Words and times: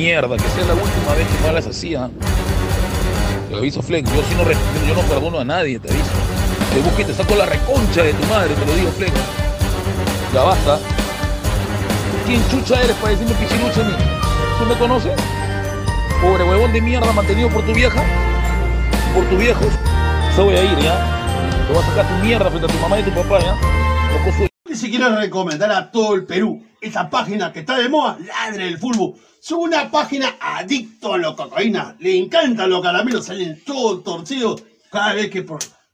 Mierda, 0.00 0.34
que 0.34 0.48
sea 0.48 0.64
la 0.64 0.72
última 0.72 1.14
vez 1.14 1.28
que 1.28 1.46
malas 1.46 1.66
hacía. 1.66 2.08
Te 3.50 3.54
aviso, 3.54 3.82
Flex, 3.82 4.10
yo 4.14 4.22
sí 4.22 4.34
no, 4.34 4.44
yo 4.88 4.94
no 4.94 5.02
perdono 5.02 5.40
a 5.40 5.44
nadie, 5.44 5.78
te 5.78 5.90
aviso. 5.90 6.10
Te 6.72 6.80
busco 6.80 7.02
y 7.02 7.04
te 7.04 7.12
saco 7.12 7.34
la 7.34 7.44
reconcha 7.44 8.02
de 8.02 8.14
tu 8.14 8.26
madre, 8.26 8.54
te 8.54 8.64
lo 8.64 8.74
digo, 8.76 8.90
Flex. 8.92 9.12
Ya 10.32 10.42
basta. 10.42 10.78
¿Quién 12.26 12.40
chucha 12.48 12.80
eres 12.82 12.96
para 12.96 13.10
decirme 13.10 13.34
pichirucha 13.34 13.80
a 13.82 13.84
mí? 13.84 13.94
¿Tú 14.58 14.64
me 14.64 14.74
conoces? 14.76 15.12
Pobre 16.22 16.44
huevón 16.44 16.72
de 16.72 16.80
mierda 16.80 17.12
mantenido 17.12 17.50
por 17.50 17.62
tu 17.66 17.74
vieja, 17.74 18.02
por 19.14 19.24
tu 19.24 19.36
viejo. 19.36 19.64
Yo 20.34 20.44
voy 20.46 20.56
a 20.56 20.64
ir, 20.64 20.78
¿ya? 20.78 20.96
Te 21.66 21.74
voy 21.74 21.82
a 21.82 21.86
sacar 21.86 22.08
tu 22.08 22.24
mierda 22.24 22.48
frente 22.48 22.66
a 22.66 22.70
tu 22.70 22.78
mamá 22.78 22.98
y 23.00 23.02
tu 23.02 23.10
papá, 23.10 23.38
¿ya? 23.40 23.54
Ni 24.66 24.76
siquiera 24.76 25.14
recomendar 25.20 25.70
a 25.72 25.90
todo 25.90 26.14
el 26.14 26.24
Perú 26.24 26.62
esa 26.80 27.10
página 27.10 27.52
que 27.52 27.60
está 27.60 27.76
de 27.76 27.90
moda, 27.90 28.16
Ladre 28.24 28.66
el 28.66 28.78
Fútbol. 28.78 29.14
Es 29.50 29.54
una 29.54 29.90
página 29.90 30.36
adicto 30.38 31.12
a 31.12 31.18
la 31.18 31.34
cocaína. 31.34 31.96
Le 31.98 32.16
encantan 32.16 32.70
los 32.70 32.80
caramelos, 32.80 33.26
salen 33.26 33.60
todos 33.64 34.04
torcidos 34.04 34.62
cada 34.92 35.14
vez 35.14 35.28
que 35.28 35.44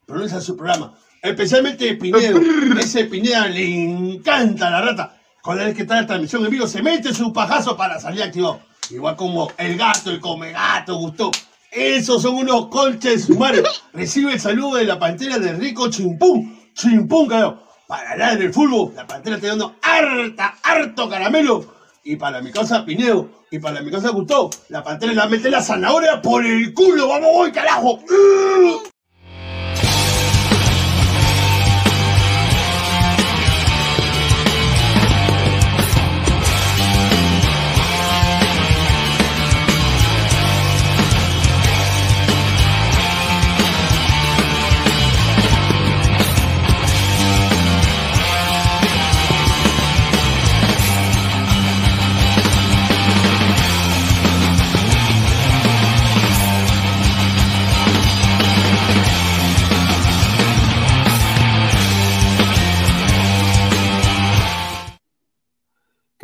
pronuncia 0.04 0.42
su 0.42 0.54
programa. 0.54 0.92
Especialmente 1.22 1.94
Pinedo. 1.94 2.38
Ese 2.78 3.06
Pineda 3.06 3.46
le 3.46 3.64
encanta 3.64 4.68
la 4.68 4.82
rata. 4.82 5.16
Cada 5.42 5.64
vez 5.64 5.74
que 5.74 5.82
está 5.82 6.02
la 6.02 6.06
transmisión 6.06 6.44
en 6.44 6.50
vivo, 6.50 6.66
se 6.66 6.82
mete 6.82 7.14
su 7.14 7.32
pajazo 7.32 7.78
para 7.78 7.98
salir 7.98 8.24
activo. 8.24 8.60
Igual 8.90 9.16
como 9.16 9.50
el 9.56 9.78
gato, 9.78 10.10
el 10.10 10.20
come 10.20 10.52
gato, 10.52 10.96
gustó. 10.96 11.30
Esos 11.70 12.20
son 12.20 12.34
unos 12.34 12.66
colches 12.66 13.24
sumarios. 13.24 13.84
Recibe 13.94 14.34
el 14.34 14.40
saludo 14.40 14.76
de 14.76 14.84
la 14.84 14.98
pantera 14.98 15.38
de 15.38 15.54
Rico 15.54 15.88
Chimpún. 15.88 16.60
Chimpún, 16.74 17.26
carajo 17.26 17.66
para 17.86 18.12
hablar 18.12 18.38
del 18.38 18.52
fútbol, 18.52 18.92
la 18.94 19.06
pantera 19.06 19.36
está 19.36 19.48
dando 19.48 19.76
harta, 19.80 20.56
harto 20.62 21.08
caramelo. 21.08 21.75
Y 22.08 22.14
para 22.14 22.40
mi 22.40 22.52
casa 22.52 22.84
Pinedo, 22.84 23.28
y 23.50 23.58
para 23.58 23.82
mi 23.82 23.90
casa 23.90 24.10
Gustavo, 24.10 24.50
la 24.68 24.84
pantera 24.84 25.12
la 25.12 25.26
mete 25.26 25.50
la 25.50 25.60
zanahoria 25.60 26.22
por 26.22 26.46
el 26.46 26.72
culo. 26.72 27.08
¡Vamos, 27.08 27.30
voy, 27.32 27.50
carajo! 27.50 27.98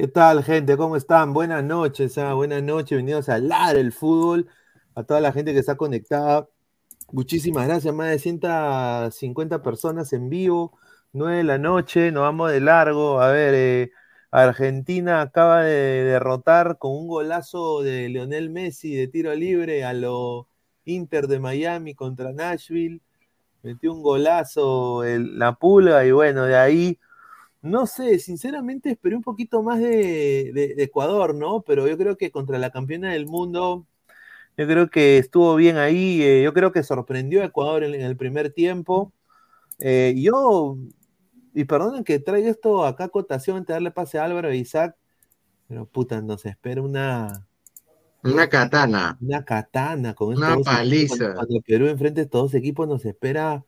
Tal, 0.09 0.42
gente? 0.42 0.76
¿Cómo 0.76 0.97
están? 0.97 1.32
Buenas 1.32 1.62
noches, 1.62 2.18
ah, 2.18 2.35
buenas 2.35 2.61
noches, 2.62 2.90
bienvenidos 2.90 3.28
a 3.28 3.38
Lar 3.38 3.76
el 3.76 3.92
Fútbol, 3.92 4.49
a 4.97 5.04
toda 5.04 5.21
la 5.21 5.32
gente 5.32 5.52
que 5.52 5.61
está 5.61 5.76
conectada. 5.76 6.49
Muchísimas 7.12 7.68
gracias, 7.68 7.94
más 7.94 8.11
de 8.11 8.18
150 8.18 9.62
personas 9.62 10.12
en 10.12 10.28
vivo, 10.28 10.76
9 11.12 11.37
de 11.38 11.44
la 11.44 11.59
noche, 11.59 12.11
nos 12.11 12.23
vamos 12.23 12.50
de 12.50 12.61
largo. 12.61 13.21
A 13.21 13.30
ver, 13.30 13.54
eh, 13.54 13.92
Argentina 14.32 15.21
acaba 15.21 15.62
de 15.62 16.02
derrotar 16.04 16.78
con 16.78 16.97
un 16.97 17.06
golazo 17.06 17.82
de 17.82 18.09
Lionel 18.09 18.50
Messi 18.50 18.97
de 18.97 19.06
tiro 19.06 19.32
libre 19.35 19.85
a 19.85 19.92
lo 19.92 20.49
Inter 20.85 21.28
de 21.28 21.38
Miami 21.38 21.94
contra 21.94 22.32
Nashville. 22.32 23.00
Metió 23.62 23.92
un 23.92 24.02
golazo 24.02 25.04
en 25.04 25.38
la 25.38 25.54
pulga 25.54 26.04
y 26.04 26.11
bueno, 26.11 26.44
de 26.44 26.56
ahí 26.56 26.99
no 27.62 27.87
sé, 27.87 28.19
sinceramente 28.19 28.90
esperé 28.90 29.14
un 29.14 29.23
poquito 29.23 29.62
más 29.62 29.78
de, 29.78 30.75
Ecuador, 30.78 31.35
¿no? 31.35 31.62
Pero 31.62 31.87
yo 31.87 31.97
creo 31.97 32.16
que 32.16 32.33
contra 32.33 32.59
la 32.59 32.71
campeona 32.71 33.12
del 33.12 33.26
mundo, 33.26 33.87
yo 34.57 34.66
creo 34.66 34.90
que 34.90 35.19
estuvo 35.19 35.54
bien 35.54 35.76
ahí. 35.76 36.21
Eh, 36.23 36.42
yo 36.42 36.52
creo 36.52 36.73
que 36.73 36.83
sorprendió 36.83 37.40
a 37.40 37.47
Ecuador 37.47 37.85
en, 37.85 37.95
el 38.00 38.16
primer 38.16 38.52
tiempo. 38.52 39.12
Eh, 39.78 40.14
yo, 40.16 40.76
y 41.54 41.64
perdonen 41.64 42.02
que 42.02 42.19
traiga 42.19 42.50
esto 42.50 42.85
acá 42.85 43.04
a 43.04 43.09
cotación 43.09 43.59
antes 43.59 43.69
de 43.69 43.75
darle 43.75 43.90
pase 43.92 44.19
a 44.19 44.25
Álvaro 44.25 44.50
e 44.50 44.57
Isaac, 44.57 44.97
pero 45.69 45.87
puta, 45.87 46.21
nos 46.21 46.45
espera 46.45 46.83
una. 46.83 47.47
Una 48.25 48.49
katana. 48.49 49.16
Una 49.21 49.45
katana 49.45 50.14
con 50.14 50.37
Una 50.37 50.57
paliza. 50.59 51.35
Cuando, 51.35 51.61
Perú 51.61 51.87
enfrente 51.87 52.23
a 52.23 52.25
estos 52.25 52.42
dos 52.42 52.54
equipos 52.54 52.88
nos 52.88 53.04
espera, 53.04 53.64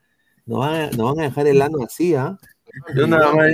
nos 0.47 0.59
van, 0.59 0.91
van 0.97 1.21
a 1.21 1.23
dejar 1.23 1.47
el 1.47 1.63
ano 1.63 1.79
así, 1.85 2.17
¿ah? 2.17 2.37
Yo 2.97 3.07
nada 3.07 3.33
más 3.33 3.47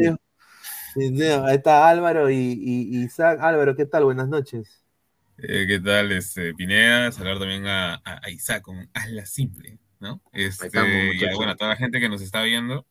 ahí 0.97 1.55
está 1.57 1.89
Álvaro 1.89 2.31
y, 2.31 3.05
Isaac. 3.05 3.39
Álvaro, 3.41 3.77
¿qué 3.77 3.87
tal? 3.87 4.05
Buenas 4.05 4.29
noches. 4.29 4.85
Eh, 5.39 5.67
¿Qué 5.67 5.81
tal, 5.81 6.13
este, 6.13 6.55
Pineda? 6.55 7.11
Saludar 7.13 7.39
también 7.39 7.67
a, 7.67 8.03
Isaac 8.29 8.63
con 8.63 8.89
Hazla 8.93 9.25
Simple, 9.27 9.79
¿no? 9.99 10.23
Este, 10.33 10.69
y 10.69 11.35
bueno, 11.35 11.53
a 11.53 11.57
toda 11.57 11.71
la 11.71 11.77
gente 11.77 12.01
que 12.01 12.09
nos 12.09 12.21
está 12.21 12.43
viendo. 12.43 12.87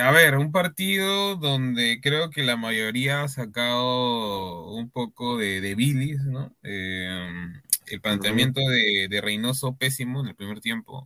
A 0.00 0.10
ver, 0.10 0.36
un 0.36 0.52
partido 0.52 1.36
donde 1.36 2.00
creo 2.02 2.30
que 2.30 2.42
la 2.42 2.56
mayoría 2.56 3.22
ha 3.22 3.28
sacado 3.28 4.70
un 4.70 4.90
poco 4.90 5.38
de, 5.38 5.60
de 5.60 5.74
bilis, 5.74 6.20
¿no? 6.24 6.54
Em, 6.62 7.54
el 7.86 8.00
planteamiento 8.00 8.60
de, 8.60 9.08
de, 9.08 9.20
Reynoso 9.22 9.76
pésimo 9.76 10.20
en 10.20 10.28
el 10.28 10.34
primer 10.34 10.60
tiempo. 10.60 11.04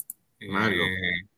Malo. 0.49 0.85
Eh, 0.85 1.29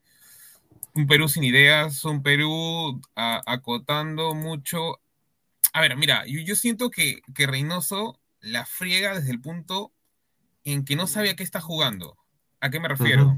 un 0.95 1.07
Perú 1.07 1.27
sin 1.27 1.43
ideas, 1.43 2.03
un 2.05 2.23
Perú 2.23 3.01
acotando 3.15 4.33
mucho. 4.33 4.99
A 5.73 5.81
ver, 5.81 5.97
mira, 5.97 6.23
yo, 6.25 6.55
siento 6.55 6.89
que, 6.89 7.21
que, 7.35 7.45
Reynoso 7.45 8.19
la 8.39 8.65
friega 8.65 9.13
desde 9.13 9.31
el 9.31 9.41
punto 9.41 9.91
en 10.63 10.85
que 10.85 10.95
no 10.95 11.05
sabe 11.05 11.29
a 11.29 11.35
qué 11.35 11.43
está 11.43 11.59
jugando. 11.59 12.17
¿A 12.61 12.69
qué 12.69 12.79
me 12.79 12.87
refiero? 12.87 13.37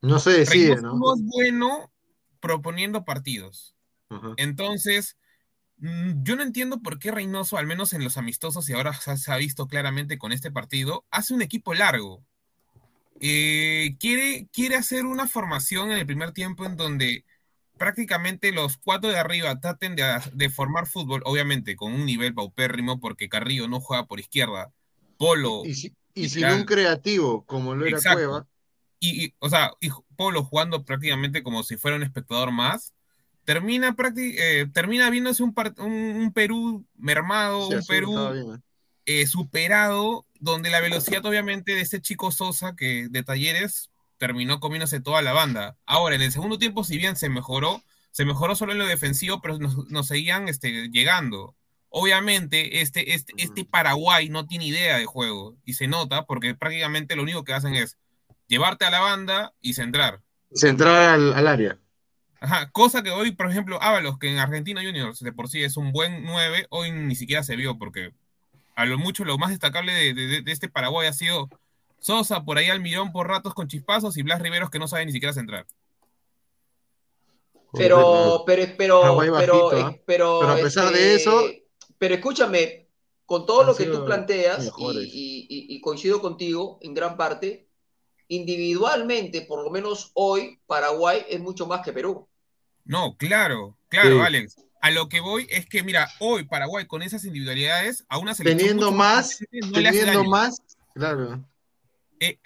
No 0.00 0.18
se 0.18 0.30
decide, 0.30 0.76
¿no? 0.76 0.96
No 0.96 1.14
es 1.14 1.22
bueno 1.22 1.92
proponiendo 2.38 3.04
partidos. 3.04 3.74
Entonces, 4.36 5.16
mm, 5.78 6.22
yo 6.22 6.36
no 6.36 6.42
entiendo 6.42 6.80
por 6.80 6.98
qué 6.98 7.10
Reynoso, 7.10 7.58
al 7.58 7.66
menos 7.66 7.92
en 7.92 8.04
los 8.04 8.16
amistosos 8.16 8.68
y 8.68 8.72
ahora 8.72 8.92
se 8.92 9.32
ha 9.32 9.36
visto 9.36 9.66
claramente 9.66 10.18
con 10.18 10.32
este 10.32 10.50
partido, 10.50 11.04
hace 11.10 11.34
un 11.34 11.42
equipo 11.42 11.74
largo. 11.74 12.24
Eh, 13.22 13.96
quiere, 14.00 14.48
quiere 14.50 14.76
hacer 14.76 15.04
una 15.04 15.28
formación 15.28 15.92
en 15.92 15.98
el 15.98 16.06
primer 16.06 16.32
tiempo 16.32 16.64
en 16.64 16.76
donde 16.76 17.26
prácticamente 17.76 18.50
los 18.50 18.78
cuatro 18.78 19.10
de 19.10 19.18
arriba 19.18 19.60
traten 19.60 19.94
de, 19.94 20.50
formar 20.50 20.86
fútbol, 20.86 21.22
obviamente 21.26 21.76
con 21.76 21.92
un 21.92 22.06
nivel 22.06 22.34
paupérrimo, 22.34 22.98
porque 22.98 23.28
Carrillo 23.28 23.68
no 23.68 23.80
juega 23.80 24.06
por 24.06 24.20
izquierda. 24.20 24.72
Polo. 25.18 25.62
Y, 25.64 26.28
sin 26.28 26.46
un 26.46 26.64
creativo, 26.64 27.44
como 27.44 27.74
lo 27.74 27.86
era 27.86 27.98
Cueva. 28.00 28.46
Y, 28.98 29.34
o 29.38 29.48
sea, 29.48 29.70
Polo 30.16 30.42
jugando 30.42 30.84
prácticamente 30.84 31.42
como 31.42 31.62
si 31.62 31.76
fuera 31.76 31.96
un 31.96 32.02
espectador 32.02 32.52
más. 32.52 32.94
Termina, 33.44 33.96
eh, 34.16 34.66
termina 34.72 35.10
viéndose 35.10 35.42
un, 35.42 35.54
un, 35.78 36.32
Perú 36.32 36.86
mermado, 36.96 37.68
un 37.68 37.84
Perú 37.86 38.60
eh, 39.06 39.26
superado, 39.26 40.26
donde 40.38 40.70
la 40.70 40.80
velocidad 40.80 41.24
obviamente 41.24 41.74
de 41.74 41.80
ese 41.80 42.00
chico 42.00 42.32
Sosa 42.32 42.74
que 42.76 43.08
de 43.10 43.22
Talleres 43.22 43.90
terminó 44.18 44.60
comiéndose 44.60 45.00
toda 45.00 45.22
la 45.22 45.32
banda. 45.32 45.76
Ahora, 45.86 46.14
en 46.14 46.22
el 46.22 46.30
segundo 46.30 46.58
tiempo, 46.58 46.84
si 46.84 46.98
bien 46.98 47.16
se 47.16 47.28
mejoró, 47.28 47.82
se 48.10 48.24
mejoró 48.24 48.54
solo 48.54 48.72
en 48.72 48.78
lo 48.78 48.86
defensivo, 48.86 49.40
pero 49.40 49.58
nos, 49.58 50.06
seguían 50.06 50.48
este, 50.48 50.88
llegando. 50.90 51.54
Obviamente, 51.88 52.82
este, 52.82 53.14
este, 53.14 53.32
este 53.38 53.64
Paraguay 53.64 54.28
no 54.28 54.46
tiene 54.46 54.66
idea 54.66 54.98
de 54.98 55.06
juego 55.06 55.56
y 55.64 55.72
se 55.72 55.88
nota 55.88 56.26
porque 56.26 56.54
prácticamente 56.54 57.16
lo 57.16 57.22
único 57.22 57.44
que 57.44 57.54
hacen 57.54 57.74
es 57.74 57.96
llevarte 58.46 58.84
a 58.84 58.90
la 58.90 59.00
banda 59.00 59.54
y 59.60 59.74
centrar. 59.74 60.20
Centrar 60.52 61.14
al, 61.14 61.46
área. 61.46 61.78
Ajá, 62.40 62.70
cosa 62.70 63.02
que 63.02 63.10
hoy, 63.10 63.32
por 63.32 63.50
ejemplo, 63.50 63.82
Ábalos, 63.82 64.18
que 64.18 64.30
en 64.30 64.38
Argentina 64.38 64.82
Juniors 64.84 65.20
de 65.20 65.32
por 65.32 65.48
sí 65.48 65.62
es 65.62 65.76
un 65.76 65.92
buen 65.92 66.24
9, 66.24 66.66
hoy 66.70 66.90
ni 66.90 67.14
siquiera 67.14 67.42
se 67.42 67.56
vio 67.56 67.78
porque 67.78 68.12
a 68.80 68.86
lo 68.86 68.98
mucho 68.98 69.24
lo 69.24 69.36
más 69.36 69.50
destacable 69.50 69.92
de, 70.14 70.42
este 70.46 70.68
Paraguay 70.68 71.06
ha 71.06 71.12
sido 71.12 71.48
Sosa, 71.98 72.44
por 72.44 72.56
ahí 72.56 72.70
al 72.70 72.80
millón 72.80 73.12
por 73.12 73.28
ratos 73.28 73.52
con 73.52 73.68
chispazos 73.68 74.16
y 74.16 74.22
Blas 74.22 74.40
Riveros 74.40 74.70
que 74.70 74.78
no 74.78 74.88
sabe 74.88 75.04
ni 75.04 75.12
siquiera 75.12 75.34
centrar. 75.34 75.66
Pero, 77.74 78.42
pero, 78.46 78.64
pero, 78.76 79.18
pero, 79.38 79.70
¿ah? 79.72 79.92
eh, 79.94 80.02
pero, 80.06 80.42
a 80.42 80.56
pesar 80.56 80.92
de 80.92 81.14
este, 81.14 81.14
eso. 81.14 81.42
Pero 81.98 82.14
escúchame, 82.14 82.88
con 83.26 83.44
todo 83.44 83.64
lo 83.64 83.76
que 83.76 83.84
tú 83.84 84.04
planteas, 84.04 84.72
y, 84.78 85.80
coincido 85.82 86.20
contigo 86.22 86.78
en 86.80 86.94
gran 86.94 87.16
parte, 87.18 87.68
individualmente, 88.28 89.42
por 89.42 89.62
lo 89.62 89.70
menos 89.70 90.10
hoy, 90.14 90.58
Paraguay 90.66 91.24
es 91.28 91.38
mucho 91.38 91.66
más 91.66 91.82
que 91.82 91.92
Perú. 91.92 92.26
No, 92.84 93.14
claro, 93.18 93.76
claro, 93.88 94.22
Alex. 94.22 94.56
A 94.80 94.90
lo 94.90 95.08
que 95.08 95.20
voy 95.20 95.46
es 95.50 95.66
que, 95.66 95.82
mira, 95.82 96.10
hoy 96.18 96.44
Paraguay 96.44 96.86
con 96.86 97.02
esas 97.02 97.24
individualidades, 97.24 98.04
a 98.08 98.18
una 98.18 98.34
selección. 98.34 98.58
Teniendo 98.58 98.92
más, 98.92 99.38
teniendo 99.50 100.24
más, 100.24 100.62
claro. 100.94 101.44
Eh, 102.20 102.38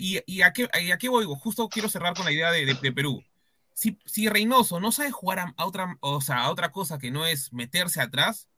y, 0.00 0.42
a 0.42 0.52
qué, 0.52 1.08
voy? 1.08 1.24
Justo 1.38 1.68
quiero 1.68 1.88
cerrar 1.88 2.14
con 2.14 2.24
la 2.24 2.32
idea 2.32 2.50
de, 2.50 2.92
Perú. 2.92 3.22
Si, 3.74 3.98
si, 4.04 4.28
Reynoso 4.28 4.80
no 4.80 4.92
sabe 4.92 5.10
jugar 5.12 5.38
a, 5.38 5.64
otra, 5.64 5.96
o 6.00 6.20
sea, 6.20 6.42
a 6.42 6.50
otra 6.50 6.72
cosa 6.72 6.98
que 6.98 7.10
no 7.10 7.26
es 7.26 7.52
meterse 7.52 8.00
atrás, 8.00 8.48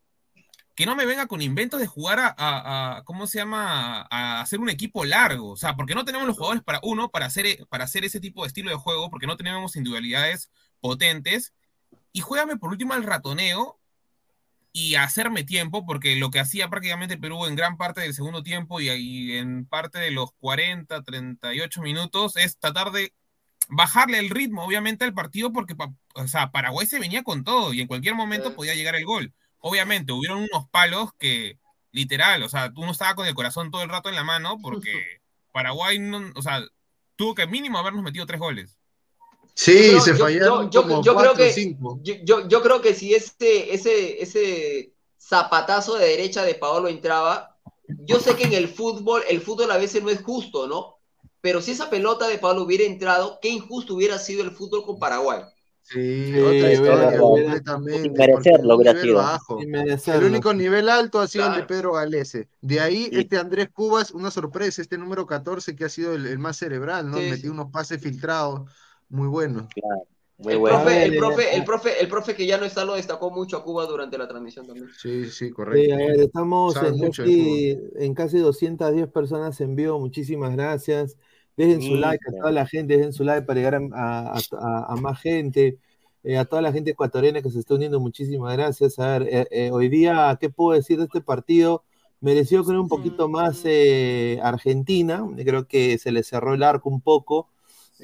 que 0.75 0.87
no 0.87 0.97
me 0.97 1.05
venga 1.05 1.27
con 1.27 1.43
inventos 1.43 1.79
de 1.79 1.87
jugar 1.87 2.19
a, 2.39 3.03
¿cómo 3.05 3.27
se 3.27 3.39
llama? 3.39 4.07
A, 4.11 4.41
hacer 4.41 4.61
un 4.61 4.71
equipo 4.71 5.05
largo. 5.05 5.51
O 5.51 5.57
sea, 5.57 5.77
porque 5.77 5.95
no 5.95 6.07
tenemos 6.07 6.27
los 6.27 6.37
jugadores 6.37 6.63
para, 6.63 6.81
uno, 6.83 7.11
para 7.11 7.27
hacer, 7.27 7.67
para 7.69 7.85
hacer 7.85 8.05
ese 8.07 8.21
tipo 8.21 8.43
de 8.43 8.49
estilo 8.49 8.71
de 8.71 8.77
juego, 8.77 9.11
porque 9.11 9.27
no 9.27 9.37
tenemos 9.37 9.77
individualidades 9.77 10.51
potentes. 10.81 11.53
Y 12.13 12.21
juégame 12.21 12.57
por 12.57 12.71
último 12.71 12.93
al 12.95 13.05
ratoneo 13.05 13.79
y 14.73 14.95
hacerme 14.95 15.45
tiempo, 15.45 15.85
porque 15.85 16.17
lo 16.17 16.31
que 16.31 16.41
hacía 16.41 16.69
prácticamente 16.71 17.19
Perú 17.19 17.47
en 17.47 17.57
gran 17.57 17.77
parte 17.77 18.01
del 18.01 18.15
segundo 18.15 18.43
tiempo 18.43 18.81
y, 18.81 19.37
en 19.37 19.67
parte 19.67 19.99
de 19.99 20.11
los 20.11 20.33
40, 20.41 21.03
38 21.03 21.83
minutos 21.83 22.37
es 22.37 22.59
tratar 22.59 22.91
de 22.91 23.13
bajarle 23.69 24.19
el 24.19 24.31
ritmo, 24.31 24.65
obviamente, 24.65 25.05
al 25.05 25.15
partido, 25.15 25.53
porque 25.53 25.75
o 26.15 26.29
sea, 26.29 26.51
Paraguay 26.51 26.87
se 26.87 26.99
venía 26.99 27.23
con 27.23 27.45
todo 27.45 27.73
y 27.75 27.81
en 27.81 27.87
cualquier 27.87 28.15
momento 28.15 28.55
podía 28.55 28.75
llegar 28.75 28.97
el 28.97 29.05
gol. 29.05 29.35
Obviamente, 29.59 30.13
hubieron 30.13 30.39
unos 30.39 30.69
palos 30.71 31.11
que, 31.19 31.59
literal, 31.93 32.43
o 32.43 32.49
sea, 32.49 32.73
uno 32.77 32.93
estaba 32.93 33.15
con 33.15 33.27
el 33.27 33.35
corazón 33.35 33.71
todo 33.71 33.83
el 33.83 33.91
rato 33.91 34.09
en 34.09 34.17
la 34.17 34.25
mano 34.25 34.59
porque 34.61 34.91
Paraguay, 35.53 35.99
no, 35.99 36.33
o 36.35 36.43
sea, 36.43 36.63
tuvo 37.17 37.35
que 37.35 37.47
mínimo 37.47 37.79
habernos 37.79 38.03
metido 38.03 38.27
tres 38.27 38.41
goles. 38.41 38.79
Sí, 39.55 40.01
se 40.01 40.15
fallaron. 40.15 40.71
Yo, 40.71 40.85
creo 40.85 41.35
que, 41.35 41.77
yo, 42.25 42.63
creo 42.63 42.81
que 42.81 42.95
si 42.95 43.15
ese, 43.15 43.75
ese, 43.75 44.23
ese 44.23 44.93
zapatazo 45.19 45.97
de 45.97 46.07
derecha 46.07 46.43
de 46.43 46.55
Paolo 46.55 46.89
entraba, 46.89 47.57
yo 48.05 48.19
sé 48.21 48.35
que 48.35 48.45
en 48.45 48.55
el 48.55 48.69
fútbol, 48.69 49.23
el 49.29 49.41
fútbol 49.41 49.71
a 49.71 49.77
veces 49.77 50.03
no 50.03 50.11
es 50.11 50.23
justo, 50.23 50.67
¿no? 50.67 50.99
Pero 51.41 51.61
si 51.61 51.73
esa 51.73 51.91
pelota 51.91 52.29
de 52.29 52.39
Paolo 52.39 52.63
hubiera 52.63 52.85
entrado, 52.85 53.39
qué 53.43 53.49
injusto 53.49 53.95
hubiera 53.95 54.19
sido 54.19 54.43
el 54.43 54.53
fútbol 54.53 54.85
con 54.85 54.99
Paraguay. 54.99 55.43
Sí, 55.83 56.33
otra 56.39 56.73
historia 56.73 57.19
completamente. 57.19 58.03
Sin 58.03 58.13
merecerlo, 58.13 58.79
El 60.07 60.25
único 60.25 60.55
nivel 60.55 60.89
alto 60.89 61.21
ha 61.21 61.27
sido 61.27 61.49
el 61.49 61.57
de 61.57 61.65
Pedro 61.65 61.95
Galese. 61.95 62.49
De 62.61 62.81
ahí, 62.81 63.11
este 63.13 63.37
Andrés 63.37 63.69
Cubas, 63.73 64.13
una 64.13 64.31
sorpresa, 64.31 64.81
este 64.81 64.97
número 64.97 65.27
14 65.27 65.75
que 65.75 65.85
ha 65.85 65.89
sido 65.89 66.15
el, 66.15 66.39
más 66.39 66.57
cerebral, 66.57 67.11
¿no? 67.11 67.17
Metió 67.19 67.51
unos 67.51 67.71
pases 67.73 68.01
filtrados 68.01 68.71
muy 69.13 69.29
buenos. 69.29 69.67
el, 69.77 70.61
Profe, 70.61 71.05
el, 71.05 71.17
profe, 71.17 71.55
el, 71.55 71.65
profe, 71.65 72.01
el 72.01 72.09
profe 72.09 72.35
que 72.35 72.47
ya 72.47 72.59
no 72.59 72.65
está 72.65 72.85
lo 72.85 72.95
destacó 72.95 73.31
mucho 73.31 73.59
a 73.59 73.63
Cuba 73.63 73.87
durante 73.87 74.17
la 74.19 74.27
transmisión 74.27 74.67
también. 74.67 74.89
Sí, 74.99 75.27
sí, 75.27 75.51
correcto. 75.51 75.95
estamos 76.21 76.75
en 76.77 78.15
casi, 78.15 78.39
210 78.39 79.09
personas 79.09 79.61
en 79.61 79.77
vivo. 79.77 80.01
Muchísimas 80.01 80.53
gracias. 80.57 81.17
Dejen 81.57 81.83
su 81.83 81.97
like 81.97 82.25
a 82.27 82.41
toda 82.41 82.51
la 82.51 82.67
gente, 82.67 82.97
dejen 82.97 83.13
su 83.13 83.23
like 83.23 83.47
para 83.47 83.61
llegar 83.61 83.81
a, 83.93 84.97
más 85.01 85.21
gente. 85.21 85.79
Eh, 86.25 86.39
a 86.39 86.45
toda 86.45 86.63
la 86.63 86.73
gente 86.73 86.93
ecuatoriana 86.93 87.43
que 87.43 87.51
se 87.51 87.59
está 87.59 87.75
uniendo, 87.75 88.01
muchísimas 88.01 88.57
gracias. 88.57 88.99
A 88.99 89.19
ver, 89.19 89.29
eh, 89.29 89.47
eh, 89.51 89.71
hoy 89.73 89.89
día, 89.89 90.37
¿qué 90.41 90.49
puedo 90.49 90.77
decir 90.77 90.99
de 90.99 91.05
este 91.05 91.21
partido? 91.21 91.85
Mereció 92.21 92.65
creo 92.65 92.81
un 92.81 92.89
poquito 92.89 93.29
más 93.29 93.65
Argentina, 94.43 95.23
creo 95.37 95.67
que 95.67 95.99
se 95.99 96.13
le 96.13 96.23
cerró 96.23 96.55
el 96.55 96.63
arco 96.63 96.89
un 96.89 97.01
poco. 97.01 97.49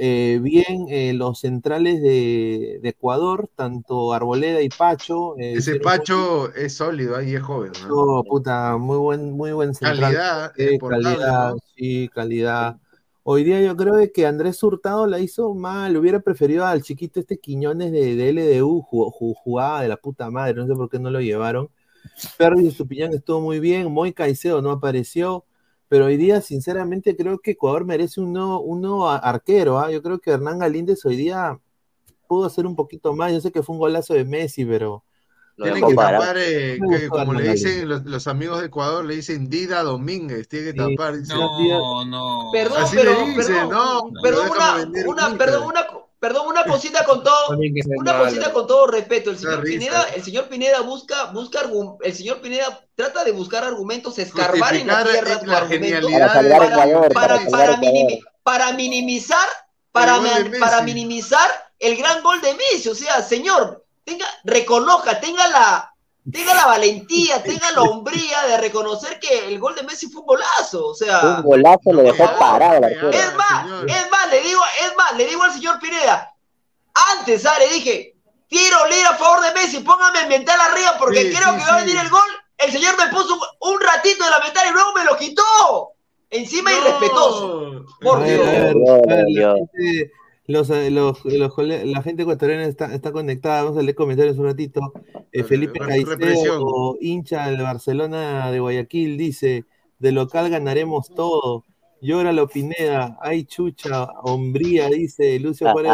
Eh, 0.00 0.38
bien, 0.40 0.86
eh, 0.88 1.12
los 1.12 1.40
centrales 1.40 2.00
de, 2.00 2.80
Ecuador, 2.84 3.50
tanto 3.56 4.12
Arboleda 4.12 4.62
y 4.62 4.68
Pacho. 4.68 5.36
Eh, 5.38 5.54
Ese 5.54 5.80
Pacho 5.80 6.54
es 6.54 6.76
sólido 6.76 7.16
ahí, 7.16 7.34
es 7.34 7.42
joven. 7.42 7.72
¿no? 7.88 8.22
puta, 8.22 8.76
muy 8.76 8.96
buen, 8.96 9.32
muy 9.32 9.50
buen 9.50 9.74
central. 9.74 9.98
Calidad, 9.98 10.52
calidad, 10.80 11.54
sí, 11.76 12.08
calidad. 12.14 12.76
Hoy 13.24 13.42
día 13.42 13.60
yo 13.60 13.76
creo 13.76 13.96
que 14.14 14.24
Andrés 14.24 14.62
Hurtado 14.62 15.08
la 15.08 15.18
hizo 15.18 15.52
mal, 15.52 15.96
hubiera 15.96 16.20
preferido 16.20 16.64
al 16.64 16.82
chiquito 16.82 17.18
este 17.18 17.38
Quiñones 17.38 17.90
de, 17.90 18.14
de 18.14 18.32
LDU, 18.32 18.80
jugaba 18.80 19.82
de 19.82 19.88
la 19.88 19.96
puta 19.96 20.30
madre, 20.30 20.54
no 20.54 20.66
sé 20.68 20.74
por 20.74 20.88
qué 20.88 21.00
no 21.00 21.10
lo 21.10 21.20
llevaron. 21.20 21.70
Perry 22.36 22.68
Estupiñán 22.68 23.12
estuvo 23.12 23.40
muy 23.40 23.58
bien, 23.58 23.92
Moy 23.92 24.12
Caicedo 24.12 24.62
no 24.62 24.70
apareció. 24.70 25.44
Pero 25.88 26.06
hoy 26.06 26.16
día, 26.16 26.40
sinceramente, 26.40 27.16
creo 27.16 27.38
que 27.38 27.52
Ecuador 27.52 27.84
merece 27.84 28.20
un 28.20 28.32
nuevo, 28.32 29.08
arquero. 29.08 29.78
¿ah? 29.78 29.90
Yo 29.90 30.02
creo 30.02 30.18
que 30.18 30.30
Hernán 30.30 30.58
Galíndez 30.58 31.04
hoy 31.06 31.16
día 31.16 31.58
pudo 32.26 32.46
hacer 32.46 32.66
un 32.66 32.76
poquito 32.76 33.14
más. 33.14 33.32
Yo 33.32 33.40
sé 33.40 33.50
que 33.50 33.62
fue 33.62 33.74
un 33.74 33.80
golazo 33.80 34.14
de 34.14 34.24
Messi, 34.24 34.64
pero. 34.64 35.04
Tiene 35.56 35.82
que 35.82 35.94
tapar, 35.94 36.36
eh, 36.38 36.78
como 37.10 37.32
le 37.32 37.50
dicen 37.50 37.88
los, 37.88 38.28
amigos 38.28 38.60
de 38.60 38.66
Ecuador, 38.66 39.04
le 39.04 39.16
dicen 39.16 39.48
Dida 39.48 39.82
Domínguez, 39.82 40.46
tiene 40.46 40.66
que 40.66 40.74
tapar. 40.74 41.16
No, 41.26 42.04
no. 42.04 42.50
Perdón, 42.52 42.84
pero, 42.94 43.12
perdón, 43.34 43.68
no, 43.68 44.10
perdón, 44.22 44.50
una, 45.08 45.36
perdón, 45.36 45.66
una, 45.66 45.86
Perdón, 46.18 46.48
una 46.48 46.64
cosita 46.66 47.04
con 47.04 47.22
todo, 47.22 47.56
una 47.96 48.18
cosita 48.18 48.52
con 48.52 48.66
todo 48.66 48.86
respeto. 48.86 49.30
El 49.30 49.38
señor 49.38 49.62
Pineda, 49.62 50.02
el 50.14 50.24
señor 50.24 50.48
Pineda 50.48 50.80
busca, 50.80 51.26
busca 51.26 51.60
el 52.02 52.14
señor 52.14 52.40
Pineda 52.40 52.84
trata 52.94 53.24
de 53.24 53.32
buscar 53.32 53.64
argumentos, 53.64 54.18
escarbar 54.18 54.74
en 54.74 54.86
la 54.86 55.04
tierra 55.04 55.40
la 55.44 55.56
argumentos 55.58 56.10
para, 57.14 57.38
para, 58.42 58.72
minimizar, 58.72 59.48
para, 59.92 60.20
para 60.58 60.82
minimizar 60.82 61.50
el 61.78 61.96
gran 61.96 62.22
gol 62.22 62.40
de 62.40 62.54
Messi. 62.54 62.88
O 62.88 62.94
sea, 62.94 63.22
señor, 63.22 63.84
tenga, 64.04 64.26
reconozca, 64.44 65.20
tenga 65.20 65.46
la, 65.48 65.94
tenga 66.30 66.54
la 66.54 66.66
valentía, 66.66 67.42
tenga 67.42 67.70
la 67.72 67.82
hombría 67.82 68.42
de 68.48 68.58
reconocer 68.58 69.18
que 69.18 69.48
el 69.48 69.58
gol 69.58 69.74
de 69.74 69.82
Messi 69.82 70.08
fue 70.08 70.20
un 70.20 70.26
golazo, 70.26 70.88
o 70.88 70.94
sea. 70.94 71.36
Un 71.38 71.42
golazo 71.42 71.92
lo 71.92 72.02
dejó 72.02 72.24
parado. 72.38 72.86
es 72.86 73.34
más, 73.36 73.66
es 73.86 74.10
más, 74.10 74.30
le 74.30 74.40
digo, 74.42 74.60
es 74.82 74.96
más, 74.96 75.16
le 75.16 75.26
digo 75.26 75.42
al 75.42 75.52
señor 75.52 75.78
Pineda, 75.80 76.34
antes, 77.12 77.42
¿sabes? 77.42 77.68
Le 77.68 77.74
dije, 77.74 78.16
tiro 78.48 78.86
libre 78.88 79.06
a 79.06 79.14
favor 79.14 79.40
de 79.40 79.52
Messi, 79.52 79.80
póngame 79.80 80.20
el 80.20 80.28
mental 80.28 80.60
arriba 80.60 80.96
porque 80.98 81.32
creo 81.32 81.56
que 81.56 81.64
va 81.64 81.76
a 81.76 81.80
venir 81.80 81.96
el 81.96 82.08
gol. 82.08 82.28
El 82.58 82.72
señor 82.72 82.96
me 82.98 83.06
puso 83.08 83.38
un, 83.60 83.80
ratito 83.80 84.24
de 84.24 84.30
la 84.30 84.40
mental 84.40 84.66
y 84.68 84.72
luego 84.72 84.92
me 84.92 85.04
lo 85.04 85.16
quitó. 85.16 85.92
Encima 86.30 86.72
irrespetuoso. 86.72 87.86
Por 88.00 88.24
Dios. 88.24 89.58
Los, 90.48 90.70
eh, 90.70 90.90
los, 90.90 91.22
la 91.26 92.02
gente 92.02 92.22
ecuatoriana 92.22 92.64
está, 92.64 92.94
está, 92.94 93.12
conectada, 93.12 93.64
vamos 93.64 93.78
a 93.78 93.82
leer 93.82 93.94
comentarios 93.94 94.38
un 94.38 94.46
ratito. 94.46 94.80
Eh, 95.30 95.44
Felipe 95.44 95.78
Caicedo, 95.78 96.96
hincha 97.02 97.50
del 97.50 97.60
Barcelona 97.60 98.50
de 98.50 98.58
Guayaquil, 98.58 99.18
dice, 99.18 99.66
de 99.98 100.10
local 100.10 100.48
ganaremos 100.48 101.10
todo. 101.10 101.66
Llora 102.00 102.32
la 102.32 102.46
Pineda, 102.46 103.18
ay 103.20 103.44
chucha, 103.44 104.04
hombría, 104.22 104.88
dice 104.88 105.38
Lucio 105.38 105.70
Juárez. 105.70 105.92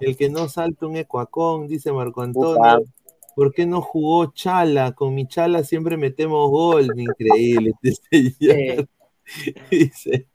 El 0.00 0.16
que 0.16 0.30
no 0.30 0.48
salta 0.48 0.86
un 0.86 0.96
ecuacón, 0.96 1.68
dice 1.68 1.92
Marco 1.92 2.22
Antonio. 2.22 2.82
¿Por 3.36 3.52
qué 3.52 3.66
no 3.66 3.82
jugó 3.82 4.32
Chala? 4.32 4.92
Con 4.92 5.14
mi 5.14 5.28
Chala 5.28 5.64
siempre 5.64 5.98
metemos 5.98 6.50
gol. 6.50 6.88
Increíble 6.96 7.74
Dice, 9.70 10.28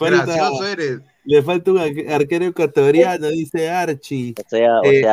Gracioso 0.00 0.66
eres. 0.66 1.00
Le 1.26 1.42
falta 1.42 1.72
un 1.72 1.78
arquero 1.78 2.46
ecuatoriano, 2.46 3.28
dice 3.28 3.68
Archie. 3.68 4.34
O 4.38 4.48
sea, 4.48 4.78
o 4.78 4.84
eh, 4.84 5.04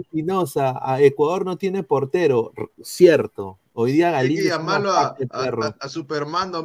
Espinosa, 0.00 0.78
a 0.80 1.00
Ecuador 1.00 1.46
no 1.46 1.56
tiene 1.56 1.82
portero, 1.82 2.52
cierto. 2.82 3.58
Hoy 3.72 3.92
día 3.92 4.10
Galicia. 4.10 4.42
Hay 4.42 4.48
que 4.50 4.54
llamarlo 4.54 4.92
a, 4.92 5.16
a, 5.30 5.74
a, 5.80 5.88
Superman 5.88 6.50
no, 6.50 6.62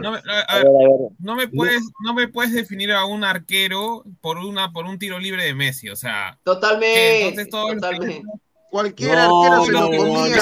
no, 0.00 1.36
me, 1.36 1.46
puedes, 1.46 1.80
no 2.00 2.12
me 2.12 2.26
puedes 2.26 2.52
definir 2.52 2.90
a 2.90 3.04
un 3.04 3.22
arquero 3.22 4.02
por 4.20 4.38
una 4.38 4.72
por 4.72 4.86
un 4.86 4.98
tiro 4.98 5.20
libre 5.20 5.44
de 5.44 5.54
Messi, 5.54 5.88
o 5.88 5.94
sea. 5.94 6.36
Totalmente. 6.42 7.28
Entonces 7.28 7.50
totalmente. 7.50 8.22
Cualquier 8.68 9.16
arquero 9.16 9.64
se 9.64 9.72
lo 9.72 9.86
comía. 9.86 10.38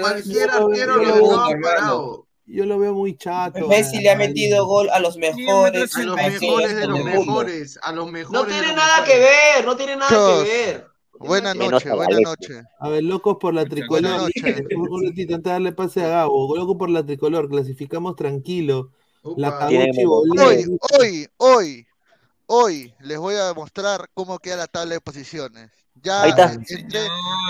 Cualquier 0.00 0.50
arquero 0.50 0.96
lo 0.96 1.60
parado 1.60 2.29
yo 2.50 2.66
lo 2.66 2.78
veo 2.78 2.94
muy 2.94 3.16
chato. 3.16 3.68
Messi 3.68 4.00
le 4.00 4.10
ha 4.10 4.16
metido 4.16 4.66
gol 4.66 4.90
a 4.90 4.98
los 5.00 5.16
mejores. 5.16 5.96
A 5.96 6.02
los 6.02 6.16
mejores 6.16 6.76
de 6.76 6.86
los 6.86 7.04
mejores. 7.04 7.78
A 7.82 7.92
los 7.92 8.10
mejores. 8.10 8.40
No 8.40 8.46
tiene 8.46 8.74
nada 8.74 9.04
que 9.04 9.18
ver, 9.18 9.64
no 9.64 9.76
tiene 9.76 9.96
nada 9.96 10.10
que 10.10 10.48
ver. 10.48 10.86
Buenas 11.20 11.54
noches, 11.54 11.92
buenas 11.92 12.20
noches. 12.20 12.64
A 12.78 12.88
ver, 12.88 13.04
locos 13.04 13.36
por 13.38 13.52
la 13.52 13.66
tricolor. 13.66 14.30
Un 14.74 15.06
ratito, 15.06 15.34
antes 15.34 15.44
de 15.44 15.50
darle 15.50 15.72
pase 15.72 16.02
a 16.02 16.08
Gabo. 16.08 16.56
Locos 16.56 16.76
por 16.78 16.88
la 16.88 17.04
tricolor, 17.04 17.48
clasificamos 17.48 18.16
tranquilo. 18.16 18.90
La 19.36 19.68
hoy, 19.68 20.78
hoy, 20.98 21.28
hoy, 21.36 21.86
hoy 22.46 22.94
les 23.00 23.18
voy 23.18 23.34
a 23.36 23.52
mostrar 23.52 24.08
cómo 24.14 24.38
queda 24.38 24.56
la 24.56 24.66
tabla 24.66 24.94
de 24.94 25.00
posiciones. 25.02 25.70
Ya 26.02 26.22
Ahí 26.22 26.30
está. 26.30 26.52
entré, 26.54 27.06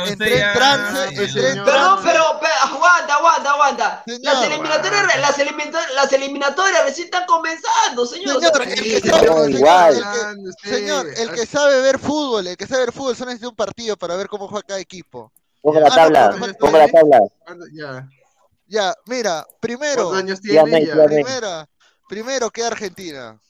entré 0.09 0.41
en 0.41 0.53
trance, 0.53 1.23
entré 1.23 1.51
en 1.51 1.65
Perdón, 1.65 2.01
pero, 2.03 2.25
aguanta, 2.81 3.15
aguanta, 3.15 3.51
aguanta. 3.51 4.03
Las 4.07 4.43
eliminatorias, 4.45 5.21
las, 5.21 5.39
eliminatorias, 5.39 5.95
las 5.95 6.13
eliminatorias 6.13 6.85
recién 6.85 7.05
están 7.07 7.27
comenzando, 7.27 8.07
señor. 8.07 8.41
Señor, 8.41 8.63
el 8.63 8.75
que 9.03 9.09
sabe, 9.09 9.27
señor, 9.27 9.47
el 9.51 10.55
que, 10.63 10.69
señor, 10.69 11.07
el 11.17 11.31
que 11.33 11.47
sabe 11.47 11.81
ver 11.81 11.99
fútbol, 11.99 12.47
el 12.47 12.57
que 12.57 12.67
sabe 12.67 12.81
ver 12.87 12.93
fútbol, 12.93 13.17
solo 13.17 13.27
necesita 13.31 13.49
un 13.49 13.57
partido 13.57 13.97
para 13.97 14.17
ver 14.17 14.29
cómo 14.29 14.49
juega 14.49 14.67
cada 14.67 14.81
equipo. 14.81 15.33
Ponga 15.63 15.81
la 15.81 15.87
Ah, 15.87 15.91
no, 15.91 15.95
tabla, 15.97 16.37
pero- 16.41 16.55
ponga 16.59 16.79
la 16.79 16.89
tabla. 16.89 17.19
Ya. 17.73 18.09
Ya, 18.67 18.95
mira, 19.07 19.45
primero, 19.61 20.05
¿Cuántos 20.11 20.19
años 20.19 20.39
Ya, 20.43 20.63
tiene 20.63 20.71
men, 20.71 20.83
ella? 20.85 20.95
ya, 20.97 21.05
primera, 21.07 21.69
primero 22.09 22.51
queda 22.51 22.69
Argentina. 22.69 23.41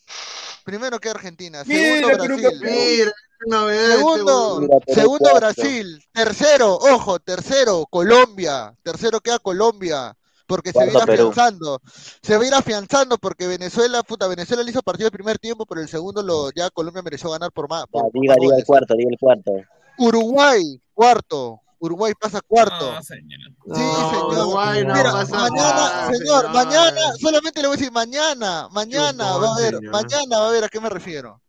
Primero 0.65 0.99
queda 0.99 1.13
Argentina. 1.13 1.65
Segundo 1.65 2.09
Brasil. 2.09 2.61
Mira, 2.63 3.13
novedad 3.47 3.85
este 3.85 3.97
Segundo, 3.97 4.61
Mira, 4.61 4.79
segundo. 4.95 5.35
Brasil. 5.35 6.05
Tercero, 6.13 6.75
ojo, 6.77 7.19
tercero, 7.19 7.87
Colombia. 7.91 8.75
Tercero 8.83 9.21
queda 9.21 9.39
Colombia. 9.39 10.17
Porque 10.47 10.73
se 10.73 10.79
va 10.79 10.85
a 10.85 10.89
ir 10.89 10.97
afianzando. 10.97 11.81
Se 12.23 12.37
va 12.37 12.43
a 12.43 12.47
ir 12.47 12.55
afianzando 12.55 13.19
porque 13.19 13.47
Venezuela, 13.47 14.03
puta, 14.03 14.27
Venezuela 14.27 14.65
le 14.65 14.71
hizo 14.71 14.83
partido 14.83 15.07
el 15.07 15.13
primer 15.13 15.39
tiempo, 15.39 15.65
pero 15.65 15.81
el 15.81 15.89
segundo 15.89 16.23
lo, 16.25 16.51
ya 16.51 16.71
Colombia 16.71 17.03
mereció 17.03 17.31
ganar 17.31 17.53
por 17.53 17.69
más. 17.69 17.85
Por- 17.89 18.11
diga, 18.13 18.35
diga 18.41 18.57
el 18.57 18.65
cuarto, 18.65 18.95
diga 18.97 19.11
el 19.11 19.19
cuarto. 19.19 19.53
Uruguay, 19.99 20.81
cuarto. 20.93 21.61
Uruguay 21.81 22.13
pasa 22.21 22.41
cuarto. 22.47 22.93
No, 22.93 23.03
señor. 23.03 23.41
Sí, 23.41 23.53
No, 23.67 24.11
señor. 24.11 24.33
Uruguay 24.39 24.85
no 24.85 24.95
Mira, 24.95 25.13
pasa 25.13 25.35
mañana, 25.39 25.63
nada, 25.73 26.13
señor, 26.13 26.41
señor. 26.43 26.51
mañana, 26.55 27.01
solamente 27.19 27.61
le 27.63 27.69
voy 27.69 27.75
a 27.75 27.79
decir 27.79 27.93
mañana, 27.93 28.69
mañana 28.71 29.37
va 29.39 29.55
a 29.55 29.59
ver, 29.61 29.75
señor. 29.77 29.93
mañana 29.93 30.39
va 30.39 30.49
a 30.49 30.53
ver 30.53 30.65
a 30.65 30.69
qué 30.69 30.81
me 30.81 30.89
refiero. 30.91 31.41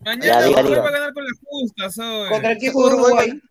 Mañana 0.00 0.24
Ya, 0.24 0.42
diga, 0.42 0.60
Uruguay 0.60 0.64
diga. 0.70 0.82
va 0.82 0.88
a 0.88 0.92
ganar 0.92 1.12
con 1.12 1.24
las 1.24 1.38
justas, 1.44 1.98
hoy. 1.98 2.28
¿Contra 2.30 2.56
quién 2.56 2.72
juega 2.72 2.94
Uruguay? 2.96 3.42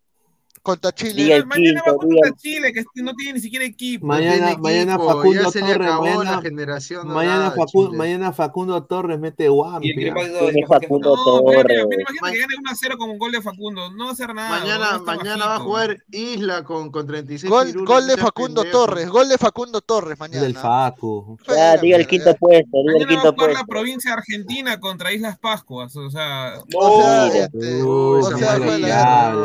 Contra 0.68 0.92
Chile. 0.92 1.14
Diga 1.14 1.36
el 1.38 1.46
Mañana 1.46 1.80
va 1.80 1.84
quinto, 1.86 1.98
contra 1.98 2.16
diga 2.16 2.28
el- 2.28 2.36
Chile, 2.36 2.74
que 2.74 2.84
no 3.02 3.14
tiene 3.14 3.34
ni 3.34 3.40
siquiera 3.40 3.64
equipo. 3.66 4.06
Mañana, 4.06 4.48
tiene 4.48 4.58
mañana 4.58 4.94
equipo, 4.96 5.08
Facundo 5.08 5.44
ya 5.44 5.50
se 5.52 5.62
le 5.62 5.74
Torres, 5.74 5.92
mañana, 6.02 6.42
generación 6.42 7.08
mañana, 7.08 7.54
Facu- 7.56 7.86
Chile. 7.86 7.98
mañana 7.98 8.34
Facundo 8.34 8.84
Torres 8.84 9.20
mete 9.20 9.48
ah. 9.48 9.80
que 9.82 10.66
Facundo 10.68 11.16
No, 11.16 11.24
Torres. 11.42 11.86
mira, 11.88 12.02
imagínate 12.02 12.22
Ma- 12.22 12.32
que 12.32 12.40
gane 12.40 12.54
1 12.60 12.70
a 12.70 12.76
0 12.76 12.96
con 12.98 13.10
un 13.10 13.18
gol 13.18 13.32
de 13.32 13.42
Facundo. 13.42 13.92
No 13.92 14.04
va 14.04 14.10
a 14.10 14.14
hacer 14.14 14.34
nada. 14.36 14.60
Mañana, 14.60 15.00
mañana 15.00 15.46
va 15.48 15.56
a 15.56 15.60
jugar 15.60 16.04
Isla 16.12 16.64
con, 16.66 16.92
con 16.92 17.08
36 17.08 17.50
Gol, 17.50 17.68
pirulos, 17.68 17.88
gol 17.88 18.08
de 18.08 18.16
no 18.18 18.22
Facundo 18.24 18.62
pendejo. 18.64 18.86
Torres, 18.86 19.10
gol 19.10 19.30
de 19.30 19.38
Facundo 19.38 19.82
Torres 19.82 20.20
Del 20.20 20.32
mañana. 20.32 20.60
Facu. 20.60 21.38
Ya, 21.40 21.46
Fuera, 21.46 21.78
diga 21.78 21.78
el 21.78 21.82
mierda, 21.82 22.06
quinto 22.10 22.32
ya. 22.32 22.38
puesto, 22.38 22.68
diga 22.72 22.82
el 22.82 22.86
Mañana 22.86 22.98
va 23.00 23.06
a 23.06 23.08
quinto 23.08 23.34
jugar 23.34 23.48
la 23.50 23.54
puesto. 23.54 23.66
provincia 23.68 24.14
Argentina 24.14 24.80
contra 24.82 25.14
Islas 25.14 25.38
Pascuas. 25.40 25.96
O 25.96 26.10
sea, 26.10 26.56
O 26.76 27.02
sea, 27.02 27.30
Mira, 27.32 27.46
este, 27.46 27.84
Uy, 27.84 28.20
o 28.20 28.38
sea, 28.38 28.58
la- 28.60 28.66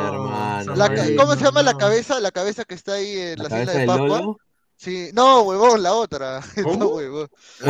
hermano. 0.09 1.12
¿Cómo 1.17 1.35
se 1.35 1.45
llama 1.45 1.63
la 1.63 1.77
cabeza? 1.77 2.21
La 2.21 2.31
cabeza 2.31 2.65
que 2.65 2.75
está 2.75 2.95
ahí 2.95 3.19
en 3.19 3.39
La 3.39 3.45
la, 3.45 3.49
cabeza 3.51 3.83
isla 3.83 3.93
de. 3.95 3.99
Lolo. 3.99 4.37
Sí, 4.77 5.11
no, 5.13 5.43
huevón, 5.43 5.83
la 5.83 5.95
otra. 5.95 6.41
No, 6.79 6.89
huevón. 6.89 7.29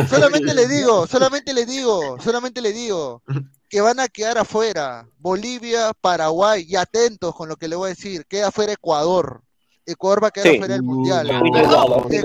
Solamente 0.09 0.53
le 0.53 0.67
digo, 0.67 1.05
solamente 1.07 1.53
le 1.53 1.65
digo, 1.65 2.17
solamente 2.19 2.59
le 2.59 2.73
digo 2.73 3.21
que 3.69 3.81
van 3.81 3.99
a 3.99 4.07
quedar 4.07 4.39
afuera 4.39 5.07
Bolivia, 5.19 5.91
Paraguay, 5.99 6.65
y 6.67 6.75
atentos 6.75 7.35
con 7.35 7.49
lo 7.49 7.55
que 7.55 7.67
le 7.67 7.75
voy 7.75 7.87
a 7.87 7.95
decir, 7.95 8.25
queda 8.25 8.47
afuera 8.47 8.73
Ecuador. 8.73 9.43
Ecuador 9.85 10.23
va 10.23 10.27
a 10.29 10.31
quedar 10.31 10.47
Sí. 10.49 10.55
afuera 10.55 10.73
del 10.73 10.83
mundial. 10.83 11.27
Perdón, 11.27 12.05
el 12.09 12.21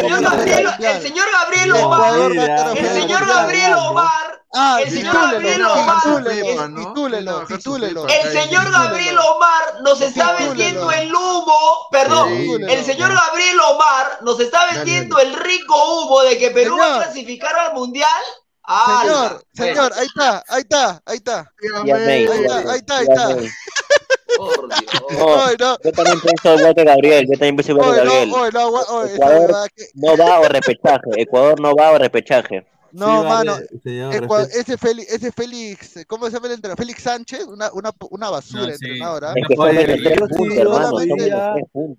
señor 0.00 0.22
Gabriel, 0.22 0.64
mundial. 0.64 0.84
el 0.84 1.02
señor 1.02 1.26
Gabriel 1.32 1.72
Omar, 1.74 2.14
el 2.76 2.88
señor. 2.92 3.26
Gabriel 3.26 3.74
Omar, 3.74 4.38
Ah, 4.54 4.80
el 4.84 4.90
señor 4.90 5.12
titúlelo, 5.14 5.30
Gabriel 5.32 5.54
titúlelo, 5.54 5.72
Omar, 5.72 5.96
titúlelo, 6.02 6.68
¿no? 6.68 6.76
titúlelo, 6.84 7.32
Bajar 7.32 7.48
su 7.48 7.56
titúlelo. 7.56 8.06
pepa. 8.06 8.14
el 8.20 8.32
señor 8.32 8.70
Gabriel 8.70 9.18
Omar 9.18 9.62
nos 9.82 10.00
está 10.02 10.32
vendiendo 10.32 10.90
el 10.92 11.14
humo, 11.14 11.86
perdón, 11.90 12.28
Sí. 12.28 12.56
el 12.68 12.84
señor 12.84 13.14
Gabriel 13.14 13.60
Omar 13.60 14.18
nos 14.20 14.40
está 14.40 14.66
vendiendo 14.74 15.18
el 15.20 15.32
rico 15.34 15.74
humo 16.02 16.20
de 16.22 16.36
que 16.36 16.50
Perú 16.50 16.76
va 16.78 16.96
a 16.96 17.04
clasificar 17.04 17.56
al 17.56 17.72
mundial. 17.74 18.10
Ah, 18.64 19.00
Señor, 19.02 19.44
señor, 19.54 19.92
ahí 19.96 20.06
está, 20.06 20.44
ahí 20.48 20.60
está, 20.60 21.02
ahí 21.06 21.16
está. 21.16 21.38
Ahí 21.82 21.90
está, 21.90 22.70
ahí 22.70 22.78
está, 22.78 22.98
ahí 22.98 23.06
está. 23.08 23.28
Por 24.36 24.68
Dios. 24.80 25.18
No, 25.18 25.42
Ay, 25.44 25.56
no, 25.58 25.76
yo 25.84 25.92
también 25.92 26.20
pienso 26.20 26.54
igual 26.58 26.74
que 26.74 26.84
Gabriel, 26.84 27.24
yo 27.26 27.32
también 27.32 27.56
pienso 27.56 27.72
igual 27.72 27.90
que 27.92 27.96
Gabriel. 27.98 28.28
no, 28.30 28.50
no, 28.50 29.04
Ecuador 29.06 29.40
huevada 29.40 29.68
que- 29.68 29.84
no 29.94 30.16
va 30.16 30.40
o 30.40 30.44
repechaje, 30.48 31.00
Ecuador 31.16 31.60
no 31.60 31.74
va 31.74 31.92
o 31.92 31.98
repechaje. 31.98 32.66
No, 32.94 33.22
Sí, 33.22 33.26
mano, 33.26 33.56
ese 34.54 34.76
Félix, 34.76 35.10
ese 35.14 35.32
Félix, 35.32 36.04
¿cómo 36.06 36.26
se 36.26 36.32
llama 36.32 36.48
el 36.48 36.52
entrenador? 36.52 36.76
Félix 36.78 37.02
Sánchez, 37.02 37.46
una, 37.46 37.72
una, 37.72 37.90
una 38.10 38.28
basura 38.28 38.66
No, 38.66 38.68
sí. 38.76 38.84
entrenador, 38.84 39.24
¿ah? 39.24 39.32
Es 39.34 39.48
que 39.48 39.56
sí 39.56 40.58
hermano. 40.58 40.98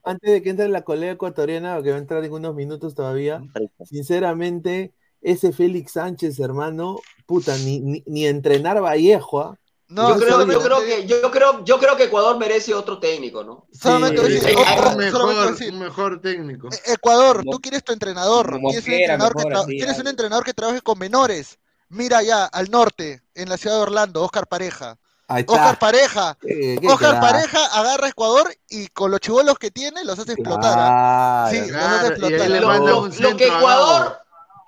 Antes 0.04 0.32
de 0.32 0.42
que 0.44 0.50
entre 0.52 0.70
la 0.70 0.84
colega 0.84 1.14
ecuatoriana, 1.14 1.82
que 1.82 1.90
va 1.90 1.96
a 1.96 2.00
entrar 2.00 2.24
en 2.24 2.32
unos 2.32 2.54
minutos 2.54 2.94
todavía, 2.94 3.42
sinceramente, 3.86 4.94
ese 5.22 5.52
Félix 5.54 5.94
Sánchez, 5.94 6.40
hermano, 6.40 7.00
puta, 7.26 7.58
ni, 7.58 7.80
ni, 7.80 8.04
ni 8.06 8.26
entrenar 8.28 8.80
Vallejo, 8.82 9.40
¿ah? 9.42 9.58
No, 9.94 10.10
yo, 10.10 10.20
creo, 10.20 10.46
yo, 10.48 10.60
creo 10.60 10.80
que, 10.82 11.06
yo, 11.06 11.30
creo, 11.30 11.64
yo 11.64 11.78
creo 11.80 11.96
que 11.96 12.06
Ecuador 12.06 12.36
merece 12.40 12.74
otro 12.74 12.98
técnico, 12.98 13.44
¿no? 13.44 13.68
Solamente 13.80 14.24
decir, 14.24 14.50
Sí, 14.50 14.56
ojo, 14.56 14.64
un 14.64 14.82
solamente 14.82 15.04
mejor, 15.06 15.52
decir, 15.52 15.74
mejor 15.74 16.22
técnico. 16.22 16.70
E- 16.72 16.94
Ecuador, 16.94 17.38
Como- 17.38 17.52
tú 17.52 17.62
quieres 17.62 17.84
tu 17.84 17.94
entrenador, 17.94 18.60
quieres 18.60 18.88
un 18.88 18.94
entrenador, 18.94 19.36
que 19.36 19.50
mejor 19.50 19.66
quieres 19.68 20.00
un 20.00 20.08
entrenador 20.08 20.44
que 20.46 20.54
trabaje 20.56 20.82
con 20.82 20.98
menores. 20.98 21.60
Mira 21.90 22.18
allá, 22.18 22.46
al 22.46 22.72
norte, 22.72 23.22
en 23.36 23.50
la 23.50 23.58
ciudad 23.58 23.76
de 23.76 23.82
Orlando, 23.84 24.24
Oscar 24.24 24.48
Pareja. 24.48 24.98
Oscar 25.28 25.78
Pareja, 25.78 26.38
qué 26.42 26.80
Oscar. 26.88 27.20
Pareja 27.20 27.64
agarra 27.80 28.08
a 28.08 28.10
Ecuador 28.10 28.52
y 28.70 28.88
con 28.88 29.12
los 29.12 29.20
chivolos 29.20 29.60
que 29.60 29.70
tiene 29.70 30.04
los 30.04 30.18
hace 30.18 30.34
explotar. 30.34 30.74
¿ah? 30.76 31.48
Claro. 31.52 31.66
Sí, 31.66 31.72
Claro, 31.72 31.88
los 31.88 31.98
hace 32.00 32.08
explotar. 32.08 33.20
Lo, 33.20 33.38
que 33.38 33.46
Ecuador, 33.48 34.18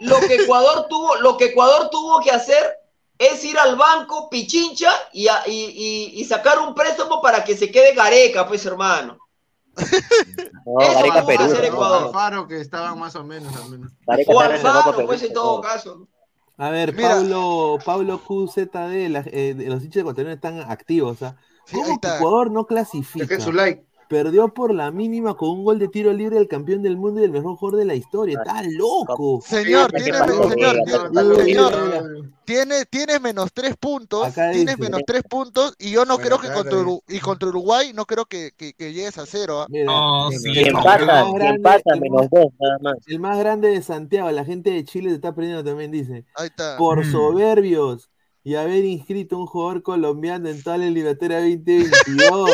lo 0.02 0.20
que 0.20 0.36
Ecuador 0.36 0.86
tuvo, 0.88 1.16
lo 1.16 1.38
que 1.38 1.46
Ecuador 1.46 1.90
tuvo 1.90 2.20
que 2.20 2.30
hacer 2.30 2.78
es 3.18 3.44
ir 3.46 3.58
al 3.58 3.76
banco 3.76 4.30
Pichincha 4.30 4.92
y, 5.14 5.28
a- 5.28 5.44
y, 5.48 5.52
y- 6.14 6.22
y 6.22 6.26
sacar 6.26 6.60
un 6.60 6.74
préstamo 6.76 7.22
para 7.22 7.44
que 7.44 7.56
se 7.56 7.72
quede 7.72 7.94
Gareca, 7.94 8.48
pues 8.48 8.66
hermano. 8.66 9.18
No, 10.66 10.80
Eso 10.82 10.94
Gareca 10.94 11.16
vamos 11.16 11.24
a 11.24 11.26
Perú. 11.28 11.44
hacer 11.44 11.60
¿no? 11.60 11.66
Ecuador. 11.68 12.08
Alfaro 12.08 12.48
que 12.48 12.60
estaban 12.62 12.98
más 13.00 13.16
o 13.16 13.24
menos 13.24 13.56
al 13.56 13.70
menos. 13.70 13.92
O 14.28 14.40
Alfaro, 14.40 15.06
pues 15.06 15.22
Perú. 15.22 15.28
en 15.30 15.34
todo 15.34 15.62
caso. 15.62 16.08
A 16.58 16.70
ver, 16.70 16.94
Mira. 16.94 17.10
Pablo, 17.10 17.78
Pablo 17.86 18.22
QZD, 18.24 19.10
la- 19.10 19.24
eh, 19.28 19.54
de 19.56 19.66
los 19.70 19.84
hinchas 19.84 20.02
ecuatorianos 20.02 20.36
están 20.38 20.60
activos. 20.72 21.22
¿ah? 21.22 21.36
Sí, 21.66 21.76
¿Cómo 21.76 21.86
que 21.88 21.92
está. 21.94 22.18
Ecuador 22.18 22.50
no 22.52 22.66
clasifica? 22.66 23.26
Dejen 23.26 23.42
su 23.42 23.52
like. 23.52 23.86
Perdió 24.08 24.54
por 24.54 24.74
la 24.74 24.92
mínima 24.92 25.36
con 25.36 25.50
un 25.50 25.64
gol 25.64 25.80
de 25.80 25.88
tiro 25.88 26.14
libre 26.14 26.36
del 26.38 26.48
campeón 26.48 26.84
del 26.84 26.96
mundo 26.96 27.22
y 27.22 27.24
el 27.24 27.32
mejor 27.32 27.56
jugador 27.58 27.80
de 27.80 27.86
la 27.86 27.96
historia. 27.96 28.38
Está 28.38 28.62
loco. 28.64 29.42
Señor, 29.44 29.90
señor, 30.00 30.16
acá 30.22 30.28
está 30.28 30.28
señor, 30.50 31.72
loco. 31.74 32.28
tiene, 32.46 32.86
tiene 32.86 33.20
menos 33.20 33.52
tres 33.54 33.76
puntos, 33.78 34.26
Acá 34.28 34.52
tienes 34.52 34.76
dice. 34.78 34.90
menos 34.90 35.02
tres 35.08 35.24
puntos, 35.24 35.74
y 35.80 35.90
yo 35.92 36.06
no 36.06 36.18
Bueno, 36.18 36.38
creo 36.38 36.40
que 36.40 36.48
claro, 36.48 36.70
contra, 36.86 37.16
y 37.16 37.20
contra 37.20 37.50
Uruguay 37.50 37.92
no 37.94 38.06
creo 38.06 38.26
que, 38.26 38.52
que, 38.56 38.74
que 38.74 38.94
llegues 38.94 39.18
a 39.18 39.26
cero. 39.26 39.62
¿ah? 39.62 39.68
No, 39.70 40.30
el- 40.32 40.38
sí, 40.40 40.60
el, 40.60 40.74
no, 40.74 40.84
grande- 40.84 41.82
el 41.86 42.02
menos 42.02 42.30
dos, 42.30 42.46
nada 42.60 42.78
más. 42.82 42.96
el 43.08 43.20
más 43.20 43.40
grande 43.40 43.70
de 43.70 43.82
Santiago, 43.82 44.30
la 44.32 44.46
gente 44.46 44.70
de 44.72 44.86
Chile 44.86 45.10
se 45.10 45.16
está 45.16 45.30
aprendiendo 45.30 45.64
también, 45.64 45.92
dice. 45.92 46.26
Ahí 46.36 46.48
está. 46.48 46.78
Por 46.78 47.04
Mm. 47.06 47.12
soberbios 47.12 48.10
y 48.46 48.54
haber 48.54 48.86
inscrito 48.86 49.40
un 49.40 49.48
jugador 49.48 49.82
colombiano 49.82 50.48
en 50.50 50.62
toda 50.62 50.78
la 50.78 50.86
eliminatoria 50.86 51.40
2022. 51.40 52.52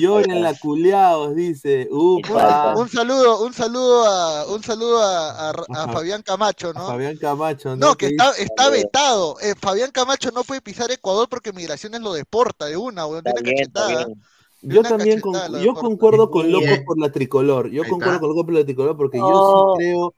Lloren 0.00 0.42
la 0.42 0.52
culiados, 0.58 1.34
dice. 1.34 1.88
Upa. 1.90 2.74
Un 2.76 2.90
saludo, 2.90 3.42
un 3.42 3.54
saludo 3.54 4.04
a, 4.04 4.46
un 4.52 4.62
saludo 4.62 5.00
a, 5.02 5.50
a-. 5.50 5.92
Fabián 5.92 6.20
Camacho, 6.22 6.70
A 6.70 6.72
¿no? 6.74 6.86
Fabián 6.86 7.16
Camacho, 7.16 7.70
¿no? 7.70 7.76
No, 7.88 7.94
que 7.96 8.08
está, 8.08 8.32
está 8.32 8.68
vetado. 8.68 9.36
Eh, 9.40 9.54
Fabián 9.58 9.90
Camacho 9.92 10.30
no 10.30 10.44
puede 10.44 10.60
pisar 10.60 10.90
Ecuador 10.90 11.26
porque 11.28 11.54
Migraciones 11.54 12.02
lo 12.02 12.12
deporta 12.12 12.66
de 12.66 12.76
una, 12.76 13.06
weón. 13.06 13.22
Está 13.26 13.32
Tiene 13.32 13.50
bien, 13.50 13.62
está 13.66 13.80
cachetada. 13.86 14.14
Yo 14.60 14.80
una 14.80 14.88
también 14.90 15.20
con- 15.20 15.32
yo 15.34 15.48
deporta. 15.58 15.80
concuerdo 15.80 16.30
con. 16.30 16.52
Loco 16.52 16.66
por 16.84 16.98
la 16.98 17.10
tricolor. 17.10 17.70
Yo 17.70 17.82
concuerdo 17.88 18.20
con 18.20 18.28
Loco 18.28 18.44
por 18.44 18.54
la 18.54 18.64
tricolor 18.64 18.94
porque 18.96 19.18
yo 19.18 19.74
sí 19.78 19.84
creo 19.84 20.14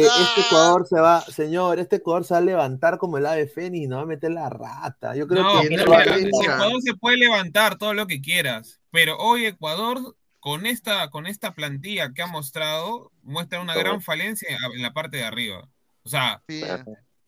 que 0.00 0.06
este 0.06 0.40
Ah. 0.40 0.44
Ecuador 0.46 0.86
se 0.86 1.00
va, 1.00 1.20
señor, 1.22 1.78
este 1.78 1.96
Ecuador 1.96 2.24
se 2.24 2.34
va 2.34 2.38
a 2.38 2.42
levantar 2.42 2.98
como 2.98 3.18
el 3.18 3.26
ave 3.26 3.46
fénix 3.48 3.84
y 3.84 3.88
no 3.88 3.96
va 3.96 4.02
a 4.02 4.06
meter 4.06 4.30
la 4.30 4.48
rata. 4.50 5.14
Yo 5.16 5.26
creo 5.26 5.42
No, 5.42 5.60
que 5.62 5.70
mira. 5.70 5.82
Ecuador 5.84 6.82
se 6.82 6.94
puede 6.94 7.16
levantar 7.16 7.78
todo 7.78 7.94
lo 7.94 8.06
que 8.06 8.20
quieras, 8.20 8.80
pero 8.90 9.16
hoy 9.18 9.46
Ecuador 9.46 10.16
con 10.40 10.66
esta 10.66 11.08
con 11.10 11.26
esta 11.26 11.54
plantilla 11.54 12.12
que 12.12 12.22
ha 12.22 12.26
mostrado 12.26 13.10
muestra 13.22 13.60
una 13.60 13.74
gran 13.74 14.00
falencia 14.02 14.48
en 14.74 14.82
la 14.82 14.92
parte 14.92 15.16
de 15.16 15.24
arriba. 15.24 15.68
O 16.04 16.08
sea, 16.08 16.42
Sí. 16.48 16.62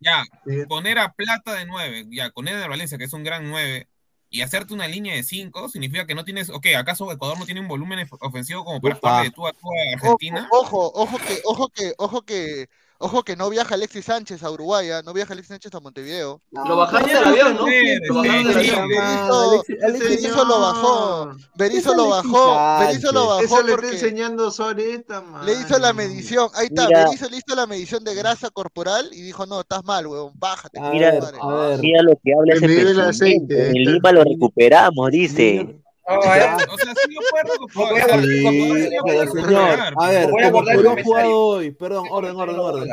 ya 0.01 0.23
Sí. 0.47 0.67
poner 0.69 0.99
a 0.99 1.13
Plata 1.13 1.55
de 1.55 1.67
9, 1.67 2.05
ya 2.11 2.31
con 2.31 2.47
Eder 2.47 2.69
Valencia 2.69 2.99
que 2.99 3.05
es 3.05 3.13
un 3.13 3.25
gran 3.25 3.49
9 3.49 3.89
y 4.31 4.43
hacerte 4.43 4.75
una 4.75 4.89
línea 4.89 5.15
de 5.15 5.23
5 5.23 5.69
significa 5.69 6.07
que 6.07 6.15
no 6.15 6.25
tienes, 6.25 6.51
ok, 6.51 6.67
¿acaso 6.77 7.11
Ecuador 7.13 7.39
no 7.39 7.47
tiene 7.47 7.61
un 7.61 7.69
volumen 7.69 8.01
of- 8.01 8.13
ofensivo 8.23 8.65
como 8.65 8.83
para 8.83 8.95
Ufa. 8.95 8.97
jugarle 8.97 9.25
de 9.25 9.31
tú 9.33 9.47
a 9.47 9.53
tú 9.53 9.69
a 9.73 9.95
Ojo, 10.01 10.21
Argentina? 10.33 10.49
ojo, 10.49 10.93
ojo 10.95 11.21
que, 11.23 11.41
ojo 11.45 11.69
que, 11.71 11.95
ojo 11.99 12.23
que, 12.25 12.69
Ojo 13.01 13.23
que 13.23 13.37
no 13.37 13.49
viaja 13.49 13.77
Alexis 13.77 14.07
Sánchez 14.07 14.43
a 14.43 14.51
Uruguay, 14.51 14.91
¿ah? 14.91 15.03
no 15.05 15.13
viaja 15.13 15.33
Alexis 15.33 15.51
Sánchez 15.51 15.73
a 15.73 15.79
Montevideo. 15.79 16.41
Lo 16.51 16.77
bajaron 16.77 17.09
del 17.09 17.25
avión, 17.25 17.55
¿no? 17.57 17.65
Lo 18.09 18.15
bajaron 18.17 18.49
del 18.49 18.59
avión. 18.59 19.63
Berizzo 19.79 20.45
lo 20.45 20.61
bajó, 20.61 21.31
Berizzo 21.55 21.95
lo 21.95 22.09
bajó, 22.09 22.81
Berizzo 22.81 23.13
lo 23.13 23.27
bajó 23.29 23.43
Eso 23.43 23.63
le 23.63 23.73
está 23.75 23.89
enseñando 23.89 24.51
Soreta, 24.51 25.21
man. 25.21 25.47
le 25.47 25.53
hizo 25.53 25.79
la 25.79 25.93
medición, 25.93 26.49
ahí 26.55 26.67
está, 26.67 26.87
Mira. 26.89 27.05
Berizzo 27.05 27.29
le 27.31 27.37
hizo 27.37 27.55
la 27.55 27.67
medición 27.69 28.03
de 28.03 28.15
grasa 28.17 28.51
corporal 28.51 29.09
y 29.13 29.23
dijo, 29.23 29.47
no, 29.47 29.61
estás 29.61 29.85
mal, 29.85 30.07
huevón, 30.07 30.33
bájate. 30.37 30.81
Mira, 30.81 31.13
ver, 31.13 31.23
madre". 31.23 31.39
a 31.41 31.47
ver. 31.69 31.79
Mira 31.79 32.03
lo 32.03 32.13
que 32.23 32.33
habla 32.35 32.55
El 32.55 32.65
ese 32.65 32.85
personaje. 32.85 33.09
aceite, 33.11 33.69
En 33.69 33.75
Lima 33.85 34.11
lo 34.13 34.25
recuperamos, 34.25 35.11
dice. 35.13 35.81
O 36.09 36.23
sea, 36.23 36.59
sí 36.59 37.15
lo 37.15 37.21
puede 37.31 37.45
recuperar. 37.53 38.23
Sí, 38.23 38.89
sí 38.89 38.97
pero 39.05 39.31
señor, 39.33 39.79
a 39.97 40.09
ver, 40.09 40.31
como 40.53 40.65
Perú 40.65 40.91
ha 40.91 41.03
jugado 41.03 41.37
hoy, 41.37 41.71
perdón, 41.73 42.07
orden, 42.11 42.37
orden, 42.37 42.59
orden. 42.59 42.91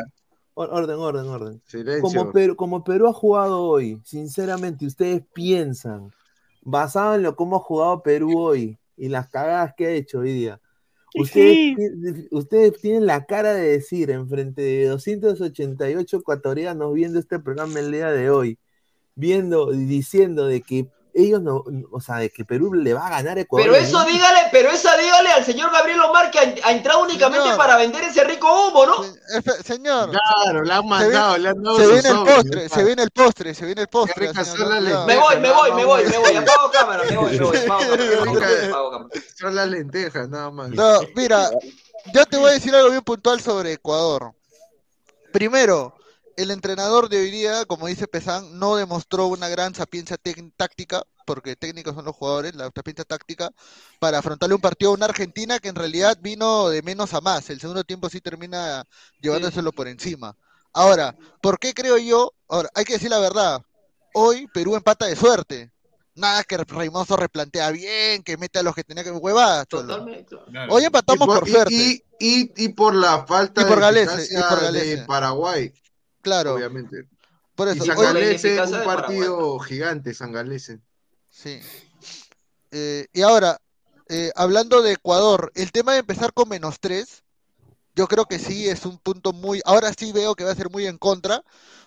Or- 0.57 0.69
Orden, 0.71 0.95
orden, 0.99 1.25
orden. 1.27 1.61
Silencio. 1.65 2.01
Como 2.01 2.31
Perú, 2.31 2.55
como 2.55 2.81
Perú 2.83 3.07
ha 3.09 3.13
jugado 3.13 3.61
hoy, 3.61 3.99
sinceramente, 4.05 4.85
ustedes 4.85 5.21
piensan, 5.33 6.13
basado 6.61 7.15
en 7.15 7.23
lo 7.23 7.35
cómo 7.35 7.57
ha 7.57 7.59
jugado 7.59 8.01
Perú 8.01 8.37
hoy 8.39 8.77
y 8.95 9.09
las 9.09 9.27
cagadas 9.29 9.73
que 9.75 9.85
ha 9.85 9.91
hecho 9.91 10.19
hoy 10.19 10.31
día, 10.31 10.61
ustedes, 11.13 11.75
ustedes 12.31 12.79
tienen 12.79 13.05
la 13.05 13.25
cara 13.25 13.53
de 13.53 13.67
decir 13.69 14.09
enfrente 14.11 14.61
de 14.61 14.87
288 14.87 16.17
ecuatorianos 16.17 16.93
viendo 16.93 17.19
este 17.19 17.37
programa 17.39 17.77
el 17.81 17.91
día 17.91 18.11
de 18.11 18.29
hoy, 18.29 18.57
viendo 19.13 19.73
y 19.73 19.83
diciendo 19.85 20.45
de 20.47 20.61
que 20.61 20.87
ellos 21.17 21.41
no, 21.41 21.63
o 21.91 22.01
sea, 22.01 22.17
de 22.17 22.29
que 22.29 22.43
Perú 22.43 22.73
le 22.73 22.93
va 22.93 23.07
a 23.07 23.09
ganar 23.09 23.37
a 23.37 23.41
Ecuador. 23.41 23.69
Pero 23.71 23.81
eso 23.81 24.03
dígale, 24.03 24.49
pero 24.51 24.69
esa 24.69 24.97
dígale 24.97 25.29
al 25.31 25.45
señor 25.45 25.71
Gabriel 25.71 26.01
Omar 26.01 26.29
que 26.29 26.39
ha, 26.39 26.67
ha 26.67 26.71
entrado 26.73 27.03
únicamente 27.03 27.43
Señor. 27.43 27.57
para 27.57 27.77
vender 27.77 28.03
ese 28.03 28.23
rico 28.25 28.67
humo, 28.67 28.85
¿no? 28.85 28.95
Señor, 29.63 30.11
Claro, 30.11 30.63
le 30.63 30.73
han 30.73 30.81
se 30.81 30.87
mandado, 30.87 31.35
viene, 31.35 31.43
le 31.43 31.49
han 31.49 31.63
dado 31.63 31.77
se 31.77 31.87
viene 31.87 32.09
el 32.09 32.17
postre, 32.25 32.69
se 32.69 32.83
viene 32.83 33.03
el 33.03 33.11
postre, 33.11 33.53
se 33.53 33.65
viene 33.65 33.81
el 33.83 33.87
postre. 33.87 34.27
rica 34.27 34.43
señor, 34.43 34.57
son 34.59 34.69
las 34.69 34.79
cuidado. 34.79 35.07
Me 35.07 35.15
voy, 35.17 35.39
me 35.39 35.51
voy, 35.51 35.71
me 35.71 35.85
voy, 35.85 36.05
me 36.05 36.17
voy. 36.17 36.35
Apago 36.35 36.71
cámara, 36.71 37.03
me 37.09 37.17
voy, 37.17 37.39
me 37.39 37.45
voy. 37.45 37.57
Apago 37.57 38.91
cámara. 38.91 39.09
Son 39.35 39.55
las 39.55 39.67
lentejas, 39.69 40.27
nada 40.27 40.51
más. 40.51 40.69
No, 40.69 40.99
mira, 41.15 41.49
yo 42.13 42.25
te 42.25 42.37
voy 42.37 42.49
a 42.49 42.53
decir 42.53 42.75
algo 42.75 42.89
bien 42.89 43.01
puntual 43.03 43.39
sobre 43.39 43.71
Ecuador. 43.73 44.33
Primero, 45.31 45.95
el 46.37 46.51
entrenador 46.51 47.09
de 47.09 47.17
hoy 47.17 47.31
día, 47.31 47.65
como 47.65 47.87
dice 47.87 48.07
Pesán, 48.07 48.59
no 48.59 48.75
demostró 48.75 49.27
una 49.27 49.49
gran 49.49 49.73
sapiencia 49.73 50.17
táctica, 50.55 51.03
porque 51.25 51.55
técnicos 51.55 51.95
son 51.95 52.05
los 52.05 52.15
jugadores, 52.15 52.55
la 52.55 52.71
sapiencia 52.75 53.05
táctica, 53.05 53.51
para 53.99 54.19
afrontarle 54.19 54.55
un 54.55 54.61
partido 54.61 54.91
a 54.91 54.93
una 54.95 55.05
Argentina 55.05 55.59
que 55.59 55.69
en 55.69 55.75
realidad 55.75 56.17
vino 56.21 56.69
de 56.69 56.81
menos 56.81 57.13
a 57.13 57.21
más. 57.21 57.49
El 57.49 57.59
segundo 57.59 57.83
tiempo 57.83 58.09
sí 58.09 58.21
termina 58.21 58.83
llevándoselo 59.21 59.71
por 59.71 59.87
encima. 59.87 60.35
Ahora, 60.73 61.15
¿por 61.41 61.57
qué 61.57 61.73
creo 61.73 61.97
yo? 61.97 62.33
Ahora, 62.49 62.69
hay 62.75 62.85
que 62.85 62.93
decir 62.93 63.09
la 63.09 63.19
verdad. 63.19 63.61
Hoy 64.13 64.47
Perú 64.53 64.75
empata 64.75 65.05
de 65.05 65.15
suerte. 65.15 65.71
Nada 66.15 66.45
que 66.45 66.57
Reymoso 66.57 67.17
replantea 67.17 67.71
bien, 67.71 68.23
que 68.23 68.37
mete 68.37 68.59
a 68.59 68.63
los 68.63 68.73
que 68.73 68.85
tenía 68.85 69.03
que 69.03 69.11
huevadas. 69.11 69.67
cholo. 69.67 69.87
Totalmente. 69.87 70.37
Claro. 70.49 70.73
Hoy 70.73 70.85
empatamos 70.85 71.27
y 71.27 71.27
por, 71.27 71.49
suerte. 71.49 71.73
Y, 71.73 72.03
y, 72.19 72.65
y 72.65 72.69
por 72.69 72.95
la 72.95 73.25
falta 73.25 73.61
Y 73.61 73.65
por 73.65 73.79
de 73.93 74.03
y 74.03 74.41
por 74.49 74.71
de 74.71 75.03
Paraguay, 75.05 75.73
Claro, 76.25 76.55
obviamente. 76.55 77.07
por 77.53 77.67
Y 77.67 77.77
eso. 77.77 77.85
Ineficacia 77.85 78.79
un 78.79 78.83
partido 78.83 79.59
gigante, 79.59 80.13
San 80.15 80.31
Galese. 80.31 80.79
sí. 81.29 81.61
Eh, 82.71 83.05
y 83.13 83.21
ahora, 83.21 83.61
eh, 84.09 84.31
hablando 84.35 84.81
de 84.81 84.93
Ecuador, 84.93 85.51
el 85.55 85.71
tema 85.71 85.93
de 85.93 85.99
empezar 85.99 86.33
con 86.33 86.49
menos 86.49 86.79
tres, 86.79 87.23
yo 87.95 88.07
creo 88.07 88.25
que 88.25 88.39
sí 88.39 88.67
es 88.67 88.85
un 88.85 88.97
punto 88.97 89.33
muy. 89.33 89.61
Ahora 89.65 89.93
sí 89.97 90.11
veo 90.11 90.33
que 90.35 90.43
va 90.43 90.51
a 90.51 90.55
ser 90.55 90.71
muy 90.71 90.87
en 90.87 90.97
contra, 90.97 91.43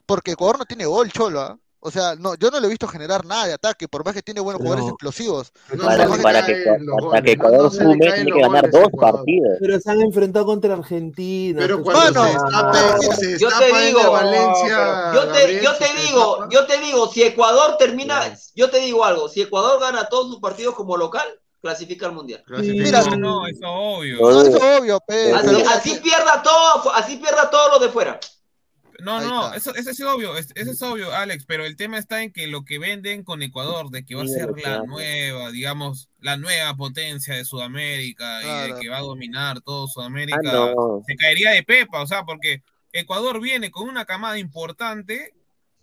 porque 0.07 0.31
Ecuador 0.31 0.61
no 0.61 0.65
tiene 0.65 0.87
gol, 0.87 1.11
cholo. 1.11 1.41
¿ah? 1.41 1.59
O 1.81 1.93
sea, 1.93 2.17
no, 2.17 2.35
yo 2.35 2.51
no 2.51 2.59
le 2.59 2.67
he 2.67 2.71
visto 2.71 2.89
generar 2.89 3.25
nada 3.25 3.47
de 3.47 3.53
ataque, 3.53 3.87
por 3.87 4.05
más 4.05 4.13
que 4.13 4.21
tiene 4.23 4.41
buenos 4.41 4.59
Pero- 4.61 4.71
jugadores 4.71 4.93
explosivos. 4.93 5.53
No 5.73 5.85
Para, 5.85 6.09
para 6.09 6.45
caen 6.45 6.47
que, 6.47 6.65
para 7.09 7.23
que 7.23 7.33
Ecuador 7.33 7.73
sume, 7.73 7.97
tiene 7.99 8.25
que 8.33 8.41
ganar 8.41 8.71
dos 8.71 8.89
Ecuador. 8.89 9.17
partidos. 9.19 9.57
Pero 9.61 9.81
se 9.81 9.91
han 9.91 10.01
enfrentado 10.01 10.45
contra 10.47 10.75
Argentina. 10.75 11.59
Pero 11.61 11.83
pues, 11.83 11.97
cuando 11.97 12.25
se 13.03 13.15
se 13.17 13.39
yo 13.39 13.49
te 13.59 13.81
digo, 13.87 14.11
Valencia. 14.11 15.13
Yo 15.15 15.29
te, 15.29 15.63
yo 15.63 15.75
te 15.77 15.87
digo, 16.03 16.49
yo 16.51 16.67
te 16.67 16.79
digo, 16.81 17.09
si 17.13 17.23
Ecuador 17.23 17.77
termina, 17.79 18.35
yo 18.57 18.71
te 18.71 18.79
digo 18.81 19.05
algo, 19.05 19.29
si 19.29 19.43
Ecuador 19.43 19.81
gana 19.81 20.09
todos 20.09 20.29
sus 20.33 20.41
partidos 20.41 20.75
como 20.75 20.97
local, 20.97 21.27
clasifica 21.61 22.07
al 22.07 22.13
mundial. 22.13 22.43
Mira, 22.49 23.03
No, 23.03 23.17
no, 23.17 23.47
eso 23.47 23.59
es 23.59 23.63
obvio. 23.65 24.17
No, 24.21 24.43
eso 24.43 24.57
es 24.57 24.81
obvio, 24.81 24.97
Así, 24.97 25.05
pero- 25.09 25.69
así 25.71 25.95
pierda 26.03 26.43
todo, 26.43 26.93
así 26.93 27.17
pierda 27.19 27.49
todo 27.51 27.71
lo 27.71 27.79
de 27.79 27.89
fuera. 27.89 28.19
No, 29.01 29.21
no, 29.21 29.55
eso, 29.55 29.75
eso 29.77 29.91
es 29.91 30.01
obvio, 30.01 30.37
es- 30.37 30.53
eso 30.57 30.73
es 30.73 30.83
obvio, 30.83 31.13
Alex, 31.15 31.45
pero 31.47 31.65
el 31.65 31.77
tema 31.77 31.99
está 31.99 32.23
en 32.23 32.33
que 32.33 32.49
lo 32.49 32.65
que 32.65 32.79
venden 32.81 33.23
con 33.23 33.43
Ecuador, 33.43 33.91
de 33.91 34.05
que 34.05 34.17
va 34.17 34.23
a 34.25 34.27
ser 34.27 34.49
la 34.65 34.83
nueva, 34.83 35.51
digamos, 35.53 36.09
la 36.21 36.37
nueva 36.37 36.75
potencia 36.77 37.35
de 37.35 37.45
Sudamérica 37.45 38.43
y 38.43 38.73
de 38.73 38.81
que 38.81 38.89
va 38.89 38.99
a 38.99 39.03
dominar 39.03 39.61
todo 39.61 39.87
Sudamérica, 39.87 40.41
Ah, 40.45 40.73
no. 40.77 41.03
se 41.07 41.15
caería 41.17 41.51
de 41.53 41.63
pepa, 41.63 42.03
o 42.03 42.07
sea, 42.09 42.25
porque 42.25 42.63
Ecuador 42.93 43.41
viene 43.41 43.71
con 43.71 43.89
una 43.89 44.05
camada 44.05 44.39
importante 44.39 45.33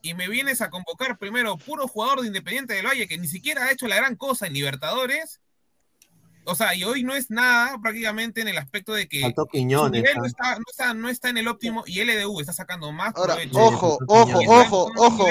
y 0.02 0.14
me 0.14 0.28
vienes 0.28 0.62
a 0.62 0.70
convocar 0.70 1.18
primero 1.18 1.58
puro 1.58 1.88
jugador 1.88 2.22
de 2.22 2.28
Independiente 2.28 2.74
del 2.74 2.86
Valle 2.86 3.08
que 3.08 3.18
ni 3.18 3.28
siquiera 3.28 3.64
ha 3.66 3.72
hecho 3.72 3.88
la 3.88 3.96
gran 3.96 4.16
cosa 4.18 4.46
en 4.48 4.54
Libertadores. 4.54 5.40
O 6.46 6.56
sea, 6.56 6.76
y 6.76 6.84
hoy 6.84 7.04
no 7.04 7.16
es 7.16 7.30
nada 7.30 7.78
prácticamente 7.82 8.42
en 8.42 8.48
el 8.48 8.58
aspecto 8.58 8.94
de 8.94 9.08
que 9.08 9.22
Faltó 9.22 9.44
su 9.44 9.48
Quiñones. 9.50 10.02
nivel 10.02 10.18
no 10.18 10.26
está, 10.26 10.56
no, 10.56 10.64
está, 10.70 10.94
no 10.94 11.10
está 11.10 11.30
en 11.30 11.38
el 11.38 11.48
óptimo 11.48 11.84
y 11.88 12.00
LDU 12.02 12.40
está 12.40 12.54
sacando 12.54 12.92
más 12.92 13.14
Ahora, 13.16 13.36
provecho. 13.36 13.60
ojo, 13.60 14.00
ojo, 14.08 14.40
ojo, 14.48 14.92
ojo. 14.98 15.28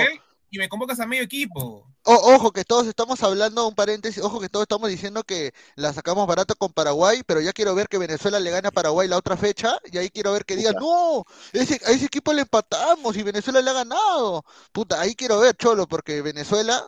Y 0.51 0.59
me 0.59 0.69
convocas 0.69 1.01
a 1.01 1.07
medio 1.07 1.25
equipo. 1.25 1.85
O- 2.05 2.35
ojo, 2.35 2.53
que 2.53 2.65
todos 2.65 2.87
estamos 2.87 3.21
hablando, 3.25 3.67
un 3.67 3.75
paréntesis, 3.75 4.23
ojo 4.23 4.39
que 4.39 4.49
todos 4.49 4.65
estamos 4.65 4.89
diciendo 4.89 5.25
que 5.25 5.53
la 5.75 5.93
sacamos 5.93 6.27
barata 6.29 6.55
con 6.55 6.73
Paraguay, 6.73 7.23
pero 7.27 7.41
ya 7.41 7.53
quiero 7.53 7.75
ver 7.75 7.89
que 7.89 7.99
Venezuela 7.99 8.39
le 8.39 8.51
gane 8.51 8.69
a 8.69 8.71
Paraguay 8.71 9.09
la 9.09 9.17
otra 9.17 9.37
fecha, 9.37 9.79
y 9.91 9.99
ahí 9.99 10.11
quiero 10.11 10.33
ver 10.33 10.45
que 10.45 10.55
digan, 10.55 10.75
no, 10.79 11.25
ese, 11.53 11.81
a 11.87 11.91
ese 11.91 12.05
equipo 12.05 12.33
le 12.33 12.43
empatamos 12.43 13.17
y 13.17 13.23
Venezuela 13.23 13.61
le 13.63 13.71
ha 13.71 13.73
ganado. 13.73 14.45
Puta, 14.71 15.01
ahí 15.01 15.15
quiero 15.17 15.41
ver, 15.41 15.57
Cholo, 15.57 15.89
porque 15.89 16.21
Venezuela, 16.23 16.87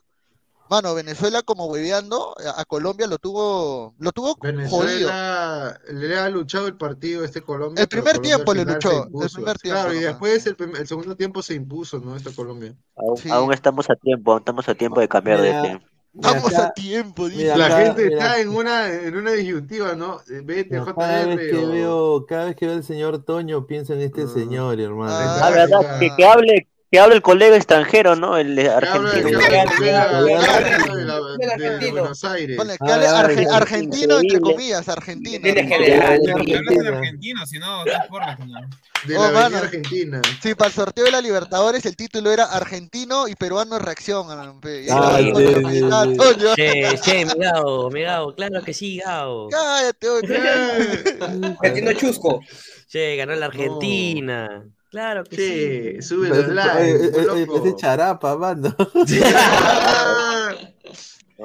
mano, 0.68 0.94
Venezuela 0.94 1.42
como 1.42 1.66
hueveando 1.66 2.34
a, 2.44 2.60
a 2.60 2.64
Colombia 2.64 3.06
lo 3.06 3.18
tuvo, 3.18 3.94
lo 3.98 4.12
tuvo 4.12 4.34
jodido. 4.36 4.56
Venezuela 4.56 5.80
le 5.90 6.18
ha 6.18 6.28
luchado 6.28 6.66
el 6.66 6.76
partido 6.76 7.24
este 7.24 7.40
Colombia. 7.42 7.82
El 7.82 7.88
primer 7.88 8.16
Colombia 8.16 8.34
tiempo 8.36 8.54
le 8.54 8.64
luchó, 8.64 9.04
el 9.04 9.30
primer 9.30 9.58
tiempo 9.58 9.80
Claro, 9.80 9.94
y 9.94 10.00
después 10.00 10.46
el, 10.46 10.86
segundo 10.86 11.16
tiempo 11.16 11.42
se 11.42 11.54
impuso, 11.54 11.98
¿no? 12.00 12.16
Esta 12.16 12.30
Colombia. 12.32 12.74
Aún, 12.96 13.16
Sí. 13.16 13.30
aún 13.30 13.52
estamos 13.52 13.88
a 13.90 13.94
tiempo, 13.96 14.32
aún 14.32 14.40
estamos 14.40 14.68
a 14.68 14.74
tiempo 14.74 15.00
de 15.00 15.08
cambiar 15.08 15.40
de 15.40 15.48
Mira, 15.50 15.62
tema. 15.62 15.80
Estamos 16.14 16.54
acá- 16.54 16.66
a 16.68 16.72
tiempo, 16.72 17.28
dice. 17.28 17.42
mira, 17.42 17.56
La 17.58 17.66
acá- 17.66 17.76
gente 17.84 18.04
mira, 18.06 18.16
está 18.18 18.40
en 18.40 18.48
una, 18.48 18.90
en 18.90 19.16
una 19.16 19.32
disyuntiva, 19.32 19.94
¿no? 19.94 20.20
Eh, 20.30 20.40
Vete, 20.42 20.80
mira, 20.80 20.94
cada 20.94 21.26
vez 21.26 21.36
JR 21.36 21.50
que 21.50 21.56
o... 21.58 21.68
veo, 21.68 22.26
cada 22.26 22.44
vez 22.46 22.56
que 22.56 22.66
veo 22.66 22.74
al 22.76 22.84
señor 22.84 23.22
Toño, 23.22 23.66
pienso 23.66 23.92
en 23.92 24.00
este 24.00 24.22
Ah. 24.22 24.28
señor, 24.32 24.80
hermano. 24.80 25.12
Ah, 25.12 25.40
Ah, 25.42 25.50
verdad, 25.50 25.98
que, 25.98 26.10
que 26.16 26.24
hable, 26.24 26.68
que 26.90 27.00
hable 27.00 27.14
el 27.16 27.22
colega 27.22 27.56
extranjero, 27.56 28.14
¿no? 28.16 28.36
El 28.38 28.54
Que 28.56 28.68
habla- 28.70 28.90
argentino. 28.90 29.38
que 29.38 29.44
habla 29.46 29.62
el 29.62 29.78
que 29.78 29.94
habla. 29.94 30.20
Buenos 31.90 32.24
Aires. 32.24 32.58
Que 32.58 33.46
argentino, 33.50 34.18
entre 34.20 34.40
comillas, 34.40 34.88
argentino. 34.88 35.42
Tiene 35.42 35.60
argentino. 35.60 35.76
general. 35.86 36.20
Si 36.22 36.30
hablas 36.30 36.46
en 36.48 36.56
Argentina. 36.56 36.96
argentino, 36.98 37.46
si 37.46 37.58
no. 37.58 37.84
De 37.84 39.16
Oh, 39.16 39.30
la. 39.30 39.46
Argentina. 39.46 40.20
Sí, 40.42 40.54
para 40.54 40.68
el 40.68 40.74
sorteo 40.74 41.04
de 41.04 41.10
la 41.12 41.20
Libertadores 41.20 41.84
el 41.86 41.96
título 41.96 42.30
era 42.32 42.44
Argentino 42.44 43.28
y 43.28 43.34
Peruano. 43.34 43.78
Toño. 46.16 46.54
Che, 46.56 46.98
che, 47.02 47.24
mi 47.24 47.32
Gao, 47.38 47.90
mi 47.90 48.02
Gao, 48.02 48.34
claro 48.34 48.62
que 48.62 48.72
sí, 48.74 48.98
Gao. 49.04 49.48
Cállate, 49.48 50.08
oye. 50.08 50.38
Argentino 51.62 51.92
Chusco. 51.92 52.40
Che, 52.88 53.16
ganó 53.16 53.34
la 53.34 53.46
Argentina. 53.46 54.64
Claro 54.90 55.24
que 55.24 55.36
sí. 55.36 56.02
Sí, 56.02 56.02
sube 56.02 56.28
los 56.28 56.48
likes, 56.48 57.22
loco. 57.22 57.58
parece 57.58 57.76
charapa, 57.76 58.36
mano. 58.36 58.74
Ah, 59.34 60.54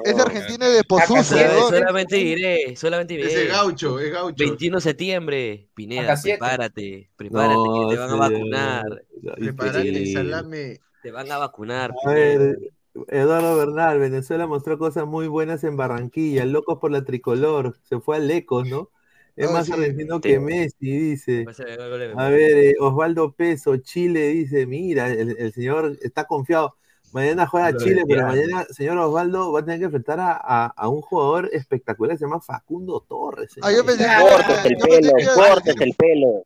Es 0.04 0.18
Argentina 0.18 0.68
de 0.70 0.84
Pozuzo, 0.84 1.22
Solamente, 1.22 1.54
¿no? 1.60 1.68
solamente 1.68 2.16
diré, 2.16 2.76
solamente 2.76 3.20
Ese 3.20 3.40
diré. 3.40 3.46
gaucho, 3.48 4.00
es 4.00 4.10
gaucho. 4.10 4.36
21 4.38 4.76
de 4.78 4.80
septiembre, 4.80 5.68
Pineda, 5.74 6.14
prepárate, 6.22 7.10
prepárate 7.14 7.54
No, 7.54 7.88
que 7.90 7.94
te 7.94 8.00
van 8.00 8.10
a 8.10 8.16
vacunar, 8.16 8.84
no, 9.20 9.32
increíble. 9.36 10.12
salame. 10.12 10.80
te 11.02 11.10
van 11.10 11.30
a 11.30 11.36
vacunar. 11.36 11.92
A 12.06 12.10
ver, 12.10 12.56
Eduardo 13.08 13.54
Bernal, 13.58 13.98
Venezuela 13.98 14.46
mostró 14.46 14.78
cosas 14.78 15.06
muy 15.06 15.28
buenas 15.28 15.62
en 15.62 15.76
Barranquilla, 15.76 16.46
locos 16.46 16.78
por 16.80 16.90
la 16.90 17.04
tricolor, 17.04 17.78
se 17.82 18.00
fue 18.00 18.16
al 18.16 18.30
Ecos, 18.30 18.66
¿no? 18.68 18.90
Es 19.34 19.48
Ah, 19.48 19.52
más 19.52 19.66
sí. 19.66 19.72
argentino 19.72 20.16
Sí. 20.16 20.20
que 20.22 20.40
Messi, 20.40 20.76
dice. 20.98 21.40
El 21.40 21.76
gol 21.90 21.98
de 21.98 22.12
A 22.16 22.28
ver, 22.28 22.56
eh, 22.66 22.74
Osvaldo 22.80 23.32
Peso, 23.32 23.76
Chile, 23.78 24.28
dice, 24.28 24.66
mira, 24.66 25.08
el, 25.08 25.36
el 25.38 25.52
señor 25.52 25.96
está 26.02 26.24
confiado. 26.24 26.76
Mañana 27.12 27.46
juega 27.46 27.76
Chile, 27.76 28.04
pero 28.08 28.26
mañana, 28.26 28.64
señor 28.70 28.96
Osvaldo, 28.98 29.52
va 29.52 29.60
a 29.60 29.64
tener 29.64 29.80
que 29.80 29.84
enfrentar 29.86 30.18
a, 30.20 30.32
a- 30.32 30.66
a 30.74 30.88
un 30.88 31.02
jugador 31.02 31.50
espectacular, 31.52 32.16
se 32.16 32.24
llama 32.24 32.40
Facundo 32.40 33.04
Torres. 33.06 33.52
Ah, 33.62 33.70
yo 33.70 33.82
señor. 33.82 33.86
pensé. 33.86 34.06
Cortes 34.20 34.64
el 34.64 34.76
yo 34.76 34.78
pensé 34.86 35.00
pelo, 35.00 35.12
que 35.16 35.22
iba 35.22 35.32
a 35.32 35.36
cortes 35.36 35.74
decir- 35.74 35.82
el 35.82 35.94
pelo. 35.94 36.44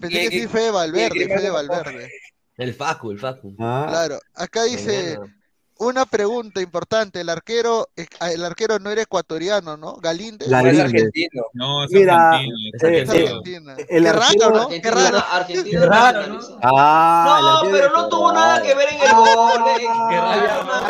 Pensé 0.00 0.18
que 0.20 0.30
sí 0.30 0.46
fue 0.48 0.60
de 0.62 0.70
Valverde, 0.70 1.26
fue 1.26 1.42
de 1.42 1.50
Valverde. 1.50 2.10
El 2.56 2.74
Facu, 2.74 3.10
el 3.12 3.18
Facu. 3.18 3.56
Claro, 3.56 4.18
acá 4.34 4.64
dice 4.64 5.16
Mañana. 5.18 5.36
Una 5.80 6.06
pregunta 6.06 6.60
importante, 6.60 7.20
el 7.20 7.28
arquero, 7.28 7.88
eh, 7.96 8.06
el 8.32 8.44
arquero 8.44 8.78
no 8.78 8.90
era 8.90 9.02
ecuatoriano, 9.02 9.76
¿no? 9.76 9.94
Galíndez. 9.96 10.48
Galíndez. 10.48 10.84
argentino. 10.84 11.42
No, 11.54 11.84
es 11.84 11.90
Mira, 11.90 12.30
argentino. 12.32 12.56
eh, 12.56 12.70
es 12.72 12.74
Es 12.74 12.84
argentino. 12.84 13.28
Argentina. 13.38 13.76
el 13.88 14.04
Qué 14.04 14.12
raro, 14.12 14.22
arquero- 14.22 14.50
¿no? 14.52 14.68
Qué 14.68 14.90
raro. 14.90 15.24
Qué 15.48 15.78
raro, 15.78 16.18
nacionaliza. 16.20 16.58
Ah, 16.62 17.60
No, 17.64 17.70
pero 17.70 17.88
no 17.90 18.08
tuvo 18.08 18.32
nada 18.32 18.62
que 18.62 18.74
ver 18.74 18.88
en 18.90 19.00
el 19.00 19.12
gol. 19.14 19.62
eh. 19.68 19.88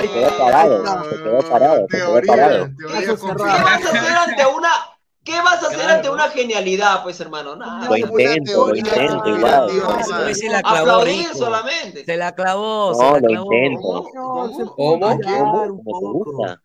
Qué 0.01 0.03
¿Qué 0.03 0.09
quedó 0.13 0.39
parado, 0.39 0.85
se 1.11 1.17
quedó 1.23 1.39
parado, 1.51 1.87
se 1.91 1.97
quedó 1.97 2.13
parado. 2.27 2.27
Teoría, 2.27 2.77
teoría 2.77 3.01
Caso 3.07 3.19
confirmada. 3.19 3.63
vas 3.63 3.85
a 3.85 3.89
hacer 3.89 4.17
ante 4.17 4.47
una 4.47 4.71
¿Qué 5.25 5.37
vas 5.43 5.63
a 5.63 5.67
hacer 5.67 5.79
Claro. 5.81 5.93
ante 5.95 6.11
una 6.11 6.29
genialidad, 6.31 7.03
pues, 7.03 7.21
hermano? 7.21 7.55
Nada. 7.57 7.87
Lo 7.89 7.97
intento, 7.97 8.69
lo 8.69 8.75
intento 8.77 9.29
igual. 9.29 9.71
Ese 10.29 10.35
se 10.35 10.49
la 10.49 10.63
clavó 10.63 10.79
Aplaudir 10.79 11.19
rico. 11.27 11.35
solamente. 11.39 12.05
Se 12.05 12.17
la 12.17 12.35
clavó, 12.35 12.95
se 12.95 13.03
No, 13.05 13.13
la 13.13 13.21
lo 13.21 13.29
clavó. 13.29 13.55
intento. 13.55 14.05
¿Cómo? 14.77 15.19
Gusta. 16.13 16.63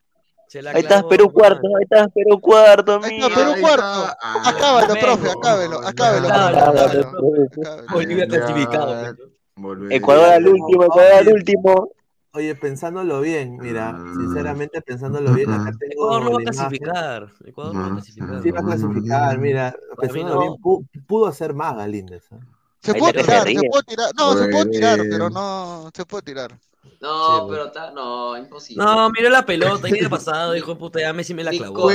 Se 0.48 0.62
la 0.62 0.70
Ahí 0.72 0.82
estás, 0.82 1.04
Perú 1.04 1.32
cuarto, 1.34 1.68
ahí 1.78 1.84
estás, 1.84 2.08
Perú 2.14 2.40
cuarto, 2.40 2.94
Ahí 3.04 3.10
amigo. 3.10 3.28
está, 3.28 3.40
Perú 3.40 3.54
cuarto. 3.62 4.16
Ah, 4.22 4.44
Acábalo, 4.46 4.94
profe, 4.94 5.32
acábelo, 5.32 5.80
acábelo. 5.86 6.30
Bolivia 7.92 8.28
clasificado. 8.28 9.16
Ecuador 9.90 10.30
al 10.34 10.48
último, 10.48 10.84
Ecuador 10.86 11.12
al 11.14 11.28
último. 11.30 11.90
Oye, 12.36 12.54
pensándolo 12.56 13.22
bien, 13.22 13.58
mira, 13.58 13.94
Mm. 13.94 14.20
sinceramente 14.20 14.82
pensándolo 14.82 15.32
bien, 15.34 15.52
acá 15.52 15.72
tengo 15.80 15.94
Ecuador 15.94 16.24
no 16.24 16.32
va 16.32 16.38
a 16.38 16.44
clasificar. 16.44 17.34
Ecuador 17.46 17.74
no 17.76 17.82
va 17.82 17.88
a 17.88 17.92
clasificar. 17.92 18.44
Sí 18.44 18.52
va 18.52 18.60
a 18.60 18.64
clasificar, 18.64 19.38
mira, 19.40 19.76
pensándolo 19.98 20.36
no. 20.36 20.40
bien, 20.42 20.54
pu- 20.56 20.86
pudo 21.08 21.28
hacer 21.28 21.54
más 21.54 21.76
Galíndez. 21.78 22.24
¿eh? 22.32 22.36
Se 22.82 22.92
Ahí 22.92 23.00
puede 23.00 23.14
tirar, 23.14 23.48
se 23.48 23.54
puede 23.70 23.84
tirar. 23.84 24.12
No, 24.18 24.34
se 24.34 24.48
puede 24.50 24.66
tirar, 24.70 25.00
pero 25.10 25.30
no, 25.30 25.90
se 25.96 26.06
puede 26.06 26.24
tirar. 26.24 26.60
No, 27.02 27.40
Sí, 27.40 27.46
pero 27.50 27.66
está, 27.66 27.92
no, 27.92 28.38
imposible. 28.38 28.84
No, 28.84 29.10
miró 29.10 29.30
la 29.30 29.46
pelota, 29.46 29.88
y 29.90 30.04
ha 30.04 30.10
pasado, 30.10 30.56
hijo 30.56 30.74
de 30.74 30.80
puta, 30.80 31.00
ya 31.00 31.14
Messi 31.14 31.34
me 31.34 31.44
la 31.44 31.52
Ni 31.52 31.58
clavó. 31.58 31.90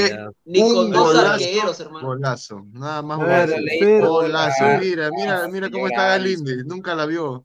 Ni 0.45 0.61
con 0.73 0.91
dos 0.91 1.17
arqueros, 1.17 1.79
hermano. 1.81 2.07
Golazo, 2.07 2.67
nada 2.73 3.03
más 3.03 3.19
golazo. 3.19 4.65
Ah, 4.65 4.79
mira, 4.81 5.11
mira, 5.11 5.49
mira 5.49 5.71
cómo 5.71 5.87
está 5.87 6.07
Galíndez, 6.07 6.65
nunca 6.65 6.95
la 6.95 7.07
vio. 7.07 7.45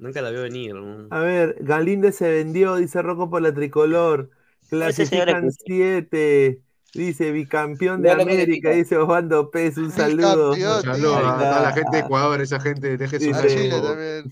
Nunca 0.00 0.22
la 0.22 0.30
vio 0.30 0.42
venir. 0.42 0.74
¿no? 0.74 1.06
A 1.10 1.20
ver, 1.20 1.56
Galíndez 1.60 2.16
se 2.16 2.30
vendió, 2.30 2.76
dice 2.76 3.02
Rocco 3.02 3.28
por 3.28 3.42
la 3.42 3.52
tricolor. 3.52 4.30
Clasifican 4.68 5.46
es- 5.46 5.58
siete. 5.64 6.60
Dice 6.92 7.30
bicampeón 7.30 8.02
de 8.02 8.10
América, 8.10 8.70
dice 8.70 8.96
Osvaldo 8.96 9.48
Pez, 9.52 9.76
un 9.76 9.92
saludo. 9.92 10.50
Un 10.50 10.58
saludo 10.58 11.16
a, 11.18 11.60
la 11.62 11.72
gente 11.72 11.98
de 11.98 12.02
Ecuador, 12.02 12.40
esa 12.40 12.58
gente, 12.58 12.96
deje 12.96 13.20
su. 13.20 13.32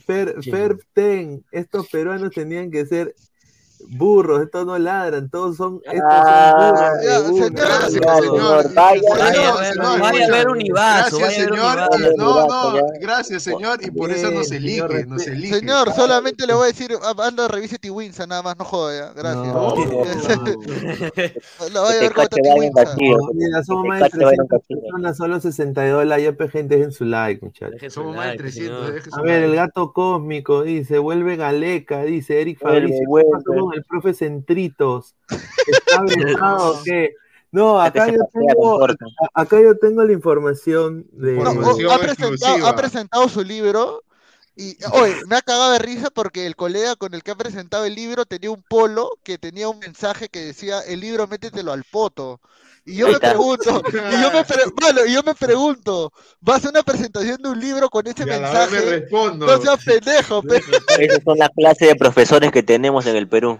Fer. 0.05 0.35
Fer 0.43 0.77
Ten, 0.93 1.45
estos 1.53 1.89
peruanos 1.89 2.33
tenían 2.33 2.73
que 2.73 2.85
ser 2.85 3.15
burros, 3.89 4.43
estos 4.43 4.67
no 4.67 4.79
ladran, 4.79 5.31
todos 5.31 5.57
son, 5.57 5.81
estos 5.85 6.01
Ah, 6.11 6.93
son 7.03 7.31
burros 7.31 7.47
señor, 7.49 7.91
señor, 7.91 8.23
señor. 8.23 8.75
vaya, 8.75 9.01
Señor, 9.01 9.19
vaya 9.19 9.49
a 9.49 9.57
ver- 9.61 9.73
señor, 9.73 10.01
vaya 10.01 10.09
a 10.09 10.23
escucha. 10.23 10.37
ver 10.39 10.49
Univaso, 10.49 11.19
Gracias, 11.19 11.51
vaya 11.51 11.81
señor. 11.91 12.17
No, 12.19 12.47
no, 12.47 12.87
gracias, 13.01 13.43
señor. 13.43 13.79
Y 13.83 13.91
por 13.91 14.11
eso 14.11 14.31
no 14.31 14.43
señor, 14.45 14.91
elige, 14.93 15.07
no 15.07 15.19
se 15.19 15.31
respe- 15.31 15.37
elige. 15.37 15.55
Señor, 15.61 15.93
solamente 15.95 16.47
le 16.47 16.55
voy 16.55 16.65
a 16.65 16.67
decir, 16.67 16.91
anda, 17.23 17.49
revise 17.49 17.79
Tiwinsa, 17.79 18.27
nada 18.27 18.43
más, 18.43 18.57
no 18.59 18.65
joda, 18.65 18.97
ya. 18.99 19.13
Gracias. 19.15 19.47
No, 19.47 19.75
Lo 21.73 21.83
voy 21.83 21.95
a 21.95 22.01
ver 22.01 22.13
cómo 22.13 22.23
está 22.25 22.37
vaya. 22.43 23.17
No, 23.17 23.29
mira, 23.35 23.63
somos 23.65 23.87
más 23.87 24.01
de 24.01 24.11
cache 24.11 24.25
vaya 24.25 24.37
en 24.41 24.49
300 24.49 24.61
vacío. 24.61 24.81
personas, 24.81 25.17
solo 25.17 25.41
62 25.41 26.05
likes, 26.07 26.25
ya, 26.25 26.49
gente, 26.49 26.77
dejen 26.77 26.93
su 26.93 27.05
like, 27.05 27.45
muchachos. 27.45 27.93
Somos 27.93 28.17
más 28.17 28.25
de 28.27 28.31
like, 28.33 28.43
300, 28.43 28.79
señor. 28.79 28.95
deje 28.95 29.11
su 29.11 29.17
A 29.19 29.23
ver, 29.23 29.43
el 29.45 29.55
gato 29.55 29.93
cósmico 29.93 30.63
dice, 30.63 30.99
vuelve 30.99 31.37
Galeca, 31.37 32.03
dice 32.03 32.41
Eric 32.41 32.59
Fabricio. 32.61 32.99
¿Qué 33.71 33.75
vuelve. 33.75 33.75
pasó 33.75 33.75
con 33.75 33.75
el 33.75 33.85
profe 33.85 34.15
Centritos? 34.15 35.15
¿Está 35.67 36.03
vetado 36.07 36.73
o 36.73 36.83
qué? 36.85 37.15
No, 37.51 37.81
acá 37.81 38.09
yo 38.09 38.21
tengo, 38.33 38.87
acá 39.33 39.61
yo 39.61 39.79
tengo 39.79 40.05
la 40.05 40.13
información 40.13 41.07
de. 41.13 41.37
No, 41.37 41.51
ha, 41.91 41.99
presentado, 41.99 42.67
ha 42.67 42.77
presentado 42.77 43.29
su 43.29 43.43
libro 43.43 44.03
y, 44.59 44.77
oye, 44.93 45.15
me 45.27 45.37
ha 45.37 45.43
cagado 45.43 45.73
de 45.73 45.79
risa 45.79 46.11
porque 46.11 46.45
el 46.47 46.57
colega 46.57 46.97
con 46.97 47.15
el 47.15 47.23
que 47.23 47.31
ha 47.31 47.37
presentado 47.37 47.85
el 47.85 47.95
libro 47.95 48.27
tenía 48.27 48.51
un 48.51 48.63
polo 48.63 49.11
que 49.23 49.39
tenía 49.39 49.69
un 49.69 49.79
mensaje 49.79 50.29
que 50.29 50.41
decía, 50.41 50.81
el 50.81 51.01
libro 51.01 51.27
métetelo 51.29 51.73
al 51.73 51.85
poto. 51.85 52.41
Y 52.85 52.97
yo 52.97 53.09
me 53.09 53.19
pregunto, 53.21 53.83
y 53.93 54.23
yo 54.23 54.33
me, 54.33 54.45
pre- 54.45 54.63
mano, 54.81 55.05
y 55.07 55.13
yo 55.13 55.23
me 55.23 55.35
pregunto, 55.35 56.11
¿vas 56.41 56.65
a 56.65 56.71
una 56.71 56.83
presentación 56.83 57.37
de 57.43 57.51
un 57.51 57.61
libro 57.61 57.91
con 57.91 58.07
ese 58.07 58.23
Y 58.23 58.27
me 58.27 58.39
mensaje? 58.41 58.81
respondo. 58.81 59.47
No 59.47 59.61
seas 59.63 59.85
pendejo, 59.85 60.43
pe. 60.43 60.63
Esas 60.99 61.23
son 61.23 61.37
las 61.39 61.51
clases 61.51 61.89
de 61.89 61.95
profesores 61.97 62.51
que 62.51 62.63
tenemos 62.63 63.05
en 63.07 63.17
el 63.17 63.29
Perú. 63.29 63.59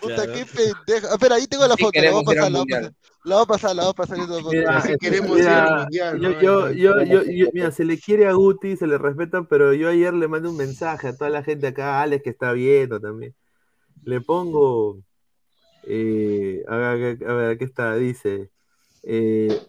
Puta, 0.00 0.14
Claro. 0.14 0.32
qué 0.32 0.46
pendejo. 0.46 1.12
Espera, 1.14 1.34
ahí 1.36 1.46
tengo 1.46 1.66
la 1.66 1.74
Sí 1.76 1.82
foto, 1.84 2.00
la 2.00 2.10
voy 2.10 2.22
a 2.22 2.24
pasar, 2.24 2.36
la 2.36 2.48
voy 2.48 2.56
a 2.56 2.58
mundial. 2.60 2.80
pasar. 2.80 3.13
La 3.24 3.36
voy 3.36 3.44
a 3.44 3.46
pasar, 3.46 3.74
la 3.74 3.82
voy 3.84 3.90
a 3.90 3.94
pasar. 3.94 4.18
Mira, 4.50 4.76
Así 4.76 4.92
este, 4.92 4.98
queremos 4.98 5.38
mira, 5.38 5.52
ir 5.52 5.58
al 5.58 5.78
mundial, 5.80 6.20
yo, 6.20 6.30
¿no? 6.30 6.40
yo, 6.42 6.72
yo, 6.72 7.02
yo, 7.04 7.22
yo- 7.24 7.46
mira, 7.52 7.70
se 7.70 7.84
le 7.84 7.98
quiere 7.98 8.26
a 8.26 8.32
Guti, 8.32 8.76
se 8.76 8.86
le 8.86 8.98
respeta, 8.98 9.44
pero 9.44 9.72
yo 9.72 9.88
ayer 9.88 10.12
le 10.12 10.28
mandé 10.28 10.48
un 10.48 10.56
mensaje 10.56 11.08
a 11.08 11.16
toda 11.16 11.30
la 11.30 11.42
gente 11.42 11.68
acá, 11.68 12.00
a 12.00 12.02
Alex 12.02 12.22
que 12.22 12.30
está 12.30 12.52
viendo 12.52 13.00
también. 13.00 13.34
Le 14.04 14.20
pongo, 14.20 14.98
eh, 15.84 16.64
a 16.68 16.76
ver, 16.76 17.24
a 17.28 17.34
ver, 17.34 17.50
aquí 17.52 17.64
está, 17.64 17.96
dice, 17.96 18.50
eh, 19.04 19.60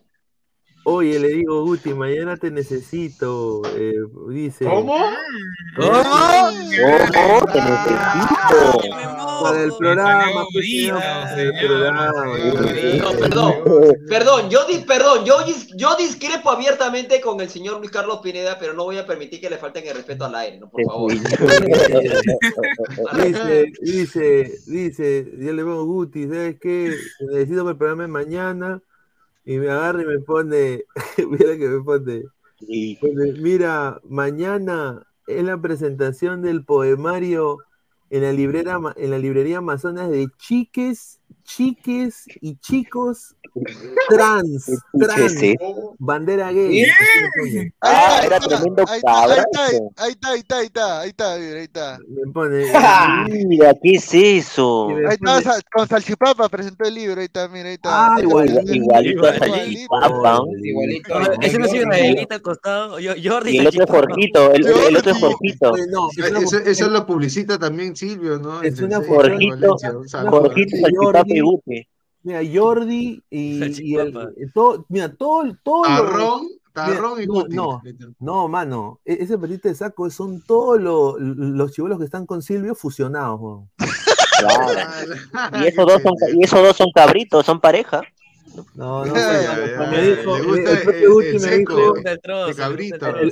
oye, 0.86 1.20
le 1.20 1.28
digo 1.28 1.64
Guti, 1.66 1.94
mañana 1.94 2.38
te 2.38 2.50
necesito, 2.52 3.62
eh, 3.76 3.94
dice. 4.30 4.66
¿Cómo? 4.66 4.96
¡Oh, 5.78 6.52
te 7.52 7.62
necesito! 7.62 8.80
Para 9.44 9.62
el 9.64 9.72
programa, 9.78 10.46
pues, 10.54 10.66
perdón, 13.20 13.54
perdón, 14.10 14.50
yo, 14.50 14.66
dis- 14.68 14.86
perdón 14.86 15.26
yo, 15.26 15.40
dis- 15.40 15.68
yo 15.78 15.96
discrepo 15.98 16.50
abiertamente 16.50 17.20
con 17.22 17.42
el 17.42 17.50
señor 17.50 17.80
Luis 17.80 17.92
Carlos 17.92 18.20
Pineda, 18.24 18.58
pero 18.60 18.74
no 18.74 18.86
voy 18.86 18.98
a 18.98 19.06
permitir 19.06 19.42
que 19.42 19.50
le 19.50 19.58
falten 19.58 19.86
el 19.86 19.96
respeto 19.96 20.26
al 20.26 20.36
aire, 20.36 20.60
¿no? 20.60 20.70
Por 20.70 20.84
favor. 20.86 21.12
Dice, 23.16 23.72
dice, 23.82 24.52
dice, 24.68 25.32
yo 25.38 25.54
le 25.54 25.64
pongo 25.64 25.86
Guti, 25.86 26.24
¿sabes 26.28 26.58
qué? 26.60 26.96
Necesito 27.32 27.60
para 27.62 27.72
el 27.72 27.78
programa 27.78 28.04
de 28.04 28.08
mañana. 28.08 28.82
Y 29.46 29.58
me 29.58 29.70
agarra 29.70 30.02
y 30.02 30.06
me 30.06 30.20
pone, 30.20 30.86
mira 31.30 31.58
que 31.58 31.70
me 31.70 31.84
pone, 31.84 32.24
pone, 33.00 33.32
mira, 33.34 34.00
mañana 34.04 35.04
es 35.28 35.44
la 35.44 35.60
presentación 35.62 36.42
del 36.42 36.66
poemario 36.66 37.60
en 38.10 38.24
la 38.24 38.32
librera, 38.32 38.80
en 38.96 39.12
la 39.12 39.20
librería 39.20 39.60
Amazonas 39.60 40.10
de 40.10 40.28
chiques, 40.38 41.20
chiques 41.46 42.26
y 42.42 42.56
chicos 42.58 43.36
trans, 44.10 44.66
¿Qué 44.66 45.06
trans, 45.06 45.34
bandera 46.00 46.52
gay. 46.52 46.86
Ah, 47.82 48.22
era 48.26 48.38
está, 48.38 48.48
tremendo 48.50 48.84
ahí 48.88 48.98
está, 48.98 49.24
ahí 49.24 49.40
está, 49.40 49.66
ahí 50.04 50.12
está, 50.12 50.30
ahí 50.32 50.40
está, 50.40 50.58
ahí 50.58 50.66
está, 50.66 51.00
ahí 51.00 51.10
está, 51.10 51.38
mira, 51.38 51.58
ahí 51.58 51.64
está. 51.64 52.00
Me 52.08 52.32
pone, 52.34 53.46
Mira, 53.48 53.74
¿qué 53.82 53.92
es 53.94 54.14
eso? 54.14 54.90
Ahí 54.90 55.18
está, 55.22 55.60
con 55.72 55.88
Salchipapa 55.88 56.50
presentó 56.50 56.88
el 56.88 56.96
libro, 56.96 57.20
ahí 57.22 57.26
está, 57.26 57.48
mira, 57.48 57.70
ahí 57.70 57.76
está. 57.76 57.90
Ah, 57.92 58.16
Ahí 58.16 58.24
igual, 58.24 58.50
Igualito 58.50 58.96
a 58.96 59.02
Igualito. 59.04 59.46
Salchipapa. 59.46 60.40
Igualito. 60.64 61.32
Ese 61.42 61.60
no 61.60 61.66
es 61.66 61.74
israelita 61.74 62.36
al 62.36 62.42
costado. 62.42 62.98
Jordi 63.24 63.52
Y 63.52 63.58
el 63.60 63.68
otro 63.68 63.84
es. 63.84 63.90
Jorgito, 63.90 64.54
el, 64.54 64.66
el 64.66 64.98
otro 64.98 65.12
es. 65.12 65.20
Jorgito. 65.20 65.74
No, 65.90 66.10
Eso, 66.66 66.90
lo 66.90 67.06
publicita 67.06 67.58
también 67.58 67.96
Silvio, 67.96 68.38
¿no? 68.40 68.62
Es 68.62 68.80
una 68.82 68.98
Jorgito. 68.98 69.78
Jorgito, 70.30 70.78
Salchipapa 70.82 71.35
y 71.38 71.42
Guti. 71.42 71.88
Mira, 72.24 72.42
Jordi 72.54 73.24
y, 73.30 73.60
y 73.84 73.96
el, 73.96 74.14
todo, 74.54 74.86
mira, 74.90 75.14
todo, 75.16 75.44
todo 75.64 75.84
Tarrón, 75.84 76.48
Tarrón 76.74 77.22
y 77.22 77.28
no, 77.28 77.34
Guti. 77.34 77.56
no. 77.56 77.82
no, 78.20 78.48
mano, 78.48 79.00
e- 79.06 79.18
ese 79.22 79.38
petito 79.38 79.68
de 79.70 79.76
saco 79.76 80.10
son 80.10 80.42
todos 80.42 80.82
lo- 80.82 81.18
los 81.20 81.72
chivolos 81.72 82.00
que 82.00 82.06
están 82.06 82.26
con 82.26 82.42
Silvio 82.42 82.74
fusionados, 82.76 83.40
weón. 83.40 83.70
Claro. 84.40 84.90
Y 85.62 85.68
esos 85.68 85.86
dos 85.86 86.02
son, 86.02 86.14
y 86.36 86.44
esos 86.44 86.62
dos 86.62 86.76
son 86.76 86.88
cabritos, 86.94 87.46
son 87.46 87.62
pareja. 87.62 88.02
No, 88.74 89.06
no, 89.06 89.14
me 89.92 90.02
dijo, 90.02 90.36
el 90.38 90.82
profe 90.82 91.08
Guti 91.08 91.40
me 91.40 91.58
dijo, 91.58 91.94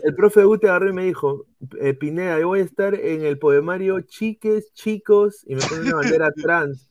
el 0.04 0.16
profe 0.16 0.44
Guti 0.44 0.68
agarró 0.68 0.90
y 0.90 0.94
me 0.94 1.06
dijo, 1.06 1.46
eh, 1.80 1.94
Pineda, 1.94 2.40
yo 2.40 2.48
voy 2.50 2.60
a 2.60 2.64
estar 2.64 2.94
en 2.96 3.24
el 3.24 3.40
poemario 3.40 4.02
Chiques, 4.02 4.72
Chicos, 4.74 5.44
y 5.48 5.56
me 5.56 5.62
pone 5.62 5.82
una 5.82 5.96
bandera 5.96 6.32
trans. 6.32 6.90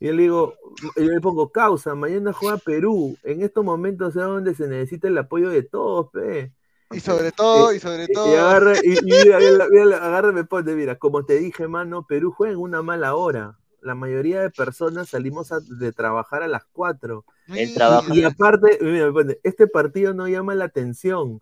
Y 0.00 0.06
yo 0.06 0.12
le 0.12 0.22
digo, 0.22 0.54
y 0.96 1.04
yo 1.04 1.10
le 1.12 1.20
pongo 1.20 1.50
causa, 1.50 1.94
mañana 1.94 2.32
juega 2.32 2.58
Perú. 2.58 3.16
En 3.24 3.42
estos 3.42 3.64
momentos 3.64 4.10
es 4.16 4.22
donde 4.22 4.54
se 4.54 4.68
necesita 4.68 5.08
el 5.08 5.18
apoyo 5.18 5.50
de 5.50 5.62
todos, 5.64 6.10
pe. 6.12 6.52
Y 6.92 7.00
sobre 7.00 7.32
todo, 7.32 7.72
y 7.72 7.80
sobre 7.80 8.06
Y, 8.06 8.12
y 8.12 8.14
todo. 8.14 8.38
agarra, 8.38 8.74
y, 8.82 8.92
y 8.94 9.16
mira, 9.16 9.38
mira, 9.40 9.66
mira, 9.70 9.96
agarra 10.06 10.30
y 10.30 10.34
me 10.34 10.44
pone, 10.44 10.74
mira, 10.74 10.96
como 10.98 11.24
te 11.24 11.38
dije, 11.38 11.66
mano, 11.68 12.06
Perú 12.06 12.32
juega 12.32 12.54
en 12.54 12.60
una 12.60 12.82
mala 12.82 13.14
hora. 13.14 13.58
La 13.80 13.94
mayoría 13.94 14.40
de 14.40 14.50
personas 14.50 15.08
salimos 15.10 15.52
a- 15.52 15.60
de 15.60 15.92
trabajar 15.92 16.42
a 16.42 16.48
las 16.48 16.64
4. 16.72 17.24
El 17.46 17.72
trabajo. 17.74 18.12
Y 18.14 18.24
aparte, 18.24 18.78
mira, 18.80 19.06
me 19.06 19.12
pone, 19.12 19.38
este 19.42 19.66
partido 19.66 20.14
no 20.14 20.28
llama 20.28 20.54
la 20.54 20.64
atención. 20.66 21.40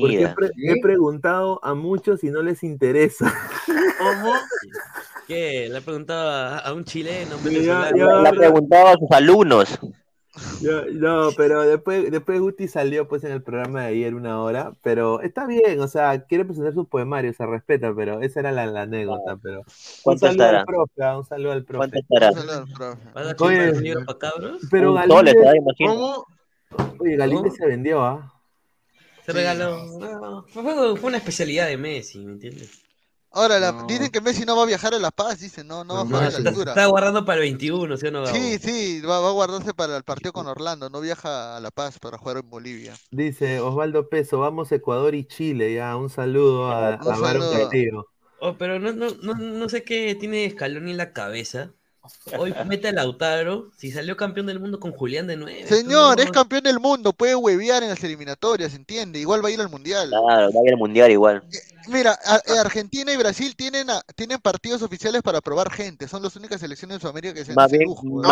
Porque 0.00 0.16
he, 0.16 0.18
Mira. 0.18 0.34
pre- 0.34 0.50
he 0.56 0.80
preguntado 0.80 1.60
a 1.62 1.74
muchos 1.74 2.24
y 2.24 2.30
no 2.30 2.42
les 2.42 2.62
interesa. 2.64 3.32
¿Cómo? 3.98 4.32
¿Qué? 5.28 5.68
Le 5.70 5.78
he 5.78 5.82
preguntado 5.82 6.28
a, 6.30 6.58
a 6.58 6.72
un 6.72 6.84
chileno, 6.84 7.36
un 7.36 7.42
Ya, 7.44 7.50
venezolano. 7.50 7.96
ya, 7.96 8.20
Le 8.22 8.28
ha 8.28 8.32
preguntado 8.32 8.86
a 8.88 8.92
sus 8.94 9.10
alumnos. 9.12 9.78
Yo- 10.60 10.84
no, 10.92 11.30
pero 11.36 11.62
después, 11.62 12.10
después 12.10 12.40
Guti 12.40 12.68
salió 12.68 13.08
pues 13.08 13.24
en 13.24 13.32
el 13.32 13.42
programa 13.42 13.82
de 13.82 13.86
ayer 13.88 14.14
una 14.14 14.42
hora, 14.42 14.72
pero 14.82 15.20
está 15.22 15.46
bien, 15.46 15.80
o 15.80 15.88
sea, 15.88 16.26
quiere 16.26 16.44
presentar 16.44 16.74
sus 16.74 16.88
poemarios, 16.88 17.36
se 17.36 17.46
respeta, 17.46 17.94
pero 17.94 18.20
esa 18.20 18.40
era 18.40 18.52
la, 18.52 18.66
la 18.66 18.82
anécdota, 18.82 19.38
pero 19.42 19.60
un 19.60 19.64
¿Cuánto 20.02 20.26
saludo 20.26 20.42
estará? 20.44 20.58
al 20.60 20.64
profe, 20.66 21.02
ah, 21.04 21.16
un 21.18 21.24
saludo 21.24 21.52
al 21.52 21.64
profe. 21.64 21.78
¿Cuánto 21.78 21.98
estará? 22.00 22.30
¿Vas 23.14 23.26
a 23.28 23.44
Oye, 23.44 23.56
chupar 23.56 23.72
un 23.72 23.82
libro 23.82 24.04
para 24.04 24.18
cabros? 24.18 24.58
Pero. 24.70 24.90
Imagino. 24.90 25.64
¿Cómo? 25.78 26.26
oye, 27.00 27.16
Galíndez 27.16 27.52
¿Cómo? 27.52 27.56
se 27.56 27.66
vendió, 27.66 28.02
¿ah? 28.04 28.32
Se 29.26 29.32
regaló. 29.32 29.76
No, 29.98 30.44
fue, 30.48 30.92
una 31.02 31.16
especialidad 31.18 31.66
de 31.66 31.76
Messi, 31.76 32.20
¿me 32.20 32.32
entiendes? 32.32 32.70
Ahora, 33.32 33.58
la- 33.58 33.72
No. 33.72 33.86
dicen 33.86 34.10
que 34.10 34.20
Messi 34.20 34.46
no 34.46 34.56
va 34.56 34.62
a 34.62 34.66
viajar 34.66 34.94
a 34.94 34.98
La 34.98 35.10
Paz, 35.10 35.40
dicen, 35.40 35.66
no, 35.66 35.84
no 35.84 35.94
va 35.94 36.00
a 36.00 36.04
No, 36.04 36.10
jugar 36.10 36.24
a 36.24 36.30
la 36.30 36.50
altura. 36.50 36.72
Está 36.72 36.86
guardando 36.86 37.24
para 37.24 37.36
el 37.36 37.42
21, 37.42 37.96
¿sí 37.96 38.06
o 38.06 38.10
no, 38.10 38.22
Gabo? 38.22 38.34
Sí, 38.34 38.58
sí, 38.58 39.00
va, 39.02 39.20
va 39.20 39.28
a 39.28 39.32
guardarse 39.32 39.74
para 39.74 39.96
el 39.96 40.04
partido 40.04 40.32
con 40.32 40.46
Orlando, 40.46 40.88
no 40.88 41.00
viaja 41.00 41.56
a 41.56 41.60
La 41.60 41.70
Paz 41.70 41.98
para 41.98 42.16
jugar 42.16 42.38
en 42.38 42.48
Bolivia. 42.48 42.94
Dice 43.10 43.60
Osvaldo 43.60 44.08
Peso, 44.08 44.38
vamos 44.38 44.72
Ecuador 44.72 45.14
y 45.14 45.26
Chile, 45.26 45.74
ya, 45.74 45.96
un 45.96 46.08
saludo 46.08 46.66
a, 46.66 46.94
Un 46.94 46.98
a. 46.98 47.58
Castillo. 47.58 48.06
Oh, 48.40 48.56
pero 48.56 48.78
no, 48.78 48.92
no, 48.92 49.08
no, 49.22 49.34
no 49.34 49.68
sé 49.68 49.82
qué 49.82 50.14
tiene 50.14 50.48
Scaloni 50.50 50.92
en 50.92 50.96
la 50.96 51.12
cabeza. 51.12 51.72
Hoy 52.38 52.54
mete 52.66 52.88
a 52.88 52.92
Lautaro, 52.92 53.70
si 53.76 53.90
salió 53.90 54.16
campeón 54.16 54.46
del 54.46 54.60
mundo 54.60 54.78
con 54.80 54.92
Julián 54.92 55.26
de 55.26 55.36
nueve. 55.36 55.66
Señor, 55.66 56.16
tú, 56.16 56.22
es 56.22 56.30
campeón 56.30 56.62
del 56.64 56.80
mundo, 56.80 57.12
puede 57.12 57.34
huevear 57.34 57.82
en 57.82 57.90
las 57.90 58.02
eliminatorias, 58.04 58.74
¿entiende? 58.74 59.18
Igual 59.18 59.44
va 59.44 59.48
a 59.48 59.52
ir 59.52 59.60
al 59.60 59.68
Mundial. 59.68 60.08
Claro, 60.10 60.26
va 60.52 60.60
a 60.60 60.64
ir 60.64 60.72
al 60.72 60.78
mundial 60.78 61.10
igual. 61.10 61.42
Mira, 61.88 62.18
a- 62.24 62.36
eh, 62.46 62.58
Argentina 62.58 63.12
y 63.12 63.16
Brasil 63.16 63.54
tienen, 63.56 63.88
a- 63.90 64.02
tienen 64.16 64.38
partidos 64.40 64.82
oficiales 64.82 65.22
para 65.22 65.40
probar 65.40 65.70
gente, 65.70 66.08
son 66.08 66.22
las 66.22 66.34
únicas 66.34 66.60
selecciones 66.60 66.96
de 66.96 67.00
Sudamérica 67.00 67.34
que 67.34 67.44
se 67.44 67.54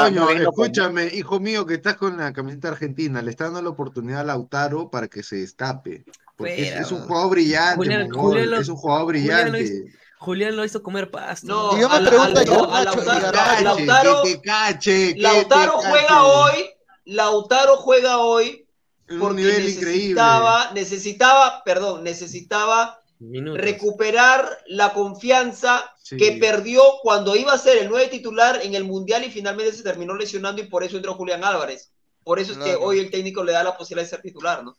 bien 0.09 0.41
no 0.41 0.53
con- 0.53 0.65
escúchame, 0.67 1.07
hijo 1.15 1.39
mío, 1.39 1.65
que 1.65 1.75
estás 1.75 1.97
con 1.97 2.17
la 2.17 2.33
camiseta 2.33 2.69
argentina, 2.69 3.23
le 3.23 3.31
está 3.31 3.45
dando 3.45 3.63
la 3.63 3.69
oportunidad 3.71 4.21
a 4.21 4.25
Lautaro 4.25 4.91
para 4.91 5.07
que 5.09 5.23
se 5.23 5.37
destape. 5.37 6.05
Porque 6.37 6.69
es, 6.81 6.91
un 6.91 7.03
jugador 7.03 7.31
brillante, 7.31 7.77
Julián- 7.77 8.03
mongol, 8.11 8.31
Julián 8.31 8.51
lo- 8.51 8.59
es 8.59 8.69
un 8.69 8.77
jugador 8.77 9.05
Julián 9.07 9.53
lo 9.53 9.59
brillante. 9.59 9.93
Julián 10.19 10.57
lo 10.57 10.65
hizo 10.65 10.83
comer 10.83 11.11
pasto. 11.11 11.47
No, 11.47 11.77
Y 11.77 11.81
yo 11.83 11.89
me 11.89 11.97
a 11.97 12.01
la- 12.01 12.09
pregunto, 12.11 12.41
a 12.41 12.43
¿y 12.43 12.47
la- 12.47 12.55
a 12.91 12.93
Garnacho? 12.93 13.01
¿Y 13.03 13.05
Lautaro-? 13.05 13.63
Lautaro- 13.63 14.23
que 14.23 14.35
te 14.37 14.41
cache, 14.41 15.15
que 15.15 15.21
Lautaro 15.21 15.79
te 15.81 15.87
juega 15.89 16.07
cache. 16.09 16.21
hoy, 16.23 16.71
Lautaro 17.05 17.77
juega 17.77 18.19
hoy 18.19 18.67
En 19.09 19.15
un 19.17 19.21
porque 19.21 19.37
nivel 19.43 19.69
increíble. 19.69 19.93
necesitaba, 19.93 20.71
necesitaba, 20.73 21.63
perdón, 21.65 22.05
necesitaba 22.05 23.01
Minutos. 23.19 23.61
recuperar 23.61 24.59
la 24.67 24.93
confianza 24.95 25.91
Sí. 26.03 26.17
que 26.17 26.33
perdió 26.33 26.83
cuando 27.03 27.37
iba 27.37 27.53
a 27.53 27.59
ser 27.59 27.79
el 27.79 27.89
nueve 27.89 28.09
titular 28.09 28.61
en 28.63 28.75
el 28.75 28.85
Mundial 28.85 29.25
y 29.25 29.31
finalmente 29.31 29.73
se 29.73 29.83
terminó 29.83 30.15
lesionando 30.15 30.63
y 30.63 30.67
por 30.67 30.85
eso 30.85 30.97
entró 30.97 31.15
Julián 31.15 31.45
Álvarez. 31.45 31.91
Por 32.23 32.39
eso 32.39 32.53
es 32.53 32.59
que 32.59 32.65
Claro. 32.65 32.81
hoy 32.83 32.99
el 33.01 33.11
técnico 33.11 33.45
le 33.45 33.53
da 33.53 33.63
la 33.65 33.77
posibilidad 33.77 34.07
de 34.07 34.11
ser 34.11 34.23
titular, 34.23 34.65
¿no? 34.65 34.75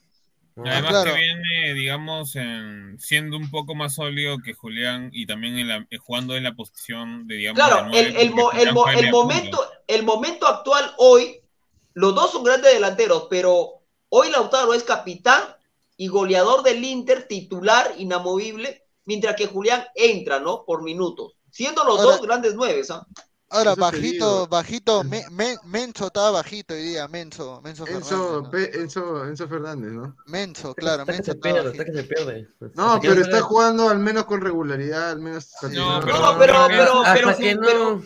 Además 0.58 0.90
claro. 0.92 1.14
que 1.14 1.20
viene, 1.20 1.74
digamos, 1.74 2.36
en- 2.38 2.98
siendo 3.00 3.36
un 3.36 3.52
poco 3.52 3.76
más 3.76 3.96
sólido 3.96 4.38
que 4.44 4.54
Julián 4.54 5.10
y 5.12 5.26
también 5.26 5.58
en 5.58 5.68
la- 5.68 5.88
eh, 5.90 5.98
jugando 5.98 6.36
en 6.38 6.44
la 6.44 6.54
posición 6.56 7.28
de, 7.28 7.36
digamos, 7.36 7.62
Claro, 7.62 7.90
de 7.92 8.00
el, 8.00 8.16
el, 8.16 8.32
mo- 8.34 8.52
el, 8.54 8.72
mo- 8.74 8.88
el 8.88 9.12
momento, 9.12 9.60
el 9.88 10.04
momento 10.04 10.48
actual 10.48 10.94
hoy, 10.98 11.42
los 11.94 12.16
dos 12.16 12.32
son 12.32 12.44
grandes 12.44 12.74
delanteros, 12.74 13.28
pero 13.30 13.82
hoy 14.10 14.30
Lautaro 14.32 14.74
es 14.74 14.84
capitán 14.84 15.42
y 15.98 16.08
goleador 16.08 16.64
del 16.64 16.84
Inter, 16.84 17.28
titular, 17.28 17.94
inamovible, 17.98 18.84
mientras 19.06 19.36
que 19.36 19.48
Julián 19.48 19.86
entra, 19.96 20.40
¿no? 20.40 20.64
Por 20.66 20.84
minutos, 20.84 21.34
siendo 21.52 21.84
los 21.84 22.00
Ahora- 22.00 22.18
dos 22.18 22.22
grandes 22.26 22.56
nueves, 22.56 22.92
¿ah? 22.92 23.06
Ahora, 23.50 23.72
Eso 23.74 23.80
bajito, 23.82 24.48
bajito, 24.48 25.04
Me- 25.04 25.24
Me- 25.30 25.56
Menso 25.66 26.08
estaba 26.08 26.32
bajito 26.32 26.74
hoy 26.74 26.82
día, 26.82 27.08
Menso, 27.08 27.62
Menso 27.64 27.86
Fernández. 27.86 28.12
Enzo, 28.12 28.42
¿no? 28.42 28.50
Pe- 28.50 28.80
Enzo, 28.82 29.26
Enzo 29.26 29.48
Fernández, 29.48 29.92
¿no? 29.92 30.16
Menso, 30.26 30.74
claro, 30.74 31.04
Está 31.04 31.12
que 31.14 31.18
Menso 31.20 31.32
se 31.32 31.38
estaba 31.38 31.54
pierde, 31.54 31.72
está 31.72 31.86
que 31.86 31.94
se 31.94 32.04
pierde. 32.04 32.48
No, 32.74 33.00
que 33.00 33.08
pero 33.10 33.22
está 33.22 33.38
se- 33.38 33.44
jugando 33.44 33.90
al 33.90 34.00
menos 34.00 34.26
con 34.26 34.42
regularidad, 34.42 35.12
al 35.12 35.20
menos. 35.22 35.50
No, 35.62 36.00
pero, 36.04 36.36
pero- 36.40 36.68
pero- 36.68 37.04
pero- 37.14 37.38
que 37.38 37.56
no- 37.56 37.62
pero- 37.62 38.02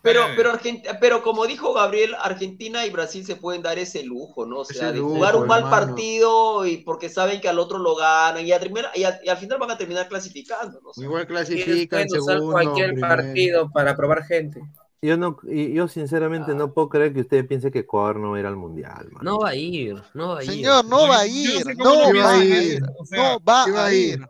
Pero, 0.00 0.22
Eh. 0.26 0.32
pero, 0.36 0.52
Argent- 0.52 0.84
pero 1.00 1.22
como 1.22 1.46
dijo 1.46 1.72
Gabriel, 1.74 2.14
Argentina 2.22 2.86
y 2.86 2.90
Brasil 2.90 3.26
se 3.26 3.34
pueden 3.36 3.62
dar 3.62 3.78
ese 3.78 4.04
lujo, 4.04 4.46
¿no? 4.46 4.58
O 4.60 4.64
sea, 4.64 4.92
de 4.92 4.98
lujo, 4.98 5.14
jugar 5.16 5.34
un 5.36 5.46
mal 5.48 5.64
hermano. 5.64 5.86
partido 5.86 6.66
y 6.66 6.76
porque 6.78 7.08
saben 7.08 7.40
que 7.40 7.48
al 7.48 7.58
otro 7.58 7.78
lo 7.78 7.96
ganan 7.96 8.46
y, 8.46 8.52
a 8.52 8.60
terminar- 8.60 8.92
y, 8.94 9.02
a- 9.04 9.18
y 9.24 9.28
al 9.28 9.36
final 9.38 9.58
van 9.58 9.72
a 9.72 9.76
terminar 9.78 10.06
clasificando, 10.08 10.80
¿no? 10.80 10.90
O 10.90 10.94
sea, 10.94 11.02
Igual 11.04 11.26
clasifican 11.26 12.06
pueden 12.06 12.22
usar 12.22 12.34
segundo, 12.36 12.52
cualquier 12.52 12.86
primero. 12.92 13.08
partido 13.08 13.70
para 13.72 13.96
probar 13.96 14.24
gente. 14.24 14.60
Yo 15.02 15.16
no, 15.16 15.36
y 15.48 15.74
yo 15.74 15.86
sinceramente 15.86 16.54
no 16.54 16.72
puedo 16.72 16.88
creer 16.88 17.12
que 17.12 17.20
usted 17.20 17.46
piense 17.46 17.70
que 17.70 17.80
Ecuador 17.80 18.16
no 18.18 18.30
va 18.32 18.36
a 18.36 18.40
ir 18.40 18.46
al 18.46 18.56
mundial, 18.56 19.08
man. 19.12 19.24
No 19.24 19.38
va 19.38 19.50
a 19.50 19.54
ir, 19.54 19.94
no 20.14 20.30
va 20.30 20.38
a 20.40 20.44
ir. 20.44 20.50
Señor, 20.50 20.84
no 20.86 21.08
va 21.08 21.18
a 21.20 21.26
ir, 21.26 21.62
sé 21.62 21.74
no 21.76 21.94
va 22.14 22.30
a 22.32 22.44
ir, 22.44 22.82
no 22.82 23.40
va 23.44 23.84
a 23.86 23.94
ir. 23.94 24.28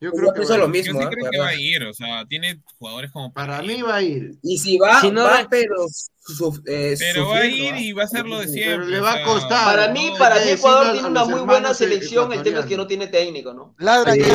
Yo 0.00 0.10
creo 0.12 0.32
que 0.32 0.40
va 0.44 0.56
lo 0.56 0.64
a 0.64 0.68
ir. 0.76 0.84
Yo 0.84 0.92
mismo. 0.92 1.00
sí 1.00 1.06
creo 1.06 1.24
que 1.24 1.28
Pero- 1.30 1.42
va 1.44 1.48
a 1.48 1.54
ir, 1.54 1.84
o 1.84 1.94
sea, 1.94 2.24
tiene 2.26 2.60
jugadores 2.78 3.10
como 3.12 3.32
Para 3.32 3.62
ir. 3.64 3.68
mí 3.76 3.82
va 3.82 3.96
a 3.96 4.02
ir. 4.02 4.32
Y 4.42 4.58
si 4.58 4.76
va, 4.78 5.00
Si 5.00 5.10
no 5.10 5.22
va, 5.22 5.30
va- 5.42 5.46
pero, 5.48 5.86
su- 5.88 6.62
eh, 6.66 6.94
Pero 6.98 7.28
va 7.28 7.38
a 7.38 7.46
ir 7.46 7.76
y 7.76 7.92
va 7.92 8.02
a 8.02 8.06
ser 8.08 8.26
lo 8.26 8.38
de 8.40 8.48
siempre. 8.48 8.76
Pero 8.86 8.90
le 8.90 9.00
va 9.00 9.12
a 9.14 9.22
costar. 9.24 9.64
para 9.64 9.92
mí, 9.92 10.10
no, 10.10 10.18
para 10.18 10.34
mí 10.44 10.50
Ecuador 10.50 10.92
tiene 10.92 11.08
una 11.08 11.24
muy 11.24 11.40
buena 11.40 11.72
selección, 11.74 12.32
el 12.32 12.42
tema 12.42 12.60
es 12.60 12.66
que 12.66 12.76
no 12.76 12.86
tiene 12.86 13.06
técnico, 13.06 13.54
¿no? 13.54 13.74
Ladra 13.78 14.12
Sí, 14.14 14.20
ladra. 14.20 14.34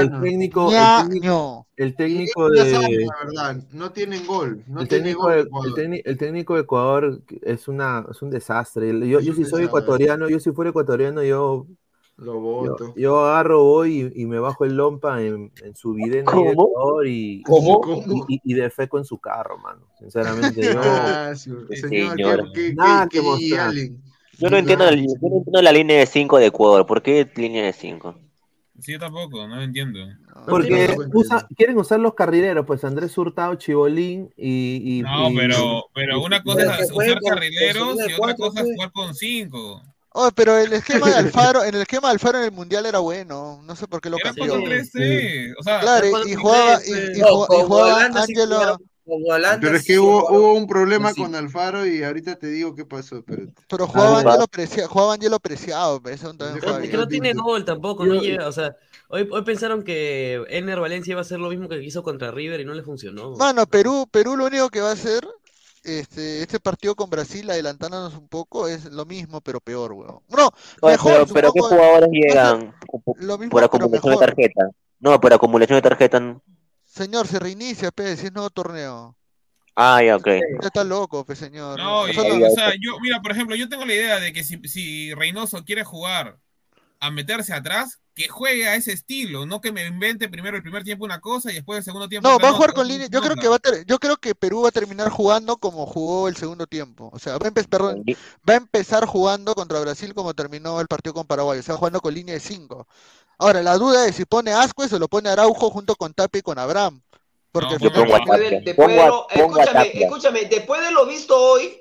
El 0.00 0.20
técnico, 0.20 0.70
el 0.70 1.06
técnico, 1.08 1.66
el 1.76 1.94
técnico 1.96 2.50
de, 2.50 2.64
la 3.06 3.16
verdad, 3.24 3.56
no 3.72 3.90
tienen 3.92 4.26
gol. 4.26 4.62
No 4.66 4.82
el 4.82 4.88
tiene 4.88 5.04
técnico 5.04 5.22
gol 5.22 5.34
de, 5.34 5.40
Ecuador. 5.42 5.68
el, 5.68 5.74
técnico, 5.74 6.08
el 6.10 6.18
técnico 6.18 6.54
de 6.54 6.60
Ecuador 6.60 7.22
es 7.42 7.68
una 7.68 8.06
es 8.10 8.22
un 8.22 8.30
desastre. 8.30 9.08
Yo, 9.08 9.20
yo 9.20 9.34
si 9.34 9.44
soy 9.44 9.64
ecuatoriano, 9.64 10.28
yo 10.28 10.40
si 10.40 10.50
fuera 10.52 10.70
ecuatoriano, 10.70 11.22
yo, 11.22 11.66
Lo 12.20 12.34
yo, 12.34 12.40
voto. 12.40 12.92
yo 12.96 13.24
agarro, 13.24 13.64
voy 13.64 14.12
y, 14.14 14.22
y 14.22 14.26
me 14.26 14.38
bajo 14.38 14.66
el 14.66 14.76
lompa 14.76 15.22
en, 15.22 15.50
en 15.64 15.74
su 15.74 15.94
ahí 15.94 16.10
de 16.10 16.22
¿Cómo? 16.22 16.50
Ecuador 16.52 17.06
y, 17.06 17.42
¿Cómo? 17.42 17.80
Y, 18.28 18.54
defeco 18.54 18.98
en 18.98 19.06
su 19.06 19.18
carro, 19.18 19.56
mano. 19.56 19.86
Sinceramente, 19.98 20.60
yo 20.62 20.70
sí, 21.34 21.50
señor, 21.76 22.10
Señora. 22.18 22.44
¿qué, 22.54 22.68
qué, 22.68 22.74
Nada 22.74 23.08
qué, 23.08 23.08
que 23.08 23.22
qué 23.22 23.26
mostrar. 23.26 23.68
Allen? 23.70 24.02
Yo 24.38 24.50
no 24.50 24.56
entiendo, 24.58 24.84
la, 24.84 24.90
yo 24.94 25.04
no 25.22 25.36
entiendo 25.38 25.62
la 25.62 25.72
línea 25.72 25.98
de 25.98 26.06
5 26.06 26.38
de 26.38 26.46
Ecuador. 26.46 26.86
¿Por 26.86 27.02
qué 27.02 27.30
línea 27.36 27.64
de 27.64 27.72
5? 27.72 28.14
Sí, 28.78 28.92
yo 28.92 28.98
tampoco, 28.98 29.46
no 29.48 29.56
lo 29.56 29.62
entiendo. 29.62 30.00
Porque 30.46 30.96
usa- 31.12 31.46
quieren 31.56 31.78
usar 31.78 32.00
los 32.00 32.14
carrileros, 32.14 32.64
pues 32.66 32.84
Andrés 32.84 33.16
Hurtado, 33.16 33.54
Chibolín 33.54 34.32
y. 34.36 34.98
y- 34.98 35.02
No, 35.02 35.30
y- 35.30 35.36
pero, 35.36 35.84
pero 35.94 36.22
una 36.22 36.42
cosa 36.42 36.78
es 36.78 36.90
usar 36.90 37.18
carrileros 37.20 37.98
y 38.08 38.12
otra 38.14 38.34
cosa 38.34 38.60
es 38.62 38.74
jugar 38.74 38.92
con 38.92 39.14
cinco. 39.14 39.82
Oh, 40.12 40.30
pero 40.34 40.58
el 40.58 40.72
esquema 40.72 41.08
de 41.08 41.14
Alfaro, 41.16 41.62
en 41.64 41.74
el 41.74 41.82
esquema 41.82 42.08
de 42.08 42.14
Alfaro 42.14 42.38
en 42.38 42.44
el 42.44 42.52
mundial 42.52 42.84
era 42.86 42.98
bueno, 42.98 43.60
no 43.62 43.76
sé 43.76 43.86
por 43.86 44.00
qué 44.00 44.10
lo 44.10 44.16
Era 44.16 44.30
cambió. 44.34 44.54
4-3-3. 44.54 45.54
O 45.58 45.62
sea, 45.62 45.80
Claro, 45.80 46.06
y, 46.26 46.32
y 46.32 46.34
jugaba, 46.34 46.80
y, 46.84 46.90
y 47.18 47.20
No, 47.20 47.26
jugaba, 47.28 47.56
y 47.56 47.62
jugaba 47.66 48.22
sí 48.26 48.34
Holanda 49.12 49.60
Pero 49.60 49.76
es 49.76 49.82
sí 49.82 49.86
que 49.92 49.98
hubo, 49.98 50.20
jugaron. 50.20 50.40
hubo 50.40 50.54
un 50.54 50.66
problema 50.66 51.12
Sí. 51.14 51.22
con 51.22 51.34
Alfaro 51.34 51.86
y 51.86 52.02
ahorita 52.02 52.36
te 52.36 52.46
digo 52.48 52.74
qué 52.74 52.84
pasó. 52.84 53.22
Pero 53.24 53.46
pero 53.68 53.86
jugaba 53.86 54.20
Ángelo 54.20 54.46
Preciado, 54.48 54.88
jugaba 54.88 55.14
Ángelo 55.14 55.40
Preciado, 55.40 56.02
pero 56.02 56.14
eso 56.14 56.34
también 56.34 56.60
jugaba 56.60 56.84
Es 56.84 56.90
que 56.90 56.96
no 56.96 57.08
tiene 57.08 57.32
gol 57.34 57.64
tampoco, 57.64 58.04
Yo- 58.04 58.14
no 58.14 58.20
llega, 58.20 58.48
o 58.48 58.52
sea, 58.52 58.76
hoy, 59.08 59.28
hoy 59.30 59.42
pensaron 59.42 59.82
que 59.82 60.44
Ener 60.48 60.80
Valencia 60.80 61.12
iba 61.12 61.20
a 61.20 61.22
hacer 61.22 61.40
lo 61.40 61.50
mismo 61.50 61.68
que 61.68 61.82
hizo 61.82 62.02
contra 62.02 62.30
River 62.30 62.60
y 62.60 62.64
no 62.64 62.74
le 62.74 62.82
funcionó. 62.82 63.36
Mano, 63.36 63.66
Perú, 63.66 64.06
Perú 64.10 64.36
lo 64.36 64.46
único 64.46 64.68
que 64.70 64.80
va 64.80 64.90
a 64.90 64.92
hacer 64.92 65.26
este, 65.82 66.42
este 66.42 66.60
partido 66.60 66.94
con 66.94 67.10
Brasil, 67.10 67.48
adelantándonos 67.50 68.14
un 68.14 68.28
poco, 68.28 68.68
es 68.68 68.84
lo 68.86 69.06
mismo, 69.06 69.40
pero 69.40 69.60
peor, 69.60 69.92
weón. 69.92 70.20
No, 70.28 70.50
Oye, 70.82 70.92
mejor, 70.92 71.26
pero, 71.32 71.52
¿qué 71.52 71.60
jugadores 71.60 72.10
llegan 72.12 72.74
por, 73.04 73.22
lo 73.22 73.38
mismo, 73.38 73.50
por 73.50 73.60
pero 73.60 73.66
acumulación 73.66 74.14
de 74.14 74.26
tarjeta? 74.26 74.70
No, 74.98 75.20
por 75.20 75.32
acumulación 75.32 75.76
de 75.78 75.82
tarjeta. 75.82 76.40
Señor, 76.84 77.26
se 77.26 77.38
reinicia, 77.38 77.90
pe, 77.90 78.16
si 78.16 78.26
es 78.26 78.32
nuevo 78.32 78.50
torneo. 78.50 79.16
Ah, 79.76 80.02
ya, 80.02 80.16
ok. 80.16 80.26
Ya 80.26 80.66
está 80.66 80.84
loco, 80.84 81.24
pe, 81.24 81.34
señor. 81.34 81.78
no- 81.78 82.06
y, 82.08 82.10
o 82.10 82.50
sea, 82.50 82.72
yo, 82.80 82.98
mira, 83.00 83.20
por 83.22 83.32
ejemplo, 83.32 83.56
yo 83.56 83.68
tengo 83.68 83.86
la 83.86 83.94
idea 83.94 84.20
de 84.20 84.32
que 84.32 84.44
si, 84.44 84.58
si 84.68 85.14
Reynoso 85.14 85.64
quiere 85.64 85.84
jugar 85.84 86.38
a 87.00 87.10
meterse 87.10 87.52
atrás, 87.54 87.98
que 88.14 88.28
juegue 88.28 88.68
a 88.68 88.74
ese 88.74 88.92
estilo, 88.92 89.46
no 89.46 89.60
que 89.62 89.72
me 89.72 89.86
invente 89.86 90.28
primero 90.28 90.56
el 90.56 90.62
primer 90.62 90.84
tiempo 90.84 91.04
una 91.06 91.20
cosa 91.20 91.50
y 91.50 91.54
después 91.54 91.78
el 91.78 91.84
segundo 91.84 92.08
tiempo 92.08 92.28
No, 92.28 92.38
va 92.38 92.50
a 92.50 92.52
jugar 92.52 92.74
con 92.74 92.86
línea. 92.86 93.06
Yo 93.10 93.22
creo 93.22 93.34
que 93.36 93.48
va 93.48 93.56
a 93.56 93.58
ter- 93.58 93.86
yo 93.86 93.98
creo 93.98 94.16
que 94.18 94.34
Perú 94.34 94.62
va 94.62 94.68
a 94.68 94.72
terminar 94.72 95.08
jugando 95.08 95.56
como 95.56 95.86
jugó 95.86 96.28
el 96.28 96.36
segundo 96.36 96.66
tiempo. 96.66 97.08
O 97.12 97.18
sea, 97.18 97.38
va 97.38 97.46
a 97.46 97.48
empezar, 97.48 97.70
perdón, 97.70 98.04
va 98.48 98.52
a 98.54 98.56
empezar 98.56 99.06
jugando 99.06 99.54
contra 99.54 99.80
Brasil 99.80 100.12
como 100.12 100.34
terminó 100.34 100.80
el 100.80 100.88
partido 100.88 101.14
con 101.14 101.26
Paraguay. 101.26 101.60
O 101.60 101.62
sea, 101.62 101.76
jugando 101.76 102.00
con 102.00 102.12
línea 102.12 102.34
de 102.34 102.40
5. 102.40 102.86
Ahora, 103.38 103.62
la 103.62 103.78
duda 103.78 104.06
es 104.06 104.16
si 104.16 104.26
pone 104.26 104.52
Ascuez 104.52 104.92
o 104.92 104.98
lo 104.98 105.08
pone 105.08 105.30
Araujo 105.30 105.70
junto 105.70 105.96
con 105.96 106.12
Tapia 106.12 106.40
y 106.40 106.42
con 106.42 106.58
Abraham. 106.58 107.00
Porque 107.52 107.78
No, 107.80 107.90
Después 108.04 108.40
de, 108.40 108.60
después 108.60 108.96
lo- 108.96 109.26
escúchame, 109.30 109.90
escúchame, 110.04 110.44
después 110.44 110.80
de 110.82 110.90
lo 110.90 111.06
visto 111.06 111.36
hoy, 111.36 111.80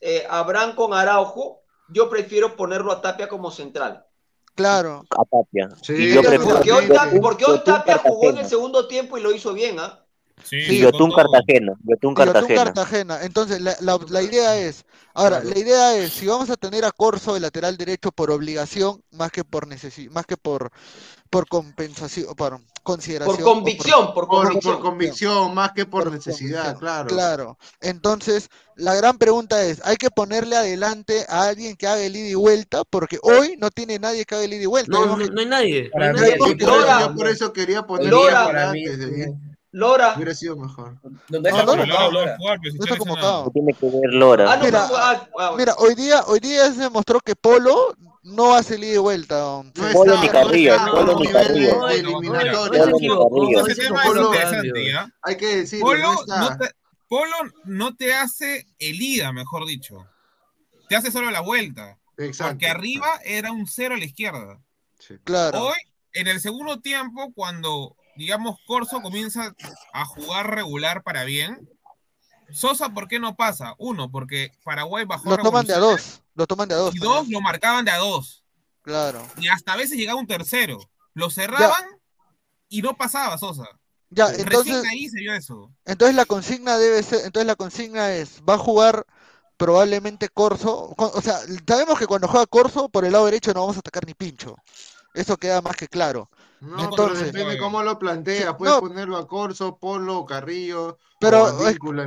eh, 0.00 0.24
Abraham 0.30 0.76
con 0.76 0.94
Araujo, 0.94 1.62
yo 1.88 2.08
prefiero 2.08 2.54
ponerlo 2.56 2.92
a 2.92 3.02
Tapia 3.02 3.28
como 3.28 3.50
central. 3.50 4.06
Claro. 4.54 5.04
A 5.10 5.24
Tapia. 5.24 5.68
Sí, 5.82 5.94
y 5.94 6.14
yo 6.14 6.20
prefiero 6.22 6.44
Porque 6.56 6.72
hoy, 6.72 6.86
Tapia- 6.88 7.20
porque 7.20 7.44
hoy 7.44 7.60
Tapia 7.64 7.98
jugó 7.98 8.24
en 8.24 8.28
el 8.30 8.34
Cartagena. 8.36 8.48
segundo 8.48 8.88
tiempo 8.88 9.16
y 9.18 9.20
lo 9.22 9.32
hizo 9.34 9.52
bien, 9.54 9.78
¿ah? 9.78 10.04
Y 10.50 10.78
Yotun 10.78 11.12
Cartagena. 11.12 11.72
Yotun 11.84 11.84
Y 11.84 11.90
Yotun 11.90 12.14
Cartagena. 12.14 12.64
Cartagena. 12.64 13.22
Entonces, 13.22 13.60
la, 13.60 13.76
la- 13.80 13.98
la 14.08 14.22
idea 14.22 14.56
es, 14.56 14.84
ahora, 15.14 15.42
la 15.44 15.58
idea 15.58 15.96
es, 15.96 16.12
si 16.12 16.26
vamos 16.26 16.48
a 16.50 16.56
tener 16.56 16.84
a 16.84 16.90
Corso 16.92 17.34
de 17.34 17.40
lateral 17.40 17.76
derecho 17.76 18.10
por 18.10 18.30
obligación, 18.30 19.02
más 19.12 19.30
que 19.30 19.44
por 19.44 19.66
necesidad, 19.66 20.10
más 20.12 20.24
que 20.26 20.36
por, 20.38 20.70
por 21.30 21.46
compensación, 21.46 22.34
por 22.34 22.60
consideración. 22.82 23.36
Por 23.36 23.44
convicción, 23.44 24.12
por 24.12 24.26
Por, 24.26 24.42
convicción. 24.48 24.74
por 24.74 24.82
convicción, 24.82 25.54
más 25.54 25.72
que 25.72 25.86
por 25.86 26.10
necesidad, 26.10 26.76
claro. 26.78 27.08
Claro. 27.08 27.58
Entonces, 27.80 28.48
la 28.74 28.94
gran 28.96 29.16
pregunta 29.16 29.62
es, 29.64 29.80
¿hay 29.84 29.96
que 29.96 30.10
ponerle 30.10 30.56
adelante 30.56 31.24
a 31.28 31.44
alguien 31.48 31.76
que 31.76 31.86
haga 31.86 32.02
el 32.02 32.16
ida 32.16 32.28
y 32.28 32.34
vuelta? 32.34 32.82
Porque 32.90 33.18
hoy 33.22 33.56
no 33.58 33.70
tiene 33.70 33.98
nadie 33.98 34.24
que 34.24 34.34
haga 34.34 34.44
el 34.44 34.54
ida 34.54 34.62
y 34.64 34.66
vuelta. 34.66 34.90
No, 34.90 35.16
no, 35.16 35.40
hay 35.40 35.46
nadie. 35.46 35.90
Para 35.90 36.12
Yo 36.14 36.36
por, 36.36 36.60
Lora. 36.60 36.98
eso, 36.98 37.08
yo 37.08 37.14
por 37.14 37.28
eso 37.28 37.52
quería 37.52 37.82
poner 37.82 38.08
Lora. 38.08 38.72
Lora. 39.72 40.14
Hubiera 40.16 40.34
sido 40.34 40.56
mejor. 40.56 40.98
No, 41.04 41.10
no 41.28 41.40
No, 41.40 41.48
está 41.48 41.64
no, 41.64 42.96
convocado, 42.98 43.52
Lora. 44.10 44.52
Ah, 44.52 44.60
ah, 44.74 45.28
ah, 45.38 45.54
Mira, 45.56 45.74
hoy 45.78 45.94
día, 45.94 46.24
hoy 46.26 46.40
día 46.40 46.72
se 46.72 46.80
demostró 46.80 47.20
que 47.20 47.36
Polo 47.36 47.94
no 48.22 48.54
hace 48.54 48.74
el 48.74 48.84
ida 48.84 48.94
y 48.94 48.98
vuelta. 48.98 49.36
don. 49.36 49.72
No 49.74 49.92
Polo 49.92 50.14
está, 50.14 50.20
ni 50.20 50.26
no 50.26 50.32
Carrillo, 50.32 50.76
Polo 50.92 51.18
ni 51.18 51.26
Carrillo. 51.28 51.80
Polo. 54.02 54.32
Hay 55.22 55.36
que 55.36 55.56
decirlo, 55.56 55.86
Polo 55.86 56.14
no 56.26 56.58
te, 56.58 56.70
Polo 57.08 57.36
no 57.64 57.96
te 57.96 58.14
hace 58.14 58.66
el 58.78 59.00
ida, 59.00 59.32
mejor 59.32 59.66
dicho. 59.66 60.06
Te 60.88 60.96
hace 60.96 61.10
solo 61.10 61.30
la 61.30 61.40
vuelta. 61.40 61.98
Exacto. 62.16 62.52
Porque 62.52 62.68
arriba 62.68 63.20
era 63.24 63.52
un 63.52 63.66
cero 63.66 63.94
a 63.94 63.98
la 63.98 64.04
izquierda. 64.04 64.60
Sí. 64.98 65.14
Claro. 65.24 65.68
Hoy, 65.68 65.76
en 66.12 66.28
el 66.28 66.40
segundo 66.40 66.80
tiempo, 66.80 67.32
cuando, 67.34 67.96
digamos, 68.16 68.56
Corso 68.66 69.00
comienza 69.00 69.54
a 69.92 70.04
jugar 70.04 70.54
regular 70.54 71.02
para 71.02 71.24
bien, 71.24 71.68
Sosa, 72.52 72.90
¿por 72.90 73.08
qué 73.08 73.18
no 73.18 73.36
pasa? 73.36 73.74
Uno, 73.78 74.10
porque 74.10 74.52
Paraguay 74.64 75.04
bajó 75.04 75.30
Lo 75.30 75.38
toman 75.38 75.66
de 75.66 75.74
a 75.74 75.78
dos. 75.78 76.19
Lo 76.34 76.46
toman 76.46 76.68
de 76.68 76.74
a 76.74 76.78
dos. 76.78 76.94
Y 76.94 76.98
dos, 76.98 77.16
también. 77.16 77.32
lo 77.32 77.40
marcaban 77.40 77.84
de 77.84 77.90
a 77.90 77.98
dos. 77.98 78.44
Claro. 78.82 79.26
Y 79.38 79.48
hasta 79.48 79.72
a 79.72 79.76
veces 79.76 79.98
llegaba 79.98 80.18
un 80.20 80.26
tercero. 80.26 80.78
Lo 81.14 81.30
cerraban 81.30 81.84
y 82.68 82.82
no 82.82 82.96
pasaba 82.96 83.36
Sosa. 83.36 83.64
Ya, 84.10 84.26
Recién 84.26 84.46
entonces, 84.48 84.84
ahí 84.90 85.08
se 85.08 85.20
vio 85.20 85.34
eso. 85.34 85.72
entonces 85.84 86.16
la 86.16 86.24
consigna 86.24 86.78
debe 86.78 87.00
ser, 87.02 87.24
entonces 87.24 87.46
la 87.46 87.54
consigna 87.54 88.12
es, 88.12 88.42
va 88.48 88.54
a 88.54 88.58
jugar 88.58 89.06
probablemente 89.56 90.28
Corso, 90.28 90.94
o 90.96 91.20
sea, 91.22 91.38
sabemos 91.68 91.96
que 91.98 92.06
cuando 92.06 92.26
juega 92.26 92.46
Corso 92.46 92.88
por 92.88 93.04
el 93.04 93.12
lado 93.12 93.26
derecho 93.26 93.52
no 93.54 93.60
vamos 93.60 93.76
a 93.76 93.80
atacar 93.80 94.06
ni 94.06 94.14
pincho. 94.14 94.56
Eso 95.14 95.36
queda 95.36 95.60
más 95.60 95.76
que 95.76 95.86
claro. 95.86 96.28
No, 96.60 96.84
Entonces- 96.84 97.30
pero 97.32 97.38
depende 97.38 97.58
cómo 97.58 97.82
lo 97.82 97.98
plantea. 97.98 98.48
Sí, 98.50 98.54
Puedes 98.58 98.74
no. 98.74 98.80
ponerlo 98.80 99.16
a 99.16 99.26
Corso, 99.26 99.78
Polo, 99.78 100.24
Carrillo. 100.26 100.98
Pero, 101.18 101.54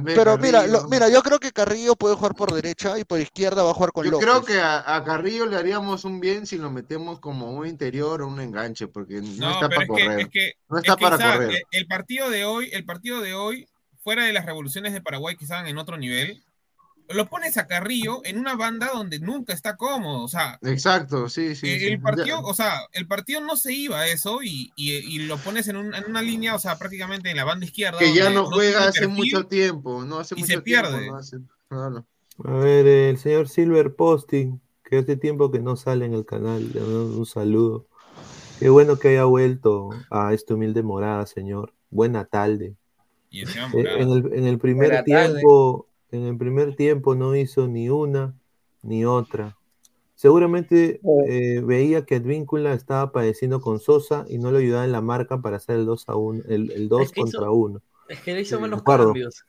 Pero 0.04 0.38
mira, 0.40 0.66
lo- 0.66 0.88
mira, 0.88 1.08
yo 1.08 1.22
creo 1.22 1.40
que 1.40 1.52
Carrillo 1.52 1.96
puede 1.96 2.16
jugar 2.16 2.34
por 2.34 2.52
derecha 2.52 2.98
y 2.98 3.04
por 3.04 3.20
izquierda 3.20 3.62
va 3.62 3.70
a 3.70 3.74
jugar 3.76 3.92
con 3.92 4.06
Yo 4.06 4.12
López. 4.12 4.28
creo 4.28 4.44
que 4.44 4.60
a, 4.60 4.96
a 4.96 5.04
Carrillo 5.04 5.46
le 5.46 5.56
haríamos 5.56 6.04
un 6.04 6.20
bien 6.20 6.48
si 6.48 6.58
lo 6.58 6.72
metemos 6.72 7.20
como 7.20 7.52
un 7.52 7.68
interior 7.68 8.24
o 8.24 8.28
un 8.28 8.40
enganche, 8.40 8.88
porque 8.88 9.22
no, 9.22 9.30
No, 9.38 9.52
está 9.52 9.70
para 9.70 9.84
es 9.84 9.88
que, 9.88 9.88
correr. 9.88 10.20
es 10.22 10.28
que, 10.30 10.54
no 10.68 10.78
es 10.78 10.84
está 10.84 10.96
que, 10.96 11.04
para 11.04 11.18
correr. 11.18 11.50
el- 11.52 11.64
el 11.72 11.88
partido 11.88 12.30
de 12.32 12.46
hoy, 12.46 12.70
el 12.74 12.86
partido 12.86 13.22
de 13.22 13.36
hoy, 13.36 13.68
fuera 14.04 14.26
de 14.26 14.34
las 14.34 14.48
revoluciones 14.48 14.94
de 14.94 15.02
Paraguay 15.02 15.36
que 15.36 15.46
estaban 15.46 15.68
en 15.68 15.78
otro 15.78 15.96
nivel, 15.98 16.44
lo 17.10 17.30
pones 17.30 17.58
a 17.58 17.68
Carrillo 17.68 18.22
en 18.26 18.38
una 18.40 18.56
banda 18.56 18.90
donde 18.94 19.20
nunca 19.20 19.54
está 19.54 19.76
cómodo. 19.76 20.24
O 20.24 20.28
sea, 20.28 20.58
Exacto, 20.64 21.30
sí, 21.30 21.56
sí. 21.56 21.80
sí. 21.80 21.86
el 21.88 22.02
partido, 22.02 22.26
Ya- 22.26 22.40
o 22.40 22.54
sea, 22.54 22.82
el 22.94 23.08
partido 23.08 23.42
no 23.42 23.56
se 23.56 23.74
iba 23.74 24.00
a 24.00 24.08
eso 24.08 24.42
y, 24.44 24.72
y- 24.76 24.94
y 24.94 25.20
lo 25.20 25.38
pones 25.38 25.68
en, 25.68 25.76
un- 25.78 25.94
en 25.94 26.06
una 26.10 26.22
línea, 26.22 26.56
o 26.56 26.60
sea, 26.60 26.78
prácticamente 26.78 27.30
en 27.30 27.38
la 27.38 27.44
banda 27.44 27.66
izquierda. 27.66 28.00
que 28.00 28.14
ya 28.14 28.30
no 28.30 28.46
juega 28.46 28.88
hace 28.88 29.02
perfil. 29.02 29.16
mucho 29.18 29.46
tiempo, 29.48 30.04
no 30.06 30.20
hace 30.20 30.36
y 30.36 30.42
mucho 30.42 30.54
se 30.54 30.62
pierde. 30.62 30.92
tiempo. 30.98 31.12
no 31.14 31.18
hace- 31.20 31.38
claro. 31.70 32.06
A 32.46 32.52
ver, 32.58 32.88
el 32.88 33.18
señor 33.20 33.48
Silver 33.48 33.96
Posting, 33.96 34.60
que 34.84 34.98
hace 34.98 35.16
tiempo 35.18 35.52
que 35.52 35.60
no 35.60 35.76
sale 35.76 36.06
en 36.06 36.14
el 36.14 36.26
canal, 36.26 36.72
le 36.74 36.82
un 36.82 37.26
saludo. 37.26 37.86
Qué 38.60 38.70
bueno 38.70 38.98
que 38.98 39.10
haya 39.10 39.26
vuelto 39.26 39.90
a 40.10 40.34
esta 40.34 40.54
humilde 40.54 40.84
morada, 40.84 41.26
señor. 41.26 41.74
Buena 41.90 42.26
tarde. 42.26 42.76
Y 43.30 43.42
Eh, 43.44 43.46
en, 43.74 44.10
el, 44.10 44.34
en 44.34 44.46
el 44.48 44.58
primer 44.58 44.88
Buena 44.90 45.04
tarde. 45.04 45.42
En 46.18 46.24
el 46.26 46.38
primer 46.38 46.76
tiempo 46.76 47.16
no 47.16 47.36
hizo 47.36 47.68
ni 47.68 47.90
una 47.90 48.36
ni 48.82 49.06
otra. 49.06 49.58
Seguramente 50.16 51.02
eh, 51.28 51.62
veía 51.66 52.06
que 52.06 52.16
Advíncula 52.16 52.74
estaba 52.74 53.12
padeciendo 53.12 53.60
con 53.62 53.80
Sosa 53.80 54.26
y 54.30 54.38
no 54.38 54.52
le 54.52 54.60
ayudaba 54.60 54.86
en 54.86 54.92
la 54.92 55.02
marca 55.02 55.42
para 55.42 55.58
hacer 55.58 55.78
el 55.78 55.86
2 55.86 56.08
a 56.08 56.16
1, 56.16 56.44
el, 56.48 56.72
el 56.72 56.88
2 56.88 57.02
Es 57.02 57.12
que 57.12 57.22
hizo- 57.22 57.32
contra 57.38 57.52
1. 57.52 57.82
Es 58.10 58.22
que 58.22 58.34
le 58.34 58.42
hizo 58.42 58.60
malos 58.60 58.84
Guardo. 58.84 59.06
cambios. 59.08 59.46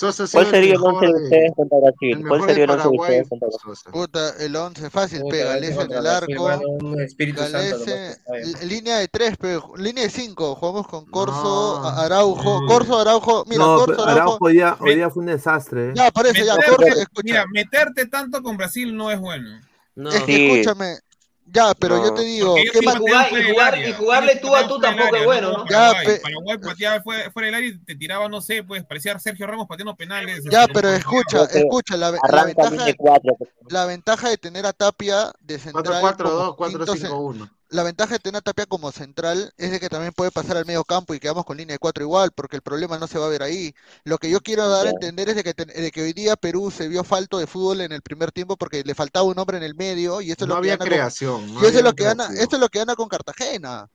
Sosa 0.00 0.24
¿Cuál 0.32 0.46
sería 0.46 0.72
el 0.74 0.80
mejor 0.80 0.94
11 0.94 1.06
de 1.06 1.12
de- 1.12 1.24
ustedes 1.24 1.52
contra 1.56 1.76
el 1.78 1.82
Brasil? 1.84 2.24
¿Cuál 2.26 2.40
sería 2.46 2.64
el 2.64 2.70
11 2.70 2.88
de 2.88 2.96
ustedes 2.98 3.28
contra 3.28 3.48
Brasil? 3.48 3.92
Puta, 3.92 4.32
el 4.40 4.56
11 4.56 4.90
fácil, 4.90 5.20
Puta, 5.20 5.36
Galese 5.36 5.80
en 5.82 5.92
el 5.92 6.06
arco. 6.06 6.44
Galese, 7.36 8.16
línea 8.64 8.98
de 8.98 9.08
3, 9.08 9.34
pero 9.38 9.72
línea 9.76 10.04
de 10.04 10.10
5, 10.10 10.54
jugamos 10.56 10.86
con 10.86 11.04
Corso, 11.06 11.80
No. 11.82 11.88
Araujo, 11.88 12.62
Mm. 12.62 12.66
Corso, 12.66 12.98
Araujo, 13.00 13.44
mira, 13.46 13.58
no, 13.64 13.76
Corso, 13.84 14.02
Araujo, 14.02 14.10
Araujo 14.10 14.38
hoy 14.44 14.52
día, 14.54 14.76
hoy 14.80 14.94
día 14.94 15.10
fue 15.10 15.20
un 15.20 15.26
desastre. 15.26 15.90
¿eh? 15.90 15.92
ya, 15.94 16.10
por 16.10 16.26
eso, 16.26 16.44
ya, 16.44 16.54
Corso, 16.56 16.86
escucha, 16.98 17.22
mira, 17.24 17.44
meterte 17.52 18.06
tanto 18.06 18.42
con 18.42 18.56
Brasil 18.56 18.96
no 18.96 19.10
es 19.10 19.20
bueno. 19.20 19.60
No. 19.96 20.08
es 20.10 20.22
que 20.22 20.34
Sí. 20.34 20.50
escúchame, 20.50 20.96
ya, 21.52 21.72
pero 21.78 21.96
yo 21.98 22.10
No. 22.10 22.14
te 22.14 22.22
digo, 22.22 22.54
¿qué 22.54 22.80
más? 22.82 22.96
Y 22.96 22.98
jugar- 22.98 23.28
y 23.32 23.50
jugar- 23.52 23.78
y 23.88 23.92
jugarle 23.92 24.36
tú 24.36 24.54
a 24.54 24.66
tú 24.68 24.78
tampoco 24.80 25.16
es 25.16 25.24
bueno, 25.24 25.52
¿no? 25.52 25.64
Ya, 25.68 25.90
Paraguay. 25.92 26.06
pe- 26.06 26.20
Paraguay 26.20 26.58
pateaba 26.58 27.02
fuera, 27.02 27.30
fuera 27.30 27.46
del 27.46 27.54
área 27.54 27.68
y 27.68 27.78
te 27.78 27.94
tiraba, 27.96 28.28
no 28.28 28.40
sé, 28.40 28.62
pues 28.62 28.84
parecía 28.84 29.18
Sergio 29.18 29.46
Ramos 29.46 29.66
pateando 29.66 29.94
penales. 29.96 30.42
Ya, 30.50 30.66
pero 30.68 30.88
escucha, 30.90 31.38
Yo 31.38 31.48
creo- 31.48 31.64
escucha, 31.64 31.96
la, 31.96 32.10
la 32.30 32.44
ventaja, 32.44 32.86
4. 32.96 33.36
la 33.68 33.84
ventaja 33.86 34.28
de 34.28 34.36
tener 34.38 34.66
a 34.66 34.72
Tapia 34.72 35.32
de 35.40 35.58
central 35.58 36.00
4-4-2, 36.00 36.56
como 36.56 36.68
quinto 36.68 36.94
ce- 36.96 37.08
4-5-1. 37.08 37.50
La 37.70 37.82
ventaja 37.84 38.14
de 38.14 38.18
tener 38.20 38.38
a 38.38 38.42
Tapia 38.42 38.66
como 38.66 38.92
central 38.92 39.52
es 39.56 39.70
de 39.70 39.80
que 39.80 39.88
también 39.88 40.12
puede 40.12 40.30
pasar 40.32 40.56
al 40.56 40.66
medio 40.66 40.84
campo 40.84 41.14
y 41.14 41.20
quedamos 41.20 41.44
con 41.44 41.56
línea 41.56 41.74
de 41.74 41.78
cuatro 41.78 42.04
igual, 42.04 42.30
porque 42.32 42.56
el 42.56 42.62
problema 42.62 42.98
no 42.98 43.06
se 43.06 43.18
va 43.18 43.26
a 43.26 43.28
ver 43.28 43.42
ahí. 43.42 43.74
Lo 44.04 44.18
que 44.18 44.30
yo 44.30 44.40
quiero 44.40 44.68
dar 44.68 44.86
a 44.86 44.90
entender 44.90 45.28
es 45.30 45.36
de 45.36 45.44
que, 45.44 45.54
de 45.54 45.90
que 45.92 46.02
hoy 46.02 46.12
día 46.12 46.36
Perú 46.36 46.70
se 46.70 46.88
vio 46.88 47.04
falto 47.04 47.38
de 47.38 47.46
fútbol 47.46 47.80
en 47.80 47.92
el 47.92 48.02
primer 48.02 48.32
tiempo 48.32 48.56
porque 48.56 48.82
le 48.84 48.94
faltaba 48.94 49.26
un 49.26 49.38
hombre 49.38 49.56
en 49.58 49.62
el 49.64 49.74
medio 49.74 50.20
y 50.20 50.32
eso 50.32 50.44
es 50.44 50.48
No 50.48 50.56
lo 50.56 50.58
que 50.58 50.70
había 50.70 50.78
con, 50.78 50.90
creación. 50.90 51.54
no 51.54 51.64
y 51.64 51.66
eso 51.66 51.78
es 51.78 51.84
lo 51.84 51.94
que 51.94 52.04
gana, 52.04 52.30
esto 52.36 52.56
es 52.56 52.60
lo 52.60 52.68
que 52.68 52.80
gana 52.80 52.96
con 52.96 53.08
Cartagena. 53.08 53.88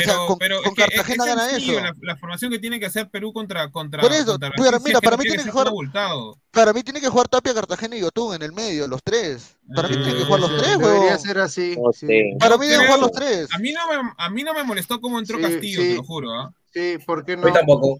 Pero, 0.00 0.06
sea, 0.12 0.26
con- 0.26 0.38
pero 0.38 0.56
con 0.62 0.66
es 0.68 0.74
que 0.74 0.82
es- 0.82 0.88
Cartagena 0.90 1.24
es 1.24 1.30
gana 1.36 1.50
eso. 1.56 1.72
La, 1.80 1.94
la 2.00 2.16
formación 2.16 2.50
que 2.50 2.58
tiene 2.58 2.78
que 2.80 2.86
hacer 2.86 3.08
Perú 3.10 3.32
contra 3.32 3.70
contra 3.70 4.00
Por 4.02 4.12
eso, 4.12 4.32
contra 4.32 4.50
mira, 4.58 5.00
que 5.00 5.04
para 5.04 5.16
mí 5.16 5.22
tiene 5.24 5.36
que 5.38 5.42
ser 5.44 5.52
jugar-. 5.52 5.72
Para 6.50 6.72
mí 6.72 6.82
tiene 6.82 7.00
que 7.00 7.08
jugar 7.08 7.28
Tapia, 7.28 7.54
Cartagena 7.54 7.96
y 7.96 8.00
Yotun 8.00 8.34
en 8.36 8.42
el 8.42 8.52
medio, 8.52 8.86
los 8.88 9.02
tres. 9.02 9.56
Para 9.74 9.88
mí 9.88 9.96
Mm, 9.96 10.02
tienen 10.02 10.18
que 10.18 10.24
jugar 10.24 10.40
los 10.40 10.50
Sí, 10.50 10.56
tres, 10.58 10.78
Debería 10.78 11.00
huevón. 11.02 11.18
ser 11.18 11.38
así. 11.38 11.74
Sí. 11.92 12.06
sé. 12.06 12.22
Para 12.38 12.54
Yo 12.54 12.58
mí 12.60 12.66
deben 12.66 12.86
jugar 12.86 13.00
los 13.00 13.12
tres. 13.12 13.48
A 13.52 13.58
mí 13.58 13.72
no 13.72 13.80
me, 14.02 14.10
a 14.16 14.30
mí 14.30 14.42
no 14.42 14.54
me 14.54 14.62
molestó 14.64 15.00
cómo 15.00 15.18
entró 15.18 15.36
Sí, 15.38 15.42
Castillo, 15.44 15.82
sí. 15.82 15.88
te 15.90 15.94
lo 15.96 16.04
juro. 16.04 16.32
¿ah? 16.32 16.52
Sí, 16.72 16.98
¿por 17.06 17.24
qué 17.24 17.32
Hoy 17.34 17.40
no? 17.40 17.52
tampoco. 17.52 17.98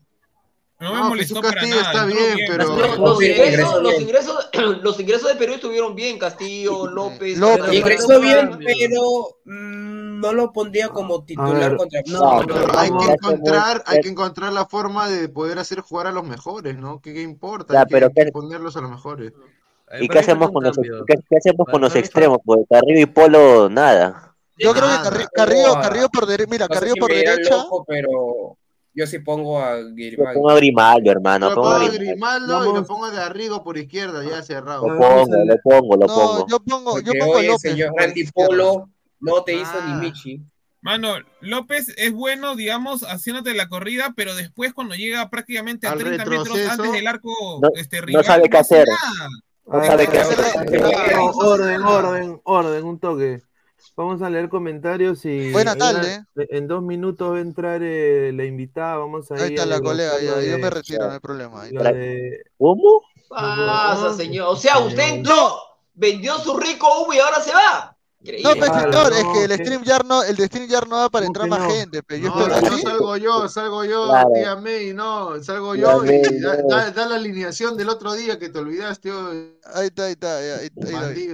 No 0.79 0.93
me 0.93 0.99
No, 1.01 1.09
molestó 1.09 1.37
Jesús 1.37 1.49
para 1.49 1.61
Castillo 1.61 1.81
nada. 1.81 1.91
está 1.93 2.05
bien, 2.05 2.35
bien, 2.37 2.49
pero-. 2.51 2.65
Los, 2.77 2.99
No, 2.99 3.07
los 3.07 3.23
ingresos, 3.23 3.83
los, 3.83 4.01
ingresos, 4.01 4.51
los 4.83 5.01
ingresos 5.01 5.29
de 5.29 5.35
Perú 5.37 5.55
estuvieron 5.55 5.95
bien, 5.95 6.19
Castillo, 6.19 6.87
López. 6.87 7.39
López. 7.39 7.73
Ingresó 7.73 8.21
bien, 8.21 8.59
pero 8.63 9.03
mm, 9.47 10.21
no 10.21 10.33
lo 10.35 10.53
pondría 10.53 10.89
como 10.91 11.25
titular 11.25 11.71
ver, 11.71 11.77
contra 11.77 12.01
no, 12.07 12.21
Brasil. 12.43 12.53
Pero 12.55 12.79
hay 12.79 12.91
que 12.91 13.13
encontrar, 13.13 13.83
hay 13.87 14.01
que 14.01 14.09
encontrar 14.09 14.53
la 14.53 14.67
forma 14.67 15.09
de 15.09 15.29
poder 15.31 15.59
hacer 15.59 15.81
jugar 15.81 16.09
a 16.09 16.13
los 16.13 16.25
mejores, 16.25 16.77
¿no? 16.77 17.01
¿Qué, 17.01 17.15
qué 17.15 17.23
importa? 17.23 17.73
Ya, 17.73 17.81
hay 17.81 17.87
que, 17.87 17.93
pero 17.93 18.09
que 18.11 18.25
¿qué- 18.27 18.33
ponerlos 18.33 18.77
a 18.77 18.81
los 18.83 18.91
mejores. 18.91 19.33
¿Y 20.01 20.09
qué 20.09 20.19
hacemos 20.19 20.51
con 20.51 20.65
los, 20.65 20.77
qué, 20.77 21.15
qué 21.31 21.37
hacemos 21.39 21.67
con 21.71 21.81
los 21.81 21.95
extremos? 21.95 22.39
Porque 22.45 22.65
Carrillo 22.69 23.01
y 23.01 23.07
Polo, 23.07 23.69
nada. 23.71 24.35
Yo 24.59 24.73
creo 24.73 24.89
que 24.89 25.27
Carrillo, 25.33 25.75
No, 25.77 25.81
Carrillo 25.81 26.09
por 26.09 26.27
derecha, 26.27 26.51
mira, 26.51 26.67
No 26.69 26.75
Carrillo 26.75 26.95
por 26.99 27.11
derecha, 27.13 27.57
loco, 27.57 27.85
pero 27.87 28.57
yo 28.97 29.07
sí 29.07 29.19
pongo 29.21 29.63
a 29.63 29.79
Yo 29.79 29.87
Grimaldo. 29.95 30.33
pongo 30.35 30.51
a 30.51 30.55
Grimaldo, 30.57 31.11
hermano. 31.13 31.49
Lo 31.51 31.55
Pongo 31.55 31.69
a 31.71 31.89
Grimaldo. 31.89 32.71
Y 32.71 32.75
lo 32.75 32.85
pongo 32.87 33.11
de 33.11 33.21
Arrigo 33.21 33.63
por 33.63 33.77
izquierda, 33.79 34.25
ya 34.25 34.43
cerrado. 34.43 34.89
Lo 34.89 34.99
pongo, 34.99 35.27
lo 35.45 35.57
pongo, 35.63 35.97
lo 35.97 36.07
no, 36.07 36.15
pongo. 36.15 36.47
yo 36.49 36.61
pongo, 36.61 37.01
yo 37.01 37.13
pongo 37.19 37.33
hoy 37.35 37.45
el 37.45 37.47
López 37.53 37.61
señor 37.73 37.91
por 37.91 38.01
Randy. 38.01 38.25
Polo 38.33 38.91
no 39.21 39.43
te 39.45 39.53
hizo 39.55 39.71
Ah. 39.75 39.87
ni 40.01 40.07
Michi. 40.07 40.43
Mano, 40.83 41.15
López 41.41 41.93
es 41.99 42.13
bueno, 42.13 42.55
digamos, 42.55 43.03
haciéndote 43.03 43.55
la 43.55 43.69
corrida, 43.69 44.13
pero 44.17 44.35
después 44.37 44.73
cuando 44.73 44.95
llega 44.95 45.29
prácticamente 45.31 45.87
a 45.89 45.93
Al 45.93 45.99
30 45.99 46.25
metros 46.25 46.39
retroceso, 46.49 46.71
antes 46.73 46.93
del 46.93 47.07
arco 47.09 47.31
no- 47.61 47.69
este, 47.75 48.01
no 48.01 48.07
rival, 48.07 48.25
sabe 48.25 48.49
qué 48.49 48.57
hace 48.59 48.75
hacer. 48.83 48.89
ver, 49.67 49.85
sabe 49.87 50.07
qué 50.07 50.19
hacer. 50.19 51.17
no, 51.17 51.31
orden, 51.31 51.83
orden, 51.83 52.41
orden, 52.45 52.85
un 52.85 52.99
toque. 53.01 53.43
Vamos 53.97 54.21
a 54.21 54.29
leer 54.29 54.49
comentarios 54.51 55.25
y 55.25 55.53
Buena 55.53 55.73
en 55.73 55.79
tarde. 55.79 56.25
una- 56.35 56.47
en 56.51 56.69
dos 56.69 56.83
minutos 56.83 57.33
va 57.33 57.39
a 57.39 57.41
entrar 57.41 57.81
eh, 57.83 58.31
la 58.35 58.45
invitada. 58.45 58.97
Vamos 58.99 59.31
a 59.33 59.37
Ahí 59.37 59.55
está 59.55 59.63
a 59.63 59.67
la 59.67 59.81
colega, 59.81 60.13
ya, 60.21 60.41
yo 60.43 60.59
me 60.59 60.69
retiro, 60.69 61.07
no 61.07 61.13
hay 61.15 61.19
problema. 61.21 61.65
de- 61.65 62.43
¿Cómo? 62.59 63.03
Pasa, 63.29 64.13
señor. 64.15 64.49
O 64.51 64.57
sea, 64.57 64.79
usted 64.79 65.03
entró, 65.15 65.59
vendió 65.95 66.37
su 66.39 66.57
rico 66.59 66.87
humo 67.03 67.15
y 67.15 67.19
ahora 67.19 67.41
se 67.41 67.53
va. 67.53 67.96
No, 68.43 68.51
Claro, 68.53 68.91
señor, 68.91 69.13
es 69.13 69.25
que 69.33 69.45
el 69.45 69.49
que- 69.57 69.65
stream 69.65 69.83
ya 69.85 69.99
no, 70.01 70.23
el 70.23 70.37
de 70.37 70.47
stream 70.47 70.69
ya 70.69 70.81
no 70.81 70.97
da 70.99 71.09
para 71.09 71.27
entrar 71.27 71.45
que 71.45 71.51
más 71.51 71.61
no? 71.61 71.71
gente, 71.71 72.03
pero 72.03 72.23
yo 72.25 72.29
No, 72.35 72.47
espero 72.47 72.79
salgo 72.79 73.17
yo, 73.17 73.49
salgo 73.49 73.85
yo, 73.85 74.07
Claro. 74.09 74.31
tía 74.35 74.57
May, 74.57 74.93
no, 74.93 75.43
salgo 75.43 75.75
Tía 75.75 75.83
yo 75.83 76.03
May, 76.03 76.23
y 76.31 76.41
da, 76.41 76.57
no. 76.63 76.69
da- 76.69 76.91
da 76.91 77.07
la 77.09 77.17
alineación 77.17 77.77
del 77.77 77.89
otro 77.89 78.15
día 78.15 78.39
que 78.39 78.49
te 78.49 78.59
olvidaste, 78.59 79.11
Ahí 79.75 79.87
está, 79.87 80.05
ahí 80.07 80.13
está, 80.13 80.37
ahí 80.39 80.67
está, 80.67 81.09
ahí. 81.09 81.29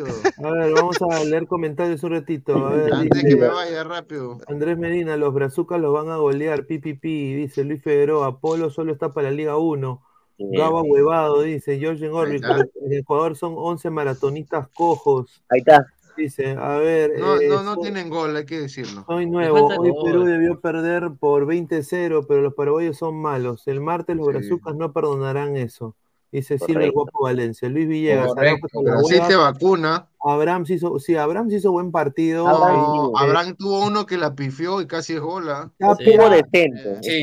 A 0.45 0.51
ver, 0.51 0.73
vamos 0.75 0.97
a 1.11 1.25
leer 1.25 1.47
comentarios 1.47 2.03
un 2.03 2.11
ratito. 2.13 2.55
A 2.57 2.71
ver, 2.71 2.93
Antes 2.95 3.21
que 3.23 3.27
dice 3.29 3.41
me 3.41 3.49
vaya 3.49 3.85
rápido. 3.85 4.39
Andrés 4.47 4.77
Medina, 4.79 5.17
los 5.17 5.33
brazucas 5.33 5.81
los 5.81 5.93
van 5.93 6.09
a 6.11 6.17
golear, 6.17 6.67
pipipi, 6.67 7.35
dice 7.35 7.65
Luis 7.65 7.83
Figueroa, 7.83 8.39
Polo 8.41 8.71
solo 8.71 8.93
está 8.93 9.11
para 9.13 9.31
la 9.31 9.37
Liga 9.37 9.57
1. 9.57 10.03
Gaba 10.39 10.83
huevado, 10.83 11.43
dice 11.43 11.79
George 11.79 12.07
está. 12.35 12.57
en 12.85 12.93
Ecuador 12.93 13.37
son 13.37 13.55
11 13.57 13.91
maratonistas 13.91 14.67
cojos. 14.75 15.43
Ahí 15.51 15.61
está. 15.61 15.87
Dice, 16.17 16.51
a 16.59 16.77
ver, 16.77 17.13
No, 17.19 17.41
eh, 17.41 17.49
no, 17.49 17.63
no 17.63 17.75
soy- 17.75 17.83
tienen 17.85 18.09
gol, 18.11 18.37
hay 18.37 18.45
que 18.45 18.61
decirlo. 18.61 19.05
Soy 19.07 19.27
nuevo, 19.27 19.67
hoy 19.67 19.91
gol. 19.91 20.05
Perú 20.05 20.25
debió 20.25 20.61
perder 20.61 21.11
por 21.19 21.47
20-0, 21.47 22.27
pero 22.27 22.43
los 22.43 22.55
paraguayos 22.55 22.99
son 22.99 23.21
malos. 23.21 23.67
El 23.67 23.81
martes 23.81 24.17
los 24.17 24.27
Sí. 24.27 24.33
brazucas 24.33 24.75
no 24.77 24.93
perdonarán 24.93 25.57
eso. 25.57 25.97
Dice 26.31 26.59
Silvio 26.59 26.87
el. 26.87 26.93
Guapo 26.93 27.25
Valencia. 27.25 27.69
Luis 27.69 27.87
Villegas, 27.87 28.33
Brasil 28.35 29.21
te 29.29 29.37
vacuna. 29.37 30.09
Abraham 30.25 30.65
hizo, 30.67 30.99
sí, 30.99 31.15
Abraham 31.15 31.51
hizo 31.51 31.71
buen 31.73 31.93
partido. 31.93 32.47
No, 32.49 33.09
Eh, 33.09 33.13
Abraham 33.17 33.55
tuvo 33.59 33.85
uno 33.87 34.07
que 34.07 34.17
la 34.17 34.35
pifió 34.35 34.81
y 34.81 34.87
casi 34.87 35.13
es 35.15 35.21
gola. 35.21 35.71
Tapia, 35.79 36.07
Estuvo 36.07 36.31
decente. 36.31 37.03
Sí. 37.03 37.23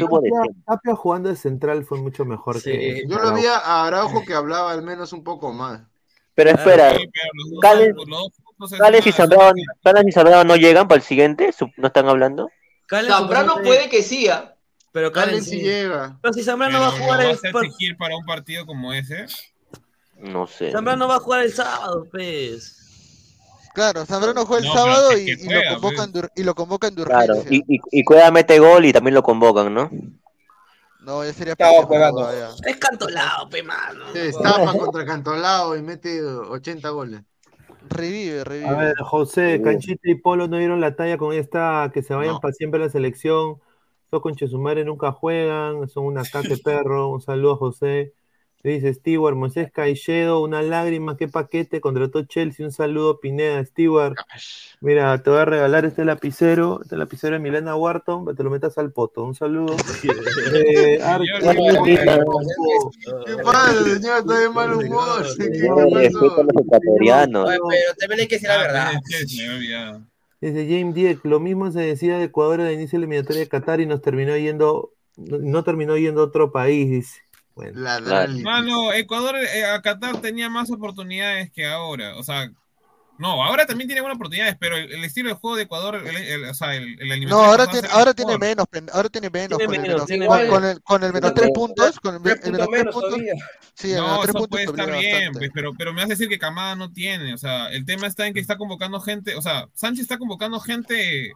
Tapia- 0.66 0.94
jugando 0.96 1.30
de 1.30 1.36
central 1.38 1.86
fue 1.86 2.00
mucho 2.00 2.24
mejor 2.24 2.60
Sí. 2.60 2.70
que 2.72 3.04
Yo 3.08 3.18
lo 3.18 3.34
vi 3.34 3.46
a 3.48 3.86
Araujo 3.88 4.22
que 4.28 4.36
hablaba 4.36 4.72
al 4.72 4.84
menos 4.84 5.12
un 5.12 5.24
poco 5.24 5.52
más. 5.54 5.82
Pero 6.36 6.52
espera, 6.52 6.96
Sí, 6.96 7.06
Cales- 8.60 8.78
Cales 8.78 9.07
y 9.07 9.12
Zambrano, 9.12 9.53
Cales 9.84 10.03
y 10.07 10.12
Zambrano 10.12 10.43
no 10.43 10.55
llegan 10.55 10.88
para 10.88 10.97
el 10.97 11.03
siguiente, 11.03 11.53
¿no 11.78 11.88
están 11.88 12.07
hablando? 12.10 12.49
Zambrano 12.89 13.55
puede 13.62 13.89
que 13.89 14.03
sí, 14.03 14.28
¿ah? 14.28 14.55
Pero 14.91 15.12
Calen 15.12 15.43
si 15.43 15.51
sí. 15.51 15.62
llega. 15.62 16.18
Pero 16.22 16.34
si 16.34 16.43
Zambrano 16.43 16.80
pero 16.80 16.82
va 16.82 16.88
a 16.88 16.99
jugar 16.99 17.24
¿lo 17.24 17.30
el 17.30 17.66
exigir 17.68 17.95
para 17.97 18.18
un 18.18 18.26
partido 18.26 18.66
como 18.66 18.91
ese? 18.91 19.28
No 20.18 20.47
sé. 20.47 20.72
Zambrano 20.72 21.07
va 21.07 21.16
a 21.16 21.20
jugar 21.20 21.43
el 21.43 21.53
sábado, 21.53 22.07
pues. 22.12 22.76
Claro, 23.74 24.05
Zambrano 24.05 24.45
juega 24.45 24.64
el 24.64 24.68
No, 24.68 24.74
sábado 24.74 25.18
y, 25.18 25.26
que 25.26 25.32
y 25.34 25.45
juega, 25.45 25.72
lo 25.76 25.80
convocan 25.80 26.14
ur- 26.14 26.32
y 26.36 26.43
lo 26.43 26.55
convocan 26.55 26.95
de 26.95 27.03
Claro, 27.05 27.36
y, 27.49 27.57
y, 27.76 27.80
y 27.91 28.03
Cueva 28.03 28.32
mete 28.32 28.60
gol 28.60 28.84
y 28.84 28.91
también 28.91 29.14
lo 29.14 29.24
convocan, 29.24 29.74
¿no? 29.74 29.89
No, 31.01 31.24
ya 31.24 31.32
sería 31.34 31.53
Estaba 31.53 31.84
jugando. 31.84 32.22
no. 32.32 32.55
Es 32.66 32.78
cantolado, 32.78 33.47
pe 33.49 33.64
mano. 33.64 34.12
Se 34.12 34.20
destapa 34.20 34.74
contra 34.74 35.05
Cantolao 35.05 35.78
y 35.78 35.82
mete 35.82 36.22
80 36.22 36.89
goles. 36.89 37.22
Revive, 37.90 38.44
revive. 38.44 38.68
A 38.70 38.76
ver, 38.76 38.96
José. 39.00 39.62
Canchita 39.64 40.10
y 40.10 40.16
Polo 40.16 40.48
no 40.48 40.58
dieron 40.58 40.80
la 40.82 40.96
talla 40.96 41.18
con 41.18 41.34
esta, 41.34 41.90
que 41.94 42.04
se 42.04 42.14
vayan 42.14 42.34
No. 42.36 42.40
para 42.40 42.54
siempre 42.54 42.80
a 42.82 42.86
la 42.86 42.90
selección. 42.92 43.60
Esos 44.08 44.22
con 44.22 44.36
Chesumare 44.36 44.86
nunca 44.86 45.12
juegan, 45.12 45.88
son 45.90 46.06
una 46.06 46.24
caca 46.24 46.50
de 46.50 46.58
perro. 46.58 47.10
Un 47.10 47.22
saludo 47.22 47.54
a 47.54 47.58
José. 47.58 48.14
Dice 48.62 48.93
Stewart, 48.93 49.36
Moisés 49.36 49.72
Caicedo, 49.72 50.41
una 50.43 50.62
lágrima, 50.62 51.16
qué 51.16 51.30
paquete, 51.30 51.80
contrató 51.80 52.26
Chelsea, 52.26 52.66
un 52.66 52.74
saludo 52.74 53.22
Pineda, 53.22 53.64
Stewart. 53.64 54.16
Mira, 54.82 55.24
te 55.24 55.30
voy 55.30 55.39
a 55.39 55.45
regalar 55.45 55.86
este 55.86 56.03
lapicero, 56.03 56.82
este 56.82 56.97
lapicero 56.97 57.36
de 57.36 57.39
Milena 57.39 57.78
Wharton, 57.78 58.36
te 58.36 58.43
lo 58.43 58.49
metas 58.49 58.78
al 58.78 58.91
poto. 58.91 59.24
Un 59.24 59.34
saludo. 59.34 59.78
Eh, 60.53 60.99
¿Qué 63.26 63.36
pasa, 63.43 63.84
señor? 63.86 64.20
Está 64.20 64.39
de 64.39 64.49
mal 64.49 64.74
humor. 64.74 65.26
¿Qué 65.38 65.49
pero 67.47 67.93
también 67.97 68.20
hay 68.20 68.28
que 68.28 68.36
decir 68.36 68.49
la 68.49 68.55
Ah, 68.55 68.62
verdad. 68.62 68.91
Dice 70.41 70.68
James 70.70 70.95
Dieck, 70.95 71.26
lo 71.26 71.39
mismo 71.39 71.72
se 71.72 71.80
decía 71.82 72.18
de 72.18 72.26
Ecuador 72.26 72.62
al 72.62 72.74
inicio 72.74 72.97
de 72.97 73.01
la 73.01 73.05
eliminatoria 73.05 73.41
de 73.41 73.49
Qatar 73.49 73.82
y 73.82 73.86
nos 73.86 74.01
terminó 74.01 74.38
yendo, 74.38 74.93
no, 75.18 75.38
no 75.38 75.64
terminó 75.64 75.97
yendo 75.97 76.22
a 76.22 76.26
otro 76.26 76.51
país, 76.51 76.89
dice. 76.89 77.22
Bueno, 77.60 77.82
Ladrar. 77.82 78.30
Mano, 78.30 78.93
Ecuador 78.93 79.36
eh, 79.36 79.66
a 79.66 79.82
Qatar 79.82 80.22
tenía 80.22 80.49
más 80.49 80.72
oportunidades 80.72 81.51
que 81.51 81.66
ahora. 81.66 82.16
O 82.16 82.24
sea, 82.24 82.49
no, 83.18 83.43
ahora 83.43 83.66
también 83.66 83.89
tiene 83.89 83.99
buenas 83.99 84.16
oportunidades, 84.16 84.55
pero 84.57 84.78
el, 84.78 84.93
el 84.93 85.03
estilo 85.03 85.28
de 85.28 85.36
juego 85.36 85.57
de 85.57 85.64
Ecuador, 85.64 85.95
el, 85.95 86.16
el- 86.16 86.45
o 86.45 86.53
sea, 86.53 86.74
el, 86.74 86.95
el 87.01 87.26
No, 87.28 87.43
ahora 87.43 87.68
tiene, 87.68 87.89
ahora 87.91 88.14
tiene 88.14 88.38
menos, 88.38 88.66
ahora 88.93 89.10
tiene 89.10 89.30
menos, 89.30 89.57
Tiene 89.57 89.66
con, 89.66 89.76
el 89.76 89.82
menos, 89.82 89.93
menos, 89.95 90.07
tiene 90.07 90.26
con, 90.26 90.38
menos. 90.38 90.53
con 90.53 90.64
el, 90.66 90.82
con 90.84 91.03
el 91.03 91.14
menos 91.14 91.34
tres 91.34 91.49
puntos, 91.53 91.99
con 91.99 92.16
el, 92.16 92.22
menos 92.22 92.39
tres 92.70 92.84
puntos, 92.86 93.01
todavía. 93.01 93.34
sí, 93.74 93.91
el 93.91 93.95
menos 93.95 94.10
No, 94.10 94.20
tres 94.22 94.30
eso 94.30 94.38
puntos 94.39 94.49
puede 94.49 94.64
estar 94.64 94.91
bien, 94.97 95.34
pues, 95.34 95.49
pero, 95.53 95.74
pero 95.78 95.91
me 95.91 95.97
vas 96.01 96.05
a 96.05 96.14
decir 96.14 96.30
que 96.30 96.39
Camada 96.39 96.76
no 96.78 96.93
tiene. 96.93 97.34
O 97.34 97.38
sea, 97.38 97.68
el 97.72 97.84
tema 97.86 98.07
está 98.07 98.26
en 98.26 98.34
que 98.34 98.39
está 98.39 98.57
convocando 98.57 99.01
gente. 99.01 99.36
O 99.36 99.41
sea, 99.41 99.68
Sánchez 99.74 100.03
está 100.03 100.18
convocando 100.18 100.57
gente 100.62 101.34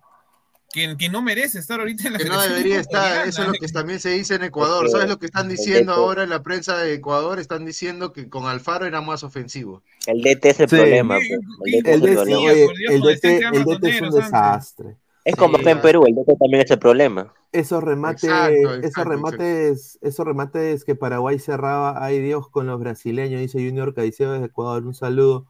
que, 0.74 0.97
que 0.97 1.07
no 1.07 1.21
merece 1.21 1.59
estar 1.59 1.80
ahorita 1.80 2.07
en 2.07 2.13
la 2.13 2.19
Que 2.19 2.26
no 2.26 2.41
debería 2.41 2.80
estar, 2.82 3.28
eso 3.28 3.43
es 3.43 3.47
lo 3.47 3.53
que 3.53 3.67
también 3.67 3.99
se 3.99 4.09
dice 4.09 4.36
en 4.36 4.43
Ecuador. 4.43 4.89
¿Sabes 4.89 5.07
lo 5.07 5.19
que 5.19 5.28
están 5.28 5.47
diciendo 5.47 5.93
ahora 5.93 6.24
en 6.24 6.30
la 6.30 6.41
prensa 6.41 6.78
de 6.78 6.95
Ecuador? 6.95 7.39
Están 7.39 7.63
diciendo 7.63 8.11
que 8.11 8.28
con 8.28 8.45
Alfaro 8.45 8.86
era 8.86 8.99
más 8.99 9.24
ofensivo. 9.24 9.84
El 10.07 10.21
DT 10.21 10.49
es 10.49 10.59
el 10.59 10.69
Sí. 10.69 10.76
problema. 10.76 11.19
Sí, 11.19 11.30
pues. 11.59 11.74
El 11.74 11.82
DT 11.84 11.93
el 11.93 12.01
DT, 12.01 13.28
el 13.53 13.65
el 13.69 13.86
es 13.86 14.01
un 14.01 14.09
desastre. 14.11 14.97
Es 15.24 15.36
como 15.36 15.57
Sí, 15.57 15.61
acá 15.61 15.71
en. 15.71 15.82
Perú, 15.82 16.03
el 16.05 16.15
DT 16.15 16.36
también 16.38 16.63
es 16.63 16.71
el 16.71 16.80
problema. 16.80 17.34
Esos 17.51 17.84
remates, 17.84 18.24
Exacto, 18.24 18.55
esos 18.55 18.84
exacto, 18.84 19.09
remates, 19.11 19.99
esos 20.01 20.26
remates 20.26 20.84
que 20.84 20.95
Paraguay 20.95 21.38
cerraba, 21.38 22.03
ay 22.03 22.19
Dios, 22.19 22.49
con 22.49 22.65
los 22.65 22.80
brasileños, 22.80 23.39
dice 23.39 23.59
Junior 23.65 23.93
Caicedo 23.93 24.34
desde 24.34 24.47
Ecuador, 24.47 24.84
un 24.84 24.95
saludo. 24.95 25.45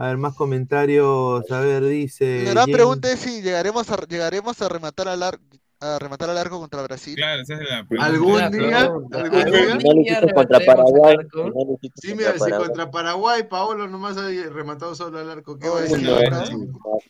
A 0.00 0.06
ver, 0.06 0.16
más 0.16 0.34
comentarios, 0.34 1.50
a 1.50 1.60
ver, 1.60 1.84
dice. 1.84 2.44
La 2.44 2.52
gran 2.52 2.70
James- 2.70 2.74
pregunta 2.74 3.12
es 3.12 3.20
si 3.20 3.42
llegaremos 3.42 3.90
a, 3.90 3.96
llegaremos 4.06 4.62
a 4.62 4.68
rematar 4.68 5.08
al 5.08 5.22
arco 5.22 5.44
a 5.82 5.98
rematar 5.98 6.28
al 6.30 6.36
arco 6.38 6.60
contra 6.60 6.82
Brasil. 6.82 7.14
Claro, 7.16 7.42
esa 7.42 7.54
es 7.54 7.60
la 7.60 7.84
pregunta. 7.84 8.04
¿Algún 8.04 8.50
día? 8.50 8.78
¿Algún 8.80 9.14
¿Algún 9.14 9.30
día? 9.30 9.60
Y 9.60 9.84
no 9.84 9.92
lo 9.94 10.02
día 10.02 10.12
hiciste 10.18 10.34
contra 10.34 10.60
Paraguay. 10.60 11.16
no 11.34 11.74
hiciste 11.74 12.00
Sí, 12.00 12.08
contra 12.08 12.14
mira, 12.16 12.32
si 12.32 12.38
Paraguay. 12.38 12.66
contra 12.68 12.90
Paraguay 12.90 13.42
Paolo 13.48 13.88
nomás 13.88 14.16
ha 14.18 14.28
rematado 14.52 14.94
solo 14.94 15.18
al 15.18 15.30
arco, 15.30 15.58
¿qué 15.58 15.68
va 15.68 15.78
a 15.78 15.80
decir. 15.82 16.06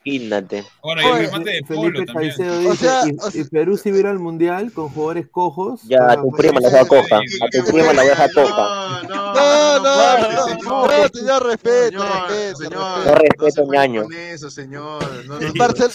Imagínate. 0.06 0.64
Ahora, 0.82 1.02
y 1.02 1.06
el 1.06 1.18
remate 1.26 1.50
de 1.50 1.62
Polo 1.62 1.80
Felipe 1.82 2.06
también. 2.06 2.30
Caicedo 2.36 2.54
O 2.56 2.60
dice, 2.72 2.76
sea, 2.76 3.00
y, 3.06 3.10
o 3.10 3.28
y 3.28 3.30
sea- 3.32 3.44
Perú 3.50 3.76
si 3.76 3.90
hubiera 3.92 4.10
al 4.10 4.18
mundial 4.18 4.72
con 4.72 4.88
jugadores 4.90 5.26
cojos. 5.30 5.80
Ya, 5.84 5.98
a 6.12 6.16
tu 6.20 6.30
prima 6.30 6.60
la 6.60 6.68
deja 6.70 6.86
coja. 6.86 7.16
A 7.16 7.48
tu 7.50 7.64
prima 7.72 7.92
la 7.92 8.02
deja 8.04 8.28
coja. 8.32 9.02
No, 9.08 9.08
no, 9.08 9.80
No, 9.80 9.80
no, 9.80 10.44
señor. 10.46 10.64
no, 10.64 11.08
señor, 11.12 11.46
respeto, 11.46 12.00
Señor, 12.00 12.28
respeto, 12.28 12.56
señor, 12.58 13.06
No 13.06 13.14
respeto. 13.14 13.72
ñaño. 13.72 14.02
con 14.04 14.12
eso, 14.12 14.50
señor. 14.50 15.04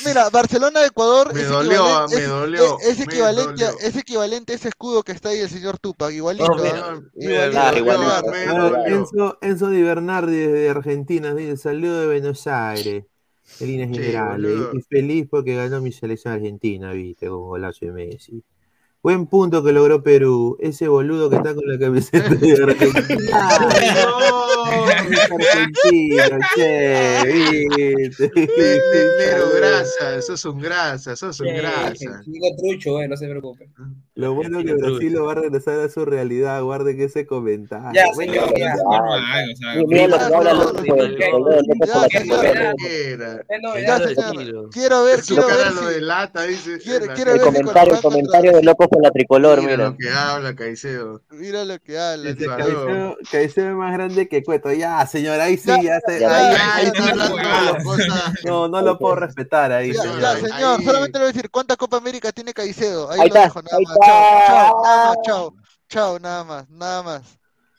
Mira, 0.05 0.29
Barcelona-Ecuador 0.29 1.33
Me 1.33 1.43
dolió, 1.43 2.07
me 2.09 2.21
dolió, 2.21 2.64
es, 2.81 2.99
equivalente, 2.99 3.65
es 3.81 3.95
equivalente 3.95 4.53
a 4.53 4.55
ese 4.55 4.69
escudo 4.69 5.03
que 5.03 5.11
está 5.11 5.29
ahí 5.29 5.39
el 5.39 5.49
señor 5.49 5.79
Tupac, 5.79 6.11
igualito. 6.11 6.51
Enzo, 8.85 9.37
Enzo 9.41 9.69
Di 9.69 9.81
Bernardi 9.81 10.37
desde 10.37 10.69
Argentina 10.69 11.33
dice, 11.33 11.57
saludo 11.57 12.01
de 12.01 12.07
Buenos 12.07 12.47
Aires, 12.47 13.05
en 13.59 13.67
líneas 13.67 13.89
Sí, 13.91 14.77
y 14.77 14.81
feliz 14.81 15.27
porque 15.29 15.55
ganó 15.55 15.81
mi 15.81 15.91
selección 15.91 16.33
argentina, 16.33 16.91
viste, 16.91 17.27
con 17.27 17.41
golazo 17.41 17.85
de 17.85 17.91
Messi. 17.91 18.43
Buen 19.05 19.27
punto 19.27 19.63
que 19.63 19.71
logró 19.71 20.01
Perú, 20.01 20.57
ese 20.59 20.87
boludo 20.87 21.29
que 21.29 21.35
está 21.35 21.53
con 21.53 21.63
la 21.67 21.77
camiseta 21.77 22.27
de 22.33 22.53
Argentina. 22.53 23.59
Argentino, 24.65 26.39
che, 26.55 27.21
viste. 27.27 28.31
Ne- 28.35 28.45
ne- 28.47 29.05
Negro 29.19 29.45
grasa, 29.55 30.21
sos 30.23 30.43
un 30.45 30.59
grasa, 30.59 31.15
sos 31.15 31.39
un 31.39 31.53
grasa. 31.53 32.23
Trucho, 32.57 32.99
eh, 32.99 33.07
no 33.07 33.15
se 33.15 33.27
preocupe. 33.27 33.69
Lo 34.15 34.33
bueno 34.33 34.63
que 34.63 34.73
Brasil 34.73 35.13
lo 35.13 35.25
va 35.25 35.33
a 35.33 35.35
regresar 35.35 35.81
a 35.81 35.89
su 35.89 36.03
realidad, 36.03 36.63
guarde 36.63 36.97
que 36.97 37.03
ese 37.03 37.27
comentario. 37.27 37.91
Ya, 37.93 38.11
señor, 38.15 38.51
ya. 38.57 38.73
Es 38.73 38.79
no, 38.79 40.17
no, 40.29 40.43
no, 40.43 40.53
no. 40.53 40.79
Es 40.97 41.15
quiero 44.71 45.03
ver, 45.03 45.21
Su 45.23 45.35
quiero 45.35 45.47
ver 45.47 45.63
quiero, 47.13 47.33
ver 47.33 47.41
el 47.93 48.01
comentario 48.01 48.51
de 48.53 48.63
loco 48.63 48.87
la 49.01 49.11
tricolor, 49.11 49.59
Mira 49.61 49.71
mira. 49.71 49.89
lo 49.89 49.97
que 49.97 50.09
habla 50.09 50.55
Caicedo. 50.55 51.21
Mira 51.29 51.65
lo 51.65 51.79
que 51.79 51.97
habla. 51.99 52.29
Este. 52.29 52.45
Caicedo, 52.45 53.17
Caicedo 53.31 53.69
es 53.69 53.75
más 53.75 53.93
grande 53.93 54.27
que 54.27 54.43
Cueto. 54.43 54.71
Ya, 54.73 55.05
señor, 55.07 55.39
ahí 55.39 55.57
sí, 55.57 55.71
Ya, 55.83 55.99
se- 56.05 56.19
ya, 56.19 56.35
ahí- 56.49 56.55
ya, 56.55 56.75
ahí 56.75 56.85
ya, 56.85 56.91
sí, 56.93 57.03
ya, 57.05 57.15
no, 58.45 58.67
no, 58.67 58.67
no 58.67 58.81
lo 58.81 58.97
puedo 58.97 59.15
respetar 59.15 59.71
ahí, 59.71 59.93
Ya, 59.93 60.01
señor. 60.01 60.19
ya, 60.21 60.31
Ahí- 60.31 60.41
señor, 60.41 60.79
ahí- 60.79 60.85
solamente 60.85 61.19
le 61.19 61.25
voy 61.25 61.29
a 61.29 61.33
decir 61.33 61.49
cuánta 61.51 61.75
Copa 61.75 61.97
América 61.97 62.31
tiene 62.31 62.53
Caicedo. 62.53 63.09
Ahí, 63.11 63.19
Ahí 63.21 63.29
lo 63.29 63.35
está, 63.35 63.41
dejo, 63.43 63.61
nada 63.61 63.77
ahí 63.77 63.85
más. 63.85 63.97
Chao, 64.05 64.07
chao, 64.07 64.47
nada 64.47 64.67
está. 64.67 65.07
más, 65.07 65.17
chao. 65.25 65.53
Chao, 65.87 66.19
nada 66.19 66.43
más, 66.43 66.69
nada 66.69 67.03
más. 67.03 67.21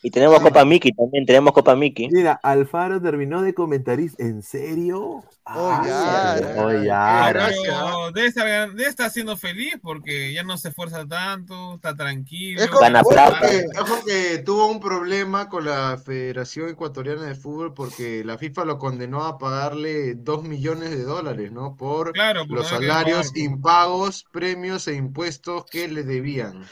Y 0.06 0.10
tenemos 0.12 0.38
Copa 0.38 0.64
Mickey 0.64 0.92
también, 0.92 1.26
tenemos 1.26 1.52
Copa 1.52 1.74
Mickey. 1.74 2.08
Mira, 2.08 2.38
Alfaro 2.44 3.02
terminó 3.02 3.42
de 3.42 3.54
comentarista. 3.54 4.22
¿En 4.22 4.40
serio? 4.40 5.24
Oh, 5.44 5.80
ya. 5.84 6.36
Oh, 6.58 6.70
ya. 6.72 7.30
Pero 7.32 8.12
debe 8.12 8.28
estar, 8.28 8.70
debe 8.70 8.88
estar 8.88 9.10
siendo 9.10 9.36
feliz 9.36 9.74
porque 9.82 10.32
ya 10.32 10.44
no 10.44 10.56
se 10.58 10.68
esfuerza 10.68 11.04
tanto, 11.08 11.74
está 11.74 11.96
tranquilo. 11.96 12.60
Es 12.62 12.68
como- 12.68 12.86
ojo 13.00 13.10
que, 13.40 13.80
ojo 13.80 14.04
que 14.06 14.38
tuvo 14.38 14.68
un 14.70 14.78
problema 14.78 15.48
con 15.48 15.64
la 15.64 15.98
Federación 15.98 16.68
Ecuatoriana 16.68 17.22
de 17.24 17.34
Fútbol 17.34 17.74
porque 17.74 18.22
la 18.24 18.38
FIFA 18.38 18.64
lo 18.64 18.78
condenó 18.78 19.24
a 19.24 19.38
pagarle 19.38 20.14
dos 20.14 20.44
millones 20.44 20.90
de 20.90 21.02
dólares, 21.02 21.50
¿no? 21.50 21.74
Por 21.74 22.12
Claro, 22.12 22.44
los 22.48 22.68
salarios 22.68 23.36
impagos, 23.36 24.24
premios 24.30 24.86
e 24.86 24.94
impuestos 24.94 25.64
que 25.66 25.88
le 25.88 26.04
debían. 26.04 26.62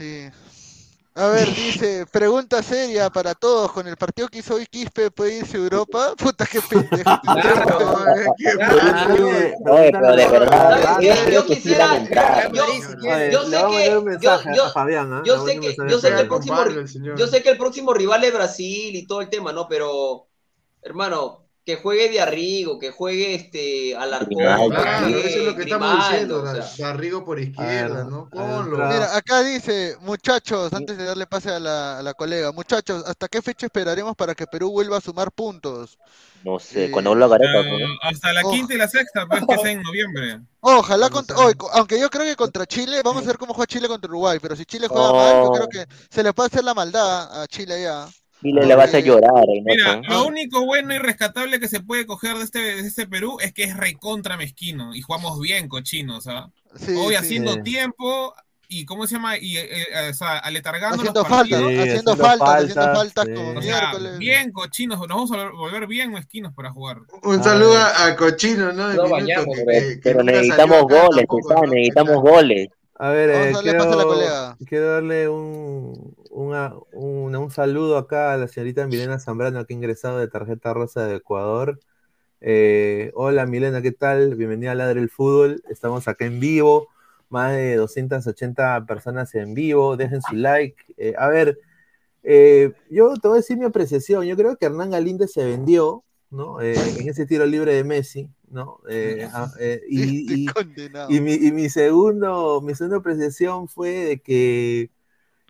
Sí. 0.00 0.28
A 1.14 1.28
ver, 1.28 1.48
dice, 1.54 2.06
pregunta 2.10 2.62
seria 2.62 3.10
para 3.10 3.34
todos, 3.34 3.72
con 3.72 3.86
el 3.86 3.96
partido 3.96 4.28
que 4.28 4.38
hizo 4.38 4.54
hoy 4.54 4.66
Quispe, 4.66 5.10
¿puede 5.10 5.38
irse 5.38 5.56
a 5.56 5.60
Europa? 5.60 6.14
Puta, 6.16 6.46
qué 6.46 6.62
pendejo. 6.62 7.10
Oye, 9.64 9.94
pero 9.98 10.16
de 10.16 10.28
verdad, 10.28 10.94
yo 10.98 11.22
creo 11.22 11.46
que 11.46 11.60
sí. 11.60 12.12
Yo, 13.26 13.44
sé 13.44 13.66
que- 13.66 14.04
yo- 15.22 15.38
sé 15.38 15.60
que, 15.60 15.82
yo 15.86 15.98
sé 15.98 16.14
que 16.14 16.22
el 16.22 16.28
próximo, 16.28 16.64
yo 17.12 17.26
sé 17.26 17.42
que 17.42 17.50
el 17.50 17.58
próximo 17.58 17.94
rival 17.94 18.24
es 18.24 18.32
Brasil 18.32 18.96
y 18.96 19.06
todo 19.06 19.20
el 19.20 19.28
tema, 19.30 19.52
¿no? 19.52 19.68
Pero, 19.68 20.28
hermano, 20.82 21.41
que 21.64 21.76
juegue 21.76 22.08
de 22.10 22.20
Arrigo, 22.20 22.78
que 22.78 22.90
juegue 22.90 23.34
este 23.36 23.94
Alarcón, 23.96 24.30
Grimaldo. 24.36 24.70
que 24.70 24.76
Claro, 24.82 25.06
juegue 25.06 25.28
eso 25.28 25.38
es 25.38 25.46
lo 25.46 25.54
que 25.56 25.62
estamos 25.62 25.96
diciendo, 25.96 26.42
o 26.42 26.54
sea. 26.54 26.86
Darrigo 26.88 27.24
por 27.24 27.38
izquierda, 27.38 28.04
¿no? 28.04 28.28
Ponlo. 28.30 28.78
Mira, 28.78 29.16
acá 29.16 29.42
dice, 29.42 29.96
muchachos, 30.00 30.72
antes 30.72 30.98
de 30.98 31.04
darle 31.04 31.26
pase 31.26 31.50
a 31.50 31.60
la, 31.60 31.98
a 32.00 32.02
la 32.02 32.14
colega, 32.14 32.50
muchachos, 32.50 33.04
¿hasta 33.06 33.28
qué 33.28 33.40
fecha 33.42 33.66
esperaremos 33.66 34.16
para 34.16 34.34
que 34.34 34.46
Perú 34.46 34.72
vuelva 34.72 34.96
a 34.96 35.00
sumar 35.00 35.30
puntos? 35.30 35.98
No 36.44 36.58
sé, 36.58 36.90
cuando 36.90 37.14
lo 37.14 37.28
Gareca, 37.28 37.60
Ah, 37.60 37.62
¿no? 37.62 37.86
hasta 38.02 38.32
la 38.32 38.40
Oh. 38.44 38.50
quinta 38.50 38.74
y 38.74 38.76
la 38.78 38.88
sexta, 38.88 39.26
pues 39.28 39.44
que 39.48 39.58
sea 39.58 39.70
en 39.70 39.82
noviembre. 39.82 40.40
Ojalá 40.58 41.10
contra, 41.10 41.36
hoy, 41.38 41.54
co- 41.54 41.70
aunque 41.72 42.00
yo 42.00 42.10
creo 42.10 42.24
que 42.26 42.34
contra 42.34 42.66
Chile, 42.66 43.00
vamos 43.04 43.22
a 43.22 43.26
ver 43.28 43.38
cómo 43.38 43.54
juega 43.54 43.68
Chile 43.68 43.86
contra 43.86 44.08
Uruguay, 44.08 44.38
pero 44.42 44.56
si 44.56 44.64
Chile 44.64 44.88
juega 44.88 45.12
mal, 45.12 45.32
yo 45.36 45.42
Oh. 45.44 45.52
creo 45.52 45.68
que 45.68 45.86
se 46.10 46.24
le 46.24 46.32
puede 46.32 46.48
hacer 46.48 46.64
la 46.64 46.74
maldad 46.74 47.42
a 47.42 47.46
Chile 47.46 47.82
ya. 47.82 48.08
Chile 48.42 48.66
le 48.66 48.74
va 48.74 48.84
a 48.84 48.98
llorar, 49.00 49.44
Mira, 49.64 50.00
lo 50.08 50.26
único 50.26 50.64
bueno 50.66 50.92
y 50.94 50.98
rescatable 50.98 51.60
que 51.60 51.68
se 51.68 51.80
puede 51.80 52.04
coger 52.06 52.36
de 52.36 52.44
este, 52.44 52.58
de 52.58 52.80
este 52.80 53.06
Perú 53.06 53.38
es 53.40 53.52
que 53.54 53.64
es 53.64 53.76
recontra 53.76 54.36
mezquino 54.36 54.94
y 54.94 55.00
jugamos 55.00 55.40
bien 55.40 55.68
cochinos, 55.68 56.26
¿ah? 56.26 56.50
Sí, 56.76 56.92
Hoy 56.96 57.10
sí. 57.10 57.14
haciendo 57.16 57.52
Sí. 57.54 57.62
tiempo 57.62 58.34
y, 58.68 58.86
¿cómo 58.86 59.06
se 59.06 59.16
llama? 59.16 59.36
Y, 59.36 59.58
eh, 59.58 59.68
eh, 59.70 60.08
o 60.10 60.14
sea, 60.14 60.38
aletargando 60.38 60.96
Haciendo 60.96 61.20
los 61.20 61.28
partidos. 61.28 61.60
Sí, 61.68 61.78
haciendo 61.78 62.12
haciendo 62.12 62.16
faltas, 62.16 62.48
haciendo 62.48 62.74
faltas, 62.74 62.96
faltas 62.96 63.26
sí. 63.26 63.34
como 63.34 63.58
O 63.58 63.62
sea, 63.62 63.80
miércoles. 63.80 64.18
bien 64.18 64.52
cochinos, 64.52 64.98
nos 64.98 65.08
vamos 65.08 65.32
a 65.32 65.34
vol- 65.36 65.56
volver 65.58 65.86
bien 65.86 66.10
mezquinos 66.12 66.54
para 66.54 66.70
jugar. 66.72 66.98
Un 67.22 67.40
Ah, 67.40 67.42
saludo 67.42 67.76
a, 67.76 68.06
a 68.06 68.16
Cochino, 68.16 68.72
¿no? 68.72 69.08
Bañamos, 69.10 69.54
que- 69.56 70.00
Pero, 70.02 70.18
que- 70.20 70.24
necesitamos 70.24 70.82
goles, 70.82 71.26
necesitamos 71.70 72.16
goles. 72.22 72.68
A 72.98 73.08
ver, 73.10 73.30
Vamos 73.30 73.46
eh, 73.46 73.50
a 73.50 73.52
darle 73.56 73.74
paso 73.74 73.84
a 73.84 73.90
la 73.90 74.02
quiero, 74.02 74.08
colega. 74.14 74.56
quiero 74.66 74.92
darle 74.92 75.28
un, 75.28 76.14
una- 76.32 76.74
un, 76.92 77.36
un 77.36 77.50
saludo 77.50 77.98
acá 77.98 78.32
a 78.32 78.36
la 78.38 78.48
señorita 78.48 78.86
Milena 78.86 79.18
Zambrano 79.18 79.64
que 79.66 79.74
ha 79.74 79.76
ingresado 79.76 80.18
de 80.18 80.28
tarjeta 80.28 80.72
rosa 80.74 81.06
de 81.06 81.16
Ecuador. 81.16 81.78
Eh, 82.40 83.10
hola 83.14 83.46
Milena, 83.46 83.82
¿qué 83.82 83.92
tal? 83.92 84.34
Bienvenida 84.34 84.72
a 84.72 84.74
Ladre 84.74 85.00
el 85.00 85.10
Fútbol. 85.10 85.62
Estamos 85.68 86.08
acá 86.08 86.24
en 86.24 86.40
vivo, 86.40 86.88
más 87.28 87.52
de 87.52 87.76
280 87.76 88.84
personas 88.86 89.34
en 89.34 89.54
vivo. 89.54 89.96
Dejen 89.96 90.22
su 90.22 90.34
like. 90.34 90.76
Eh, 90.96 91.14
a 91.18 91.28
ver, 91.28 91.58
eh, 92.22 92.72
yo 92.90 93.14
te 93.14 93.28
voy 93.28 93.36
a 93.36 93.40
decir 93.40 93.58
mi 93.58 93.66
apreciación. 93.66 94.24
Yo 94.24 94.36
creo 94.36 94.56
que 94.56 94.66
Hernán 94.66 94.90
Galíndez 94.90 95.32
se 95.32 95.44
vendió, 95.44 96.02
¿no? 96.30 96.60
En 96.62 97.08
ese 97.08 97.26
tiro 97.26 97.44
libre 97.46 97.74
de 97.74 97.84
Messi, 97.84 98.28
¿no? 98.50 98.80
Y, 99.88 100.44
y- 100.44 100.46
Condenado. 100.46 101.10
y 101.12 101.20
mi, 101.20 101.34
y 101.34 101.52
mi 101.52 101.68
segundo, 101.68 102.60
mi 102.62 102.74
segunda 102.74 102.96
apreciación 102.98 103.68
fue 103.68 103.90
de 103.90 104.18
que 104.20 104.90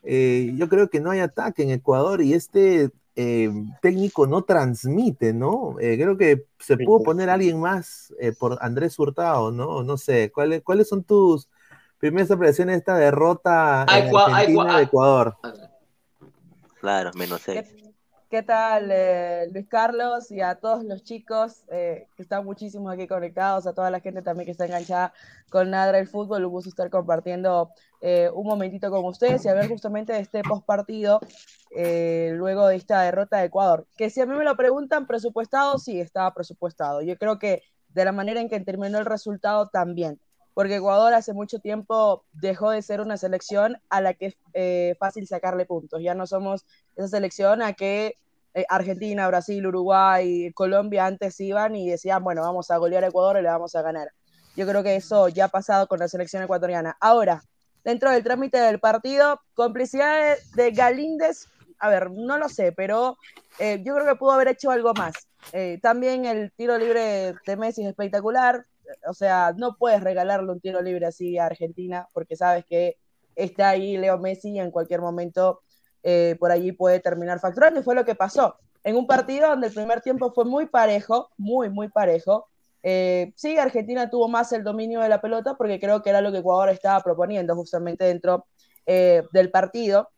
eh, 0.02 0.52
yo 0.56 0.68
creo 0.68 0.88
que 0.88 1.00
no 1.00 1.10
hay 1.10 1.20
ataque 1.20 1.62
en 1.62 1.70
Ecuador 1.70 2.22
y 2.22 2.34
este 2.34 2.90
eh, 3.14 3.50
técnico 3.82 4.26
no 4.26 4.42
transmite, 4.42 5.34
¿no? 5.34 5.76
Eh, 5.80 5.98
creo 5.98 6.16
que 6.16 6.46
se 6.58 6.78
pudo 6.78 7.02
poner 7.02 7.28
alguien 7.28 7.60
más 7.60 8.14
eh, 8.18 8.32
por 8.32 8.56
Andrés 8.62 8.98
Hurtado, 8.98 9.52
¿no? 9.52 9.82
No 9.82 9.98
sé, 9.98 10.32
¿cuáles, 10.32 10.62
cuáles 10.62 10.88
son 10.88 11.04
tus 11.04 11.48
primeras 11.98 12.30
apreciaciones 12.30 12.74
de 12.74 12.78
esta 12.78 12.96
derrota 12.96 13.84
en 13.88 14.16
Argentina 14.16 14.78
de 14.78 14.84
Ecuador? 14.84 15.36
Claro, 16.80 17.10
menos 17.14 17.42
seis. 17.42 17.81
¿Qué 18.32 18.42
tal, 18.42 18.88
eh, 18.90 19.46
Luis 19.52 19.68
Carlos? 19.68 20.30
Y 20.30 20.40
a 20.40 20.54
todos 20.54 20.82
los 20.84 21.04
chicos 21.04 21.64
eh, 21.70 22.08
que 22.16 22.22
están 22.22 22.46
muchísimos 22.46 22.90
aquí 22.90 23.06
conectados, 23.06 23.66
a 23.66 23.74
toda 23.74 23.90
la 23.90 24.00
gente 24.00 24.22
también 24.22 24.46
que 24.46 24.52
está 24.52 24.64
enganchada 24.64 25.12
con 25.50 25.68
Nadra 25.68 25.98
el 25.98 26.08
Fútbol. 26.08 26.46
Un 26.46 26.50
gusto 26.50 26.70
estar 26.70 26.88
compartiendo 26.88 27.72
eh, 28.00 28.30
un 28.32 28.46
momentito 28.46 28.90
con 28.90 29.04
ustedes 29.04 29.44
y 29.44 29.50
hablar 29.50 29.68
justamente 29.68 30.14
de 30.14 30.20
este 30.20 30.40
postpartido 30.40 31.20
eh, 31.76 32.30
luego 32.32 32.66
de 32.68 32.76
esta 32.76 33.02
derrota 33.02 33.36
de 33.36 33.48
Ecuador. 33.48 33.86
Que 33.98 34.08
si 34.08 34.22
a 34.22 34.24
mí 34.24 34.34
me 34.34 34.44
lo 34.44 34.56
preguntan, 34.56 35.06
presupuestado, 35.06 35.76
sí, 35.76 36.00
estaba 36.00 36.32
presupuestado. 36.32 37.02
Yo 37.02 37.18
creo 37.18 37.38
que 37.38 37.62
de 37.90 38.06
la 38.06 38.12
manera 38.12 38.40
en 38.40 38.48
que 38.48 38.58
terminó 38.60 38.96
el 38.96 39.04
resultado 39.04 39.68
también. 39.68 40.18
Porque 40.54 40.76
Ecuador 40.76 41.12
hace 41.12 41.34
mucho 41.34 41.58
tiempo 41.58 42.24
dejó 42.32 42.70
de 42.70 42.80
ser 42.80 43.02
una 43.02 43.18
selección 43.18 43.78
a 43.90 44.00
la 44.00 44.14
que 44.14 44.34
es 44.54 44.98
fácil 44.98 45.26
sacarle 45.26 45.66
puntos. 45.66 46.02
Ya 46.02 46.14
no 46.14 46.26
somos 46.26 46.64
esa 46.96 47.08
selección 47.08 47.62
a 47.62 47.72
que 47.72 48.16
eh, 48.54 48.64
Argentina, 48.68 49.26
Brasil, 49.28 49.66
Uruguay, 49.66 50.52
Colombia 50.54 51.06
antes 51.06 51.38
iban 51.40 51.74
y 51.74 51.88
decían, 51.88 52.22
bueno, 52.22 52.42
vamos 52.42 52.70
a 52.70 52.76
golear 52.76 53.04
a 53.04 53.08
Ecuador 53.08 53.38
y 53.38 53.42
le 53.42 53.48
vamos 53.48 53.74
a 53.74 53.82
ganar. 53.82 54.08
Yo 54.56 54.66
creo 54.66 54.82
que 54.82 54.96
eso 54.96 55.28
ya 55.28 55.46
ha 55.46 55.48
pasado 55.48 55.86
con 55.86 55.98
la 55.98 56.08
selección 56.08 56.42
ecuatoriana. 56.42 56.96
Ahora, 57.00 57.42
dentro 57.84 58.10
del 58.10 58.22
trámite 58.22 58.58
del 58.58 58.80
partido, 58.80 59.40
complicidad 59.54 60.36
de, 60.54 60.62
de 60.62 60.70
Galíndez, 60.72 61.46
a 61.78 61.88
ver, 61.88 62.10
no 62.10 62.38
lo 62.38 62.48
sé, 62.48 62.72
pero 62.72 63.16
eh, 63.58 63.82
yo 63.84 63.94
creo 63.94 64.06
que 64.06 64.14
pudo 64.16 64.32
haber 64.32 64.48
hecho 64.48 64.70
algo 64.70 64.94
más. 64.94 65.14
Eh, 65.52 65.78
también 65.82 66.24
el 66.26 66.52
tiro 66.52 66.78
libre 66.78 67.34
de 67.44 67.56
Messi 67.56 67.82
es 67.82 67.88
espectacular, 67.88 68.64
o 69.08 69.14
sea, 69.14 69.52
no 69.56 69.76
puedes 69.76 70.02
regalarle 70.02 70.52
un 70.52 70.60
tiro 70.60 70.80
libre 70.80 71.06
así 71.06 71.38
a 71.38 71.46
Argentina 71.46 72.08
porque 72.12 72.36
sabes 72.36 72.64
que 72.66 72.98
está 73.34 73.70
ahí 73.70 73.96
Leo 73.96 74.18
Messi 74.18 74.50
y 74.50 74.60
en 74.60 74.70
cualquier 74.70 75.00
momento 75.00 75.62
eh, 76.02 76.36
por 76.38 76.50
allí 76.50 76.72
puede 76.72 77.00
terminar 77.00 77.40
facturando 77.40 77.80
y 77.80 77.82
fue 77.82 77.94
lo 77.94 78.04
que 78.04 78.14
pasó. 78.14 78.56
En 78.84 78.96
un 78.96 79.06
partido 79.06 79.48
donde 79.48 79.68
el 79.68 79.74
primer 79.74 80.00
tiempo 80.00 80.32
fue 80.32 80.44
muy 80.44 80.66
parejo, 80.66 81.30
muy, 81.36 81.70
muy 81.70 81.88
parejo. 81.88 82.48
Eh, 82.82 83.32
sí, 83.36 83.56
Argentina 83.58 84.10
tuvo 84.10 84.28
más 84.28 84.52
el 84.52 84.64
dominio 84.64 85.00
de 85.00 85.08
la 85.08 85.20
pelota 85.20 85.54
porque 85.54 85.78
creo 85.78 86.02
que 86.02 86.10
era 86.10 86.20
lo 86.20 86.32
que 86.32 86.38
Ecuador 86.38 86.68
estaba 86.68 87.00
proponiendo 87.00 87.54
justamente 87.54 88.04
dentro 88.04 88.46
eh, 88.86 89.22
del 89.32 89.50
partido. 89.50 90.10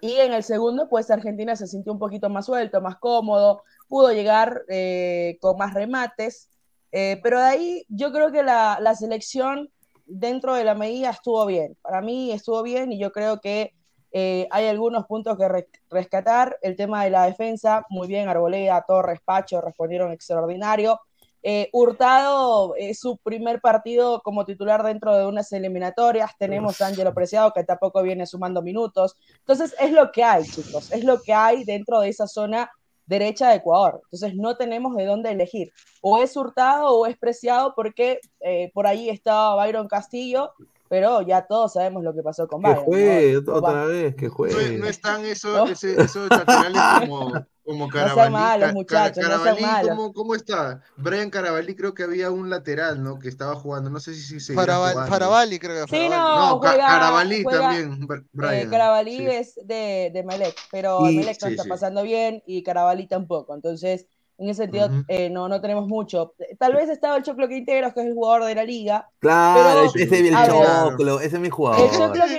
Y 0.00 0.12
en 0.16 0.32
el 0.32 0.44
segundo, 0.44 0.88
pues 0.88 1.10
Argentina 1.10 1.56
se 1.56 1.66
sintió 1.66 1.92
un 1.92 1.98
poquito 1.98 2.28
más 2.28 2.46
suelto, 2.46 2.80
más 2.80 2.96
cómodo, 2.98 3.62
pudo 3.88 4.12
llegar 4.12 4.62
eh, 4.68 5.38
con 5.40 5.56
más 5.56 5.74
remates, 5.74 6.50
pero 6.90 7.40
de 7.40 7.46
ahí 7.46 7.84
yo 7.88 8.12
creo 8.12 8.32
que 8.32 8.42
la, 8.42 8.78
la, 8.80 8.94
selección 8.94 9.70
dentro 10.06 10.54
de 10.54 10.64
la 10.64 10.74
medida 10.74 11.10
estuvo 11.10 11.44
bien. 11.46 11.76
Para 11.82 12.00
mí 12.00 12.32
estuvo 12.32 12.62
bien 12.62 12.92
y 12.92 12.98
yo 12.98 13.12
creo 13.12 13.40
que 13.40 13.74
eh, 14.12 14.48
hay 14.50 14.66
algunos 14.66 15.06
puntos 15.06 15.36
que 15.36 15.48
re 15.48 15.68
rescatar. 15.90 16.58
El 16.62 16.76
tema 16.76 17.04
de 17.04 17.10
la 17.10 17.24
defensa, 17.24 17.84
muy 17.90 18.08
bien, 18.08 18.28
Arboleda, 18.28 18.84
Torres, 18.86 19.20
Pacho 19.24 19.60
respondieron 19.60 20.12
extraordinario. 20.12 21.00
Eh, 21.42 21.68
Hurtado 21.72 22.74
es 22.76 22.98
su 22.98 23.16
primer 23.18 23.60
partido 23.60 24.20
como 24.22 24.44
titular 24.44 24.82
dentro 24.82 25.16
de 25.16 25.26
unas 25.26 25.52
eliminatorias. 25.52 26.32
Tenemos 26.38 26.80
a 26.80 26.88
Ángelo 26.88 27.14
Preciado 27.14 27.52
que 27.52 27.64
tampoco 27.64 28.02
viene 28.02 28.26
sumando 28.26 28.62
minutos. 28.62 29.16
Entonces 29.38 29.74
es 29.78 29.92
lo 29.92 30.10
que 30.10 30.24
hay, 30.24 30.44
chicos. 30.44 30.90
Es 30.92 31.04
lo 31.04 31.20
que 31.20 31.32
hay 31.32 31.64
dentro 31.64 32.00
de 32.00 32.08
esa 32.08 32.26
zona 32.26 32.70
derecha 33.06 33.48
de 33.48 33.56
Ecuador. 33.56 34.00
Entonces 34.04 34.34
no 34.34 34.56
tenemos 34.56 34.96
de 34.96 35.06
dónde 35.06 35.30
elegir. 35.30 35.72
O 36.02 36.18
es 36.18 36.36
Hurtado 36.36 36.88
o 36.88 37.06
es 37.06 37.16
Preciado 37.16 37.72
porque 37.74 38.20
eh, 38.40 38.70
por 38.74 38.86
ahí 38.86 39.08
estaba 39.08 39.56
Byron 39.64 39.88
Castillo, 39.88 40.52
pero 40.88 41.22
ya 41.22 41.46
todos 41.46 41.72
sabemos 41.74 42.02
lo 42.02 42.14
que 42.14 42.22
pasó 42.22 42.46
con 42.48 42.62
Que 42.62 42.68
Byron. 42.70 42.84
juegue 42.84 43.42
¿no? 43.46 43.54
otra 43.54 43.84
vez, 43.84 44.14
que 44.16 44.28
juegue. 44.28 44.72
No, 44.78 44.84
no 44.84 44.86
están 44.90 45.24
esos, 45.24 45.70
ese, 45.70 46.00
esos 46.00 46.28
laterales 46.30 46.80
como, 47.00 47.32
como 47.64 47.88
Carabalí. 47.88 48.08
No 48.08 48.14
sean 48.22 48.32
malos, 48.32 48.72
muchachos, 48.72 49.16
no 49.24 49.28
sean 49.30 49.40
Carabalí, 49.42 49.62
malos. 49.62 49.88
¿cómo, 49.90 50.12
¿cómo 50.14 50.34
está? 50.34 50.80
Brian 50.96 51.28
Carabalí 51.30 51.76
creo 51.76 51.92
que 51.94 52.04
había 52.04 52.30
un 52.30 52.48
lateral, 52.50 53.02
¿no? 53.02 53.18
Que 53.18 53.28
estaba 53.28 53.54
jugando, 53.54 53.90
no 53.90 54.00
sé 54.00 54.14
si, 54.14 54.22
si 54.22 54.40
seguirá 54.40 54.62
Farabal, 54.62 54.92
jugando. 54.92 55.12
Faraballi, 55.12 55.58
creo 55.58 55.86
que 55.86 55.96
Sí, 55.96 56.08
no, 56.08 56.36
No, 56.50 56.58
juega, 56.58 56.86
Carabalí 56.86 57.42
juega, 57.42 57.60
también, 57.60 58.08
Br- 58.08 58.26
Brian. 58.32 58.54
Eh, 58.54 58.70
Carabalí 58.70 59.16
sí. 59.18 59.26
es 59.26 59.54
de, 59.64 60.10
de 60.14 60.22
Melec, 60.24 60.54
pero 60.70 61.08
Y- 61.10 61.16
Melec 61.18 61.38
no 61.42 61.46
sí, 61.48 61.52
está 61.52 61.62
sí. 61.64 61.68
pasando 61.68 62.02
bien 62.02 62.42
y 62.46 62.62
Carabalí 62.62 63.06
tampoco. 63.06 63.54
Entonces, 63.54 64.06
En 64.38 64.48
ese 64.48 64.62
sentido, 64.62 64.88
eh, 65.08 65.28
no, 65.28 65.48
no 65.48 65.60
tenemos 65.60 65.88
mucho. 65.88 66.34
Tal 66.58 66.72
vez 66.72 66.88
estaba 66.88 67.16
el 67.16 67.24
Choclo 67.24 67.48
Quinteros, 67.48 67.92
que 67.92 68.00
es 68.00 68.06
el 68.06 68.14
jugador 68.14 68.44
de 68.44 68.54
la 68.54 68.62
liga. 68.62 69.10
Claro, 69.18 69.86
ese 69.86 70.04
es 70.04 70.12
el 70.12 70.34
Choclo, 70.46 71.20
ese 71.20 71.36
es 71.36 71.42
mi 71.42 71.50
jugador. 71.50 71.90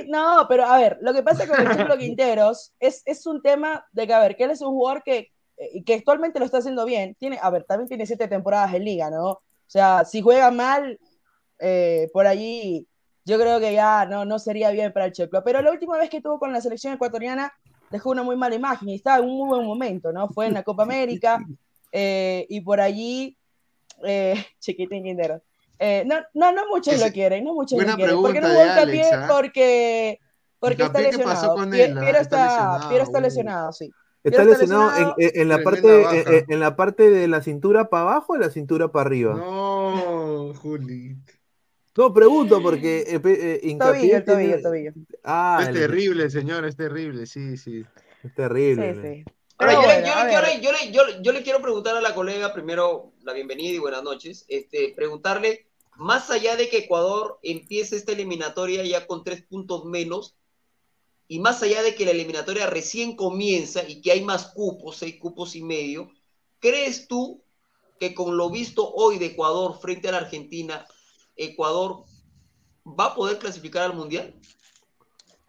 no, 0.08 0.46
pero 0.48 0.66
a 0.66 0.78
ver, 0.78 0.98
lo 1.02 1.14
que 1.14 1.24
pasa 1.24 1.46
con 1.46 1.60
el 1.60 1.68
Choclo 1.78 1.98
Quinteros 1.98 2.74
es, 2.80 3.04
es 3.06 3.26
un 3.28 3.42
tema 3.42 3.86
de 3.92 4.08
que, 4.08 4.14
a 4.14 4.20
ver, 4.20 4.38
que 4.38 4.46
él 4.46 4.52
es 4.52 4.62
un 4.62 4.70
jugador 4.70 5.04
que, 5.04 5.32
eh, 5.58 5.84
que 5.84 5.96
actualmente 5.96 6.40
lo 6.40 6.46
está 6.46 6.60
haciendo 6.60 6.86
bien. 6.86 7.16
Tiene, 7.20 7.38
a 7.42 7.50
ver, 7.50 7.66
también 7.66 7.90
tiene 7.90 8.06
siete 8.06 8.30
temporadas 8.30 8.74
en 8.74 8.86
liga, 8.86 9.10
¿no? 9.10 9.32
O 9.32 9.42
sea, 9.68 10.06
si 10.06 10.22
juega 10.22 10.52
mal, 10.52 10.98
eh, 11.60 12.10
por 12.14 12.28
allí 12.28 12.88
yo 13.26 13.38
creo 13.38 13.60
que 13.60 13.74
ya 13.74 14.06
no, 14.06 14.24
no 14.24 14.40
sería 14.40 14.72
bien 14.72 14.94
para 14.94 15.08
el 15.08 15.12
Choclo. 15.12 15.44
Pero 15.44 15.62
la 15.62 15.72
última 15.72 15.98
vez 15.98 16.10
que 16.10 16.18
estuvo 16.18 16.40
con 16.40 16.54
la 16.54 16.62
selección 16.62 16.94
ecuatoriana 16.94 17.54
dejó 17.92 18.12
una 18.12 18.24
muy 18.24 18.36
mala 18.36 18.56
imagen 18.56 18.90
y 18.90 18.96
estaba 18.96 19.18
en 19.18 19.26
un 19.26 19.38
muy 19.38 19.50
buen 19.50 19.66
momento, 19.66 20.12
¿no? 20.12 20.30
Fue 20.30 20.48
en 20.48 20.54
la 20.54 20.64
Copa 20.64 20.84
América, 20.84 21.40
eh, 21.92 22.46
y 22.50 22.62
por 22.62 22.82
allí, 22.82 23.38
eh, 24.04 24.36
chiquitín 24.60 25.04
Quintero. 25.04 25.42
Eh, 25.80 26.04
no, 26.06 26.18
no, 26.34 26.52
no 26.52 26.68
muchos 26.68 27.00
lo 27.00 27.10
quieren, 27.12 27.46
no 27.46 27.54
muchos 27.54 27.80
lo 27.80 27.96
quieren. 27.96 28.22
Porque 28.22 28.42
no 28.42 28.50
hubo 28.50 28.92
pie 28.92 29.04
¿ah? 29.14 29.28
porque, 29.30 30.20
porque 30.60 30.84
está 30.84 31.00
lesionado. 31.00 31.56
Piero, 31.70 32.20
está, 32.20 32.20
está, 32.20 32.90
Piero 32.90 33.04
está 33.04 33.22
lesionado, 33.22 33.72
sí. 33.72 33.90
Está 34.22 34.44
lesionado, 34.44 35.16
En, 35.18 35.32
en, 35.42 35.48
la 35.48 35.64
parte, 35.64 36.46
en, 36.50 36.60
la 36.60 36.76
parte 36.76 37.10
de 37.10 37.30
la 37.30 37.42
cintura 37.42 37.90
para 37.90 38.02
abajo 38.02 38.34
o 38.34 38.38
la 38.38 38.50
cintura 38.50 38.92
para 38.92 39.08
arriba. 39.08 39.36
No, 39.36 40.54
Juli. 40.56 41.16
No, 42.00 42.14
pregunto 42.14 42.62
porque 42.62 43.00
eh, 43.08 43.22
eh, 43.26 43.78
tobillo, 43.78 44.24
tobillo, 44.24 44.62
tobillo. 44.62 44.92
Ah, 45.24 45.60
es 45.64 45.74
terrible, 45.74 46.30
señor, 46.30 46.64
es 46.64 46.78
terrible, 46.78 47.26
sí, 47.26 47.58
sí. 47.58 47.86
Es 48.24 48.34
terrible. 48.34 48.94
Sí, 48.96 49.02
sí. 49.02 49.34
Ahora, 49.60 50.58
yo, 51.22 51.34
le, 51.34 51.44
quiero 51.44 51.62
preguntar 51.62 51.98
a 51.98 52.02
la 52.02 52.16
colega 52.16 52.54
primero 52.54 53.12
la 53.24 53.34
bienvenida 53.34 53.74
y 53.74 53.78
buenas 53.78 54.04
noches. 54.04 54.46
Este, 54.48 54.94
preguntarle, 54.96 55.68
más 55.98 56.30
allá 56.30 56.56
de 56.56 56.70
que 56.70 56.78
Ecuador 56.78 57.40
empiece 57.44 57.98
esta 57.98 58.14
eliminatoria 58.14 58.84
ya 58.86 59.06
con 59.06 59.26
tres 59.26 59.44
puntos 59.44 59.84
menos, 59.84 60.38
y 61.28 61.40
más 61.40 61.62
allá 61.62 61.84
de 61.84 61.94
que 61.94 62.06
la 62.06 62.12
eliminatoria 62.12 62.68
recién 62.68 63.18
comienza 63.18 63.84
y 63.88 64.02
que 64.02 64.14
hay 64.14 64.22
más 64.22 64.46
cupos, 64.48 64.96
seis 64.96 65.18
cupos 65.20 65.56
y 65.58 65.62
medio, 65.62 66.10
¿crees 66.60 67.10
tú 67.10 67.44
que 68.00 68.16
con 68.16 68.38
lo 68.38 68.50
visto 68.50 68.90
hoy 68.90 69.20
de 69.20 69.26
Ecuador 69.28 69.78
frente 69.82 70.08
a 70.08 70.14
la 70.14 70.20
Argentina, 70.20 70.88
Ecuador 71.36 72.06
va 72.86 73.08
a 73.08 73.16
poder 73.16 73.38
clasificar 73.40 73.84
al 73.84 73.94
Mundial? 73.94 74.34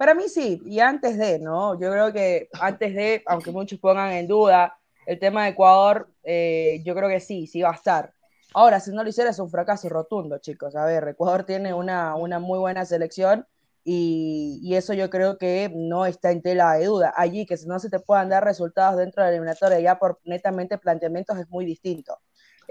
Para 0.00 0.14
mí 0.14 0.30
sí, 0.30 0.62
y 0.64 0.80
antes 0.80 1.18
de, 1.18 1.38
¿no? 1.38 1.78
Yo 1.78 1.90
creo 1.90 2.10
que 2.10 2.48
antes 2.58 2.94
de, 2.94 3.22
aunque 3.26 3.50
muchos 3.50 3.78
pongan 3.78 4.12
en 4.12 4.26
duda 4.26 4.78
el 5.04 5.18
tema 5.18 5.44
de 5.44 5.50
Ecuador, 5.50 6.08
eh, 6.24 6.80
yo 6.86 6.94
creo 6.94 7.06
que 7.10 7.20
sí, 7.20 7.46
sí 7.46 7.60
va 7.60 7.72
a 7.72 7.74
estar. 7.74 8.14
Ahora, 8.54 8.80
si 8.80 8.92
no 8.92 9.02
lo 9.04 9.10
hiciera 9.10 9.28
es 9.28 9.38
un 9.38 9.50
fracaso 9.50 9.90
rotundo, 9.90 10.38
chicos. 10.38 10.74
A 10.74 10.86
ver, 10.86 11.06
Ecuador 11.08 11.44
tiene 11.44 11.74
una, 11.74 12.14
una 12.14 12.38
muy 12.38 12.58
buena 12.58 12.86
selección 12.86 13.46
y, 13.84 14.58
y, 14.62 14.74
eso 14.74 14.94
yo 14.94 15.10
creo 15.10 15.36
que 15.36 15.70
no 15.74 16.06
está 16.06 16.30
en 16.30 16.40
tela 16.40 16.72
de 16.78 16.86
duda. 16.86 17.12
Allí 17.14 17.44
que 17.44 17.58
si 17.58 17.66
no 17.66 17.78
se 17.78 17.90
te 17.90 18.00
puedan 18.00 18.30
dar 18.30 18.42
resultados 18.42 18.96
dentro 18.96 19.22
de 19.22 19.28
la 19.28 19.36
eliminatoria 19.36 19.80
ya 19.80 19.98
por 19.98 20.18
netamente 20.24 20.78
planteamientos 20.78 21.36
es 21.36 21.50
muy 21.50 21.66
distinto. 21.66 22.16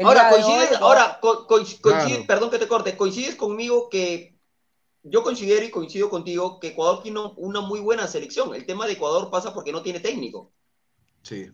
ahora, 0.04 0.32
coincides, 0.32 0.82
ahora 0.82 1.20
perdón 2.26 2.50
que 2.50 2.58
te 2.58 2.68
corte, 2.68 2.98
coincides 2.98 3.36
conmigo 3.36 3.88
que 3.88 4.39
yo 5.04 5.24
considero 5.24 5.66
y 5.66 5.72
coincido 5.72 6.10
contigo 6.10 6.60
que 6.60 6.70
Ecuador 6.70 7.02
tiene 7.02 7.22
una 7.38 7.62
muy 7.62 7.80
buena 7.80 8.08
selección. 8.08 8.54
El 8.54 8.66
tema 8.66 8.86
de 8.86 8.94
Ecuador 8.94 9.30
pasa 9.30 9.54
porque 9.54 9.72
no 9.72 9.82
tiene 9.82 10.00
técnico. 10.00 10.52
Sí. 11.22 11.52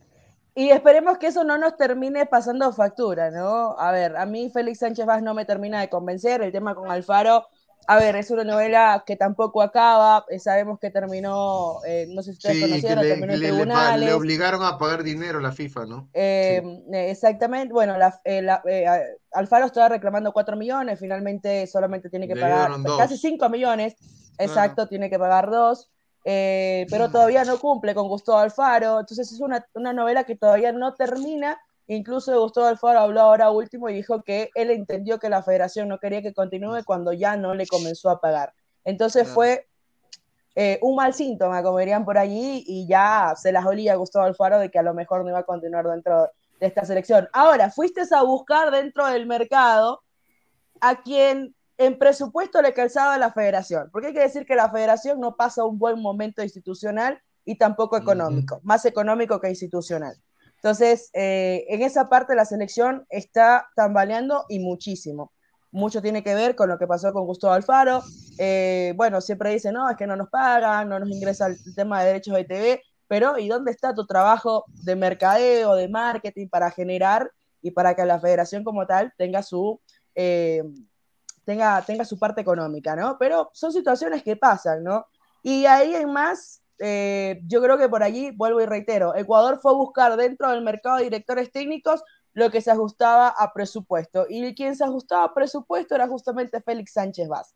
Y 0.55 0.69
esperemos 0.69 1.17
que 1.17 1.27
eso 1.27 1.43
no 1.43 1.57
nos 1.57 1.75
termine 1.75 2.25
pasando 2.25 2.71
factura, 2.71 3.29
¿no? 3.29 3.77
A 3.77 3.91
ver, 3.91 4.15
a 4.15 4.25
mí 4.25 4.49
Félix 4.49 4.79
Sánchez 4.79 5.05
Vaz 5.05 5.21
no 5.21 5.33
me 5.33 5.45
termina 5.45 5.81
de 5.81 5.89
convencer. 5.89 6.41
El 6.41 6.51
tema 6.51 6.75
con 6.75 6.89
Alfaro 6.89 7.45
a 7.87 7.97
ver, 7.97 8.15
es 8.15 8.31
una 8.31 8.43
novela 8.43 9.03
que 9.05 9.15
tampoco 9.15 9.61
acaba, 9.61 10.25
eh, 10.29 10.39
sabemos 10.39 10.79
que 10.79 10.89
terminó, 10.89 11.79
eh, 11.85 12.07
no 12.09 12.21
sé 12.23 12.31
si 12.31 12.37
ustedes 12.37 12.61
conocieron, 12.61 13.03
le, 13.03 13.09
terminó 13.09 13.33
en 13.33 13.39
le, 13.39 13.47
tribunales. 13.47 14.09
Le, 14.09 14.13
obligaron 14.13 14.63
a 14.63 14.77
pagar 14.77 15.03
dinero 15.03 15.39
la 15.39 15.51
FIFA, 15.51 15.85
¿no? 15.85 16.09
Eh, 16.13 16.63
exactamente, 16.93 17.73
bueno, 17.73 17.97
la, 17.97 18.19
Alfaro 19.31 19.65
estaba 19.65 19.89
reclamando 19.89 20.31
4 20.31 20.55
millones, 20.57 20.99
finalmente 20.99 21.67
solamente 21.67 22.09
tiene 22.09 22.27
que 22.27 22.35
pagar 22.35 22.71
casi 22.97 23.17
5 23.17 23.49
millones, 23.49 23.95
exacto, 24.37 24.87
tiene 24.87 25.09
que 25.09 25.19
pagar 25.19 25.49
2. 25.51 25.89
pero 26.23 27.11
todavía 27.11 27.43
no 27.43 27.59
cumple 27.59 27.93
con 27.93 28.07
Gustavo 28.07 28.39
Alfaro, 28.39 29.01
entonces 29.01 29.31
es 29.31 29.39
una, 29.39 29.65
una 29.73 29.93
novela 29.93 30.23
que 30.23 30.35
todavía 30.35 30.71
no 30.71 30.95
termina 30.95 31.59
Incluso 31.87 32.39
Gustavo 32.39 32.67
Alfaro 32.67 32.99
habló 32.99 33.21
ahora 33.21 33.51
último 33.51 33.89
y 33.89 33.93
dijo 33.93 34.23
que 34.23 34.49
él 34.55 34.71
entendió 34.71 35.19
que 35.19 35.29
la 35.29 35.43
federación 35.43 35.87
no 35.87 35.99
quería 35.99 36.21
que 36.21 36.33
continúe 36.33 36.83
cuando 36.83 37.13
ya 37.13 37.37
no 37.37 37.53
le 37.53 37.67
comenzó 37.67 38.09
a 38.09 38.19
pagar. 38.19 38.53
Entonces 38.83 39.27
fue 39.27 39.67
eh, 40.55 40.79
un 40.81 40.95
mal 40.95 41.13
síntoma, 41.13 41.61
como 41.61 41.79
dirían 41.79 42.05
por 42.05 42.17
allí, 42.17 42.63
y 42.65 42.87
ya 42.87 43.33
se 43.35 43.51
las 43.51 43.65
olía 43.65 43.93
a 43.93 43.97
Gustavo 43.97 44.25
Alfaro 44.25 44.57
de 44.57 44.71
que 44.71 44.79
a 44.79 44.83
lo 44.83 44.93
mejor 44.93 45.23
no 45.23 45.29
iba 45.29 45.39
a 45.39 45.43
continuar 45.43 45.85
dentro 45.85 46.29
de 46.59 46.67
esta 46.67 46.85
selección. 46.85 47.27
Ahora, 47.33 47.69
fuiste 47.71 48.01
a 48.11 48.23
buscar 48.23 48.71
dentro 48.71 49.05
del 49.07 49.25
mercado 49.27 50.01
a 50.81 51.01
quien 51.01 51.55
en 51.77 51.97
presupuesto 51.97 52.61
le 52.61 52.73
calzaba 52.73 53.17
la 53.17 53.33
federación, 53.33 53.89
porque 53.91 54.07
hay 54.07 54.13
que 54.13 54.21
decir 54.21 54.45
que 54.45 54.55
la 54.55 54.71
federación 54.71 55.19
no 55.19 55.35
pasa 55.35 55.65
un 55.65 55.77
buen 55.77 56.01
momento 56.01 56.41
institucional 56.41 57.21
y 57.43 57.57
tampoco 57.57 57.97
económico, 57.97 58.61
más 58.63 58.85
económico 58.85 59.39
que 59.39 59.49
institucional. 59.49 60.15
Entonces, 60.55 61.09
eh, 61.13 61.65
en 61.69 61.81
esa 61.81 62.09
parte 62.09 62.35
la 62.35 62.45
selección 62.45 63.05
está 63.09 63.67
tambaleando 63.75 64.45
y 64.49 64.59
muchísimo. 64.59 65.31
Mucho 65.71 66.01
tiene 66.01 66.23
que 66.23 66.33
ver 66.33 66.55
con 66.55 66.69
lo 66.69 66.77
que 66.77 66.87
pasó 66.87 67.11
con 67.13 67.25
Gustavo 67.25 67.53
Alfaro. 67.53 68.01
Eh, 68.37 68.93
bueno, 68.95 69.21
siempre 69.21 69.51
dicen, 69.51 69.73
no, 69.73 69.89
es 69.89 69.97
que 69.97 70.07
no 70.07 70.15
nos 70.15 70.29
pagan, 70.29 70.89
no 70.89 70.99
nos 70.99 71.09
ingresa 71.09 71.47
el 71.47 71.57
tema 71.75 71.99
de 71.99 72.07
derechos 72.07 72.35
de 72.35 72.45
TV, 72.45 72.81
pero 73.07 73.37
¿y 73.37 73.47
dónde 73.47 73.71
está 73.71 73.93
tu 73.93 74.05
trabajo 74.05 74.65
de 74.83 74.95
mercadeo, 74.95 75.75
de 75.75 75.87
marketing 75.87 76.47
para 76.47 76.71
generar 76.71 77.29
y 77.61 77.71
para 77.71 77.95
que 77.95 78.05
la 78.05 78.19
federación 78.19 78.63
como 78.63 78.85
tal 78.85 79.13
tenga 79.17 79.43
su, 79.43 79.79
eh, 80.15 80.63
tenga, 81.45 81.81
tenga 81.81 82.05
su 82.05 82.17
parte 82.17 82.41
económica, 82.41 82.95
¿no? 82.95 83.17
Pero 83.17 83.49
son 83.53 83.71
situaciones 83.71 84.23
que 84.23 84.35
pasan, 84.35 84.83
¿no? 84.83 85.05
Y 85.43 85.65
ahí 85.65 85.95
en 85.95 86.11
más, 86.11 86.61
eh, 86.79 87.41
yo 87.47 87.61
creo 87.61 87.77
que 87.77 87.89
por 87.89 88.03
allí, 88.03 88.31
vuelvo 88.31 88.61
y 88.61 88.65
reitero, 88.65 89.15
Ecuador 89.15 89.59
fue 89.61 89.71
a 89.71 89.75
buscar 89.75 90.17
dentro 90.17 90.49
del 90.51 90.61
mercado 90.63 90.97
de 90.97 91.05
directores 91.05 91.51
técnicos 91.51 92.03
lo 92.33 92.51
que 92.51 92.61
se 92.61 92.71
ajustaba 92.71 93.29
a 93.29 93.53
presupuesto. 93.53 94.25
Y 94.29 94.53
quien 94.55 94.75
se 94.75 94.83
ajustaba 94.83 95.23
a 95.23 95.33
presupuesto 95.33 95.95
era 95.95 96.07
justamente 96.07 96.61
Félix 96.61 96.93
Sánchez 96.93 97.27
Vaz. 97.29 97.55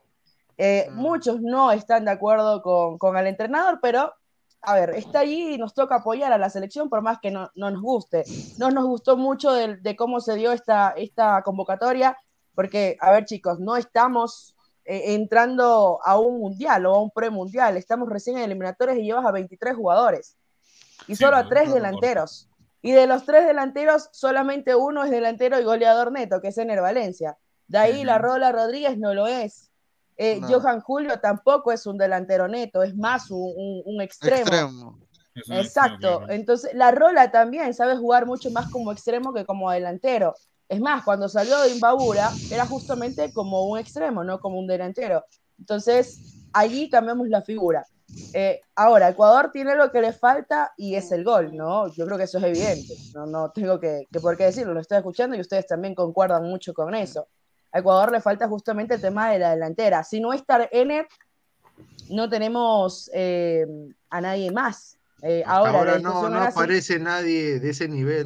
Eh, 0.57 0.88
mm. 0.89 0.95
Muchos 0.95 1.41
no 1.41 1.72
están 1.72 2.05
de 2.05 2.11
acuerdo 2.11 2.61
con, 2.61 2.97
con, 2.97 3.17
el 3.17 3.28
entrenador, 3.28 3.80
pero 3.82 4.13
a 4.61 4.76
ver, 4.76 4.91
está 4.91 5.20
allí 5.20 5.53
y 5.53 5.57
nos 5.57 5.74
toca 5.74 5.95
apoyar 5.95 6.34
a 6.34 6.38
la 6.38 6.49
selección 6.49 6.89
por 6.89 7.01
más 7.01 7.20
que 7.22 7.32
no, 7.32 7.49
no 7.55 7.72
nos 7.72 7.82
guste. 7.82 8.24
No 8.57 8.72
nos 8.72 8.86
gustó 8.86 9.17
mucho 9.17 9.51
de, 9.51 9.78
de, 9.78 9.95
cómo 9.95 10.22
se 10.22 10.36
dio 10.36 10.51
esta, 10.53 10.91
esta 10.91 11.41
convocatoria, 11.43 12.17
porque, 12.55 12.97
a 13.01 13.11
ver 13.11 13.26
chicos, 13.26 13.59
no 13.59 13.76
estamos 13.76 14.55
eh, 14.92 15.14
entrando 15.14 16.00
a 16.04 16.18
un 16.18 16.40
mundial 16.40 16.84
o 16.88 16.96
a 16.96 17.00
un 17.00 17.12
premundial. 17.12 17.78
Estamos 17.78 18.10
recién 18.10 18.40
en 18.40 18.46
eliminatorios 18.46 18.98
y 18.98 19.04
llevas 19.04 19.24
a 19.24 19.32
23 19.32 19.76
jugadores 19.76 20.36
y 21.08 21.16
solo 21.16 21.38
a 21.38 21.48
tres 21.48 21.72
delanteros. 21.72 22.50
Y 22.82 22.94
de 22.94 23.06
los 23.06 23.24
tres 23.24 23.46
delanteros, 23.46 24.10
solamente 24.14 24.74
uno 24.74 25.04
es 25.04 25.12
delantero 25.12 25.60
y 25.60 25.64
goleador 25.64 26.12
neto, 26.12 26.42
que 26.42 26.48
es 26.48 26.58
Ener 26.58 26.82
Valencia. 26.82 27.38
De 27.68 27.78
ahí 27.78 28.04
la 28.04 28.18
Rola 28.18 28.52
Rodríguez 28.52 28.98
no 28.98 29.14
lo 29.14 29.28
es. 29.28 29.70
Eh, 30.18 30.42
Johan 30.42 30.82
Julio 30.82 31.20
tampoco 31.20 31.72
es 31.72 31.86
un 31.86 32.00
delantero 32.00 32.48
neto, 32.48 32.82
es 32.82 32.96
más 32.96 33.28
un, 33.30 34.02
extremo. 34.02 34.98
Exacto. 35.52 36.28
Entonces, 36.30 36.74
la 36.74 36.90
Rola 36.90 37.30
también 37.30 37.76
sabe 37.76 37.96
jugar 37.96 38.26
mucho 38.26 38.50
más 38.50 38.72
como 38.72 38.92
extremo 38.92 39.34
que 39.36 39.46
como 39.46 39.70
delantero. 39.70 40.34
Es 40.70 40.80
más, 40.80 41.03
cuando 41.03 41.28
salió 41.28 41.59
de 41.61 41.72
Imbabura 41.72 42.30
era 42.51 42.65
justamente 42.67 43.34
como 43.34 43.63
un 43.65 43.80
extremo, 43.80 44.24
no 44.24 44.39
como 44.39 44.59
un 44.59 44.67
delantero. 44.67 45.26
Entonces, 45.57 46.45
allí 46.53 46.89
cambiamos 46.89 47.28
la 47.28 47.41
figura. 47.41 47.86
Eh, 48.34 48.61
ahora, 48.76 49.09
Ecuador 49.09 49.49
tiene 49.51 49.76
lo 49.76 49.91
que 49.91 50.01
le 50.01 50.13
falta 50.13 50.72
y 50.78 50.93
es 50.93 51.11
el 51.11 51.24
gol, 51.24 51.55
¿no? 51.55 51.88
Yo 51.93 52.05
creo 52.05 52.17
que 52.17 52.26
eso 52.26 52.38
es 52.38 52.43
evidente. 52.43 52.93
No, 53.15 53.26
no 53.26 53.51
tengo 53.51 53.80
que, 53.80 54.07
por 54.22 54.38
qué 54.38 54.45
decirlo, 54.45 54.76
lo 54.76 54.82
estoy 54.82 54.99
escuchando 54.99 55.36
y 55.36 55.41
ustedes 55.41 55.65
también 55.65 55.95
concuerdan 55.95 56.43
mucho 56.43 56.74
con 56.74 56.93
eso. 56.93 57.28
A 57.72 57.80
Ecuador 57.80 58.11
le 58.11 58.22
falta 58.22 58.47
justamente 58.47 58.95
el 58.95 59.01
tema 59.01 59.32
de 59.32 59.39
la 59.39 59.51
delantera. 59.51 60.03
Si 60.03 60.20
no 60.20 60.34
está 60.34 60.70
Ener, 60.72 61.07
no 62.09 62.30
tenemos 62.30 63.09
eh, 63.13 63.65
a 64.11 64.22
nadie 64.22 64.51
más. 64.51 64.99
Eh, 65.22 65.43
ahora, 65.45 65.99
no, 65.99 66.26
aparece 66.41 66.99
nadie 66.99 67.59
de 67.59 67.70
ese 67.70 67.88
nivel 67.88 68.26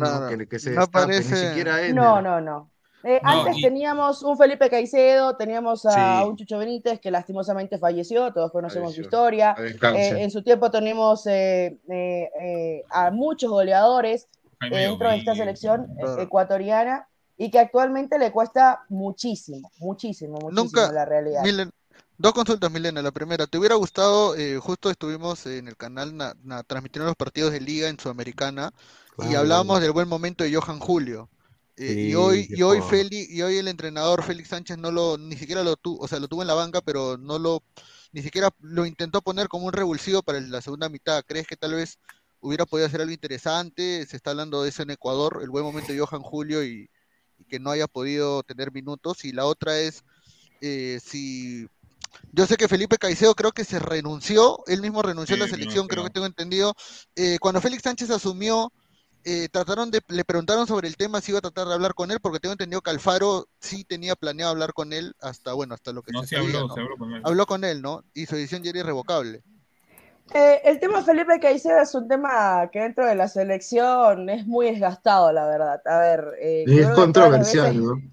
que, 0.49 0.59
se 0.59 0.71
no 0.71 0.87
ni 1.07 1.23
siquiera 1.23 1.81
él. 1.81 1.95
No, 1.95 2.21
no, 2.21 2.39
no. 2.39 2.69
Eh, 3.03 3.19
antes 3.21 3.57
teníamos 3.61 4.23
un 4.23 4.37
Felipe 4.37 4.69
Caicedo, 4.69 5.35
teníamos 5.35 5.85
a 5.85 6.25
un 6.25 6.37
Chucho 6.37 6.57
Benítez 6.57 7.01
que 7.01 7.11
lastimosamente 7.11 7.77
falleció, 7.77 8.31
todos 8.31 8.51
conocemos 8.51 8.95
su 8.95 9.01
historia. 9.01 9.55
Eh, 9.57 10.23
en 10.23 10.31
su 10.31 10.41
tiempo 10.41 10.71
tenemos 10.71 11.25
a 11.27 13.11
muchos 13.11 13.49
goleadores, 13.49 14.27
dentro 14.69 15.09
de 15.09 15.17
esta 15.17 15.35
selección 15.35 15.87
ecuatoriana 16.19 17.07
y 17.37 17.49
que 17.49 17.59
actualmente 17.59 18.17
le 18.19 18.31
cuesta 18.31 18.83
muchísimo, 18.89 19.71
muchísimo, 19.79 20.37
muchísimo 20.39 20.63
Nunca, 20.63 20.91
la 20.91 21.03
realidad. 21.03 21.41
Milen, 21.43 21.71
dos 22.17 22.33
consultas, 22.33 22.71
Milena. 22.71 23.01
La 23.01 23.11
primera, 23.11 23.47
¿te 23.47 23.57
hubiera 23.57 23.75
gustado, 23.75 24.35
eh, 24.35 24.57
justo 24.57 24.89
estuvimos 24.89 25.45
en 25.45 25.67
el 25.67 25.75
canal 25.77 26.15
na- 26.15 26.35
na- 26.43 26.63
transmitiendo 26.63 27.07
los 27.07 27.15
partidos 27.15 27.51
de 27.51 27.61
liga 27.61 27.89
en 27.89 27.99
Sudamericana 27.99 28.73
y 29.29 29.35
hablábamos 29.35 29.81
del 29.81 29.91
buen 29.91 30.07
momento 30.07 30.43
de 30.43 30.53
Johan 30.55 30.79
Julio. 30.79 31.29
Eh, 31.75 31.87
Sí, 31.93 31.99
y 32.09 32.15
hoy, 32.15 32.47
y 32.49 32.61
hoy. 32.61 32.79
Feli- 32.79 33.27
y 33.29 33.41
hoy 33.41 33.57
el 33.57 33.67
entrenador 33.67 34.23
Félix 34.23 34.49
Sánchez 34.49 34.77
no 34.77 34.91
lo, 34.91 35.17
ni 35.17 35.35
siquiera 35.35 35.63
lo 35.63 35.75
tuvo, 35.75 36.03
o 36.03 36.07
sea, 36.07 36.19
lo 36.19 36.27
tuvo 36.27 36.41
en 36.43 36.47
la 36.47 36.53
banca, 36.53 36.81
pero 36.81 37.17
no 37.17 37.39
lo, 37.39 37.63
ni 38.11 38.21
siquiera 38.21 38.49
lo 38.61 38.85
intentó 38.85 39.21
poner 39.21 39.47
como 39.47 39.65
un 39.65 39.73
revulsivo 39.73 40.21
para 40.21 40.39
la 40.39 40.61
segunda 40.61 40.87
mitad. 40.89 41.23
¿Crees 41.25 41.47
que 41.47 41.57
tal 41.57 41.73
vez 41.73 41.97
hubiera 42.41 42.65
podido 42.65 42.87
hacer 42.87 43.01
algo 43.01 43.11
interesante? 43.13 44.05
Se 44.05 44.15
está 44.15 44.31
hablando 44.31 44.61
de 44.61 44.69
eso 44.69 44.83
en 44.83 44.91
Ecuador, 44.91 45.39
el 45.41 45.49
buen 45.49 45.63
momento 45.65 45.91
de 45.91 45.99
Johan 45.99 46.21
Julio 46.21 46.63
y, 46.63 46.89
y 47.39 47.45
que 47.45 47.59
no 47.59 47.71
haya 47.71 47.87
podido 47.87 48.43
tener 48.43 48.71
minutos. 48.71 49.25
Y 49.25 49.31
la 49.31 49.45
otra 49.45 49.79
es 49.79 50.03
eh, 50.61 50.99
si 51.03 51.67
yo 52.31 52.45
sé 52.45 52.55
que 52.57 52.67
Felipe 52.67 52.97
Caicedo 52.97 53.35
creo 53.35 53.51
que 53.51 53.63
se 53.65 53.79
renunció, 53.79 54.59
él 54.67 54.81
mismo 54.81 55.01
renunció 55.01 55.35
a 55.35 55.39
la 55.39 55.47
selección, 55.47 55.87
creo 55.87 56.03
que 56.03 56.09
tengo 56.09 56.25
entendido. 56.25 56.73
Eh, 57.15 57.37
cuando 57.39 57.61
Félix 57.61 57.83
Sánchez 57.83 58.09
asumió, 58.09 58.71
eh, 59.25 59.47
trataron 59.49 59.89
de, 59.89 60.01
le 60.09 60.25
preguntaron 60.25 60.67
sobre 60.67 60.87
el 60.87 60.97
tema 60.97 61.21
si 61.21 61.31
iba 61.31 61.39
a 61.39 61.41
tratar 61.41 61.67
de 61.67 61.73
hablar 61.75 61.93
con 61.93 62.11
él, 62.11 62.19
porque 62.21 62.39
tengo 62.39 62.53
entendido 62.53 62.81
que 62.81 62.89
Alfaro 62.89 63.47
sí 63.59 63.83
tenía 63.85 64.15
planeado 64.15 64.51
hablar 64.51 64.73
con 64.73 64.91
él 64.93 65.13
hasta, 65.21 65.53
bueno, 65.53 65.73
hasta 65.75 65.93
lo 65.93 66.01
que 66.01 66.11
No, 66.11 66.23
se 66.23 66.35
sabía, 66.35 66.57
habló, 66.59 66.67
¿no? 66.67 66.73
se 66.75 66.81
habló 66.81 66.97
con 66.97 67.13
él. 67.13 67.21
Habló 67.23 67.45
con 67.45 67.63
él, 67.63 67.81
¿no? 67.81 68.03
Y 68.13 68.25
su 68.25 68.35
decisión 68.35 68.63
ya 68.63 68.71
era 68.71 68.79
irrevocable. 68.79 69.41
Eh, 70.33 70.61
el 70.63 70.79
tema 70.79 71.03
Felipe 71.03 71.39
Caicedo 71.39 71.79
es 71.81 71.93
un 71.95 72.07
tema 72.07 72.69
que 72.71 72.79
dentro 72.79 73.05
de 73.05 73.15
la 73.15 73.27
selección 73.27 74.29
es 74.29 74.47
muy 74.47 74.71
desgastado, 74.71 75.31
la 75.31 75.45
verdad. 75.45 75.81
A 75.85 75.99
ver, 75.99 76.25
eh, 76.41 76.63
Es 76.67 76.89
controversial, 76.89 77.75
veces- 77.75 77.83
¿no? 77.83 78.12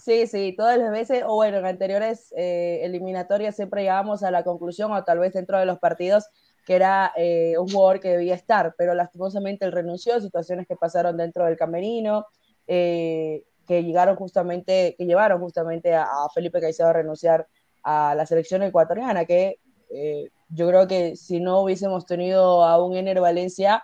Sí, 0.00 0.26
sí, 0.26 0.54
todas 0.56 0.78
las 0.78 0.90
veces, 0.90 1.24
o 1.26 1.34
bueno, 1.34 1.58
en 1.58 1.66
anteriores 1.66 2.32
eh, 2.34 2.80
eliminatorias 2.84 3.54
siempre 3.54 3.82
llegábamos 3.82 4.22
a 4.22 4.30
la 4.30 4.44
conclusión, 4.44 4.90
o 4.92 5.04
tal 5.04 5.18
vez 5.18 5.34
dentro 5.34 5.58
de 5.58 5.66
los 5.66 5.78
partidos, 5.78 6.24
que 6.64 6.74
era 6.74 7.12
eh, 7.16 7.58
un 7.58 7.68
jugador 7.68 8.00
que 8.00 8.08
debía 8.08 8.34
estar, 8.34 8.74
pero 8.78 8.94
lastimosamente 8.94 9.66
él 9.66 9.72
renunció, 9.72 10.18
situaciones 10.18 10.66
que 10.66 10.74
pasaron 10.76 11.18
dentro 11.18 11.44
del 11.44 11.58
camerino, 11.58 12.24
eh, 12.66 13.44
que 13.66 13.84
llegaron 13.84 14.16
justamente, 14.16 14.94
que 14.96 15.04
llevaron 15.04 15.38
justamente 15.38 15.94
a, 15.94 16.04
a 16.04 16.30
Felipe 16.34 16.62
Caicedo 16.62 16.88
a 16.88 16.92
renunciar 16.94 17.46
a 17.82 18.14
la 18.14 18.24
selección 18.24 18.62
ecuatoriana, 18.62 19.26
que 19.26 19.58
eh, 19.90 20.30
yo 20.48 20.68
creo 20.68 20.88
que 20.88 21.14
si 21.16 21.40
no 21.40 21.60
hubiésemos 21.60 22.06
tenido 22.06 22.64
a 22.64 22.82
un 22.82 22.96
Ener 22.96 23.20
Valencia 23.20 23.82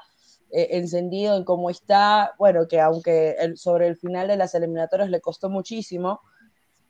eh, 0.50 0.68
encendido 0.72 1.36
en 1.36 1.44
cómo 1.44 1.70
está, 1.70 2.34
bueno, 2.38 2.66
que 2.68 2.80
aunque 2.80 3.36
el- 3.38 3.56
sobre 3.58 3.88
el 3.88 3.96
final 3.96 4.28
de 4.28 4.36
las 4.36 4.54
eliminatorias 4.54 5.10
le 5.10 5.20
costó 5.20 5.48
muchísimo 5.50 6.20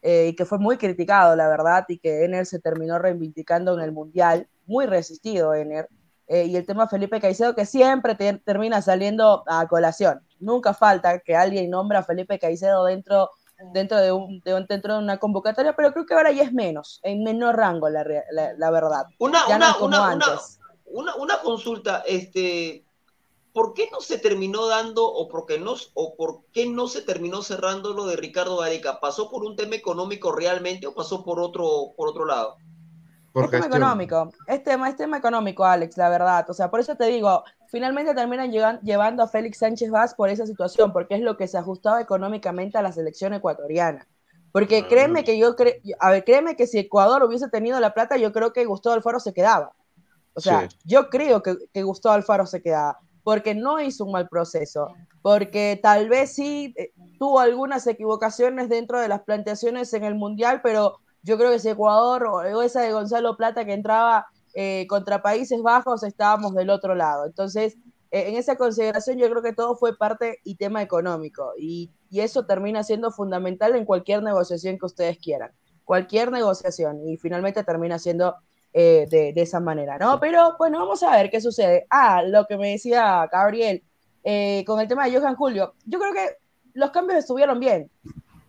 eh, 0.02 0.28
y 0.28 0.36
que 0.36 0.44
fue 0.44 0.58
muy 0.58 0.76
criticado, 0.76 1.34
la 1.36 1.48
verdad, 1.48 1.84
y 1.88 1.98
que 1.98 2.24
Ener 2.24 2.46
se 2.46 2.60
terminó 2.60 2.98
reivindicando 2.98 3.74
en 3.74 3.80
el 3.80 3.92
Mundial, 3.92 4.46
muy 4.66 4.86
resistido 4.86 5.52
Ener, 5.54 5.88
eh, 6.28 6.44
y 6.44 6.56
el 6.56 6.66
tema 6.66 6.86
Felipe 6.88 7.20
Caicedo 7.20 7.54
que 7.54 7.66
siempre 7.66 8.14
te- 8.14 8.38
termina 8.44 8.82
saliendo 8.82 9.42
a 9.48 9.66
colación. 9.66 10.20
Nunca 10.38 10.74
falta 10.74 11.18
que 11.20 11.34
alguien 11.34 11.70
nombra 11.70 12.00
a 12.00 12.02
Felipe 12.04 12.38
Caicedo 12.38 12.84
dentro, 12.84 13.30
dentro, 13.72 13.96
de 14.00 14.12
un, 14.12 14.40
de 14.40 14.54
un- 14.54 14.66
dentro 14.66 14.94
de 14.94 14.98
una 15.00 15.18
convocatoria, 15.18 15.74
pero 15.74 15.92
creo 15.92 16.04
que 16.06 16.14
ahora 16.14 16.30
ya 16.30 16.42
es 16.44 16.52
menos, 16.52 17.00
en 17.02 17.24
menor 17.24 17.56
rango, 17.56 17.88
la, 17.88 18.04
rea- 18.04 18.24
la, 18.30 18.52
la 18.52 18.70
verdad. 18.70 19.06
Una, 19.18 19.40
Ya 19.48 19.58
no 19.58 19.66
es 19.66 19.74
como 19.74 19.86
una, 19.86 20.10
antes. 20.10 20.60
una, 20.84 21.14
una 21.16 21.40
consulta, 21.40 22.02
este, 22.06 22.84
¿por 23.56 23.72
qué 23.72 23.88
no 23.90 24.02
se 24.02 24.18
terminó 24.18 24.66
dando 24.66 25.06
o 25.10 25.28
por 25.28 25.46
qué 25.46 25.58
no, 25.58 25.72
o 25.94 26.14
por 26.14 26.42
qué 26.52 26.66
no 26.68 26.88
se 26.88 27.00
terminó 27.00 27.40
cerrando 27.40 27.94
lo 27.94 28.04
de 28.04 28.14
Ricardo 28.16 28.58
Gareca? 28.58 29.00
¿Pasó 29.00 29.30
por 29.30 29.44
un 29.44 29.56
tema 29.56 29.76
económico 29.76 30.30
realmente 30.30 30.86
o 30.86 30.94
pasó 30.94 31.24
por 31.24 31.40
otro, 31.40 31.94
por 31.96 32.06
otro 32.08 32.26
lado? 32.26 32.56
Es 33.34 33.50
tema 33.50 33.66
económico, 33.66 34.30
es 34.46 34.62
tema, 34.62 34.90
es 34.90 34.96
tema 34.96 35.16
económico, 35.16 35.64
Alex, 35.64 35.96
la 35.96 36.10
verdad. 36.10 36.44
O 36.50 36.52
sea, 36.52 36.70
por 36.70 36.80
eso 36.80 36.96
te 36.96 37.06
digo, 37.06 37.44
finalmente 37.68 38.14
terminan 38.14 38.50
llegan- 38.52 38.80
llevando 38.82 39.22
a 39.22 39.26
Félix 39.28 39.56
Sánchez 39.58 39.90
Vaz 39.90 40.14
por 40.14 40.28
esa 40.28 40.46
situación, 40.46 40.92
porque 40.92 41.14
es 41.14 41.22
lo 41.22 41.38
que 41.38 41.48
se 41.48 41.56
ajustaba 41.56 42.02
económicamente 42.02 42.76
a 42.76 42.82
la 42.82 42.92
selección 42.92 43.32
ecuatoriana. 43.32 44.06
Porque 44.52 44.86
créeme 44.86 45.24
que 45.24 45.38
yo, 45.38 45.56
cre- 45.56 45.80
a 45.98 46.10
ver, 46.10 46.24
créeme 46.24 46.56
que 46.56 46.66
si 46.66 46.78
Ecuador 46.78 47.24
hubiese 47.24 47.48
tenido 47.48 47.80
la 47.80 47.94
plata, 47.94 48.18
yo 48.18 48.32
creo 48.32 48.52
que 48.52 48.66
Gustavo 48.66 48.94
Alfaro 48.94 49.18
se 49.18 49.32
quedaba. 49.32 49.72
O 50.34 50.40
sea, 50.40 50.68
Sí. 50.68 50.76
yo 50.84 51.08
creo 51.08 51.42
que, 51.42 51.56
que 51.72 51.82
Gustavo 51.82 52.14
Alfaro 52.14 52.44
se 52.46 52.60
quedaba, 52.62 53.00
porque 53.26 53.56
no 53.56 53.80
hizo 53.80 54.04
un 54.04 54.12
mal 54.12 54.28
proceso, 54.28 54.94
porque 55.20 55.80
tal 55.82 56.08
vez 56.08 56.36
sí 56.36 56.72
eh, 56.76 56.92
tuvo 57.18 57.40
algunas 57.40 57.84
equivocaciones 57.88 58.68
dentro 58.68 59.00
de 59.00 59.08
las 59.08 59.22
planteaciones 59.22 59.92
en 59.94 60.04
el 60.04 60.14
Mundial, 60.14 60.60
pero 60.62 61.00
yo 61.24 61.36
creo 61.36 61.50
que 61.50 61.58
si 61.58 61.70
Ecuador 61.70 62.24
o 62.24 62.62
esa 62.62 62.82
de 62.82 62.92
Gonzalo 62.92 63.36
Plata 63.36 63.64
que 63.64 63.72
entraba 63.72 64.28
eh, 64.54 64.86
contra 64.88 65.22
Países 65.22 65.60
Bajos, 65.60 66.04
estábamos 66.04 66.54
del 66.54 66.70
otro 66.70 66.94
lado. 66.94 67.26
Entonces, 67.26 67.74
eh, 68.12 68.28
en 68.28 68.36
esa 68.36 68.54
consideración 68.54 69.18
yo 69.18 69.28
creo 69.28 69.42
que 69.42 69.52
todo 69.52 69.74
fue 69.74 69.96
parte 69.96 70.38
y 70.44 70.54
tema 70.54 70.80
económico, 70.80 71.50
y 71.58 71.90
eso 72.12 72.46
termina 72.46 72.84
siendo 72.84 73.10
fundamental 73.10 73.74
en 73.74 73.86
cualquier 73.86 74.22
negociación 74.22 74.78
que 74.78 74.86
ustedes 74.86 75.18
quieran, 75.18 75.50
cualquier 75.82 76.30
negociación, 76.30 77.04
y 77.04 77.16
finalmente 77.16 77.64
termina 77.64 77.98
siendo 77.98 78.36
eh, 78.78 79.06
de, 79.08 79.32
de 79.32 79.40
esa 79.40 79.58
manera, 79.58 79.96
¿no? 79.96 80.20
Pero 80.20 80.54
bueno, 80.58 80.80
vamos 80.80 81.02
a 81.02 81.10
ver 81.12 81.30
qué 81.30 81.40
sucede. 81.40 81.86
Ah, 81.88 82.22
lo 82.22 82.44
que 82.44 82.58
me 82.58 82.72
decía 82.72 83.26
Gabriel 83.32 83.82
eh, 84.22 84.64
con 84.66 84.78
el 84.78 84.86
tema 84.86 85.06
de 85.06 85.18
Johan 85.18 85.34
Julio, 85.34 85.72
yo 85.86 85.98
creo 85.98 86.12
que 86.12 86.36
los 86.74 86.90
cambios 86.90 87.20
estuvieron 87.20 87.58
bien. 87.58 87.90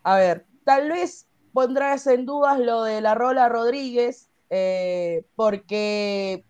A 0.04 0.18
ver, 0.18 0.46
tal 0.66 0.90
vez 0.90 1.30
pondrás 1.54 2.08
en 2.08 2.26
dudas 2.26 2.60
lo 2.60 2.84
de 2.84 3.00
la 3.00 3.16
Rola 3.16 3.48
Rodríguez, 3.48 4.30
eh, 4.50 5.24
porque 5.38 6.44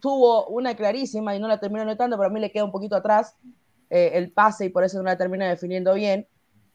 tuvo 0.00 0.48
una 0.48 0.74
clarísima 0.74 1.36
y 1.36 1.38
no 1.38 1.46
la 1.46 1.60
terminó 1.60 1.84
notando, 1.84 2.16
pero 2.16 2.30
a 2.30 2.32
mí 2.32 2.40
le 2.40 2.50
queda 2.50 2.64
un 2.64 2.72
poquito 2.72 2.96
atrás 2.96 3.36
el 3.90 4.32
pase 4.32 4.64
y 4.64 4.68
por 4.70 4.82
eso 4.82 4.98
no 4.98 5.04
la 5.04 5.16
termina 5.16 5.48
definiendo 5.48 5.94
bien. 5.94 6.26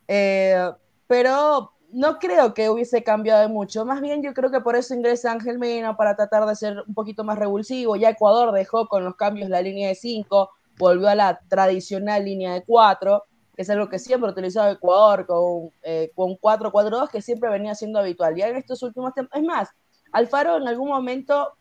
Pero 0.08 1.74
no 1.96 2.20
creo 2.20 2.54
que 2.54 2.70
hubiese 2.70 3.04
cambiado 3.04 3.48
mucho. 3.48 3.86
Más 3.86 4.02
bien 4.02 4.22
yo 4.22 4.34
creo 4.34 4.52
que 4.52 4.60
por 4.60 4.76
eso 4.76 4.94
ingresa 4.94 5.32
Ángel 5.32 5.58
Mena 5.58 5.96
para 5.96 6.18
tratar 6.18 6.46
de 6.46 6.54
ser 6.54 6.84
un 6.86 6.94
poquito 6.94 7.24
más 7.24 7.40
revulsivo. 7.40 7.96
Ya 7.96 8.10
Ecuador 8.10 8.54
dejó 8.54 8.90
con 8.90 9.06
los 9.06 9.16
cambios 9.16 9.50
la 9.50 9.62
línea 9.62 9.88
de 9.88 9.96
5, 9.96 10.50
volvió 10.78 11.08
a 11.08 11.16
la 11.16 11.40
tradicional 11.48 12.26
línea 12.26 12.54
de 12.54 12.66
4, 12.66 13.24
que 13.56 13.62
es 13.62 13.70
algo 13.70 13.88
que 13.88 13.98
siempre 13.98 14.28
ha 14.28 14.34
utilizado 14.34 14.74
Ecuador 14.74 15.26
con, 15.26 15.70
eh, 15.84 16.12
con 16.14 16.36
4-4-2, 16.38 17.10
que 17.10 17.22
siempre 17.22 17.50
venía 17.50 17.74
siendo 17.76 18.00
habitual. 18.00 18.36
Ya 18.36 18.50
en 18.50 18.58
estos 18.58 18.84
últimos 18.84 19.14
tiempos, 19.14 19.40
es 19.40 19.46
más, 19.46 19.70
Alfaro 20.12 20.58
en 20.58 20.68
algún 20.68 20.90
momento 20.90 21.54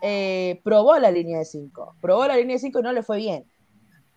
eh, 0.00 0.62
probó 0.64 0.98
la 0.98 1.10
línea 1.10 1.40
de 1.40 1.44
5, 1.44 1.96
probó 2.00 2.26
la 2.26 2.36
línea 2.36 2.54
de 2.54 2.60
5 2.60 2.78
y 2.78 2.82
no 2.82 2.92
le 2.94 3.02
fue 3.02 3.18
bien. 3.18 3.44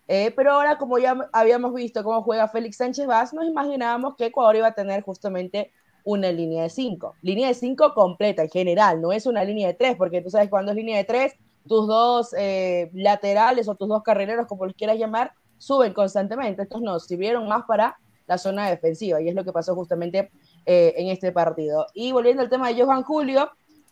Eh, 0.08 0.32
pero 0.34 0.52
ahora, 0.52 0.78
como 0.78 0.98
ya 0.98 1.28
habíamos 1.32 1.74
visto 1.74 2.02
cómo 2.02 2.22
juega 2.22 2.48
Félix 2.48 2.78
Sánchez 2.78 3.06
Vaz, 3.06 3.34
nos 3.34 3.46
imaginábamos 3.46 4.16
que 4.16 4.26
Ecuador 4.26 4.56
iba 4.56 4.66
a 4.68 4.74
tener 4.74 5.02
justamente 5.02 5.70
una 6.02 6.32
línea 6.32 6.62
de 6.62 6.70
5. 6.70 7.16
Línea 7.20 7.48
de 7.48 7.54
5 7.54 7.92
completa 7.94 8.42
en 8.42 8.48
general, 8.48 9.02
no 9.02 9.12
es 9.12 9.26
una 9.26 9.44
línea 9.44 9.68
de 9.68 9.74
3, 9.74 9.96
porque 9.96 10.22
tú 10.22 10.30
sabes 10.30 10.48
cuando 10.48 10.72
es 10.72 10.76
línea 10.76 10.96
de 10.96 11.04
3, 11.04 11.34
tus 11.66 11.86
dos 11.86 12.34
eh, 12.38 12.90
laterales 12.94 13.68
o 13.68 13.74
tus 13.74 13.88
dos 13.88 14.02
carrileros, 14.02 14.46
como 14.46 14.64
los 14.64 14.74
quieras 14.74 14.98
llamar, 14.98 15.32
suben 15.58 15.92
constantemente. 15.92 16.62
Estos 16.62 16.80
no, 16.80 16.98
sirvieron 16.98 17.46
más 17.46 17.64
para 17.66 17.98
la 18.26 18.38
zona 18.38 18.70
defensiva 18.70 19.20
y 19.20 19.28
es 19.28 19.34
lo 19.34 19.44
que 19.44 19.52
pasó 19.52 19.74
justamente 19.74 20.30
eh, 20.64 20.94
en 20.96 21.08
este 21.08 21.32
partido. 21.32 21.86
Y 21.92 22.12
volviendo 22.12 22.42
al 22.42 22.48
tema 22.48 22.68
de 22.68 22.82
Johan 22.82 23.02
Julio, 23.02 23.50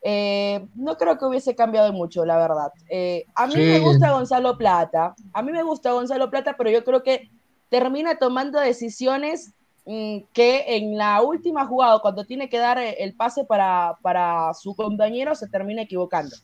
eh, 0.09 0.64
no 0.76 0.96
creo 0.96 1.18
que 1.18 1.24
hubiese 1.24 1.57
cambiado 1.57 1.92
mucho, 1.92 2.24
la 2.24 2.36
verdad. 2.36 2.70
Eh, 2.88 3.24
a 3.34 3.48
mí 3.48 3.54
Sí. 3.54 3.61
me 3.61 3.80
gusta 3.80 4.12
Gonzalo 4.12 4.57
Plata, 4.57 5.16
a 5.32 5.42
mí 5.42 5.50
me 5.50 5.64
gusta 5.64 5.90
Gonzalo 5.90 6.30
Plata, 6.30 6.54
pero 6.57 6.70
yo 6.70 6.84
creo 6.84 7.02
que 7.02 7.28
termina 7.70 8.16
tomando 8.16 8.61
decisiones 8.61 9.52
mm, 9.84 10.18
que 10.32 10.76
en 10.76 10.96
la 10.96 11.22
última 11.22 11.66
jugada, 11.66 11.98
cuando 11.98 12.24
tiene 12.24 12.48
que 12.48 12.59
dar 12.59 12.78
eh, 12.78 13.02
el 13.02 13.14
pase 13.16 13.44
para, 13.44 13.96
para 14.00 14.54
su 14.54 14.76
compañero, 14.76 15.34
se 15.34 15.48
termina 15.48 15.82
equivocando. 15.82 16.36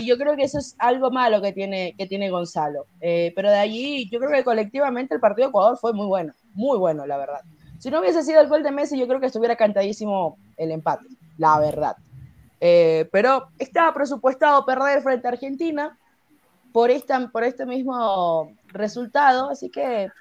Y 0.00 0.06
yo 0.06 0.16
creo 0.16 0.36
que 0.36 0.44
eso 0.44 0.58
es 0.58 0.76
algo 0.78 1.10
malo 1.10 1.42
que 1.42 1.52
tiene, 1.52 1.94
que 1.98 2.06
tiene 2.06 2.30
Gonzalo. 2.30 2.86
Eh, 3.00 3.32
pero 3.34 3.50
de 3.50 3.58
allí, 3.58 4.08
yo 4.10 4.20
creo 4.20 4.30
que 4.30 4.44
colectivamente 4.44 5.12
el 5.14 5.20
partido 5.20 5.46
de 5.46 5.50
Ecuador 5.50 5.76
fue 5.76 5.92
muy 5.92 6.06
bueno, 6.06 6.34
muy 6.54 6.78
bueno, 6.78 7.04
la 7.06 7.16
verdad. 7.18 7.40
Si 7.80 7.90
no 7.90 7.98
hubiese 7.98 8.22
sido 8.22 8.40
el 8.40 8.46
gol 8.48 8.62
de 8.62 8.70
Messi, 8.70 8.96
yo 8.96 9.08
creo 9.08 9.18
que 9.18 9.26
estuviera 9.26 9.56
cantadísimo 9.56 10.36
el 10.56 10.70
empate, 10.70 11.04
la 11.38 11.58
verdad. 11.58 11.96
Eh, 12.64 13.08
pero 13.10 13.48
estaba 13.58 13.92
presupuestado 13.92 14.64
perder 14.64 15.02
frente 15.02 15.26
a 15.26 15.32
Argentina 15.32 15.98
por, 16.72 16.92
esta, 16.92 17.26
por 17.26 17.42
este 17.42 17.66
mismo 17.66 18.52
resultado, 18.68 19.50
así 19.50 19.68
que, 19.68 20.12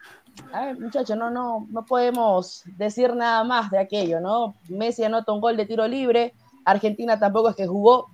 muchachos, 0.80 1.16
no, 1.16 1.30
no, 1.30 1.68
no 1.70 1.86
podemos 1.86 2.64
decir 2.78 3.14
nada 3.16 3.44
más 3.44 3.70
de 3.70 3.78
aquello, 3.78 4.20
¿no? 4.20 4.56
Messi 4.70 5.04
anota 5.04 5.32
un 5.32 5.40
gol 5.40 5.56
de 5.56 5.68
tiro 5.68 5.88
libre, 5.88 6.34
Argentina 6.66 7.20
tampoco 7.20 7.50
es 7.50 7.56
que 7.56 7.68
jugó 7.68 8.08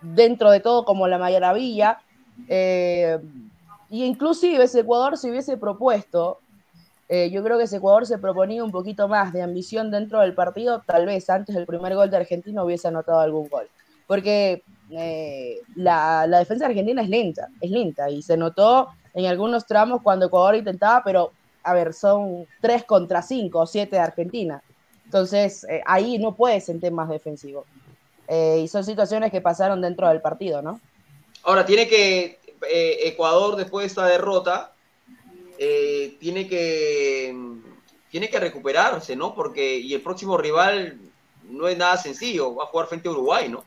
dentro 0.00 0.52
de 0.52 0.60
todo 0.60 0.84
como 0.84 1.08
la 1.08 1.18
maravilla, 1.18 1.98
eh, 2.46 3.18
y 3.90 4.04
inclusive 4.04 4.68
si 4.68 4.78
Ecuador 4.78 5.18
se 5.18 5.28
hubiese 5.28 5.56
propuesto 5.56 6.38
Eh, 7.08 7.30
yo 7.30 7.42
creo 7.44 7.58
que 7.58 7.66
si 7.66 7.76
Ecuador 7.76 8.04
se 8.04 8.18
proponía 8.18 8.64
un 8.64 8.72
poquito 8.72 9.06
más 9.06 9.32
de 9.32 9.42
ambición 9.42 9.90
dentro 9.90 10.20
del 10.20 10.34
partido, 10.34 10.82
tal 10.84 11.06
vez 11.06 11.30
antes 11.30 11.54
del 11.54 11.66
primer 11.66 11.94
gol 11.94 12.10
de 12.10 12.16
Argentina 12.16 12.64
hubiese 12.64 12.88
anotado 12.88 13.20
algún 13.20 13.48
gol. 13.48 13.68
Porque 14.06 14.62
eh, 14.90 15.60
la, 15.76 16.26
la, 16.26 16.38
defensa 16.40 16.66
argentina 16.66 17.02
es 17.02 17.08
lenta, 17.08 17.48
es 17.60 17.70
lenta, 17.70 18.10
y 18.10 18.22
se 18.22 18.36
notó 18.36 18.88
en 19.14 19.26
algunos 19.26 19.66
tramos 19.66 20.02
cuando 20.02 20.26
Ecuador 20.26 20.56
intentaba, 20.56 21.02
pero 21.04 21.32
a 21.62 21.74
ver, 21.74 21.92
son 21.92 22.46
3 22.60 22.84
contra 22.84 23.22
5 23.22 23.58
o 23.58 23.66
7 23.66 23.94
de 23.94 24.02
Argentina. 24.02 24.62
Entonces, 25.04 25.64
eh, 25.64 25.82
ahí 25.86 26.18
no 26.18 26.34
puedes 26.34 26.68
en 26.68 26.80
temas 26.80 27.08
defensivos. 27.08 27.66
y 28.28 28.66
son 28.66 28.82
situaciones 28.82 29.30
que 29.30 29.40
pasaron 29.40 29.80
dentro 29.80 30.08
del 30.08 30.20
partido, 30.20 30.60
¿no? 30.60 30.80
Ahora, 31.44 31.64
tiene 31.64 31.86
que 31.86 32.40
Ecuador, 32.60 33.54
después 33.54 33.84
de 33.84 33.86
esta 33.86 34.06
derrota, 34.06 34.72
eh, 35.58 36.16
tiene 36.20 36.48
que 36.48 37.34
tiene 38.10 38.30
que 38.30 38.40
recuperarse, 38.40 39.16
¿no? 39.16 39.34
Porque 39.34 39.78
y 39.78 39.92
el 39.94 40.00
próximo 40.00 40.36
rival 40.36 40.98
no 41.44 41.68
es 41.68 41.76
nada 41.76 41.96
sencillo, 41.96 42.54
va 42.54 42.64
a 42.64 42.68
jugar 42.68 42.86
frente 42.86 43.08
a 43.08 43.12
Uruguay, 43.12 43.48
¿no? 43.48 43.64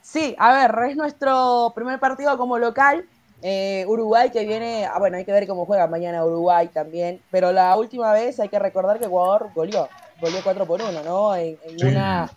Sí, 0.00 0.34
a 0.38 0.54
ver, 0.54 0.90
es 0.90 0.96
nuestro 0.96 1.72
primer 1.74 2.00
partido 2.00 2.36
como 2.38 2.58
local. 2.58 3.06
Eh, 3.42 3.84
Uruguay 3.86 4.30
que 4.30 4.46
viene, 4.46 4.86
ah, 4.86 4.98
bueno, 4.98 5.16
hay 5.16 5.24
que 5.24 5.32
ver 5.32 5.46
cómo 5.46 5.66
juega 5.66 5.86
mañana 5.86 6.24
Uruguay 6.24 6.68
también, 6.68 7.20
pero 7.30 7.52
la 7.52 7.76
última 7.76 8.12
vez 8.12 8.40
hay 8.40 8.48
que 8.48 8.58
recordar 8.58 8.98
que 8.98 9.04
Ecuador 9.04 9.50
goleó, 9.54 9.88
goleó 10.20 10.40
4 10.42 10.66
por 10.66 10.80
1, 10.80 11.02
¿no? 11.02 11.36
En, 11.36 11.58
una, 11.84 12.30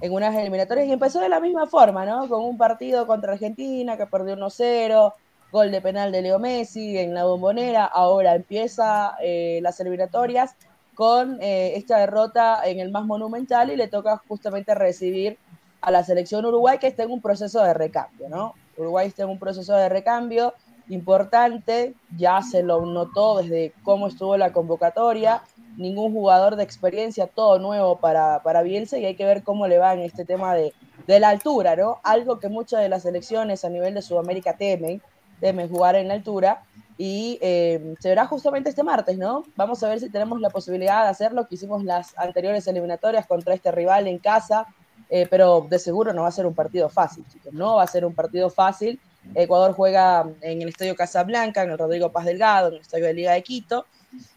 en 0.00 0.12
unas 0.12 0.34
eliminatorias 0.34 0.88
y 0.88 0.92
empezó 0.92 1.20
de 1.20 1.28
la 1.28 1.40
misma 1.40 1.66
forma, 1.66 2.04
¿no? 2.04 2.26
Con 2.28 2.42
un 2.42 2.56
partido 2.56 3.06
contra 3.06 3.34
Argentina 3.34 3.96
que 3.96 4.06
perdió 4.06 4.34
1-0, 4.34 5.14
gol 5.50 5.70
de 5.70 5.80
penal 5.80 6.12
de 6.12 6.22
Leo 6.22 6.38
Messi 6.38 6.98
en 6.98 7.14
la 7.14 7.24
bombonera, 7.24 7.84
ahora 7.84 8.34
empieza 8.34 9.16
eh, 9.22 9.60
las 9.62 9.80
eliminatorias 9.80 10.54
con 10.94 11.38
eh, 11.40 11.76
esta 11.76 11.98
derrota 11.98 12.60
en 12.64 12.78
el 12.78 12.90
más 12.90 13.04
monumental 13.06 13.70
y 13.70 13.76
le 13.76 13.88
toca 13.88 14.22
justamente 14.28 14.74
recibir 14.74 15.38
a 15.80 15.90
la 15.90 16.04
selección 16.04 16.44
Uruguay 16.44 16.78
que 16.78 16.86
está 16.86 17.02
en 17.04 17.10
un 17.10 17.20
proceso 17.20 17.62
de 17.62 17.74
recambio, 17.74 18.28
¿no? 18.28 18.54
Uruguay 18.76 19.08
está 19.08 19.22
en 19.22 19.30
un 19.30 19.38
proceso 19.38 19.74
de 19.74 19.88
recambio 19.88 20.54
importante, 20.88 21.94
ya 22.16 22.42
se 22.42 22.62
lo 22.62 22.84
notó 22.84 23.38
desde 23.38 23.72
cómo 23.82 24.08
estuvo 24.08 24.36
la 24.36 24.52
convocatoria, 24.52 25.42
ningún 25.76 26.12
jugador 26.12 26.56
de 26.56 26.64
experiencia, 26.64 27.26
todo 27.28 27.58
nuevo 27.58 27.96
para, 27.96 28.42
para 28.42 28.62
Bielsa 28.62 28.98
y 28.98 29.06
hay 29.06 29.14
que 29.14 29.24
ver 29.24 29.42
cómo 29.42 29.68
le 29.68 29.78
va 29.78 29.94
en 29.94 30.00
este 30.00 30.24
tema 30.24 30.54
de, 30.54 30.74
de 31.06 31.20
la 31.20 31.30
altura, 31.30 31.76
¿no? 31.76 31.98
Algo 32.02 32.40
que 32.40 32.48
muchas 32.48 32.82
de 32.82 32.88
las 32.88 33.02
selecciones 33.02 33.64
a 33.64 33.70
nivel 33.70 33.94
de 33.94 34.02
Sudamérica 34.02 34.56
temen, 34.56 35.00
de 35.40 35.68
jugar 35.68 35.96
en 35.96 36.08
la 36.08 36.14
altura. 36.14 36.62
Y 36.98 37.38
eh, 37.40 37.94
se 37.98 38.10
verá 38.10 38.26
justamente 38.26 38.68
este 38.68 38.82
martes, 38.82 39.16
¿no? 39.16 39.44
Vamos 39.56 39.82
a 39.82 39.88
ver 39.88 40.00
si 40.00 40.10
tenemos 40.10 40.38
la 40.38 40.50
posibilidad 40.50 41.04
de 41.04 41.08
hacerlo, 41.08 41.48
que 41.48 41.54
hicimos 41.54 41.82
las 41.82 42.16
anteriores 42.18 42.66
eliminatorias 42.66 43.26
contra 43.26 43.54
este 43.54 43.72
rival 43.72 44.06
en 44.06 44.18
casa, 44.18 44.66
eh, 45.08 45.26
pero 45.30 45.66
de 45.68 45.78
seguro 45.78 46.12
no 46.12 46.22
va 46.22 46.28
a 46.28 46.32
ser 46.32 46.44
un 46.44 46.54
partido 46.54 46.90
fácil, 46.90 47.24
chicos, 47.32 47.54
no 47.54 47.76
va 47.76 47.84
a 47.84 47.86
ser 47.86 48.04
un 48.04 48.14
partido 48.14 48.50
fácil. 48.50 49.00
Ecuador 49.34 49.72
juega 49.72 50.28
en 50.42 50.60
el 50.60 50.68
Estadio 50.68 50.94
Casablanca, 50.94 51.62
en 51.62 51.70
el 51.70 51.78
Rodrigo 51.78 52.12
Paz 52.12 52.26
Delgado, 52.26 52.68
en 52.68 52.74
el 52.74 52.80
Estadio 52.82 53.06
de 53.06 53.14
Liga 53.14 53.32
de 53.32 53.42
Quito. 53.42 53.86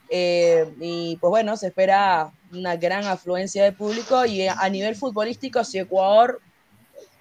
Eh, 0.09 0.73
y 0.79 1.17
pues 1.17 1.29
bueno, 1.29 1.57
se 1.57 1.67
espera 1.67 2.31
una 2.53 2.77
gran 2.77 3.05
afluencia 3.05 3.63
de 3.63 3.73
público 3.73 4.25
y 4.25 4.47
a 4.47 4.69
nivel 4.69 4.95
futbolístico, 4.95 5.65
si 5.65 5.79
Ecuador 5.79 6.39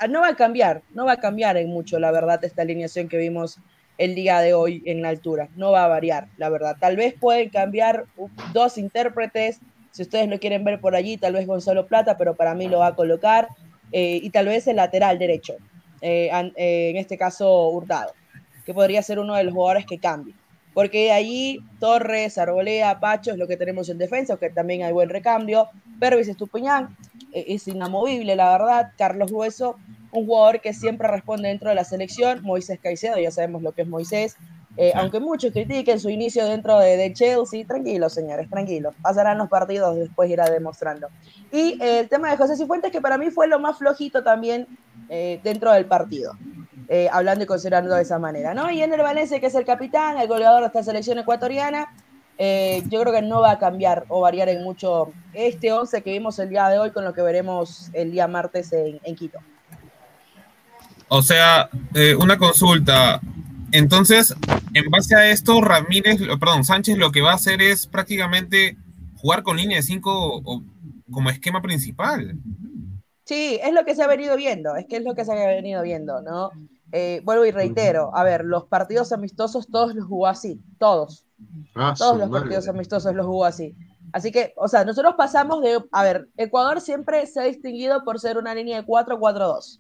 no 0.09 0.20
va 0.20 0.28
a 0.28 0.37
cambiar, 0.37 0.83
no 0.95 1.05
va 1.05 1.12
a 1.12 1.16
cambiar 1.16 1.57
en 1.57 1.68
mucho, 1.68 1.99
la 1.99 2.11
verdad, 2.11 2.45
esta 2.45 2.62
alineación 2.62 3.09
que 3.09 3.16
vimos 3.16 3.59
el 3.99 4.14
día 4.14 4.40
de 4.40 4.55
hoy 4.55 4.82
en 4.86 5.03
la 5.03 5.09
altura. 5.09 5.49
No 5.57 5.72
va 5.72 5.84
a 5.84 5.88
variar, 5.88 6.28
la 6.36 6.49
verdad. 6.49 6.76
Tal 6.78 6.97
vez 6.97 7.14
pueden 7.18 7.51
cambiar 7.51 8.07
dos 8.53 8.78
intérpretes, 8.78 9.61
si 9.90 10.03
ustedes 10.03 10.28
lo 10.28 10.38
quieren 10.40 10.64
ver 10.64 10.80
por 10.80 10.97
allí, 10.97 11.16
tal 11.18 11.34
vez 11.34 11.47
Gonzalo 11.47 11.86
Plata, 11.86 12.16
pero 12.16 12.34
para 12.34 12.55
mí 12.55 12.68
lo 12.68 12.78
va 12.78 12.88
a 12.88 12.95
colocar, 12.95 13.49
eh, 13.93 14.20
y 14.22 14.30
tal 14.30 14.47
vez 14.47 14.66
el 14.66 14.76
lateral 14.76 15.18
derecho, 15.18 15.55
eh, 16.01 16.30
eh, 16.57 16.90
en 16.90 16.97
este 16.97 17.18
caso 17.18 17.68
Hurtado, 17.68 18.12
que 18.64 18.72
podría 18.72 19.03
ser 19.03 19.18
uno 19.18 19.34
de 19.34 19.45
los 19.45 19.53
jugadores 19.53 19.86
que 19.86 19.99
cambie. 19.99 20.34
Porque 20.72 21.12
allí 21.12 21.61
Torres, 21.78 22.38
Arbolea, 22.38 22.99
Pacho 22.99 23.32
es 23.32 23.36
lo 23.36 23.47
que 23.47 23.59
tenemos 23.59 23.90
en 23.90 23.99
defensa, 23.99 24.38
que 24.38 24.49
también 24.49 24.82
hay 24.82 24.93
buen 24.93 25.11
recambio. 25.11 25.68
Pervis 26.01 26.28
Estupiñán 26.28 26.97
es 27.30 27.68
inamovible, 27.68 28.34
la 28.36 28.53
verdad. 28.53 28.93
Carlos 28.97 29.30
Hueso 29.30 29.76
un 30.13 30.27
jugador 30.27 30.61
que 30.61 30.73
siempre 30.73 31.09
responde 31.09 31.49
dentro 31.49 31.71
de 31.71 31.75
la 31.75 31.85
selección, 31.85 32.43
Moisés 32.43 32.79
Caicedo, 32.81 33.19
ya 33.19 33.31
sabemos 33.31 33.63
lo 33.63 33.73
que 33.73 33.83
es 33.83 33.89
Moisés, 33.89 34.37
eh, 34.77 34.93
aunque 34.95 35.21
muchos 35.21 35.53
critiquen 35.53 36.01
su 36.01 36.09
inicio 36.09 36.47
dentro 36.47 36.79
de, 36.79 37.13
Chelsea, 37.13 37.67
tranquilos 37.67 38.15
señores, 38.15 38.49
tranquilos, 38.49 38.95
pasarán 39.03 39.39
los 39.39 39.49
partidos, 39.49 39.97
después 39.97 40.31
irá 40.31 40.49
demostrando. 40.49 41.09
Y 41.51 41.79
eh, 41.83 42.01
el 42.01 42.09
tema 42.09 42.31
de 42.31 42.37
José 42.37 42.57
Cifuentes, 42.57 42.91
que 42.91 43.01
para 43.01 43.19
mí 43.19 43.31
fue 43.31 43.49
lo 43.49 43.59
más 43.59 43.79
flojito 43.79 44.23
también 44.23 44.67
eh, 45.09 45.41
dentro 45.43 45.73
del 45.73 45.87
partido, 45.87 46.33
hablando 47.11 47.45
y 47.45 47.47
considerando 47.47 47.95
de 47.95 48.03
esa 48.03 48.19
manera, 48.19 48.53
¿no? 48.53 48.71
Y 48.71 48.83
en 48.83 48.93
el 48.93 49.01
Valencia, 49.01 49.41
que 49.41 49.47
es 49.47 49.55
el 49.55 49.65
capitán, 49.65 50.19
el 50.19 50.29
goleador 50.29 50.61
de 50.61 50.67
esta 50.67 50.83
selección 50.83 51.19
ecuatoriana, 51.19 51.89
yo 52.39 53.01
creo 53.01 53.13
que 53.13 53.23
no 53.23 53.41
va 53.41 53.53
a 53.53 53.59
cambiar 53.59 54.05
o 54.09 54.21
variar 54.21 54.51
en 54.51 54.63
mucho 54.63 55.11
este 55.33 55.73
11 55.73 56.03
que 56.03 56.11
vimos 56.11 56.39
el 56.39 56.51
día 56.51 56.69
de 56.69 56.79
hoy 56.79 56.91
con 56.91 57.05
lo 57.05 57.15
que 57.15 57.23
veremos 57.23 57.89
el 57.95 58.13
día 58.13 58.29
martes 58.29 58.75
en 58.75 59.17
Quito. 59.17 59.39
O 61.15 61.21
sea, 61.21 61.69
eh, 61.95 62.15
una 62.15 62.39
consulta. 62.39 63.21
Entonces, 63.71 64.35
en 64.73 64.91
base 64.91 65.15
a 65.15 65.31
esto, 65.31 65.61
Ramírez, 65.61 66.19
perdón, 66.41 66.65
Sánchez 66.65 66.97
lo 66.97 67.13
que 67.13 67.21
va 67.21 67.33
a 67.33 67.35
hacer 67.35 67.61
es 67.61 67.87
prácticamente 67.87 68.79
jugar 69.17 69.43
con 69.43 69.59
línea 69.59 69.77
de 69.77 69.83
5 69.83 70.43
como 71.11 71.29
esquema 71.29 71.61
principal. 71.61 72.39
Sí, 73.27 73.61
es 73.63 73.75
lo 73.75 73.85
que 73.85 73.95
se 73.95 74.03
ha 74.03 74.07
venido 74.07 74.39
viendo, 74.39 74.75
es 74.75 74.87
que 74.87 74.97
es 74.97 75.05
lo 75.05 75.15
que 75.15 75.27
se 75.27 75.33
ha 75.33 75.47
venido 75.49 75.83
viendo, 75.83 76.23
¿no? 76.23 76.51
Eh, 76.93 77.21
vuelvo 77.25 77.45
y 77.45 77.51
reitero, 77.51 78.17
a 78.17 78.25
ver, 78.25 78.47
los 78.47 78.65
partidos 78.65 79.13
amistosos 79.13 79.69
todos 79.71 79.95
los 79.95 80.07
jugó 80.07 80.29
así, 80.29 80.63
todos. 80.79 81.27
Ah, 81.75 81.93
todos 81.97 82.17
los 82.17 82.31
partidos 82.31 82.69
amistosos 82.69 83.15
los 83.15 83.27
jugó 83.27 83.45
así. 83.45 83.77
Así 84.15 84.33
que, 84.33 84.55
o 84.57 84.67
sea, 84.67 84.87
nosotros 84.87 85.15
pasamos 85.19 85.61
de, 85.61 85.79
a 85.93 86.03
ver, 86.05 86.31
Ecuador 86.39 86.81
siempre 86.81 87.27
se 87.27 87.39
ha 87.39 87.45
distinguido 87.45 88.03
por 88.03 88.19
ser 88.19 88.39
una 88.39 88.55
línea 88.55 88.81
de 88.81 88.87
4-4-2 88.87 89.79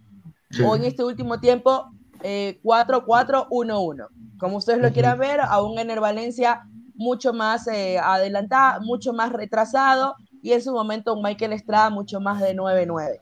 o 0.64 0.76
en 0.76 0.84
este 0.84 1.04
último 1.04 1.40
tiempo 1.40 1.90
4-4-1-1. 2.20 4.04
Eh, 4.04 4.06
Como 4.38 4.56
ustedes 4.56 4.80
lo 4.80 4.92
quieran 4.92 5.18
ver, 5.18 5.40
aún 5.40 5.78
en 5.78 5.90
el 5.90 6.00
Valencia 6.00 6.62
mucho 6.94 7.32
más 7.32 7.66
eh, 7.68 7.98
adelantado, 7.98 8.82
mucho 8.82 9.12
más 9.12 9.32
retrasado 9.32 10.14
y 10.42 10.52
en 10.52 10.62
su 10.62 10.72
momento 10.72 11.14
un 11.14 11.22
Michael 11.22 11.52
Estrada 11.52 11.90
mucho 11.90 12.20
más 12.20 12.40
de 12.40 12.54
9-9. 12.54 13.18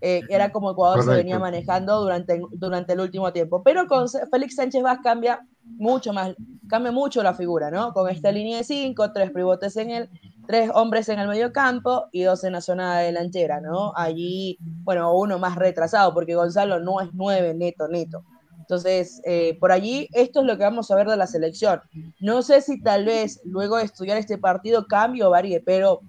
Eh, 0.00 0.22
era 0.28 0.52
como 0.52 0.72
Ecuador 0.72 1.02
se 1.02 1.10
venía 1.10 1.38
manejando 1.38 2.00
durante, 2.00 2.40
durante 2.52 2.92
el 2.92 3.00
último 3.00 3.32
tiempo. 3.32 3.62
Pero 3.62 3.86
con 3.86 4.06
Félix 4.30 4.56
Sánchez 4.56 4.82
Vaz 4.82 4.98
cambia 5.02 5.46
mucho 5.62 6.12
más, 6.12 6.34
cambia 6.68 6.92
mucho 6.92 7.22
la 7.22 7.34
figura, 7.34 7.70
¿no? 7.70 7.92
Con 7.92 8.10
esta 8.10 8.30
línea 8.30 8.58
de 8.58 8.64
5, 8.64 9.12
tres 9.12 9.30
pivotes 9.30 9.76
en 9.76 9.90
el, 9.90 10.10
tres 10.46 10.70
hombres 10.74 11.08
en 11.08 11.18
el 11.18 11.28
medio 11.28 11.52
campo 11.52 12.06
y 12.12 12.22
dos 12.22 12.44
en 12.44 12.52
la 12.52 12.60
zona 12.60 12.98
delantera, 12.98 13.60
¿no? 13.60 13.92
Allí, 13.96 14.58
bueno, 14.60 15.14
uno 15.14 15.38
más 15.38 15.56
retrasado, 15.56 16.12
porque 16.14 16.34
Gonzalo 16.34 16.80
no 16.80 17.00
es 17.00 17.08
nueve 17.12 17.54
neto, 17.54 17.88
neto. 17.88 18.24
Entonces, 18.58 19.20
eh, 19.24 19.58
por 19.60 19.72
allí, 19.72 20.08
esto 20.12 20.40
es 20.40 20.46
lo 20.46 20.56
que 20.56 20.64
vamos 20.64 20.90
a 20.90 20.96
ver 20.96 21.06
de 21.06 21.18
la 21.18 21.26
selección. 21.26 21.82
No 22.18 22.42
sé 22.42 22.62
si 22.62 22.82
tal 22.82 23.04
vez 23.04 23.40
luego 23.44 23.76
de 23.76 23.84
estudiar 23.84 24.16
este 24.16 24.38
partido 24.38 24.86
cambio 24.86 25.28
o 25.28 25.30
varíe, 25.30 25.60
pero, 25.60 26.00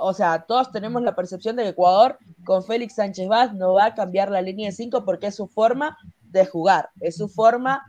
o 0.00 0.14
sea, 0.14 0.46
todos 0.48 0.72
tenemos 0.72 1.02
la 1.02 1.14
percepción 1.14 1.56
de 1.56 1.64
que 1.64 1.68
Ecuador 1.70 2.18
con 2.44 2.64
Félix 2.64 2.94
Sánchez 2.94 3.28
Vaz 3.28 3.52
no 3.52 3.74
va 3.74 3.86
a 3.86 3.94
cambiar 3.94 4.30
la 4.30 4.40
línea 4.40 4.70
de 4.70 4.76
cinco 4.76 5.04
porque 5.04 5.26
es 5.26 5.34
su 5.34 5.48
forma 5.48 5.98
de 6.22 6.46
jugar, 6.46 6.88
es 7.00 7.16
su 7.16 7.28
forma 7.28 7.82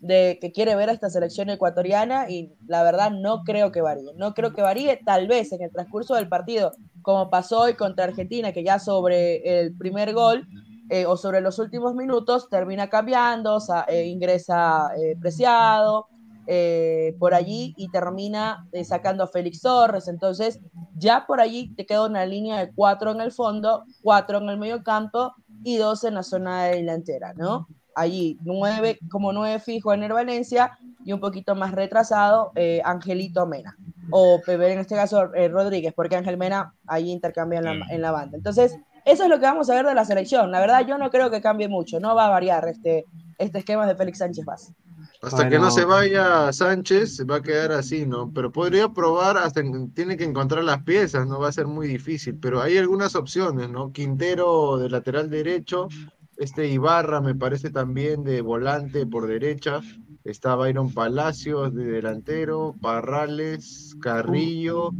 de 0.00 0.38
que 0.40 0.52
quiere 0.52 0.76
ver 0.76 0.90
a 0.90 0.92
esta 0.92 1.10
selección 1.10 1.50
ecuatoriana 1.50 2.30
y 2.30 2.52
la 2.66 2.82
verdad 2.82 3.10
no 3.10 3.42
creo 3.44 3.72
que 3.72 3.80
varíe. 3.80 4.12
No 4.16 4.34
creo 4.34 4.52
que 4.52 4.62
varíe, 4.62 5.00
tal 5.04 5.26
vez 5.28 5.52
en 5.52 5.62
el 5.62 5.70
transcurso 5.70 6.14
del 6.14 6.28
partido, 6.28 6.72
como 7.02 7.30
pasó 7.30 7.62
hoy 7.62 7.74
contra 7.74 8.04
Argentina, 8.04 8.52
que 8.52 8.64
ya 8.64 8.78
sobre 8.78 9.60
el 9.60 9.76
primer 9.76 10.12
gol 10.12 10.46
eh, 10.88 11.04
o 11.04 11.16
sobre 11.16 11.40
los 11.40 11.58
últimos 11.58 11.94
minutos 11.94 12.48
termina 12.48 12.88
cambiando, 12.88 13.58
eh, 13.88 14.06
ingresa 14.06 14.90
eh, 14.96 15.16
Preciado 15.20 16.06
por 17.18 17.34
allí 17.34 17.74
y 17.76 17.90
termina 17.90 18.68
sacando 18.84 19.24
a 19.24 19.26
Félix 19.26 19.62
Torres. 19.62 20.06
Entonces, 20.06 20.60
ya 20.96 21.26
por 21.26 21.40
allí 21.40 21.74
te 21.74 21.84
queda 21.84 22.06
una 22.06 22.24
línea 22.24 22.58
de 22.58 22.72
cuatro 22.72 23.10
en 23.10 23.20
el 23.20 23.32
fondo, 23.32 23.82
cuatro 24.00 24.38
en 24.38 24.48
el 24.48 24.56
medio 24.56 24.84
campo 24.84 25.34
y 25.64 25.76
dos 25.76 26.04
en 26.04 26.14
la 26.14 26.22
zona 26.22 26.66
delantera, 26.66 27.34
¿no? 27.34 27.66
Allí 27.96 28.38
nueve, 28.44 28.98
como 29.10 29.32
nueve 29.32 29.58
fijo 29.58 29.92
en 29.92 30.02
el 30.02 30.12
Valencia 30.12 30.78
y 31.04 31.12
un 31.12 31.18
poquito 31.18 31.54
más 31.54 31.72
retrasado 31.72 32.52
eh, 32.54 32.80
Angelito 32.84 33.46
Mena. 33.46 33.76
O 34.10 34.40
en 34.46 34.78
este 34.78 34.94
caso 34.94 35.34
eh, 35.34 35.48
Rodríguez 35.48 35.92
porque 35.96 36.14
Ángel 36.14 36.36
Mena 36.36 36.74
ahí 36.86 37.10
intercambia 37.10 37.58
en 37.58 38.02
la, 38.02 38.12
banda. 38.12 38.36
Entonces 38.36 38.76
eso 39.04 39.24
es 39.24 39.30
lo 39.30 39.40
que 39.40 39.46
vamos 39.46 39.70
a 39.70 39.74
ver 39.74 39.86
de 39.86 39.94
la 39.94 40.04
selección. 40.04 40.52
La 40.52 40.60
verdad 40.60 40.86
yo 40.86 40.98
no 40.98 41.10
creo 41.10 41.30
que 41.30 41.40
cambie 41.40 41.68
mucho 41.68 41.98
no 41.98 42.14
va 42.14 42.26
a 42.26 42.30
variar 42.30 42.68
este, 42.68 43.06
este 43.38 43.58
esquema 43.58 43.86
de 43.86 43.96
Félix 43.96 44.18
Sánchez 44.18 44.44
Vaz. 44.44 44.72
Hasta 45.22 45.48
que 45.48 45.58
no 45.58 45.70
se 45.70 45.84
vaya 45.84 46.52
Sánchez, 46.52 47.16
se 47.16 47.24
va 47.24 47.36
a 47.36 47.42
quedar 47.42 47.72
así, 47.72 48.06
¿no? 48.06 48.30
Pero 48.32 48.52
podría 48.52 48.88
probar, 48.90 49.38
hasta 49.38 49.60
en- 49.60 49.90
tiene 49.92 50.16
que 50.16 50.24
encontrar 50.24 50.62
las 50.62 50.82
piezas, 50.82 51.26
¿no? 51.26 51.40
Va 51.40 51.48
a 51.48 51.52
ser 51.52 51.66
muy 51.66 51.88
difícil, 51.88 52.38
pero 52.38 52.60
hay 52.60 52.76
algunas 52.76 53.16
opciones, 53.16 53.70
¿no? 53.70 53.92
Quintero 53.92 54.76
de 54.78 54.90
lateral 54.90 55.30
derecho, 55.30 55.88
este 56.36 56.68
Ibarra 56.68 57.20
me 57.20 57.34
parece 57.34 57.70
también 57.70 58.24
de 58.24 58.40
volante 58.40 59.06
por 59.06 59.26
derecha, 59.26 59.80
está 60.24 60.54
Byron 60.54 60.92
Palacios 60.92 61.74
de 61.74 61.84
delantero, 61.84 62.74
Parrales, 62.80 63.96
Carrillo, 64.00 64.90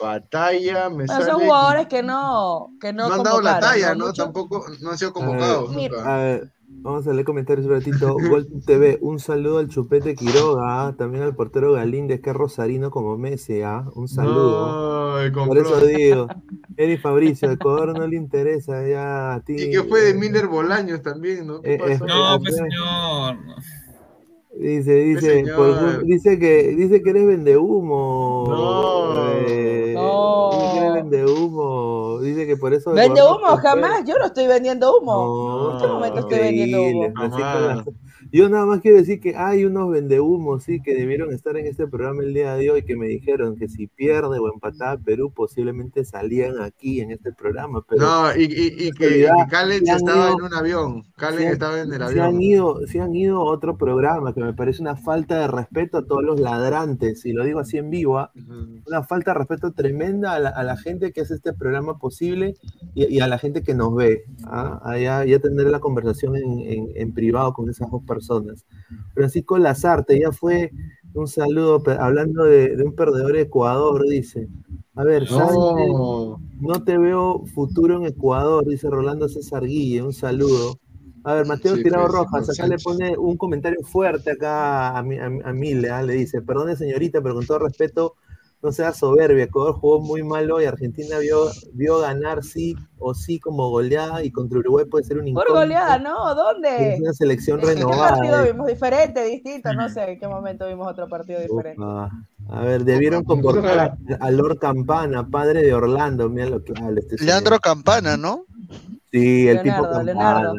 Batalla, 0.00 0.88
me 0.88 1.06
son 1.06 1.40
jugadores 1.40 1.86
que 1.86 2.02
no, 2.02 2.70
que 2.80 2.92
no, 2.92 3.08
No 3.08 3.14
han 3.16 3.22
dado 3.22 3.40
la 3.42 3.60
talla, 3.60 3.94
¿no? 3.94 4.12
Tampoco, 4.12 4.64
no 4.80 4.90
han 4.90 4.98
sido 4.98 5.12
convocados. 5.12 5.70
Mira. 5.74 6.14
A 6.14 6.16
ver, 6.18 6.52
vamos 6.82 7.06
a 7.06 7.12
leer 7.12 7.24
comentarios 7.24 7.66
un 7.66 7.72
ratito. 7.72 8.16
Gol 8.28 8.46
TV, 8.66 8.98
un 9.00 9.18
saludo 9.18 9.58
al 9.58 9.68
Chupete 9.68 10.14
Quiroga, 10.14 10.86
¿ah? 10.88 10.94
también 10.96 11.22
al 11.24 11.34
portero 11.34 11.72
Galíndez, 11.72 12.20
que 12.20 12.30
es 12.30 12.36
rosarino 12.36 12.90
como 12.90 13.16
Messi, 13.18 13.62
¿ah? 13.62 13.84
Un 13.94 14.08
saludo. 14.08 15.16
Ay, 15.16 15.30
Por 15.30 15.58
eso 15.58 15.78
digo, 15.86 16.26
Eri 16.76 16.96
Fabricio, 16.98 17.50
Ecuador 17.50 17.96
no 17.98 18.06
le 18.06 18.16
interesa 18.16 18.86
ya 18.86 19.34
a 19.34 19.40
ti. 19.40 19.54
Y 19.56 19.70
que 19.70 19.82
fue 19.84 20.00
de 20.02 20.14
Miller 20.14 20.46
Bolaños 20.46 21.02
también, 21.02 21.46
¿no? 21.46 21.60
¿Qué 21.62 21.74
Eh, 21.74 21.78
pasó? 21.78 22.04
eh, 22.04 22.08
No, 22.08 22.34
eh, 22.34 22.38
pues 22.42 22.54
eh, 22.54 22.56
señor. 22.58 23.36
Dice, 24.52 24.92
dice, 24.94 25.20
señor. 25.20 25.56
por- 25.56 26.04
dice 26.04 26.38
que 26.38 26.74
dice 26.76 27.02
que 27.02 27.10
eres 27.10 27.26
vendehumo. 27.26 28.44
No. 28.48 29.30
eh, 29.46 29.92
No. 29.94 30.50
Eres 31.00 31.10
vendehumo. 31.10 32.20
Dice 32.20 32.46
que 32.46 32.56
por 32.56 32.72
eso. 32.74 32.92
¿Vende 32.92 33.22
humo? 33.22 33.56
Jamás. 33.56 34.04
Yo 34.04 34.18
no 34.18 34.26
estoy 34.26 34.46
vendiendo 34.46 34.98
humo. 34.98 35.14
No, 35.14 35.70
en 35.70 35.76
este 35.76 35.88
momento 35.88 36.18
estoy 36.20 36.38
vendiendo 36.38 36.82
humo. 36.82 37.12
Yo 38.32 38.48
nada 38.48 38.64
más 38.66 38.80
quiero 38.80 38.96
decir 38.98 39.20
que 39.20 39.34
hay 39.36 39.64
unos 39.64 39.90
vendehumos, 39.90 40.62
sí, 40.64 40.80
que 40.80 40.94
debieron 40.94 41.32
estar 41.32 41.56
en 41.56 41.66
este 41.66 41.86
programa 41.88 42.22
el 42.22 42.32
día 42.32 42.54
de 42.54 42.70
hoy, 42.70 42.82
que 42.84 42.94
me 42.96 43.08
dijeron 43.08 43.56
que 43.56 43.68
si 43.68 43.86
pierde 43.88 44.38
o 44.38 44.52
empataba 44.52 44.96
Perú, 45.02 45.32
posiblemente 45.34 46.04
salían 46.04 46.60
aquí 46.60 47.00
en 47.00 47.10
este 47.10 47.32
programa. 47.32 47.82
Pero 47.88 48.02
No, 48.02 48.36
y, 48.36 48.44
y, 48.44 48.86
y 48.88 48.90
que, 48.92 49.28
Calen 49.50 49.84
se 49.84 49.92
estaba 49.92 50.28
ido- 50.30 50.38
en 50.38 50.44
un 50.44 50.54
avión. 50.54 51.02
Calen 51.16 51.40
se 51.40 51.52
estaba 51.52 51.80
en 51.80 51.92
el 51.92 51.98
se 51.98 52.04
avión. 52.04 52.26
han 52.26 52.40
ido, 52.40 52.86
se 52.86 53.00
han 53.00 53.14
ido 53.14 53.38
a 53.38 53.44
otro 53.44 53.76
programa, 53.76 54.32
que 54.32 54.40
me 54.42 54.54
parece 54.54 54.80
una 54.80 54.96
falta 54.96 55.40
de 55.40 55.48
respeto 55.48 55.98
a 55.98 56.06
todos 56.06 56.22
los 56.22 56.38
ladrantes, 56.38 57.26
y 57.26 57.32
lo 57.32 57.44
digo 57.44 57.58
así 57.60 57.78
en 57.78 57.90
vivo, 57.90 58.18
¿ah? 58.18 58.30
Ujú. 58.36 58.80
una 58.86 59.02
falta 59.02 59.32
de 59.32 59.38
respeto 59.38 59.72
tremenda 59.72 60.34
a 60.34 60.38
la, 60.38 60.50
a 60.50 60.62
la 60.62 60.76
gente 60.76 61.12
que 61.12 61.22
hace 61.22 61.34
este 61.34 61.52
programa 61.52 61.98
posible 61.98 62.54
y, 62.94 63.06
y 63.16 63.20
a 63.20 63.26
la 63.26 63.38
gente 63.38 63.62
que 63.62 63.74
nos 63.74 63.94
ve. 63.94 64.22
¿ah? 64.44 64.80
A 64.84 64.98
ya, 64.98 65.24
tener 65.40 65.66
la 65.66 65.80
conversación 65.80 66.36
en, 66.36 66.60
en- 66.60 66.88
en 66.94 67.12
privado 67.12 67.52
con 67.54 67.68
esas 67.68 67.90
dos 67.90 68.02
personas. 68.02 68.19
Francisco 69.14 69.58
Lazarte, 69.58 70.18
ya 70.20 70.32
fue 70.32 70.70
un 71.14 71.26
saludo, 71.26 71.82
hablando 71.98 72.44
de, 72.44 72.76
de 72.76 72.84
un 72.84 72.94
perdedor 72.94 73.32
de 73.32 73.42
Ecuador, 73.42 74.06
dice. 74.08 74.48
A 74.94 75.04
ver, 75.04 75.26
Sánchez, 75.28 75.54
No. 75.54 76.40
no 76.60 76.84
te 76.84 76.98
veo 76.98 77.44
futuro 77.54 77.96
en 77.96 78.06
Ecuador, 78.06 78.66
dice 78.66 78.88
Rolando 78.90 79.28
César 79.28 79.64
Guille, 79.64 80.02
un 80.02 80.12
saludo. 80.12 80.78
A 81.24 81.34
ver, 81.34 81.46
Mateo 81.46 81.76
Sí, 81.76 81.82
Tirado 81.82 82.04
pues, 82.06 82.14
Rojas, 82.14 82.50
acá 82.50 82.66
le 82.66 82.76
pone 82.78 83.16
un 83.16 83.36
comentario 83.36 83.78
fuerte 83.82 84.30
acá 84.32 84.96
a, 84.96 85.02
mi- 85.02 85.18
a, 85.18 85.26
a 85.26 85.52
Mile, 85.52 85.90
¿ah? 85.90 86.02
le 86.02 86.14
dice, 86.14 86.40
perdone 86.42 86.76
señorita, 86.76 87.20
pero 87.20 87.34
con 87.34 87.46
todo 87.46 87.58
respeto, 87.60 88.14
no 88.62 88.72
sea 88.72 88.92
soberbia, 88.92 89.44
Ecuador 89.44 89.74
jugó 89.74 90.00
muy 90.00 90.22
mal 90.22 90.50
hoy, 90.50 90.66
Argentina 90.66 91.18
vio, 91.18 91.46
vio 91.72 91.98
ganar 92.00 92.44
sí 92.44 92.76
o 92.98 93.14
sí 93.14 93.40
como 93.40 93.70
goleada 93.70 94.22
y 94.22 94.30
contra 94.30 94.58
Uruguay 94.58 94.84
puede 94.84 95.04
ser 95.04 95.16
un 95.16 95.22
Por 95.22 95.28
incógnito, 95.30 95.54
goleada, 95.54 95.98
¿no, 95.98 96.34
¿dónde? 96.34 96.94
es 96.94 97.00
una 97.00 97.12
selección 97.14 97.60
¿En 97.60 97.66
qué 97.66 97.74
renovada. 97.74 98.10
partido 98.10 98.44
eh. 98.44 98.52
vimos? 98.52 98.66
Diferente, 98.66 99.24
distinto, 99.24 99.72
no 99.72 99.88
sé 99.88 100.12
en 100.12 100.18
qué 100.18 100.28
momento 100.28 100.66
vimos 100.68 100.86
otro 100.86 101.08
partido 101.08 101.40
diferente. 101.40 101.82
A 102.48 102.62
ver, 102.62 102.84
debieron 102.84 103.24
convocar 103.24 103.78
a, 103.78 103.96
a 104.20 104.30
Lord 104.30 104.58
Campana, 104.58 105.26
padre 105.28 105.62
de 105.62 105.72
Orlando, 105.72 106.28
mira 106.28 106.46
lo 106.46 106.62
que 106.62 106.72
habla 106.80 107.00
este 107.00 107.16
señor. 107.16 107.32
Leandro 107.32 107.60
Campana, 107.60 108.16
¿no? 108.16 108.44
Sí, 109.10 109.48
el 109.48 109.62
tipo 109.62 109.76
Leonardo, 109.76 109.92
Campana. 109.92 110.12
Leonardo. 110.12 110.54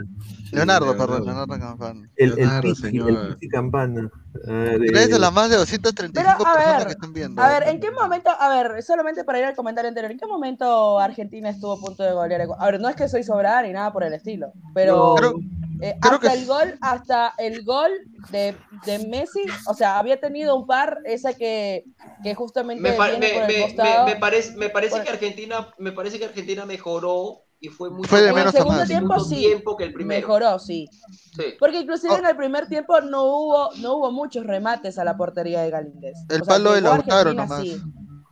Leonardo, 0.52 0.98
perdón, 0.98 1.26
Leonardo 1.26 1.60
Campana. 1.60 2.10
El, 2.16 2.30
el, 2.32 2.36
Leonardo, 2.36 2.62
Pizzi, 2.70 2.82
señor. 2.82 3.10
el 3.10 3.36
Pizzi 3.36 3.50
Campana. 3.50 4.10
A 4.48 4.52
ver, 4.52 4.82
Tres 4.88 5.10
de 5.10 5.20
las 5.20 5.34
más 5.34 5.50
de 5.50 5.56
Pero, 5.56 5.62
235 5.62 6.30
a 6.32 6.54
personas 6.54 6.78
ver, 6.78 6.86
que 6.88 6.92
están 6.94 7.14
viendo. 7.14 7.42
A 7.42 7.48
ver, 7.48 7.64
¿en 7.70 7.80
qué 7.80 7.92
momento? 7.92 8.30
A 8.40 8.50
ver, 8.50 8.84
solamente 8.84 9.24
para 9.24 9.40
ir 9.40 9.46
al 9.46 9.56
comentario 9.56 9.88
anterior, 9.90 10.12
¿en 10.12 10.18
qué 10.20 10.26
momento 10.28 11.00
Argentina 11.00 11.50
estuvo 11.50 11.74
a 11.74 11.80
punto 11.80 12.04
de 12.04 12.12
golear? 12.14 12.48
a 12.58 12.66
ver, 12.66 12.80
no 12.80 12.90
es 12.90 12.96
que 12.96 13.08
soy 13.10 13.24
sobrada 13.24 13.62
ni 13.64 13.72
nada 13.74 13.92
por 13.94 14.04
el 14.04 14.14
estilo, 14.14 14.54
pero 14.74 15.16
Creo- 15.16 15.40
eh, 15.82 15.96
creo 16.00 16.14
hasta 16.16 16.32
que- 16.32 16.38
el 16.40 16.46
gol, 16.46 16.78
hasta 16.82 17.34
el 17.38 17.64
gol 17.66 17.92
de, 18.32 18.56
de 18.86 19.08
Messi, 19.10 19.44
o 19.68 19.74
sea, 19.74 19.98
había 20.00 20.20
tenido 20.20 20.56
un 20.56 20.66
par, 20.68 21.00
esa 21.06 21.34
que, 21.34 21.86
que 22.24 22.36
justamente 22.36 22.82
Me, 22.84 22.94
pa- 22.94 23.10
viene 23.10 23.28
me- 23.28 23.34
por 23.34 23.42
el 23.44 23.48
me- 23.58 23.62
costado. 23.64 24.06
me- 24.06 24.14
me 24.14 24.20
parece, 24.20 24.56
me 24.58 24.70
parece 24.70 24.96
Por- 24.96 25.04
que 25.04 25.10
Argentina, 25.10 25.68
me 25.80 25.92
parece 25.92 26.20
que 26.20 26.26
Argentina 26.26 26.66
mejoró 26.66 27.42
y 27.62 27.70
fue 27.70 27.90
mucho 27.92 28.10
Fue 28.10 28.20
de 28.22 28.26
en 28.26 28.30
el 28.32 28.36
menos 28.36 28.56
a 28.56 28.58
segundo 28.58 28.80
más. 28.80 28.88
tiempo 28.90 29.14
segundo 29.14 29.30
sí, 29.36 29.42
tiempo 29.42 29.78
que 29.78 29.84
el 29.86 29.94
primero. 29.94 30.20
mejoró, 30.28 30.60
sí. 30.60 30.90
Sí. 31.36 31.44
Porque 31.60 31.80
inclusive 31.80 32.14
Oh. 32.14 32.18
en 32.18 32.26
el 32.26 32.36
primer 32.36 32.68
tiempo 32.68 33.00
no 33.02 33.24
hubo, 33.24 33.70
no 33.78 33.98
hubo 33.98 34.12
muchos 34.12 34.46
remates 34.46 34.98
a 34.98 35.04
la 35.04 35.16
portería 35.16 35.62
de 35.62 35.70
Galíndez. 35.70 36.18
El 36.28 36.42
O 36.42 36.46
sea, 36.46 36.54
palo 36.56 36.74
de 36.74 36.82
Lautaro 36.82 37.14
Argentina, 37.30 37.44
nomás. 37.46 37.62
sí. 37.62 37.82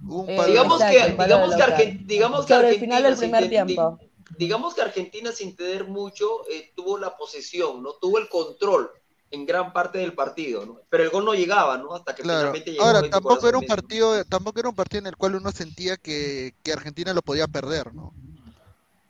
Un 0.10 0.30
Eh, 0.30 0.36
palo- 0.36 0.50
Digamos 0.50 0.82
Exacto, 0.82 0.98
que, 0.98 1.06
el 1.12 1.16
palo 1.16 1.36
de 1.38 1.42
digamos 1.44 1.56
que. 1.56 1.64
Argen- 1.64 2.06
digamos 2.08 2.46
que 2.48 2.54
Sobre 2.56 2.70
el 2.70 2.80
final 2.80 3.04
del 3.04 3.14
Argentina, 3.14 3.38
primer 3.40 3.42
sin 3.44 3.50
tiempo. 3.68 4.00
digamos 4.40 4.74
que 4.74 4.82
Argentina 4.82 5.32
sin 5.32 5.56
tener 5.56 5.88
mucho 5.88 6.28
eh, 6.52 6.72
tuvo 6.76 6.98
la 6.98 7.16
posesión, 7.16 7.84
no 7.84 7.94
tuvo 8.02 8.18
el 8.18 8.28
control 8.30 8.90
en 9.32 9.46
gran 9.46 9.72
parte 9.74 10.00
del 10.00 10.14
partido, 10.14 10.66
¿no? 10.66 10.80
Pero 10.90 11.04
el 11.04 11.12
gol 11.12 11.24
no 11.26 11.36
llegaba, 11.36 11.78
¿no? 11.78 11.94
Hasta 11.94 12.16
que 12.16 12.24
Claro. 12.24 12.40
finalmente 12.40 12.72
llegó 12.72 12.84
Ahora, 12.84 13.02
24 13.02 13.30
tampoco 13.30 13.48
era 13.48 13.58
un 13.60 13.66
partido, 13.68 14.26
tampoco 14.26 14.60
era 14.60 14.70
un 14.70 14.76
partido 14.76 15.00
en 15.02 15.08
el 15.08 15.18
cual 15.18 15.36
uno 15.36 15.52
sentía 15.52 15.98
que, 15.98 16.56
que 16.64 16.74
Argentina 16.74 17.14
lo 17.14 17.22
podía 17.22 17.48
perder, 17.48 17.94
¿no? 17.94 18.12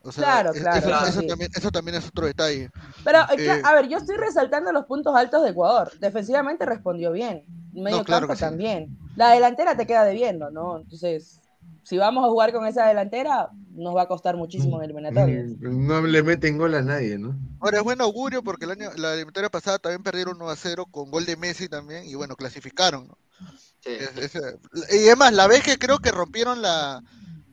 O 0.01 0.11
sea, 0.11 0.23
Claro, 0.23 0.53
es- 0.53 0.61
claro, 0.61 0.77
eso, 0.77 0.88
claro. 0.88 1.07
eso 1.07 1.19
sí. 1.21 1.27
también, 1.27 1.51
eso 1.55 1.71
también 1.71 1.97
es 1.97 2.07
otro 2.07 2.26
detalle. 2.26 2.69
Pero, 3.03 3.19
eh, 3.19 3.35
Eh, 3.38 3.61
a 3.63 3.73
ver, 3.73 3.88
yo 3.89 3.97
estoy 3.97 4.15
resaltando 4.17 4.71
los 4.71 4.85
puntos 4.85 5.15
altos 5.15 5.43
de 5.43 5.49
Ecuador. 5.49 5.91
Defensivamente 5.99 6.65
respondió 6.65 7.11
bien. 7.11 7.43
Medio 7.73 7.97
No, 7.97 8.03
claro 8.05 8.27
campo 8.27 8.35
sí. 8.35 8.41
también. 8.41 8.97
La 9.15 9.31
delantera 9.31 9.76
te 9.76 9.85
queda 9.85 10.03
debiendo, 10.05 10.49
¿no? 10.51 10.77
Entonces, 10.77 11.41
si 11.84 11.97
vamos 11.97 12.23
a 12.26 12.30
jugar 12.30 12.53
con 12.53 12.65
esa 12.65 12.85
delantera, 12.88 13.49
nos 13.73 13.95
va 13.95 14.03
a 14.03 14.07
costar 14.07 14.38
muchísimo 14.38 14.77
en 14.77 14.85
eliminatorias. 14.85 15.49
Mm, 15.59 15.88
No 15.88 16.01
le 16.01 16.23
meten 16.23 16.57
gol 16.57 16.76
a 16.76 16.81
nadie, 16.81 17.17
¿no? 17.17 17.35
Ahora 17.59 17.77
es 17.80 17.84
buen 17.84 17.99
augurio 18.01 18.41
porque 18.43 18.65
el 18.65 18.71
año, 18.71 18.89
la 18.95 19.13
eliminatoria 19.13 19.49
pasada 19.49 19.80
también 19.80 20.03
perdieron 20.03 20.35
1 20.38 20.49
a 20.49 20.55
0 20.55 20.85
con 20.89 21.11
gol 21.11 21.26
de 21.26 21.35
Messi 21.35 21.67
también 21.67 22.05
y 22.05 22.15
bueno, 22.15 22.35
clasificaron, 22.35 23.07
¿no? 23.07 23.17
Sí. 23.81 23.91
Es- 24.17 24.35
es- 24.35 24.93
y 24.93 25.07
además, 25.07 25.34
la 25.34 25.47
vez 25.47 25.63
que 25.63 25.77
creo 25.77 25.99
que 25.99 26.11
rompieron 26.11 26.61
la. 26.61 27.01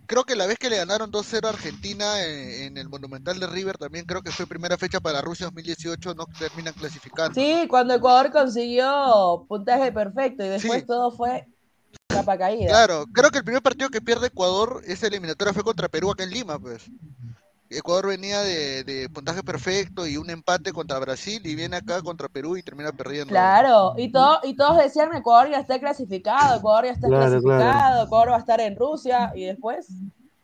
Creo 0.07 0.25
que 0.25 0.37
la 0.37 0.47
vez 0.47 0.59
que 0.59 0.71
le 0.71 0.77
ganaron 0.77 1.11
2-0 1.11 1.47
a 1.47 1.51
Argentina 1.51 2.23
en, 2.25 2.65
en 2.65 2.77
el 2.79 2.89
Monumental 2.89 3.39
de 3.41 3.47
River 3.47 3.77
también 3.77 4.05
creo 4.05 4.23
que 4.23 4.31
fue 4.31 4.47
primera 4.47 4.79
fecha 4.79 5.01
para 5.01 5.21
Rusia 5.21 5.47
2018, 5.47 6.15
no 6.15 6.27
terminan 6.39 6.75
clasificando. 6.75 7.35
Sí, 7.35 7.67
cuando 7.69 7.95
Ecuador 7.95 8.31
consiguió 8.31 9.45
puntaje 9.49 9.91
perfecto 9.93 10.45
y 10.45 10.49
después 10.49 10.81
Sí. 10.81 10.87
todo 10.87 11.11
fue 11.11 11.47
capa 12.09 12.39
caída. 12.39 12.69
Claro, 12.71 13.05
creo 13.13 13.31
que 13.31 13.39
el 13.39 13.45
primer 13.45 13.63
partido 13.63 13.91
que 13.91 14.01
pierde 14.01 14.29
Ecuador, 14.29 14.83
esa 14.87 15.07
eliminatoria 15.07 15.53
fue 15.53 15.65
contra 15.65 15.89
Perú 15.89 16.11
acá 16.11 16.25
en 16.25 16.31
Lima, 16.31 16.59
pues. 16.59 16.85
Ecuador 17.71 18.09
venía 18.09 18.41
de, 18.41 18.85
de 18.85 19.09
puntaje 19.09 19.43
perfecto 19.43 20.07
y 20.07 20.17
un 20.17 20.31
empate 20.31 20.73
contra 20.73 20.99
Brasil 20.99 21.41
y 21.45 21.55
viene 21.55 21.77
acá 21.77 22.01
contra 22.03 22.29
Perú 22.29 22.57
y 22.57 22.63
termina 22.63 22.93
perdiendo. 22.93 23.31
Claro, 23.31 23.95
y, 23.97 24.11
todo, 24.13 24.39
y 24.45 24.55
todos 24.57 24.79
decían 24.79 25.15
Ecuador 25.15 25.51
ya 25.51 25.59
está 25.59 25.79
clasificado, 25.79 26.59
Ecuador 26.59 26.85
ya 26.87 26.93
está 26.93 27.09
Claro, 27.09 27.27
clasificado, 27.27 28.05
Ecuador 28.05 28.31
va 28.31 28.37
a 28.37 28.41
estar 28.41 28.61
en 28.61 28.77
Rusia 28.77 29.33
y 29.35 29.45
después... 29.45 29.89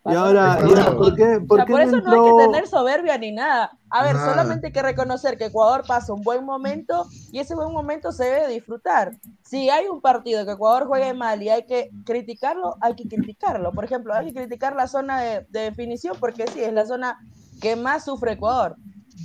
Y 0.05 0.15
ahora. 0.15 0.59
¿por 0.97 1.15
qué, 1.15 1.39
O 1.49 1.57
sea, 1.57 1.65
qué 1.65 1.73
por 1.73 1.81
eso 1.81 1.93
no 1.93 1.99
entró? 1.99 2.25
hay 2.25 2.31
que 2.33 2.45
tener 2.47 2.67
soberbia 2.67 3.19
ni 3.19 3.31
nada. 3.31 3.71
A 3.95 4.03
ver, 4.03 4.17
solamente 4.17 4.69
hay 4.69 4.73
que 4.73 4.83
reconocer 4.83 5.37
que 5.37 5.47
Ecuador 5.47 5.85
pasa 5.87 6.15
un 6.15 6.23
buen 6.23 6.47
momento 6.47 7.07
y 7.31 7.41
ese 7.41 7.55
buen 7.55 7.73
momento 7.73 8.11
se 8.11 8.25
debe 8.25 8.49
disfrutar. 8.49 9.13
Si 9.45 9.69
hay 9.69 9.87
un 9.87 10.01
partido 10.01 10.47
que 10.47 10.53
Ecuador 10.53 10.87
juegue 10.87 11.13
mal 11.13 11.43
y 11.43 11.51
hay 11.51 11.67
que 11.67 11.91
criticarlo, 12.07 12.77
hay 12.81 12.95
que 12.95 13.07
criticarlo. 13.07 13.71
Por 13.73 13.85
ejemplo, 13.85 14.15
hay 14.15 14.27
que 14.27 14.33
criticar 14.33 14.75
la 14.75 14.87
zona 14.87 15.21
de, 15.21 15.47
de 15.51 15.61
definición 15.61 16.17
porque 16.19 16.47
sí, 16.47 16.61
es 16.61 16.73
la 16.73 16.87
zona 16.87 17.19
que 17.61 17.77
más 17.77 18.07
sufre 18.07 18.33
Ecuador. 18.33 18.77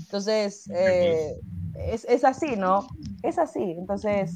Entonces, 0.02 0.70
eh, 0.70 1.40
es, 1.76 2.06
es 2.06 2.26
así, 2.26 2.58
¿no? 2.58 2.88
Es 3.24 3.38
así. 3.38 3.72
Entonces, 3.78 4.36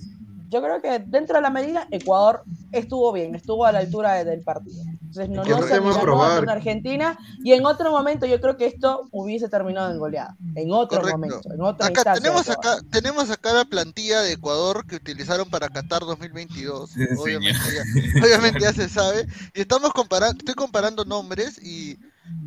yo 0.52 0.62
creo 0.62 0.82
que 0.82 1.00
dentro 1.00 1.38
de 1.38 1.42
la 1.42 1.50
medida, 1.50 1.88
Ecuador 1.92 2.44
estuvo 2.74 3.12
bien, 3.14 3.36
estuvo 3.36 3.66
a 3.66 3.72
la 3.72 3.80
altura 3.80 4.14
de- 4.16 4.26
del 4.26 4.42
partido. 4.42 4.84
Entonces, 4.84 5.30
no, 5.30 5.44
no 5.44 5.62
se 5.64 5.80
con 5.80 6.50
Argentina 6.50 7.18
y 7.44 7.54
en 7.54 7.66
otro 7.66 7.90
momento 7.92 8.26
yo 8.26 8.40
creo 8.42 8.58
que 8.58 8.66
esto 8.66 9.08
hubiese 9.12 9.48
terminado 9.50 9.92
en 9.92 9.98
goleada. 10.00 10.36
En 10.56 10.72
otro 10.72 11.00
Correcto. 11.00 11.18
momento, 11.18 11.54
en 11.54 11.62
otra 11.62 11.88
Acá 11.88 12.00
instancia. 12.02 12.22
tenemos 12.22 12.50
acá, 12.50 12.78
tenemos 12.92 13.30
acá 13.30 13.54
la 13.54 13.66
plantilla 13.66 14.22
de 14.22 14.34
Ecuador 14.34 14.86
que 14.86 14.98
utilizaron 14.98 15.50
para 15.50 15.70
Qatar 15.70 16.02
2022. 16.02 16.90
Sí, 16.92 17.00
obviamente, 17.18 17.60
ya, 17.74 18.22
obviamente 18.24 18.60
ya 18.62 18.74
se 18.74 18.90
sabe. 18.90 19.28
Y 19.54 19.62
estamos 19.62 19.92
comparando, 19.94 20.38
estoy 20.40 20.56
comparando 20.56 21.06
nombres 21.06 21.58
y 21.64 21.98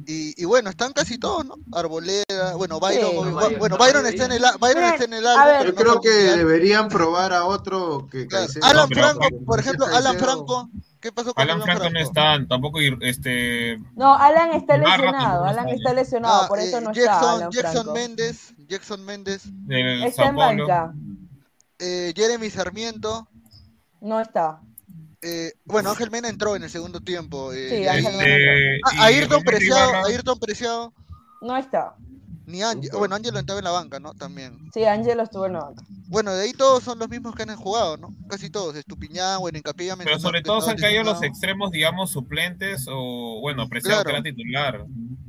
Y, 0.06 0.34
y 0.40 0.44
bueno, 0.44 0.68
están 0.70 0.92
casi 0.92 1.16
todos, 1.18 1.46
¿no? 1.46 1.54
Arboleda, 1.72 2.54
bueno, 2.56 2.78
Byron, 2.80 3.10
Sí. 3.48 3.54
bueno, 3.58 3.78
Byron 3.78 4.04
está 4.06 4.26
en 4.26 4.32
el, 4.32 4.42
Byron 4.60 4.84
está 4.84 5.04
en 5.04 5.12
el 5.14 5.26
a 5.26 5.42
álbum. 5.42 5.66
Yo 5.66 5.72
no 5.72 5.80
creo 5.80 6.00
que 6.00 6.10
deberían 6.36 6.88
probar 6.88 7.32
a 7.32 7.44
otro 7.46 8.06
que. 8.10 8.26
Alan 8.62 8.88
Franco, 8.88 9.26
por 9.46 9.60
ejemplo, 9.60 9.86
Caicedo- 9.86 9.96
Alan 9.98 10.18
Franco, 10.18 10.68
¿qué 11.00 11.10
pasó 11.12 11.32
con 11.32 11.42
Alan 11.42 11.62
Franco 11.62 11.88
no 11.90 11.98
está, 12.00 12.38
tampoco 12.48 12.80
ir- 12.80 12.98
este 13.00 13.78
No, 13.94 14.14
Alan 14.14 14.52
está 14.52 14.76
lesionado, 14.76 15.44
Alan 15.44 15.68
está 15.68 15.76
está 15.76 15.94
lesionado, 15.94 16.42
Ah, 16.42 16.48
por 16.48 16.58
eso 16.58 16.78
eh, 16.78 16.80
no 16.82 16.90
está 16.90 17.04
Jackson, 17.04 17.34
Alan 17.36 17.50
Jackson 17.50 17.72
Franco. 17.72 17.92
Méndez, 17.94 18.54
Jackson 18.68 19.04
Méndez, 19.04 19.42
Está 20.04 20.26
en 20.26 20.36
banca, 20.36 20.94
eh, 21.78 22.12
Jeremy 22.14 22.50
Sarmiento, 22.50 23.26
no 24.00 24.20
está. 24.20 24.60
Eh, 25.24 25.52
bueno, 25.64 25.90
Ángel 25.90 26.10
Mena 26.10 26.28
entró 26.28 26.54
en 26.56 26.62
el 26.64 26.70
segundo 26.70 27.00
tiempo. 27.00 27.52
eh, 27.52 27.68
Sí, 27.70 27.86
Ángel 27.88 28.12
Mena 28.16 28.34
Este, 28.36 28.80
Ah, 28.84 29.04
Ayrton 29.06 29.42
Preciado, 29.42 30.04
Ayrton 30.06 30.38
Preciado, 30.38 30.92
No 31.40 31.56
está. 31.56 31.94
Ni 32.46 32.62
Ángel, 32.62 32.90
bueno, 32.96 33.14
Ángel 33.14 33.36
estaba 33.36 33.58
en 33.58 33.64
la 33.64 33.70
banca, 33.70 34.00
¿no? 34.00 34.14
También. 34.14 34.58
Sí, 34.72 34.84
Angelo 34.84 35.22
estuvo 35.22 35.46
en 35.46 35.54
la 35.54 35.60
banca. 35.64 35.82
Bueno, 36.08 36.32
de 36.34 36.44
ahí 36.44 36.52
todos 36.52 36.82
son 36.84 36.98
los 36.98 37.08
mismos 37.08 37.34
que 37.34 37.42
han 37.44 37.56
jugado, 37.56 37.96
¿no? 37.96 38.14
Casi 38.28 38.50
todos, 38.50 38.74
Estupiñán, 38.76 39.40
bueno, 39.40 39.58
Hincapié 39.58 39.86
ya 39.86 39.96
Pero 39.96 40.18
sobre 40.18 40.42
todo 40.42 40.60
se 40.60 40.70
han 40.70 40.76
caído 40.76 41.02
los 41.02 41.22
extremos, 41.22 41.70
digamos, 41.70 42.10
suplentes 42.12 42.86
o, 42.90 43.40
bueno, 43.40 43.68
Preciado 43.68 44.02
Claro. 44.02 44.22
que 44.22 44.28
era 44.28 44.36
titular. 44.36 44.84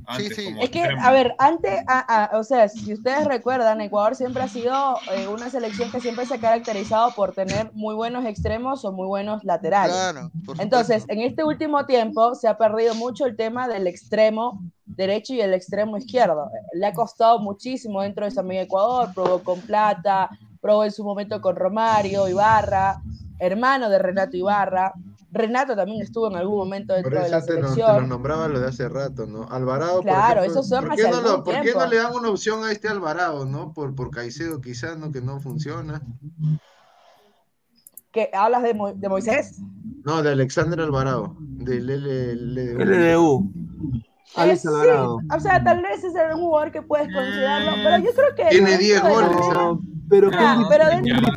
Antes, 0.07 0.35
sí. 0.35 0.45
como 0.45 0.61
Es 0.61 0.69
que, 0.69 0.79
extremo. 0.79 1.03
a 1.03 1.11
ver, 1.11 1.33
antes, 1.39 1.79
a- 1.87 2.25
a- 2.25 2.37
o 2.37 2.43
sea, 2.43 2.69
si 2.69 2.93
ustedes 2.93 3.25
recuerdan, 3.25 3.81
Ecuador 3.81 4.15
siempre 4.15 4.43
ha 4.43 4.47
sido 4.47 4.97
eh, 5.11 5.27
una 5.27 5.49
selección 5.49 5.89
que 5.91 5.99
siempre 5.99 6.27
se 6.27 6.35
ha 6.35 6.39
caracterizado 6.39 7.11
por 7.15 7.33
tener 7.33 7.71
muy 7.73 7.95
buenos 7.95 8.23
extremos 8.25 8.85
o 8.85 8.91
muy 8.91 9.07
buenos 9.07 9.43
laterales. 9.43 9.95
Claro, 9.95 10.29
por 10.45 10.61
Entonces, 10.61 11.05
en 11.07 11.21
este 11.21 11.43
último 11.43 11.87
tiempo 11.87 12.35
se 12.35 12.47
ha 12.47 12.55
perdido 12.55 12.93
mucho 12.93 13.25
el 13.25 13.35
tema 13.35 13.67
del 13.67 13.87
extremo 13.87 14.61
derecho 14.85 15.33
y 15.33 15.41
el 15.41 15.53
extremo 15.53 15.97
izquierdo. 15.97 16.49
Le 16.73 16.85
ha 16.85 16.93
costado 16.93 17.39
muchísimo 17.39 18.01
dentro 18.01 18.25
de 18.25 18.29
esa 18.31 18.43
media 18.43 18.61
Ecuador, 18.63 19.09
probó 19.13 19.39
con 19.43 19.59
Plata, 19.61 20.29
probó 20.61 20.83
en 20.83 20.91
su 20.91 21.03
momento 21.03 21.41
con 21.41 21.55
Romario, 21.55 22.27
Ibarra, 22.27 23.01
hermano 23.39 23.89
de 23.89 23.99
Renato 23.99 24.37
Ibarra. 24.37 24.93
Renato 25.31 25.75
también 25.75 26.01
estuvo 26.01 26.27
en 26.29 26.37
algún 26.37 26.57
momento 26.59 26.93
dentro 26.93 27.21
de 27.21 27.27
la 27.29 27.41
te 27.43 27.53
lo, 27.53 27.57
te 27.57 27.61
lo 27.61 27.67
selección. 27.73 28.07
nombraba 28.09 28.47
lo 28.47 28.59
de 28.61 28.67
hace 28.69 28.87
rato, 28.87 29.25
¿no? 29.25 29.43
Alvarado, 29.49 30.01
Claro, 30.01 30.17
por 30.17 30.27
ejemplo, 30.43 30.43
esos 30.51 30.69
son 30.69 30.85
¿por 30.85 30.95
qué, 30.95 31.03
no 31.09 31.21
lo- 31.21 31.43
por 31.43 31.61
qué 31.61 31.73
no 31.73 31.85
le 31.87 31.97
dan 31.97 32.13
una 32.15 32.29
opción 32.29 32.63
a 32.63 32.71
este 32.71 32.87
Alvarado, 32.87 33.45
¿no? 33.45 33.73
Por, 33.73 33.93
por 33.95 34.11
Caicedo 34.11 34.61
quizás, 34.61 34.97
¿no? 34.97 35.11
Que 35.11 35.19
no 35.21 35.41
funciona. 35.41 36.01
¿Que 38.13 38.29
hablas 38.33 38.63
de, 38.63 38.73
Mo- 38.73 38.93
de 38.93 39.09
Moisés? 39.09 39.59
No, 40.05 40.21
de 40.23 40.31
Alexander 40.31 40.79
Alvarado, 40.79 41.35
del 41.39 41.85
LLU. 41.89 42.79
LDU. 42.79 43.51
Alex 44.37 44.65
Eh, 44.65 44.67
Alvarado. 44.69 45.19
Sí, 45.19 45.27
o 45.35 45.39
sea, 45.39 45.63
tal 45.63 45.81
vez 45.81 46.03
es 46.03 46.13
un 46.33 46.39
jugador 46.41 46.71
que 46.71 46.81
puedes 46.81 47.13
considerarlo, 47.13 47.71
pero 47.83 47.97
yo 47.97 48.11
creo 48.13 48.35
que... 48.35 48.45
Tiene 48.49 48.69
dentro 48.71 48.85
10 48.85 49.03
de 49.03 49.09
la 49.09 49.15
goles, 49.15 49.31
No, 49.53 49.81
pero 50.09 50.29
Ah, 50.33 50.55
Kendrick 50.67 50.67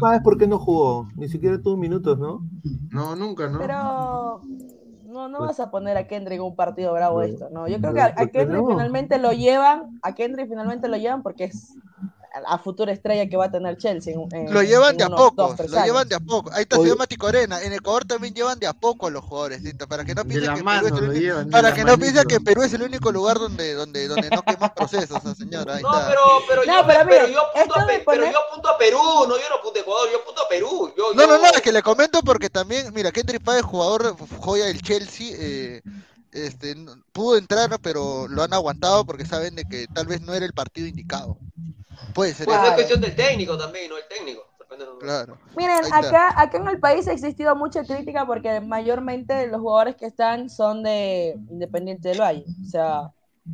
pero 0.01 0.23
¿por 0.23 0.39
qué 0.39 0.47
no 0.47 0.59
jugó? 0.59 1.09
Ni 1.17 1.29
siquiera 1.29 1.61
tuvo 1.61 1.77
minutos, 1.77 2.19
¿no? 2.19 2.43
No, 2.91 3.17
nunca, 3.17 3.49
¿no? 3.49 3.59
Pero 3.59 4.41
no, 5.07 5.29
no 5.29 5.41
vas 5.41 5.59
a 5.61 5.71
poner 5.71 5.97
a 5.97 6.07
Kendrick 6.07 6.39
en 6.39 6.45
un 6.45 6.55
partido 6.57 6.93
bravo 6.93 7.23
esto, 7.23 7.49
¿no? 7.51 7.67
Yo 7.67 7.81
creo 7.81 7.95
que 7.95 8.01
a, 8.01 8.07
a 8.07 8.15
¿por 8.15 8.31
qué 8.31 8.39
Kendrick 8.41 8.63
no? 8.63 8.69
finalmente 8.69 9.19
lo 9.19 9.33
llevan, 9.33 9.99
a 10.03 10.15
Kendrick 10.15 10.49
finalmente 10.49 10.89
lo 10.89 10.97
llevan 10.97 11.23
porque 11.23 11.45
es 11.45 11.75
a, 12.47 12.59
futura 12.59 12.93
estrella 12.93 13.29
que 13.29 13.37
va 13.37 13.47
a 13.47 13.51
tener 13.51 13.77
Chelsea. 13.77 14.15
en- 14.33 14.53
Lo 14.53 14.63
llevan 14.63 14.93
en 14.93 14.97
de 14.99 15.05
a 15.05 15.07
unos 15.09 15.21
poco, 15.21 15.43
dos, 15.49 15.59
lo 15.71 15.77
años. 15.77 15.87
llevan 15.87 16.09
de 16.09 16.15
a 16.15 16.21
poco. 16.21 16.51
Ahí 16.53 16.63
está 16.63 16.77
Oye. 16.77 16.85
señor 16.85 16.99
Mati 16.99 17.17
Corena. 17.17 17.63
En 17.63 17.73
Ecuador 17.73 18.05
también 18.05 18.35
llevan 18.35 18.59
de 18.59 18.67
a 18.67 18.73
poco 18.73 19.07
a 19.07 19.11
los 19.11 19.25
jugadores, 19.25 19.63
¿listo? 19.63 19.87
para 19.89 20.05
que 20.05 20.15
no 20.15 20.25
piensen 20.25 20.55
que 20.55 20.63
mano 20.63 20.83
Perú 20.89 21.13
es 21.13 21.19
llevan, 21.21 21.51
para 21.51 21.75
que 21.75 21.85
no 21.85 21.99
que 22.27 22.41
Perú 22.41 22.63
es 22.63 22.73
el 22.75 22.83
único 22.83 23.11
lugar 23.13 23.39
donde, 23.39 23.75
donde, 23.75 24.09
donde 24.09 24.31
no 24.31 24.43
queman 24.43 24.73
procesos, 24.75 25.21
señora. 25.37 25.75
Ahí 25.77 25.83
No, 25.83 25.93
está. 25.95 26.09
pero, 26.09 26.21
pero, 26.49 26.63
No, 26.65 26.81
yo, 26.81 26.87
pero 26.87 27.01
pero, 27.09 27.29
yo 27.29 27.41
apunto 27.41 27.61
esto 27.61 27.75
a, 27.81 27.87
Pe- 27.87 28.03
pero 28.07 28.21
poner- 28.23 28.33
yo 28.33 28.39
apunto 28.49 28.69
a 28.69 28.79
Perú, 28.79 28.99
no, 29.29 29.37
yo 29.37 29.49
no 29.49 29.55
apunto 29.57 29.79
a 29.79 29.83
Ecuador, 29.83 30.09
yo 30.13 30.19
apunto 30.19 30.43
a 30.43 30.49
Perú. 30.49 30.93
Yo, 30.97 31.15
No, 31.15 31.23
yo- 31.23 31.27
no, 31.27 31.39
no, 31.39 31.47
es 31.47 31.61
que 31.63 31.73
le 31.73 31.83
comento 31.83 32.21
porque 32.23 32.51
también, 32.51 32.93
mira, 32.95 33.11
Kendrick 33.13 33.43
Páez, 33.43 33.63
jugador 33.63 34.17
joya 34.41 34.67
del 34.67 34.81
Chelsea, 34.83 35.35
eh, 35.39 35.83
este, 36.33 36.75
pudo 37.13 37.37
entrar, 37.37 37.79
pero 37.81 38.29
lo 38.29 38.43
han 38.43 38.53
aguantado 38.53 39.05
porque 39.05 39.25
saben 39.25 39.55
de 39.55 39.65
que 39.65 39.87
tal 39.89 40.07
vez 40.07 40.21
no 40.21 40.35
era 40.35 40.47
el 40.47 40.53
partido 40.53 40.87
indicado. 40.87 41.39
Puede 42.15 42.35
ser, 42.35 42.47
Pues 42.47 42.61
es 42.63 42.73
cuestión 42.73 43.01
del 43.01 43.15
técnico 43.17 43.57
también, 43.57 43.91
no 43.91 43.97
el 43.97 44.05
técnico. 44.09 44.47
Depende 44.59 44.85
de- 44.85 44.99
claro. 44.99 45.39
Miren, 45.57 45.93
acá, 45.93 46.41
acá 46.41 46.59
en 46.59 46.69
el 46.69 46.79
país 46.79 47.09
ha 47.09 47.13
existido 47.13 47.57
mucha 47.57 47.85
crítica 47.85 48.27
porque 48.27 48.61
mayormente 48.61 49.47
los 49.47 49.61
jugadores 49.61 49.97
que 49.97 50.07
están 50.07 50.51
son 50.51 50.83
de 50.83 51.35
Independiente 51.51 52.11
del 52.11 52.21
Valle. 52.21 52.45
O 52.67 52.71
sea, 52.71 53.11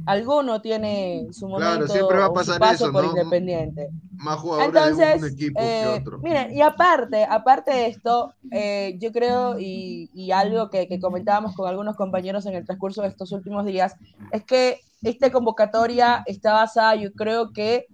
alguno 0.06 0.60
tiene 0.60 1.28
su 1.32 1.46
Claro, 1.56 1.86
momento 1.86 1.92
siempre 1.92 2.18
va 2.18 2.26
a 2.26 2.32
pasar 2.32 2.58
paso 2.60 2.84
eso, 2.84 2.92
por 2.92 3.04
¿no? 3.04 3.10
Independiente. 3.10 3.90
Más 4.16 4.38
jugadores 4.38 4.72
de 4.72 4.78
Entonces, 4.80 5.22
un 5.22 5.24
equipo 5.24 5.60
eh, 5.62 5.82
que 5.82 5.88
otro. 5.88 6.18
miren, 6.22 6.52
y 6.56 6.60
aparte, 6.62 7.24
aparte 7.24 7.70
de 7.72 7.86
esto, 7.86 8.34
eh, 8.50 8.96
yo 9.00 9.12
creo, 9.12 9.58
y, 9.58 10.10
y 10.14 10.30
algo 10.30 10.70
que, 10.70 10.88
que 10.88 11.00
comentábamos 11.00 11.54
con 11.54 11.68
algunos 11.68 11.96
compañeros 11.96 12.46
en 12.46 12.54
el 12.54 12.64
transcurso 12.64 13.02
de 13.02 13.08
estos 13.08 13.32
últimos 13.32 13.64
días, 13.66 13.94
es 14.30 14.44
que 14.44 14.80
esta 15.02 15.30
convocatoria 15.30 16.22
está 16.26 16.52
basada, 16.54 16.94
yo 16.96 17.12
creo 17.12 17.52
que 17.52 17.86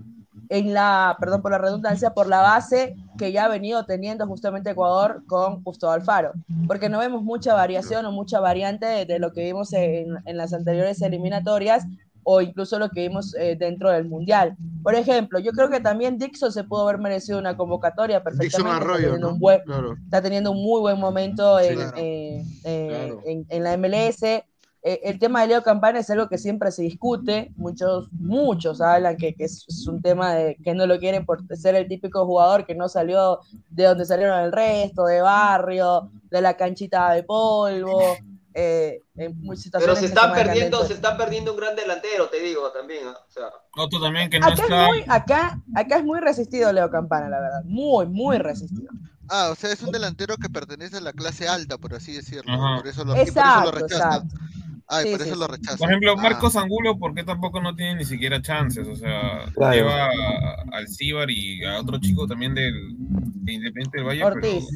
en 0.49 0.75
la, 0.75 1.17
perdón 1.21 1.43
por 1.43 1.53
la 1.53 1.59
redundancia, 1.59 2.11
por 2.11 2.27
la 2.29 2.41
base 2.41 2.97
que 3.19 3.33
ya 3.33 3.45
ha 3.45 3.49
venido 3.49 3.85
teniendo 3.85 4.27
justamente 4.27 4.71
Ecuador 4.71 5.23
con 5.27 5.63
Gustavo 5.63 5.93
Alfaro, 5.93 6.33
porque 6.67 6.89
no 6.89 6.99
vemos 6.99 7.23
mucha 7.23 7.55
variación 7.55 8.07
o 8.07 8.13
mucha 8.13 8.41
variante 8.41 8.87
de, 8.87 9.05
de 9.07 9.19
lo 9.19 9.33
que 9.33 9.45
vimos 9.45 9.73
en, 9.73 10.17
en 10.25 10.37
las 10.37 10.53
anteriores 10.53 11.01
eliminatorias 11.03 11.85
o 12.23 12.41
incluso 12.43 12.79
lo 12.79 12.91
que 12.91 13.01
vimos 13.09 13.35
eh, 13.35 13.57
dentro 13.59 13.91
del 13.91 14.05
Mundial. 14.07 14.55
Por 14.83 14.95
ejemplo, 14.95 15.39
yo 15.39 15.53
creo 15.53 15.71
que 15.71 15.81
también 15.81 16.19
Dixon 16.19 16.53
se 16.53 16.65
pudo 16.65 16.83
haber 16.87 17.01
merecido 17.01 17.39
una 17.39 17.57
convocatoria 17.57 18.19
Dixon 18.21 18.37
perfectamente. 18.39 18.71
está, 18.71 18.85
Arroyo, 18.85 19.05
teniendo 19.05 19.27
¿no? 19.29 19.33
un 19.35 19.41
buen, 19.41 19.61
Claro. 19.65 19.95
está 20.05 20.21
teniendo 20.23 20.51
un 20.53 20.63
muy 20.63 20.81
buen 20.81 21.01
momento 21.01 21.59
en, 21.59 21.75
claro. 21.77 21.93
eh, 21.97 22.45
eh, 22.65 22.87
Claro. 22.89 23.23
en- 23.25 23.47
en 23.49 23.63
la 23.65 23.73
MLS. 23.79 24.45
Eh, 24.83 25.01
el 25.05 25.19
tema 25.19 25.43
de 25.43 25.49
Leo 25.49 25.63
Campana 25.63 25.99
es 25.99 26.09
algo 26.11 26.29
que 26.29 26.39
siempre 26.39 26.71
se 26.73 26.83
discute. 26.83 27.53
Muchos, 27.57 28.09
muchos 28.13 28.81
hablan 28.81 29.17
que, 29.17 29.35
que 29.35 29.45
es, 29.45 29.65
es 29.69 29.87
un 29.87 30.01
tema 30.01 30.35
de 30.35 30.57
que 30.65 30.75
no 30.75 30.87
lo 30.87 30.99
quieren 30.99 31.27
por 31.27 31.45
ser 31.57 31.75
el 31.75 31.87
típico 31.89 32.25
jugador 32.25 32.65
que 32.67 32.75
no 32.75 32.89
salió 32.89 33.41
de 33.69 33.85
donde 33.85 34.07
salieron 34.07 34.41
el 34.41 34.53
resto, 34.53 35.05
de 35.05 35.21
barrio, 35.21 36.11
de 36.31 36.41
la 36.41 36.57
canchita 36.57 37.13
de 37.13 37.23
polvo. 37.25 38.01
eh, 38.55 39.03
en 39.17 39.39
muchas 39.43 39.71
Pero 39.79 39.95
se 39.95 40.07
están 40.07 40.33
perdiendo, 40.33 40.83
se 40.85 40.95
están 40.95 41.17
perdiendo 41.17 41.53
un 41.53 41.59
gran 41.59 41.77
delantero, 41.77 42.29
te 42.31 42.41
digo 42.41 42.71
también. 42.73 43.07
¿ah? 43.07 43.17
O 43.29 43.31
sea, 43.31 43.49
Otro 43.77 44.01
también 44.01 44.31
que 44.31 44.41
no 44.41 44.47
Acá 44.47 44.55
es, 44.55 44.61
está. 44.63 44.87
muy, 44.87 45.05
acá, 45.09 45.63
acá 45.75 45.97
es 45.99 46.05
muy 46.05 46.21
resistido 46.21 46.73
Leo 46.73 46.91
Campana, 46.91 47.29
la 47.29 47.41
verdad. 47.41 47.63
Muy, 47.65 48.07
muy 48.07 48.39
resistido. 48.39 48.91
Ah, 49.29 49.51
o 49.53 49.55
sea, 49.55 49.73
es 49.73 49.83
un 49.83 49.93
delantero 49.93 50.37
que 50.39 50.49
pertenece 50.51 50.97
a 50.97 51.01
la 51.01 51.13
clase 51.13 51.47
alta, 51.49 51.79
por 51.79 51.95
así 51.95 52.13
decirlo. 52.13 52.55
Ajá. 52.55 52.79
Por 52.79 52.89
eso 52.89 53.05
lo, 53.05 53.17
y 53.17 53.31
por 53.31 53.45
eso 53.45 53.61
lo 53.61 53.71
Exacto, 53.71 53.71
rechazan. 53.71 54.29
exacto. 54.29 54.37
Ay, 54.93 55.05
Sí, 55.05 55.11
por 55.13 55.21
sí, 55.23 55.29
eso 55.29 55.39
lo 55.39 55.47
sí. 55.47 55.53
rechazan. 55.53 55.79
Por 55.79 55.89
ejemplo, 55.89 56.13
Ah. 56.19 56.23
Marcos 56.23 56.57
Angulo, 56.57 56.99
¿por 56.99 57.15
qué 57.15 57.23
tampoco 57.23 57.61
no 57.63 57.77
tiene 57.77 57.95
ni 57.97 58.05
siquiera 58.05 58.43
chances? 58.43 58.89
O 58.89 58.97
sea, 58.97 59.45
Claro. 59.55 59.73
lleva 59.77 60.07
a- 60.07 60.65
al 60.73 60.89
Cibar 60.89 61.31
y 61.31 61.65
a 61.65 61.79
otro 61.81 61.99
chico 62.01 62.27
también 62.27 62.55
del 62.55 62.75
de 62.99 63.53
Independiente 63.53 63.99
del 63.99 64.07
Valle. 64.07 64.25
Ortiz. 64.25 64.67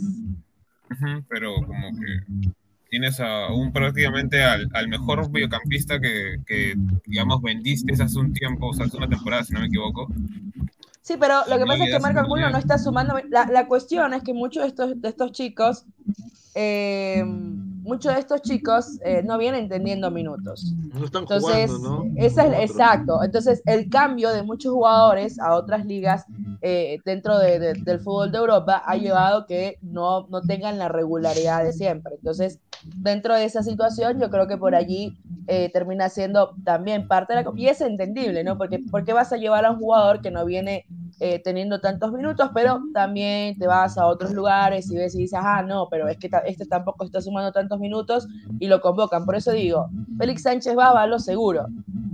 Pero, 1.28 1.54
como 1.66 1.90
que 1.98 2.52
tienes 2.88 3.18
a 3.18 3.48
un 3.52 3.72
prácticamente 3.72 4.42
al, 4.44 4.68
al 4.72 4.86
mejor 4.88 5.28
mediocampista 5.30 5.98
que, 5.98 6.36
que, 6.46 6.74
digamos, 7.06 7.42
vendiste 7.42 7.92
hace 8.00 8.18
un 8.18 8.32
tiempo, 8.32 8.68
o 8.68 8.72
sea, 8.74 8.86
hace 8.86 8.96
una 8.96 9.08
temporada, 9.08 9.42
si 9.42 9.52
no 9.52 9.60
me 9.60 9.66
equivoco. 9.66 10.06
Sí, 11.02 11.14
pero 11.18 11.40
lo 11.48 11.54
que 11.54 11.60
No 11.60 11.66
pasa 11.66 11.84
es 11.84 11.90
que 11.92 11.98
Marco 12.00 12.20
Angulo 12.20 12.48
no 12.50 12.58
está 12.58 12.78
sumando. 12.78 13.20
La, 13.30 13.46
la 13.46 13.66
cuestión 13.66 14.14
es 14.14 14.22
que 14.22 14.32
muchos 14.32 14.62
de 14.62 14.68
estos, 14.68 15.00
de 15.02 15.08
estos 15.08 15.32
chicos, 15.32 15.84
eh, 16.54 17.24
muchos 17.84 18.12
de 18.14 18.20
estos 18.20 18.42
chicos 18.42 18.98
eh, 19.04 19.22
no 19.24 19.38
vienen 19.38 19.68
teniendo 19.68 20.10
minutos. 20.10 20.74
No 20.98 21.04
están 21.04 21.22
Entonces, 21.22 21.70
jugando, 21.70 22.02
¿no? 22.04 22.04
esa 22.16 22.46
es, 22.46 22.70
exacto. 22.70 23.22
Entonces, 23.22 23.62
el 23.66 23.88
cambio 23.88 24.30
de 24.32 24.42
muchos 24.42 24.72
jugadores 24.72 25.38
a 25.38 25.54
otras 25.54 25.84
ligas 25.86 26.24
eh, 26.62 26.98
dentro 27.04 27.38
de- 27.38 27.58
de- 27.58 27.74
del 27.74 28.00
fútbol 28.00 28.32
de 28.32 28.38
Europa 28.38 28.82
ha 28.86 28.96
llevado 28.96 29.46
que 29.46 29.76
no, 29.82 30.26
no 30.28 30.40
tengan 30.40 30.78
la 30.78 30.88
regularidad 30.88 31.62
de 31.62 31.72
siempre. 31.72 32.14
Entonces, 32.16 32.58
dentro 32.82 33.34
de 33.34 33.44
esa 33.44 33.62
situación, 33.62 34.18
yo 34.20 34.30
creo 34.30 34.46
que 34.48 34.56
por 34.56 34.74
allí 34.74 35.14
eh, 35.46 35.68
termina 35.72 36.08
siendo 36.08 36.54
también 36.64 37.06
parte 37.06 37.34
de 37.34 37.42
la... 37.42 37.52
Y 37.54 37.66
es 37.68 37.82
entendible, 37.82 38.44
¿no? 38.44 38.56
Porque, 38.56 38.80
porque 38.90 39.12
vas 39.12 39.30
a 39.32 39.36
llevar 39.36 39.66
a 39.66 39.72
un 39.72 39.78
jugador 39.78 40.22
que 40.22 40.30
no 40.30 40.44
viene 40.46 40.86
eh, 41.20 41.40
teniendo 41.42 41.80
tantos 41.80 42.12
minutos, 42.12 42.50
pero 42.52 42.80
también 42.92 43.58
te 43.58 43.66
vas 43.66 43.96
a 43.98 44.06
otros 44.06 44.32
lugares 44.32 44.90
y 44.90 44.96
ves 44.96 45.14
y 45.14 45.18
dices, 45.18 45.38
ah, 45.42 45.62
no, 45.62 45.88
pero 45.90 46.08
es 46.08 46.18
que 46.18 46.30
este 46.46 46.66
tampoco 46.66 47.04
está 47.04 47.20
sumando 47.20 47.52
tantos 47.52 47.78
minutos 47.78 48.26
y 48.58 48.66
lo 48.66 48.80
convocan. 48.80 49.24
Por 49.24 49.36
eso 49.36 49.52
digo, 49.52 49.88
Félix 50.18 50.42
Sánchez 50.42 50.76
va 50.76 50.90
a 50.90 51.06
lo 51.06 51.18
seguro, 51.18 51.66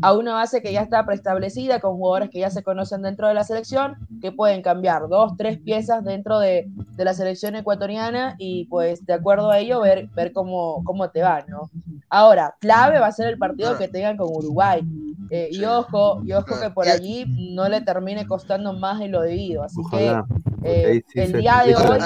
a 0.02 0.12
una 0.12 0.34
base 0.34 0.62
que 0.62 0.72
ya 0.72 0.82
está 0.82 1.04
preestablecida, 1.04 1.80
con 1.80 1.96
jugadores 1.96 2.30
que 2.30 2.40
ya 2.40 2.50
se 2.50 2.62
conocen 2.62 3.02
dentro 3.02 3.28
de 3.28 3.34
la 3.34 3.44
selección, 3.44 3.96
que 4.20 4.32
pueden 4.32 4.62
cambiar 4.62 5.08
dos, 5.08 5.36
tres 5.36 5.58
piezas 5.58 6.04
dentro 6.04 6.38
de, 6.38 6.70
de 6.96 7.04
la 7.04 7.14
selección 7.14 7.56
ecuatoriana 7.56 8.34
y 8.38 8.66
pues 8.66 9.04
de 9.06 9.14
acuerdo 9.14 9.50
a 9.50 9.58
ello 9.58 9.80
ver, 9.80 10.08
ver 10.14 10.32
cómo, 10.32 10.82
cómo 10.84 11.10
te 11.10 11.22
va, 11.22 11.44
¿no? 11.48 11.70
Ahora, 12.08 12.56
clave 12.60 12.98
va 12.98 13.06
a 13.06 13.12
ser 13.12 13.28
el 13.28 13.38
partido 13.38 13.78
que 13.78 13.88
tengan 13.88 14.16
con 14.16 14.28
Uruguay. 14.28 14.82
Eh, 15.32 15.48
y 15.52 15.64
ojo, 15.64 16.22
y 16.24 16.32
ojo 16.32 16.58
que 16.60 16.70
por 16.70 16.88
allí 16.88 17.24
no 17.54 17.68
le 17.68 17.80
termine 17.82 18.26
costando 18.26 18.72
más 18.72 18.98
de 18.98 19.08
lo 19.08 19.20
debido. 19.22 19.62
Así 19.62 19.80
Ojalá, 19.80 20.24
que 20.62 20.96
eh, 20.96 21.02
sí 21.06 21.20
el 21.20 21.32
día 21.34 21.62
de 21.62 21.76
hoy, 21.76 21.98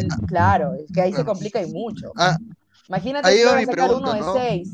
el- 0.00 0.08
claro, 0.26 0.74
es 0.74 0.90
que 0.92 1.00
ahí 1.00 1.12
se 1.12 1.24
complica 1.24 1.60
y 1.60 1.72
mucho. 1.72 2.12
Imagínate 2.88 3.28
ahí 3.28 3.38
que 3.38 3.44
va 3.44 3.52
a 3.52 3.56
mi 3.56 3.66
sacar 3.66 3.84
pregunta, 3.90 4.10
uno 4.10 4.14
de 4.14 4.20
¿no? 4.20 4.32
seis. 4.32 4.70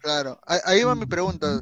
Claro, 0.00 0.38
ahí- 0.46 0.60
ahí 0.64 0.82
va 0.84 0.94
mi 0.94 1.06
pregunta. 1.06 1.60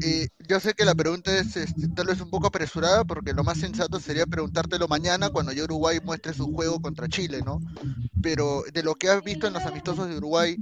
Eh, 0.00 0.28
yo 0.48 0.58
sé 0.60 0.74
que 0.74 0.84
la 0.84 0.94
pregunta 0.94 1.36
es 1.36 1.56
este, 1.56 1.88
tal 1.88 2.06
vez 2.08 2.20
un 2.20 2.30
poco 2.30 2.48
apresurada 2.48 3.04
porque 3.04 3.32
lo 3.32 3.44
más 3.44 3.58
sensato 3.58 4.00
sería 4.00 4.26
preguntártelo 4.26 4.88
mañana 4.88 5.30
cuando 5.30 5.52
ya 5.52 5.64
Uruguay 5.64 5.98
muestre 6.02 6.32
su 6.34 6.52
juego 6.52 6.80
contra 6.80 7.08
Chile, 7.08 7.40
¿no? 7.44 7.60
Pero 8.20 8.62
de 8.72 8.82
lo 8.82 8.94
que 8.94 9.08
has 9.08 9.22
visto 9.22 9.46
en 9.46 9.52
los 9.52 9.64
amistosos 9.64 10.08
de 10.08 10.16
Uruguay, 10.16 10.56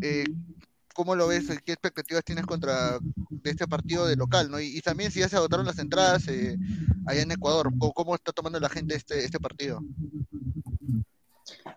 eh, 0.00 0.24
¿cómo 0.92 1.14
lo 1.14 1.28
ves? 1.28 1.46
¿Qué 1.64 1.72
expectativas 1.72 2.24
tienes 2.24 2.46
contra 2.46 2.98
de 3.30 3.50
este 3.50 3.66
partido 3.66 4.06
de 4.06 4.16
local, 4.16 4.50
¿no? 4.50 4.60
Y, 4.60 4.76
y 4.76 4.80
también 4.80 5.10
si 5.10 5.20
ya 5.20 5.28
se 5.28 5.36
agotaron 5.36 5.66
las 5.66 5.78
entradas 5.78 6.26
eh, 6.28 6.56
allá 7.06 7.22
en 7.22 7.32
Ecuador, 7.32 7.70
¿cómo, 7.78 7.92
cómo 7.92 8.14
está 8.14 8.32
tomando 8.32 8.60
la 8.60 8.68
gente 8.68 8.94
este, 8.94 9.24
este 9.24 9.38
partido? 9.40 9.80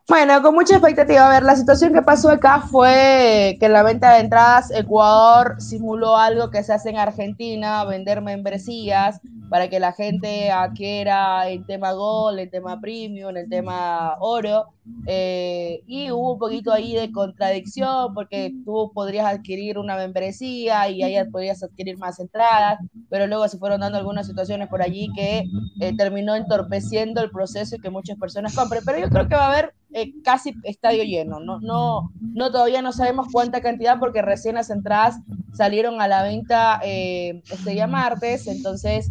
Bueno, 0.08 0.40
con 0.44 0.54
mucha 0.54 0.76
expectativa. 0.76 1.26
A 1.26 1.30
ver, 1.30 1.44
la 1.44 1.56
situación 1.56 1.92
que 1.92 2.04
pasó 2.04 2.30
acá 2.30 2.62
fue 2.62 3.58
que 3.60 3.66
en 3.66 3.74
la 3.74 3.82
venta 3.82 4.14
de 4.14 4.20
entradas 4.20 4.70
Ecuador 4.70 5.60
simuló 5.60 6.16
algo 6.16 6.52
que 6.52 6.64
se 6.64 6.74
hace 6.74 6.92
en 6.92 6.98
Argentina, 6.98 7.84
vender 7.86 8.22
membresías 8.22 9.20
para 9.50 9.68
que 9.68 9.80
la 9.80 9.94
gente 9.94 10.52
adquiera 10.52 11.50
el 11.50 11.66
tema 11.66 11.94
Gol, 11.94 12.38
el 12.38 12.52
tema 12.52 12.80
Premium, 12.80 13.36
el 13.36 13.50
tema 13.50 14.16
Oro. 14.20 14.75
Eh, 15.08 15.82
y 15.88 16.12
hubo 16.12 16.34
un 16.34 16.40
poquito 16.40 16.72
ahí 16.72 16.94
de 16.94 17.12
contradicción 17.12 18.14
porque 18.14 18.54
tú 18.66 18.92
podrías 18.94 19.26
adquirir 19.26 19.78
una 19.78 19.96
membresía 19.96 20.90
y 20.90 21.04
ahí 21.04 21.16
podrías 21.30 21.62
adquirir 21.64 21.98
más 21.98 22.20
entradas, 22.20 22.80
pero 23.10 23.28
luego 23.28 23.48
se 23.48 23.58
fueron 23.58 23.82
dando 23.82 23.98
algunas 23.98 24.28
situaciones 24.28 24.68
por 24.68 24.82
allí 24.82 25.10
que 25.16 25.44
eh, 25.80 25.96
terminó 25.96 26.36
entorpeciendo 26.36 27.22
el 27.22 27.32
proceso 27.32 27.76
y 27.76 27.80
que 27.80 27.90
muchas 27.90 28.18
personas 28.18 28.56
compren. 28.56 28.84
Pero 28.86 29.00
yo 29.00 29.10
creo 29.10 29.28
que 29.28 29.36
va 29.36 29.46
a 29.46 29.52
haber 29.52 29.74
eh, 29.94 30.12
casi 30.24 30.54
estadio 30.64 31.04
lleno. 31.04 31.40
No, 31.40 31.60
no, 31.60 32.12
no, 32.20 32.52
todavía 32.52 32.82
no 32.82 32.92
sabemos 32.92 33.28
cuánta 33.32 33.62
cantidad 33.62 34.00
porque 34.00 34.22
recién 34.22 34.56
las 34.56 34.70
entradas 34.70 35.18
salieron 35.54 36.02
a 36.02 36.08
la 36.08 36.24
venta 36.24 36.80
eh, 36.84 37.42
este 37.52 37.72
día 37.72 37.88
martes, 37.88 38.48
entonces 38.48 39.10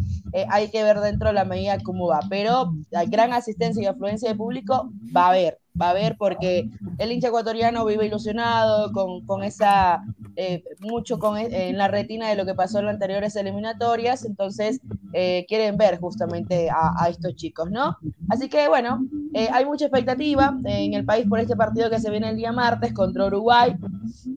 hay 0.49 0.69
que 0.69 0.83
ver 0.83 0.99
dentro 0.99 1.29
de 1.29 1.33
la 1.33 1.45
medida 1.45 1.77
cómo 1.81 2.07
va. 2.07 2.19
Pero 2.29 2.73
la 2.91 3.05
gran 3.05 3.31
asistencia 3.31 3.81
y 3.81 3.85
afluencia 3.85 4.27
de 4.27 4.35
público 4.35 4.91
va 5.15 5.27
a 5.27 5.29
haber, 5.29 5.59
va 5.79 5.87
a 5.87 5.91
haber 5.91 6.17
porque 6.17 6.69
el 6.97 7.11
hincha 7.11 7.27
ecuatoriano 7.27 7.85
vive 7.85 8.05
ilusionado 8.05 8.91
con, 8.91 9.25
con 9.25 9.43
esa, 9.43 10.03
eh, 10.35 10.63
mucho 10.79 11.19
con, 11.19 11.37
eh, 11.37 11.69
en 11.69 11.77
la 11.77 11.87
retina 11.87 12.29
de 12.29 12.35
lo 12.35 12.45
que 12.45 12.53
pasó 12.53 12.79
en 12.79 12.85
las 12.85 12.93
anteriores 12.93 13.35
eliminatorias, 13.35 14.25
entonces 14.25 14.79
eh, 15.13 15.45
quieren 15.47 15.77
ver 15.77 15.99
justamente 15.99 16.69
a, 16.69 17.07
estos 17.09 17.35
chicos, 17.35 17.69
¿no? 17.69 17.97
Así 18.29 18.49
que 18.49 18.67
bueno, 18.67 19.05
eh, 19.33 19.47
hay 19.51 19.65
mucha 19.65 19.85
expectativa 19.85 20.57
en 20.65 20.93
el 20.93 21.05
país 21.05 21.27
por 21.27 21.39
este 21.39 21.55
partido 21.55 21.89
que 21.89 21.99
se 21.99 22.09
viene 22.09 22.29
el 22.29 22.37
día 22.37 22.51
martes 22.51 22.93
contra 22.93 23.25
Uruguay 23.25 23.75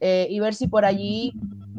y 0.00 0.38
ver 0.40 0.54
si 0.54 0.68
por 0.68 0.84
allí 0.84 1.34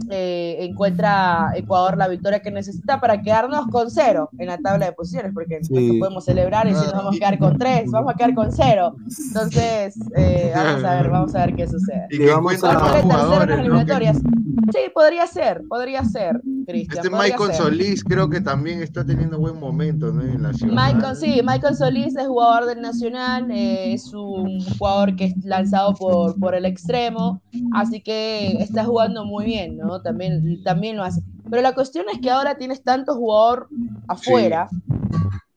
eh, 0.10 0.58
encuentra 0.62 1.52
Ecuador 1.56 1.98
la 1.98 2.08
victoria 2.08 2.42
que 2.42 2.52
necesita 2.52 3.00
para 3.00 3.22
quedarnos 3.22 3.68
con 3.68 3.90
cero 3.92 4.30
en 4.38 4.48
la 4.48 4.58
tabla 4.58 4.88
de 4.88 4.92
posiciones, 4.94 5.32
porque 5.34 5.60
Sí. 5.64 5.74
no 5.94 6.00
podemos 6.00 6.26
celebrar 6.26 6.68
y 6.68 6.74
si 6.76 6.82
nos 6.84 6.94
vamos 6.94 7.16
a 7.16 7.20
quedar 7.20 7.40
con 7.40 7.58
tres, 7.58 7.90
vamos 7.92 8.14
a 8.14 8.18
quedar 8.18 8.34
con 8.34 8.52
cero. 8.52 8.96
Entonces, 9.28 9.96
eh, 10.16 10.52
vamos 10.56 10.84
a 10.84 10.96
ver, 10.96 11.10
vamos 11.10 11.36
a 11.36 11.46
ver 11.46 11.56
qué 11.56 11.68
sucede. 11.68 12.08
Y 12.12 12.18
que 12.18 12.28
vamos 12.32 12.64
a- 12.64 12.74
las 12.74 13.02
jugadores, 13.02 13.56
¿no? 13.56 13.62
Eliminatorias. 13.62 14.18
Sí, 14.72 14.80
podría 14.94 15.26
ser, 15.26 15.64
podría 15.68 16.04
ser, 16.04 16.40
Cristian. 16.68 17.04
Este 17.04 17.10
Michael 17.10 17.52
ser. 17.54 17.56
Solís 17.56 18.04
creo 18.04 18.30
que 18.30 18.40
también 18.42 18.84
está 18.84 19.04
teniendo 19.04 19.40
buen 19.40 19.60
momento 19.60 20.12
¿no? 20.14 20.22
en 20.22 20.44
la 20.44 20.54
ciudad. 20.54 20.74
Michael, 20.94 21.16
sí, 21.16 21.42
Michael 21.44 21.76
Solís 21.76 22.16
es 22.16 22.28
jugador 22.28 22.68
del 22.68 22.82
Nacional, 22.82 23.50
eh, 23.50 23.94
es 23.94 24.14
un 24.14 24.60
jugador 24.78 25.16
que 25.16 25.26
es 25.26 25.44
lanzado 25.44 25.94
por, 25.96 26.40
por 26.40 26.54
el 26.54 26.66
extremo, 26.66 27.42
así 27.74 28.02
que 28.02 28.62
está 28.62 28.84
jugando 28.86 29.26
muy 29.26 29.46
bien, 29.46 29.78
¿no? 29.78 29.89
También, 30.02 30.64
también 30.64 30.98
lo 30.98 31.04
hace. 31.04 31.22
Pero 31.50 31.62
la 31.62 31.74
cuestión 31.74 32.06
es 32.12 32.20
que 32.20 32.30
ahora 32.30 32.56
tienes 32.56 32.84
tanto 32.84 33.16
jugador 33.16 33.68
afuera 34.08 34.70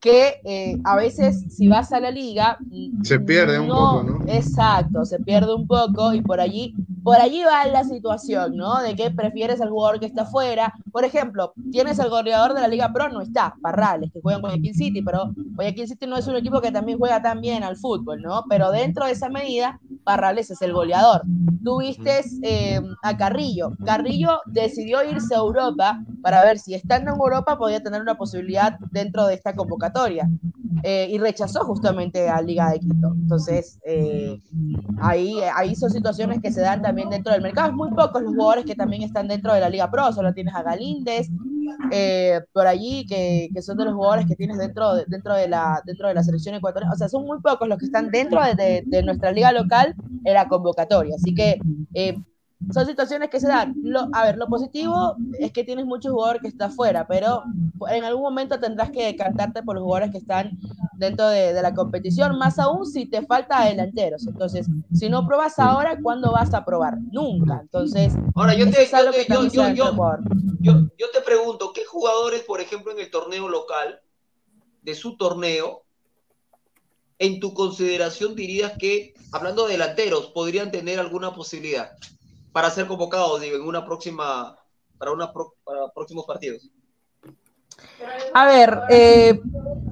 que 0.03 0.41
eh, 0.43 0.77
a 0.83 0.97
veces 0.97 1.45
si 1.47 1.69
vas 1.69 1.93
a 1.93 2.01
la 2.01 2.11
liga 2.11 2.57
Se 3.03 3.21
pierde 3.21 3.57
un 3.57 3.69
poco, 3.69 4.03
¿no? 4.03 4.19
Exacto, 4.27 5.05
se 5.05 5.17
pierde 5.19 5.55
un 5.55 5.65
poco 5.65 6.13
y 6.13 6.21
por 6.21 6.41
allí, 6.41 6.75
por 7.03 7.15
allí 7.15 7.41
va 7.41 7.65
la 7.67 7.85
situación, 7.85 8.57
¿no? 8.57 8.81
De 8.81 8.97
que 8.97 9.11
prefieres 9.11 9.61
al 9.61 9.69
jugador 9.69 10.01
que 10.01 10.05
está 10.05 10.23
afuera. 10.23 10.73
Por 10.91 11.05
ejemplo, 11.05 11.53
tienes 11.71 12.01
al 12.01 12.09
goleador 12.09 12.53
de 12.53 12.59
la 12.59 12.67
Liga 12.67 12.91
Pro, 12.91 13.07
no 13.07 13.21
está, 13.21 13.55
Parrales, 13.61 14.11
que 14.11 14.19
juega 14.21 14.35
en 14.35 14.41
Guayaquil 14.41 14.75
City, 14.75 15.01
pero 15.01 15.31
Guayaquil 15.55 15.87
City 15.87 16.05
no 16.05 16.17
es 16.17 16.27
un 16.27 16.35
equipo 16.35 16.59
que 16.59 16.73
también 16.73 16.97
juega 16.97 17.21
tan 17.21 17.39
bien 17.39 17.63
al 17.63 17.77
fútbol, 17.77 18.21
¿no? 18.21 18.43
Pero 18.49 18.71
dentro 18.71 19.05
de 19.05 19.13
esa 19.13 19.29
medida, 19.29 19.79
Parrales 20.03 20.51
es 20.51 20.61
el 20.61 20.73
goleador. 20.73 21.21
Tuviste 21.63 22.25
eh, 22.41 22.81
a 23.03 23.15
Carrillo. 23.15 23.71
Carrillo 23.85 24.41
decidió 24.47 25.01
irse 25.09 25.33
a 25.33 25.37
Europa 25.37 26.03
para 26.21 26.43
ver 26.43 26.59
si 26.59 26.73
estando 26.73 27.11
en 27.11 27.17
Europa 27.17 27.57
podía 27.57 27.81
tener 27.81 28.01
una 28.01 28.15
posibilidad 28.15 28.77
dentro 28.91 29.27
de 29.27 29.35
esta 29.35 29.55
convocatoria. 29.55 29.92
Eh, 30.85 31.07
y 31.11 31.17
rechazó 31.17 31.63
justamente 31.63 32.27
a 32.29 32.41
Liga 32.41 32.69
de 32.71 32.79
Quito. 32.79 33.13
Entonces, 33.15 33.79
eh, 33.85 34.37
ahí, 35.01 35.37
ahí 35.55 35.75
son 35.75 35.89
situaciones 35.89 36.41
que 36.41 36.51
se 36.51 36.59
dan 36.61 36.81
también 36.81 37.09
dentro 37.09 37.31
del 37.31 37.41
mercado. 37.41 37.69
Es 37.69 37.73
muy 37.75 37.89
pocos 37.91 38.21
los 38.21 38.33
jugadores 38.35 38.65
que 38.65 38.75
también 38.75 39.01
están 39.03 39.27
dentro 39.29 39.53
de 39.53 39.61
la 39.61 39.69
Liga 39.69 39.89
Pro. 39.89 40.11
Solo 40.11 40.33
tienes 40.33 40.53
a 40.55 40.63
Galíndez 40.63 41.29
eh, 41.91 42.41
por 42.51 42.67
allí, 42.67 43.05
que, 43.05 43.49
que 43.53 43.61
son 43.61 43.77
de 43.77 43.85
los 43.85 43.93
jugadores 43.93 44.25
que 44.25 44.35
tienes 44.35 44.57
dentro 44.57 44.95
de, 44.95 45.05
dentro, 45.07 45.35
de 45.35 45.47
la, 45.47 45.81
dentro 45.85 46.07
de 46.09 46.13
la 46.15 46.23
selección 46.23 46.55
ecuatoriana. 46.55 46.93
O 46.93 46.97
sea, 46.97 47.07
son 47.07 47.25
muy 47.25 47.39
pocos 47.39 47.67
los 47.67 47.77
que 47.77 47.85
están 47.85 48.09
dentro 48.11 48.43
de, 48.43 48.55
de- 48.55 48.83
de 48.85 49.03
nuestra 49.03 49.31
liga 49.31 49.51
local 49.53 49.95
en 50.25 50.33
la 50.33 50.47
convocatoria. 50.49 51.15
Así 51.15 51.33
que 51.33 51.59
eh, 51.93 52.17
son 52.71 52.85
situaciones 52.85 53.29
que 53.29 53.39
se 53.39 53.47
dan. 53.47 53.73
Lo, 53.83 54.07
a 54.13 54.23
ver, 54.23 54.37
lo 54.37 54.47
positivo 54.47 55.15
es 55.39 55.51
que 55.51 55.63
tienes 55.63 55.85
muchos 55.85 56.11
jugadores 56.11 56.41
que 56.41 56.47
están 56.47 56.71
fuera, 56.71 57.07
pero 57.07 57.43
en 57.89 58.03
algún 58.03 58.23
momento 58.23 58.59
tendrás 58.59 58.91
que 58.91 59.05
decantarte 59.05 59.63
por 59.63 59.75
los 59.75 59.83
jugadores 59.83 60.11
que 60.11 60.17
están 60.19 60.57
dentro 60.97 61.27
de, 61.27 61.53
de 61.53 61.61
la 61.61 61.73
competición, 61.73 62.37
más 62.37 62.59
aún 62.59 62.85
si 62.85 63.05
te 63.07 63.21
falta 63.23 63.65
delanteros. 63.65 64.25
Entonces, 64.27 64.67
si 64.93 65.09
no 65.09 65.25
pruebas 65.25 65.57
ahora, 65.59 65.99
¿cuándo 66.01 66.31
vas 66.31 66.53
a 66.53 66.63
probar? 66.63 66.97
Nunca. 67.11 67.59
Entonces, 67.61 68.13
Ahora, 68.35 68.53
yo 68.53 68.69
te, 68.69 68.83
es 68.83 68.93
algo 68.93 69.11
yo, 69.11 69.17
te- 69.71 69.75
yo- 69.75 69.85
yo- 70.61 70.87
yo 70.97 71.11
te 71.11 71.21
pregunto, 71.21 71.71
¿qué 71.73 71.83
jugadores, 71.85 72.43
por 72.43 72.61
ejemplo, 72.61 72.91
en 72.91 72.99
el 72.99 73.11
torneo 73.11 73.49
local, 73.49 73.99
de 74.81 74.95
su 74.95 75.17
torneo, 75.17 75.83
en 77.19 77.39
tu 77.39 77.53
consideración 77.53 78.35
dirías 78.35 78.73
que, 78.77 79.13
hablando 79.31 79.65
de 79.65 79.73
delanteros, 79.73 80.27
podrían 80.27 80.71
tener 80.71 80.99
alguna 80.99 81.33
posibilidad 81.33 81.91
para 82.53 82.69
ser 82.69 82.87
convocados, 82.87 83.41
digo, 83.41 83.57
en 83.57 83.63
una 83.63 83.83
próxima, 83.83 84.57
para, 84.97 85.11
una 85.11 85.33
pro- 85.33 85.55
para 85.65 85.89
próximos 85.89 86.25
partidos? 86.25 86.69
A 88.33 88.45
ver, 88.47 88.79
eh, 88.89 89.39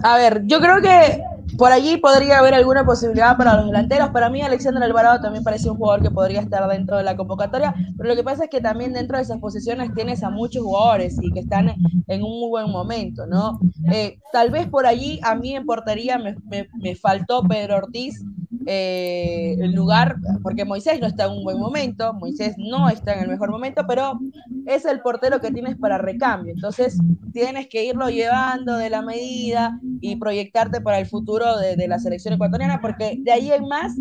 a 0.03 0.17
ver, 0.17 0.43
yo 0.45 0.59
creo 0.61 0.81
que 0.81 1.21
por 1.57 1.71
allí 1.71 1.97
podría 1.97 2.39
haber 2.39 2.53
alguna 2.53 2.85
posibilidad 2.85 3.35
para 3.38 3.55
los 3.57 3.65
delanteros. 3.67 4.09
Para 4.09 4.29
mí, 4.29 4.41
Alexander 4.41 4.81
Alvarado 4.81 5.19
también 5.21 5.43
parece 5.43 5.69
un 5.69 5.77
jugador 5.77 6.01
que 6.01 6.09
podría 6.11 6.39
estar 6.41 6.67
dentro 6.69 6.97
de 6.97 7.03
la 7.03 7.15
convocatoria, 7.17 7.73
pero 7.97 8.09
lo 8.09 8.15
que 8.15 8.23
pasa 8.23 8.45
es 8.45 8.49
que 8.49 8.61
también 8.61 8.93
dentro 8.93 9.17
de 9.17 9.23
esas 9.23 9.39
posiciones 9.39 9.93
tienes 9.93 10.23
a 10.23 10.29
muchos 10.29 10.63
jugadores 10.63 11.17
y 11.21 11.31
que 11.31 11.41
están 11.41 11.69
en 12.07 12.23
un 12.23 12.39
muy 12.39 12.49
buen 12.49 12.69
momento, 12.71 13.27
¿no? 13.27 13.59
Eh, 13.91 14.19
tal 14.31 14.49
vez 14.49 14.67
por 14.69 14.85
allí 14.85 15.19
a 15.23 15.35
mí 15.35 15.55
en 15.55 15.65
portería 15.65 16.17
me, 16.17 16.35
me- 16.49 16.69
me 16.79 16.95
faltó 16.95 17.43
Pedro 17.43 17.77
Ortiz. 17.77 18.23
Eh, 18.65 19.55
el 19.59 19.73
lugar, 19.73 20.15
porque 20.43 20.65
Moisés 20.65 20.99
no 20.99 21.07
está 21.07 21.25
en 21.25 21.31
un 21.31 21.43
buen 21.43 21.57
momento, 21.59 22.13
Moisés 22.13 22.55
no 22.57 22.89
está 22.89 23.13
en 23.13 23.21
el 23.21 23.27
mejor 23.29 23.51
momento, 23.51 23.83
pero 23.88 24.19
es 24.65 24.85
el 24.85 25.01
portero 25.01 25.39
que 25.41 25.51
tienes 25.51 25.75
para 25.77 25.97
recambio. 25.97 26.53
Entonces, 26.53 26.97
tienes 27.33 27.67
que 27.67 27.85
irlo 27.85 28.09
llevando 28.09 28.77
de 28.77 28.89
la 28.89 29.01
medida 29.01 29.79
y 29.99 30.15
proyectarte 30.17 30.81
para 30.81 30.99
el 30.99 31.05
futuro 31.05 31.57
de, 31.57 31.88
la 31.88 31.99
selección 31.99 32.33
ecuatoriana, 32.35 32.81
porque 32.81 33.17
de 33.19 33.31
ahí 33.31 33.51
en 33.51 33.67
más, 33.67 33.93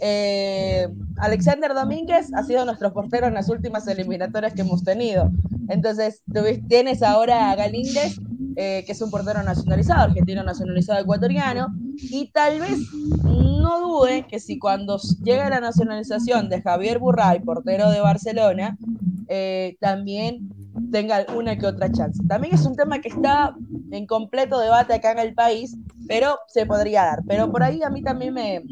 eh, 0.00 0.88
Alexander 1.16 1.74
Domínguez 1.74 2.32
ha 2.34 2.42
sido 2.44 2.64
nuestro 2.64 2.92
portero 2.92 3.26
en 3.26 3.34
las 3.34 3.48
últimas 3.48 3.86
eliminatorias 3.88 4.54
que 4.54 4.62
hemos 4.62 4.84
tenido. 4.84 5.30
Entonces, 5.68 6.22
tuvi- 6.28 6.66
tienes 6.68 7.02
ahora 7.02 7.50
a 7.50 7.56
Galíndez, 7.56 8.18
eh, 8.60 8.82
que 8.84 8.90
es 8.90 9.00
un 9.00 9.10
portero 9.10 9.40
nacionalizado, 9.44 10.02
argentino 10.02 10.42
nacionalizado 10.42 10.98
ecuatoriano, 10.98 11.68
y 11.96 12.28
tal 12.32 12.58
vez 12.58 12.76
no 13.22 13.80
dude 13.80 14.26
que 14.26 14.40
si 14.40 14.58
cuando 14.58 14.98
llegue 15.22 15.48
la 15.48 15.60
nacionalización 15.60 16.48
de 16.48 16.60
Javier 16.60 16.98
Burray, 16.98 17.38
portero 17.38 17.88
de 17.88 18.00
Barcelona, 18.00 18.76
eh, 19.28 19.76
también 19.80 20.48
tenga 20.90 21.24
una 21.36 21.56
que 21.56 21.66
otra 21.66 21.90
chance. 21.92 22.20
También 22.26 22.54
es 22.54 22.66
un 22.66 22.74
tema 22.74 23.00
que 23.00 23.10
está 23.10 23.54
en 23.92 24.06
completo 24.06 24.58
debate 24.58 24.92
acá 24.94 25.12
en 25.12 25.20
el 25.20 25.34
país, 25.34 25.76
pero 26.08 26.38
se 26.48 26.66
podría 26.66 27.04
dar. 27.04 27.20
Pero 27.28 27.52
por 27.52 27.62
ahí 27.62 27.80
a 27.84 27.90
mí 27.90 28.02
también 28.02 28.34
me- 28.34 28.62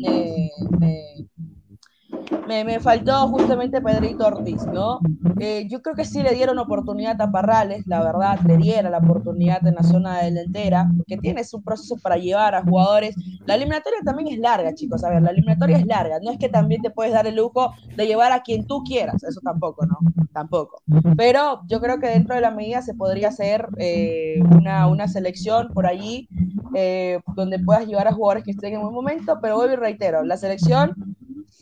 me, 2.46 2.64
me 2.64 2.80
faltó 2.80 3.28
justamente 3.28 3.80
Pedrito 3.80 4.26
Ortiz, 4.26 4.64
¿no? 4.66 5.00
Eh, 5.40 5.66
yo 5.68 5.82
creo 5.82 5.94
que 5.94 6.04
sí 6.04 6.22
le 6.22 6.34
dieron 6.34 6.58
oportunidad 6.58 7.20
a 7.20 7.30
Parrales, 7.30 7.86
la 7.86 8.02
verdad, 8.02 8.38
le 8.46 8.56
diera 8.56 8.88
la 8.88 8.98
oportunidad 8.98 9.66
en 9.66 9.74
la 9.74 9.82
zona 9.82 10.18
delantera, 10.18 10.88
porque 10.96 11.18
tienes 11.18 11.52
un 11.52 11.62
proceso 11.62 11.96
para 12.02 12.16
llevar 12.16 12.54
a 12.54 12.62
jugadores. 12.62 13.14
La 13.44 13.54
eliminatoria 13.54 13.98
también 14.04 14.28
es 14.28 14.38
larga, 14.38 14.74
chicos, 14.74 15.04
a 15.04 15.10
ver, 15.10 15.22
la 15.22 15.30
eliminatoria 15.30 15.76
es 15.76 15.86
larga, 15.86 16.18
no 16.22 16.30
es 16.30 16.38
que 16.38 16.48
también 16.48 16.82
te 16.82 16.90
puedes 16.90 17.12
dar 17.12 17.26
el 17.26 17.36
lujo 17.36 17.72
de 17.96 18.06
llevar 18.06 18.32
a 18.32 18.42
quien 18.42 18.66
tú 18.66 18.82
quieras, 18.84 19.22
eso 19.22 19.40
tampoco, 19.42 19.86
¿no? 19.86 19.98
Tampoco. 20.32 20.82
Pero 21.16 21.62
yo 21.66 21.80
creo 21.80 21.98
que 21.98 22.08
dentro 22.08 22.34
de 22.34 22.42
la 22.42 22.50
medida 22.50 22.82
se 22.82 22.94
podría 22.94 23.28
hacer 23.28 23.68
eh, 23.78 24.40
una, 24.54 24.86
una 24.86 25.08
selección 25.08 25.68
por 25.72 25.86
allí 25.86 26.28
eh, 26.74 27.20
donde 27.34 27.58
puedas 27.58 27.86
llevar 27.86 28.06
a 28.06 28.12
jugadores 28.12 28.44
que 28.44 28.50
estén 28.50 28.74
en 28.74 28.80
un 28.80 28.92
momento, 28.92 29.38
pero 29.40 29.56
vuelvo 29.56 29.74
y 29.74 29.76
reitero, 29.76 30.22
la 30.24 30.36
selección 30.36 31.16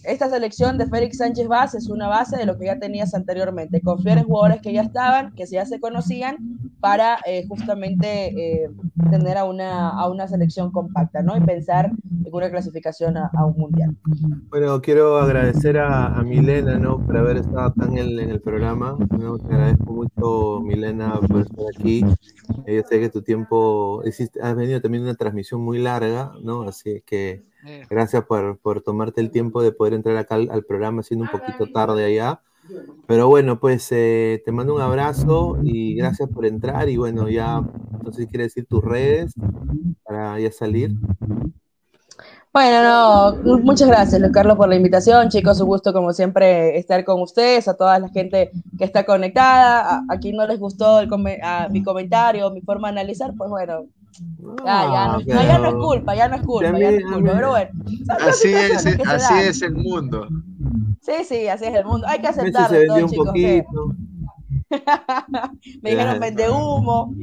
esta 0.06 0.28
selección 0.28 0.78
de 0.78 0.86
Félix 0.86 1.18
Sánchez 1.18 1.48
Vaz 1.48 1.74
es 1.74 1.89
una 1.89 2.09
base 2.09 2.36
de 2.36 2.47
lo 2.47 2.59
que 2.59 2.66
ya 2.66 2.78
tenías 2.78 3.14
anteriormente. 3.14 3.81
Confiar 3.81 4.18
en 4.18 4.24
jugadores 4.24 4.62
que 4.62 4.72
ya 4.72 4.82
estaban, 4.82 5.32
que 5.35 5.47
ya 5.47 5.66
se 5.66 5.81
conocían, 5.81 6.36
para 6.81 7.18
eh, 7.26 7.47
justamente 7.48 8.64
eh, 8.64 8.70
tener 9.10 9.39
a 9.39 9.44
una, 9.44 9.90
a 9.90 10.09
una 10.10 10.28
selección 10.28 10.70
compacta, 10.70 11.22
¿no? 11.22 11.36
Y 11.36 11.40
pensar 11.40 11.90
en 12.24 12.35
una 12.35 12.51
clasificación 12.51 13.16
a, 13.16 13.31
a 13.32 13.47
un 13.47 13.56
mundial. 13.56 13.97
Bueno, 14.51 14.81
quiero 14.82 15.18
agradecer 15.18 15.78
a, 15.78 16.06
a 16.06 16.22
Milena, 16.22 16.78
¿no? 16.78 16.98
Por 17.05 17.16
haber 17.16 17.39
estado 17.39 17.72
tan 17.72 17.97
en, 17.97 18.18
en 18.18 18.31
el 18.31 18.40
programa. 18.40 18.98
¿no? 19.10 19.39
Te 19.39 19.55
agradezco 19.55 19.93
mucho, 19.93 20.60
Milena, 20.62 21.20
por 21.28 21.40
estar 21.40 21.64
aquí. 21.76 22.05
Eh, 22.66 22.76
yo 22.76 22.82
sé 22.89 23.01
que 23.01 23.09
tu 23.09 23.22
tiempo, 23.22 24.02
has 24.43 24.56
venido 24.56 24.81
también 24.81 25.05
una 25.05 25.14
transmisión 25.14 25.62
muy 25.62 25.78
larga, 25.78 26.32
¿no? 26.43 26.62
Así 26.62 27.02
que 27.06 27.44
gracias 27.89 28.24
por, 28.24 28.59
por 28.59 28.82
tomarte 28.82 29.20
el 29.20 29.31
tiempo 29.31 29.62
de 29.62 29.73
poder 29.73 29.95
entrar 29.95 30.16
acá 30.16 30.36
al, 30.36 30.51
al 30.51 30.65
programa, 30.65 31.03
siendo 31.03 31.24
un 31.24 31.31
poquito 31.31 31.66
tarde 31.73 32.05
allá. 32.05 32.41
Pero 33.07 33.28
bueno, 33.28 33.61
pues 33.61 33.89
eh, 33.91 34.43
te 34.45 34.53
mando 34.53 34.74
un 34.74 34.81
abrazo 34.81 35.59
y 35.62 35.95
gracias 35.97 36.28
por 36.31 36.47
entrar. 36.47 36.89
Y 36.89 36.97
bueno, 36.97 37.28
ya, 37.28 37.61
no 37.61 38.12
sé 38.12 38.23
si 38.23 38.28
quieres 38.28 38.49
decir 38.49 38.66
tus 38.66 38.82
redes 38.82 39.35
para 40.03 40.39
ya 40.41 40.51
salir. 40.51 40.93
Bueno, 42.53 43.35
no, 43.43 43.59
muchas 43.59 43.89
gracias, 43.89 44.20
Luis 44.20 44.32
Carlos, 44.32 44.57
por 44.57 44.69
la 44.69 44.77
invitación. 44.77 45.28
Chicos, 45.28 45.61
un 45.61 45.66
gusto, 45.66 45.93
como 45.93 46.12
siempre, 46.12 46.78
estar 46.78 47.05
con 47.05 47.20
ustedes, 47.20 47.66
a 47.66 47.77
toda 47.77 47.99
la 47.99 48.09
gente 48.09 48.53
que 48.78 48.85
está 48.85 49.05
conectada. 49.05 49.97
A, 49.97 50.05
a 50.09 50.19
quien 50.19 50.36
no 50.36 50.47
les 50.47 50.59
gustó 50.59 51.01
el 51.01 51.11
a 51.43 51.69
mi 51.69 51.82
comentario, 51.82 52.51
mi 52.51 52.61
forma 52.61 52.89
de 52.89 53.01
analizar, 53.01 53.35
pues 53.36 53.51
bueno, 53.51 53.86
ya, 54.65 54.93
ya, 54.93 55.07
no, 55.09 55.19
pero- 55.27 55.43
ya 55.43 55.59
no 55.59 55.69
es 55.69 55.74
culpa, 55.74 56.15
ya 56.15 56.28
no 56.28 56.36
es 56.36 56.43
culpa, 56.43 56.78
ya 56.78 56.91
no 56.91 56.97
es 56.99 57.05
culpa. 57.05 57.32
Pero 57.35 57.51
bueno, 57.51 57.70
Así 58.28 58.53
es, 58.55 58.86
así 59.07 59.35
es 59.43 59.62
el 59.62 59.74
mundo. 59.74 60.28
Sí, 61.01 61.12
sí, 61.24 61.49
así 61.49 61.65
es 61.66 61.74
el 61.74 61.85
mundo. 61.85 62.07
Hay 62.09 62.20
que 62.20 62.28
aceptarlo 62.28 62.86
todo, 62.86 63.05
un 63.05 63.11
chicos. 63.11 63.31
que-. 63.35 63.65
Me 65.82 65.90
dijeron 65.90 66.20
vende 66.20 66.51
humo. 66.51 67.14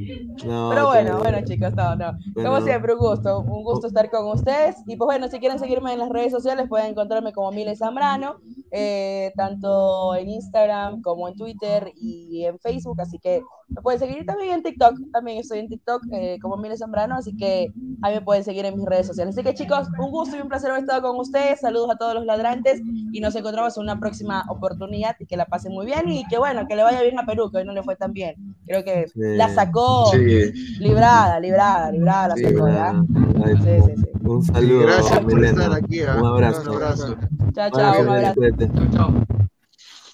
No, 0.45 0.69
Pero 0.69 0.87
bueno, 0.87 1.17
bueno 1.19 1.37
chicos, 1.45 1.73
no, 1.75 1.95
no. 1.95 2.13
Como 2.35 2.61
siempre, 2.61 2.93
un 2.93 2.99
gusto, 2.99 3.39
un 3.39 3.63
gusto 3.63 3.87
estar 3.87 4.09
con 4.09 4.27
ustedes. 4.27 4.77
Y 4.87 4.95
pues 4.95 5.05
bueno, 5.05 5.27
si 5.27 5.39
quieren 5.39 5.59
seguirme 5.59 5.93
en 5.93 5.99
las 5.99 6.09
redes 6.09 6.31
sociales, 6.31 6.67
pueden 6.67 6.91
encontrarme 6.91 7.33
como 7.33 7.51
Miles 7.51 7.79
Zambrano, 7.79 8.37
eh, 8.71 9.31
tanto 9.35 10.15
en 10.15 10.29
Instagram 10.29 11.01
como 11.01 11.27
en 11.27 11.35
Twitter 11.35 11.91
y 11.95 12.45
en 12.45 12.59
Facebook. 12.59 12.99
Así 13.01 13.19
que 13.19 13.41
me 13.69 13.81
pueden 13.81 13.99
seguir 13.99 14.25
también 14.25 14.55
en 14.55 14.63
TikTok. 14.63 14.95
También 15.13 15.37
estoy 15.37 15.59
en 15.59 15.69
TikTok 15.69 16.03
eh, 16.11 16.37
como 16.41 16.57
Miles 16.57 16.79
Zambrano, 16.79 17.15
así 17.15 17.35
que 17.35 17.71
ahí 18.01 18.15
me 18.15 18.21
pueden 18.21 18.43
seguir 18.43 18.65
en 18.65 18.75
mis 18.75 18.85
redes 18.85 19.07
sociales. 19.07 19.35
Así 19.35 19.43
que 19.43 19.53
chicos, 19.53 19.87
un 19.97 20.11
gusto 20.11 20.35
y 20.35 20.41
un 20.41 20.49
placer 20.49 20.71
haber 20.71 20.83
estado 20.83 21.01
con 21.01 21.19
ustedes. 21.19 21.61
Saludos 21.61 21.91
a 21.91 21.97
todos 21.97 22.13
los 22.15 22.25
ladrantes 22.25 22.81
y 23.11 23.19
nos 23.21 23.35
encontramos 23.35 23.77
en 23.77 23.83
una 23.83 23.99
próxima 23.99 24.45
oportunidad 24.49 25.15
y 25.19 25.25
que 25.25 25.37
la 25.37 25.45
pasen 25.45 25.73
muy 25.73 25.85
bien 25.85 26.09
y 26.09 26.25
que 26.27 26.37
bueno, 26.37 26.67
que 26.67 26.75
le 26.75 26.83
vaya 26.83 27.01
bien 27.01 27.17
a 27.19 27.25
Perú, 27.25 27.40
que 27.49 27.57
hoy 27.59 27.65
no 27.65 27.73
le 27.73 27.81
fue 27.83 27.95
tan 27.95 28.11
bien. 28.13 28.35
Creo 28.67 28.83
que 28.83 29.07
Sí. 29.07 29.19
la 29.37 29.53
sacó 29.53 30.11
Sí. 30.11 30.51
librada, 30.79 31.39
librada, 31.39 31.91
librada 31.91 32.27
la 32.29 32.35
sacó, 32.35 32.67
¿ya? 32.67 33.01
Sí, 33.45 33.57
sí, 33.63 33.93
sí. 34.01 34.03
Un 34.23 34.43
saludo, 34.45 34.79
gracias 34.81 35.19
por 35.19 35.33
Milena. 35.33 35.63
estar 35.63 35.77
aquí, 35.83 36.01
¿ah? 36.01 36.17
Un 36.19 36.25
abrazo. 36.27 36.61
Un 36.61 36.67
abrazo. 36.75 37.17
Chao, 37.53 37.69
chao, 37.71 38.01
un 38.01 38.09
abrazo. 38.09 38.35
cuídate. 38.35 38.69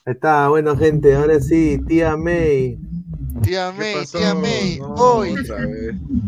Ahí 0.06 0.14
está, 0.14 0.48
bueno, 0.48 0.78
gente, 0.78 1.16
ahora 1.16 1.40
sí, 1.40 1.80
tía 1.88 2.16
May. 2.16 2.78
Tía 3.44 3.72
May, 3.78 3.94
tía 4.12 4.34
May, 4.34 4.80
No, 4.80 4.94
hoy, 4.96 5.36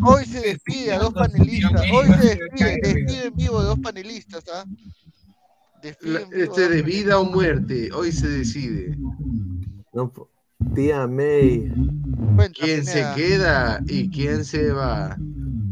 hoy 0.06 0.26
se 0.26 0.42
despide 0.42 0.94
a 0.94 1.00
dos 1.00 1.14
panelistas, 1.14 1.82
hoy 1.92 2.08
se 2.08 2.36
despide, 2.36 2.80
despide 2.84 3.28
en 3.28 3.36
vivo 3.36 3.62
de 3.62 3.68
dos 3.68 3.80
panelistas, 3.80 4.44
¿ah? 4.54 4.64
La- 6.02 6.20
Este 6.34 6.68
de 6.70 6.82
vida 6.82 7.18
o 7.20 7.24
muerte, 7.26 7.90
hoy 7.94 8.12
se 8.12 8.28
decide. 8.28 8.98
No, 9.94 10.12
tía 10.76 11.08
May. 11.08 11.72
¿Quién 12.60 12.86
se 12.86 13.04
queda 13.16 13.82
y 13.88 14.10
quién 14.10 14.44
se 14.46 14.72
va? 14.72 15.18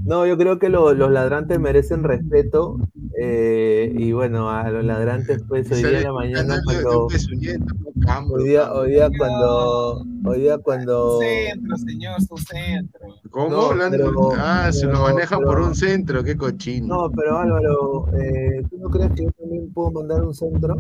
No, 0.05 0.26
yo 0.26 0.38
creo 0.38 0.57
que 0.59 0.69
lo- 0.69 0.93
los 0.93 1.11
ladrantes 1.11 1.59
merecen 1.59 2.03
respeto. 2.03 2.77
eh, 3.19 3.91
y 3.97 4.11
bueno, 4.11 4.51
a 4.51 4.69
los 4.69 4.85
ladrantes, 4.85 5.41
pues 5.47 5.72
hoy 5.72 5.80
día 5.81 5.97
en 5.97 6.03
la 6.03 6.14
mañana, 6.14 6.61
cuando. 6.64 7.07
Hoy 7.07 8.43
día, 8.47 8.72
hoy 8.73 8.91
día 8.91 9.09
cuando. 9.18 10.05
Hoy 10.23 10.41
día 10.41 10.57
cuando. 10.59 11.19
Centro, 11.19 11.77
señor, 11.77 12.22
su 12.22 12.38
centro. 12.38 12.99
¿Cómo? 13.31 13.49
No, 13.49 13.61
Hablando- 13.72 13.97
pero- 13.97 14.30
ah, 14.38 14.72
se 14.72 14.85
lo 14.85 14.91
pero- 14.91 15.03
maneja 15.03 15.39
por 15.39 15.59
un 15.61 15.73
centro, 15.73 16.23
qué 16.23 16.38
cochino. 16.38 16.88
No, 16.88 17.11
pero 17.11 17.39
Álvaro, 17.39 18.05
eh, 18.22 18.61
¿tú 18.69 18.77
no 18.77 18.89
crees 18.91 19.11
que 19.14 19.23
yo 19.23 19.31
también 19.31 19.73
puedo 19.73 19.91
mandar 19.93 20.23
un 20.23 20.35
centro? 20.35 20.76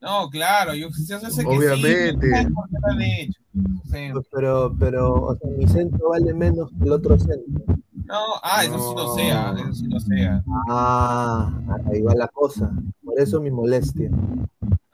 No, 0.00 0.30
claro, 0.30 0.74
yo, 0.74 0.88
yo 0.90 1.18
sé 1.18 1.42
que 1.42 1.48
Obviamente. 1.48 2.26
sí. 2.26 2.30
¿sabes 2.30 2.52
por 2.52 2.68
qué 2.68 2.76
lo 2.80 2.92
han 2.92 3.02
hecho? 3.02 3.40
Centro. 3.90 4.22
Pero, 4.30 4.76
pero, 4.78 5.14
o 5.14 5.36
sea, 5.36 5.50
mi 5.50 5.66
centro 5.66 6.10
vale 6.10 6.32
menos 6.34 6.70
que 6.70 6.84
el 6.84 6.92
otro 6.92 7.18
centro. 7.18 7.76
No, 8.08 8.20
ah, 8.42 8.64
eso 8.64 8.78
sí 8.78 8.94
lo 8.96 9.14
sea, 9.14 9.54
eso 9.58 9.74
sí 9.74 9.86
lo 9.86 10.00
sea. 10.00 10.42
Ah, 10.70 11.50
ahí 11.92 12.00
va 12.02 12.14
la 12.14 12.28
cosa. 12.28 12.70
Por 13.04 13.20
eso 13.20 13.40
mi 13.40 13.50
molestia. 13.50 14.10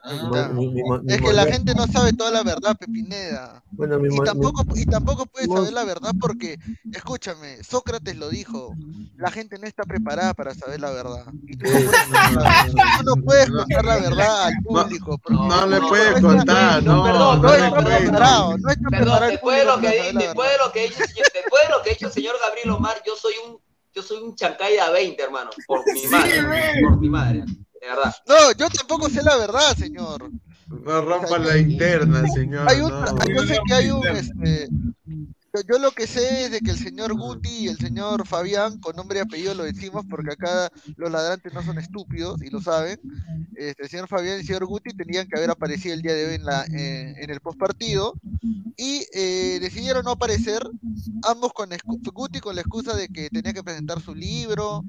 Ah. 0.07 0.49
Mi- 0.53 0.67
mi- 0.67 0.83
mi- 0.83 0.99
mi 1.01 1.13
Es 1.13 1.19
que 1.19 1.33
la 1.33 1.45
gente 1.45 1.73
no 1.73 1.87
sabe 1.87 2.13
toda 2.13 2.29
la 2.29 2.43
verdad, 2.43 2.77
Pepineda. 2.77 3.63
Bueno, 3.71 3.97
mi 3.97 4.13
Y 4.15 4.19
tampoco, 4.19 4.63
y 4.75 4.85
tampoco 4.85 5.25
puede 5.25 5.47
saber 5.47 5.73
la 5.73 5.83
verdad 5.83 6.11
porque, 6.21 6.59
escúchame, 6.93 7.63
Sócrates 7.63 8.15
lo 8.15 8.29
dijo, 8.29 8.75
la 9.17 9.31
gente 9.31 9.57
no 9.57 9.65
está 9.65 9.81
preparada 9.83 10.35
para 10.35 10.53
saber 10.53 10.79
la 10.79 10.91
verdad. 10.91 11.25
Y 11.47 11.57
tú 11.57 11.65
no 11.65 11.73
puedes 11.73 11.89
contar, 12.29 12.69
tú 12.69 13.03
no 13.03 13.23
puedes 13.23 13.49
contar 13.49 13.85
la 13.85 13.95
verdad 13.97 14.43
al 14.45 14.53
público. 14.63 15.19
no 15.27 15.65
le 15.65 15.81
puedes 15.81 16.21
no 16.21 16.27
contar, 16.29 16.83
no, 16.83 17.03
perdón, 17.03 17.41
no 17.41 17.47
no 17.47 17.53
está 17.55 17.83
preparado, 17.83 18.57
no 18.59 18.69
está 18.69 18.89
preparado 18.89 19.25
después 19.25 19.57
de 19.57 19.65
lo 19.65 19.79
que 19.79 19.87
después 20.19 20.49
de 20.51 20.57
lo 20.65 20.71
que 20.71 20.85
hizo, 20.85 20.99
después 20.99 21.63
de 21.67 21.69
lo 21.75 21.81
que 21.83 21.89
ha 21.89 21.93
hecho 21.93 22.07
el 22.07 22.13
señor 22.13 22.35
Gabriel 22.47 22.69
Omar, 22.69 23.01
yo 23.05 23.15
soy 23.15 23.33
un 23.47 23.59
yo 23.93 24.03
soy 24.03 24.21
un 24.21 24.35
chancay 24.35 24.73
de 24.73 24.81
a 24.81 24.89
20, 24.89 25.23
hermano, 25.23 25.51
por 25.65 25.81
mi 25.93 26.05
madre, 26.07 26.81
por 26.81 26.99
mi 26.99 27.09
madre, 27.09 27.45
de 27.45 27.87
verdad. 27.87 28.13
No, 28.27 28.51
yo 28.51 28.69
tampoco 28.69 29.09
sé 29.09 29.23
la 29.23 29.37
verdad, 29.37 29.75
señor. 29.77 30.29
No 30.67 31.01
rompa 31.01 31.37
la 31.37 31.57
interna, 31.57 32.27
señor. 32.27 32.69
Hay 32.69 32.81
un, 32.81 32.89
no. 32.89 33.05
yo 33.33 33.45
sé 33.45 33.57
que 33.65 33.73
hay 33.73 33.91
un, 33.91 34.05
este, 34.07 34.67
yo, 35.61 35.79
lo 35.79 35.91
que 35.91 36.07
sé 36.07 36.45
es 36.45 36.51
de 36.51 36.59
que 36.59 36.71
el 36.71 36.77
señor 36.77 37.13
Guti 37.13 37.49
y 37.49 37.67
el 37.67 37.77
señor 37.77 38.27
Fabián, 38.27 38.79
con 38.79 38.95
nombre 38.95 39.19
y 39.19 39.21
apellido 39.21 39.53
lo 39.53 39.63
decimos 39.63 40.05
porque 40.09 40.33
acá 40.33 40.69
los 40.97 41.11
ladrantes 41.11 41.53
no 41.53 41.61
son 41.63 41.77
estúpidos 41.77 42.41
y 42.41 42.49
lo 42.49 42.61
saben. 42.61 42.99
Este, 43.55 43.83
el 43.83 43.89
señor 43.89 44.07
Fabián 44.07 44.37
y 44.37 44.39
el 44.41 44.45
señor 44.45 44.65
Guti 44.65 44.95
tenían 44.95 45.27
que 45.27 45.37
haber 45.37 45.51
aparecido 45.51 45.93
el 45.93 46.01
día 46.01 46.13
de 46.13 46.25
hoy 46.25 46.35
en, 46.35 46.45
la, 46.45 46.65
eh, 46.65 47.15
en 47.17 47.29
el 47.29 47.39
postpartido 47.39 48.13
y 48.77 49.05
eh, 49.13 49.59
decidieron 49.61 50.05
no 50.05 50.11
aparecer, 50.11 50.61
ambos 51.23 51.53
con 51.53 51.69
Guti 52.13 52.39
con 52.39 52.55
la 52.55 52.61
excusa 52.61 52.95
de 52.95 53.07
que 53.07 53.29
tenía 53.29 53.53
que 53.53 53.63
presentar 53.63 54.01
su 54.01 54.13
libro 54.13 54.83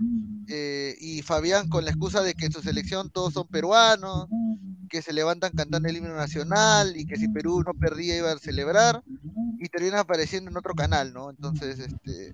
eh, 0.49 0.97
y 1.01 1.23
Fabián 1.23 1.69
con 1.69 1.85
la 1.85 1.91
excusa 1.91 2.23
de 2.23 2.35
que 2.35 2.47
en 2.47 2.53
su 2.53 2.63
selección 2.63 3.11
todos 3.11 3.35
son 3.35 3.47
peruanos, 3.47 4.27
que 4.89 5.03
se 5.03 5.13
levantan 5.13 5.53
cantando 5.53 5.89
el 5.89 5.97
himno 5.97 6.15
nacional 6.15 6.97
y 6.97 7.07
que 7.07 7.17
si 7.17 7.29
Perú 7.29 7.63
no 7.65 7.75
perdía 7.75 8.17
iba 8.17 8.33
a 8.33 8.39
celebrar 8.39 9.03
y 9.59 9.69
terminan 9.69 10.01
apareciendo 10.01 10.51
en 10.57 10.59
otro 10.61 10.75
canal, 10.75 11.13
¿no? 11.13 11.31
Entonces, 11.31 11.79
este, 11.79 12.33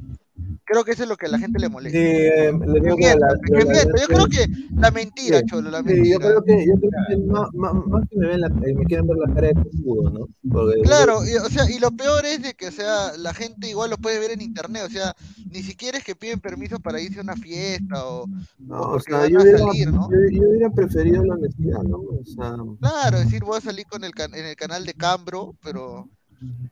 creo 0.64 0.84
que 0.84 0.92
eso 0.92 1.02
es 1.02 1.08
lo 1.08 1.16
que 1.16 1.26
a 1.26 1.30
la 1.30 1.38
gente 1.38 1.58
le 1.58 1.68
molesta. 1.68 1.98
Sí, 1.98 2.04
eh, 2.04 2.52
le 2.66 2.80
digo 2.80 2.96
que 2.96 3.14
la-. 3.16 3.34
Yo 3.50 4.06
creo 4.06 4.26
que 4.26 4.46
la 4.78 4.90
mentira, 4.90 5.38
Sí, 5.40 5.44
Cholo, 5.46 5.70
la 5.70 5.78
sí, 5.78 5.84
mentira. 5.86 6.08
yo 6.14 6.18
creo 6.20 6.42
que, 6.42 6.66
yo 6.66 6.74
creo 6.80 6.90
que 7.08 7.16
más, 7.26 7.48
más, 7.54 7.74
más 7.86 8.08
que 8.08 8.16
me, 8.16 8.26
ven 8.28 8.40
la, 8.40 8.46
eh, 8.46 8.74
me 8.74 8.84
quieren 8.84 9.06
ver 9.06 9.16
la 9.18 9.34
cara 9.34 9.48
de 9.48 9.60
escudo, 9.70 10.10
¿no? 10.10 10.28
Porque- 10.50 10.80
Claro, 10.82 11.24
y, 11.26 11.34
o 11.36 11.48
sea, 11.50 11.68
y 11.70 11.78
lo 11.78 11.90
peor 11.90 12.24
es 12.24 12.42
de 12.42 12.54
que, 12.54 12.68
o 12.68 12.72
sea, 12.72 13.16
la 13.18 13.34
gente 13.34 13.68
igual 13.68 13.90
lo 13.90 13.98
puede 13.98 14.18
ver 14.20 14.30
en 14.30 14.40
internet, 14.40 14.82
o 14.86 14.90
sea, 14.90 15.14
ni 15.50 15.62
siquiera 15.62 15.98
es 15.98 16.04
que 16.04 16.14
piden 16.16 16.40
permiso 16.40 16.78
para 16.80 17.00
irse 17.00 17.18
a 17.18 17.22
una 17.22 17.36
fiesta 17.36 18.06
o, 18.06 18.26
No, 18.58 18.80
o 18.82 19.00
sea, 19.00 19.18
van 19.18 19.30
yo 19.30 19.38
a 19.40 19.42
hubiera, 19.42 19.58
salir, 19.58 19.92
¿no? 19.92 20.08
yo, 20.10 20.16
yo 20.30 20.48
hubiera 20.48 20.70
preferido 20.70 21.24
la 21.24 21.34
honestidad, 21.34 21.82
¿no? 21.82 21.96
O 21.98 22.24
sea, 22.24 22.56
Claro, 22.80 23.18
decir 23.18 23.42
voy 23.44 23.58
a 23.58 23.60
salir 23.60 23.86
con 23.86 24.04
el 24.04 24.12
can- 24.12 24.34
en 24.34 24.46
el 24.46 24.56
canal 24.56 24.84
de 24.86 24.94
Cambro, 24.94 25.54
pero 25.62 26.08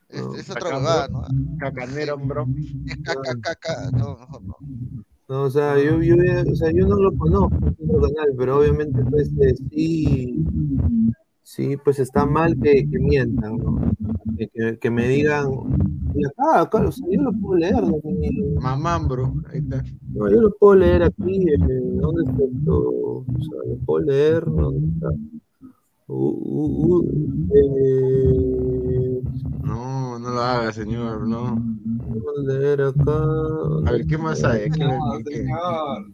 es, 0.09 0.21
es 0.41 0.51
otra 0.51 0.77
huevada, 0.79 1.09
¿no? 1.09 1.23
Cacanero, 1.59 2.19
bro. 2.19 2.47
Es 2.87 2.97
caca, 3.03 3.35
caca, 3.41 3.91
no, 3.93 4.17
mejor 4.19 4.43
no. 4.43 4.57
No, 5.29 5.43
o 5.45 5.51
sea, 5.51 5.77
yo, 5.83 6.03
yo, 6.03 6.17
o 6.51 6.55
sea, 6.57 6.73
yo 6.73 6.87
no 6.89 6.97
lo 6.97 7.17
conozco, 7.17 7.57
otro 7.57 8.01
canal, 8.01 8.35
pero 8.37 8.59
obviamente 8.59 9.01
pues 9.05 9.31
eh, 9.41 9.55
sí, 9.71 10.45
sí, 11.43 11.77
pues 11.77 12.01
está 12.01 12.27
mal 12.27 12.57
que, 12.61 12.89
que 12.91 12.99
mientan, 12.99 13.57
¿no? 13.59 13.93
Que, 14.37 14.49
que- 14.49 14.79
que 14.79 14.91
me 14.91 15.07
digan, 15.09 15.47
acá, 16.27 16.63
acá, 16.63 16.79
o 16.89 16.93
sea, 16.93 17.07
yo 17.11 17.23
lo 17.23 17.33
puedo 17.33 17.59
leer, 17.61 17.83
¿no? 17.83 17.97
Mamambro, 18.61 19.35
ahí 19.53 19.59
está. 19.61 19.85
No, 20.13 20.29
yo 20.29 20.41
lo 20.41 20.51
puedo 20.59 20.75
leer 20.77 21.05
aquí, 21.05 21.49
eh, 21.49 21.57
¿dónde 22.01 22.23
está 22.25 22.43
esto? 22.45 22.79
O 22.79 23.25
sea, 23.39 23.59
lo 23.71 23.77
puedo 23.87 24.05
leer, 24.07 24.45
¿dónde 24.47 24.89
está? 24.95 25.09
U- 26.13 26.39
u- 26.43 26.97
u- 26.97 27.05
eh, 27.55 29.23
No, 29.63 30.19
no 30.19 30.31
lo 30.31 30.41
haga, 30.43 30.73
señor, 30.73 31.27
no. 31.27 31.47
A 31.47 32.43
leer 32.43 32.83
acá. 32.83 33.19
A 33.87 33.93
ver, 33.93 34.07
¿qué 34.07 34.19
más 34.19 34.43
hay? 34.43 34.63
Aquí 34.65 34.81
No, 34.81 34.99
señor. 35.25 36.07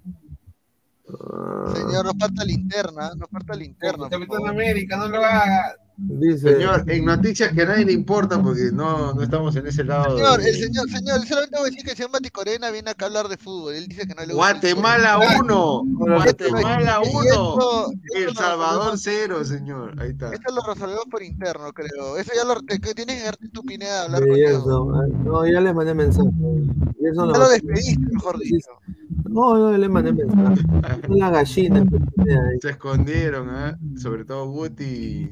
Señor, 1.75 2.05
nos 2.05 2.15
falta 2.19 2.45
linterna, 2.45 3.11
nos 3.17 3.31
falta 3.31 3.55
linterna. 3.55 4.09
Capitán. 4.11 4.47
América, 4.47 4.97
no 4.99 5.09
lo 5.09 5.19
haga. 5.25 5.75
Dice, 5.99 6.53
Señor, 6.53 6.85
en 6.91 7.05
noticias 7.07 7.53
que 7.55 7.63
a 7.63 7.67
nadie 7.67 7.87
le 7.87 7.93
importa 7.93 8.43
porque 8.43 8.71
no, 8.71 9.15
no 9.15 9.23
estamos 9.23 9.57
en 9.57 9.67
ese 9.67 9.83
lado. 9.83 10.17
Señor, 10.19 10.41
de- 10.43 10.51
el 10.51 10.57
señor, 10.57 10.91
señor, 10.91 11.27
solamente 11.27 11.57
voy 11.57 11.63
a 11.63 11.71
decir 11.71 11.85
que 11.85 11.91
el 11.93 11.97
señor 11.97 12.11
Mati 12.13 12.29
Corena 12.29 12.71
viene 12.71 12.91
acá 12.91 13.07
a 13.07 13.09
hablar 13.09 13.29
de 13.29 13.39
fútbol. 13.39 13.75
Él 13.75 13.87
dice 13.89 14.07
que 14.07 14.15
no 14.15 14.21
le 14.27 14.35
gusta. 14.35 14.53
Guatemala 14.53 15.19
fútbol. 15.39 15.45
1, 15.47 15.85
Guatemala 15.97 17.01
Y 17.03 17.09
1, 17.17 17.23
esto- 17.25 17.91
esto 18.13 18.19
El 18.31 18.37
Salvador 18.37 18.93
resolvemos- 18.93 19.01
0, 19.03 19.45
señor. 19.47 20.03
Ahí 20.03 20.11
está. 20.11 20.35
Esto 20.35 20.55
lo 20.55 20.63
resolvemos 20.75 21.05
por 21.11 21.23
interno, 21.23 21.73
creo. 21.73 22.19
Eso 22.19 22.33
ya 22.37 22.45
lo 22.45 22.61
que 22.61 22.79
tienes 22.95 23.17
que 23.19 23.25
darte 23.25 23.49
tu 23.49 23.63
pineda 23.63 24.03
a 24.03 24.05
hablar 24.05 24.21
con 24.27 24.35
Sí, 24.35 24.43
eso, 24.43 24.93
no, 25.25 25.47
ya 25.51 25.61
les 25.63 25.75
mandé 25.75 25.95
mensaje. 25.95 26.29
Y 27.01 27.07
eso 27.09 27.33
Ya 27.33 27.39
lo 27.39 27.49
despediste, 27.49 28.07
mejor 28.13 28.39
dicho. 28.39 28.69
No, 29.25 29.57
no, 29.57 29.77
le 29.77 29.89
mandé 29.89 30.13
mensaje. 30.13 30.63
Tiene 32.25 32.39
ahí. 32.39 32.59
Se 32.61 32.71
escondieron, 32.71 33.49
¿ah? 33.51 33.79
Sobre 33.97 34.25
todo 34.25 34.49
Guti. 34.51 35.31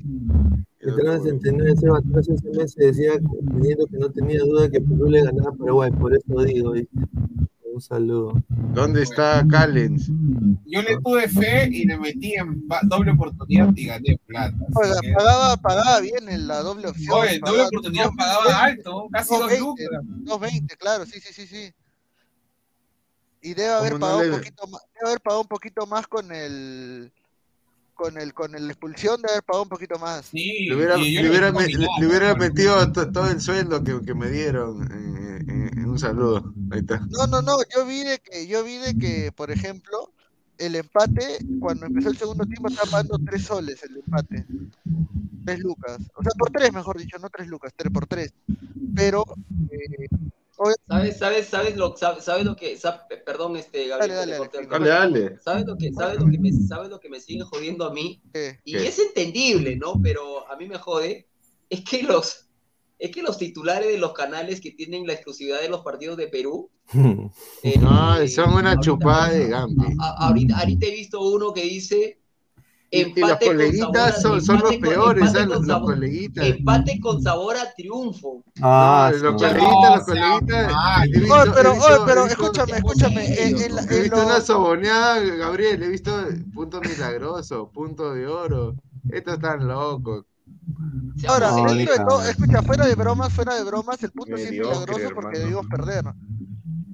Que 0.81 0.93
te 0.93 1.03
van 1.03 1.21
a 1.27 1.29
entender, 1.29 1.69
ese 1.69 1.87
atrás 1.89 2.29
ese 2.29 2.51
mes 2.51 2.73
se 2.73 2.87
decía, 2.87 3.13
teniendo 3.53 3.87
que 3.87 3.97
no 3.97 4.11
tenía 4.11 4.41
duda 4.41 4.69
que 4.71 4.81
Perú 4.81 5.07
le 5.09 5.23
ganaba 5.25 5.51
a 5.51 5.53
Paraguay, 5.53 5.91
por 5.93 6.15
eso 6.15 6.45
digo, 6.45 6.73
dice. 6.75 6.89
un 7.73 7.81
saludo. 7.81 8.35
¿Dónde 8.75 9.03
está 9.03 9.45
Callens? 9.49 10.09
Yo 10.67 10.83
le 10.83 10.97
tuve 11.03 11.27
fe 11.29 11.69
y 11.73 11.87
le 11.87 11.97
metí 11.99 12.35
en 12.35 12.69
doble 12.89 13.13
oportunidad 13.13 13.73
y 13.75 13.87
gané 13.87 14.19
plata. 14.27 14.57
Oiga, 14.75 14.95
que- 15.01 15.13
pagaba, 15.13 15.57
pagaba 15.57 16.01
bien 16.01 16.29
en 16.29 16.47
la 16.47 16.61
doble 16.61 16.89
opción. 16.89 17.15
Oye, 17.19 17.39
doble 17.39 17.41
pagaba 17.41 17.67
oportunidad 17.69 18.11
pagaba 18.17 18.65
alto, 18.65 19.09
casi 19.11 19.35
dos 19.35 19.51
2.20, 19.51 19.59
lucas. 19.61 19.89
2.20, 20.25 20.77
claro, 20.77 21.07
sí, 21.07 21.19
sí, 21.21 21.33
sí, 21.33 21.47
sí. 21.47 21.73
Y 23.45 23.53
debe 23.53 23.69
haber 23.75 23.93
¿Cómo 23.93 23.99
no 23.99 24.07
pagado 24.07 24.23
le- 24.23 24.31
un 24.31 24.37
poquito 24.39 24.67
más, 24.69 24.81
debe 24.95 25.07
haber 25.11 25.21
pagado 25.21 25.41
un 25.43 25.49
poquito 25.49 25.87
más 25.87 26.07
con 26.07 26.33
el 26.33 27.13
con 27.95 28.17
el 28.19 28.33
con 28.33 28.55
el 28.55 28.71
expulsión, 28.71 29.21
debe 29.21 29.33
haber 29.35 29.43
pagado 29.45 29.63
un 29.65 29.69
poquito 29.69 29.99
más. 29.99 30.27
Sí, 30.27 30.67
Le 30.67 30.75
hubiera, 30.77 30.97
le 30.97 31.29
hubiera, 31.29 31.53
metí 31.53 31.75
me- 31.75 31.79
le- 31.79 31.87
combinado, 31.87 32.01
le 32.01 32.07
hubiera 32.07 32.33
¿no? 32.33 32.37
metido 32.39 32.93
to- 32.93 33.13
todo 33.13 33.31
el 33.31 33.41
sueldo 33.43 33.85
que, 33.85 34.01
que 34.01 34.15
me 34.15 34.31
dieron 34.31 34.83
en, 34.91 35.51
en- 35.51 35.79
en 35.79 35.85
un 35.91 35.99
saludo. 35.99 36.55
Ahí 36.73 36.81
está. 36.81 37.01
No, 37.11 37.27
no, 37.27 37.43
no, 37.43 37.59
yo 37.77 37.85
vi 37.85 38.03
de 38.03 38.19
que, 38.19 38.47
yo 38.47 38.65
vi 38.65 38.79
de 38.79 38.97
que, 38.99 39.31
por 39.31 39.51
ejemplo, 39.51 40.11
el 40.57 40.75
empate, 40.77 41.39
cuando 41.61 41.85
empezó 41.87 42.09
el 42.09 42.17
segundo 42.17 42.47
tiempo, 42.47 42.69
estaba 42.69 42.91
pagando 42.91 43.19
tres 43.27 43.45
soles 43.45 43.83
el 43.83 43.99
empate. 43.99 44.47
Tres 45.45 45.59
lucas. 45.61 45.99
O 46.17 46.23
sea, 46.23 46.33
por 46.39 46.51
tres, 46.51 46.73
mejor 46.73 46.99
dicho, 46.99 47.19
no 47.19 47.29
tres 47.29 47.47
lucas, 47.47 47.73
tres 47.77 47.93
por 47.93 48.07
tres. 48.07 48.33
Pero, 48.97 49.25
eh, 49.71 50.09
¿Sabes, 50.89 51.17
sabes, 51.19 51.47
sabes 51.49 51.77
lo, 51.77 51.97
sabes, 51.97 52.25
sabes 52.25 52.45
lo 52.45 52.55
que, 52.55 52.79
sab- 52.79 53.07
perdón, 53.25 53.57
este, 53.57 53.89
Gabriel, 53.89 54.17
Dale, 54.17 54.33
dale, 54.39 54.49
Dale, 54.53 54.69
cabello. 54.69 54.91
dale. 54.91 55.39
¿Sabes 55.41 55.67
lo 55.67 55.77
que, 55.77 55.93
sabes 55.93 56.21
lo 56.21 56.27
que 56.31 56.39
me, 56.39 56.53
sabes 56.53 56.89
lo 56.91 57.01
que 57.01 57.09
me 57.09 57.21
sigue 57.21 57.43
jodiendo 57.43 57.85
a 57.87 57.93
mí? 57.93 58.23
Y 58.65 58.73
¿Qué? 58.73 58.87
es 58.87 58.99
entendible, 58.99 59.77
¿no? 59.77 60.01
Pero 60.03 60.49
a 60.49 60.57
mí 60.57 60.67
me 60.69 60.79
jode, 60.79 61.27
es 61.69 61.83
que 61.85 62.03
los, 62.05 62.47
es 62.99 63.11
que 63.11 63.23
los 63.23 63.37
titulares 63.39 63.89
de 63.89 63.99
los 63.99 64.13
canales 64.13 64.61
que 64.61 64.71
tienen 64.71 65.07
la 65.07 65.15
exclusividad 65.15 65.61
de 65.61 65.69
los 65.69 65.81
partidos 65.83 66.17
de 66.17 66.29
Perú, 66.29 66.71
eh, 67.63 67.79
No, 67.81 68.19
eh, 68.21 68.29
son 68.29 68.53
una 68.55 68.71
ahorita- 68.75 68.81
chupada 68.81 69.31
de 69.31 69.49
Gambi. 69.49 69.85
ahorita, 69.99 70.59
ahorita 70.59 70.87
he 70.87 70.91
visto 70.91 71.21
uno 71.21 71.53
que 71.53 71.63
dice 71.63 72.21
Y, 72.91 73.01
y 73.01 73.05
los 73.05 73.17
empate 73.17 73.27
con 73.27 73.29
sabor 73.29 73.57
coleguitas 73.57 74.17
a- 74.17 74.21
son, 74.21 74.41
son 74.43 74.61
los 74.61 74.73
empate 74.73 74.81
con- 74.87 74.89
peores, 74.95 75.23
empate 75.25 75.33
¿sabes? 75.39 75.49
Los, 75.59 75.67
sabor- 75.67 75.85
coleguitas. 75.95 76.47
empate 76.47 77.01
con 77.01 77.23
sabor 77.23 77.57
a 77.57 77.75
triunfo. 77.75 78.45
Ah, 78.63 79.11
No, 79.13 79.19
los 79.31 79.43
coleguitas, 79.43 79.73
No, 79.73 79.97
los 79.97 80.05
coleguitas. 80.05 80.73
Oye, 80.73 81.53
pero, 81.55 81.71
he 81.71 81.75
visto- 81.75 81.87
oye, 81.87 82.03
pero 82.07 82.27
escúchame, 82.27 82.73
escúchame. 82.73 83.35
He 83.35 84.01
visto 84.03 84.17
lo- 84.17 84.27
una 84.27 84.41
soboneada, 84.41 85.21
Gabriel, 85.21 85.83
he 85.83 85.89
visto 85.89 86.17
punto 86.55 86.81
milagroso, 86.81 87.71
punto 87.73 88.15
de 88.15 88.27
oro. 88.27 88.75
Estos 89.11 89.35
están 89.35 89.67
locos. 89.67 90.25
Ahora, 91.29 91.51
No, 91.51 91.57
dentro 91.57 91.75
de 91.75 91.83
hija. 91.83 92.07
todo, 92.07 92.23
escucha, 92.25 92.63
fuera 92.63 92.87
de 92.87 92.95
bromas, 92.95 93.33
fuera 93.33 93.55
de 93.55 93.65
bromas, 93.65 94.03
el 94.03 94.11
punto 94.13 94.37
sí 94.37 94.45
es 94.45 94.51
milagroso 94.53 95.11
porque 95.15 95.39
debimos 95.41 95.67
perder. 95.67 96.05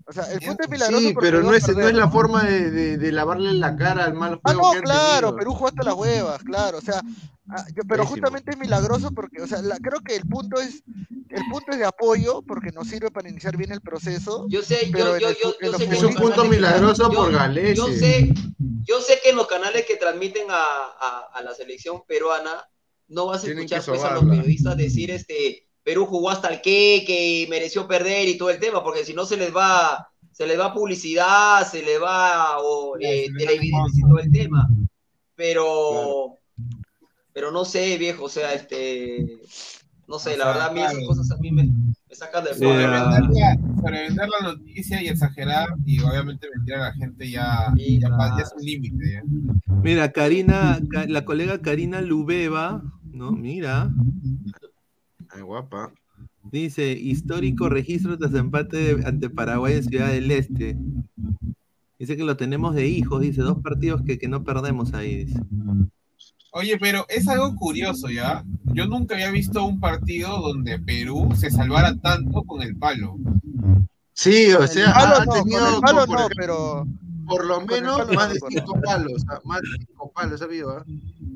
O 0.06 0.12
sea, 0.12 0.24
el 0.32 0.40
punto 0.40 0.64
es 0.64 0.68
milagroso 0.70 1.06
Sí, 1.08 1.14
pero 1.20 1.42
no 1.42 1.54
es, 1.54 1.68
no 1.76 1.86
es 1.88 1.94
la 1.94 2.08
forma 2.10 2.42
de, 2.44 2.70
de, 2.70 2.98
de 2.98 3.12
lavarle 3.12 3.52
la 3.52 3.76
cara 3.76 4.04
al 4.04 4.14
mal 4.14 4.40
Ah, 4.44 4.52
juego 4.52 4.60
no, 4.62 4.70
que 4.72 4.76
han 4.78 4.82
claro. 4.84 5.36
Perú 5.36 5.52
jugó 5.52 5.68
hasta 5.68 5.82
las 5.84 5.94
huevas, 5.94 6.42
claro, 6.42 6.78
o 6.78 6.80
sea, 6.80 7.00
ah, 7.48 7.64
yo- 7.74 7.82
pero 7.88 8.04
justamente 8.06 8.50
es 8.52 8.58
milagroso 8.58 9.10
porque, 9.12 9.40
o 9.42 9.46
sea, 9.46 9.62
la- 9.62 9.76
creo 9.78 10.00
que 10.00 10.16
el 10.16 10.22
punto 10.26 10.60
es, 10.60 10.82
el 11.28 11.42
punto 11.50 11.70
es 11.72 11.78
de 11.78 11.84
apoyo 11.84 12.42
porque 12.42 12.72
nos 12.72 12.88
sirve 12.88 13.10
para 13.12 13.28
iniciar 13.28 13.56
bien 13.56 13.70
el 13.70 13.80
proceso. 13.82 14.46
Yo 14.48 14.62
sé, 14.62 14.90
yo, 14.90 15.16
yo, 15.18 15.28
el 15.28 15.36
yo, 15.40 15.54
yo 15.62 15.72
sé 15.78 15.88
que 15.88 15.94
Es 15.94 16.00
en 16.00 16.06
un 16.06 16.12
los 16.14 16.20
punto 16.22 16.36
canales 16.42 16.50
que- 16.50 16.56
milagroso 16.56 17.12
yo- 17.12 17.16
por 17.16 17.32
Galese. 17.32 17.74
Yo 17.76 17.86
sé, 17.88 18.34
yo 18.82 19.00
sé 19.00 19.20
que 19.22 19.30
en 19.30 19.36
los 19.36 19.46
canales 19.46 19.84
que 19.86 19.96
transmiten 19.96 20.46
a, 20.50 20.54
a, 20.56 21.28
a 21.34 21.42
la 21.42 21.54
selección 21.54 22.02
peruana 22.08 22.50
no 23.08 23.26
vas 23.26 23.42
a 23.42 23.44
Tienen 23.44 23.64
escuchar 23.64 23.84
pues, 23.86 24.02
a 24.02 24.14
los 24.14 24.24
periodistas 24.24 24.76
decir 24.76 25.10
este 25.12 25.68
Perú 25.82 26.06
jugó 26.06 26.30
hasta 26.30 26.48
el 26.48 26.60
que, 26.60 27.04
que 27.06 27.46
mereció 27.48 27.88
perder 27.88 28.28
y 28.28 28.36
todo 28.36 28.50
el 28.50 28.60
tema, 28.60 28.82
porque 28.82 29.04
si 29.04 29.14
no 29.14 29.24
se 29.24 29.36
les 29.36 29.54
va, 29.54 30.08
se 30.30 30.46
les 30.46 30.58
va 30.58 30.74
publicidad, 30.74 31.66
se 31.66 31.82
les 31.82 32.00
va 32.00 32.58
o, 32.60 32.96
eh, 32.98 33.26
y 33.28 33.70
todo 34.02 34.18
el 34.18 34.30
tema. 34.30 34.68
Pero, 35.34 36.38
pero 37.32 37.50
no 37.50 37.64
sé, 37.64 37.96
viejo, 37.96 38.24
o 38.24 38.28
sea, 38.28 38.52
este, 38.52 39.40
no 40.06 40.18
sé, 40.18 40.34
O 40.34 40.36
la 40.36 40.44
sea, 40.44 40.52
verdad 40.52 40.68
a 40.68 40.72
mí 40.72 40.80
esas 40.80 40.92
claro. 40.92 41.06
cosas 41.06 41.30
a 41.30 41.36
mí 41.38 41.50
me, 41.50 41.64
me 41.64 42.14
sacan 42.14 42.44
ah. 42.44 42.54
Sobrevender 42.54 44.28
la, 44.28 44.52
noticia 44.52 45.02
y 45.02 45.08
exagerar 45.08 45.68
y 45.86 46.00
obviamente 46.00 46.46
mentir 46.54 46.74
a 46.74 46.78
la 46.80 46.92
gente 46.92 47.30
ya, 47.30 47.72
Sí, 47.76 47.98
ya, 48.00 48.08
claro. 48.08 48.38
es 48.38 48.52
un 48.54 48.62
límite. 48.62 49.12
¿ya? 49.12 49.22
Mira, 49.82 50.12
Karina, 50.12 50.78
la 51.08 51.24
colega 51.24 51.62
Karina 51.62 52.02
Lubeva, 52.02 52.82
¿no? 53.04 53.32
Mira, 53.32 53.90
Ay, 55.32 55.42
guapa. 55.42 55.92
dice, 56.42 56.92
histórico 56.92 57.68
registro 57.68 58.18
tras 58.18 58.34
empate 58.34 58.96
ante 59.04 59.30
Paraguay 59.30 59.74
en 59.74 59.84
Ciudad 59.84 60.08
del 60.10 60.30
Este. 60.30 60.76
Dice 61.98 62.16
que 62.16 62.24
lo 62.24 62.36
tenemos 62.36 62.74
de 62.74 62.88
hijos, 62.88 63.20
dice, 63.20 63.42
dos 63.42 63.58
partidos 63.62 64.02
que, 64.02 64.18
que 64.18 64.28
no 64.28 64.42
perdemos 64.44 64.94
ahí, 64.94 65.24
dice. 65.24 65.40
Oye, 66.52 66.78
pero 66.78 67.06
es 67.08 67.28
algo 67.28 67.54
curioso, 67.56 68.08
¿ya? 68.10 68.44
Yo 68.74 68.86
nunca 68.86 69.14
había 69.14 69.30
visto 69.30 69.64
un 69.64 69.78
partido 69.80 70.40
donde 70.40 70.78
Perú 70.80 71.28
se 71.36 71.50
salvara 71.50 71.96
tanto 71.98 72.42
con 72.44 72.62
el 72.62 72.76
palo. 72.76 73.20
Sí, 74.14 74.52
o 74.52 74.66
Con 74.66 74.68
sea, 74.68 74.86
el 74.86 74.92
palo 74.92 75.16
ha 75.16 75.26
no, 75.26 75.32
con 75.48 75.48
tenido 75.48 75.68
el 75.68 75.78
palo 75.78 76.06
por 76.06 76.18
no, 76.18 76.20
ejemplo, 76.20 76.36
pero 76.36 76.86
por 77.30 77.46
lo 77.46 77.60
menos 77.60 77.98
palo 77.98 78.12
más 78.14 78.32
de 78.32 78.40
cinco 78.48 78.80
palos, 78.82 79.24
ah, 79.28 79.40
más 79.44 79.60
de 79.62 79.68
cinco 79.86 80.12
palos, 80.12 80.42
ah? 80.42 80.84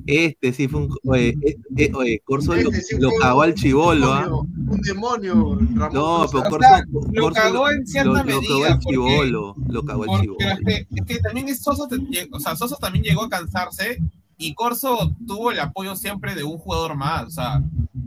Este 0.06 0.52
sí 0.52 0.68
fue 0.68 0.80
un... 0.82 0.96
Oye, 1.04 1.34
eh, 1.42 1.56
eh, 1.76 1.90
oye 1.94 2.20
Corso 2.24 2.54
lo, 2.54 2.70
Este 2.70 2.82
sí 2.82 2.96
lo 2.98 3.10
cagó 3.20 3.42
al 3.42 3.54
chivolo, 3.54 4.12
¿ah? 4.12 4.28
Un 4.28 4.80
demonio, 4.82 5.58
Ramón. 5.74 5.94
No, 5.94 6.26
pero 6.30 6.42
O 6.42 6.50
Corso, 6.50 6.68
lo 7.12 7.30
cagó 7.32 7.70
en 7.70 7.86
cierta 7.86 8.10
lo- 8.10 8.40
cagó 8.40 8.64
al 8.64 8.78
chivolo, 8.80 9.54
lo 9.68 9.84
cagó 9.84 10.04
al 10.14 10.20
chivolo. 10.20 10.38
pero 10.38 10.52
es, 10.52 10.60
que, 10.64 10.86
es 10.94 11.06
que 11.06 11.18
también 11.20 11.48
es 11.48 11.62
Sosa, 11.62 11.88
te- 11.88 12.28
o 12.32 12.40
sea, 12.40 12.56
Sosa 12.56 12.76
también 12.76 13.04
llegó 13.04 13.22
a 13.24 13.28
cansarse 13.30 13.98
y 14.46 14.54
Corso 14.54 15.14
tuvo 15.26 15.50
el 15.52 15.60
apoyo 15.60 15.96
siempre 15.96 16.34
de 16.34 16.44
un 16.44 16.58
jugador 16.58 16.94
más. 16.96 17.24
O 17.24 17.30
sea, 17.30 17.62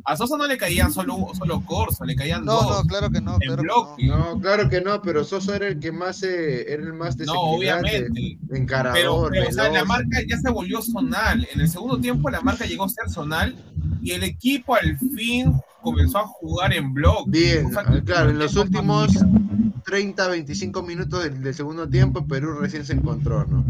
a 0.06 0.16
Sosa 0.16 0.38
no 0.38 0.46
le 0.48 0.58
caían 0.58 0.92
solo, 0.94 1.28
solo 1.38 1.62
Corso, 1.66 2.06
le 2.06 2.16
caían 2.16 2.46
no, 2.46 2.54
dos. 2.54 2.84
no, 2.84 2.84
claro 2.84 3.10
que 3.10 3.20
no, 3.22 3.34
en 3.34 3.40
claro 3.40 3.56
que 3.58 3.62
bloque. 3.64 4.06
No, 4.08 4.40
claro 4.40 4.70
que 4.70 4.82
no, 4.82 5.02
pero 5.02 5.24
Sosa 5.24 5.56
era 5.56 5.68
el 5.68 5.80
que 5.80 5.92
más 5.92 6.22
eh, 6.24 6.72
era 6.72 6.84
el 6.84 6.94
más 6.94 7.18
No, 7.18 7.24
desequilibrante, 7.26 7.90
obviamente. 8.06 8.38
Encarador, 8.58 9.32
pero, 9.32 9.50
o 9.50 9.52
sea, 9.52 9.70
la 9.70 9.84
marca 9.86 10.20
ya 10.30 10.38
se 10.38 10.50
volvió 10.52 10.82
zonal. 10.82 11.48
En 11.54 11.62
el 11.62 11.70
segundo 11.70 12.00
tiempo 12.00 12.30
la 12.30 12.42
marca 12.42 12.66
llegó 12.66 12.86
a 12.86 12.90
ser 12.90 13.10
zonal 13.10 13.56
y 14.02 14.12
el 14.12 14.24
equipo 14.24 14.76
al 14.76 14.98
fin 14.98 15.54
comenzó 15.82 16.20
a 16.20 16.28
jugar 16.28 16.74
en 16.74 16.94
bloque. 16.94 17.30
Bien, 17.32 17.66
O 17.66 17.72
sea, 17.72 17.84
que 17.84 17.98
ah, 17.98 18.02
claro, 18.06 18.30
en 18.30 18.40
los 18.40 18.56
últimos 18.56 19.14
también- 19.14 19.74
30, 19.86 20.28
25 20.28 20.84
minutos 20.84 21.24
del, 21.24 21.42
del 21.42 21.54
segundo 21.54 21.88
tiempo, 21.88 22.26
Perú 22.28 22.56
recién 22.60 22.86
se 22.86 22.94
encontró, 22.94 23.46
¿no? 23.46 23.64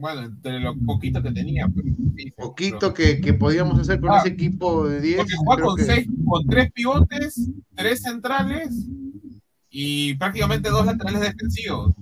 Bueno, 0.00 0.22
entre 0.22 0.60
lo 0.60 0.74
poquito 0.78 1.22
que 1.22 1.30
tenía. 1.32 1.68
Pero, 1.74 1.88
sí, 2.16 2.30
Poquito 2.36 2.78
pero- 2.80 2.94
que, 2.94 3.20
que 3.20 3.34
podíamos 3.34 3.78
hacer 3.78 4.00
con 4.00 4.10
Ah, 4.10 4.18
ese 4.18 4.28
equipo 4.30 4.86
de 4.88 5.00
10. 5.00 5.16
Porque 5.18 5.34
creo 5.56 5.66
con, 5.66 5.76
que- 5.76 5.84
seis, 5.84 6.08
con 6.26 6.46
tres 6.46 6.72
pivotes, 6.72 7.50
tres 7.74 8.02
centrales 8.02 8.86
y 9.70 10.14
prácticamente 10.14 10.70
dos 10.70 10.86
laterales 10.86 11.20
defensivos. 11.20 11.92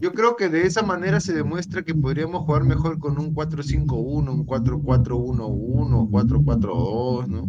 Yo 0.00 0.12
creo 0.14 0.34
que 0.36 0.48
de 0.48 0.62
esa 0.66 0.82
manera 0.82 1.20
se 1.20 1.34
demuestra 1.34 1.82
que 1.82 1.94
podríamos 1.94 2.44
jugar 2.44 2.64
mejor 2.64 2.98
con 2.98 3.18
un 3.18 3.34
4-5-1, 3.34 4.32
un 4.32 4.46
4-4-1-1, 4.46 6.08
4-4-2, 6.08 7.26
¿no? 7.28 7.48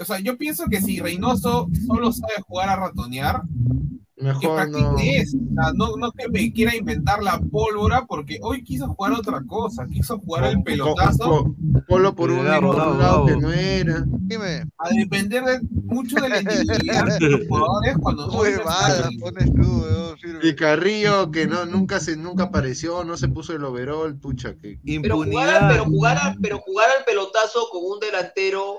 O 0.00 0.04
sea, 0.04 0.18
yo 0.20 0.36
pienso 0.36 0.64
que 0.66 0.80
si 0.82 0.98
Reynoso 1.00 1.68
solo 1.86 2.12
sabe 2.12 2.34
jugar 2.46 2.68
a 2.68 2.76
ratonear, 2.76 3.42
Mejor 4.24 4.70
no. 4.70 4.94
O 4.94 4.98
sea, 4.98 5.72
no, 5.74 5.96
no 5.98 6.10
que 6.12 6.28
me 6.30 6.50
quiera 6.50 6.74
inventar 6.74 7.22
la 7.22 7.38
pólvora, 7.38 8.06
porque 8.06 8.38
hoy 8.40 8.64
quiso 8.64 8.88
jugar 8.88 9.12
otra 9.12 9.42
cosa, 9.46 9.86
quiso 9.86 10.18
jugar 10.18 10.44
el 10.44 10.62
pelotazo. 10.62 11.54
Polo 11.86 12.14
por 12.14 12.30
un, 12.30 12.46
lado 12.46 13.26
que 13.26 13.36
no 13.36 13.52
era. 13.52 14.02
Dime. 14.06 14.64
A 14.78 14.88
depender 14.88 15.44
de, 15.44 15.60
mucho 15.70 16.16
de 16.22 16.28
la 16.30 16.40
individualidad 16.40 17.18
de 17.18 17.28
los 17.28 17.40
jugadores 17.48 17.96
cuando 18.00 18.28
Huevada, 18.28 19.10
pones 19.20 19.52
tú. 19.52 19.84
Y 20.42 20.54
Carrillo, 20.54 21.30
que 21.30 21.46
no, 21.46 21.66
nunca 21.66 22.00
se, 22.00 22.16
nunca 22.16 22.44
apareció, 22.44 23.04
no 23.04 23.18
se 23.18 23.28
puso 23.28 23.54
el 23.54 23.64
overall, 23.64 24.18
pucha, 24.18 24.54
que. 24.56 24.80
Pero 25.02 25.22
jugar, 25.22 25.50
al, 25.50 25.68
pero, 25.68 25.84
jugar 25.84 26.18
al, 26.18 26.38
pero 26.40 26.58
jugar 26.60 26.88
al 26.98 27.04
pelotazo 27.04 27.68
con 27.70 27.82
un 27.84 28.00
delantero 28.00 28.78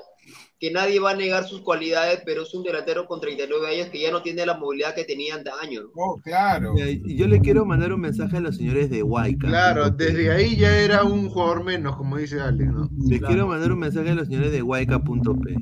que 0.59 0.71
nadie 0.71 0.99
va 0.99 1.11
a 1.11 1.15
negar 1.15 1.43
sus 1.45 1.61
cualidades, 1.61 2.21
pero 2.25 2.43
es 2.43 2.53
un 2.53 2.63
delantero 2.63 3.05
con 3.07 3.19
39 3.19 3.67
años 3.67 3.89
que 3.89 3.99
ya 4.01 4.11
no 4.11 4.21
tiene 4.21 4.45
la 4.45 4.57
movilidad 4.57 4.95
que 4.95 5.03
tenía 5.03 5.37
de 5.37 5.51
años. 5.61 5.85
Oh, 5.95 6.19
claro. 6.23 6.73
Eh, 6.77 7.01
Yo 7.05 7.27
le 7.27 7.41
quiero 7.41 7.65
mandar 7.65 7.91
un 7.93 8.01
mensaje 8.01 8.37
a 8.37 8.39
los 8.39 8.55
señores 8.57 8.89
de 8.89 9.03
Huayca. 9.03 9.47
Claro, 9.47 9.89
desde 9.89 10.31
ahí 10.31 10.55
ya 10.55 10.77
era 10.77 11.03
un 11.03 11.29
jugador 11.29 11.63
menos, 11.63 11.95
como 11.97 12.17
dice 12.17 12.39
Alex, 12.39 12.71
¿no? 12.71 12.89
Les 13.07 13.21
quiero 13.21 13.47
mandar 13.47 13.71
un 13.73 13.79
mensaje 13.79 14.09
a 14.11 14.15
los 14.15 14.27
señores 14.27 14.51
de 14.51 14.61
Huayca.p. 14.61 15.55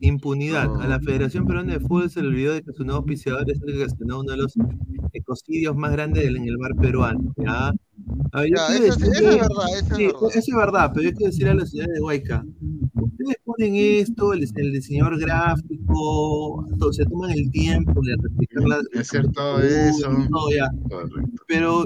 Impunidad. 0.00 0.80
A 0.80 0.86
la 0.86 1.00
Federación 1.00 1.46
Peruana 1.46 1.72
de 1.74 1.80
Fútbol 1.80 2.08
se 2.08 2.22
le 2.22 2.28
olvidó 2.28 2.54
de 2.54 2.62
que 2.62 2.72
su 2.72 2.84
nuevo 2.84 2.98
auspiciador 3.00 3.50
es 3.50 3.60
el 3.60 3.74
que 3.76 3.82
ocasionó 3.84 4.20
uno 4.20 4.30
de 4.32 4.38
los 4.38 4.54
ecocidios 5.12 5.76
más 5.76 5.92
grandes 5.92 6.24
del- 6.24 6.36
en 6.36 6.44
el 6.48 6.56
mar 6.58 6.72
peruano. 6.80 7.34
¿ya? 7.36 7.72
A 8.32 8.40
ver, 8.42 8.50
yo 8.50 8.56
Ya, 8.56 8.76
eso 8.76 8.96
decirle- 8.96 9.18
eso 9.18 9.30
es 9.30 9.36
verdad, 9.38 9.66
eso 9.68 9.78
es 9.78 9.96
sí, 9.96 10.06
verdad. 10.06 10.28
eso 10.30 10.38
es 10.38 10.56
verdad, 10.56 10.90
pero 10.94 11.08
yo 11.08 11.16
quiero 11.16 11.30
decir 11.30 11.48
a 11.48 11.54
los 11.54 11.70
señores 11.70 11.94
de 11.94 12.00
Huayca, 12.00 12.44
ustedes 12.94 13.36
ponen 13.44 13.74
esto, 13.76 14.32
el, 14.32 14.46
el 14.56 14.72
diseñador 14.72 15.18
gráfico, 15.18 16.66
to- 16.78 16.92
se 16.92 17.04
toman 17.06 17.30
el 17.30 17.50
tiempo 17.50 18.00
de 18.02 18.16
replicar 18.20 18.62
la, 18.68 18.78
De 18.92 19.00
hacer 19.00 19.28
todo 19.32 19.60
eso. 19.60 20.10
todo 20.30 20.48
ya. 20.56 20.68
Pero 21.46 21.84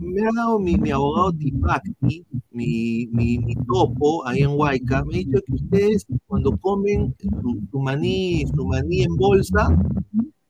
me 0.00 0.22
ha 0.22 0.28
dado 0.34 0.58
mi, 0.58 0.76
mi 0.76 0.90
abogado 0.90 1.32
Tipacti, 1.32 2.24
mi, 2.50 3.06
mi, 3.12 3.38
mi 3.38 3.54
topo 3.66 4.26
ahí 4.26 4.40
en 4.42 4.50
Huayca, 4.58 5.04
me 5.04 5.14
ha 5.14 5.18
dicho 5.18 5.38
que 5.46 5.54
ustedes 5.54 6.06
cuando 6.26 6.56
comen 6.58 7.14
su, 7.20 7.60
su 7.70 7.78
maní, 7.80 8.44
su 8.54 8.66
maní 8.66 9.02
en 9.02 9.16
bolsa, 9.16 9.68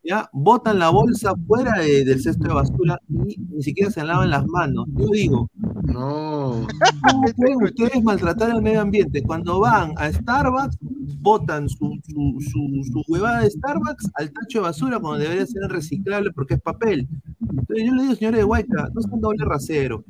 ya 0.05 0.29
botan 0.33 0.79
la 0.79 0.91
bolsa 0.91 1.33
fuera 1.47 1.79
de- 1.81 2.05
del 2.05 2.21
cesto 2.23 2.49
de 2.49 2.55
basura 2.55 2.99
y 3.09 3.37
ni 3.39 3.63
siquiera 3.63 3.91
se 3.91 4.05
lavan 4.05 4.31
las 4.31 4.47
manos. 4.47 4.87
Yo 4.97 5.07
digo, 5.13 5.51
no. 5.85 6.67
¿Cómo 7.11 7.23
pueden 7.37 7.63
ustedes 7.63 8.03
maltratar 8.03 8.51
al 8.51 8.63
medio 8.63 8.81
ambiente? 8.81 9.23
Cuando 9.23 9.61
van 9.61 9.93
a 9.97 10.11
Starbucks, 10.13 10.79
botan 11.21 11.69
su, 11.69 11.99
su, 12.07 12.37
su, 12.41 12.85
su 12.93 13.03
huevada 13.09 13.43
de 13.43 13.51
Starbucks 13.51 14.11
al 14.15 14.33
tacho 14.33 14.59
de 14.59 14.63
basura 14.65 14.99
cuando 14.99 15.21
debería 15.23 15.47
ser 15.47 15.63
reciclable 15.69 16.33
porque 16.33 16.55
es 16.55 16.61
papel. 16.61 17.07
Entonces 17.41 17.87
yo 17.87 17.95
le 17.95 18.03
digo, 18.03 18.15
señores 18.17 18.39
de 18.39 18.45
Huayca, 18.45 18.89
no 18.93 19.03
son 19.03 19.21
doble 19.21 19.45
rasero. 19.45 20.05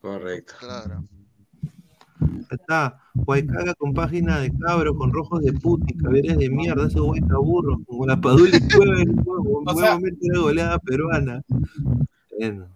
Correcto. 0.00 0.54
Claro. 0.60 1.04
Está, 2.50 2.98
Huaycaga 3.14 3.74
con 3.74 3.94
página 3.94 4.40
de 4.40 4.52
cabro, 4.58 4.94
con 4.96 5.12
rojos 5.12 5.42
de 5.42 5.52
puti, 5.52 5.94
caberes 5.94 6.36
de 6.38 6.50
mierda, 6.50 6.86
ese 6.86 7.00
Huayca 7.00 7.38
burro, 7.38 7.80
con 7.86 8.08
la 8.08 8.20
padula 8.20 8.56
y 8.56 8.74
cueva 8.74 9.00
en 9.00 9.18
una 9.20 10.40
goleada 10.40 10.78
peruana. 10.78 11.42
Bueno. 12.38 12.66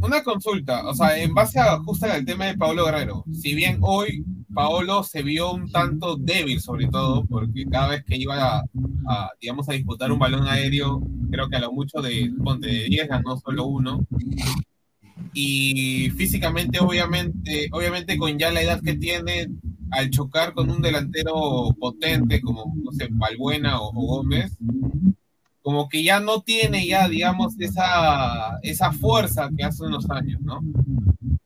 Una 0.00 0.22
consulta, 0.22 0.88
o 0.88 0.94
sea, 0.94 1.16
en 1.18 1.34
base 1.34 1.60
a 1.60 1.78
justo 1.80 2.06
al 2.06 2.24
tema 2.24 2.46
de 2.46 2.56
Paolo 2.56 2.86
Guerrero, 2.86 3.24
si 3.32 3.54
bien 3.54 3.78
hoy 3.82 4.24
Paolo 4.52 5.04
se 5.04 5.22
vio 5.22 5.52
un 5.52 5.70
tanto 5.70 6.16
débil, 6.16 6.60
sobre 6.60 6.88
todo, 6.88 7.24
porque 7.26 7.66
cada 7.66 7.90
vez 7.90 8.04
que 8.04 8.16
iba 8.16 8.58
a, 8.58 8.64
a, 9.08 9.30
digamos, 9.40 9.68
a 9.68 9.74
disputar 9.74 10.10
un 10.10 10.18
balón 10.18 10.46
aéreo, 10.48 11.00
creo 11.30 11.48
que 11.48 11.56
a 11.56 11.60
lo 11.60 11.72
mucho 11.72 12.00
de, 12.00 12.32
ponte, 12.42 12.66
de 12.66 12.84
10 12.88 13.08
ganó 13.08 13.36
solo 13.36 13.66
uno, 13.66 14.04
y 15.32 16.10
físicamente, 16.10 16.80
obviamente, 16.80 17.68
obviamente 17.72 18.16
con 18.18 18.38
ya 18.38 18.50
la 18.50 18.62
edad 18.62 18.80
que 18.82 18.94
tiene, 18.94 19.48
al 19.90 20.10
chocar 20.10 20.52
con 20.52 20.70
un 20.70 20.82
delantero 20.82 21.74
potente 21.78 22.40
como, 22.40 22.72
no 22.76 22.92
sé, 22.92 23.08
Balbuena 23.10 23.80
o, 23.80 23.88
o 23.88 24.06
Gómez, 24.06 24.56
como 25.62 25.88
que 25.88 26.02
ya 26.02 26.20
no 26.20 26.42
tiene 26.42 26.86
ya, 26.86 27.08
digamos, 27.08 27.58
esa, 27.60 28.58
esa 28.62 28.92
fuerza 28.92 29.50
que 29.56 29.64
hace 29.64 29.84
unos 29.84 30.08
años, 30.10 30.40
¿no? 30.42 30.60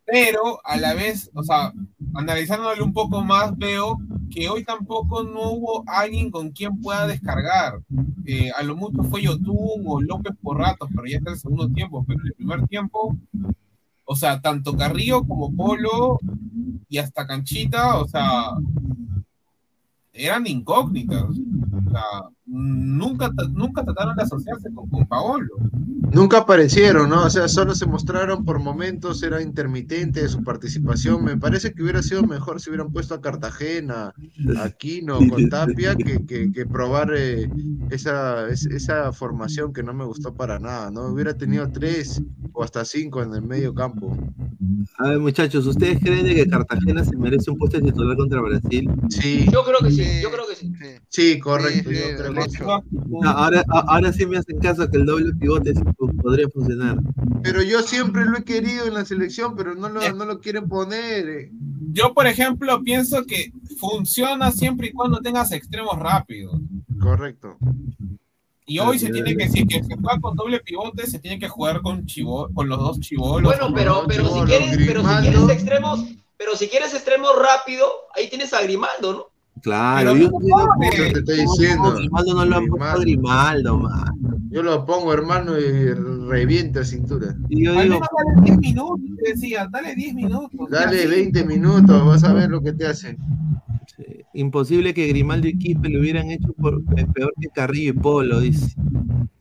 Pero 0.07 0.61
a 0.65 0.77
la 0.77 0.95
vez, 0.95 1.31
o 1.35 1.43
sea, 1.43 1.73
analizándolo 2.15 2.85
un 2.85 2.93
poco 2.93 3.25
más, 3.25 3.57
veo 3.57 3.99
que 4.31 4.49
hoy 4.49 4.65
tampoco 4.65 5.23
no 5.25 5.51
hubo 5.51 5.85
alguien 5.87 6.31
con 6.31 6.51
quien 6.51 6.81
pueda 6.81 7.07
descargar. 7.07 7.81
Eh, 8.25 8.51
a 8.57 8.63
lo 8.63 8.77
mucho 8.77 9.03
fue 9.05 9.23
Yotun 9.23 9.83
o 9.87 10.01
López 10.01 10.33
por 10.43 10.59
ratos, 10.59 10.89
pero 10.95 11.07
ya 11.07 11.19
está 11.19 11.33
el 11.33 11.39
segundo 11.39 11.69
tiempo, 11.69 12.05
pero 12.07 12.21
en 12.21 12.27
el 12.27 12.35
primer 12.35 12.67
tiempo, 12.69 13.17
o 14.05 14.17
sea, 14.17 14.41
tanto 14.41 14.77
Carrillo 14.77 15.25
como 15.25 15.55
Polo 15.55 16.19
y 16.89 16.99
hasta 16.99 17.27
Canchita, 17.27 17.99
o 17.99 18.07
sea, 18.07 18.51
eran 20.13 20.47
incógnitas. 20.47 21.25
O 21.25 21.91
sea, 21.91 22.03
nunca, 22.47 23.31
nunca 23.53 23.85
trataron 23.85 24.17
de 24.17 24.23
asociarse 24.23 24.69
con, 24.75 24.89
con 24.89 25.07
Paolo. 25.07 25.57
Nunca 26.13 26.39
aparecieron, 26.39 27.09
¿no? 27.11 27.25
O 27.25 27.31
sea, 27.31 27.49
solo 27.49 27.75
se 27.75 27.87
mostraron 27.87 28.45
por 28.45 28.61
momentos, 28.61 29.23
era 29.23 29.43
intermitente 29.43 30.29
su 30.29 30.45
participación. 30.45 31.25
Me 31.25 31.37
parece 31.37 31.73
que 31.73 31.83
hubiera 31.83 32.03
sido 32.03 32.23
mejor 32.23 32.61
si 32.61 32.71
hubieran 32.71 32.93
puesto 32.93 33.15
a 33.15 33.21
Cartagena, 33.21 34.15
a 34.57 34.63
Aquino, 34.65 35.19
con 35.29 35.49
Tapia, 35.49 35.97
que, 35.97 36.25
que, 36.25 36.53
que 36.53 36.67
probar 36.67 37.13
eh, 37.17 37.51
esa, 37.91 38.49
es- 38.49 38.67
esa 38.67 39.13
formación 39.13 39.73
que 39.73 39.83
no 39.83 39.93
me 39.93 40.05
gustó 40.05 40.35
para 40.35 40.59
nada, 40.61 40.91
¿no? 40.91 41.07
Hubiera 41.09 41.35
tenido 41.37 41.69
tres 41.73 42.23
o 42.53 42.63
hasta 42.63 42.85
cinco 42.85 43.23
en 43.23 43.35
el 43.35 43.43
medio 43.43 43.75
campo. 43.75 44.17
A 44.99 45.09
ver, 45.09 45.19
muchachos, 45.19 45.67
¿ustedes 45.67 45.99
creen 46.01 46.25
de 46.27 46.35
que 46.35 46.47
Cartagena 46.49 47.05
se 47.05 47.17
merece 47.17 47.51
un 47.51 47.59
puesto 47.59 47.79
de 47.81 47.91
titular 47.91 48.17
contra 48.17 48.41
Brasil? 48.41 48.89
Sí. 49.09 49.47
Yo 49.53 49.65
creo 49.65 49.79
que 49.81 49.91
sí, 49.91 50.05
yo 50.23 50.31
creo 50.31 50.45
que 50.49 50.55
sí. 50.55 50.73
Sí, 51.09 51.39
correcto. 51.41 51.91
Sí, 51.91 51.97
yo 51.97 52.17
creo 52.17 52.34
hecho. 52.39 52.71
Ah, 52.71 52.83
Ahora, 53.37 53.65
a- 53.73 53.85
ahora 53.95 54.13
sí 54.13 54.27
me 54.27 54.39
hacen 54.39 54.59
caso 54.59 54.89
que 54.91 54.97
el 54.99 55.07
doble 55.07 55.33
pivote 55.35 55.75
podría 56.23 56.49
funcionar. 56.49 56.99
Pero 57.43 57.63
yo 57.63 57.83
siempre 57.83 58.25
lo 58.25 58.39
he 58.39 58.45
querido 58.45 58.87
en 58.87 58.95
la 58.95 59.05
selección, 59.05 59.55
pero 59.57 59.75
no 59.75 59.89
lo, 59.89 60.13
no 60.15 60.25
lo 60.25 60.41
quieren 60.41 60.69
poner. 60.69 61.29
eh. 61.29 61.51
Yo, 61.93 62.13
por 62.15 62.27
ejemplo, 62.27 62.83
pienso 62.83 63.25
que 63.25 63.53
funciona 63.79 64.51
siempre 64.51 64.89
y 64.89 64.93
cuando 64.93 65.21
tengas 65.21 65.53
extremos 65.53 65.99
rápidos. 65.99 66.59
Correcto. 67.01 67.57
Y 68.67 68.79
hoy 68.79 68.99
se 68.99 69.11
tiene 69.11 69.37
que, 69.37 69.49
si 69.51 69.67
que 69.67 69.83
se 69.85 69.95
juega 69.95 70.19
con 70.21 70.37
doble 70.37 70.59
pivote, 70.61 71.07
se 71.07 71.19
tiene 71.19 71.39
que 71.39 71.49
jugar 71.49 71.83
con 71.83 72.07
chivo, 72.07 72.49
con 72.55 72.67
los 72.69 72.79
dos 72.79 72.99
chivolos. 73.01 73.43
Bueno, 73.59 73.75
pero, 73.75 74.05
pero 74.09 74.27
si 74.33 74.41
quieres, 74.41 74.77
pero 74.87 75.03
si 75.03 75.15
quieres 75.23 75.49
extremos, 75.51 76.05
pero 76.39 76.57
si 76.57 76.69
quieres 76.69 76.95
extremos 76.95 77.31
rápido, 77.39 77.87
ahí 78.17 78.29
tienes 78.31 78.55
a 78.55 78.63
Grimaldo, 78.63 79.13
¿no? 79.13 79.25
Claro, 79.63 80.17
yo 80.17 80.31
te 80.31 81.19
estoy 81.19 81.41
diciendo. 81.41 81.95
Grimaldo 81.95 82.35
no 82.35 82.45
lo 82.45 82.57
han 82.57 82.67
puesto 82.67 82.87
a 82.87 82.99
Grimaldo, 82.99 83.79
man. 83.79 84.15
Yo 84.51 84.63
lo 84.63 84.85
pongo, 84.85 85.13
hermano, 85.13 85.59
y 85.59 85.93
revienta 86.29 86.85
cintura. 86.85 87.35
Y 87.49 87.65
yo 87.65 87.73
digo, 87.81 87.99
dale 87.99 88.43
10 88.43 88.59
minutos, 88.59 89.01
decía, 89.25 89.69
dale 89.71 89.95
10 89.95 90.15
minutos. 90.15 90.71
Dale 90.71 91.03
Ya, 91.03 91.09
20 91.09 91.45
minutos, 91.45 92.07
vas 92.07 92.25
a 92.25 92.33
ver 92.33 92.51
lo 92.51 92.63
que 92.63 92.73
te 92.73 92.87
hace. 92.87 93.17
imposible 94.33 94.95
que 94.95 95.09
Grimaldo 95.09 95.49
y 95.49 95.59
Quispe 95.59 95.89
lo 95.89 96.01
hubieran 96.01 96.31
hecho 96.31 96.53
por, 96.53 96.85
peor 96.85 97.33
que 97.41 97.49
Carrillo 97.49 97.91
y 97.91 97.93
Polo, 97.95 98.41
dice. 98.41 98.75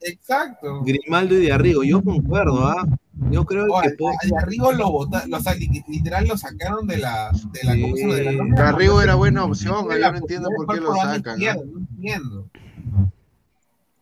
Exacto. 0.00 0.82
Grimaldo 0.82 1.36
y 1.36 1.42
de 1.46 1.52
Arrigo, 1.52 1.84
yo 1.84 2.02
concuerdo, 2.02 2.66
¿ah? 2.66 2.84
Yo 3.30 3.44
creo 3.44 3.66
O 3.72 3.80
que 3.80 3.88
al- 3.88 3.96
po- 3.96 4.08
al 4.10 4.28
de 4.30 4.36
Arrigo 4.36 4.72
lo 4.72 4.90
botaron, 4.90 5.32
o 5.32 5.40
sea, 5.40 5.54
li- 5.54 5.84
literal 5.88 6.26
lo 6.26 6.36
sacaron 6.36 6.86
de 6.86 6.98
la, 6.98 7.30
de 7.52 7.60
la, 7.64 7.80
¿cómo 7.80 7.96
se 7.96 8.02
llama? 8.02 8.14
De 8.14 8.48
la. 8.50 8.54
Carrigo 8.56 9.00
era 9.02 9.14
buena 9.14 9.44
opción, 9.44 9.88
De 9.88 10.00
yo 10.00 10.10
no 10.12 10.18
entiendo 10.18 10.48
por 10.56 10.74
qué 10.74 10.80
lo 10.80 10.94
sacan. 10.96 11.34
izquierda, 11.38 11.62
¿no? 11.64 11.72
no 11.72 11.78
entiendo. 11.90 12.48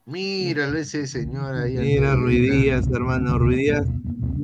Míralo 0.05 0.79
ese 0.79 1.07
señor 1.07 1.55
ahí. 1.55 1.77
Mira, 1.79 2.15
Ruidías, 2.17 2.89
hermano, 2.89 3.39
Ruidías. 3.39 3.87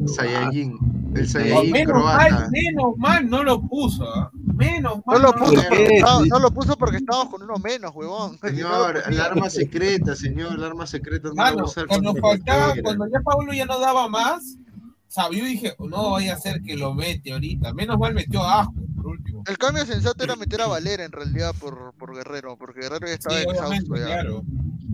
Saiyajin, 0.06 0.78
el 1.20 1.26
No, 1.26 1.30
Saiyajin 1.32 1.72
menos 1.72 1.92
croata. 2.02 2.30
mal, 2.40 2.50
menos 2.50 2.96
mal 2.96 3.30
no 3.30 3.42
lo 3.44 3.60
puso. 3.62 4.04
¿ah? 4.14 4.30
Menos 4.34 4.96
No 4.98 5.02
mal. 5.06 5.22
lo 5.22 5.28
no 5.32 5.34
puso 5.38 5.52
lo 5.54 5.62
porque 5.68 5.84
estaba- 5.96 6.26
no 6.26 6.38
lo 6.38 6.50
puso 6.50 6.76
porque 6.76 6.96
estábamos 6.98 7.28
con 7.32 7.42
uno 7.42 7.54
menos, 7.58 7.92
huevón. 7.94 8.38
Señor, 8.42 9.02
el 9.06 9.20
arma 9.20 9.50
secreta, 9.50 10.14
señor, 10.16 10.54
el 10.54 10.64
arma 10.64 10.86
secreta 10.86 11.30
Mano, 11.34 11.64
usar 11.64 11.86
cuando 11.86 12.14
faltaba, 12.16 12.74
cuando 12.82 13.06
ya 13.08 13.20
Pablo 13.20 13.52
ya 13.52 13.66
no 13.66 13.78
daba 13.78 14.08
más, 14.08 14.56
o 14.76 15.10
sea, 15.10 15.24
yo 15.30 15.44
dije, 15.44 15.74
no 15.78 16.10
vaya 16.12 16.34
a 16.34 16.38
ser 16.38 16.60
que 16.62 16.76
lo 16.76 16.92
mete 16.94 17.32
ahorita. 17.32 17.72
Menos 17.72 17.98
mal 17.98 18.12
metió 18.14 18.42
a 18.42 18.60
Asco, 18.60 18.74
por 18.96 19.06
último. 19.06 19.42
El 19.46 19.56
cambio 19.56 19.86
sensato 19.86 20.22
era 20.24 20.36
meter 20.36 20.60
a 20.60 20.66
Valera 20.66 21.04
en 21.04 21.12
realidad 21.12 21.54
por, 21.58 21.94
por 21.98 22.14
Guerrero, 22.14 22.56
porque 22.58 22.80
Guerrero 22.82 23.06
ya 23.06 23.14
estaba 23.14 23.36
Sí, 23.38 23.44
ya. 23.46 23.84
claro. 23.86 24.42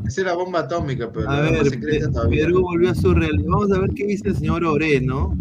Esa 0.07 0.21
es 0.21 0.27
la 0.27 0.35
bomba 0.35 0.61
atómica, 0.61 1.11
pero 1.11 1.31
A 1.31 1.37
la 1.41 1.51
ver, 1.51 1.69
secreta 1.69 2.07
Pe- 2.09 2.13
todavía. 2.13 2.45
Perú 2.45 2.61
volvió 2.61 2.91
a 2.91 2.95
su 2.95 3.13
realidad. 3.15 3.45
Vamos 3.49 3.73
a 3.73 3.79
ver 3.81 3.91
qué 3.95 4.07
dice 4.07 4.29
el 4.29 4.37
señor 4.37 4.65
Oré, 4.65 5.01
¿no? 5.01 5.35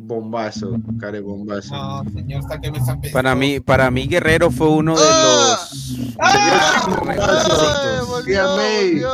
Bombazo, 0.00 0.76
care 1.00 1.20
bombazo. 1.20 1.74
No, 1.74 2.04
señor, 2.10 2.42
sáqueme 2.48 2.78
esa 2.78 2.98
pe- 3.00 3.10
Para 3.10 3.34
mí, 3.34 3.60
para 3.60 3.90
mí 3.90 4.06
Guerrero 4.06 4.50
fue 4.50 4.68
uno 4.68 4.94
de 4.96 5.02
los 5.04 5.70
Tía 8.24 8.44
May, 8.56 9.00
tía 9.00 9.06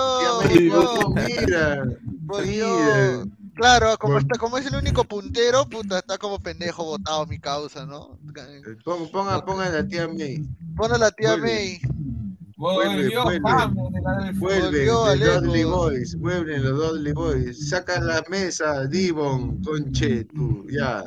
May, 0.43 0.69
no, 0.69 1.09
mira. 1.11 1.85
Volvió. 2.23 3.27
Claro, 3.55 3.97
como, 3.99 4.19
está, 4.19 4.37
como 4.39 4.59
es 4.59 4.67
el 4.67 4.75
único 4.75 5.05
puntero, 5.05 5.69
puta, 5.69 5.99
está 5.99 6.19
como 6.19 6.41
pendejo 6.41 6.85
botado 6.85 7.25
mi 7.27 7.39
causa, 7.39 7.87
¿no? 7.87 8.19
Ponga, 8.85 9.11
ponga, 9.13 9.45
ponga 9.45 9.69
la 9.71 9.87
tía 9.87 10.09
May. 10.09 10.45
Pon 10.77 10.93
a 10.93 10.99
la 10.99 11.11
tía. 11.13 11.37
May. 11.37 11.81
Vuelve, 12.57 13.03
Volvió, 13.03 13.23
vuelve. 13.25 13.41
vamos, 13.41 13.93
de 13.93 14.01
la 14.01 14.25
del 14.25 14.35
Vuelven 14.35 14.73
Volvió 14.73 15.17
los. 15.17 15.43
Dudley 15.43 15.65
Boys, 15.65 16.19
vuelven 16.19 16.63
los 16.63 16.79
Dudley 16.79 17.13
Boys, 17.13 17.69
sacan 17.69 18.07
la 18.07 18.23
mesa, 18.29 18.87
Divon, 18.87 19.61
conche, 19.63 20.25
tú, 20.27 20.65
ya. 20.71 21.03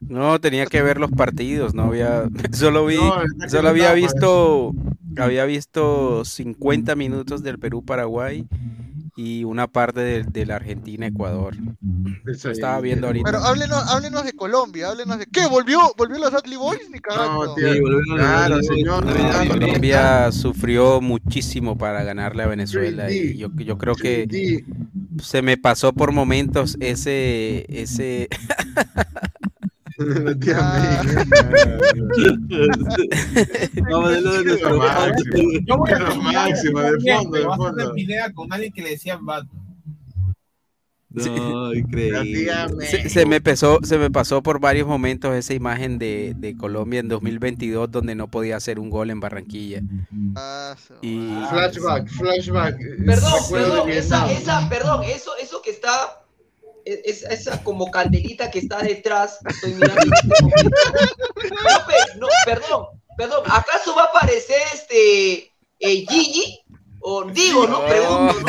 No, 0.00 0.40
tenía 0.40 0.66
que 0.66 0.82
ver 0.82 0.98
los 0.98 1.10
partidos, 1.10 1.74
no 1.74 1.84
había, 1.84 2.28
solo 2.52 2.86
vi, 2.86 2.96
No, 2.96 3.48
solo 3.48 3.68
había 3.68 3.92
visto, 3.94 4.72
había 5.16 5.44
visto 5.44 6.24
50 6.24 6.94
minutos 6.94 7.42
del 7.42 7.58
Perú-Paraguay 7.58 8.46
y 9.16 9.44
una 9.44 9.66
parte 9.66 10.00
de, 10.00 10.22
de 10.24 10.46
la 10.46 10.56
Argentina-Ecuador. 10.56 11.56
Estaba 12.26 12.80
viendo 12.80 13.06
ahorita. 13.06 13.30
Pero 13.30 13.42
háblenos, 13.42 13.82
háblenos 13.88 14.24
de 14.24 14.34
Colombia, 14.34 14.88
háblenos 14.88 15.18
de. 15.18 15.26
¿Qué? 15.26 15.46
¿Volvió? 15.46 15.80
¿Volvió 15.96 16.18
los 16.18 16.30
Dudley 16.30 16.56
Boys? 16.56 16.90
Ni 16.90 17.00
cagando. 17.00 17.46
No, 17.46 17.54
tío, 17.54 17.66
claro, 18.14 18.62
señor. 18.62 19.06
Colombia 19.48 20.30
sufrió 20.32 21.00
muchísimo 21.00 21.78
para 21.78 22.04
ganarle 22.04 22.42
a 22.42 22.46
Venezuela 22.46 23.10
y 23.10 23.36
yo, 23.38 23.48
yo 23.56 23.78
creo 23.78 23.94
que 23.94 24.64
se 25.22 25.42
me 25.42 25.56
pasó 25.56 25.92
por 25.92 26.12
momentos 26.12 26.76
ese 26.80 27.64
ese 27.68 28.28
La 29.98 30.38
tía 30.38 30.58
Vamos 33.90 34.10
de 34.10 34.20
nuevo 34.20 34.36
de 34.36 34.44
nuestro 34.44 34.76
Yo 35.66 35.76
voy 35.76 35.90
a 35.90 35.98
terminar 35.98 36.48
máximo, 36.48 36.80
de 36.80 37.00
fondo, 37.00 37.38
de 37.38 37.44
fondo. 37.44 37.92
Pineda 37.94 38.32
con 38.32 38.52
alguien 38.52 38.72
que 38.72 38.82
le 38.82 38.90
decían 38.90 39.24
Batman. 39.24 39.66
No, 41.08 41.72
increíble. 41.72 42.52
se, 42.82 43.08
se 43.08 43.24
me 43.24 43.40
pasó 43.40 43.78
se 43.82 43.96
me 43.96 44.10
pasó 44.10 44.42
por 44.42 44.60
varios 44.60 44.86
momentos 44.86 45.34
esa 45.34 45.54
imagen 45.54 45.98
de, 45.98 46.34
de 46.36 46.54
Colombia 46.58 47.00
en 47.00 47.08
2022 47.08 47.90
donde 47.90 48.14
no 48.14 48.28
podía 48.28 48.56
hacer 48.56 48.78
un 48.78 48.90
gol 48.90 49.08
en 49.08 49.20
Barranquilla. 49.20 49.80
Y 51.00 51.30
Flashback, 51.50 52.08
flashback. 52.08 52.78
Perdón, 53.06 53.40
perdón, 53.50 53.88
esa, 53.88 54.30
esa, 54.30 54.68
perdón, 54.68 55.04
eso, 55.04 55.30
eso 55.40 55.62
que 55.62 55.70
está, 55.70 56.22
e- 56.86 57.02
esa, 57.04 57.28
esa 57.28 57.62
como 57.64 57.90
candelita 57.90 58.50
que 58.50 58.60
está 58.60 58.78
detrás, 58.78 59.38
estoy 59.48 59.74
mirando 59.74 60.00
este. 60.02 60.28
No, 62.18 62.26
no, 62.26 62.28
perdón, 62.44 62.86
perdón, 63.16 63.42
¿acaso 63.50 63.94
va 63.94 64.04
a 64.04 64.06
aparecer 64.06 64.60
este 64.72 65.52
eh, 65.80 66.06
Gigi? 66.08 66.60
O 67.00 67.24
digo, 67.24 67.66
no 67.66 67.84
pregunto, 67.86 68.34
¿no? 68.40 68.46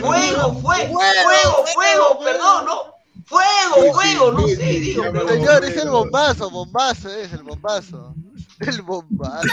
Fuego, 0.00 0.54
fuego, 0.60 1.00
fuego, 1.00 1.66
fuego, 1.74 2.18
perdón, 2.22 2.66
no. 2.66 2.92
Fuego, 3.24 3.94
fuego, 3.94 4.32
no 4.32 4.46
sé, 4.46 4.80
digo. 4.80 5.04
Señor, 5.28 5.64
es 5.64 5.76
el 5.76 5.88
bombazo, 5.88 6.50
bombazo, 6.50 7.08
es 7.08 7.32
el 7.32 7.42
bombazo. 7.44 8.14
El 8.60 8.82
bombazo. 8.82 9.46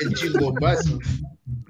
El 0.00 0.14
chimbombazo. 0.14 0.98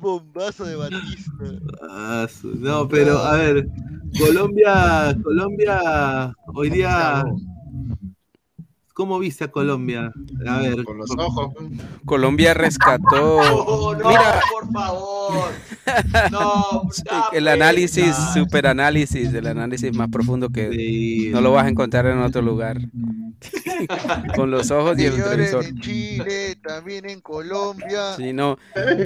Bombazo 0.04 0.64
de 0.64 0.76
Batista. 0.76 1.44
Ah, 1.82 2.26
su- 2.30 2.54
No, 2.56 2.86
pero 2.86 3.18
a 3.18 3.36
ver, 3.36 3.66
Colombia, 4.18 5.16
Colombia, 5.22 6.34
hoy 6.54 6.70
día, 6.70 7.24
¿cómo 8.94 9.18
viste 9.18 9.44
a 9.44 9.50
Colombia? 9.50 10.12
A 10.46 10.58
ver, 10.60 10.84
Con 10.84 10.98
los 10.98 11.10
ojos. 11.18 11.52
Colombia 12.06 12.54
rescató 12.54 13.42
No, 13.42 13.94
no, 13.98 14.08
Mira. 14.08 14.40
por 14.50 14.72
favor. 14.72 15.50
No, 16.30 16.82
el 17.32 17.48
análisis, 17.48 18.14
super 18.32 18.66
análisis, 18.66 19.32
el 19.34 19.46
análisis 19.46 19.94
más 19.94 20.08
profundo 20.10 20.48
que 20.50 21.30
no 21.32 21.40
lo 21.40 21.52
vas 21.52 21.66
a 21.66 21.68
encontrar 21.68 22.06
en 22.06 22.18
otro 22.18 22.40
lugar. 22.40 22.78
Con 24.36 24.50
los 24.50 24.70
ojos 24.70 24.98
y 24.98 25.04
el 25.04 25.22
televisor. 25.22 25.64
en 25.64 25.78
Chile, 25.80 26.56
también 26.62 27.08
en 27.08 27.20
Colombia. 27.20 28.14
Sí, 28.16 28.32
no. 28.32 28.56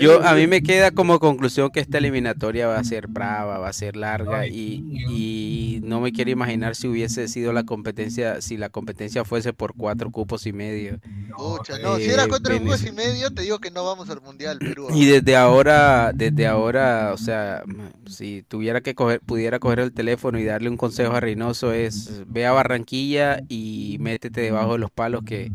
Yo, 0.00 0.24
a 0.24 0.34
mí 0.34 0.46
me 0.46 0.62
queda 0.62 0.90
como 0.92 1.18
conclusión 1.18 1.70
que 1.70 1.80
esta 1.80 1.98
eliminatoria 1.98 2.68
va 2.68 2.78
a 2.78 2.84
ser 2.84 3.08
brava, 3.08 3.58
va 3.58 3.68
a 3.68 3.72
ser 3.72 3.96
larga 3.96 4.46
y, 4.46 4.84
y 5.08 5.80
no 5.82 6.00
me 6.00 6.12
quiero 6.12 6.30
imaginar 6.30 6.76
si 6.76 6.86
hubiese 6.86 7.26
sido 7.26 7.52
la 7.52 7.64
competencia, 7.64 8.40
si 8.40 8.56
la 8.56 8.68
competencia 8.68 9.24
fuese 9.24 9.52
por 9.52 9.74
cuatro 9.78 10.10
cupos 10.10 10.46
y 10.46 10.52
medio. 10.52 11.00
Pucha, 11.36 11.78
no, 11.78 11.96
si 11.96 12.02
Eh, 12.02 12.12
era 12.12 12.28
cuatro 12.28 12.58
juegos 12.58 12.84
y 12.84 12.92
medio, 12.92 13.30
te 13.30 13.42
digo 13.42 13.58
que 13.58 13.70
no 13.70 13.84
vamos 13.84 14.10
al 14.10 14.20
mundial, 14.20 14.58
Perú. 14.58 14.88
Y 14.92 15.06
desde 15.06 15.36
ahora, 15.36 16.12
desde 16.14 16.46
ahora, 16.46 17.12
o 17.14 17.18
sea, 17.18 17.62
si 18.06 18.42
tuviera 18.42 18.82
que 18.82 18.94
coger, 18.94 19.20
pudiera 19.20 19.58
coger 19.58 19.80
el 19.80 19.92
teléfono 19.92 20.38
y 20.38 20.44
darle 20.44 20.68
un 20.68 20.76
consejo 20.76 21.14
a 21.14 21.20
Reynoso 21.20 21.72
es 21.72 22.22
ve 22.26 22.44
a 22.44 22.52
Barranquilla 22.52 23.40
y 23.48 23.96
métete 24.00 24.40
debajo 24.42 24.72
de 24.72 24.78
los 24.78 24.90
palos 24.90 25.22
que 25.24 25.52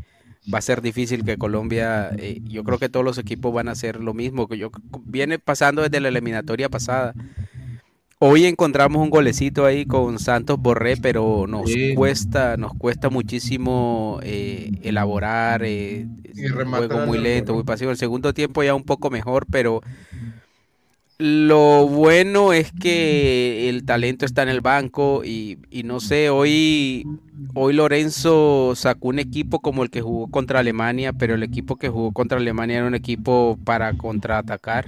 va 0.53 0.57
a 0.57 0.61
ser 0.61 0.81
difícil 0.81 1.23
que 1.23 1.37
Colombia, 1.37 2.09
eh, 2.17 2.41
yo 2.43 2.63
creo 2.63 2.77
que 2.77 2.89
todos 2.89 3.05
los 3.05 3.17
equipos 3.17 3.53
van 3.53 3.69
a 3.69 3.71
hacer 3.71 3.99
lo 4.01 4.13
mismo 4.13 4.47
que 4.47 4.57
yo 4.57 4.71
viene 5.05 5.39
pasando 5.39 5.81
desde 5.81 5.99
la 6.01 6.09
eliminatoria 6.09 6.69
pasada. 6.69 7.13
Hoy 8.25 8.45
encontramos 8.45 9.03
un 9.03 9.09
golecito 9.09 9.65
ahí 9.65 9.85
con 9.85 10.17
Santos 10.17 10.57
Borré, 10.57 10.95
pero 10.95 11.45
nos 11.45 11.69
Sí. 11.69 11.93
cuesta, 11.93 12.55
nos 12.55 12.73
cuesta 12.73 13.09
muchísimo 13.09 14.21
eh, 14.23 14.71
elaborar, 14.81 15.63
eh, 15.65 16.07
Y 16.33 16.45
un 16.45 16.57
rematar 16.57 16.87
juego 16.87 17.05
muy 17.05 17.17
lento, 17.17 17.53
muy 17.53 17.63
pasivo. 17.63 17.91
El 17.91 17.97
segundo 17.97 18.33
tiempo 18.33 18.63
ya 18.63 18.75
un 18.75 18.83
poco 18.85 19.09
mejor, 19.09 19.45
pero 19.51 19.81
lo 21.19 21.85
bueno 21.89 22.53
es 22.53 22.71
que 22.71 23.67
el 23.67 23.83
talento 23.83 24.25
está 24.25 24.43
en 24.43 24.49
el 24.49 24.61
banco 24.61 25.23
y, 25.25 25.57
y 25.69 25.83
no 25.83 25.99
sé, 25.99 26.29
hoy, 26.29 27.05
hoy 27.55 27.73
Lorenzo 27.73 28.71
sacó 28.75 29.09
un 29.09 29.19
equipo 29.19 29.59
como 29.59 29.83
el 29.83 29.89
que 29.89 29.99
jugó 29.99 30.27
contra 30.29 30.59
Alemania, 30.61 31.11
pero 31.11 31.35
el 31.35 31.43
equipo 31.43 31.75
que 31.75 31.89
jugó 31.89 32.13
contra 32.13 32.37
Alemania 32.37 32.77
era 32.77 32.87
un 32.87 32.95
equipo 32.95 33.59
para 33.65 33.93
contraatacar 33.97 34.85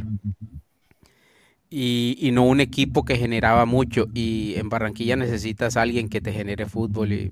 y, 1.70 2.18
y 2.20 2.32
no 2.32 2.44
un 2.44 2.60
equipo 2.60 3.06
que 3.06 3.18
generaba 3.18 3.66
mucho. 3.66 4.08
Y 4.14 4.56
en 4.56 4.70
Barranquilla 4.70 5.16
necesitas 5.16 5.78
a 5.78 5.82
alguien 5.82 6.10
que 6.10 6.22
te 6.22 6.34
genere 6.34 6.66
fútbol. 6.66 7.14
Y, 7.14 7.32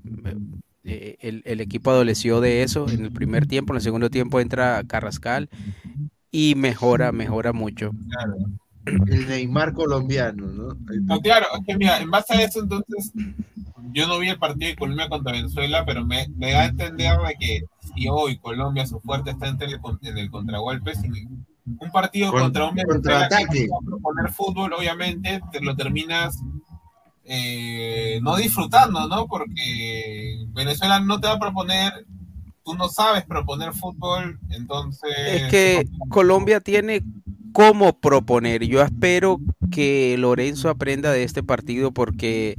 eh, 0.84 1.16
el, 1.20 1.42
el 1.46 1.60
equipo 1.60 1.90
adoleció 1.90 2.40
de 2.40 2.62
eso 2.62 2.88
en 2.90 3.04
el 3.06 3.12
primer 3.12 3.46
tiempo, 3.46 3.72
en 3.72 3.76
el 3.76 3.82
segundo 3.82 4.10
tiempo 4.10 4.40
entra 4.40 4.84
Carrascal 4.86 5.48
y 6.30 6.54
mejora, 6.56 7.12
mejora 7.12 7.52
mucho. 7.52 7.92
Claro. 8.10 8.36
El 9.06 9.28
Neymar 9.28 9.72
colombiano, 9.72 10.46
¿no? 10.46 10.76
No, 11.04 11.20
claro, 11.20 11.46
es 11.58 11.64
que 11.66 11.76
mira, 11.78 12.00
en 12.00 12.10
base 12.10 12.34
a 12.34 12.42
eso, 12.42 12.60
entonces, 12.60 13.12
yo 13.92 14.06
no 14.06 14.18
vi 14.18 14.28
el 14.28 14.38
partido 14.38 14.68
de 14.68 14.76
Colombia 14.76 15.08
contra 15.08 15.32
Venezuela, 15.32 15.84
pero 15.86 16.04
me, 16.04 16.28
me 16.36 16.52
da 16.52 16.62
a 16.62 16.66
entender 16.66 17.16
de 17.16 17.34
que 17.40 17.62
si 17.94 18.08
hoy 18.08 18.36
Colombia 18.36 18.86
su 18.86 19.00
fuerte 19.00 19.30
está 19.30 19.48
en 19.48 19.62
el, 19.62 19.80
en 20.02 20.18
el 20.18 20.30
contragolpe, 20.30 20.92
un 21.66 21.90
partido 21.90 22.30
Con- 22.30 22.42
contra 22.42 22.66
un 22.68 22.74
Venezuela 22.74 22.94
contraataque. 23.28 23.64
que 23.64 23.68
va 23.68 23.76
a 23.80 23.84
proponer 23.86 24.32
fútbol, 24.32 24.72
obviamente, 24.74 25.40
te 25.52 25.60
lo 25.60 25.74
terminas 25.76 26.38
eh, 27.24 28.18
no 28.22 28.36
disfrutando, 28.36 29.08
¿no? 29.08 29.26
Porque 29.26 30.44
Venezuela 30.52 31.00
no 31.00 31.20
te 31.20 31.26
va 31.26 31.34
a 31.34 31.38
proponer, 31.38 31.92
tú 32.64 32.74
no 32.74 32.88
sabes 32.88 33.24
proponer 33.24 33.72
fútbol, 33.72 34.38
entonces... 34.50 35.10
Es 35.26 35.50
que 35.50 35.88
Colombia 36.10 36.60
tiene 36.60 37.02
cómo 37.52 37.98
proponer. 37.98 38.64
Yo 38.66 38.82
espero 38.82 39.38
que 39.70 40.16
Lorenzo 40.18 40.68
aprenda 40.68 41.12
de 41.12 41.22
este 41.22 41.42
partido 41.42 41.92
porque 41.92 42.56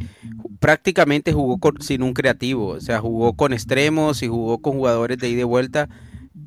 prácticamente 0.60 1.32
jugó 1.34 1.57
con- 1.60 1.82
sin 1.82 2.02
un 2.02 2.14
creativo. 2.14 2.69
O 2.69 2.82
sea, 2.82 2.99
jugó 3.02 3.34
con 3.34 3.53
extremos 3.53 4.23
y 4.23 4.27
jugó 4.27 4.60
con 4.60 4.73
jugadores 4.73 5.18
de 5.19 5.30
ida 5.30 5.41
y 5.41 5.44
vuelta, 5.44 5.90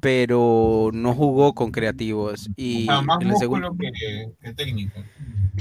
pero 0.01 0.91
no 0.93 1.15
jugó 1.15 1.55
con 1.55 1.71
creativos. 1.71 2.49
Y 2.57 2.83
o 2.85 2.87
sea, 2.93 3.03
más 3.03 3.21
en 3.21 3.29
el 3.31 3.37
segundo- 3.37 3.77
que, 3.79 4.29
que 4.43 4.53
técnico. 4.55 5.01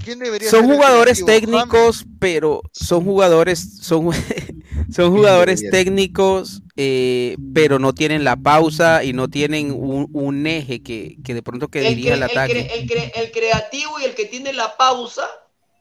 ¿Quién 0.03 0.19
debería 0.19 0.49
son 0.49 0.65
jugadores 0.67 1.25
técnicos, 1.25 2.05
pero 2.19 2.61
son 2.71 3.03
jugadores, 3.03 3.77
son, 3.81 4.11
son 4.91 5.11
jugadores 5.11 5.63
técnicos, 5.71 6.61
eh, 6.75 7.35
pero 7.53 7.79
no 7.79 7.93
tienen 7.93 8.23
la 8.23 8.35
pausa 8.35 9.03
y 9.03 9.13
no 9.13 9.27
tienen 9.27 9.71
un, 9.71 10.07
un 10.13 10.45
eje 10.45 10.83
que, 10.83 11.17
que 11.23 11.33
de 11.33 11.41
pronto 11.41 11.67
que 11.69 11.79
El, 11.79 11.95
dirija 11.95 12.13
el 12.13 12.19
el 12.19 12.23
ataque. 12.29 12.53
cre- 12.69 12.79
el 12.79 12.87
cre- 12.87 13.11
el 13.15 13.31
creativo 13.31 13.99
y 13.99 14.03
el 14.05 14.13
que 14.13 14.25
tiene 14.25 14.53
la 14.53 14.77
pausa. 14.77 15.25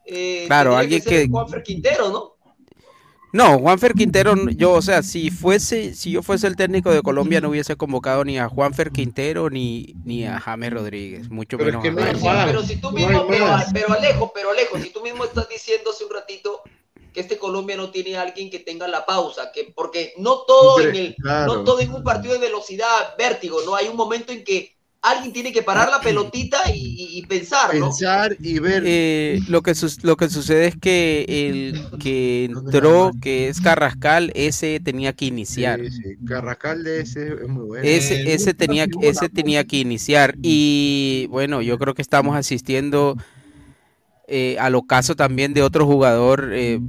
eh, 0.07 0.45
Claro, 0.47 0.77
alguien 0.77 1.03
que- 1.03 1.28
Juanfer 1.28 1.62
Quintero, 1.62 2.09
¿no? 2.11 2.36
No, 3.37 3.59
Juanfer 3.59 3.93
Quintero, 3.93 4.35
yo, 4.57 4.73
o 4.73 4.81
sea, 4.81 5.03
si 5.03 5.31
fuese, 5.31 5.95
si 5.95 6.11
yo 6.11 6.23
fuese 6.23 6.47
el 6.47 6.57
técnico 6.57 6.91
de 6.91 7.03
Colombia, 7.03 7.39
no 7.39 7.51
hubiese 7.51 7.77
convocado 7.77 8.25
ni 8.25 8.39
a 8.39 8.49
Juanfer 8.49 8.91
Quintero 8.91 9.51
ni, 9.51 9.95
ni 10.07 10.25
a 10.25 10.41
James 10.41 10.73
Rodríguez, 10.73 11.29
mucho 11.29 11.59
Pero 11.59 11.69
es 11.69 11.77
menos 11.77 12.19
que 12.19 12.31
a 12.31 12.45
no. 12.45 12.47
Pero 12.47 12.63
si 12.63 12.77
tú 12.77 12.91
No 12.93 12.97
mismo, 12.97 13.27
pero, 13.29 13.93
Alejo, 13.93 14.33
pero 14.35 14.53
Alejo, 14.53 14.79
si 14.79 14.89
tú 14.89 15.03
mismo 15.03 15.23
estás 15.23 15.51
diciendo 15.51 15.91
hace 15.91 16.05
un 16.05 16.15
ratito 16.15 16.63
que 17.13 17.21
este 17.21 17.37
Colombia 17.37 17.77
no 17.77 17.91
tiene 17.91 18.17
a 18.17 18.23
alguien 18.23 18.49
que 18.49 18.61
tenga 18.61 18.89
la 18.89 19.05
pausa, 19.05 19.53
que 19.53 19.71
porque 19.75 20.15
no 20.17 20.39
todo 20.47 20.81
en 20.81 20.97
el, 20.97 21.15
Claro. 21.17 21.57
no 21.57 21.65
todo 21.65 21.81
en 21.81 21.93
un 21.93 22.03
partido 22.03 22.33
de 22.33 22.41
velocidad, 22.41 23.17
vértigo, 23.19 23.61
no 23.67 23.75
hay 23.75 23.89
un 23.89 23.97
momento 23.97 24.33
en 24.33 24.45
que 24.45 24.76
alguien 25.07 25.33
tiene 25.33 25.53
que 25.53 25.62
parar 25.62 25.89
la 25.91 26.01
pelotita 26.01 26.59
y, 26.74 26.78
y- 26.78 27.19
y 27.19 27.27
pensar, 27.27 27.74
¿no? 27.77 27.87
Pensar 27.87 28.37
y 28.41 28.59
ver. 28.59 28.83
Eh, 28.87 29.41
lo 29.49 29.62
que 29.62 29.74
sus- 29.74 30.03
lo 30.05 30.16
que 30.16 30.28
sucede 30.28 30.66
es 30.66 30.77
que 30.77 31.24
el 31.28 31.99
que 31.99 32.45
entró, 32.47 33.12
que 33.20 33.49
es 33.49 33.61
Carrascal, 33.61 34.33
ese 34.35 34.81
tenía 34.81 35.12
que 35.12 35.27
iniciar. 35.27 35.81
Sí, 35.81 35.91
sí. 35.91 36.16
Carrascal 36.27 36.83
de 36.85 37.01
ese 37.01 37.28
es 37.35 37.49
muy 37.49 37.65
bueno. 37.65 37.85
Ese, 37.89 38.33
ese 38.35 38.53
tenía, 38.55 38.87
ese 39.03 39.28
tenía 39.28 39.65
que 39.65 39.78
iniciar. 39.78 40.35
Y 40.43 41.27
bueno, 41.31 41.62
yo 41.62 41.78
creo 41.78 41.95
que 41.95 42.03
estamos 42.03 42.37
asistiendo 42.37 43.16
eh, 44.28 44.57
al 44.59 44.74
ocaso 44.74 45.15
también 45.15 45.55
de 45.55 45.62
otro 45.62 45.87
jugador 45.87 46.51
eh, 46.53 46.81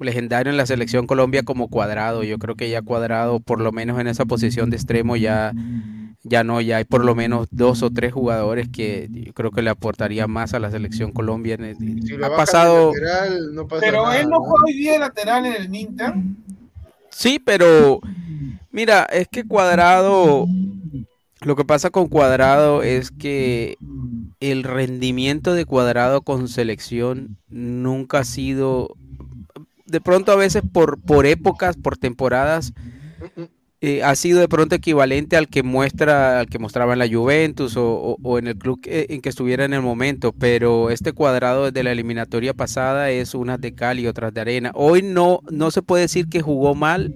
legendario 0.00 0.50
en 0.50 0.58
la 0.58 0.66
selección 0.66 1.06
Colombia 1.06 1.42
como 1.42 1.68
Cuadrado. 1.68 2.22
Yo 2.24 2.38
creo 2.38 2.56
que 2.56 2.68
ya 2.68 2.82
Cuadrado, 2.82 3.40
por 3.40 3.60
lo 3.60 3.72
menos 3.72 3.98
en 3.98 4.06
esa 4.06 4.26
posición 4.26 4.68
de 4.68 4.76
extremo, 4.76 5.16
ya, 5.16 5.54
ya 6.24 6.42
no, 6.42 6.60
ya 6.60 6.78
hay 6.78 6.84
por 6.84 7.04
lo 7.04 7.14
menos 7.14 7.48
dos 7.50 7.82
o 7.82 7.90
tres 7.90 8.12
jugadores 8.12 8.68
que 8.68 9.08
yo 9.12 9.32
creo 9.34 9.50
que 9.50 9.62
le 9.62 9.70
aportaría 9.70 10.26
más 10.26 10.54
a 10.54 10.58
la 10.58 10.70
selección 10.70 11.12
Colombia. 11.12 11.54
En 11.54 11.64
el- 11.64 12.02
Si 12.02 12.16
lo 12.16 12.26
ha 12.26 12.34
pasado, 12.36 12.92
lateral, 12.92 13.54
no 13.54 13.68
pasa 13.68 13.80
Pero 13.86 14.02
nada, 14.04 14.20
él 14.20 14.28
no 14.28 14.40
juega 14.40 14.64
hoy 14.66 14.72
día 14.72 14.92
de 14.94 14.98
lateral 14.98 15.46
en 15.46 15.52
el 15.62 15.74
Inter. 15.74 16.14
Sí, 17.10 17.38
pero 17.38 18.00
mira, 18.72 19.04
es 19.04 19.28
que 19.28 19.44
Cuadrado, 19.46 20.46
lo 21.42 21.56
que 21.56 21.64
pasa 21.64 21.90
con 21.90 22.08
Cuadrado 22.08 22.82
es 22.82 23.10
que 23.10 23.76
el 24.40 24.64
rendimiento 24.64 25.54
de 25.54 25.66
Cuadrado 25.66 26.22
con 26.22 26.48
selección 26.48 27.36
nunca 27.50 28.20
ha 28.20 28.24
sido, 28.24 28.96
de 29.86 30.00
pronto 30.00 30.32
a 30.32 30.36
veces 30.36 30.62
por, 30.72 30.98
por 31.00 31.26
épocas, 31.26 31.76
por 31.76 31.96
temporadas, 31.98 32.72
eh, 33.86 34.02
ha 34.02 34.14
sido 34.16 34.40
de 34.40 34.48
pronto 34.48 34.74
equivalente 34.74 35.36
al 35.36 35.48
que 35.48 35.62
muestra, 35.62 36.40
al 36.40 36.46
que 36.48 36.58
mostraba 36.58 36.94
en 36.94 36.98
la 37.00 37.08
Juventus 37.08 37.76
o, 37.76 37.84
o- 37.86 38.16
o 38.22 38.38
en 38.38 38.46
el 38.48 38.56
club 38.56 38.80
que- 38.80 39.06
en 39.10 39.20
que 39.20 39.28
estuviera 39.28 39.64
en 39.64 39.74
el 39.74 39.82
momento, 39.82 40.32
pero 40.32 40.90
este 40.90 41.12
cuadrado 41.12 41.64
desde 41.66 41.82
la 41.84 41.92
eliminatoria 41.92 42.54
pasada 42.54 43.10
es 43.10 43.34
unas 43.34 43.60
de 43.60 43.74
cal 43.74 44.00
y 44.00 44.06
otras 44.06 44.32
de 44.32 44.40
arena. 44.40 44.70
Hoy 44.74 45.02
no, 45.02 45.40
no 45.50 45.70
se 45.70 45.82
puede 45.82 46.02
decir 46.02 46.28
que 46.28 46.40
jugó 46.40 46.74
mal, 46.74 47.14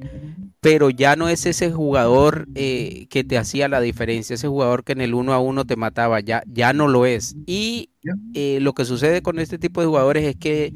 pero 0.61 0.91
ya 0.91 1.15
no 1.17 1.29
es 1.29 1.47
ese 1.47 1.71
jugador 1.71 2.49
eh, 2.55 3.07
que 3.11 3.25
te 3.25 3.39
hacía 3.39 3.69
la 3.69 3.81
diferencia, 3.81 4.35
ese 4.35 4.49
jugador 4.49 4.83
que 4.85 4.93
en 4.93 5.01
el 5.01 5.15
uno 5.15 5.33
a 5.33 5.39
uno 5.39 5.65
te 5.65 5.77
mataba, 5.77 6.21
ya, 6.21 6.43
ya 6.47 6.73
no 6.73 6.89
lo 6.89 7.07
es. 7.07 7.37
Y 7.47 7.91
eh, 8.35 8.59
lo 8.61 8.73
que 8.75 8.85
sucede 8.85 9.23
con 9.23 9.39
este 9.39 9.59
tipo 9.59 9.81
de 9.81 9.87
jugadores 9.87 10.25
es 10.25 10.37
que 10.37 10.73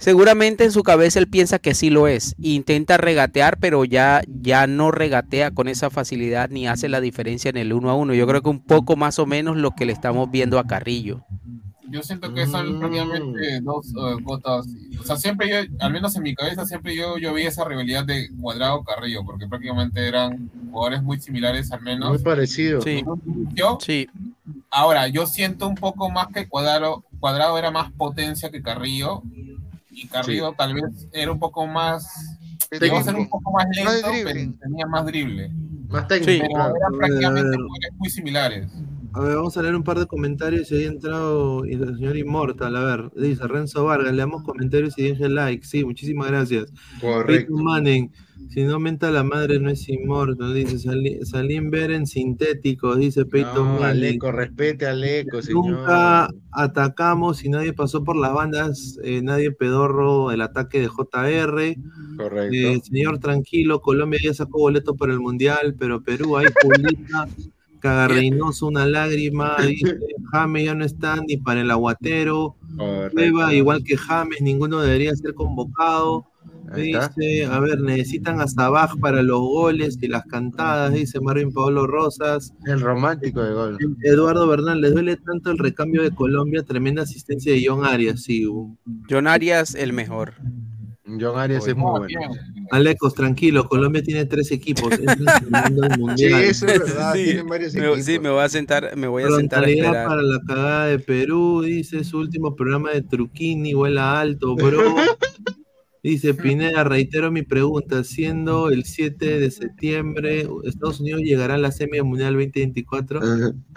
Seguramente 0.00 0.64
en 0.64 0.72
su 0.72 0.82
cabeza 0.82 1.18
él 1.18 1.28
piensa 1.28 1.58
que 1.58 1.74
sí 1.74 1.90
lo 1.90 2.08
es. 2.08 2.34
Intenta 2.40 2.96
regatear, 2.96 3.58
pero 3.58 3.84
ya, 3.84 4.22
ya 4.26 4.66
no 4.66 4.90
regatea 4.90 5.50
con 5.50 5.68
esa 5.68 5.90
facilidad 5.90 6.48
ni 6.48 6.66
hace 6.66 6.88
la 6.88 7.02
diferencia 7.02 7.50
en 7.50 7.58
el 7.58 7.74
uno 7.74 7.90
a 7.90 7.94
uno. 7.94 8.14
Yo 8.14 8.26
creo 8.26 8.40
que 8.40 8.48
un 8.48 8.60
poco 8.60 8.96
más 8.96 9.18
o 9.18 9.26
menos 9.26 9.58
lo 9.58 9.72
que 9.72 9.84
le 9.84 9.92
estamos 9.92 10.30
viendo 10.30 10.58
a 10.58 10.66
Carrillo. 10.66 11.20
Yo 11.90 12.02
siento 12.02 12.32
que 12.32 12.46
son 12.46 12.78
prácticamente 12.78 13.60
dos 13.60 13.88
eh, 13.88 14.22
gotas. 14.22 14.64
O 14.98 15.02
sea, 15.04 15.16
siempre 15.16 15.50
yo, 15.50 15.56
al 15.80 15.92
menos 15.92 16.16
en 16.16 16.22
mi 16.22 16.34
cabeza, 16.34 16.64
siempre 16.64 16.94
yo, 16.96 17.18
yo 17.18 17.34
vi 17.34 17.42
esa 17.42 17.64
rivalidad 17.64 18.04
de 18.04 18.30
Cuadrado 18.40 18.82
Carrillo, 18.84 19.22
porque 19.24 19.48
prácticamente 19.48 20.06
eran 20.06 20.50
jugadores 20.70 21.02
muy 21.02 21.20
similares, 21.20 21.72
al 21.72 21.82
menos. 21.82 22.08
Muy 22.10 22.18
parecido. 22.20 22.80
Sí. 22.80 23.02
Yo, 23.54 23.76
Sí. 23.82 24.08
ahora, 24.70 25.08
yo 25.08 25.26
siento 25.26 25.66
un 25.68 25.74
poco 25.74 26.08
más 26.10 26.28
que 26.28 26.46
Cuadrado, 26.48 27.04
Cuadrado 27.18 27.58
era 27.58 27.70
más 27.72 27.90
potencia 27.92 28.50
que 28.50 28.62
Carrillo, 28.62 29.22
y 29.90 30.06
Carrillo 30.06 30.52
tal 30.56 30.74
vez 30.74 31.08
era 31.12 31.32
un 31.32 31.38
poco 31.38 31.66
más. 31.66 32.38
Llegó 32.80 32.98
a 32.98 33.02
ser 33.02 33.16
un 33.16 33.28
poco 33.28 33.52
más 33.52 33.66
lento, 33.74 34.08
pero 34.24 34.52
tenía 34.60 34.86
más 34.86 35.06
drible. 35.06 35.50
Más 35.88 36.06
Pero 36.08 36.24
claro. 36.24 36.76
eran 36.76 36.98
prácticamente 36.98 37.56
jugadores 37.56 37.92
muy 37.98 38.10
similares. 38.10 38.72
A 39.12 39.20
ver, 39.20 39.36
vamos 39.36 39.56
a 39.56 39.62
leer 39.62 39.74
un 39.74 39.82
par 39.82 39.98
de 39.98 40.06
comentarios. 40.06 40.70
Ahí 40.70 40.84
ha 40.84 40.88
entrado 40.88 41.64
el 41.64 41.96
señor 41.96 42.16
Inmortal. 42.16 42.76
A 42.76 42.84
ver, 42.84 43.10
dice 43.16 43.44
Renzo 43.48 43.84
Vargas, 43.84 44.14
leamos 44.14 44.44
comentarios 44.44 44.96
y 44.98 45.08
deje 45.08 45.28
like. 45.28 45.66
Sí, 45.66 45.84
muchísimas 45.84 46.28
gracias. 46.28 46.72
Correcto. 47.00 47.52
Manning, 47.54 48.12
si 48.52 48.64
no 48.64 48.74
aumenta 48.74 49.10
la 49.10 49.22
madre 49.22 49.60
no 49.60 49.70
es 49.70 49.88
Inmortal. 49.88 50.52
Dice 50.54 50.78
Sali- 50.78 51.24
Salim 51.24 51.70
Beren 51.70 52.06
sintéticos, 52.06 52.98
dice 52.98 53.24
Peyton 53.24 53.76
No. 53.78 53.82
Aleco, 53.84 54.32
respete 54.32 54.86
a 54.86 54.90
Aleco, 54.90 55.40
señor. 55.40 55.66
Nunca 55.66 56.28
atacamos 56.52 57.44
y 57.44 57.48
nadie 57.48 57.72
pasó 57.72 58.02
por 58.02 58.16
las 58.16 58.34
bandas, 58.34 58.98
eh, 59.04 59.22
nadie 59.22 59.52
pedorro 59.52 60.32
el 60.32 60.42
ataque 60.42 60.80
de 60.80 60.88
JR. 60.88 61.76
Correcto. 62.16 62.54
Eh, 62.56 62.80
señor, 62.82 63.18
tranquilo, 63.18 63.80
Colombia 63.80 64.18
ya 64.22 64.34
sacó 64.34 64.58
boleto 64.58 64.94
para 64.96 65.12
el 65.12 65.20
Mundial, 65.20 65.74
pero 65.78 66.02
Perú 66.02 66.36
ahí 66.36 66.46
publica, 66.60 67.28
caga 67.80 68.08
Reynoso 68.08 68.66
una 68.66 68.84
lágrima, 68.84 69.56
dice, 69.66 69.96
James 70.32 70.64
ya 70.64 70.74
no 70.74 70.84
está 70.84 71.16
ni 71.26 71.36
para 71.38 71.60
el 71.62 71.70
aguatero, 71.70 72.56
Cueva 73.12 73.54
igual 73.54 73.82
que 73.84 73.96
James, 73.96 74.40
ninguno 74.42 74.80
debería 74.80 75.14
ser 75.14 75.34
convocado. 75.34 76.26
Dice, 76.74 77.44
a 77.46 77.58
ver, 77.60 77.80
necesitan 77.80 78.40
a 78.40 78.46
Sabaj 78.46 78.96
para 79.00 79.22
los 79.22 79.40
goles 79.40 79.98
y 80.00 80.08
las 80.08 80.24
cantadas, 80.26 80.92
dice 80.92 81.20
Marvin 81.20 81.52
Pablo 81.52 81.86
Rosas. 81.86 82.52
El 82.66 82.80
romántico 82.80 83.42
de 83.42 83.52
gol. 83.52 83.78
Eduardo 84.02 84.46
Bernal, 84.46 84.80
¿les 84.80 84.92
duele 84.92 85.16
tanto 85.16 85.50
el 85.50 85.58
recambio 85.58 86.02
de 86.02 86.10
Colombia? 86.12 86.62
Tremenda 86.62 87.02
asistencia 87.02 87.52
de 87.52 87.64
John 87.66 87.84
Arias, 87.84 88.22
sí. 88.22 88.44
un- 88.46 88.78
John 89.10 89.26
Arias, 89.26 89.74
el 89.74 89.92
mejor. 89.92 90.34
John 91.20 91.40
Arias 91.40 91.66
es 91.66 91.74
muy 91.74 91.90
bueno. 91.98 92.20
Alecos, 92.70 93.14
tranquilo, 93.14 93.68
Colombia 93.68 94.00
tiene 94.00 94.26
tres 94.26 94.52
equipos. 94.52 94.92
es 94.92 95.00
el 95.00 95.08
mundial. 95.98 96.40
eso 96.44 96.66
es 96.66 96.78
verdad, 96.78 97.14
Sí, 97.14 97.24
tienen 97.24 97.48
varios 97.48 97.74
me- 97.74 97.80
equipos. 97.80 98.04
sí, 98.04 98.18
me 98.20 98.30
voy 98.30 98.42
a 98.44 98.48
sentar, 98.48 98.96
me 98.96 99.08
voy 99.08 99.24
a 99.24 99.26
sentar 99.26 99.58
a 99.58 99.62
Frontalidad 99.62 99.86
esperar. 99.86 100.06
para 100.06 100.22
la 100.22 100.40
cagada 100.46 100.86
de 100.86 100.98
Perú, 101.00 101.62
dice 101.62 102.04
su 102.04 102.18
último 102.18 102.54
programa 102.54 102.92
de 102.92 103.02
Truquini, 103.02 103.74
vuela 103.74 104.20
alto, 104.20 104.54
bro. 104.54 104.94
Dice 106.02 106.32
Pineda, 106.34 106.82
reitero 106.84 107.30
mi 107.30 107.42
pregunta, 107.42 108.04
siendo 108.04 108.70
el 108.70 108.84
7 108.84 109.38
de 109.38 109.50
septiembre, 109.50 110.48
¿Estados 110.64 111.00
Unidos 111.00 111.20
llegará 111.22 111.54
a 111.54 111.58
la 111.58 111.70
semi 111.72 112.00
mundial 112.00 112.32
2024? 112.34 113.20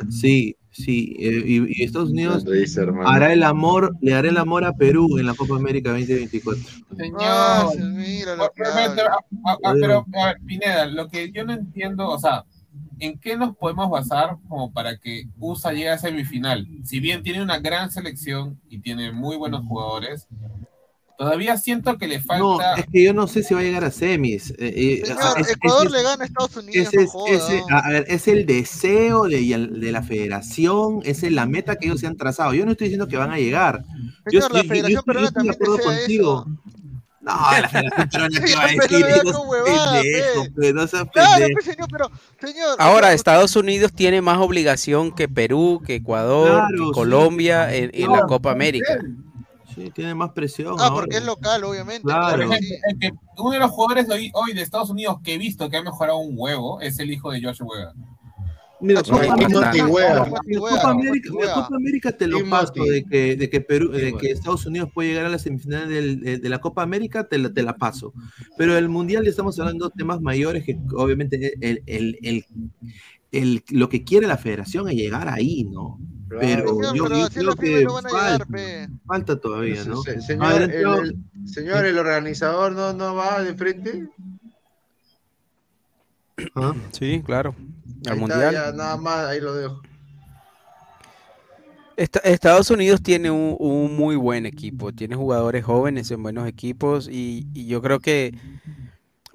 Sí, 0.10 0.56
sí, 0.72 1.16
eh, 1.20 1.44
y, 1.46 1.82
y 1.82 1.84
Estados 1.84 2.12
Unidos 2.12 2.46
Dice, 2.46 2.86
hará 3.04 3.34
el 3.34 3.44
amor, 3.44 3.96
le 4.02 4.14
hará 4.14 4.30
el 4.30 4.38
amor 4.38 4.64
a 4.64 4.74
Perú 4.78 5.18
en 5.20 5.26
la 5.26 5.34
Copa 5.34 5.58
América 5.58 5.90
2024. 5.92 6.64
Señor. 6.96 7.20
Ah, 7.22 7.68
se 7.74 7.84
mira 7.84 8.36
lo 8.38 8.46
que 8.56 8.64
Pero, 8.64 8.70
habla. 8.72 8.96
pero, 8.96 9.10
a- 9.46 9.70
a- 9.70 9.74
pero, 9.74 10.06
a 10.22 10.26
ver, 10.28 10.38
Pineda, 10.46 10.86
lo 10.86 11.10
que 11.10 11.30
yo 11.32 11.44
no 11.46 11.52
entiendo, 11.52 12.08
o 12.10 12.18
sea, 12.20 12.46
¿en 13.00 13.20
qué 13.20 13.36
nos 13.36 13.56
podemos 13.58 13.90
basar 13.90 14.38
como 14.48 14.72
para 14.72 14.98
que 14.98 15.26
USA 15.40 15.74
llegue 15.74 15.90
a 15.90 15.98
semifinal? 15.98 16.66
Si 16.86 17.02
bien 17.02 17.22
tiene 17.22 17.42
una 17.44 17.60
gran 17.60 17.92
selección 17.92 18.62
y 18.70 18.80
tiene 18.80 19.12
muy 19.12 19.36
buenos 19.36 19.66
jugadores, 19.66 20.28
todavía 21.24 21.58
siento 21.58 21.98
que 21.98 22.08
le 22.08 22.18
No, 22.20 22.24
falta. 22.58 22.76
es 22.76 22.86
que 22.92 23.04
yo 23.04 23.14
no 23.14 23.28
sé 23.28 23.44
si 23.44 23.54
va 23.54 23.60
a 23.62 23.64
llegar 23.64 23.84
a 23.84 23.92
semis. 23.92 24.52
eh, 24.52 24.56
eh, 24.60 25.04
Señor, 25.06 25.40
es- 25.40 25.50
Ecuador 25.52 25.92
le 25.92 26.04
gana 26.04 26.24
a 26.24 26.28
Estados 26.28 26.56
Unidos, 26.58 26.94
no 26.94 27.02
es, 27.28 27.42
ese- 27.44 27.64
a 27.72 27.90
ver, 27.90 28.06
es 28.08 28.28
el 28.28 28.46
deseo 28.46 29.24
de, 29.24 29.68
de 29.72 29.92
la 29.92 30.04
federación, 30.04 31.00
esa 31.06 31.26
es 31.28 31.32
la 31.34 31.46
meta 31.46 31.76
que 31.78 31.88
ellos 31.88 32.00
se 32.00 32.08
han 32.08 32.18
trazado. 32.18 32.54
Yo 32.54 32.66
no 32.66 32.72
estoy 32.72 32.88
diciendo 32.88 33.08
que 33.08 33.18
van 33.18 33.32
a 33.32 33.38
llegar. 33.38 33.84
Yo 34.32 34.42
Señor, 34.42 34.54
la 34.54 34.60
estoy- 34.62 34.62
yo- 34.62 34.64
yo 34.64 34.68
Federación 34.68 34.96
yo 34.96 35.04
Peruana 35.04 35.28
estoy 35.28 35.44
de 35.44 35.50
acuerdo 35.52 35.78
contigo. 35.80 36.46
No, 37.22 37.32
la 37.62 37.70
Federación 37.70 38.10
Peruana 38.10 38.40
que 38.42 38.56
va 38.56 38.64
a 38.64 38.68
decir, 38.68 40.52
no 40.56 40.74
no 40.82 40.88
seas 40.88 41.08
Claro, 41.14 41.32
pendejo". 41.38 41.50
pues, 41.54 41.66
señor, 41.66 41.88
pero, 41.90 42.12
señor. 42.42 42.76
Ahora, 42.80 43.14
Estados 43.14 43.56
Unidos 43.56 43.94
tiene 43.94 44.22
más 44.22 44.40
obligación 44.40 45.12
que 45.14 45.30
Perú, 45.30 45.82
que 45.86 45.96
Ecuador, 45.96 46.50
Claro, 46.50 46.68
que 46.78 46.84
sí. 46.86 46.92
Colombia 46.92 47.74
en, 47.74 47.92
en 47.94 48.12
la 48.12 48.24
Copa 48.24 48.52
América. 48.52 49.00
Sí, 49.76 49.92
tiene 49.94 50.14
más 50.16 50.32
presión. 50.32 50.76
Ah, 50.80 50.88
ahora. 50.88 50.96
porque 51.02 51.18
es 51.18 51.26
local, 51.26 51.64
obviamente. 51.64 52.04
Claro. 52.04 52.46
Por 52.48 52.56
ejemplo, 52.56 52.78
el 52.90 53.00
que- 53.00 53.12
uno 53.38 53.52
de 53.52 53.60
los 53.60 53.72
jugadores 53.72 54.10
hoy, 54.10 54.32
hoy 54.34 54.54
de 54.54 54.62
Estados 54.62 54.90
Unidos 54.90 55.18
que 55.24 55.34
he 55.34 55.38
visto 55.38 55.70
que 55.70 55.78
ha 55.78 55.84
mejorado 55.84 56.18
un 56.20 56.36
huevo 56.38 56.80
es 56.82 57.00
el 57.00 57.12
hijo 57.12 57.32
de 57.32 57.42
Josh 57.42 57.62
Wega. 57.62 57.94
Mira, 58.82 59.00
Ah, 59.00 59.04
Copa 59.10 59.34
América, 59.34 59.88
Copa. 59.88 60.90
América. 60.90 61.30
Copa 61.56 61.76
América 61.78 62.12
te 62.12 62.28
lo 62.28 62.50
paso 62.50 62.84
de 62.84 63.06
que, 63.06 63.38
de 63.38 63.50
que 63.50 63.62
Perú, 63.62 63.90
de 63.92 64.14
que 64.14 64.32
Estados 64.32 64.66
Unidos 64.66 64.90
puede 64.94 65.10
llegar 65.10 65.26
a 65.26 65.30
la 65.30 65.40
semifinal 65.40 65.88
del- 65.88 66.20
de, 66.20 66.38
de 66.38 66.50
la 66.50 66.60
Copa 66.60 66.84
América, 66.84 67.26
te 67.28 67.38
la, 67.38 67.54
te 67.54 67.64
la 67.64 67.78
paso. 67.78 68.14
Pero 68.58 68.78
el 68.78 68.90
Mundial 68.90 69.24
ya 69.24 69.30
estamos 69.30 69.58
hablando 69.58 69.88
de 69.88 69.96
temas 69.96 70.20
mayores 70.20 70.66
que 70.66 70.78
obviamente 70.98 71.54
el, 71.62 71.82
el, 71.86 72.20
el, 72.24 72.46
el- 73.32 73.64
lo 73.70 73.88
que 73.88 74.04
quiere 74.04 74.28
la 74.28 74.38
federación 74.38 74.90
es 74.90 74.96
llegar 74.96 75.30
ahí, 75.30 75.64
¿no? 75.64 75.98
Pero 76.40 76.66
yo, 76.66 76.92
pero 76.94 77.18
yo 77.18 77.30
creo 77.30 77.44
los 77.44 77.56
que 77.56 77.84
no 77.84 77.94
van 77.94 78.06
a 78.06 78.10
llegar, 78.10 78.48
falta, 78.48 78.90
falta 79.06 79.40
todavía, 79.40 79.84
¿no? 79.86 80.02
Se- 80.02 80.22
Señor, 80.22 80.54
ver, 80.54 80.62
el, 80.64 80.72
entró- 80.72 81.02
el- 81.02 81.18
Señor, 81.48 81.86
el 81.86 81.98
organizador 81.98 82.72
no, 82.74 82.94
no 82.94 83.16
va 83.16 83.42
de 83.42 83.54
frente. 83.56 84.10
¿Ah? 86.56 86.74
Sí, 86.92 87.22
claro. 87.26 87.56
Al 88.08 88.18
mundial. 88.18 88.54
ya, 88.54 88.72
nada 88.72 88.98
más, 88.98 89.26
ahí 89.28 89.40
lo 89.40 89.54
dejo. 89.56 89.82
Esta- 91.96 92.20
Estados 92.20 92.72
Unidos 92.72 93.04
tiene 93.04 93.30
un, 93.30 93.56
un 93.60 93.96
muy 93.96 94.16
buen 94.16 94.46
equipo, 94.48 94.92
tiene 94.92 95.16
jugadores 95.16 95.64
jóvenes 95.64 96.10
en 96.10 96.24
buenos 96.24 96.48
equipos 96.48 97.08
y, 97.08 97.46
y 97.54 97.68
yo 97.68 97.82
creo 97.84 98.00
que, 98.00 98.34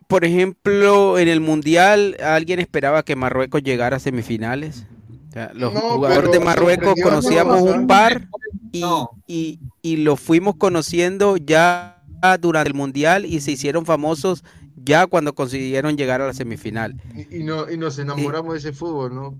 por 0.08 0.24
ejemplo, 0.24 1.18
en 1.20 1.28
el 1.28 1.40
Mundial 1.40 2.16
alguien 2.20 2.58
esperaba 2.58 3.04
que 3.04 3.14
Marruecos 3.14 3.62
llegara 3.62 3.98
a 3.98 4.00
semifinales. 4.00 4.86
Sea, 5.32 5.50
los 5.54 5.72
No, 5.74 5.80
jugadores 5.80 6.30
de 6.32 6.40
Marruecos 6.40 6.94
conocíamos 7.02 7.60
un 7.62 7.86
par 7.86 8.28
y, 8.72 8.82
y, 9.26 9.60
y 9.82 9.96
lo 9.98 10.16
fuimos 10.16 10.56
conociendo 10.56 11.36
ya 11.36 12.02
durante 12.40 12.68
el 12.68 12.74
Mundial 12.74 13.26
y 13.26 13.40
se 13.40 13.52
hicieron 13.52 13.84
famosos 13.86 14.42
ya 14.76 15.06
cuando 15.06 15.34
consiguieron 15.34 15.96
llegar 15.96 16.20
a 16.22 16.26
la 16.26 16.34
semifinal. 16.34 16.94
Y, 17.14 17.38
y 17.40 17.42
no, 17.44 17.70
y 17.70 17.76
nos 17.76 17.98
enamoramos 17.98 18.54
de 18.54 18.58
ese 18.58 18.72
fútbol, 18.72 19.14
¿no? 19.14 19.38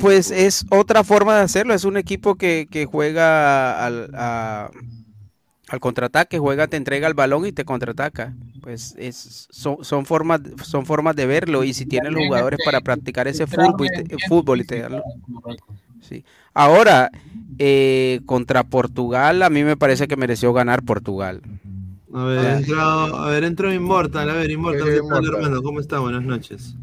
Pues 0.00 0.30
es 0.30 0.66
otra 0.70 1.02
forma 1.02 1.36
de 1.36 1.42
hacerlo, 1.42 1.72
es 1.72 1.84
un 1.84 1.96
equipo 1.96 2.34
que, 2.34 2.66
que 2.70 2.84
juega 2.84 3.84
al, 3.86 4.10
a- 4.14 4.70
al 5.68 5.80
contraataque, 5.80 6.38
juega, 6.38 6.66
te 6.66 6.76
entrega 6.76 7.08
el 7.08 7.14
balón 7.14 7.46
y 7.46 7.52
te 7.52 7.64
contraataca. 7.64 8.34
Pues 8.60 8.94
es, 8.98 9.46
son, 9.50 9.84
son 9.84 10.04
formas, 10.04 10.40
son 10.64 10.84
formas 10.84 11.14
de 11.16 11.26
verlo 11.26 11.64
y 11.64 11.72
si 11.72 11.86
tienes 11.86 12.12
los 12.12 12.22
jugadores 12.22 12.60
para 12.60 12.80
practicar 12.80 13.28
ese 13.28 13.46
fútbol 13.46 13.86
y 13.86 13.90
te, 13.90 14.18
fútbol 14.18 14.60
y 14.60 14.64
te 14.64 14.80
dan 14.80 14.96
lo- 14.96 15.04
sí. 16.00 16.24
Ahora, 16.54 17.10
eh, 17.58 18.20
contra 18.26 18.64
Portugal, 18.64 19.42
a 19.42 19.50
mí 19.50 19.64
me 19.64 19.76
parece 19.76 20.08
que 20.08 20.16
mereció 20.16 20.52
ganar 20.52 20.82
Portugal. 20.82 21.42
A 22.12 22.24
ver, 22.24 22.46
entró, 22.58 22.80
a 22.80 23.28
ver, 23.30 23.44
entró 23.44 23.72
Immortal. 23.72 24.30
A 24.30 24.34
ver, 24.34 24.50
Immortal, 24.50 24.88
¿qué 24.92 25.00
tal, 25.08 25.26
hermano? 25.26 25.62
¿Cómo 25.62 25.80
está? 25.80 25.98
Buenas 26.00 26.22
noches. 26.22 26.74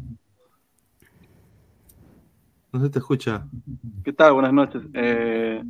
No 2.72 2.80
se 2.80 2.90
te 2.90 2.98
escucha. 2.98 3.46
¿Qué 4.04 4.12
tal? 4.12 4.34
Buenas 4.34 4.52
noches. 4.52 4.82
Eh, 4.94 5.62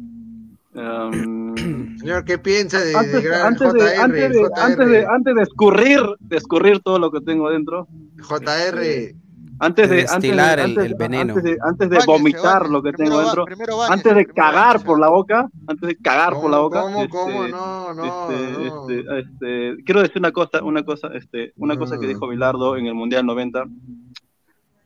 em, 0.76 1.96
Señor, 1.98 2.24
¿qué 2.24 2.38
piensa 2.38 2.78
de, 2.80 2.86
de 2.90 2.96
antes, 2.96 3.22
gran 3.24 3.46
antes 3.46 3.72
JR? 3.72 3.78
de, 3.82 3.96
antes, 3.96 4.32
de, 4.32 4.38
JR, 4.42 4.60
antes, 4.60 4.88
de, 4.88 5.06
antes 5.06 5.34
de 5.34 5.42
escurrir, 5.42 6.00
de 6.20 6.36
escurrir 6.36 6.80
todo 6.80 6.98
lo 6.98 7.10
que 7.10 7.20
tengo 7.20 7.50
dentro. 7.50 7.88
JR. 8.18 9.14
Antes 9.58 9.88
de, 9.88 9.96
De 9.96 10.02
antes 10.02 10.20
de, 10.20 10.28
destilar 10.28 10.58
el- 10.58 10.64
antes, 10.66 10.84
el 10.84 10.94
veneno. 10.96 11.32
antes 11.32 11.42
de, 11.44 11.56
antes 11.62 11.88
de 11.88 11.98
vomitar 12.06 12.68
lo 12.68 12.82
que 12.82 12.92
tengo 12.92 13.16
ba- 13.16 13.22
dentro, 13.48 13.76
báñese, 13.78 13.92
antes 13.94 14.14
de 14.14 14.26
cagar 14.26 14.84
por 14.84 15.00
la 15.00 15.08
boca, 15.08 15.48
antes 15.66 15.88
de 15.88 15.96
cagar 15.96 16.34
por 16.34 16.50
la 16.50 16.58
¿Cómo, 16.58 16.68
boca, 16.68 16.80
cómo, 16.82 17.08
cómo? 17.08 17.44
este, 17.46 17.52
No, 17.56 17.94
no, 17.94 18.04
este, 18.04 18.52
no. 18.52 18.88
este, 18.90 19.18
este, 19.20 19.82
quiero 19.84 20.02
decir 20.02 20.18
una 20.18 20.30
cosa, 20.32 20.62
una 20.62 20.84
cosa, 20.84 21.08
este, 21.14 21.54
una 21.56 21.74
cosa 21.78 21.98
que 21.98 22.04
Mm. 22.04 22.08
dijo 22.10 22.28
Bilardo 22.28 22.76
en 22.76 22.84
el 22.86 22.94
Mundial 22.94 23.24
90. 23.24 23.64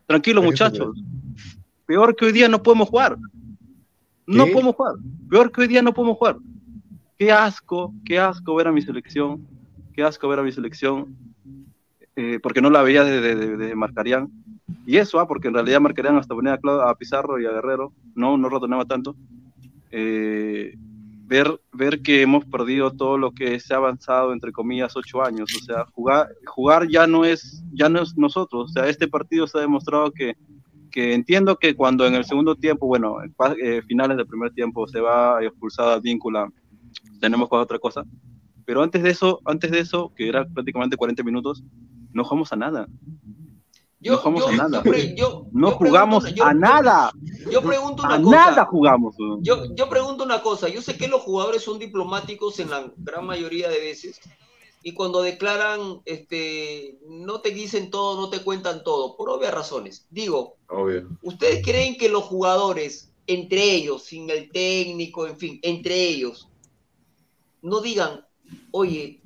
Tranquilos 0.06 0.44
muchachos, 0.44 0.96
peor 1.86 2.14
que 2.14 2.26
hoy 2.26 2.32
día 2.32 2.48
no 2.48 2.62
podemos 2.62 2.88
jugar. 2.88 3.16
No 4.36 4.46
podemos 4.46 4.74
jugar. 4.74 4.94
Peor 5.28 5.52
que 5.52 5.62
hoy 5.62 5.68
día 5.68 5.82
no 5.82 5.92
podemos 5.92 6.16
jugar. 6.18 6.36
Qué 7.18 7.30
asco, 7.32 7.92
qué 8.04 8.18
asco 8.18 8.54
ver 8.54 8.68
a 8.68 8.72
mi 8.72 8.82
selección. 8.82 9.46
Qué 9.92 10.02
asco 10.02 10.28
ver 10.28 10.38
a 10.38 10.42
mi 10.42 10.52
selección. 10.52 11.16
eh, 12.16 12.38
porque 12.42 12.60
no 12.60 12.70
la 12.70 12.82
veía 12.82 13.04
desde 13.04 13.34
de, 13.34 13.56
de 13.56 13.74
Marcarián. 13.74 14.30
Y 14.86 14.96
eso, 14.96 15.20
ah, 15.20 15.26
porque 15.26 15.48
en 15.48 15.54
realidad 15.54 15.80
Marcarián 15.80 16.16
hasta 16.16 16.34
ponía 16.34 16.58
a, 16.62 16.94
Pizarro 16.94 17.40
y 17.40 17.46
a 17.46 17.52
Guerrero. 17.52 17.92
No, 18.14 18.36
no 18.36 18.48
ratonaba 18.48 18.84
tanto. 18.84 19.16
Eh, 19.90 20.74
ver, 21.26 21.60
ver 21.72 22.02
que 22.02 22.22
hemos 22.22 22.44
perdido 22.44 22.90
todo 22.92 23.18
lo 23.18 23.32
que 23.32 23.58
se 23.60 23.74
ha 23.74 23.78
avanzado, 23.78 24.32
entre 24.32 24.52
comillas, 24.52 24.96
ocho 24.96 25.22
años. 25.22 25.50
O 25.60 25.64
sea, 25.64 25.86
jugar, 25.92 26.28
jugar 26.46 26.88
ya 26.88 27.06
no 27.06 27.24
es, 27.24 27.62
ya 27.72 27.88
no 27.88 28.02
es 28.02 28.16
nosotros. 28.16 28.70
O 28.70 28.72
sea, 28.72 28.88
este 28.88 29.08
partido 29.08 29.46
se 29.46 29.58
ha 29.58 29.60
demostrado 29.62 30.10
que, 30.10 30.36
que 30.90 31.14
entiendo 31.14 31.56
que 31.56 31.74
cuando 31.74 32.06
en 32.06 32.14
el 32.14 32.24
segundo 32.24 32.54
tiempo, 32.56 32.86
bueno, 32.86 33.16
eh, 33.62 33.82
finales 33.86 34.16
del 34.16 34.26
primer 34.26 34.52
tiempo 34.52 34.86
se 34.86 35.00
va 35.00 35.42
expulsada 35.42 35.98
Víncula, 36.00 36.50
tenemos 37.20 37.48
que 37.48 37.56
otra 37.56 37.78
cosa. 37.78 38.04
Pero 38.64 38.82
antes 38.82 39.02
de 39.02 39.10
eso, 39.10 39.40
antes 39.44 39.70
de 39.70 39.80
eso, 39.80 40.12
que 40.16 40.28
era 40.28 40.46
prácticamente 40.46 40.96
40 40.96 41.22
minutos, 41.22 41.62
no 42.12 42.24
jugamos 42.24 42.52
a 42.52 42.56
nada. 42.56 42.86
Yo, 44.02 44.12
no 44.12 44.18
jugamos 44.18 44.40
yo- 44.46 44.48
a 44.48 44.56
nada. 44.68 44.82
yo 44.84 44.92
yo- 45.14 45.46
no 45.52 45.76
pregunto 45.76 45.76
jugamos 45.78 46.24
a 46.40 46.54
nada. 46.54 47.12
Yo 47.52 47.60
pregunto 47.62 48.02
una 48.02 48.14
A 48.14 48.22
cosa. 48.22 48.36
nada 48.36 48.64
jugamos. 48.64 49.14
Yo, 49.42 49.74
yo 49.74 49.88
pregunto 49.90 50.24
una 50.24 50.40
cosa. 50.40 50.68
Yo 50.68 50.80
sé 50.80 50.96
que 50.96 51.06
los 51.08 51.20
jugadores 51.20 51.62
son 51.62 51.78
diplomáticos 51.78 52.58
en 52.60 52.70
la 52.70 52.90
gran 52.96 53.26
mayoría 53.26 53.68
de 53.68 53.78
veces. 53.78 54.18
Y 54.82 54.92
cuando 54.94 55.20
declaran, 55.22 56.00
este, 56.06 56.98
no 57.06 57.40
te 57.42 57.50
dicen 57.50 57.90
todo, 57.90 58.18
no 58.20 58.30
te 58.30 58.42
cuentan 58.42 58.82
todo, 58.82 59.16
por 59.16 59.28
obvias 59.30 59.52
razones. 59.52 60.06
Digo, 60.10 60.56
Obvio. 60.68 61.08
¿ustedes 61.22 61.62
creen 61.64 61.96
que 61.98 62.08
los 62.08 62.24
jugadores, 62.24 63.12
entre 63.26 63.62
ellos, 63.74 64.04
sin 64.04 64.30
el 64.30 64.50
técnico, 64.50 65.26
en 65.26 65.36
fin, 65.38 65.60
entre 65.62 66.02
ellos, 66.08 66.48
no 67.62 67.80
digan, 67.80 68.26
oye, 68.70 69.20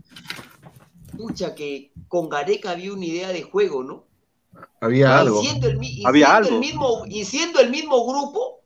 pucha, 1.17 1.55
que 1.55 1.93
con 2.09 2.29
Gareca 2.29 2.73
había 2.73 2.93
una 2.93 3.05
idea 3.07 3.29
de 3.29 3.43
juego, 3.43 3.85
¿no? 3.85 4.05
Había 4.81 5.07
Y 5.07 5.13
algo. 5.21 5.41
siendo 5.41 5.69
el, 5.69 5.79
y 5.83 6.03
Había 6.05 6.27
siendo 6.27 6.37
algo. 6.37 6.55
el 6.55 6.61
mismo, 6.61 7.05
y 7.07 7.25
siendo 7.25 7.61
el 7.61 7.71
mismo 7.71 8.07
grupo, 8.07 8.61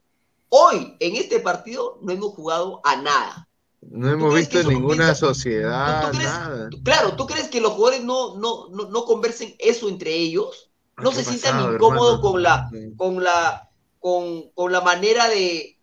hoy, 0.49 0.97
en 1.01 1.17
este 1.17 1.41
partido, 1.41 1.99
no 2.03 2.13
hemos 2.13 2.33
jugado 2.35 2.81
a 2.85 2.97
nada. 2.97 3.48
No 3.81 4.11
hemos 4.11 4.35
visto 4.35 4.63
ninguna 4.65 5.15
sociedad, 5.15 6.03
¿Tú- 6.03 6.11
tú 6.11 6.17
crees- 6.19 6.33
nada. 6.33 6.71
Claro, 6.85 7.17
¿tú 7.17 7.27
crees 7.27 7.49
que 7.49 7.61
los 7.61 7.73
jugadores 7.73 8.05
no, 8.05 8.37
no, 8.37 8.69
no, 8.71 8.91
no 8.91 9.05
conversen 9.05 9.55
eso 9.59 9.89
entre 9.89 10.15
ellos? 10.15 10.71
¿No 10.97 11.11
¿Qué 11.11 11.17
se 11.17 11.25
sientan 11.25 11.75
incómodos 11.75 12.21
con 12.21 12.43
la, 12.43 12.69
con 12.97 13.23
la, 13.23 13.71
con, 14.01 14.51
con 14.51 14.73
la 14.73 14.81
manera 14.81 15.29
de, 15.29 15.79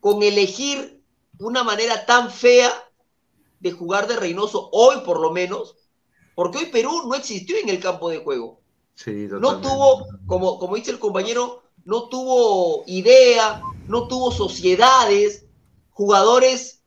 con 0.00 0.22
elegir 0.22 1.02
una 1.38 1.64
manera 1.64 2.04
tan 2.04 2.30
fea 2.30 2.70
de 3.60 3.72
jugar 3.72 4.06
de 4.06 4.16
Reynoso 4.16 4.68
hoy 4.72 4.96
por 5.04 5.18
lo 5.18 5.30
menos? 5.32 5.76
Porque 6.34 6.58
hoy 6.58 6.66
Perú 6.66 7.04
no 7.06 7.14
existió 7.14 7.56
en 7.56 7.70
el 7.70 7.80
campo 7.80 8.10
de 8.10 8.18
juego. 8.18 8.60
Sí, 8.94 9.28
No 9.30 9.60
tuvo, 9.62 10.06
como, 10.26 10.58
como 10.58 10.76
dice 10.76 10.90
el 10.90 10.98
compañero, 10.98 11.62
no 11.84 12.08
tuvo 12.10 12.84
idea, 12.86 13.62
no 13.88 14.08
tuvo 14.08 14.30
sociedades, 14.30 15.46
jugadores 15.90 16.81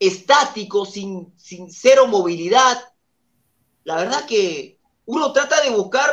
estáticos, 0.00 0.92
sin, 0.92 1.32
sin 1.36 1.70
cero 1.70 2.06
movilidad. 2.08 2.92
La 3.84 3.96
verdad 3.96 4.26
que 4.26 4.78
uno 5.06 5.32
trata 5.32 5.60
de 5.60 5.70
buscar 5.70 6.10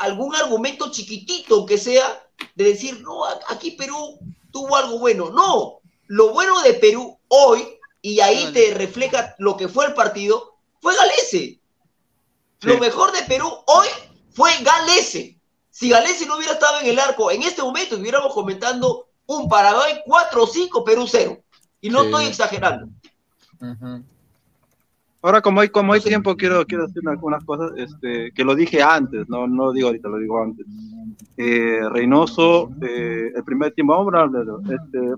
algún 0.00 0.36
argumento 0.36 0.90
chiquitito, 0.90 1.56
aunque 1.56 1.78
sea, 1.78 2.24
de 2.54 2.64
decir, 2.64 3.00
no, 3.00 3.24
aquí 3.48 3.72
Perú 3.72 4.18
tuvo 4.52 4.76
algo 4.76 4.98
bueno. 4.98 5.30
No, 5.30 5.80
lo 6.06 6.32
bueno 6.32 6.60
de 6.62 6.74
Perú 6.74 7.18
hoy, 7.28 7.66
y 8.02 8.20
ahí 8.20 8.52
te 8.52 8.74
refleja 8.74 9.34
lo 9.38 9.56
que 9.56 9.68
fue 9.68 9.86
el 9.86 9.94
partido, 9.94 10.54
fue 10.80 10.94
Galese. 10.94 11.60
Lo 12.60 12.78
mejor 12.78 13.12
de 13.12 13.22
Perú 13.22 13.50
hoy 13.66 13.88
fue 14.32 14.50
Galese. 14.62 15.38
Si 15.70 15.88
Galese 15.88 16.26
no 16.26 16.36
hubiera 16.36 16.54
estado 16.54 16.80
en 16.80 16.86
el 16.88 16.98
arco, 16.98 17.30
en 17.30 17.42
este 17.42 17.62
momento 17.62 17.94
estuviéramos 17.94 18.34
comentando 18.34 19.08
un 19.26 19.48
Paraguay 19.48 20.00
4 20.04 20.42
o 20.42 20.46
5, 20.46 20.84
Perú 20.84 21.06
0. 21.08 21.38
Y 21.80 21.90
no 21.90 22.00
Sí. 22.00 22.06
estoy 22.06 22.24
exagerando. 22.26 22.88
Ahora, 25.20 25.42
como 25.42 25.60
hay, 25.60 25.68
como 25.68 25.92
hay 25.92 26.00
tiempo, 26.00 26.36
quiero, 26.36 26.64
quiero 26.64 26.86
decir 26.86 27.02
algunas 27.08 27.42
cosas 27.44 27.72
este, 27.76 28.30
que 28.32 28.44
lo 28.44 28.54
dije 28.54 28.80
antes, 28.82 29.28
no, 29.28 29.48
no 29.48 29.66
lo 29.66 29.72
digo 29.72 29.88
ahorita, 29.88 30.08
lo 30.08 30.18
digo 30.18 30.40
antes. 30.40 30.64
Eh, 31.36 31.80
Reynoso, 31.90 32.70
eh, 32.82 33.32
el 33.34 33.44
primer 33.44 33.72
tiempo, 33.72 33.94
vamos 33.96 34.14
a 34.14 34.20
hablarlo, 34.20 34.60
este, 34.60 35.14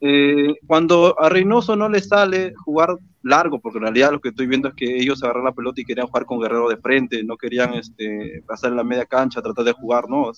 eh, 0.00 0.54
cuando 0.66 1.18
a 1.18 1.28
Reynoso 1.28 1.74
no 1.74 1.88
le 1.88 2.00
sale 2.00 2.54
jugar 2.54 2.96
largo, 3.22 3.58
porque 3.58 3.78
en 3.78 3.82
realidad 3.84 4.12
lo 4.12 4.20
que 4.20 4.28
estoy 4.28 4.46
viendo 4.46 4.68
es 4.68 4.74
que 4.74 4.96
ellos 4.96 5.22
agarraron 5.22 5.46
la 5.46 5.52
pelota 5.52 5.80
y 5.80 5.84
querían 5.84 6.06
jugar 6.06 6.24
con 6.24 6.38
Guerrero 6.40 6.68
de 6.68 6.76
frente, 6.76 7.24
no 7.24 7.36
querían 7.36 7.74
este, 7.74 8.42
pasar 8.46 8.70
en 8.70 8.76
la 8.76 8.84
media 8.84 9.06
cancha, 9.06 9.42
tratar 9.42 9.64
de 9.64 9.72
jugar, 9.72 10.08
¿no? 10.08 10.30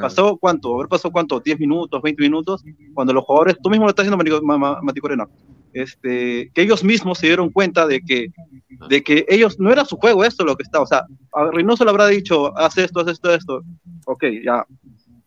¿Pasó 0.00 0.36
cuánto? 0.36 0.74
A 0.74 0.78
ver, 0.78 0.88
pasó 0.88 1.10
cuánto, 1.10 1.38
10 1.40 1.58
minutos, 1.60 2.00
20 2.00 2.22
minutos, 2.22 2.64
cuando 2.94 3.12
los 3.12 3.24
jugadores, 3.24 3.56
tú 3.62 3.68
mismo 3.70 3.84
lo 3.86 3.90
estás 3.90 4.06
diciendo, 4.06 4.22
Mati- 4.24 4.44
Este, 5.74 6.52
que 6.54 6.62
ellos 6.62 6.84
mismos 6.84 7.18
se 7.18 7.26
dieron 7.26 7.50
cuenta 7.50 7.86
de 7.86 8.00
que, 8.00 8.32
de 8.88 9.02
que 9.02 9.26
ellos, 9.28 9.58
no 9.58 9.72
era 9.72 9.84
su 9.84 9.96
juego 9.96 10.24
esto 10.24 10.44
lo 10.44 10.56
que 10.56 10.62
está, 10.62 10.80
o 10.80 10.86
sea, 10.86 11.04
a 11.32 11.50
Reynoso 11.50 11.84
le 11.84 11.90
habrá 11.90 12.06
dicho, 12.06 12.56
haz 12.56 12.78
esto, 12.78 13.00
haz 13.00 13.08
esto, 13.08 13.34
esto, 13.34 13.62
ok, 14.06 14.24
ya, 14.44 14.64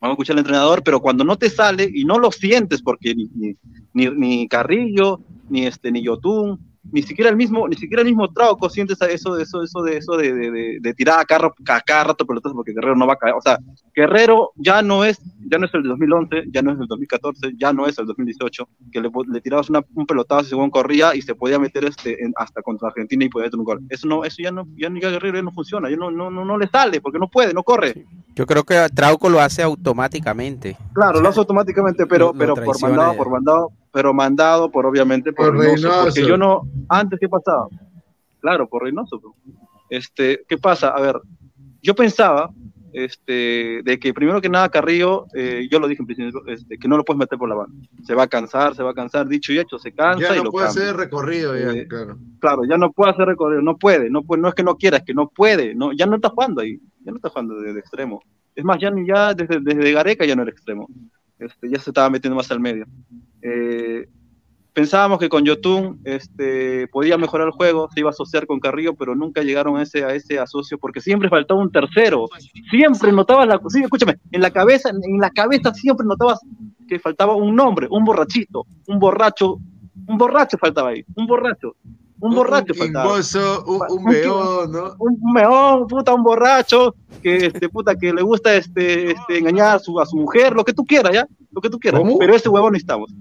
a 0.00 0.10
escuchar 0.12 0.34
al 0.34 0.38
entrenador, 0.38 0.82
pero 0.82 1.00
cuando 1.00 1.22
no 1.22 1.36
te 1.36 1.50
sale 1.50 1.90
y 1.92 2.04
no 2.04 2.18
lo 2.18 2.32
sientes, 2.32 2.80
porque 2.80 3.14
ni, 3.14 3.28
ni, 3.34 3.56
ni, 3.92 4.06
ni 4.06 4.48
Carrillo, 4.48 5.20
ni, 5.50 5.66
este, 5.66 5.92
ni 5.92 6.02
Yotun, 6.02 6.58
ni 6.92 7.02
siquiera 7.02 7.30
el 7.30 7.36
mismo, 7.36 7.68
ni 7.68 7.76
siquiera 7.76 8.02
el 8.02 8.08
mismo 8.08 8.32
Trauco 8.32 8.68
siente 8.70 8.94
eso, 8.94 9.36
eso, 9.36 9.62
eso 9.62 9.82
de 9.82 9.96
eso 9.96 10.16
de, 10.16 10.32
de, 10.32 10.50
de, 10.50 10.78
de 10.80 10.94
tirar 10.94 11.20
a 11.20 11.24
cada, 11.24 11.46
a 11.68 11.80
cada 11.80 12.04
rato 12.04 12.26
pelotas 12.26 12.52
porque 12.52 12.72
Guerrero 12.72 12.96
no 12.96 13.06
va 13.06 13.14
a 13.14 13.16
caer. 13.16 13.34
O 13.34 13.40
sea, 13.40 13.58
Guerrero 13.94 14.52
ya 14.56 14.82
no 14.82 15.04
es, 15.04 15.18
ya 15.50 15.58
no 15.58 15.66
es 15.66 15.74
el 15.74 15.82
de 15.82 15.88
2011, 15.90 16.44
ya 16.52 16.62
no 16.62 16.72
es 16.72 16.80
el 16.80 16.86
2014, 16.86 17.52
ya 17.58 17.72
no 17.72 17.86
es 17.86 17.98
el 17.98 18.06
2018, 18.06 18.68
que 18.92 19.00
le, 19.00 19.10
le 19.30 19.40
tirabas 19.40 19.68
una- 19.70 19.82
un 19.94 20.06
pelotazo 20.06 20.44
según 20.48 20.70
corría 20.70 21.14
y 21.14 21.22
se 21.22 21.34
podía 21.34 21.58
meter 21.58 21.84
este 21.84 22.22
en- 22.24 22.32
hasta 22.36 22.62
contra 22.62 22.88
Argentina 22.88 23.24
y 23.24 23.28
podía 23.28 23.46
meter 23.46 23.58
un 23.58 23.64
gol. 23.64 23.80
Eso 23.88 24.06
no, 24.08 24.24
eso 24.24 24.36
ya 24.42 24.50
no, 24.50 24.66
ya, 24.76 24.88
ya 25.00 25.10
Guerrero 25.10 25.36
ya 25.38 25.42
no 25.42 25.52
funciona, 25.52 25.90
ya 25.90 25.96
no, 25.96 26.10
no, 26.10 26.30
no, 26.30 26.44
no 26.44 26.56
le 26.58 26.68
sale 26.68 27.00
porque 27.00 27.18
no 27.18 27.28
puede, 27.28 27.52
no 27.54 27.62
corre. 27.62 28.06
Yo 28.34 28.46
creo 28.46 28.62
que 28.64 28.86
Trauco 28.94 29.28
lo 29.28 29.40
hace 29.40 29.62
automáticamente. 29.62 30.76
Claro, 30.94 31.20
lo 31.20 31.28
hace 31.28 31.40
automáticamente, 31.40 32.06
pero, 32.06 32.32
pero 32.38 32.54
por 32.66 32.76
mandado, 32.82 33.16
por 33.16 33.30
mandado, 33.30 33.68
pero 33.92 34.12
mandado 34.14 34.70
por 34.70 34.86
obviamente 34.86 35.32
por, 35.32 35.46
Por 35.46 35.58
Reynoso, 35.58 35.88
Reynoso. 35.88 36.04
porque 36.04 36.26
yo 36.26 36.36
no, 36.36 36.62
antes 36.88 37.18
qué 37.20 37.28
pasaba, 37.28 37.66
claro, 38.40 38.68
por 38.68 38.82
Reynoso, 38.82 39.20
este, 39.90 40.44
¿qué 40.48 40.58
pasa? 40.58 40.88
A 40.90 41.00
ver, 41.00 41.16
yo 41.82 41.94
pensaba, 41.94 42.50
este, 42.92 43.80
de 43.84 43.98
que 44.00 44.12
primero 44.14 44.40
que 44.40 44.48
nada 44.48 44.68
Carrillo, 44.68 45.26
eh, 45.34 45.68
yo 45.70 45.78
lo 45.78 45.86
dije 45.88 46.02
en 46.02 46.06
principio, 46.06 46.42
este, 46.46 46.78
que 46.78 46.88
no 46.88 46.96
lo 46.96 47.04
puedes 47.04 47.18
meter 47.18 47.38
por 47.38 47.48
la 47.48 47.54
banda, 47.54 47.74
se 48.04 48.14
va 48.14 48.24
a 48.24 48.28
cansar, 48.28 48.74
se 48.74 48.82
va 48.82 48.90
a 48.90 48.94
cansar, 48.94 49.26
dicho 49.28 49.52
y 49.52 49.58
hecho, 49.58 49.78
se 49.78 49.92
cansa 49.92 50.28
Ya 50.28 50.34
y 50.34 50.38
no 50.38 50.44
lo 50.44 50.50
puede 50.50 50.66
cambia. 50.66 50.82
hacer 50.84 50.96
recorrido, 50.96 51.56
ya, 51.56 51.70
Eh, 51.70 51.86
claro. 51.86 52.18
Claro, 52.40 52.62
ya 52.68 52.76
no 52.76 52.92
puede 52.92 53.10
hacer 53.12 53.26
recorrido, 53.26 53.62
no 53.62 53.76
puede, 53.76 54.10
no 54.10 54.22
puede, 54.22 54.42
no 54.42 54.48
es 54.48 54.54
que 54.54 54.62
no 54.62 54.76
quiera, 54.76 54.98
es 54.98 55.04
que 55.04 55.14
no 55.14 55.28
puede, 55.28 55.74
no, 55.74 55.92
ya 55.92 56.06
no 56.06 56.16
está 56.16 56.30
jugando 56.30 56.60
ahí, 56.62 56.78
ya 57.04 57.10
no 57.12 57.16
está 57.16 57.28
jugando 57.30 57.60
desde 57.60 57.80
extremo. 57.80 58.22
Es 58.54 58.64
más, 58.64 58.78
ya, 58.80 58.90
ni- 58.90 59.06
ya 59.06 59.34
desde, 59.34 59.60
desde 59.60 59.92
Gareca 59.92 60.24
ya 60.24 60.34
no 60.34 60.42
era 60.42 60.50
extremo, 60.50 60.88
este, 61.38 61.70
ya 61.70 61.78
se 61.78 61.90
estaba 61.90 62.10
metiendo 62.10 62.36
más 62.36 62.50
al 62.50 62.58
medio. 62.60 62.86
Eh, 63.42 64.06
pensábamos 64.72 65.18
que 65.18 65.28
con 65.28 65.44
Yotun 65.44 66.00
este, 66.04 66.86
podía 66.88 67.18
mejorar 67.18 67.48
el 67.48 67.52
juego, 67.52 67.88
se 67.92 68.00
iba 68.00 68.10
a 68.10 68.12
asociar 68.12 68.46
con 68.46 68.60
Carrillo, 68.60 68.94
pero 68.94 69.14
nunca 69.14 69.42
llegaron 69.42 69.76
a 69.76 69.82
ese, 69.82 70.04
a 70.04 70.14
ese 70.14 70.38
asocio 70.38 70.78
porque 70.78 71.00
siempre 71.00 71.28
faltaba 71.28 71.60
un 71.60 71.72
tercero. 71.72 72.26
Siempre 72.70 73.10
notabas 73.10 73.48
la, 73.48 73.60
escúchame, 73.82 74.18
en 74.30 74.40
la 74.40 74.50
cabeza, 74.50 74.90
en 74.90 75.20
la 75.20 75.30
cabeza 75.30 75.74
siempre 75.74 76.06
notabas 76.06 76.38
que 76.88 77.00
faltaba 77.00 77.34
un 77.34 77.56
nombre, 77.56 77.88
un 77.90 78.04
borrachito, 78.04 78.66
un 78.86 78.98
borracho, 78.98 79.58
un 80.06 80.16
borracho 80.16 80.56
faltaba 80.58 80.90
ahí, 80.90 81.04
un 81.16 81.26
borracho, 81.26 81.74
un 82.20 82.34
borracho 82.34 82.74
faltaba. 82.74 83.04
quimboso, 83.04 83.64
un, 83.66 83.74
un 83.76 83.98
Un 83.98 84.04
meón, 84.04 84.72
¿no? 84.72 84.94
Un 84.98 85.18
meón, 85.32 85.86
puta, 85.86 86.12
un 86.14 86.22
borracho, 86.22 86.94
que 87.22 87.46
este 87.46 87.68
puta 87.68 87.94
que 87.96 88.12
le 88.12 88.22
gusta 88.22 88.54
este, 88.54 89.12
este 89.12 89.38
engañar 89.38 89.76
a 89.76 89.78
su, 89.78 89.98
a 90.00 90.06
su 90.06 90.16
mujer, 90.16 90.52
lo 90.54 90.64
que 90.64 90.72
tú 90.72 90.84
quieras, 90.84 91.12
¿ya? 91.12 91.26
Lo 91.52 91.60
que 91.60 91.70
tú 91.70 91.78
quieras. 91.78 92.02
Pero 92.18 92.34
ese 92.34 92.48
huevón 92.48 92.72
necesitamos. 92.72 93.12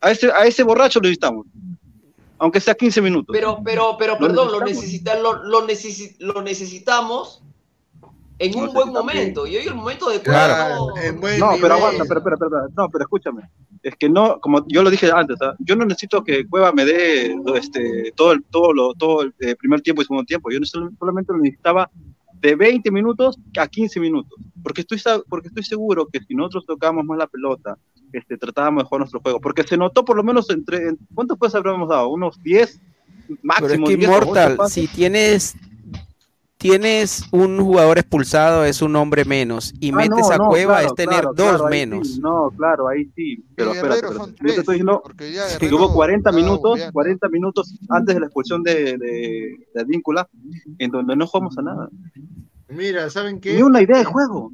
A 0.00 0.10
ese, 0.10 0.30
a 0.30 0.44
ese 0.46 0.62
borracho 0.62 0.98
lo 1.00 1.04
necesitamos. 1.04 1.46
Aunque 2.38 2.60
sea 2.60 2.74
15 2.74 3.00
minutos. 3.02 3.34
Pero, 3.36 3.60
pero, 3.64 3.96
pero, 3.98 4.16
perdón, 4.16 4.52
lo, 4.52 4.60
necesitamos. 4.60 5.16
necesita, 5.16 5.18
lo, 5.18 5.42
lo, 5.44 5.66
necesi- 5.66 6.16
lo 6.20 6.40
necesitamos 6.42 7.42
en 8.38 8.58
un 8.58 8.72
buen 8.72 8.92
momento. 8.92 9.46
Y 9.46 9.56
hoy 9.56 9.66
el 9.66 9.74
momento 9.74 10.08
de 10.10 10.20
Claro. 10.20 10.88
No, 11.38 11.50
pero 11.60 11.74
aguanta, 11.74 12.04
pero, 12.08 12.22
pero, 12.22 12.36
pero, 12.38 12.50
pero, 12.50 12.68
no, 12.76 12.88
pero 12.90 13.04
escúchame. 13.04 13.42
Es 13.82 13.94
que 13.96 14.08
no, 14.08 14.38
como 14.40 14.64
yo 14.68 14.82
lo 14.82 14.90
dije 14.90 15.10
antes, 15.12 15.36
¿ah? 15.42 15.54
yo 15.60 15.76
no 15.76 15.84
necesito 15.84 16.22
que 16.24 16.46
Cueva 16.46 16.72
me 16.72 16.84
dé 16.84 17.36
este, 17.56 18.12
todo, 18.16 18.32
el, 18.32 18.42
todo, 18.44 18.72
lo, 18.72 18.94
todo 18.94 19.22
el 19.22 19.34
eh, 19.40 19.54
primer 19.56 19.80
tiempo 19.80 20.02
y 20.02 20.04
segundo 20.04 20.24
tiempo. 20.24 20.50
Yo 20.50 20.58
sol- 20.64 20.90
solamente 20.98 21.32
lo 21.32 21.38
necesitaba 21.38 21.90
de 22.40 22.54
20 22.54 22.90
minutos 22.90 23.38
a 23.58 23.66
15 23.66 24.00
minutos. 24.00 24.38
Porque 24.62 24.82
estoy, 24.82 25.00
porque 25.28 25.48
estoy 25.48 25.62
seguro 25.64 26.06
que 26.06 26.20
si 26.20 26.34
nosotros 26.34 26.66
tocábamos 26.66 27.04
más 27.04 27.18
la 27.18 27.26
pelota, 27.26 27.76
este, 28.12 28.36
tratábamos 28.36 28.84
mejor 28.84 29.00
nuestro 29.00 29.20
juego. 29.20 29.40
Porque 29.40 29.62
se 29.64 29.76
notó 29.76 30.04
por 30.04 30.16
lo 30.16 30.22
menos 30.24 30.48
entre. 30.50 30.88
en- 30.88 30.98
¿Cuántos 31.14 31.38
pases 31.38 31.56
habríamos 31.56 31.88
dado? 31.88 32.08
¿Unos 32.08 32.40
10? 32.42 32.80
Máximo. 33.42 33.68
Pero 33.68 33.84
es 33.84 33.90
que 33.90 33.96
10 33.96 34.08
o 34.10 34.12
8 34.14 34.22
Immortal, 34.22 34.58
si 34.70 34.86
tienes 34.88 35.54
tienes 36.58 37.22
un 37.30 37.58
jugador 37.60 37.98
expulsado 37.98 38.64
es 38.64 38.82
un 38.82 38.94
hombre 38.96 39.24
menos 39.24 39.72
y 39.80 39.90
Ah, 39.92 39.96
metes 39.96 40.10
no, 40.28 40.30
a 40.30 40.36
no, 40.36 40.48
Cueva 40.48 40.74
claro, 40.74 40.86
es 40.88 40.94
tener 40.94 41.20
claro, 41.20 41.32
dos 41.34 41.48
claro, 41.56 41.68
menos. 41.68 42.08
sí, 42.08 42.20
no, 42.20 42.50
claro, 42.56 42.88
ahí 42.88 43.08
sí. 43.16 43.44
Pero 43.54 43.72
espérate, 43.72 44.02
Yo 44.02 44.26
te 44.36 44.48
estoy 44.60 44.74
diciendo 44.78 45.02
que 45.60 45.74
hubo 45.74 45.92
40 45.94 46.30
estaba 46.30 46.36
minutos, 46.36 46.70
bugueando. 46.72 46.92
40 46.92 47.28
minutos 47.28 47.74
antes 47.88 48.14
de 48.14 48.20
la 48.20 48.26
expulsión 48.26 48.62
de, 48.62 48.74
de, 48.98 49.56
de 49.72 49.80
Advíncula, 49.80 50.28
en 50.78 50.90
donde 50.90 51.16
no 51.16 51.26
jugamos 51.26 51.56
a 51.58 51.62
nada. 51.62 51.88
Mira, 52.68 53.08
¿saben 53.08 53.40
qué? 53.40 53.54
Ni 53.54 53.62
una 53.62 53.80
idea 53.80 53.98
de 53.98 54.04
juego. 54.04 54.52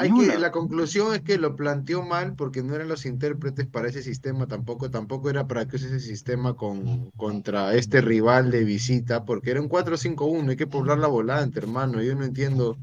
Hay 0.00 0.12
que, 0.12 0.38
la 0.38 0.52
conclusión 0.52 1.12
es 1.12 1.22
que 1.22 1.38
lo 1.38 1.56
planteó 1.56 2.02
mal 2.02 2.34
porque 2.36 2.62
no 2.62 2.76
eran 2.76 2.86
los 2.86 3.04
intérpretes 3.04 3.66
para 3.66 3.88
ese 3.88 4.00
sistema 4.00 4.46
tampoco, 4.46 4.92
tampoco 4.92 5.28
era 5.28 5.48
para 5.48 5.66
que 5.66 5.74
use 5.74 5.86
ese 5.86 5.98
sistema 5.98 6.54
con, 6.54 7.10
contra 7.16 7.74
este 7.74 8.00
rival 8.00 8.52
de 8.52 8.62
visita, 8.62 9.24
porque 9.24 9.50
era 9.50 9.60
un 9.60 9.68
4-5-1, 9.68 10.50
hay 10.50 10.56
que 10.56 10.68
poblar 10.68 10.98
la 10.98 11.08
volante, 11.08 11.58
hermano. 11.58 12.00
Yo 12.00 12.14
no 12.14 12.24
entiendo 12.24 12.76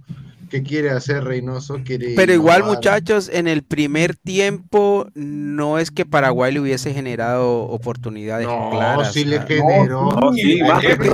qué 0.55 0.63
quiere 0.63 0.91
hacer 0.91 1.23
Reynoso, 1.23 1.79
quiere 1.83 2.13
Pero 2.15 2.33
igual, 2.33 2.59
innovar. 2.59 2.75
muchachos, 2.77 3.29
en 3.31 3.47
el 3.47 3.63
primer 3.63 4.15
tiempo 4.15 5.07
no 5.13 5.79
es 5.79 5.91
que 5.91 6.05
Paraguay 6.05 6.53
le 6.53 6.61
hubiese 6.61 6.93
generado 6.93 7.63
oportunidades 7.63 8.47
No, 8.47 8.69
claras. 8.71 9.11
sí 9.11 9.25
le 9.25 9.41
generó. 9.41 10.09
No, 10.11 10.31
sí, 10.33 10.61
más 10.61 10.81
que 10.81 10.97
no 10.97 11.05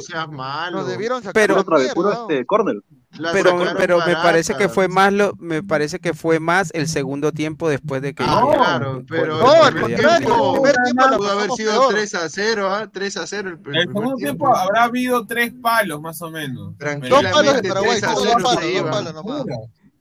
seas 0.00 0.28
malo. 0.30 0.78
Nos 0.78 0.88
debieron 0.88 1.18
sacar 1.22 1.32
Pero- 1.34 1.60
Otra 1.60 1.78
vez, 1.78 1.92
puro 1.94 2.12
este, 2.12 2.44
córner. 2.46 2.76
La 3.18 3.32
pero 3.32 3.58
pero 3.76 3.98
me 4.06 4.14
parece 4.14 4.54
que 4.54 4.68
fue 4.68 4.86
más 4.86 5.12
lo 5.12 5.34
me 5.38 5.62
parece 5.64 5.98
que 5.98 6.14
fue 6.14 6.38
más 6.38 6.70
el 6.74 6.86
segundo 6.88 7.32
tiempo 7.32 7.68
después 7.68 8.00
de 8.02 8.14
que 8.14 8.22
Ah, 8.24 8.44
ya- 8.52 8.56
claro, 8.56 9.02
pero 9.08 9.38
No, 9.38 9.66
el 9.68 9.74
primer 9.74 9.96
tiempo 10.18 10.52
primer 10.54 10.76
tiempo 10.84 11.16
pudo 11.16 11.30
haber 11.32 11.50
sido 11.52 11.72
peor. 11.72 11.94
3 11.94 12.14
a 12.14 12.28
0, 12.28 12.70
¿ah? 12.72 12.88
3 12.92 13.16
a 13.16 13.26
0 13.26 13.48
el, 13.48 13.54
el 13.54 13.56
El 13.58 13.62
primer 13.62 13.86
segundo 13.88 14.14
tiempo 14.16 14.44
tiempo. 14.46 14.56
habrá 14.56 14.84
habido 14.84 15.26
tres 15.26 15.52
palos, 15.60 16.00
más 16.00 16.22
o 16.22 16.30
menos. 16.30 16.76
Tranquilamente, 16.78 17.28
Dos 17.28 17.36
palos 17.36 17.62
de 17.62 17.68
Paraguay, 17.68 18.00
3 18.00 18.04
a 18.04 18.12
dos 18.14 18.22
0 18.22 18.34
palos, 18.42 18.62
se 18.62 18.72
dos 18.72 18.90
palos. 19.24 19.46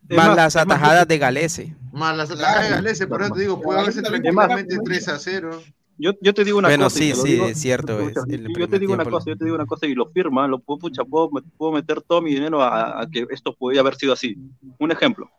Es 0.10 0.18
más 0.18 0.28
más, 0.28 0.36
las 0.38 0.56
atajadas 0.56 1.08
de 1.08 1.18
Galese. 1.18 1.76
Más 1.92 2.16
las 2.18 2.30
atajadas 2.32 2.64
de 2.64 2.70
Galese, 2.76 3.08
por 3.08 3.22
eso 3.24 3.34
te 3.34 3.40
digo, 3.42 3.60
puede 3.62 3.80
haberse 3.80 4.02
tranquilamente 4.02 4.78
3 4.86 5.08
a 5.08 5.20
0. 5.20 5.62
Yo, 6.02 6.14
yo 6.22 6.34
te 6.34 6.46
digo 6.46 6.58
una 6.58 6.70
Bueno, 6.70 6.86
cosa. 6.86 7.00
y 7.00 7.02
sí, 7.02 7.14
sí, 7.14 7.28
digo- 7.34 7.46
es 7.48 7.58
cierto, 7.60 8.00
escucha, 8.00 8.22
es 8.30 8.40
el 8.40 8.54
yo 8.58 8.70
te 8.70 8.80
digo 8.80 8.94
una 8.94 9.04
cosa, 9.04 9.30
yo 9.30 9.38
te 9.38 9.44
digo 9.44 9.56
una 9.56 9.66
cosa 9.66 9.86
y 9.86 9.94
lo 9.94 10.06
firma, 10.08 10.48
lo 10.48 10.60
puedo, 10.60 10.80
pucha, 10.80 11.04
puedo, 11.04 11.30
puedo 11.58 11.74
meter 11.74 12.02
todo 12.02 12.22
mi 12.22 12.34
dinero 12.34 12.62
a, 12.62 13.02
a 13.02 13.10
que 13.10 13.28
esto 13.32 13.54
podía 13.54 13.82
haber 13.82 13.96
sido 13.96 14.14
así. 14.14 14.38
Un 14.80 14.92
ejemplo. 14.92 15.30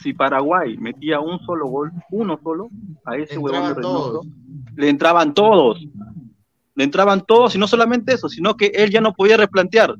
Si 0.00 0.12
Paraguay 0.14 0.76
metía 0.78 1.18
un 1.20 1.40
solo 1.40 1.66
gol, 1.66 1.90
uno 2.12 2.38
solo, 2.42 2.70
a 3.04 3.16
ese 3.16 3.36
huevón 3.38 3.68
de 3.68 3.74
Reynoso, 3.74 4.22
le 4.76 4.88
entraban 4.88 5.34
todos. 5.34 5.84
Le 6.76 6.84
entraban 6.84 7.20
todos 7.26 7.54
y 7.56 7.58
no 7.58 7.66
solamente 7.66 8.14
eso, 8.14 8.28
sino 8.28 8.56
que 8.56 8.66
él 8.66 8.90
ya 8.90 9.00
no 9.00 9.12
podía 9.12 9.36
replantear. 9.36 9.96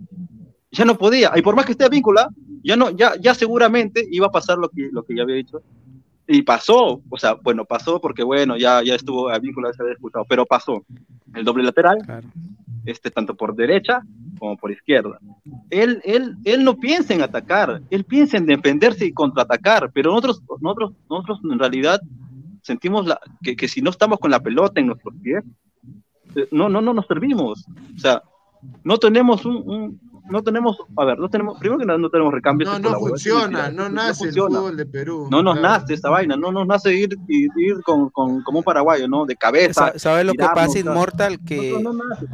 Ya 0.70 0.84
no 0.84 0.96
podía. 0.96 1.32
Y 1.36 1.42
por 1.42 1.56
más 1.56 1.66
que 1.66 1.72
esté 1.72 1.88
víncula, 1.88 2.28
ya 2.62 2.76
no, 2.76 2.90
ya, 2.90 3.14
ya 3.20 3.34
seguramente 3.34 4.06
iba 4.10 4.28
a 4.28 4.30
pasar 4.30 4.56
lo 4.58 4.68
que, 4.68 4.88
lo 4.92 5.02
que 5.02 5.16
ya 5.16 5.24
había 5.24 5.34
dicho. 5.34 5.60
Y 6.32 6.42
pasó, 6.42 7.02
o 7.10 7.18
sea, 7.18 7.34
bueno, 7.34 7.64
pasó 7.64 8.00
porque 8.00 8.22
bueno, 8.22 8.56
ya, 8.56 8.82
ya 8.84 8.94
estuvo 8.94 9.28
a 9.28 9.38
víncula, 9.40 9.72
se 9.72 9.82
había 9.82 9.94
escuchado, 9.94 10.24
pero 10.28 10.46
pasó. 10.46 10.84
El 11.34 11.44
doble 11.44 11.64
lateral, 11.64 11.98
Claro. 12.04 12.28
este, 12.84 13.10
tanto 13.10 13.34
por 13.34 13.54
derecha 13.56 14.02
como 14.38 14.56
por 14.56 14.70
izquierda. 14.70 15.18
Él, 15.70 16.00
él, 16.04 16.36
él 16.44 16.62
no 16.62 16.76
piensa 16.76 17.14
en 17.14 17.22
atacar, 17.22 17.82
él 17.90 18.04
piensa 18.04 18.36
en 18.36 18.46
defenderse 18.46 19.06
y 19.06 19.12
contraatacar, 19.12 19.90
pero 19.92 20.10
nosotros, 20.10 20.40
nosotros, 20.60 20.92
nosotros 21.10 21.40
en 21.50 21.58
realidad 21.58 22.00
sentimos 22.62 23.06
la, 23.06 23.18
que, 23.42 23.56
que 23.56 23.66
si 23.66 23.82
no 23.82 23.90
estamos 23.90 24.18
con 24.20 24.30
la 24.30 24.38
pelota 24.40 24.80
en 24.80 24.86
nuestros 24.86 25.14
pies, 25.22 25.42
eh, 26.36 26.46
no, 26.52 26.68
no, 26.68 26.80
no 26.80 26.94
nos 26.94 27.06
servimos. 27.06 27.66
O 27.96 27.98
sea, 27.98 28.22
no 28.84 28.98
tenemos 28.98 29.44
un, 29.44 29.56
un- 29.56 30.00
no 30.30 30.42
tenemos, 30.42 30.76
a 30.96 31.04
ver, 31.04 31.18
no 31.18 31.28
tenemos, 31.28 31.58
primero 31.58 31.78
que 31.78 31.86
nada 31.86 31.98
no 31.98 32.08
tenemos 32.10 32.32
recambios. 32.32 32.70
No, 32.80 32.90
no 32.90 32.98
funciona, 32.98 33.70
no 33.70 33.88
nace 33.88 34.24
el 34.24 34.30
funciona. 34.30 34.58
fútbol 34.58 34.76
de 34.76 34.86
Perú. 34.86 35.28
No 35.30 35.42
nos 35.42 35.58
claro. 35.58 35.78
nace 35.80 35.94
esa 35.94 36.08
vaina, 36.10 36.36
no 36.36 36.52
nos 36.52 36.66
nace 36.66 36.94
ir, 36.94 37.16
ir, 37.28 37.50
ir 37.56 37.82
con, 37.84 38.10
con, 38.10 38.42
como 38.42 38.58
un 38.58 38.64
paraguayo, 38.64 39.08
¿no? 39.08 39.26
De 39.26 39.36
cabeza. 39.36 39.92
Sa- 39.92 39.98
¿Sabes 39.98 40.24
lo 40.26 40.32
que 40.32 40.44
pasa, 40.44 40.78
Inmortal? 40.78 41.38
Que, 41.44 41.78
no, 41.82 41.92
no 41.92 42.04
nace 42.04 42.26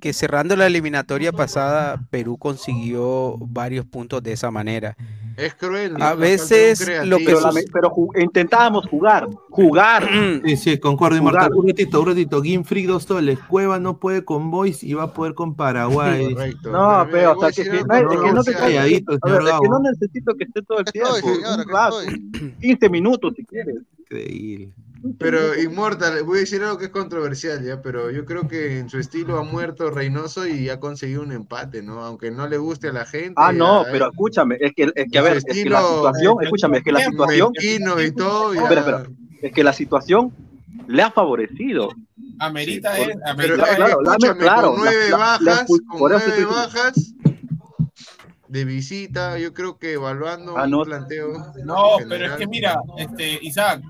que 0.00 0.12
cerrando 0.12 0.56
la 0.56 0.66
eliminatoria 0.66 1.30
pasada, 1.32 2.00
Perú 2.10 2.36
consiguió 2.36 3.36
varios 3.38 3.86
puntos 3.86 4.22
de 4.22 4.32
esa 4.32 4.50
manera. 4.50 4.96
Es 5.36 5.54
cruel. 5.54 5.94
¿no? 5.94 6.04
A 6.04 6.14
veces 6.14 6.86
lo 7.06 7.18
que 7.18 7.36
pero, 7.72 7.92
intentábamos 8.20 8.86
jugar, 8.86 9.28
jugar. 9.50 10.08
Sí, 10.44 10.56
sí, 10.56 10.78
concuerdo. 10.78 11.16
Inmortal. 11.16 11.52
Un 11.54 11.68
ratito, 11.68 12.00
un 12.00 12.08
ratito. 12.08 12.42
Freak 12.64 12.86
dos 12.86 13.04
soles. 13.04 13.38
Cueva 13.48 13.78
no 13.78 13.98
puede 13.98 14.24
con 14.24 14.50
Boys 14.50 14.82
y 14.82 14.94
va 14.94 15.04
a 15.04 15.12
poder 15.14 15.34
con 15.34 15.54
Paraguay. 15.54 16.34
Correcto. 16.34 16.70
No, 16.70 17.06
pero, 17.10 17.32
o 17.32 17.34
voy 17.36 17.48
a 17.48 17.52
sea, 17.52 17.64
que, 17.64 17.70
no, 17.70 17.96
es 17.96 18.20
que 18.20 18.32
no 18.32 18.44
te. 18.44 18.52
Calladito, 18.52 19.18
ver, 19.22 19.42
es 19.42 19.60
que 19.60 19.68
no 19.68 19.78
necesito 19.80 20.34
que 20.34 20.44
esté 20.44 20.62
todo 20.62 20.78
el 20.78 20.84
tiempo. 20.86 21.16
estoy, 21.16 21.34
señora, 21.34 21.54
un 21.54 21.60
aquí 21.60 21.70
rato, 21.70 22.00
estoy. 22.00 22.54
15 22.60 22.88
minutos 22.88 23.34
si 23.36 23.44
quieres. 23.44 23.76
Increíble. 23.98 24.72
Pero 25.18 25.58
Inmortal, 25.60 26.22
voy 26.22 26.38
a 26.38 26.40
decir 26.42 26.62
algo 26.62 26.78
que 26.78 26.84
es 26.86 26.90
controversial 26.90 27.62
ya, 27.64 27.82
pero 27.82 28.10
yo 28.10 28.24
creo 28.24 28.46
que 28.46 28.78
en 28.78 28.88
su 28.88 28.98
estilo 28.98 29.36
ha 29.38 29.42
muerto 29.42 29.90
Reynoso 29.90 30.46
y 30.46 30.68
ha 30.68 30.78
conseguido 30.78 31.22
un 31.22 31.32
empate, 31.32 31.82
¿no? 31.82 32.04
Aunque 32.04 32.30
no 32.30 32.46
le 32.46 32.56
guste 32.56 32.88
a 32.88 32.92
la 32.92 33.04
gente. 33.04 33.34
Ah, 33.36 33.52
no, 33.52 33.84
pero 33.90 34.10
escúchame, 34.10 34.56
es 34.60 34.72
que, 34.74 34.92
es 34.94 35.10
que 35.10 35.18
a 35.18 35.22
ver, 35.22 35.38
es 35.38 35.44
que 35.44 35.50
la 35.68 35.80
estilo- 35.80 35.96
situación, 35.96 36.36
escúchame, 36.42 36.78
es 36.78 36.84
que 36.84 36.92
la 36.92 37.00
situación, 37.04 37.52
y 37.60 38.10
todo. 38.12 38.54
ya- 38.54 38.62
Espera, 38.62 38.80
espera. 38.80 39.02
es 39.42 39.52
que 39.52 39.64
la 39.64 39.72
situación 39.72 40.32
le 40.86 41.02
ha 41.02 41.10
favorecido. 41.10 41.90
Amerita 42.38 42.94
Sí, 42.94 43.02
por- 43.02 43.10
es- 43.10 43.16
pero, 43.16 43.30
amerita 43.32 43.62
es- 43.70 43.76
claro, 43.76 44.00
la- 44.02 44.10
Escúchame, 44.12 44.38
claro, 44.40 44.68
con 44.72 44.80
nueve 44.80 45.10
la- 45.10 45.16
bajas, 45.16 45.42
la- 45.42 45.66
con 45.66 45.98
por 45.98 46.12
eso 46.12 46.24
nueve 46.28 46.44
bajas 46.44 47.14
de 48.48 48.64
visita, 48.64 49.38
yo 49.38 49.52
creo 49.54 49.78
que 49.78 49.94
evaluando 49.94 50.56
Ah, 50.56 50.66
no. 50.66 50.78
un 50.80 50.84
planteo. 50.84 51.32
No, 51.64 51.96
pero 52.08 52.26
es 52.26 52.32
que 52.32 52.46
mira, 52.46 52.76
este, 52.98 53.38
Isaac, 53.42 53.82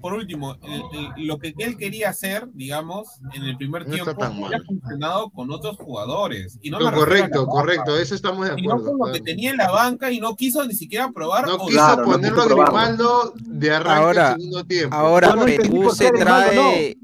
por 0.00 0.12
último, 0.14 0.56
el- 0.62 0.82
el- 1.16 1.26
lo 1.26 1.38
que 1.38 1.54
él 1.58 1.76
quería 1.76 2.10
hacer, 2.10 2.48
digamos, 2.54 3.08
en 3.34 3.44
el 3.44 3.56
primer 3.56 3.86
No 3.86 3.94
tiempo, 3.94 4.22
había 4.24 4.60
funcionado 4.66 5.30
con 5.30 5.50
otros 5.50 5.76
jugadores. 5.76 6.58
Y 6.62 6.70
no 6.70 6.78
No, 6.78 6.90
me 6.90 6.96
correcto, 6.96 7.46
correcto, 7.46 7.98
eso 7.98 8.14
estamos 8.14 8.46
de 8.46 8.52
acuerdo. 8.52 8.96
con 8.98 9.08
lo 9.08 9.12
que 9.14 9.20
tenía 9.20 9.50
en 9.50 9.56
la 9.56 9.70
banca 9.70 10.10
y 10.10 10.20
no 10.20 10.34
quiso 10.36 10.64
ni 10.66 10.74
siquiera 10.74 11.10
probar. 11.10 11.46
No 11.46 11.58
quiso 11.58 11.68
Claro, 11.70 12.02
no 12.04 12.12
ponerlo 12.12 12.42
a. 12.42 12.46
Grimaldo 12.46 13.32
de 13.36 13.70
arranque 13.70 14.00
Ahora, 14.02 14.28
el 14.32 14.40
segundo 14.40 14.64
tiempo. 14.64 14.96
ahora 14.96 15.34
no 15.34 15.44
Perú 15.44 15.90
se 15.90 16.10
trae, 16.10 16.96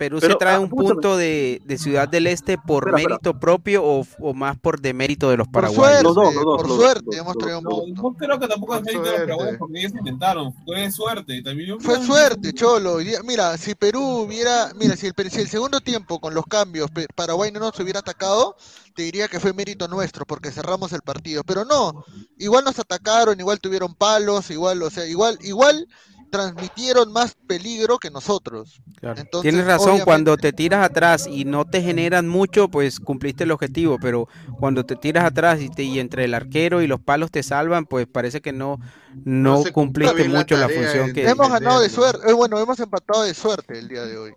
Perú 0.00 0.18
se 0.20 0.34
trae 0.34 0.54
ah, 0.54 0.60
un 0.60 0.64
escúchame. 0.66 0.94
punto 0.94 1.16
de, 1.18 1.60
de 1.66 1.78
Ciudad 1.78 2.08
del 2.08 2.26
Este 2.26 2.56
por 2.56 2.84
Espera, 2.84 2.96
espera. 2.96 3.18
mérito 3.20 3.38
propio 3.38 3.84
o, 3.84 4.06
o 4.18 4.32
más 4.34 4.58
por 4.58 4.80
demérito 4.80 5.28
de 5.28 5.36
los 5.36 5.46
Por 5.46 5.62
paraguayos. 5.64 6.02
suerte, 6.02 6.02
los 6.02 6.14
dos, 6.14 6.34
por 6.56 6.68
suerte 6.68 7.16
hemos 7.18 7.36
traído 7.36 7.58
un 7.58 7.64
punto. 7.64 8.02
no 8.02 8.14
creo 8.16 8.40
que 8.40 8.48
tampoco 8.48 8.74
es 8.76 8.80
Por 8.80 8.86
mérito 8.86 9.04
de 9.04 9.10
los 9.10 9.16
suerte. 9.16 9.26
paraguayos 9.26 9.58
porque 9.58 9.78
ellos 9.80 9.92
intentaron. 9.92 10.54
Fue 10.64 10.90
suerte. 10.90 11.42
También 11.42 11.80
Fue 11.80 12.02
suerte, 12.04 12.52
Cholo. 12.54 12.98
Mira, 13.24 13.56
si 13.58 13.74
Perú 13.74 14.02
hubiera, 14.26 14.72
mira, 14.74 14.96
si 14.96 15.06
el, 15.08 15.14
per- 15.14 15.30
si 15.30 15.40
el 15.40 15.48
segundo 15.48 15.80
tiempo 15.80 16.18
con 16.20 16.34
los 16.34 16.46
cambios 16.46 16.90
Paraguay 17.14 17.52
no 17.52 17.60
nos 17.60 17.78
hubiera 17.78 18.00
atacado, 18.00 18.56
te 18.94 19.02
diría 19.02 19.28
que 19.28 19.38
fue 19.40 19.52
mérito 19.52 19.86
nuestro 19.88 20.24
porque 20.26 20.50
cerramos 20.50 20.92
el 20.92 21.02
partido. 21.02 21.44
Pero 21.44 21.64
no, 21.64 22.04
igual 22.38 22.64
nos 22.64 22.78
atacaron, 22.78 23.38
igual 23.38 23.60
tuvieron 23.60 23.94
palos, 23.94 24.50
igual, 24.50 24.82
o 24.82 24.90
sea, 24.90 25.06
igual, 25.06 25.38
igual 25.42 25.86
transmitieron 26.30 27.12
más 27.12 27.34
peligro 27.46 27.98
que 27.98 28.10
nosotros. 28.10 28.80
Claro. 29.00 29.20
Entonces, 29.20 29.50
Tienes 29.50 29.66
razón, 29.66 29.88
obviamente- 29.88 30.04
cuando 30.04 30.36
te 30.36 30.52
tiras 30.52 30.84
atrás 30.84 31.26
y 31.26 31.44
no 31.44 31.64
te 31.64 31.82
generan 31.82 32.28
mucho, 32.28 32.68
pues 32.68 33.00
cumpliste 33.00 33.44
el 33.44 33.50
objetivo, 33.50 33.98
pero 34.00 34.28
cuando 34.58 34.84
te 34.84 34.96
tiras 34.96 35.24
atrás 35.24 35.60
y, 35.60 35.68
te- 35.68 35.82
y 35.82 35.98
entre 35.98 36.24
el 36.24 36.34
arquero 36.34 36.82
y 36.82 36.86
los 36.86 37.00
palos 37.00 37.30
te 37.30 37.42
salvan, 37.42 37.84
pues 37.86 38.06
parece 38.06 38.40
que 38.40 38.52
no, 38.52 38.78
no, 39.24 39.62
cumpliste 39.72 40.28
la 40.28 40.38
mucho 40.38 40.56
la, 40.56 40.68
función 40.68 41.08
de- 41.08 41.12
que... 41.12 41.28
Hemos 41.28 41.50
ganado 41.50 41.80
de 41.80 41.90
suerte, 41.90 42.30
eh, 42.30 42.32
bueno, 42.32 42.58
hemos 42.58 42.78
empatado 42.80 43.24
de 43.24 43.34
suerte 43.34 43.78
el 43.78 43.88
día 43.88 44.04
de 44.04 44.16
hoy. 44.16 44.32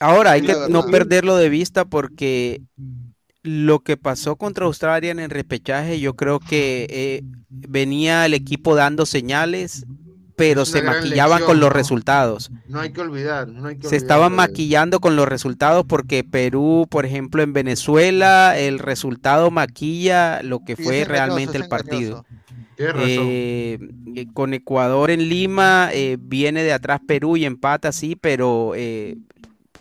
Ahora, 0.00 0.30
hay 0.32 0.42
que 0.42 0.54
no 0.70 0.86
perderlo 0.86 1.36
de 1.36 1.48
vista 1.48 1.84
porque 1.84 2.62
lo 3.42 3.80
que 3.80 3.96
pasó 3.96 4.36
contra 4.36 4.66
Australia 4.66 5.10
en 5.10 5.18
el 5.18 5.30
repechaje, 5.30 5.98
yo 5.98 6.14
creo 6.14 6.38
que 6.38 6.86
eh, 6.88 7.22
venía 7.48 8.24
el 8.26 8.34
equipo 8.34 8.74
dando 8.76 9.06
señales, 9.06 9.86
pero 10.38 10.64
se 10.64 10.80
maquillaban 10.82 11.40
lección, 11.40 11.46
con 11.46 11.60
los 11.60 11.68
¿no? 11.70 11.74
resultados. 11.74 12.50
No 12.68 12.80
hay 12.80 12.92
que 12.92 13.00
olvidar, 13.02 13.48
no 13.48 13.68
hay 13.68 13.74
que 13.76 13.82
Se 13.82 13.88
olvidar 13.88 14.02
estaban 14.02 14.30
de- 14.32 14.36
maquillando 14.36 15.00
con 15.00 15.16
los 15.16 15.28
resultados 15.28 15.84
porque 15.86 16.24
Perú, 16.24 16.86
por 16.88 17.04
ejemplo, 17.04 17.42
en 17.42 17.52
Venezuela, 17.52 18.58
el 18.58 18.78
resultado 18.78 19.50
maquilla 19.50 20.42
lo 20.42 20.60
que 20.64 20.76
Sí, 20.76 20.84
fue 20.84 21.04
realmente 21.04 21.58
el 21.58 21.68
partido. 21.68 22.24
Eh, 22.78 23.78
eh, 24.14 24.26
con 24.32 24.54
Ecuador 24.54 25.10
en 25.10 25.28
Lima, 25.28 25.90
eh, 25.92 26.16
viene 26.20 26.62
de 26.62 26.72
atrás 26.72 27.00
Perú 27.06 27.36
y 27.36 27.44
empata, 27.44 27.90
sí, 27.92 28.16
pero 28.18 28.72
eh, 28.76 29.16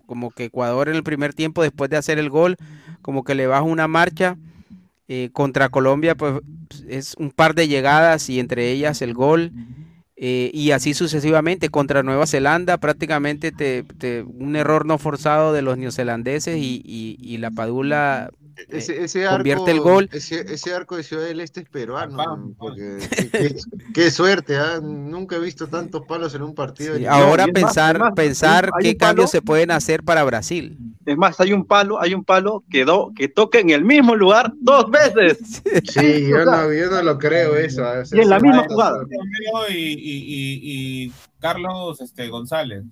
como 0.08 0.32
que 0.32 0.46
Ecuador 0.46 0.90
en 0.90 0.96
el 0.96 1.04
primer 1.04 1.34
tiempo, 1.34 1.62
después 1.62 1.90
de 1.92 1.98
hacer 1.98 2.18
el 2.18 2.30
gol, 2.32 2.56
como 3.04 3.24
que 3.24 3.36
le 3.36 3.48
baja 3.48 3.62
una 3.64 3.88
marcha. 3.88 4.36
Eh, 5.10 5.30
contra 5.32 5.70
Colombia, 5.70 6.16
pues 6.16 6.42
es 6.90 7.16
un 7.18 7.32
par 7.32 7.56
de 7.56 7.70
llegadas 7.70 8.30
y 8.30 8.42
entre 8.42 8.72
ellas 8.72 9.02
el 9.02 9.14
gol. 9.14 9.54
Eh, 10.18 10.50
y 10.54 10.72
así 10.72 10.94
sucesivamente. 10.94 11.70
Contra 11.70 12.02
Nueva 12.04 12.26
Zelanda, 12.28 12.78
prácticamente 12.78 13.52
te, 13.52 13.84
te- 13.84 14.24
un 14.24 14.56
error 14.56 14.86
no 14.86 14.98
forzado 14.98 15.54
de 15.54 15.62
los 15.62 15.78
neozelandeses 15.78 16.58
y, 16.58 16.82
y- 16.84 17.18
y 17.22 17.38
la 17.38 17.52
Padula 17.52 18.32
Ese, 18.70 18.94
eh, 18.94 19.04
ese 19.04 19.26
convierte 19.28 19.62
arco, 19.62 19.72
el 19.72 19.80
gol. 19.82 20.10
Ese, 20.12 20.42
ese 20.52 20.74
arco 20.74 20.98
de 20.98 21.04
Ciudad 21.04 21.26
del 21.26 21.40
Este 21.42 21.60
es 21.62 21.70
peruano. 21.70 22.56
Porque, 22.58 22.98
qué, 23.16 23.30
qué- 23.30 23.56
qué 23.94 24.10
suerte, 24.12 24.58
¿ah? 24.58 24.80
Nunca 24.82 25.36
he 25.36 25.40
visto 25.40 25.68
tantos 25.68 26.02
palos 26.08 26.34
en 26.34 26.42
un 26.42 26.56
partido. 26.56 26.98
Sí, 26.98 27.06
ahora 27.06 27.44
y 27.46 27.50
es 27.50 27.54
más, 27.54 27.64
pensar, 27.76 28.00
más, 28.00 28.14
pensar 28.16 28.66
hay 28.66 28.70
un- 28.72 28.76
hay 28.78 28.84
qué 28.94 28.98
cambios 28.98 29.30
se 29.30 29.42
pueden 29.44 29.70
hacer 29.70 30.02
para 30.04 30.24
Brasil. 30.24 30.76
Es 31.06 31.16
más, 31.16 31.40
hay 31.40 31.54
un 31.54 31.66
palo, 31.66 32.02
hay 32.02 32.14
un 32.16 32.24
palo 32.26 32.64
que, 32.70 32.84
do- 32.84 33.14
que 33.16 33.30
toca 33.30 33.60
en 33.60 33.70
el 33.70 33.86
mismo 33.86 34.16
lugar 34.16 34.52
dos 34.60 34.90
veces. 34.92 35.62
Sí, 35.86 36.28
yo 36.28 36.44
no, 36.46 36.74
yo 36.74 36.90
no 36.90 37.02
lo 37.04 37.18
creo 37.20 37.56
eso. 37.56 37.86
¿ah? 37.86 38.02
Y 38.12 38.20
en 38.22 38.30
la 38.30 38.40
misma 38.40 38.66
jugada. 38.68 39.04
Y, 39.70 40.07
y- 40.10 41.14
Carlos 41.40 42.02
este, 42.02 42.28
González. 42.30 42.84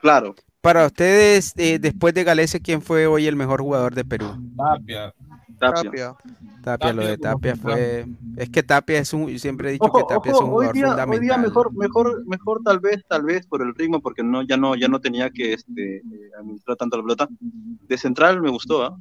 Claro. 0.00 0.34
Para 0.60 0.86
ustedes, 0.86 1.52
eh, 1.56 1.78
después 1.78 2.14
de 2.14 2.24
Galese, 2.24 2.60
¿quién 2.60 2.80
fue 2.80 3.06
hoy 3.06 3.26
el 3.26 3.36
mejor 3.36 3.60
jugador 3.60 3.94
de 3.94 4.04
Perú? 4.04 4.26
Tapia. 4.56 5.12
Tapia. 5.58 5.82
Tapia. 5.82 6.16
Tapia, 6.62 6.92
lo 6.94 7.06
de 7.06 7.18
Tapia 7.18 7.56
fue... 7.56 8.06
Es 8.36 8.48
que 8.48 8.62
Tapia 8.62 8.98
es 8.98 9.12
un... 9.12 9.38
Siempre 9.38 9.68
he 9.68 9.72
dicho 9.72 9.84
Ojo, 9.84 9.98
que 9.98 10.14
Tapia 10.14 10.32
es 10.32 10.38
un 10.38 10.44
hoy 10.44 10.50
jugador 10.50 10.74
hoy 10.74 10.82
fundamental. 10.82 11.20
día 11.20 11.36
mejor, 11.36 11.72
mejor, 11.74 12.26
mejor 12.26 12.62
tal 12.64 12.80
vez, 12.80 13.04
tal 13.06 13.24
vez 13.24 13.46
por 13.46 13.60
el 13.60 13.74
ritmo, 13.74 14.00
porque 14.00 14.22
no, 14.22 14.42
ya 14.42 14.56
no, 14.56 14.74
ya 14.74 14.88
no 14.88 15.00
tenía 15.00 15.28
que 15.30 15.52
este, 15.52 15.96
eh, 15.96 16.02
administrar 16.40 16.76
tanto 16.78 16.96
la 16.96 17.02
pelota. 17.02 17.28
De 17.40 17.98
central 17.98 18.40
me 18.40 18.50
gustó, 18.50 18.84
¿ah? 18.84 18.98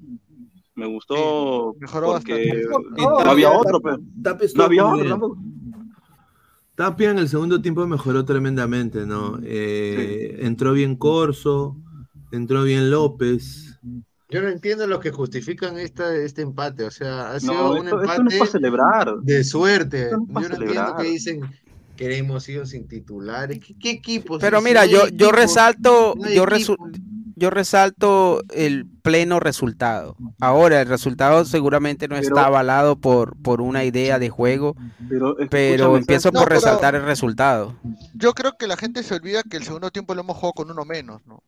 Me 0.76 0.88
gustó 0.88 1.76
mejoró 1.80 2.14
porque 2.14 2.66
bastante. 2.66 3.02
no 3.02 3.32
había 3.32 3.52
otro, 3.52 3.80
pero 3.80 4.00
Tapia 4.22 4.48
no 4.56 4.64
había 4.64 4.86
otro 4.86 5.10
tampoco. 5.10 5.38
Tapia 6.76 7.12
en 7.12 7.20
el 7.20 7.30
segundo 7.30 7.62
tiempo 7.62 7.86
mejoró 7.86 8.26
tremendamente, 8.26 9.06
¿no? 9.06 9.40
Eh, 9.44 10.38
Entró 10.42 10.74
bien 10.74 10.96
Corso, 10.96 11.78
entró 12.32 12.64
bien 12.64 12.90
López. 12.90 13.80
Yo 14.30 14.42
no 14.42 14.48
entiendo 14.50 14.88
los 14.88 15.00
que 15.00 15.12
justifican 15.12 15.78
esta, 15.78 16.16
este 16.16 16.42
empate. 16.42 16.86
O 16.86 16.92
sea, 16.92 17.32
ha 17.34 17.40
sido 17.40 17.54
No, 17.54 17.72
un 17.74 17.86
esto, 17.88 18.02
esto 18.02 18.22
empate 18.22 18.24
no 18.24 18.30
es 18.32 18.38
para 18.40 18.52
celebrar. 18.52 19.16
de 19.22 19.44
suerte. 19.44 20.04
Esto 20.06 20.18
no 20.28 20.42
Yo 20.42 20.50
no 20.50 20.56
entiendo 20.56 20.96
que 20.98 21.04
dicen 21.04 21.42
que 21.96 22.18
hemos 22.18 22.50
ido 22.50 22.66
sin 22.66 22.88
titulares. 22.88 23.60
¿Qué, 23.60 23.76
qué 23.78 23.92
equipos? 23.92 24.42
Pero 24.42 24.58
Si 24.58 24.66
mira, 24.66 24.88
yo, 24.88 25.08
yo 25.10 25.32
resalto, 25.32 26.16
no 26.18 26.28
yo, 26.28 26.46
resu- 26.48 26.76
yo 27.36 27.50
resalto 27.50 28.42
el 28.54 28.86
pleno 29.02 29.40
resultado. 29.40 30.16
Ahora, 30.40 30.82
el 30.82 30.88
resultado 30.88 31.46
seguramente 31.46 32.08
no 32.08 32.16
Pero- 32.16 32.28
está 32.28 32.46
avalado 32.46 32.96
por, 32.98 33.36
por 33.42 33.62
una 33.62 33.84
idea 33.84 34.20
de 34.20 34.30
juego, 34.30 34.76
Pero, 35.50 35.96
empiezo 35.98 36.32
por 36.32 36.44
pero- 36.44 36.56
resaltar 36.56 36.96
el 36.96 37.04
resultado. 37.04 37.76
Yo 38.14 38.34
creo 38.34 38.54
que 38.58 38.68
la 38.68 38.78
gente 38.78 39.04
se 39.04 39.14
olvida 39.16 39.44
que 39.44 39.58
el 39.58 39.64
segundo 39.64 39.92
tiempo 39.92 40.14
lo 40.16 40.22
hemos 40.22 40.38
jugado 40.38 40.54
con 40.54 40.72
uno 40.72 40.86
menos, 40.86 41.22
¿no? 41.26 41.44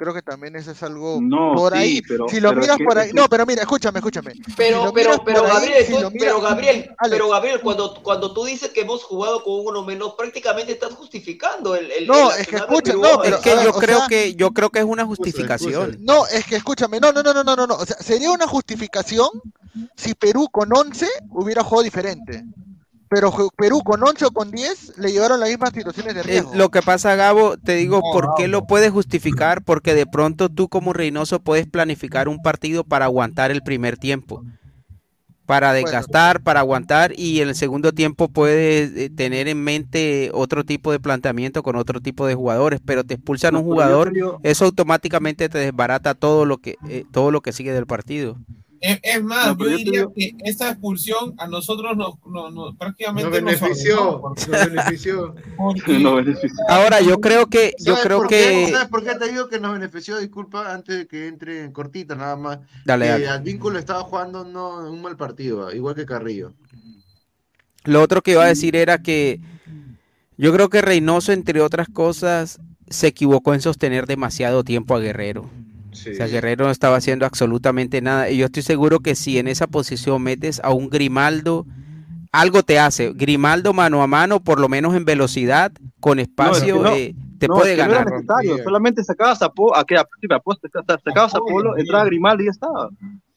Creo 0.00 0.14
que 0.14 0.22
también 0.22 0.56
eso 0.56 0.70
es 0.70 0.82
algo 0.82 1.18
No, 1.20 1.52
por 1.54 1.74
sí, 1.74 1.78
ahí. 1.78 2.00
pero- 2.08 2.26
si 2.26 2.40
lo 2.40 2.48
pero 2.48 2.60
miras 2.62 2.78
por 2.82 2.98
ahí, 2.98 3.10
no, 3.12 3.28
pero 3.28 3.44
mira, 3.44 3.60
escúchame, 3.60 3.98
escúchame. 3.98 4.32
Pero, 4.56 4.90
pero, 4.94 5.22
pero 5.22 5.42
ahí, 5.44 5.48
Gabriel, 5.52 5.84
si 5.86 5.92
tú- 5.92 6.00
lo 6.00 6.10
miras- 6.10 6.24
pero 6.26 6.40
Gabriel, 6.40 6.76
Alex. 6.96 6.96
pero 7.10 7.28
Gabriel, 7.28 7.60
cuando, 7.60 7.94
cuando 8.02 8.32
tú 8.32 8.46
dices 8.46 8.70
que 8.70 8.80
hemos 8.80 9.04
jugado 9.04 9.44
con 9.44 9.66
uno 9.66 9.84
menos, 9.84 10.14
prácticamente 10.16 10.72
estás 10.72 10.94
justificando 10.94 11.74
el, 11.74 11.90
el 11.92 12.06
No, 12.06 12.32
el 12.32 12.40
es 12.40 12.48
que 12.48 12.56
escucha, 12.56 12.92
Perú 12.92 13.02
no, 13.02 13.20
pero 13.20 13.36
Es 13.36 13.42
que 13.42 13.54
ver, 13.54 13.64
yo 13.66 13.72
creo 13.74 13.98
sea- 13.98 14.08
que 14.08 14.34
yo 14.36 14.50
creo 14.52 14.70
que 14.70 14.78
es 14.78 14.84
una 14.86 15.04
justificación. 15.04 15.98
No, 16.00 16.26
es 16.28 16.46
que 16.46 16.56
escúchame, 16.56 16.98
no, 16.98 17.12
no, 17.12 17.22
no, 17.22 17.34
no, 17.34 17.44
no, 17.44 17.54
no, 17.54 17.66
no. 17.66 17.74
O 17.74 17.84
sea, 17.84 17.96
sería 17.98 18.30
una 18.30 18.46
justificación 18.46 19.28
si 19.96 20.14
Perú 20.14 20.48
con 20.50 20.74
11 20.74 21.08
hubiera 21.28 21.62
jugado 21.62 21.82
diferente. 21.82 22.42
Pero 23.10 23.32
Perú 23.56 23.80
con 23.84 24.02
11 24.04 24.24
o 24.26 24.30
con 24.30 24.52
10 24.52 24.96
le 24.96 25.10
llevaron 25.10 25.40
las 25.40 25.48
mismas 25.48 25.72
situaciones 25.74 26.14
de 26.14 26.38
Eh, 26.38 26.44
lo 26.54 26.68
que 26.70 26.80
pasa, 26.80 27.16
Gabo, 27.16 27.56
te 27.56 27.74
digo, 27.74 27.96
No, 27.96 28.12
¿por 28.12 28.34
qué 28.36 28.46
lo 28.46 28.66
puedes 28.66 28.92
justificar? 28.92 29.64
Porque 29.64 29.94
de 29.94 30.06
pronto 30.06 30.48
tú 30.48 30.68
como 30.68 30.92
Reynoso 30.92 31.40
puedes 31.40 31.66
planificar 31.66 32.28
un 32.28 32.40
partido 32.40 32.84
para 32.84 33.06
aguantar 33.06 33.50
el 33.50 33.62
primer 33.62 33.96
tiempo. 33.98 34.44
Para 35.44 35.72
Bueno. 35.72 35.86
desgastar, 35.86 36.40
para 36.44 36.60
aguantar 36.60 37.12
y 37.18 37.40
en 37.40 37.48
el 37.48 37.56
segundo 37.56 37.90
tiempo 37.90 38.28
puedes 38.28 38.96
eh, 38.96 39.10
tener 39.10 39.48
en 39.48 39.60
mente 39.64 40.30
otro 40.32 40.62
tipo 40.64 40.92
de 40.92 41.00
planteamiento 41.00 41.64
con 41.64 41.74
otro 41.74 42.00
tipo 42.00 42.24
de 42.28 42.36
jugadores, 42.36 42.78
pero 42.84 43.02
te 43.02 43.14
expulsan 43.14 43.54
No, 43.54 43.60
un 43.60 43.64
yo 43.66 43.72
jugador, 43.72 44.12
eso 44.44 44.66
automáticamente 44.66 45.48
te 45.48 45.58
desbarata 45.58 46.14
todo 46.14 46.44
lo 46.44 46.58
que 46.58 46.76
eh, 46.88 47.02
todo 47.10 47.32
lo 47.32 47.40
que 47.40 47.52
sigue 47.52 47.72
del 47.72 47.86
partido. 47.86 48.36
Es, 48.82 48.98
es 49.02 49.22
más, 49.22 49.58
No, 49.58 49.64
yo 49.64 49.76
diría 49.76 50.00
digo- 50.00 50.12
que 50.16 50.32
esa 50.44 50.70
expulsión 50.70 51.34
a 51.38 51.46
nosotros 51.46 51.94
nos, 51.98 52.14
no- 52.24 52.50
no- 52.50 52.74
prácticamente 52.78 53.28
Nos 53.28 53.32
benefició, 53.44 54.22
nos 54.24 54.48
benefició. 54.48 55.34
porque- 55.58 55.98
No 55.98 56.14
beneficia. 56.14 56.64
Ahora 56.68 57.00
yo 57.02 57.20
creo 57.20 57.46
que 57.46 57.74
yo 57.78 57.92
¿Sabes 57.92 58.06
creo 58.06 58.18
por 58.18 58.28
que 58.28 58.36
qué? 58.66 58.72
¿Sabes 58.72 58.88
por 58.88 59.04
qué 59.04 59.14
te 59.16 59.28
digo 59.30 59.48
que 59.50 59.60
nos 59.60 59.74
benefició? 59.74 60.16
Disculpa, 60.18 60.72
antes 60.72 60.96
de 60.96 61.06
que 61.06 61.28
entre 61.28 61.62
en 61.64 61.72
cortita 61.72 62.14
nada 62.14 62.36
más. 62.36 62.58
Dale, 62.86 63.04
que 63.04 63.10
dale. 63.10 63.28
al 63.28 63.42
vínculo 63.42 63.78
estaba 63.78 64.00
jugando 64.02 64.44
no, 64.44 64.90
un 64.90 65.02
mal 65.02 65.16
partido, 65.18 65.70
igual 65.74 65.94
que 65.94 66.06
Carrillo. 66.06 66.54
Lo 67.84 68.00
otro 68.02 68.22
que 68.22 68.32
iba 68.32 68.44
a 68.44 68.48
decir 68.48 68.76
era 68.76 69.02
que 69.02 69.40
yo 70.38 70.52
creo 70.54 70.70
que 70.70 70.80
Reynoso, 70.80 71.32
entre 71.32 71.60
otras 71.60 71.88
cosas, 71.88 72.58
se 72.88 73.08
equivocó 73.08 73.52
en 73.52 73.60
sostener 73.60 74.06
demasiado 74.06 74.64
tiempo 74.64 74.94
a 74.94 75.00
Guerrero. 75.00 75.50
Sí. 75.92 76.10
O 76.10 76.14
sea, 76.14 76.26
Guerrero 76.26 76.64
no 76.66 76.70
estaba 76.70 76.96
haciendo 76.96 77.26
absolutamente 77.26 78.00
nada. 78.00 78.30
Y 78.30 78.38
yo 78.38 78.46
estoy 78.46 78.62
seguro 78.62 79.00
que 79.00 79.14
si 79.14 79.38
en 79.38 79.48
esa 79.48 79.66
posición 79.66 80.22
metes 80.22 80.60
a 80.64 80.70
un 80.72 80.88
Grimaldo, 80.90 81.66
algo 82.32 82.62
te 82.62 82.78
hace. 82.78 83.12
Grimaldo 83.12 83.72
mano 83.72 84.02
a 84.02 84.06
mano, 84.06 84.40
por 84.42 84.60
lo 84.60 84.68
menos 84.68 84.94
en 84.94 85.04
velocidad, 85.04 85.72
con 86.00 86.18
espacio, 86.18 86.80
no, 86.80 86.94
eh, 86.94 87.14
te 87.38 87.48
no, 87.48 87.54
puede 87.54 87.72
es 87.72 87.78
que 87.78 87.84
no 87.86 87.90
ganar. 87.90 88.06
era 88.08 88.16
necesario, 88.18 88.64
solamente 88.64 89.02
sacabas 89.04 89.42
a 89.42 89.48
Polo, 89.50 89.74
a, 89.76 89.84
que, 89.84 89.96
a, 89.96 90.06
sacabas 91.04 91.34
a 91.34 91.38
Polo, 91.40 91.76
entraba 91.76 92.04
Grimaldo 92.04 92.42
y 92.42 92.46
ya 92.46 92.50
estaba. 92.52 92.88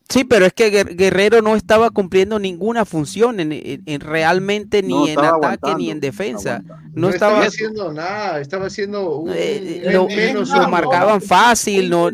Sí, 0.09 0.25
pero 0.25 0.45
es 0.45 0.53
que 0.53 0.69
Guer- 0.71 0.95
Guerrero 0.95 1.41
no 1.41 1.55
estaba 1.55 1.89
cumpliendo 1.89 2.37
ninguna 2.37 2.85
función 2.85 3.39
en, 3.39 3.51
en- 3.53 3.81
en 3.85 3.99
realmente 4.01 4.83
ni 4.83 4.93
No, 4.93 5.07
en 5.07 5.19
ataque 5.19 5.73
ni 5.75 5.89
en 5.89 5.99
defensa. 6.01 6.61
No, 6.67 6.75
No, 6.93 7.09
estaba, 7.09 7.31
estaba, 7.33 7.45
haciendo 7.47 7.93
nada, 7.93 8.39
estaba 8.41 8.65
haciendo 8.67 9.09
un, 9.19 9.31
eh, 9.33 9.83
lo, 9.91 10.05
menos 10.07 10.49
lo 10.49 10.67
marcaban 10.69 11.21
fácil, 11.21 11.89
no, 11.89 12.09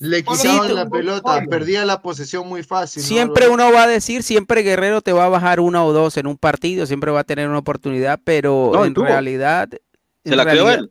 Le 0.00 0.24
quitaban 0.24 0.74
la 0.74 0.88
pelota, 0.88 1.44
perdía 1.48 1.84
la 1.84 2.02
posesión 2.02 2.48
muy 2.48 2.62
fácil. 2.64 3.02
Siempre 3.02 3.48
uno 3.48 3.72
va 3.72 3.84
a 3.84 3.86
decir, 3.86 4.22
siempre 4.24 4.62
Guerrero 4.62 5.02
te 5.02 5.12
va 5.12 5.26
a 5.26 5.28
bajar 5.28 5.60
una 5.60 5.84
o 5.84 5.92
dos 5.92 6.16
en 6.16 6.26
un 6.26 6.36
partido, 6.36 6.84
siempre 6.86 7.12
va 7.12 7.20
a 7.20 7.24
tener 7.24 7.48
una 7.48 7.58
oportunidad, 7.58 8.20
pero 8.24 8.70
No, 8.74 8.84
en 8.84 8.94
tuvo. 8.94 9.06
realidad... 9.06 9.68
Se 10.24 10.30
en 10.30 10.36
la 10.36 10.52
él. 10.74 10.90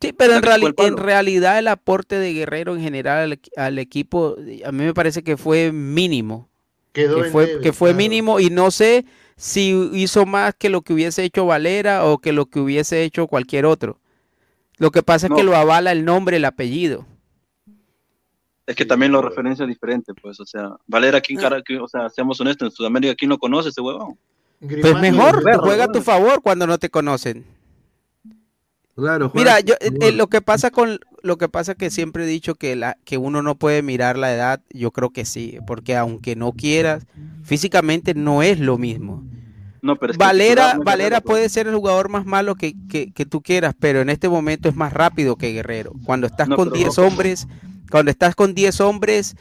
Sí, 0.00 0.12
pero 0.12 0.34
en, 0.34 0.42
reali- 0.42 0.74
en 0.78 0.96
realidad 0.96 1.58
el 1.58 1.68
aporte 1.68 2.18
de 2.18 2.32
Guerrero 2.34 2.74
en 2.74 2.82
general 2.82 3.18
al, 3.20 3.32
equi- 3.40 3.50
al 3.56 3.78
equipo, 3.78 4.36
a 4.64 4.72
mí 4.72 4.84
me 4.84 4.92
parece 4.92 5.22
que 5.22 5.36
fue 5.36 5.72
mínimo. 5.72 6.48
Quedó 6.92 7.20
que 7.20 7.26
en 7.26 7.32
fue, 7.32 7.46
debe, 7.46 7.60
que 7.62 7.72
fue 7.72 7.90
claro. 7.90 7.98
mínimo 7.98 8.40
y 8.40 8.50
no 8.50 8.70
sé 8.70 9.06
si 9.36 9.90
hizo 9.94 10.26
más 10.26 10.54
que 10.58 10.68
lo 10.68 10.82
que 10.82 10.92
hubiese 10.92 11.22
hecho 11.24 11.46
Valera 11.46 12.04
o 12.04 12.18
que 12.18 12.32
lo 12.32 12.46
que 12.46 12.60
hubiese 12.60 13.02
hecho 13.02 13.26
cualquier 13.28 13.66
otro. 13.66 13.98
Lo 14.78 14.90
que 14.90 15.02
pasa 15.02 15.28
es 15.28 15.32
que 15.34 15.42
lo 15.42 15.56
avala 15.56 15.92
el 15.92 16.04
nombre, 16.04 16.36
el 16.36 16.44
apellido. 16.44 17.06
Es 18.66 18.74
que 18.76 18.84
también 18.86 19.12
lo 19.12 19.20
referencia 19.20 19.66
diferente, 19.66 20.12
pues, 20.14 20.40
o 20.40 20.46
sea, 20.46 20.70
Valera, 20.86 21.20
¿quién 21.20 21.38
cara, 21.38 21.60
que- 21.62 21.78
o 21.78 21.86
sea, 21.88 22.08
seamos 22.08 22.40
honestos, 22.40 22.66
en 22.68 22.72
Sudamérica, 22.72 23.14
¿quién 23.14 23.28
lo 23.28 23.38
conoce 23.38 23.68
ese 23.68 23.80
huevón? 23.82 24.16
Pues 24.60 24.98
mejor, 25.00 25.42
juega 25.60 25.84
a 25.84 25.92
tu 25.92 26.00
favor 26.00 26.40
cuando 26.40 26.66
no 26.66 26.78
te 26.78 26.88
conocen. 26.88 27.44
Claro, 28.96 29.30
Mira, 29.34 29.58
yo, 29.60 29.74
eh, 29.80 29.90
eh, 30.02 30.12
lo 30.12 30.28
que 30.28 30.40
pasa 30.40 30.70
con 30.70 31.00
lo 31.22 31.36
que 31.36 31.48
pasa 31.48 31.74
que 31.74 31.90
siempre 31.90 32.22
he 32.24 32.26
dicho 32.28 32.54
que 32.54 32.76
la 32.76 32.96
que 33.04 33.18
uno 33.18 33.42
no 33.42 33.56
puede 33.56 33.82
mirar 33.82 34.16
la 34.16 34.32
edad, 34.32 34.60
yo 34.70 34.92
creo 34.92 35.10
que 35.10 35.24
sí, 35.24 35.58
porque 35.66 35.96
aunque 35.96 36.36
no 36.36 36.52
quieras, 36.52 37.04
físicamente 37.42 38.14
no 38.14 38.42
es 38.44 38.60
lo 38.60 38.78
mismo. 38.78 39.24
No, 39.82 39.96
pero 39.96 40.12
es 40.12 40.18
que 40.18 40.24
Valera, 40.24 40.72
es 40.72 40.78
Valera 40.78 41.20
pues. 41.20 41.32
puede 41.32 41.48
ser 41.48 41.66
el 41.66 41.74
jugador 41.74 42.08
más 42.08 42.24
malo 42.24 42.54
que, 42.54 42.74
que- 42.88 43.10
que 43.12 43.26
tú 43.26 43.42
quieras, 43.42 43.74
pero 43.78 44.00
en 44.00 44.10
este 44.10 44.28
momento 44.28 44.68
es 44.68 44.76
más 44.76 44.92
rápido 44.92 45.34
que 45.36 45.52
Guerrero. 45.52 45.92
Cuando 46.04 46.28
estás 46.28 46.48
No, 46.48 46.54
con 46.56 46.68
pero 46.70 46.76
10 46.78 46.96
no- 46.96 47.04
hombres, 47.06 47.48
cuando 47.90 48.10
estás 48.10 48.34
con 48.34 48.54
10 48.54 48.80
hombres, 48.80 49.36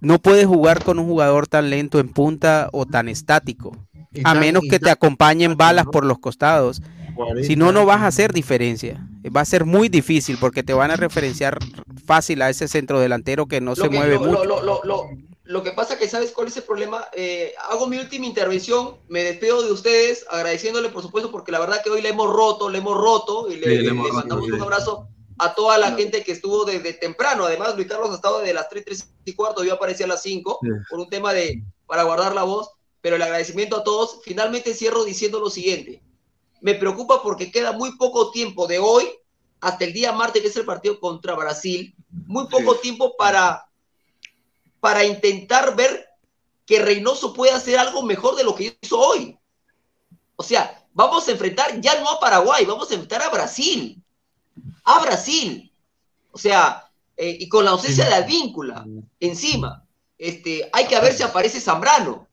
no 0.00 0.18
puedes 0.18 0.46
jugar 0.46 0.82
con 0.84 0.98
un 0.98 1.06
jugador 1.06 1.46
tan 1.46 1.70
lento 1.70 1.98
en 1.98 2.08
punta 2.08 2.68
o 2.72 2.86
tan 2.86 3.08
estático, 3.08 3.76
a 4.24 4.34
menos 4.34 4.62
que 4.68 4.78
te 4.78 4.90
acompañen 4.90 5.56
balas 5.56 5.86
por 5.86 6.04
los 6.04 6.18
costados. 6.18 6.82
40 7.14 7.46
Si 7.46 7.56
no, 7.56 7.70
no 7.72 7.86
vas 7.86 8.00
a 8.02 8.08
hacer 8.08 8.32
diferencia. 8.32 9.06
Va 9.34 9.40
a 9.40 9.44
ser 9.44 9.64
muy 9.64 9.88
difícil 9.88 10.36
porque 10.38 10.62
te 10.62 10.74
van 10.74 10.90
a 10.90 10.96
referenciar 10.96 11.58
fácil 12.04 12.42
a 12.42 12.50
ese 12.50 12.68
centro 12.68 13.00
delantero 13.00 13.46
que 13.46 13.60
no 13.60 13.70
Lo 13.70 13.76
se 13.76 13.88
que- 13.88 13.96
mueve 13.96 14.14
lo, 14.16 14.20
mucho. 14.20 14.44
Lo, 14.44 14.62
lo- 14.62 14.80
lo- 14.84 15.08
lo 15.44 15.62
que 15.62 15.72
pasa 15.72 15.96
que, 15.98 16.08
¿sabes 16.08 16.32
cuál 16.32 16.48
es 16.48 16.56
el 16.56 16.62
problema? 16.64 17.04
Eh, 17.14 17.52
hago 17.70 17.86
mi 17.86 17.98
última 17.98 18.26
intervención, 18.26 18.96
me 19.08 19.22
despido 19.22 19.62
de 19.62 19.72
ustedes, 19.72 20.24
agradeciéndole, 20.30 20.88
por 20.88 21.02
supuesto, 21.02 21.30
porque 21.30 21.52
la 21.52 21.60
verdad 21.60 21.80
que 21.84 21.90
hoy 21.90 22.00
le 22.02 22.08
hemos 22.08 22.32
roto, 22.32 22.68
le 22.70 22.78
hemos 22.78 22.96
roto, 22.96 23.48
y 23.50 23.56
le, 23.56 23.66
Sí, 23.66 23.76
le 23.76 23.82
le- 23.82 23.88
hemos 23.90 24.04
le 24.06 24.10
roto, 24.12 24.20
mandamos 24.20 24.48
un 24.48 24.60
abrazo 24.62 25.08
a 25.38 25.54
toda 25.54 25.78
la 25.78 25.92
gente 25.92 26.22
que 26.22 26.32
estuvo 26.32 26.64
desde 26.64 26.92
temprano. 26.92 27.44
Además, 27.44 27.74
Luis 27.74 27.88
Carlos 27.88 28.10
ha 28.10 28.14
estado 28.14 28.38
desde 28.40 28.54
las 28.54 28.68
3, 28.68 28.84
3 28.84 29.08
y 29.24 29.32
cuarto, 29.34 29.64
yo 29.64 29.74
aparecí 29.74 30.02
a 30.02 30.06
las 30.06 30.22
5, 30.22 30.58
Sí. 30.62 30.68
por 30.88 31.00
un 31.00 31.08
tema 31.08 31.32
de, 31.32 31.62
para 31.86 32.04
guardar 32.04 32.34
la 32.34 32.44
voz, 32.44 32.70
pero 33.00 33.16
el 33.16 33.22
agradecimiento 33.22 33.76
a 33.76 33.84
todos. 33.84 34.20
Finalmente 34.22 34.74
cierro 34.74 35.04
diciendo 35.04 35.40
lo 35.40 35.50
siguiente. 35.50 36.02
Me 36.60 36.74
preocupa 36.74 37.22
porque 37.22 37.50
queda 37.52 37.72
muy 37.72 37.96
poco 37.96 38.30
tiempo 38.30 38.66
de 38.66 38.78
hoy 38.78 39.08
hasta 39.60 39.84
el 39.84 39.92
día 39.92 40.12
martes, 40.12 40.42
que 40.42 40.48
es 40.48 40.56
el 40.56 40.64
partido 40.64 41.00
contra 41.00 41.34
Brasil, 41.34 41.94
muy 42.26 42.46
poco 42.48 42.76
tiempo 42.76 43.16
para, 43.16 43.66
para 44.80 45.04
intentar 45.04 45.74
ver 45.74 46.06
que 46.66 46.78
Reynoso 46.78 47.32
puede 47.32 47.52
hacer 47.52 47.78
algo 47.78 48.02
mejor 48.02 48.36
de 48.36 48.44
lo 48.44 48.54
que 48.54 48.78
hizo 48.80 48.98
hoy. 48.98 49.38
O 50.36 50.42
sea, 50.42 50.86
vamos 50.92 51.26
a 51.28 51.32
enfrentar 51.32 51.80
ya 51.80 51.98
no 52.00 52.08
a 52.10 52.20
Paraguay, 52.20 52.64
vamos 52.64 52.90
a 52.90 52.94
enfrentar 52.94 53.22
a 53.22 53.30
Brasil. 53.30 54.02
A 54.84 55.00
Brasil. 55.00 55.72
O 56.32 56.38
sea, 56.38 56.90
eh, 57.16 57.36
y 57.40 57.48
con 57.48 57.64
la 57.64 57.70
ausencia 57.72 58.04
de 58.06 58.14
Advíncula 58.14 58.84
encima. 59.20 59.84
Este, 60.18 60.68
hay 60.72 60.86
que 60.86 60.98
ver 61.00 61.12
si 61.12 61.22
aparece 61.22 61.60
Zambrano. 61.60 62.26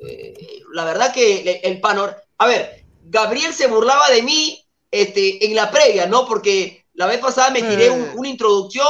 Eh, 0.00 0.62
la 0.72 0.84
verdad 0.84 1.12
que 1.12 1.40
el, 1.40 1.60
el 1.74 1.80
panorama. 1.80 2.18
A 2.38 2.46
ver, 2.46 2.84
Gabriel 3.04 3.52
se 3.54 3.66
burlaba 3.68 4.08
de 4.10 4.22
mí 4.22 4.62
este, 4.90 5.44
en 5.46 5.54
la 5.54 5.70
previa, 5.70 6.06
¿no? 6.06 6.26
Porque 6.26 6.84
la 6.94 7.06
vez 7.06 7.18
pasada 7.18 7.50
me 7.50 7.62
tiré 7.62 7.90
un- 7.90 8.10
una 8.16 8.28
introducción, 8.28 8.86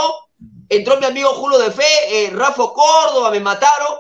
entró 0.69 0.99
mi 0.99 1.07
amigo 1.07 1.31
Julio 1.31 1.59
de 1.59 1.71
Fe, 1.71 1.85
eh, 2.11 2.31
Rafa 2.31 2.65
Córdoba, 2.73 3.31
me 3.31 3.41
mataron. 3.41 3.99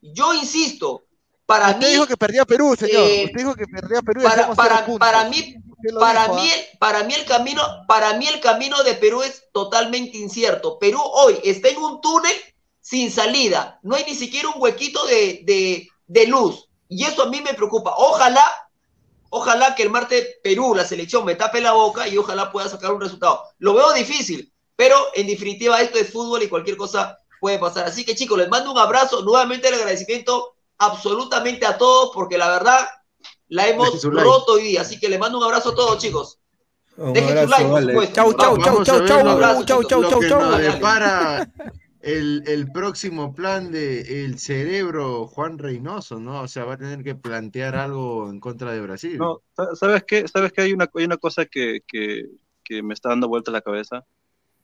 Yo 0.00 0.34
insisto, 0.34 1.04
para 1.46 1.70
Usted 1.70 1.86
mí. 1.86 1.92
dijo 1.92 2.06
que 2.06 2.16
perdía 2.16 2.44
Perú, 2.44 2.74
señor. 2.78 3.02
eh, 3.06 3.24
Usted 3.26 3.38
dijo 3.38 3.54
que 3.54 3.66
perdía 3.66 4.02
Perú 4.02 4.22
para, 4.98 5.28
mí, 5.28 5.56
para 5.98 6.28
mí, 6.28 6.48
¿ah? 6.50 6.54
el- 6.56 6.78
para 6.78 7.04
mí 7.04 7.14
el 7.14 7.24
camino, 7.24 7.62
para 7.88 8.14
mí 8.14 8.26
el 8.28 8.40
camino 8.40 8.82
de 8.82 8.94
Perú 8.94 9.22
es 9.22 9.44
totalmente 9.52 10.18
incierto. 10.18 10.78
Perú 10.78 11.00
hoy 11.02 11.38
está 11.44 11.68
en 11.68 11.78
un 11.78 12.00
túnel 12.00 12.34
sin 12.80 13.10
salida. 13.10 13.78
No 13.82 13.96
hay 13.96 14.04
ni 14.04 14.14
siquiera 14.14 14.48
un 14.48 14.60
huequito 14.60 15.04
de, 15.06 15.40
de, 15.44 15.88
de 16.06 16.26
luz. 16.26 16.68
Y 16.88 17.04
eso 17.04 17.22
a 17.22 17.26
mí 17.30 17.40
me 17.40 17.54
preocupa. 17.54 17.94
Ojalá, 17.96 18.44
ojalá 19.30 19.74
que 19.74 19.82
el 19.82 19.90
martes 19.90 20.36
Perú, 20.42 20.74
la 20.74 20.84
selección, 20.84 21.24
me 21.24 21.34
tape 21.34 21.60
la 21.60 21.72
boca 21.72 22.06
y 22.08 22.16
ojalá 22.18 22.52
pueda 22.52 22.68
sacar 22.68 22.92
un 22.92 23.00
resultado. 23.00 23.42
Lo 23.58 23.74
veo 23.74 23.92
difícil, 23.92 24.52
pero 24.76 24.96
en 25.14 25.26
definitiva 25.26 25.80
esto 25.80 25.98
es 25.98 26.12
fútbol 26.12 26.42
y 26.42 26.48
cualquier 26.48 26.76
cosa 26.76 27.18
puede 27.40 27.58
pasar. 27.58 27.86
Así 27.86 28.04
que 28.04 28.14
chicos, 28.14 28.38
les 28.38 28.48
mando 28.48 28.70
un 28.72 28.78
abrazo. 28.78 29.22
Nuevamente 29.22 29.68
el 29.68 29.74
agradecimiento 29.74 30.54
absolutamente 30.78 31.66
a 31.66 31.78
todos 31.78 32.10
porque 32.14 32.38
la 32.38 32.48
verdad 32.48 32.86
la 33.48 33.68
hemos 33.68 34.00
su 34.00 34.10
like. 34.10 34.24
roto 34.28 34.52
hoy 34.54 34.62
día. 34.64 34.80
Así 34.82 34.98
que 34.98 35.08
les 35.08 35.18
mando 35.18 35.38
un 35.38 35.44
abrazo 35.44 35.70
a 35.70 35.74
todos, 35.74 35.98
chicos. 35.98 36.38
Un 36.96 37.12
Dejen 37.12 37.30
su 37.30 37.38
abrazo, 37.38 37.50
like, 37.50 37.64
por 37.64 37.72
vale. 37.72 37.92
supuesto. 37.92 38.14
Chau, 38.14 38.32
chau, 38.34 38.58
chau, 38.58 38.84
chau, 38.84 39.06
chau, 39.06 39.64
chau, 39.64 39.82
chau, 39.84 40.10
chau, 40.10 40.22
chau. 40.28 40.58
depara 40.58 41.50
el, 42.00 42.44
el 42.46 42.70
próximo 42.70 43.34
plan 43.34 43.72
de 43.72 44.24
el 44.24 44.38
cerebro 44.38 45.26
Juan 45.26 45.58
Reynoso, 45.58 46.20
¿no? 46.20 46.42
O 46.42 46.48
sea, 46.48 46.64
va 46.64 46.74
a 46.74 46.78
tener 46.78 47.02
que 47.02 47.14
plantear 47.14 47.76
algo 47.76 48.28
en 48.30 48.40
contra 48.40 48.72
de 48.72 48.80
Brasil. 48.80 49.16
No, 49.18 49.40
sa- 49.56 49.74
¿sabes 49.74 50.04
qué? 50.04 50.28
¿Sabes 50.28 50.52
qué? 50.52 50.62
Hay 50.62 50.72
una, 50.72 50.88
hay 50.94 51.04
una 51.04 51.16
cosa 51.16 51.46
que, 51.46 51.80
que, 51.86 52.26
que 52.62 52.82
me 52.82 52.92
está 52.94 53.08
dando 53.08 53.26
vuelta 53.28 53.50
a 53.50 53.54
la 53.54 53.62
cabeza. 53.62 54.04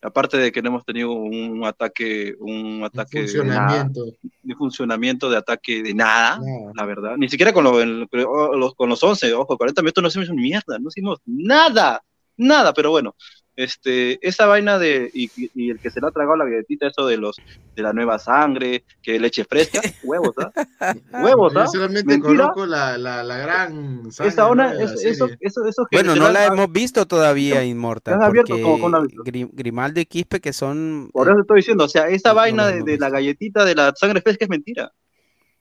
Aparte 0.02 0.38
de 0.38 0.50
que 0.50 0.62
no 0.62 0.68
hemos 0.70 0.84
tenido 0.84 1.12
un 1.12 1.62
ataque, 1.64 2.34
un 2.38 2.82
ataque 2.84 3.22
de 3.26 3.44
nada, 3.44 3.68
funcionamiento. 3.84 4.04
de 4.42 4.54
funcionamiento 4.54 5.30
de 5.30 5.36
ataque 5.36 5.82
de 5.82 5.92
nada, 5.94 6.38
Nada. 6.38 6.72
la 6.74 6.84
verdad. 6.86 7.16
Ni 7.18 7.28
siquiera 7.28 7.52
con, 7.52 7.64
lo- 7.64 7.80
el- 7.82 8.08
los, 8.10 8.74
con 8.74 8.88
los 8.88 9.02
11, 9.02 9.32
ojo, 9.34 9.58
40 9.58 9.82
minutos 9.82 10.02
no 10.02 10.08
hicimos 10.08 10.30
mierda, 10.30 10.78
no 10.78 10.88
hicimos 10.88 11.18
nada, 11.26 12.02
nada, 12.36 12.72
pero 12.72 12.90
bueno, 12.90 13.14
este, 13.62 14.18
esa 14.26 14.46
vaina 14.46 14.78
de, 14.78 15.10
y, 15.12 15.70
el 15.70 15.78
que 15.80 15.90
se 15.90 16.00
le 16.00 16.06
ha 16.06 16.10
tragado 16.10 16.36
la 16.36 16.44
galletita, 16.44 16.88
eso 16.88 17.06
de 17.06 17.16
los, 17.16 17.36
de 17.76 17.82
la 17.82 17.92
nueva 17.92 18.18
sangre, 18.18 18.84
que 19.02 19.18
leche 19.20 19.44
fresca, 19.44 19.80
huevos, 20.02 20.34
¿ah? 20.38 20.94
Huevos, 21.22 21.52
Yo 21.52 21.60
¿ah? 21.60 21.66
solamente 21.66 22.04
Mentira. 22.06 22.44
conozco 22.50 22.66
la, 22.66 22.96
la, 22.96 23.22
la 23.22 23.38
gran 23.38 24.10
sangre, 24.10 24.54
la 24.56 24.82
es- 24.82 25.04
eso, 25.04 25.28
eso, 25.40 25.64
eso 25.66 25.86
que 25.90 25.96
Bueno, 25.98 26.14
no 26.16 26.30
la 26.30 26.46
han- 26.46 26.52
hemos 26.54 26.72
visto 26.72 27.06
todavía, 27.06 27.64
Inmortal, 27.64 28.22
abierto 28.22 28.60
como 28.62 28.88
la 28.88 29.02
Grimaldo 29.24 30.00
y 30.00 30.06
Quispe 30.06 30.40
que 30.40 30.52
son... 30.52 31.10
Por 31.12 31.28
eso 31.28 31.40
estoy 31.40 31.56
diciendo, 31.58 31.84
o 31.84 31.88
sea, 31.88 32.08
esa 32.08 32.30
No, 32.30 32.34
no 32.34 32.40
vaina 32.40 32.66
de, 32.68 32.98
la 32.98 33.10
galletita 33.10 33.64
de 33.64 33.74
la 33.74 33.92
sangre 33.94 34.20
fresca 34.22 34.44
es 34.46 34.48
mentira. 34.50 34.90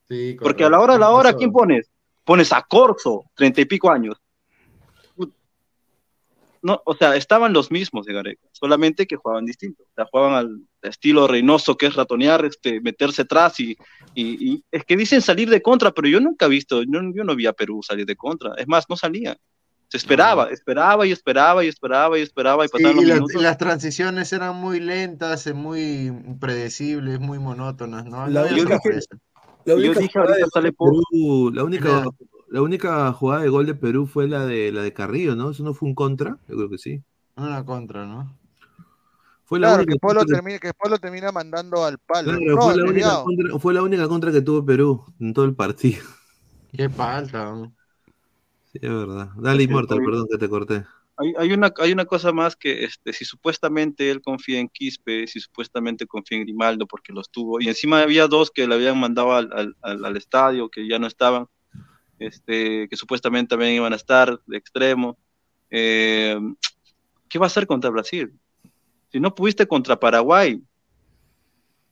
Sí, 0.07 0.38
Porque 0.41 0.63
a 0.63 0.69
la 0.69 0.80
hora, 0.80 0.95
a 0.95 0.97
la 0.99 1.09
hora, 1.11 1.34
¿quién 1.34 1.51
pones? 1.51 1.91
Pones 2.23 2.51
a 2.53 2.61
Corso, 2.63 3.26
treinta 3.35 3.61
y 3.61 3.65
pico 3.65 3.91
años. 3.91 4.17
No, 6.61 6.81
o 6.86 6.95
sea, 6.95 7.15
estaban 7.15 7.53
los 7.53 7.72
mismos 7.72 8.06
de 8.06 8.14
Gareca, 8.14 8.48
solamente 8.52 9.07
que 9.07 9.15
jugaban 9.15 9.45
distinto. 9.45 9.84
O 9.84 9.91
sea, 9.95 10.06
jugaban 10.11 10.34
al 10.34 10.60
estilo 10.81 11.27
Reynoso, 11.27 11.76
que 11.77 11.86
es 11.88 11.95
ratonear, 11.95 12.44
este, 12.45 12.81
meterse 12.81 13.22
atrás 13.23 13.60
y, 13.60 13.77
y, 14.14 14.53
y- 14.53 14.64
es 14.72 14.84
que 14.86 14.98
dicen 14.98 15.22
salir 15.22 15.49
de 15.49 15.61
contra, 15.61 15.91
pero 15.91 16.07
yo 16.07 16.19
nunca 16.19 16.48
he 16.48 16.49
visto, 16.49 16.84
yo, 16.84 16.99
yo 17.14 17.23
no 17.23 17.36
vi 17.36 17.45
a 17.45 17.53
Perú 17.53 17.81
salir 17.84 18.06
de 18.06 18.15
contra. 18.15 18.53
Es 18.56 18.68
más, 18.68 18.86
no 18.90 18.95
salía. 18.98 19.38
Se 19.88 19.98
esperaba, 19.98 20.49
esperaba 20.52 21.07
y 21.07 21.11
esperaba 21.11 21.64
y 21.65 21.68
esperaba 21.68 22.19
y 22.19 22.22
esperaba 22.22 22.64
y 22.64 22.68
Sí, 22.68 22.73
pasaban 22.73 22.91
y, 22.94 22.95
los 22.98 23.06
las- 23.06 23.15
minutos. 23.18 23.41
y 23.41 23.44
las 23.44 23.57
transiciones 23.57 24.31
eran 24.34 24.56
muy 24.56 24.80
lentas, 24.80 25.52
muy 25.56 26.14
predecibles, 26.40 27.19
muy 27.19 27.40
monótonas, 27.40 28.06
¿no? 28.06 28.27
La 28.27 28.44
No 28.44 28.48
única-. 28.52 28.80
La 29.65 29.73
yo 29.73 29.77
única, 29.77 29.99
dije, 29.99 30.14
jugada 30.14 30.31
ahorita 30.31 30.45
de 30.45 30.52
sale 30.52 30.72
Perú, 30.73 31.52
la 31.53 31.64
única. 31.64 32.03
La 32.51 32.61
única 32.61 33.11
jugada 33.13 33.41
de 33.43 33.49
gol 33.49 33.65
de 33.65 33.76
Perú 33.76 34.07
fue 34.07 34.27
la 34.27 34.45
de 34.45 34.71
la 34.71 34.81
de 34.84 34.93
Carrillo, 34.93 35.35
¿no? 35.35 35.51
¿Eso 35.51 35.63
no 35.63 35.73
fue 35.73 35.89
un 35.89 35.95
contra? 35.95 36.38
Yo 36.47 36.55
creo 36.57 36.69
que 36.69 36.77
sí. 36.77 37.03
Una 37.38 37.65
contra, 37.65 38.05
¿no? 38.05 38.38
Fue 39.45 39.59
la 39.59 39.67
Claro, 39.67 39.84
única 39.84 39.93
que 39.93 39.99
Polo, 39.99 40.26
contra 40.26 40.27
que- 40.27 40.35
termina, 40.35 40.59
que 40.59 40.73
Polo 40.73 40.97
termina 40.97 41.31
mandando 41.31 41.84
al 41.85 41.97
palo. 41.99 42.31
Claro, 42.31 42.39
no, 42.41 42.59
fue, 42.59 42.76
la 42.76 42.85
única 42.85 43.17
contra, 43.17 43.59
fue 43.59 43.73
la 43.73 43.81
única 43.84 44.07
contra 44.07 44.31
que 44.31 44.41
tuvo 44.41 44.65
Perú 44.65 45.03
en 45.19 45.34
todo 45.34 45.45
el 45.45 45.55
partido. 45.55 46.03
Qué 46.71 46.89
falta. 46.89 47.51
¿no? 47.53 47.76
Sí, 48.71 48.80
es 48.81 48.89
verdad. 48.89 49.30
Dale, 49.38 49.63
Immortal, 49.63 50.01
perdón 50.01 50.27
que 50.31 50.38
te 50.38 50.49
corté. 50.49 50.85
Hay, 51.17 51.34
hay 51.38 51.51
una, 51.53 51.73
hay 51.77 51.91
una 51.91 52.05
cosa 52.05 52.31
más 52.31 52.55
que 52.55 52.85
este, 52.85 53.11
si 53.13 53.26
supuestamente 53.26 54.09
él 54.09 54.21
confía 54.21 54.59
en 54.59 54.69
Quispe, 54.69 55.27
si 55.27 55.39
supuestamente 55.41 56.07
confía 56.07 56.38
en 56.38 56.45
Grimaldo 56.45 56.88
porque 56.88 57.11
los 57.13 57.30
tuvo, 57.30 57.59
y 57.59 57.67
encima 57.67 58.01
había 58.01 58.27
dos 58.27 58.51
que 58.51 58.67
le 58.67 58.76
habían 58.76 58.97
mandado 58.99 59.34
al, 59.34 59.49
al, 59.53 59.76
al- 59.81 60.05
al 60.05 60.17
estadio, 60.17 60.69
que 60.69 60.88
ya 60.88 60.97
no 60.97 61.07
estaban, 61.07 61.47
este, 62.19 62.87
que 62.89 62.95
supuestamente 62.95 63.49
también 63.49 63.73
iban 63.73 63.93
a 63.93 63.95
estar 63.95 64.39
de 64.45 64.57
extremo. 64.57 65.17
eh, 65.69 66.37
¿Qué 67.27 67.39
va 67.39 67.45
a 67.45 67.47
hacer 67.47 67.65
contra 67.67 67.89
Brasil? 67.89 68.33
Si 69.11 69.19
no 69.19 69.33
pudiste 69.33 69.67
contra 69.67 69.99
Paraguay, 69.99 70.61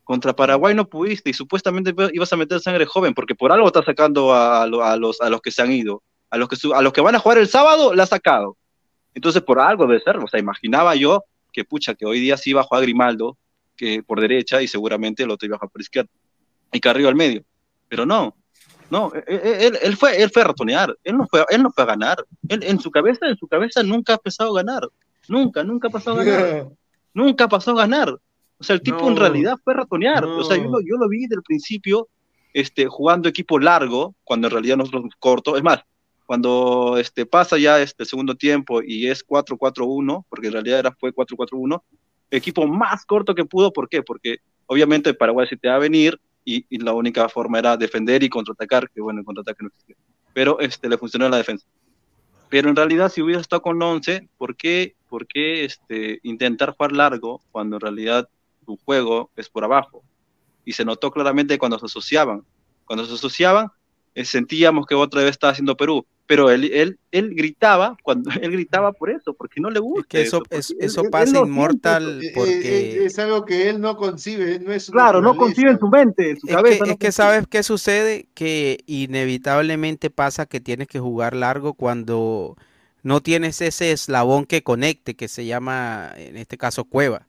contra 0.04 0.34
Paraguay 0.36 0.74
no 0.74 0.88
pudiste 0.88 1.30
y 1.30 1.34
supuestamente 1.34 1.94
ibas 2.14 2.32
a 2.32 2.38
meter 2.38 2.60
sangre 2.60 2.86
joven, 2.86 3.14
porque 3.14 3.36
por 3.36 3.52
algo 3.52 3.68
estás 3.68 3.86
sacando 3.86 4.34
a, 4.34 4.64
a 4.64 4.68
lo- 4.68 4.84
a 4.84 4.96
los, 4.96 5.20
a 5.22 5.30
los 5.30 5.42
que 5.42 5.52
se 5.52 5.62
han 5.62 5.72
ido. 5.72 6.02
A 6.30 6.38
los 6.38 6.50
que, 6.50 6.58
a 6.74 6.82
los 6.82 6.92
que 6.94 7.02
van 7.02 7.16
a 7.16 7.20
jugar 7.20 7.38
el 7.38 7.48
sábado, 7.48 7.94
la 7.94 8.04
has 8.04 8.10
sacado. 8.10 8.58
Entonces, 9.14 9.42
por 9.42 9.60
algo 9.60 9.88
debe 9.88 10.02
ser. 10.02 10.18
O 10.18 10.28
sea, 10.28 10.40
imaginaba 10.40 10.96
yo 10.96 11.24
que, 11.54 11.64
pucha, 11.64 11.96
que 11.96 12.06
hoy 12.06 12.20
día 12.20 12.38
sí 12.38 12.52
iba 12.52 12.62
a 12.62 12.64
jugar 12.64 12.84
Grimaldo 12.84 13.38
que 13.76 14.02
por 14.04 14.20
derecha 14.20 14.62
y 14.62 14.68
seguramente 14.68 15.24
el 15.24 15.32
otro 15.32 15.46
iba 15.46 15.56
a 15.56 15.60
jugar 15.60 15.72
por 15.72 15.82
izquierda. 15.82 16.10
Y 16.72 16.80
Carrillo 16.80 17.10
al 17.10 17.16
medio. 17.16 17.44
Pero 17.88 18.06
no, 18.06 18.36
no, 18.90 19.12
e- 19.16 19.24
e- 19.28 19.68
él, 19.68 19.78
él 19.82 19.98
fue, 19.98 20.22
él 20.22 20.30
fue 20.30 20.42
a 20.42 20.46
ratonear. 20.46 20.96
Él 21.04 21.18
no 21.18 21.28
fue, 21.28 21.46
él 21.50 21.64
no 21.64 21.72
fue 21.72 21.84
a 21.84 21.88
ganar. 21.88 22.18
Él, 22.48 22.64
en 22.64 22.80
su 22.80 22.90
cabeza, 22.92 23.28
en 23.28 23.38
su 23.38 23.48
cabeza 23.48 23.84
nunca 23.84 24.14
ha 24.14 24.18
pensado 24.18 24.54
ganar. 24.54 24.88
Nunca, 25.28 25.64
nunca 25.64 25.88
ha 25.90 25.92
pasado 25.92 26.20
a 26.20 26.24
ganar. 26.24 26.68
nunca 27.14 27.48
pasó 27.48 27.72
a 27.72 27.76
ganar. 27.76 28.10
O 28.60 28.64
sea, 28.64 28.76
el 28.76 28.82
tipo 28.82 29.08
en 29.08 29.16
No. 29.16 29.20
realidad 29.20 29.56
fue 29.64 29.74
a 29.74 29.78
ratonear. 29.78 30.24
No. 30.24 30.38
O 30.38 30.44
sea, 30.44 30.58
yo 30.58 30.64
lo, 30.70 30.80
yo 30.82 30.98
lo 30.98 31.08
vi 31.10 31.28
del 31.28 31.44
principio 31.44 32.08
este, 32.54 32.88
jugando 32.88 33.30
equipo 33.30 33.60
largo, 33.60 34.16
cuando 34.24 34.48
en 34.48 34.54
realidad 34.54 34.78
nosotros 34.78 35.04
corto. 35.20 35.58
Es 35.58 35.64
más, 35.64 35.80
cuando 36.26 36.98
este, 36.98 37.26
pasa 37.26 37.58
ya 37.58 37.82
este 37.82 38.06
segundo 38.06 38.36
tiempo 38.36 38.82
y 38.82 39.08
es 39.08 39.26
4-4-1, 39.26 40.26
porque 40.30 40.48
en 40.48 40.54
realidad 40.54 40.80
era, 40.80 40.92
fue 41.00 41.14
4-4-1, 41.14 41.82
equipo 42.32 42.66
más 42.68 43.06
corto 43.06 43.36
que 43.36 43.46
pudo. 43.46 43.72
¿Por 43.72 43.90
qué? 43.90 44.02
Porque 44.02 44.38
obviamente 44.66 45.14
Paraguay 45.14 45.48
se 45.48 45.58
te 45.58 45.68
va 45.68 45.76
a 45.76 45.80
venir 45.80 46.20
y, 46.48 46.78
la 46.78 46.94
única 46.94 47.28
forma 47.28 47.60
era 47.60 47.76
defender 47.76 48.24
y 48.24 48.30
contraatacar, 48.30 48.90
que 48.90 49.02
bueno, 49.02 49.20
el 49.20 49.26
contraataque 49.26 49.64
no 49.64 49.68
existía. 49.68 49.98
Pero 50.34 50.60
este, 50.62 50.88
le 50.88 50.98
funcionó 50.98 51.28
la 51.28 51.36
defensa. 51.36 51.68
Pero 52.50 52.70
en 52.70 52.76
realidad, 52.76 53.12
si 53.12 53.22
hubiera 53.22 53.42
estado 53.42 53.62
con 53.62 53.82
11, 53.82 54.30
¿por 54.38 54.56
qué, 54.56 54.96
por 55.10 55.28
qué 55.28 55.66
este, 55.66 56.22
intentar 56.24 56.72
jugar 56.72 56.94
largo 56.94 57.42
cuando 57.52 57.76
en 57.76 57.82
realidad 57.82 58.30
tu 58.66 58.78
juego 58.78 59.30
es 59.36 59.50
por 59.50 59.66
abajo? 59.66 60.04
Y 60.64 60.72
se 60.72 60.86
notó 60.86 61.12
claramente 61.12 61.58
cuando 61.58 61.78
se 61.80 61.88
asociaban. 61.88 62.46
Cuando 62.86 63.06
se 63.06 63.14
asociaban, 63.14 63.68
eh, 64.16 64.24
sentíamos 64.24 64.86
que 64.86 64.96
otra 64.96 65.24
vez 65.24 65.32
estaba 65.32 65.52
haciendo 65.52 65.76
Perú. 65.76 66.06
Pero 66.28 66.52
él, 66.52 66.66
él, 66.74 67.00
él 67.12 67.34
gritaba, 67.36 67.98
cuando 68.04 68.30
él 68.42 68.52
gritaba 68.52 68.92
por 68.92 69.10
eso, 69.10 69.34
porque 69.34 69.62
no 69.62 69.70
le 69.70 69.80
gusta. 69.80 70.06
que 70.10 70.22
eso- 70.22 70.44
es- 70.50 70.72
él- 70.72 70.78
eso 70.82 71.00
él- 71.02 71.06
él 71.08 71.12
pasa 71.12 71.32
no 71.34 71.46
Inmortal 71.46 72.22
eso. 72.22 72.32
porque- 72.36 72.52
Eh, 72.60 73.02
eh, 73.02 73.06
es 73.06 73.18
algo 73.18 73.46
que 73.46 73.70
él 73.70 73.80
no 73.80 73.96
concibe, 73.98 74.60
no 74.60 74.74
es 74.74 74.92
Claro, 74.92 75.22
no 75.22 75.36
concibe 75.38 75.72
en 75.72 75.80
su 75.80 75.88
mente, 75.88 76.32
en 76.32 76.40
su 76.40 76.48
Es 76.48 76.56
cabeza. 76.56 76.76
que, 76.84 76.86
no 76.86 76.92
es 76.94 76.98
que 77.00 77.12
sabes 77.14 77.48
qué 77.48 77.64
sucede, 77.64 78.28
que 78.34 78.80
inevitablemente 78.88 80.10
pasa 80.10 80.46
que 80.46 80.60
tienes 80.60 80.88
que 80.88 81.00
jugar 81.00 81.36
largo 81.36 81.74
cuando 81.74 82.56
no 83.04 83.22
tienes 83.22 83.62
ese 83.62 83.92
eslabón 83.92 84.46
que 84.46 84.64
conecte, 84.64 85.16
que 85.16 85.28
se 85.28 85.46
llama, 85.46 86.12
en 86.18 86.36
este 86.38 86.58
caso, 86.58 86.84
cueva, 86.86 87.27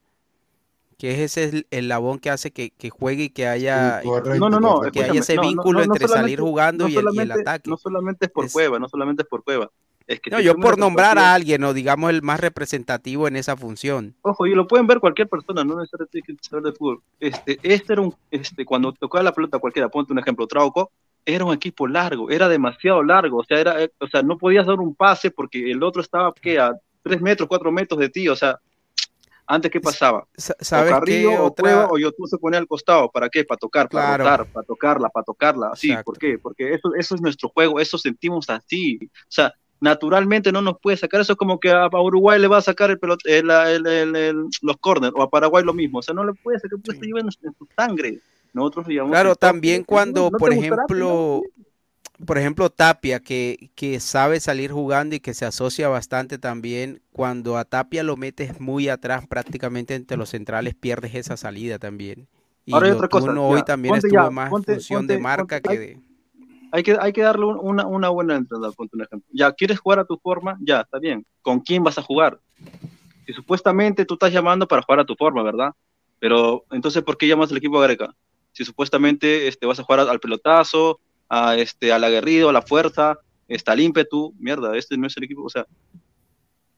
que 0.99 1.11
es 1.23 1.37
ese 1.37 1.65
eslabón 1.71 2.19
que 2.19 2.29
hace 2.29 2.51
que, 2.51 2.71
que 2.71 2.89
juegue 2.89 3.23
y 3.23 3.29
que 3.29 3.47
haya, 3.47 4.01
no, 4.03 4.49
no, 4.49 4.59
no, 4.59 4.81
que 4.91 5.01
haya 5.01 5.21
ese 5.21 5.39
vínculo 5.39 5.79
no, 5.79 5.85
no 5.85 5.93
entre 5.93 6.07
salir 6.09 6.41
jugando 6.41 6.83
no 6.83 6.89
y, 6.89 6.97
el, 6.97 7.05
y 7.05 7.07
el 7.07 7.13
solamente- 7.13 7.41
ataque. 7.41 7.69
No 7.69 7.77
solamente 7.77 8.25
es 8.25 8.31
por 8.31 8.45
Es- 8.45 8.53
cueva, 8.53 8.77
no 8.79 8.89
solamente 8.89 9.23
es 9.23 9.27
por 9.29 9.43
cueva. 9.43 9.71
Es 10.05 10.19
que 10.19 10.29
No, 10.31 10.39
si 10.39 10.43
yo 10.43 10.55
por 10.55 10.77
nombrar 10.77 11.17
a 11.17 11.33
alguien, 11.35 11.63
o 11.63 11.73
digamos 11.73 12.09
el 12.09 12.21
más 12.21 12.39
representativo 12.39 13.27
en 13.29 13.35
esa 13.37 13.55
función. 13.55 14.15
Ojo, 14.23 14.45
y 14.47 14.55
lo 14.55 14.67
pueden 14.67 14.87
ver 14.87 14.99
cualquier 14.99 15.29
persona, 15.29 15.63
no 15.63 15.79
necesariamente 15.79 16.21
que 16.23 16.35
saber 16.41 16.63
de 16.65 16.71
fútbol. 16.73 17.01
Este, 17.19 17.59
este 17.63 17.93
era 17.93 18.01
un, 18.01 18.13
este, 18.29 18.65
cuando 18.65 18.91
tocaba 18.91 19.23
la 19.23 19.31
pelota 19.33 19.57
cualquiera, 19.59 19.87
ponte 19.87 20.11
un 20.11 20.19
ejemplo, 20.19 20.47
Trauco, 20.47 20.91
era 21.25 21.45
un 21.45 21.53
equipo 21.53 21.87
largo, 21.87 22.29
era 22.29 22.49
demasiado 22.49 23.03
largo, 23.03 23.37
o 23.37 23.43
sea, 23.45 23.59
era, 23.59 23.81
eh, 23.83 23.91
o 23.99 24.07
sea, 24.07 24.21
no 24.23 24.37
podías 24.37 24.65
dar 24.65 24.79
un 24.79 24.95
pase 24.95 25.31
porque 25.31 25.71
el 25.71 25.81
otro 25.83 26.01
estaba, 26.01 26.33
¿qué? 26.41 26.59
A 26.59 26.73
tres 27.03 27.21
metros, 27.21 27.47
cuatro 27.47 27.71
metros 27.71 27.99
de 27.99 28.09
ti, 28.09 28.27
o 28.27 28.35
sea, 28.35 28.59
antes, 29.49 29.71
¿qué 29.71 29.81
pasaba? 29.81 30.25
Sa- 30.37 30.55
¿Sabes 30.59 30.93
o 30.93 30.99
Carrillo, 30.99 31.29
qué? 31.31 31.37
o 31.37 31.43
Otra- 31.45 31.63
Cueva, 31.63 31.87
o 31.91 31.97
Yotun 31.97 32.27
se 32.27 32.37
ponía 32.37 32.59
al 32.59 32.67
costado, 32.67 33.09
¿para 33.11 33.27
qué? 33.29 33.43
Para 33.43 33.57
tocar, 33.57 33.89
para 33.89 34.05
Claro. 34.15 34.23
rotar, 34.23 34.53
para 34.53 34.65
tocarla, 34.65 35.09
para 35.09 35.23
tocarla, 35.23 35.69
así, 35.73 35.89
Exacto. 35.89 36.05
¿por 36.11 36.17
qué? 36.19 36.37
Porque 36.37 36.73
eso, 36.75 36.93
eso 36.97 37.15
es 37.15 37.21
nuestro 37.21 37.49
juego, 37.49 37.79
eso 37.79 37.97
sentimos 37.97 38.49
así, 38.49 38.99
o 39.03 39.07
sea, 39.27 39.51
naturalmente 39.81 40.51
no 40.51 40.61
nos 40.61 40.79
puede 40.79 40.97
sacar, 40.97 41.21
eso 41.21 41.33
es 41.33 41.37
como 41.37 41.59
que 41.59 41.71
a, 41.71 41.87
Uruguay 41.87 42.39
le 42.39 42.47
va 42.47 42.57
a 42.57 42.61
sacar 42.61 42.91
el 42.91 42.99
pelot- 42.99 43.25
el- 43.25 43.49
el- 43.87 44.15
el- 44.15 44.45
los 44.61 44.77
corners, 44.77 45.13
o 45.15 45.23
a 45.23 45.29
Paraguay 45.29 45.63
lo 45.63 45.73
mismo, 45.73 45.99
o 45.99 46.01
sea, 46.01 46.13
no 46.13 46.23
le 46.23 46.33
puede 46.33 46.59
sacar, 46.59 46.77
porque 46.79 46.91
esto 46.91 47.05
lleva 47.05 47.21
en, 47.21 47.31
su 47.31 47.67
sangre, 47.75 48.19
nosotros 48.53 48.85
llamamos 48.87 49.11
Claro, 49.11 49.35
también 49.35 49.83
cuando, 49.83 50.29
no 50.31 50.37
por 50.37 50.53
gustará, 50.53 50.83
pues, 50.87 50.99
ejemplo, 50.99 51.41
por 52.25 52.37
ejemplo, 52.37 52.69
Tapia, 52.69 53.19
que, 53.19 53.71
que 53.75 53.99
sabe 53.99 54.39
salir 54.39 54.71
jugando 54.71 55.15
y 55.15 55.19
que 55.19 55.33
se 55.33 55.45
asocia 55.45 55.87
bastante 55.87 56.37
también, 56.37 57.01
cuando 57.11 57.57
a 57.57 57.65
Tapia 57.65 58.03
lo 58.03 58.17
metes 58.17 58.59
muy 58.59 58.89
atrás, 58.89 59.25
prácticamente 59.27 59.95
entre 59.95 60.17
los 60.17 60.29
centrales, 60.29 60.75
pierdes 60.75 61.15
esa 61.15 61.37
salida 61.37 61.79
también. 61.79 62.27
Y 62.65 62.73
Ahora 62.73 62.87
hay 62.87 62.91
otra 62.93 63.07
cosa, 63.07 63.27
Yotun 63.27 63.37
hoy 63.39 63.63
también 63.63 63.95
estuvo 63.95 64.23
ya, 64.23 64.29
más 64.29 64.49
ponte- 64.49 64.73
función 64.73 65.07
de 65.07 65.17
marca 65.17 65.59
ponte- 65.59 65.69
que 65.69 65.79
de... 65.79 65.99
hay 66.71 66.83
que, 66.83 66.97
hay 66.99 67.13
que 67.13 67.21
darle 67.21 67.45
un- 67.45 67.59
una, 67.61 67.87
una 67.87 68.09
buena 68.09 68.35
entrada, 68.35 68.71
ponte 68.71 68.95
un 68.95 69.03
ejemplo. 69.03 69.27
Ya, 69.33 69.51
¿quieres 69.53 69.79
jugar 69.79 69.99
a 69.99 70.05
tu 70.05 70.17
forma? 70.17 70.57
Ya, 70.61 70.81
está 70.81 70.99
bien. 70.99 71.25
¿Con 71.41 71.61
quién 71.61 71.83
vas 71.83 71.97
a 71.97 72.01
jugar? 72.03 72.39
Si 73.25 73.33
supuestamente 73.33 74.05
tú 74.05 74.15
estás 74.15 74.33
llamando 74.33 74.67
para 74.67 74.81
jugar 74.81 74.99
a 75.01 75.05
tu 75.05 75.15
forma, 75.15 75.43
¿verdad? 75.43 75.71
Pero 76.19 76.65
entonces, 76.71 77.01
¿por 77.03 77.17
qué 77.17 77.27
llamas 77.27 77.51
al 77.51 77.57
equipo 77.57 77.79
Gareca? 77.79 78.13
Si 78.51 78.65
supuestamente 78.65 79.47
este, 79.47 79.65
vas 79.65 79.79
a 79.79 79.83
jugar 79.83 80.01
al 80.01 80.19
pelotazo, 80.19 80.99
a, 81.29 81.55
este, 81.55 81.93
al 81.93 82.03
aguerrido, 82.03 82.49
a 82.49 82.53
la 82.53 82.61
fuerza, 82.61 83.19
está 83.47 83.71
al 83.73 83.79
ímpetu, 83.79 84.33
mierda, 84.39 84.75
este 84.77 84.97
no 84.97 85.07
es 85.07 85.15
el 85.17 85.23
equipo, 85.23 85.43
o 85.43 85.49
sea, 85.49 85.65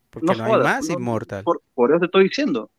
Porque 0.09 0.25
no, 0.27 0.43
hay 0.43 0.51
jodas, 0.51 0.63
más 0.63 0.87
no- 0.89 0.93
Inmortal. 0.95 1.43
por, 1.43 1.61
por 1.73 1.89
eso 1.91 1.99
te 1.99 2.05
estoy 2.05 2.23
diciendo. 2.25 2.69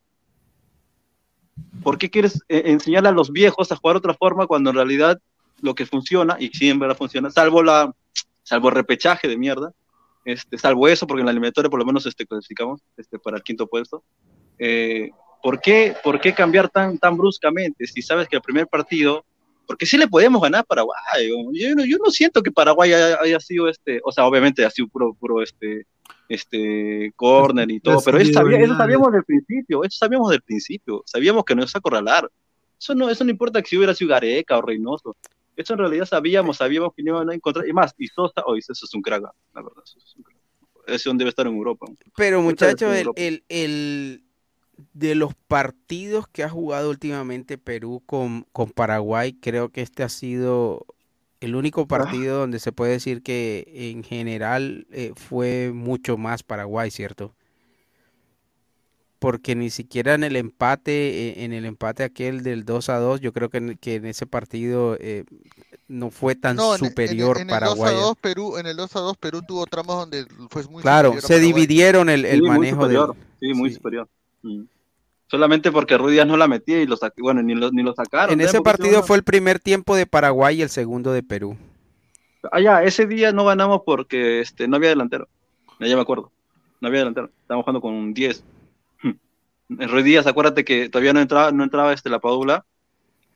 ¿Por 1.83 1.99
qué 1.99 2.11
quieres 2.11 2.41
eh, 2.49 2.63
enseñarle 2.67 3.09
a 3.09 3.13
los 3.13 3.31
viejos 3.33 3.73
a 3.73 3.77
jugar 3.77 3.97
otra 3.97 4.15
forma 4.15 4.47
cuando 4.47 4.71
en 4.71 4.77
realidad 4.77 5.19
lo 5.61 5.75
que 5.75 5.87
funciona, 5.87 6.37
y 6.39 6.51
en 6.69 6.79
verdad 6.79 6.97
funciona, 6.97 7.31
salvo 7.31 7.63
la 7.63 7.93
salvo 8.43 8.69
el 8.69 8.75
repechaje 8.75 9.29
de 9.29 9.37
mierda, 9.37 9.73
este, 10.25 10.59
salvo 10.59 10.89
eso, 10.89 11.07
porque 11.07 11.21
en 11.21 11.27
la 11.27 11.31
eliminatoria 11.33 11.71
por 11.71 11.79
lo 11.79 11.87
menos 11.87 12.05
este, 12.07 12.27
clasificamos 12.27 12.81
este, 12.97 13.19
para 13.19 13.37
el 13.37 13.43
quinto 13.43 13.67
puesto, 13.69 14.03
eh, 14.59 15.11
¿por, 15.43 15.61
qué, 15.61 15.95
¿por 16.03 16.21
qué 16.21 16.35
cambiar 16.35 16.69
tan, 16.69 16.99
tan 16.99 17.17
bruscamente 17.17 17.87
si 17.87 18.03
sabes 18.03 18.29
que 18.29 18.37
el 18.37 18.43
primer 18.43 18.67
partido, 18.67 19.25
porque 19.67 19.87
sí 19.87 19.97
le 19.97 20.09
podemos 20.09 20.41
ganar 20.43 20.61
a 20.61 20.65
Paraguay, 20.65 21.29
yo, 21.53 21.75
no- 21.75 21.85
yo 21.85 21.97
no 21.99 22.11
siento 22.11 22.43
que 22.43 22.51
Paraguay 22.51 22.93
haya, 22.93 23.19
haya 23.21 23.41
sido, 23.41 23.69
este, 23.69 24.01
o 24.05 24.13
sea, 24.13 24.27
obviamente 24.27 24.65
ha 24.65 24.71
sido 24.71 24.89
puro, 24.89 25.15
puro 25.15 25.43
este, 25.43 25.87
este 26.29 27.13
corner 27.17 27.71
y 27.71 27.81
todo, 27.81 27.95
pero 28.05 28.19
eso, 28.19 28.33
sabía- 28.35 28.59
eso 28.65 28.77
sabíamos 28.79 29.13
del 29.13 29.25
principio, 29.25 29.85
eso 29.85 29.97
sabíamos 29.99 30.31
del 30.31 30.43
principio, 30.43 31.03
sabíamos 31.07 31.45
que 31.45 31.55
nos 31.55 31.71
iba 31.71 31.77
a 31.77 31.79
acorralar. 31.79 32.31
Eso 32.81 32.95
no, 32.95 33.09
eso 33.11 33.25
no 33.25 33.31
importa 33.31 33.63
que 33.63 33.69
si 33.69 33.77
hubiera 33.77 33.95
sido 33.95 34.11
Gareca 34.11 34.59
o 34.59 34.63
Reynoso. 34.63 35.17
Eso 35.55 35.75
en 35.75 35.79
realidad 35.81 36.07
sabíamos, 36.07 36.57
sabíamos 36.57 36.93
que 36.97 37.03
no 37.03 37.11
iban 37.13 37.31
a 37.31 37.35
encontrar. 37.35 37.69
Y 37.69 37.73
más, 37.73 37.95
y 37.99 38.09
Sosa, 38.09 38.43
hoy 38.47 38.59
eso 38.61 38.73
es 38.73 38.95
un 38.95 39.03
crack, 39.03 39.23
la 39.23 39.63
verdad. 39.63 39.83
Eso 39.85 39.99
es 39.99 40.17
un 40.17 40.23
crack. 40.25 40.37
Ese 40.87 41.11
debe 41.15 41.29
estar 41.31 41.47
en 41.47 41.55
Europa. 41.55 41.87
Pero 42.17 42.43
muchachos, 42.43 42.93
el, 42.97 43.09
el, 43.17 43.45
el- 43.49 44.25
de 44.93 45.15
los 45.15 45.35
partidos 45.35 46.27
que 46.29 46.45
ha 46.45 46.49
jugado 46.49 46.91
últimamente 46.91 47.59
Perú 47.59 48.03
con, 48.07 48.47
con 48.53 48.71
Paraguay, 48.71 49.35
creo 49.35 49.71
que 49.71 49.83
este 49.83 50.03
ha 50.03 50.09
sido 50.09 50.87
el 51.41 51.57
único 51.57 51.87
partido 51.89 52.39
donde 52.39 52.61
se 52.61 52.73
puede 52.73 52.93
decir 52.93 53.23
que 53.23 53.65
en 53.93 54.05
general 54.05 54.87
eh, 54.93 55.13
fue 55.17 55.73
mucho 55.75 56.17
más 56.17 56.43
Paraguay, 56.43 56.91
¿cierto? 56.91 57.35
Porque 59.19 59.55
ni 59.55 59.71
siquiera 59.71 60.15
en 60.15 60.25
el 60.25 60.35
empate, 60.35 61.29
eh, 61.29 61.45
en 61.45 61.53
el 61.53 61.65
empate 61.65 62.03
aquel 62.03 62.43
del 62.43 62.65
2 62.65 62.89
a 62.89 62.99
2, 62.99 63.21
yo 63.21 63.33
creo 63.33 63.51
que 63.51 63.59
en, 63.59 63.79
que 63.79 63.95
en 63.97 64.07
ese 64.07 64.27
partido 64.27 64.97
eh, 64.99 65.25
no 65.87 66.11
fue 66.11 66.35
tan 66.35 66.57
No, 66.57 66.75
en, 66.75 66.81
en- 66.85 66.89
superior 66.91 67.37
en 67.37 67.51
el 67.51 67.63
2 67.63 67.85
a 67.85 67.91
Paraguay. 67.91 67.95
2 67.95 68.17
Perú, 68.21 68.57
en 68.59 68.67
el 68.67 68.77
2 68.77 68.97
a 68.97 69.01
2 69.01 69.17
Perú 69.19 69.43
tuvo 69.43 69.65
tramos 69.67 69.97
donde 69.97 70.27
fue 70.51 70.65
muy 70.65 70.83
Claro, 70.83 71.11
superior 71.11 71.23
se 71.23 71.35
Paraguay. 71.35 71.53
dividieron 71.53 72.09
el, 72.09 72.25
el 72.25 72.41
Sí, 72.41 72.43
muy 72.43 72.49
manejo 72.49 72.89
del... 72.89 72.97
superior. 72.97 73.17
Sí, 73.41 73.55
muy 73.55 73.71
superior. 73.71 74.09
Mm. 74.43 74.63
Solamente 75.29 75.73
porque 75.73 75.97
Ruiz 75.97 76.13
Díaz 76.13 76.27
no 76.27 76.37
la 76.37 76.47
metía 76.47 76.83
y 76.83 76.87
lo 76.87 76.99
bueno, 77.19 77.43
ni 77.43 77.55
lo, 77.55 77.71
ni 77.71 77.83
lo 77.83 77.95
sacaron. 77.95 78.35
En 78.35 78.41
¿sabes? 78.41 78.55
ese 78.55 78.63
partido 78.63 79.03
fue 79.03 79.17
el 79.17 79.25
primer 79.25 79.59
tiempo 79.59 79.97
de 79.97 80.05
Paraguay 80.07 80.59
y 80.59 80.63
el 80.63 80.69
segundo 80.69 81.13
de 81.13 81.23
Perú. 81.23 81.57
Ah, 82.51 82.61
ya, 82.61 82.83
ese 82.83 83.07
día 83.07 83.33
no 83.33 83.45
ganamos 83.45 83.83
porque 83.87 84.41
este, 84.41 84.69
no 84.69 84.77
había 84.77 84.91
delantero. 84.91 85.29
Ya, 85.81 85.97
me 85.97 86.03
acuerdo. 86.03 86.31
No 86.81 86.89
había 86.89 87.01
delantero. 87.01 87.31
Estábamos 87.41 87.65
jugando 87.65 87.81
con 87.81 87.95
un 87.95 88.13
10. 88.13 88.45
En 89.05 89.89
Ruiz 89.89 90.05
Díaz, 90.05 90.27
acuérdate 90.27 90.65
que 90.67 90.91
todavía 90.91 91.15
no 91.15 91.21
entraba, 91.21 91.51
no 91.51 91.65
entraba 91.65 91.93
este, 91.95 92.11
la 92.11 92.19
Padula. 92.19 92.65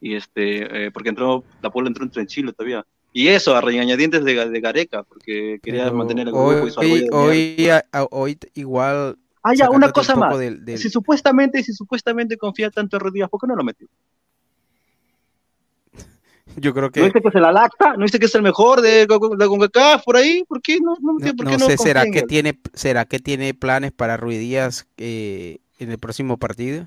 Y 0.01 0.17
este, 0.17 0.87
eh, 0.87 0.91
porque 0.91 1.09
entró, 1.09 1.45
la 1.63 1.71
Padula 1.71 1.89
entró 1.89 2.21
en 2.21 2.27
Chile 2.27 2.53
todavía. 2.53 2.85
Y 3.13 3.29
eso, 3.29 3.57
a 3.57 3.63
regañadientes 3.63 4.23
de, 4.25 4.51
de 4.51 4.61
Gareca, 4.61 5.03
porque 5.03 5.59
quería 5.63 5.85
Pero 5.85 5.97
mantener 5.97 6.27
el 6.27 6.35
grupo 6.35 6.67
y 6.67 6.71
su 6.71 6.81
hoy, 6.81 7.71
a- 7.71 8.07
hoy 8.11 8.39
igual. 8.53 9.17
Ah, 9.49 9.55
ya, 9.55 9.71
una 9.71 9.93
cosa 9.93 10.15
un 10.15 10.21
más. 10.21 10.37
del- 10.39 10.65
del- 10.65 10.77
Si 10.79 10.91
supuestamente, 10.91 11.63
si 11.63 11.73
supuestamente 11.73 12.37
confía 12.37 12.69
tanto 12.71 12.97
en 12.97 13.13
Díaz, 13.13 13.31
¿por 13.31 13.41
qué 13.41 13.47
no 13.47 13.55
lo 13.55 13.63
metió? 13.63 13.87
Yo 16.57 16.73
creo 16.73 16.85
¿No 16.87 16.91
que. 16.91 17.03
dice 17.05 17.21
que 17.21 17.31
se 17.31 17.39
la 17.41 17.53
lacta? 17.53 17.95
¿No 17.97 18.05
dice 18.05 18.19
que 18.19 18.27
es 18.27 18.35
el 18.35 18.43
mejor 18.43 18.81
de, 18.81 19.07
de 19.07 19.47
CONCACAF 19.47 20.05
por 20.05 20.17
ahí? 20.17 20.43
¿Por 20.49 20.61
qué 20.61 20.79
no? 20.81 20.97
No, 21.01 21.13
entiendo 21.13 21.37
por 21.37 21.45
No 21.45 21.51
qué 21.53 21.59
no 21.59 21.67
sé, 21.67 21.79
¿será 21.79 22.07
que 22.11 22.23
tiene, 22.23 22.59
será 22.75 23.05
que 23.05 23.19
tiene 23.21 23.55
planes 23.55 23.93
para 23.93 24.17
Ruiz 24.17 24.39
Díaz 24.41 24.87
eh, 24.97 25.59
en 25.79 25.91
el 25.93 25.99
próximo 25.99 26.39
partido? 26.39 26.87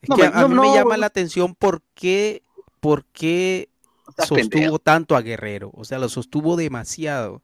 Es 0.00 0.08
No, 0.08 0.16
que 0.16 0.22
me- 0.22 0.28
a, 0.28 0.38
a 0.38 0.42
no, 0.42 0.48
mí 0.48 0.54
me 0.54 0.66
no. 0.68 0.74
llama 0.74 0.96
la 0.96 1.06
atención 1.06 1.54
por 1.54 1.82
qué, 1.94 2.42
por 2.80 3.04
qué 3.12 3.68
sostuvo 4.16 4.36
pendejo. 4.38 4.78
tanto 4.78 5.14
a 5.16 5.20
Guerrero. 5.20 5.70
O 5.74 5.84
sea, 5.84 5.98
lo 5.98 6.08
sostuvo 6.08 6.56
demasiado. 6.56 7.42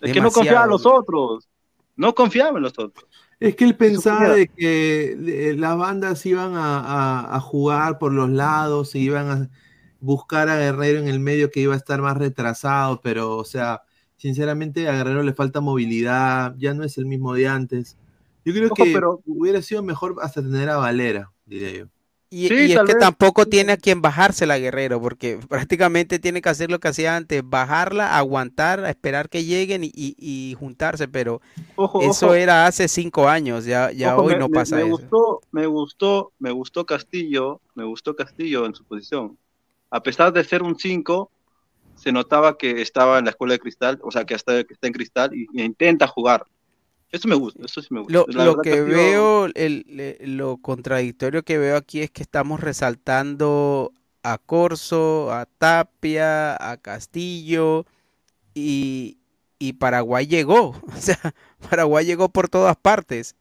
Es 0.00 0.12
que 0.12 0.20
no 0.20 0.30
confiaba 0.30 0.64
en 0.64 0.70
los 0.70 0.86
otros. 0.86 1.46
No 2.00 2.14
confiaba 2.14 2.56
en 2.56 2.62
los 2.62 2.78
otros. 2.78 3.06
Es 3.38 3.54
que 3.56 3.64
él 3.64 3.76
pensaba 3.76 4.30
de 4.34 4.48
que 4.48 5.54
las 5.58 5.76
bandas 5.76 6.24
iban 6.26 6.54
a, 6.54 6.78
a- 6.80 7.36
a 7.36 7.40
jugar 7.40 7.98
por 7.98 8.12
los 8.12 8.30
lados, 8.30 8.94
y 8.94 9.00
iban 9.00 9.30
a 9.30 9.50
buscar 10.00 10.48
a 10.48 10.56
Guerrero 10.58 10.98
en 10.98 11.08
el 11.08 11.20
medio 11.20 11.50
que 11.50 11.60
iba 11.60 11.74
a 11.74 11.76
estar 11.76 12.00
más 12.00 12.16
retrasado, 12.16 13.00
pero, 13.02 13.36
o 13.36 13.44
sea, 13.44 13.82
sinceramente 14.16 14.88
a 14.88 14.92
Guerrero 14.92 15.22
le 15.22 15.34
falta 15.34 15.60
movilidad, 15.60 16.54
ya 16.58 16.72
no 16.74 16.84
es 16.84 16.96
el 16.98 17.04
mismo 17.06 17.34
de 17.34 17.48
antes. 17.48 17.98
Yo 18.46 18.54
creo 18.54 18.66
Ojo, 18.66 18.74
que 18.76 18.92
pero- 18.94 19.20
hubiera 19.26 19.60
sido 19.60 19.82
mejor 19.82 20.16
hasta 20.22 20.40
tener 20.40 20.70
a 20.70 20.76
Valera, 20.78 21.30
diría 21.44 21.70
yo. 21.72 21.86
Y, 22.30 22.46
Sí, 22.48 22.54
y 22.56 22.72
es 22.72 22.82
que 22.82 22.94
vez. 22.94 22.94
tampoco 22.94 23.46
tiene 23.46 23.72
a 23.72 23.76
quien 23.76 24.02
bajársela 24.02 24.58
Guerrero, 24.58 25.00
porque 25.00 25.38
prácticamente 25.48 26.18
tiene 26.20 26.40
que 26.42 26.48
hacer 26.48 26.70
lo 26.70 26.78
que 26.78 26.88
hacía 26.88 27.16
antes, 27.16 27.42
bajarla, 27.44 28.16
aguantar, 28.16 28.84
esperar 28.86 29.28
que 29.28 29.44
lleguen 29.44 29.84
y, 29.84 29.88
y- 29.94 30.14
y 30.18 30.54
juntarse, 30.54 31.08
pero 31.08 31.40
Ojo, 31.74 31.98
eso 31.98 32.10
ojo. 32.10 32.34
era 32.34 32.66
hace 32.66 32.88
cinco 32.88 33.28
años, 33.28 33.64
ya, 33.66 33.92
ya 33.92 34.16
Ojo, 34.16 34.22
hoy 34.22 34.34
me- 34.34 34.36
no 34.36 34.48
me- 34.48 34.52
pasa 34.52 34.76
me 34.76 34.82
eso. 34.82 34.90
Gustó, 34.90 35.40
me 35.52 35.66
gustó, 35.66 36.32
me 36.38 36.50
gustó 36.52 36.86
Castillo, 36.86 37.60
me 37.74 37.84
gustó 37.84 38.16
Castillo 38.16 38.64
en 38.66 38.74
su 38.74 38.84
posición. 38.84 39.38
A 39.90 40.02
pesar 40.02 40.32
de 40.32 40.44
ser 40.44 40.62
un 40.62 40.78
5, 40.78 41.30
se 41.94 42.12
notaba 42.12 42.58
que 42.58 42.82
estaba 42.82 43.18
en 43.18 43.24
la 43.26 43.30
escuela 43.32 43.54
de 43.54 43.60
cristal, 43.60 44.00
o 44.02 44.10
sea, 44.10 44.24
que, 44.24 44.34
hasta, 44.34 44.64
que 44.64 44.74
está 44.74 44.86
en 44.88 44.92
cristal 44.94 45.34
y, 45.34 45.46
y 45.52 45.62
intenta 45.64 46.06
jugar. 46.06 46.44
Eso 47.12 47.26
me 47.26 47.34
gusta, 47.34 47.64
eso 47.64 47.82
sí 47.82 47.88
me 47.90 48.00
gusta. 48.00 48.24
Lo, 48.28 48.58
que 48.58 48.80
veo, 48.82 49.46
el, 49.54 50.16
lo 50.20 50.58
contradictorio 50.58 51.42
que 51.42 51.58
veo 51.58 51.76
aquí 51.76 52.02
es 52.02 52.10
que 52.10 52.22
estamos 52.22 52.60
resaltando 52.60 53.92
a 54.22 54.38
Corso, 54.38 55.32
a 55.32 55.46
Tapia, 55.46 56.54
a 56.70 56.76
Castillo 56.76 57.84
y, 58.54 59.18
y 59.58 59.72
Paraguay 59.74 60.26
llegó. 60.26 60.80
O 60.86 61.00
sea, 61.00 61.18
Paraguay 61.68 62.06
llegó 62.06 62.28
por 62.28 62.48
todas 62.48 62.76
partes. 62.76 63.34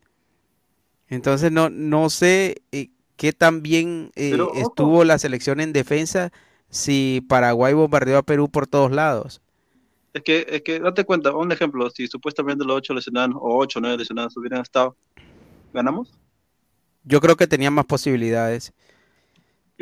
Entonces 1.07 1.51
no, 1.51 1.69
no 1.69 2.09
sé 2.09 2.61
eh, 2.71 2.89
qué 3.17 3.33
tan 3.33 3.61
bien 3.61 4.11
eh, 4.15 4.29
Pero, 4.31 4.53
estuvo 4.55 5.03
la 5.03 5.19
selección 5.19 5.59
en 5.59 5.73
defensa 5.73 6.31
si 6.69 7.25
Paraguay 7.27 7.73
bombardeó 7.73 8.19
a 8.19 8.23
Perú 8.23 8.49
por 8.49 8.67
todos 8.67 8.91
lados. 8.91 9.41
Es 10.13 10.23
que, 10.23 10.45
es 10.49 10.61
que, 10.63 10.79
date 10.79 11.03
cuenta, 11.03 11.33
un 11.35 11.51
ejemplo, 11.51 11.89
si 11.89 12.07
supuestamente 12.07 12.65
los 12.65 12.77
8 12.77 12.93
lesionados, 12.93 13.35
o 13.39 13.57
8 13.59 13.79
o 13.79 13.81
9 13.81 13.97
lesionados 13.97 14.35
hubieran 14.37 14.61
estado, 14.61 14.95
¿ganamos? 15.73 16.17
Yo 17.03 17.21
creo 17.21 17.35
que 17.35 17.47
tenía 17.47 17.69
más 17.71 17.85
posibilidades. 17.85 18.73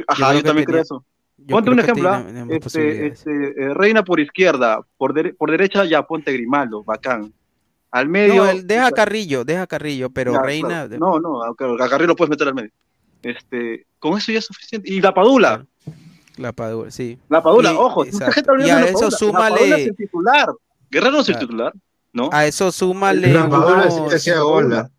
Ajá, 0.07 0.29
creo 0.29 0.39
yo, 0.41 0.43
también 0.43 0.65
creo 0.65 0.73
tenía- 0.75 0.81
eso. 0.81 1.05
yo 1.37 1.47
Ponte 1.55 1.71
creo 1.71 1.73
un 1.73 1.79
ejemplo, 1.79 2.55
este, 2.55 3.07
este, 3.07 3.31
eh, 3.61 3.73
Reina 3.73 4.03
por 4.03 4.19
izquierda, 4.19 4.81
por, 4.97 5.13
dere- 5.13 5.35
por 5.35 5.49
derecha 5.49 5.85
ya 5.85 6.03
ponte 6.03 6.31
Grimaldo, 6.33 6.83
bacán. 6.83 7.33
Al 7.89 8.09
medio. 8.09 8.45
No, 8.45 8.61
deja 8.61 8.91
Carrillo, 8.91 9.45
deja 9.45 9.65
Carrillo, 9.65 10.09
pero 10.09 10.33
Ya, 10.33 10.41
Reina. 10.41 10.87
claro. 10.87 10.97
No, 10.99 11.19
no, 11.19 11.41
a 11.41 11.49
a 11.49 11.89
Carrillo 11.89 12.07
lo 12.07 12.15
puedes 12.17 12.29
meter 12.29 12.49
al 12.49 12.53
medio. 12.53 12.71
Este, 13.23 13.87
con 13.97 14.17
eso 14.17 14.31
ya 14.31 14.39
es 14.39 14.45
suficiente. 14.45 14.91
Y 14.91 14.99
la 15.01 15.13
Padula, 15.13 15.65
La 16.37 16.53
Padula, 16.53 16.91
sí. 16.91 17.17
la 17.29 17.41
Padula, 17.43 17.73
Y- 17.73 17.75
ojo, 17.75 18.05
mucha 18.05 18.09
exacto. 18.25 18.33
gente 18.53 18.67
Y 18.67 18.69
a 18.69 18.75
la 18.79 18.85
eso 18.85 18.93
Padula. 18.93 19.09
La 19.11 19.17
súmale- 19.17 19.55
Padula 19.59 19.77
es 19.77 19.87
el 19.87 19.95
titular. 19.95 20.49
Guerrero 20.89 21.11
no 21.11 21.19
es 21.21 21.29
el 21.29 21.39
titular, 21.39 21.73
¿no? 22.13 22.29
A 22.31 22.45
eso 22.45 22.71
súmale. 22.71 23.33
La 23.33 23.49
Padula 23.49 23.89
sí 23.91 23.99
unos- 23.99 24.13
hacía 24.13 24.39
gola. 24.39 24.91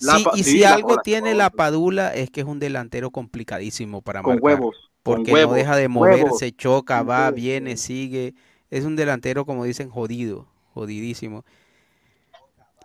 La 0.00 0.16
Sí, 0.18 0.24
y 0.34 0.44
sí, 0.44 0.50
si 0.52 0.58
la 0.60 0.74
algo 0.74 0.96
tiene 0.98 1.34
la 1.34 1.50
Padula 1.50 2.12
es 2.14 2.30
que 2.30 2.40
es 2.40 2.46
un 2.46 2.58
delantero 2.58 3.10
complicadísimo 3.10 4.02
para 4.02 4.22
con 4.22 4.34
marcar. 4.34 4.44
huevos. 4.60 4.76
con 5.02 5.16
Porque 5.16 5.32
huevos, 5.32 5.52
no 5.52 5.56
deja 5.58 5.76
de 5.76 5.86
huevos. 5.86 6.20
moverse, 6.20 6.52
choca, 6.52 7.02
va, 7.02 7.24
huevos. 7.26 7.34
viene, 7.34 7.76
sigue. 7.76 8.34
Es 8.70 8.84
un 8.84 8.96
delantero, 8.96 9.44
como 9.44 9.64
dicen, 9.64 9.88
jodido, 9.90 10.46
jodidísimo. 10.72 11.44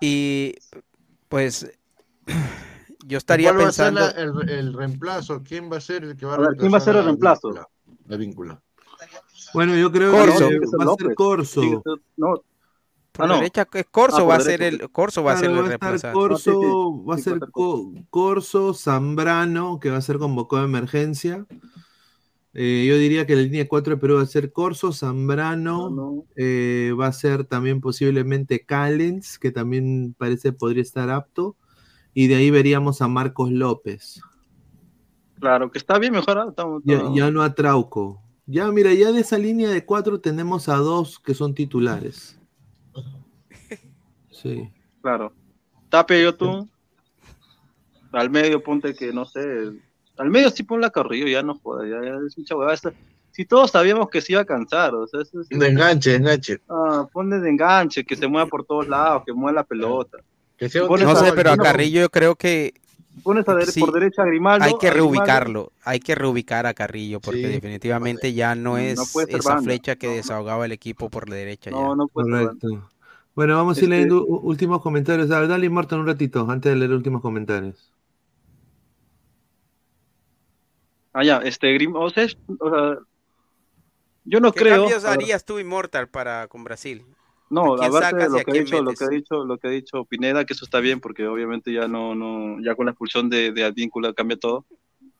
Y 0.01 0.55
pues 1.30 1.71
yo 3.05 3.17
estaría 3.17 3.51
¿Cuál 3.53 3.65
va 3.65 3.69
a 3.69 3.71
ser 3.71 3.93
pensando. 3.93 4.34
la- 4.35 4.43
el, 4.43 4.49
el 4.49 4.73
reemplazo? 4.73 5.41
¿Quién 5.43 5.71
va 5.71 5.77
a 5.77 5.81
ser 5.81 6.03
el 6.03 6.15
que 6.17 6.26
va 6.26 6.34
a 6.34 6.35
A 6.35 6.39
ver, 6.39 6.49
¿quién 6.57 6.71
va 6.73 6.77
a 6.77 6.81
ser 6.81 6.95
el 6.95 7.05
reemplazo? 7.05 7.49
La 8.10 8.18
víncula. 8.18 8.61
Bueno, 9.53 9.76
yo 9.77 9.91
creo 9.91 10.11
Corso. 10.11 10.49
que 10.49 10.60
va 10.60 10.91
a 10.91 10.95
ser. 10.98 11.15
Corso. 11.15 11.84
No, 12.18 12.41
Por 13.11 13.26
Ah, 13.26 13.27
no. 13.27 13.36
derecha, 13.36 13.68
es 13.73 13.86
Corso 13.91 14.18
Ah, 14.18 14.23
va 14.23 14.36
a 14.36 14.40
ser 14.40 14.61
el 14.64 14.90
Corso 14.91 15.23
va 15.23 15.34
a 15.34 15.38
ser 15.38 15.49
Claro, 15.49 15.61
el 15.61 15.65
va 15.65 15.72
a 15.72 15.73
estar 15.76 15.90
reemplazante. 15.91 16.14
Corso, 16.19 16.52
No, 16.52 16.60
sí, 16.60 16.99
sí, 17.03 17.10
va 17.10 17.15
a 17.15 17.18
ser 17.18 17.40
Co- 17.52 17.94
Corso, 18.10 18.73
Zambrano, 18.73 19.80
que 19.80 19.90
va 19.91 19.98
a 19.98 20.02
ser 20.02 20.18
convocado 20.19 20.64
de 20.64 20.69
emergencia. 20.69 21.45
Eh, 22.53 22.86
yo 22.88 22.98
diría 22.98 23.26
que 23.27 23.36
la 23.36 23.44
línea 23.44 23.68
4 23.68 23.94
de 23.95 23.99
Perú 24.02 24.15
va 24.15 24.23
a 24.23 24.26
ser 24.26 24.52
Corso, 24.52 24.91
Zambrano, 24.91 25.90
No, 25.90 25.95
no. 26.15 26.26
eh, 26.36 26.94
va 26.99 27.07
a 27.07 27.14
ser 27.14 27.45
también 27.45 27.80
posiblemente 27.80 28.65
Callens, 28.65 29.38
que 29.38 29.52
también 29.52 30.15
parece 30.18 30.52
podría 30.52 30.81
estar 30.81 31.10
apto. 31.11 31.56
Y 32.14 32.27
de 32.27 32.36
ahí 32.36 32.49
veríamos 32.52 33.02
a 33.02 33.07
Marcos 33.07 33.52
López. 33.52 34.19
Claro, 35.39 35.71
que 35.71 35.77
está 35.77 35.97
bien 35.99 36.13
mejorado. 36.13 36.49
Estamos, 36.49 36.81
Ya, 36.85 36.95
estamos- 36.95 37.17
ya 37.17 37.31
no 37.31 37.41
a 37.41 37.53
Trauco. 37.53 38.21
Ya, 38.45 38.71
mira, 38.71 38.93
ya 38.93 39.11
de 39.11 39.21
esa 39.21 39.37
línea 39.37 39.69
de 39.69 39.85
cuatro 39.85 40.19
tenemos 40.19 40.69
a 40.69 40.75
dos 40.77 41.19
que 41.19 41.33
son 41.33 41.53
titulares. 41.53 42.39
Sí. 44.31 44.69
Claro. 45.01 45.33
Tapia 45.89 46.21
yo 46.21 46.35
tú. 46.35 46.67
Al 48.11 48.29
medio 48.29 48.63
ponte 48.63 48.93
que 48.95 49.11
no 49.11 49.25
sé. 49.25 49.71
Al 50.17 50.29
medio 50.29 50.49
sí 50.49 50.63
pon 50.63 50.81
la 50.81 50.89
Carrillo, 50.89 51.27
ya 51.27 51.43
no 51.43 51.55
joda, 51.55 51.85
ya, 51.87 52.01
ya 52.03 52.15
es 52.25 52.37
mucha 52.37 52.55
huevada. 52.55 52.73
Esto- 52.73 52.93
Si 53.31 53.45
todos 53.45 53.71
sabíamos 53.71 54.09
que 54.09 54.21
se 54.21 54.33
iba 54.33 54.41
a 54.41 54.45
cansar, 54.45 54.93
o 54.95 55.05
sea, 55.07 55.21
eso 55.21 55.39
es- 55.41 55.49
De 55.49 55.67
enganche, 55.67 56.09
de 56.11 56.15
enganche. 56.17 56.61
ah, 56.67 57.07
ponle 57.13 57.39
de 57.39 57.49
enganche, 57.49 58.03
que 58.03 58.15
se 58.15 58.27
mueva 58.27 58.47
por 58.49 58.65
todos 58.65 58.87
lados, 58.87 59.23
que 59.25 59.31
mueva 59.33 59.53
la 59.61 59.63
pelota. 59.63 60.17
Que 60.57 60.67
sea 60.67 60.81
un 60.83 60.87
Pones 60.89 61.05
No 61.07 61.15
sé, 61.15 61.31
pero 61.33 61.51
a 61.51 61.57
Carrillo 61.57 62.01
yo 62.01 62.09
creo 62.09 62.35
que 62.35 62.73
Pones 63.23 63.47
a 63.47 63.53
dere- 63.55 63.71
Sí. 63.71 63.79
por 63.79 63.91
derecha 63.91 64.21
a 64.23 64.25
Grimaldo. 64.25 64.65
hay 64.65 64.71
que 64.79 64.89
Grimaldo, 64.89 65.11
reubicarlo, 65.13 65.71
hay 65.83 65.99
que 65.99 66.15
reubicar 66.15 66.65
a 66.65 66.73
Carrillo 66.73 67.19
porque 67.19 67.41
Sí. 67.47 67.47
definitivamente 67.53 68.33
ya 68.33 68.55
no 68.55 68.71
No 68.71 68.77
es 68.77 68.99
esa 69.15 69.49
banda. 69.53 69.63
flecha 69.63 69.95
que 69.95 70.07
No, 70.07 70.11
no. 70.13 70.17
desahogaba 70.17 70.65
el 70.65 70.71
equipo 70.71 71.09
por 71.09 71.29
la 71.29 71.35
derecha 71.35 71.69
ya. 71.71 71.77
No, 71.77 71.95
no 71.95 72.07
puede 72.07 72.31
ser. 72.31 72.45
Correcto. 72.47 72.89
Bueno, 73.35 73.55
vamos 73.55 73.77
a 73.77 73.81
ir 73.83 73.89
leyendo 73.89 74.25
últimos 74.25 74.81
comentarios. 74.81 75.31
A 75.31 75.39
ver, 75.39 75.47
dale, 75.49 75.69
Morton, 75.69 76.01
un 76.01 76.07
ratito, 76.07 76.49
antes 76.49 76.71
de 76.71 76.77
leer 76.77 76.91
últimos 76.91 77.21
comentarios. 77.21 77.93
Ah, 81.13 81.23
ya, 81.23 81.37
este 81.37 81.73
Grim, 81.73 81.95
o 81.95 82.09
sea, 82.09 82.27
yo 84.25 84.39
no 84.39 84.51
¿Qué 84.51 84.59
creo. 84.59 84.81
cambios 84.83 85.05
a 85.05 85.11
ver, 85.11 85.19
harías 85.19 85.43
tú, 85.45 85.59
Immortal, 85.59 86.07
para 86.07 86.47
con 86.47 86.63
Brasil? 86.63 87.03
No, 87.49 87.73
¿A 87.73 87.77
quién 87.80 87.95
aparte 87.95 88.23
de 88.23 88.30
lo 88.30 88.38
que 88.43 88.51
ha 88.51 88.53
dicho, 88.53 88.81
lo 88.84 88.93
que 88.93 89.03
ha 89.05 89.09
dicho, 89.09 89.43
lo 89.45 89.57
que 89.57 89.67
ha 89.67 89.71
dicho 89.71 90.05
Pineda, 90.05 90.45
que 90.45 90.53
eso 90.53 90.65
está 90.65 90.80
bien, 90.80 90.99
porque 90.99 91.26
obviamente 91.27 91.73
ya 91.73 91.88
no, 91.88 92.13
no, 92.15 92.61
ya 92.63 92.76
con 92.76 92.85
la 92.85 92.91
expulsión 92.91 93.30
de, 93.30 93.51
de 93.51 93.63
Advíncula 93.63 94.13
cambia 94.13 94.38
todo. 94.38 94.65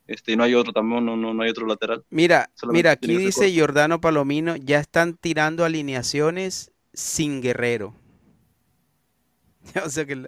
Este, 0.06 0.31
y 0.31 0.35
no 0.35 0.43
hay 0.43 0.56
otro 0.56 0.73
también, 0.73 1.06
no, 1.06 1.15
no, 1.15 1.34
no 1.34 1.43
hay 1.43 1.49
otro 1.51 1.68
lateral. 1.68 2.03
Mira, 2.10 2.49
Solamente 2.56 2.80
mira, 2.80 2.91
aquí 2.91 3.15
dice 3.15 3.51
Giordano 3.51 4.01
Palomino, 4.01 4.56
ya 4.56 4.80
están 4.80 5.15
tirando 5.15 5.65
alineaciones 5.65 6.72
sin 6.93 7.41
Guerrero. 7.41 7.93
o 9.85 9.89
sea 9.89 10.06
que 10.06 10.15
No, 10.15 10.27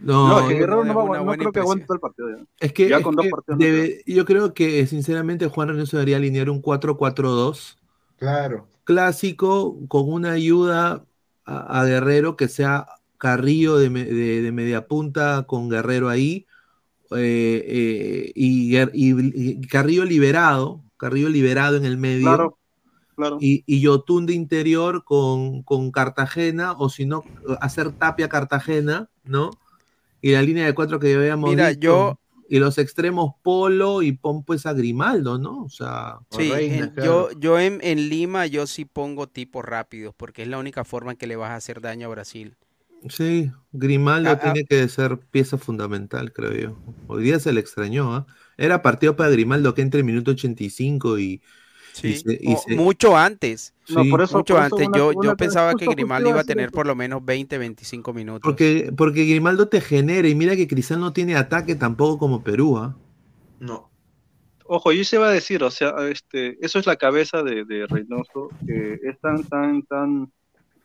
No, 0.00 0.40
es 0.40 0.46
que 0.48 0.54
Guerrero 0.54 0.84
no, 0.84 0.94
va, 1.08 1.18
no 1.18 1.32
creo 1.36 1.52
que 1.52 1.60
aguante 1.60 1.84
todo 1.86 1.94
el 1.94 2.00
partido. 2.00 2.28
ya. 2.30 2.44
es 2.60 2.72
que, 2.72 2.88
ya 2.88 2.98
es 2.98 3.02
con 3.02 3.16
dos 3.16 3.24
que 3.24 3.30
partidos 3.30 3.58
debe- 3.58 4.02
yo 4.06 4.24
creo 4.24 4.54
que 4.54 4.86
sinceramente 4.86 5.46
Juan 5.48 5.68
Reynoso 5.68 5.96
debería 5.96 6.16
alinear 6.18 6.50
un 6.50 6.62
4-4-2 6.62 7.76
Claro. 8.18 8.68
Clásico 8.86 9.78
con 9.88 10.10
una 10.12 10.32
ayuda 10.34 11.06
a, 11.46 11.80
a 11.82 11.86
Guerrero 11.86 12.36
que 12.36 12.48
sea 12.48 12.88
Carrillo 13.18 13.78
de, 13.78 13.90
de- 13.90 14.42
de 14.42 14.52
media 14.52 14.88
punta 14.88 15.44
con 15.48 15.70
Guerrero 15.70 16.10
ahí 16.10 16.46
eh, 17.16 17.64
eh, 17.68 18.32
y, 18.34 18.76
y- 18.78 18.90
y 18.94 19.62
Carrillo 19.68 20.04
liberado, 20.04 20.84
Carrillo 20.98 21.28
liberado 21.30 21.76
en 21.78 21.86
el 21.86 21.96
medio. 21.98 22.44
Claro, 22.44 22.58
claro. 23.14 23.38
y, 23.38 23.64
y 23.66 23.80
Yotun 23.82 24.26
de 24.26 24.34
interior 24.34 25.04
con, 25.04 25.62
con 25.62 25.90
Cartagena, 25.92 26.72
o 26.72 26.88
si 26.88 27.06
no, 27.06 27.28
hacer 27.60 27.92
Tapia 27.92 28.28
Cartagena, 28.28 29.10
¿no? 29.24 29.60
Y 30.22 30.32
la 30.32 30.42
línea 30.42 30.66
de 30.66 30.74
cuatro 30.74 31.00
que 31.00 31.12
ya 31.12 31.18
habíamos 31.18 31.56
Mira, 31.56 31.70
visto, 31.76 31.80
yo, 31.80 32.18
y 32.48 32.58
los 32.58 32.78
extremos 32.78 33.34
Polo 33.42 34.02
y 34.02 34.12
pon 34.12 34.44
pues 34.44 34.66
a 34.66 34.72
Grimaldo, 34.72 35.38
¿no? 35.38 35.64
O 35.64 35.68
sea, 35.68 36.18
Sí, 36.30 36.50
Reina, 36.50 36.86
en- 36.86 36.90
claro. 36.94 37.28
yo, 37.30 37.30
yo 37.32 37.58
en, 37.58 37.80
en 37.82 38.08
Lima 38.08 38.46
yo 38.46 38.66
sí 38.68 38.84
pongo 38.84 39.28
tipos 39.28 39.64
rápidos 39.64 40.14
porque 40.14 40.42
es 40.42 40.48
la 40.48 40.58
única 40.58 40.84
forma 40.84 41.12
en 41.12 41.16
que 41.18 41.26
le 41.26 41.34
vas 41.36 41.50
a 41.50 41.56
hacer 41.56 41.80
daño 41.80 42.06
a 42.06 42.10
Brasil. 42.10 42.56
Sí, 43.08 43.52
Grimaldo 43.72 44.30
Ah, 44.30 44.38
ah. 44.42 44.52
tiene 44.52 44.64
que 44.66 44.88
ser 44.88 45.18
pieza 45.30 45.58
fundamental, 45.58 46.32
creo 46.32 46.52
yo. 46.52 46.82
Hoy 47.06 47.22
día 47.24 47.38
se 47.38 47.52
le 47.52 47.60
extrañó, 47.60 48.14
¿ah? 48.14 48.26
Era 48.56 48.82
partido 48.82 49.14
para 49.16 49.30
Grimaldo 49.30 49.74
que 49.74 49.82
entre 49.82 50.00
el 50.00 50.06
minuto 50.06 50.32
85 50.32 51.18
y, 51.18 51.42
y 52.04 52.12
Sí, 52.14 52.18
se- 52.18 52.38
y 52.40 52.54
o 52.54 52.58
se- 52.58 52.74
mucho 52.76 53.16
antes. 53.16 53.72
No, 53.88 54.04
por 54.10 54.22
eso- 54.22 54.38
mucho 54.38 54.54
por 54.54 54.64
eso 54.64 54.74
antes. 54.74 54.88
una- 54.88 54.98
yo, 54.98 55.08
una- 55.14 55.30
yo 55.30 55.36
pensaba 55.36 55.74
que 55.74 55.86
Grimaldo 55.86 56.28
iba 56.30 56.40
a 56.40 56.44
tener 56.44 56.70
por 56.70 56.86
lo 56.86 56.94
menos 56.94 57.24
20, 57.24 57.56
25 57.58 58.12
minutos. 58.12 58.42
porque, 58.42 58.92
porque 58.96 59.24
Grimaldo 59.24 59.68
te 59.68 59.80
genera, 59.80 60.26
y 60.28 60.34
mira 60.34 60.56
que 60.56 60.66
Cristal 60.68 61.00
no 61.00 61.12
tiene 61.12 61.36
ataque 61.36 61.74
tampoco 61.74 62.18
como 62.18 62.42
Perú, 62.42 62.78
¿ah? 62.78 62.96
No. 63.60 63.88
Ojo, 64.68 64.90
yo 64.92 65.04
se 65.04 65.16
iba 65.16 65.28
a 65.28 65.32
decir, 65.32 65.62
o 65.62 65.70
sea, 65.70 65.94
este, 66.10 66.58
eso 66.64 66.78
es 66.80 66.86
la 66.86 66.96
cabeza 66.96 67.42
de, 67.44 67.64
de 67.64 67.86
Reynoso, 67.86 68.48
que 68.66 68.98
es 69.04 69.18
tan, 69.20 69.44
tan, 69.44 69.82
tan, 69.82 70.32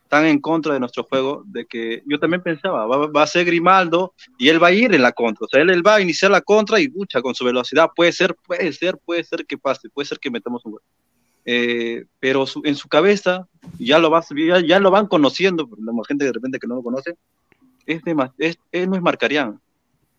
tan 0.07 0.25
en 0.25 0.39
contra 0.39 0.73
de 0.73 0.79
nuestro 0.79 1.03
juego, 1.05 1.43
de 1.47 1.65
que 1.65 2.03
yo 2.05 2.19
también 2.19 2.43
pensaba, 2.43 2.85
va, 2.85 3.07
va 3.07 3.23
a 3.23 3.27
ser 3.27 3.45
Grimaldo 3.45 4.13
y 4.37 4.49
él 4.49 4.61
va 4.61 4.67
a 4.67 4.71
ir 4.73 4.93
en 4.93 5.01
la 5.01 5.13
contra, 5.13 5.45
o 5.45 5.47
sea, 5.49 5.61
él, 5.61 5.69
él 5.71 5.81
va 5.85 5.95
a 5.95 6.01
iniciar 6.01 6.29
la 6.29 6.41
contra 6.41 6.79
y 6.79 6.87
lucha 6.89 7.21
con 7.23 7.33
su 7.33 7.43
velocidad, 7.43 7.89
puede 7.95 8.11
ser, 8.11 8.35
puede 8.45 8.71
ser, 8.73 8.97
puede 9.03 9.23
ser 9.23 9.45
que 9.47 9.57
pase, 9.57 9.89
puede 9.89 10.05
ser 10.05 10.19
que 10.19 10.29
metamos 10.29 10.63
un 10.65 10.73
gol. 10.73 10.81
Eh, 11.45 12.05
pero 12.19 12.45
su- 12.45 12.61
en 12.65 12.75
su 12.75 12.87
cabeza 12.87 13.47
ya 13.79 13.97
lo, 13.99 14.09
vas, 14.09 14.27
ya, 14.35 14.59
ya 14.59 14.79
lo 14.79 14.91
van 14.91 15.07
conociendo, 15.07 15.67
la 15.79 15.91
gente 16.07 16.25
de 16.25 16.33
repente 16.33 16.59
que 16.59 16.67
no 16.67 16.75
lo 16.75 16.83
conoce, 16.83 17.15
es, 17.85 18.01
dema- 18.03 18.33
es, 18.37 18.57
él 18.71 18.89
no 18.89 18.95
es 18.95 19.01
Marcarían. 19.01 19.59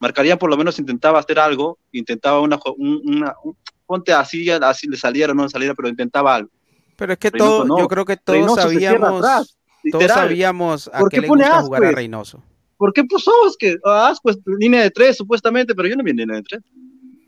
Marcarían 0.01 0.37
por 0.39 0.51
lo 0.51 0.57
menos 0.57 0.79
intentaba 0.81 1.21
hacer 1.21 1.39
algo, 1.39 1.79
intentaba 1.93 2.41
una, 2.41 2.59
una 2.77 3.35
un- 3.45 3.57
ponte 3.87 4.13
así, 4.13 4.51
así 4.51 4.89
le 4.89 4.97
saliera 4.97 5.33
o 5.33 5.35
no 5.35 5.45
le 5.45 5.49
saliera, 5.49 5.75
pero 5.75 5.89
intentaba 5.89 6.35
algo. 6.35 6.51
Pero 6.97 7.13
es 7.13 7.19
que 7.19 7.31
Reynoso 7.31 7.57
todo, 7.59 7.65
no. 7.67 7.79
yo 7.79 7.89
creo 7.89 8.05
que 8.05 8.17
todos 8.17 8.37
Reynoso 8.39 8.63
sabíamos, 8.63 9.25
atrás, 9.25 9.57
todos 9.93 10.05
sabíamos 10.11 10.89
a 10.89 10.99
¿Por 10.99 11.09
qué 11.09 11.17
qué 11.17 11.21
le 11.23 11.29
pone 11.29 11.43
gusta 11.45 11.57
jugar 11.67 11.85
a? 11.85 11.93
Reynoso. 11.93 12.43
¿Por 12.77 12.93
qué 12.93 13.05
puso 13.05 13.31
que 13.59 13.77
pues 14.23 14.39
línea 14.59 14.83
de 14.83 14.91
tres 14.91 15.17
supuestamente, 15.17 15.73
pero 15.75 15.89
yo 15.89 15.95
no 15.95 16.03
vi 16.03 16.13
línea 16.13 16.37
de 16.37 16.43
tres? 16.43 16.63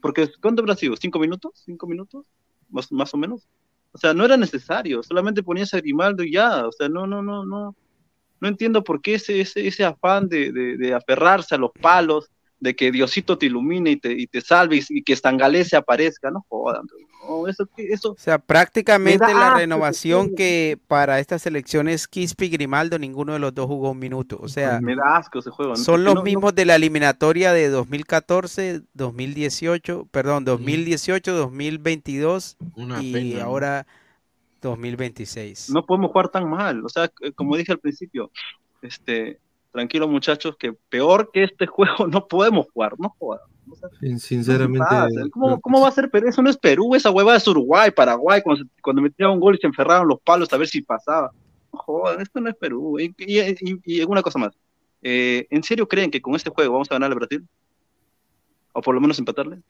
Porque 0.02 0.28
¿cuánto 0.42 0.62
habrá 0.62 0.74
sido? 0.74 0.96
¿Cinco 0.96 1.18
minutos? 1.20 1.52
¿Cinco 1.64 1.86
minutos? 1.86 2.26
Más, 2.70 2.90
más 2.90 3.14
o 3.14 3.16
menos. 3.16 3.46
O 3.94 3.98
sea, 3.98 4.12
no 4.12 4.24
era 4.24 4.36
necesario, 4.36 5.04
solamente 5.04 5.44
ponías 5.44 5.72
a 5.72 5.78
Grimaldo 5.78 6.24
y 6.24 6.32
ya. 6.32 6.66
O 6.66 6.72
sea, 6.72 6.88
no, 6.88 7.06
no, 7.06 7.22
no, 7.22 7.46
no. 7.46 7.76
No 8.40 8.48
entiendo 8.48 8.82
por 8.82 9.00
qué 9.00 9.14
ese, 9.14 9.40
ese, 9.40 9.66
ese 9.66 9.84
afán 9.84 10.28
de, 10.28 10.50
de, 10.52 10.76
de 10.76 10.92
aferrarse 10.92 11.54
a 11.54 11.58
los 11.58 11.70
palos, 11.80 12.28
de 12.58 12.74
que 12.74 12.90
Diosito 12.90 13.38
te 13.38 13.46
ilumine 13.46 13.92
y 13.92 13.96
te, 13.96 14.12
y 14.12 14.26
te 14.26 14.40
salve 14.40 14.82
y, 14.88 15.04
que 15.04 15.14
Stangalese 15.14 15.76
aparezca. 15.76 16.30
No 16.32 16.44
jodan. 16.48 16.86
No, 17.28 17.48
eso, 17.48 17.68
eso, 17.76 18.12
O 18.12 18.16
sea, 18.18 18.38
prácticamente 18.38 19.24
da 19.24 19.32
la 19.35 19.54
renovación 19.54 20.28
que 20.30 20.35
que 20.35 20.78
para 20.88 21.20
estas 21.20 21.46
elecciones 21.46 22.06
Quispe 22.09 22.46
y 22.46 22.48
Grimaldo, 22.51 22.98
ninguno 22.98 23.32
de 23.32 23.38
los 23.38 23.54
dos 23.54 23.66
jugó 23.66 23.93
un 23.93 23.98
minuto. 23.98 24.38
O 24.40 24.48
sea, 24.48 24.80
me 24.80 24.94
da 24.96 25.16
asco 25.16 25.38
ese 25.38 25.51
juego. 25.51 25.72
¿no? 25.72 25.77
son 25.77 26.04
los 26.04 26.14
no- 26.14 26.20
no- 26.20 26.24
mismos 26.24 26.54
de 26.54 26.64
la 26.64 26.74
eliminatoria 26.77 27.53
de 27.53 27.69
2014, 27.69 28.82
2018, 28.94 30.06
perdón, 30.11 30.44
2018, 30.44 31.32
2022 31.35 32.56
Una 32.77 33.03
y 33.03 33.12
pena, 33.12 33.44
ahora 33.44 33.86
2026. 34.61 35.70
no 35.70 35.85
podemos 35.85 36.11
jugar 36.11 36.28
tan 36.28 36.48
mal. 36.48 36.85
O 36.85 36.88
sea, 36.88 37.11
como 37.35 37.56
dije 37.56 37.72
al 37.72 37.78
principio, 37.78 38.30
este, 38.82 39.38
tranquilos 39.74 40.09
muchachos, 40.09 40.56
que 40.56 40.72
peor 40.88 41.30
que 41.32 41.43
este 41.44 41.66
juego 41.74 42.06
no 42.06 42.27
podemos 42.27 42.66
jugar, 42.72 42.94
no 42.98 43.14
jodan. 43.19 43.43
O 43.70 43.74
sea, 43.77 43.88
Sinceramente. 44.19 44.85
¿Cómo, 45.32 45.61
cómo 45.61 45.80
va 45.80 45.88
a 45.88 45.93
ser 45.93 46.11
Perú? 46.11 46.28
Eso 46.28 46.43
no 46.43 46.48
es 46.51 46.56
Perú, 46.56 46.94
esa 46.94 47.11
hueva 47.11 47.35
es 47.36 47.46
Uruguay, 47.48 47.90
Paraguay, 47.90 48.40
cuando, 48.43 48.62
se- 48.62 48.70
cuando 48.82 49.03
metían 49.03 49.30
un 49.30 49.40
gol 49.40 49.56
y 49.56 49.59
se 49.59 49.66
enferraron 49.66 50.06
los 50.09 50.20
palos 50.20 50.53
a 50.53 50.56
ver 50.56 50.69
si 50.69 50.80
pasaba. 50.82 51.32
No 51.72 51.78
jodan, 51.80 52.20
esto 52.20 52.40
no 52.40 52.48
es 52.51 52.56
Perú. 52.56 52.98
Y, 53.01 53.14
y, 53.19 53.40
y- 53.40 53.80
y 53.85 54.03
una 54.04 54.22
cosa 54.22 54.38
más. 54.38 54.53
Eh, 55.03 55.46
¿En 55.51 55.62
serio 55.62 55.88
creen 55.88 56.11
que 56.11 56.22
con 56.22 56.35
este 56.35 56.51
juego 56.51 56.72
vamos 56.74 56.90
a 56.90 56.94
ganar 56.94 57.11
al 57.11 57.19
Brasil? 57.19 57.46
¿O 58.77 58.80
por 58.82 58.94
lo 58.94 59.01
menos 59.01 59.19
empatarle? 59.20 59.61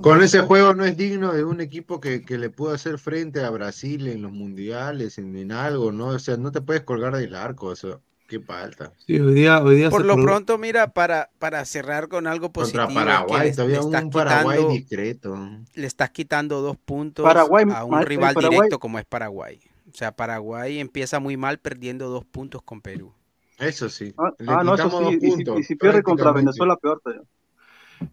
Con 0.00 0.22
ese 0.22 0.40
juego 0.40 0.72
no 0.74 0.84
es 0.84 0.96
digno 0.96 1.32
de 1.32 1.44
un 1.44 1.60
equipo 1.60 2.00
que, 2.00 2.24
que 2.24 2.38
le 2.38 2.48
pueda 2.50 2.74
hacer 2.74 2.98
frente 2.98 3.44
a 3.44 3.50
Brasil 3.50 4.08
en 4.08 4.22
los 4.22 4.32
mundiales, 4.32 5.18
en, 5.18 5.36
en 5.36 5.52
algo, 5.52 5.92
¿no? 5.92 6.06
O 6.08 6.18
sea, 6.18 6.36
no 6.38 6.50
te 6.50 6.62
puedes 6.62 6.82
colgar 6.82 7.14
del 7.14 7.34
arco, 7.34 7.66
o 7.66 7.76
sea, 7.76 7.98
qué 8.38 8.40
falta. 8.44 8.92
sí, 9.06 9.18
hoy 9.20 9.34
día, 9.34 9.62
hoy 9.62 9.76
día 9.76 9.90
Por 9.90 10.04
lo 10.04 10.14
pro- 10.14 10.24
pronto, 10.24 10.58
mira, 10.58 10.92
para, 10.92 11.30
para 11.38 11.64
cerrar 11.64 12.08
con 12.08 12.26
algo 12.26 12.52
positivo, 12.52 12.84
Contra 12.86 13.04
Paraguay, 13.04 13.48
le- 13.50 13.54
todavía 13.54 13.80
le 13.80 13.84
un 13.84 14.10
Paraguay 14.10 14.56
quitando- 14.58 14.72
discreto. 14.74 15.48
le 15.74 15.86
estás 15.86 16.10
quitando 16.10 16.60
dos 16.62 16.76
puntos 16.78 17.24
Paraguay, 17.24 17.64
a 17.74 17.84
un 17.84 18.02
rival 18.02 18.34
Paraguay- 18.34 18.56
directo 18.58 18.78
como 18.78 18.98
es 18.98 19.04
Paraguay. 19.04 19.60
O 19.92 19.94
sea, 19.94 20.12
Paraguay 20.16 20.78
empieza 20.80 21.20
muy 21.20 21.36
mal 21.36 21.58
perdiendo 21.58 22.08
dos 22.08 22.24
puntos 22.24 22.62
con 22.62 22.80
Perú. 22.80 23.12
Eso 23.58 23.88
sí. 23.90 24.14
Ah, 24.16 24.32
Le 24.38 24.52
ah, 24.52 24.64
no, 24.64 24.74
eso 24.74 24.88
sí. 24.90 24.96
dos 25.04 25.12
Y 25.14 25.20
si, 25.20 25.26
puntos, 25.28 25.60
y 25.60 25.62
si 25.64 25.76
pierde 25.76 26.02
contra. 26.02 26.32
Venezuela, 26.32 26.76
peor 26.76 27.00
todavía. 27.04 27.24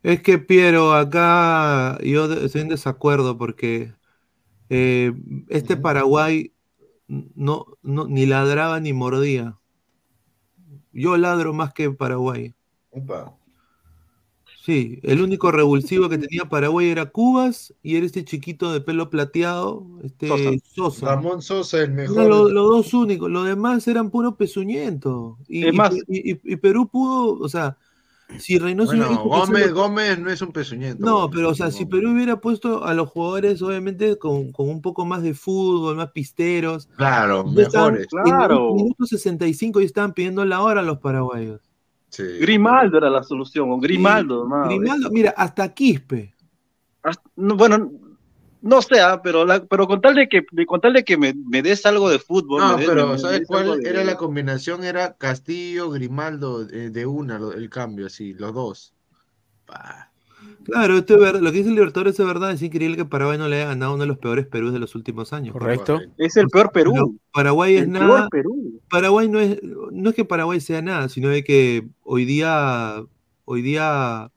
Es 0.04 0.22
que 0.22 0.38
Piero, 0.38 0.94
acá 0.94 1.98
yo 2.04 2.32
estoy 2.34 2.62
en 2.62 2.68
desacuerdo 2.70 3.38
porque 3.38 3.94
eh, 4.70 5.14
este 5.48 5.78
Paraguay 5.78 6.52
no, 7.08 7.66
no, 7.82 8.06
ni 8.08 8.28
ladraba 8.28 8.80
ni 8.80 8.94
mordía. 8.94 9.56
Yo 10.94 11.18
ladro 11.18 11.54
más 11.54 11.74
que 11.74 11.90
Paraguay. 11.92 12.54
Upa. 12.92 13.36
Sí, 14.66 15.00
el 15.04 15.22
único 15.22 15.52
revulsivo 15.52 16.10
que 16.10 16.18
tenía 16.18 16.46
Paraguay 16.50 16.90
era 16.90 17.08
Cubas 17.08 17.74
y 17.82 17.96
era 17.96 18.06
este 18.06 18.26
chiquito 18.26 18.72
de 18.72 18.82
pelo 18.82 19.10
plateado, 19.10 19.86
este 20.04 20.28
Sosa. 20.28 20.52
Sosa. 20.64 21.06
Ramón 21.16 21.42
Sosa, 21.42 21.82
el 21.82 21.92
mejor. 21.92 22.28
Los 22.28 22.54
dos 22.54 22.94
únicos, 22.94 23.32
los 23.32 23.46
demás 23.46 23.88
eran 23.88 24.12
puro 24.12 24.36
pezuñento. 24.36 25.38
Y- 25.48 25.70
y- 26.08 26.40
y 26.44 26.56
Perú 26.58 26.88
pudo, 26.88 27.40
o 27.40 27.50
sea, 27.50 27.78
si 28.38 28.60
Reynoso 28.60 28.96
Bueno, 28.96 29.24
Gómez, 29.24 29.74
Gómez 29.74 30.20
no 30.20 30.30
es 30.30 30.42
un 30.42 30.52
pezuñento. 30.52 31.04
No, 31.06 31.30
pero 31.30 31.50
o 31.50 31.56
sea, 31.56 31.72
si 31.72 31.86
Perú 31.86 32.12
hubiera 32.12 32.40
puesto 32.40 32.86
a 32.86 32.94
los 32.94 33.10
jugadores, 33.10 33.62
obviamente, 33.62 34.18
con, 34.18 34.52
con 34.52 34.70
un 34.70 34.82
poco 34.82 35.06
más 35.06 35.24
de 35.24 35.34
fútbol, 35.34 35.96
más 35.96 36.12
pisteros. 36.12 36.88
Claro, 36.96 37.46
ya 37.54 37.64
estaban- 37.64 37.94
mejores. 37.94 38.08
en 38.14 38.24
Claro. 38.24 38.70
el 38.70 38.76
minuto 38.76 39.06
65 39.06 39.82
y 39.82 39.86
estaban 39.86 40.14
pidiendo 40.14 40.46
la 40.46 40.62
hora 40.62 40.82
a 40.82 40.84
los 40.84 41.00
paraguayos. 41.00 41.62
Sí. 42.10 42.24
Grimaldo 42.40 42.98
era 42.98 43.10
la 43.10 43.24
solución, 43.24 43.72
o 43.72 43.78
Grimaldo, 43.80 44.44
hermano. 44.44 44.68
Grimaldo, 44.68 45.10
mira, 45.12 45.32
hasta 45.36 45.74
Quispe. 45.74 46.34
Hasta- 47.04 47.30
no, 47.36 47.56
bueno, 47.56 47.92
no 48.62 48.82
sé, 48.82 49.00
ah, 49.00 49.22
pero, 49.24 49.46
la- 49.46 49.64
pero 49.66 49.88
con 49.88 50.02
tal 50.02 50.16
de 50.16 50.28
que, 50.28 50.46
de, 50.52 50.66
con 50.66 50.82
tal 50.82 50.94
de 50.94 51.04
que 51.04 51.18
me, 51.18 51.34
me 51.34 51.62
des 51.62 51.86
algo 51.86 52.10
de 52.10 52.20
fútbol. 52.20 52.62
No, 52.62 52.74
me 52.74 52.82
des- 52.82 52.90
pero 52.90 53.08
me- 53.08 53.18
¿sabes 53.18 53.44
cuál 53.48 53.80
de- 53.82 53.90
era 53.90 54.04
la 54.04 54.18
combinación? 54.18 54.84
Era 54.84 55.14
Castillo, 55.16 55.90
Grimaldo, 55.90 56.68
eh, 56.70 56.90
de 56.90 57.06
una, 57.06 57.40
lo- 57.40 57.54
el 57.54 57.70
cambio, 57.70 58.08
así, 58.08 58.34
los 58.34 58.54
dos. 58.54 58.94
Claro, 60.64 60.98
esto 60.98 61.16
es 61.16 61.20
verdad. 61.20 61.42
Lo 61.42 61.52
que 61.52 61.58
dice 61.58 61.70
el 61.70 61.76
Libertadores 61.76 62.20
es 62.20 62.26
verdad. 62.26 62.52
Es 62.52 62.62
increíble 62.62 62.96
que 62.98 63.06
Paraguay 63.06 63.38
no 63.38 63.48
le 63.48 63.58
haya 63.58 63.68
ganado 63.68 63.94
uno 63.94 64.02
de 64.04 64.08
los 64.08 64.18
peores 64.18 64.46
Perús 64.46 64.72
de 64.72 64.80
los 64.80 64.96
últimos 64.96 65.34
años. 65.34 65.54
Correcto. 65.54 66.00
Es 66.18 66.38
el 66.38 66.48
peor 66.48 66.72
Perú. 66.72 67.20
Paraguay 67.34 67.76
es 67.76 67.84
El 67.84 67.92
nada. 67.92 68.08
peor 68.08 68.30
Perú. 68.30 68.82
Paraguay 68.90 69.28
no 69.30 69.40
es, 69.40 69.60
no 69.92 70.10
es 70.10 70.16
que 70.16 70.26
Paraguay 70.26 70.60
sea 70.62 70.82
nada, 70.82 71.10
sino 71.10 71.30
de 71.30 71.44
que 71.44 71.88
hoy 72.04 72.26
día, 72.26 73.04
hoy 73.46 73.62
día 73.62 74.32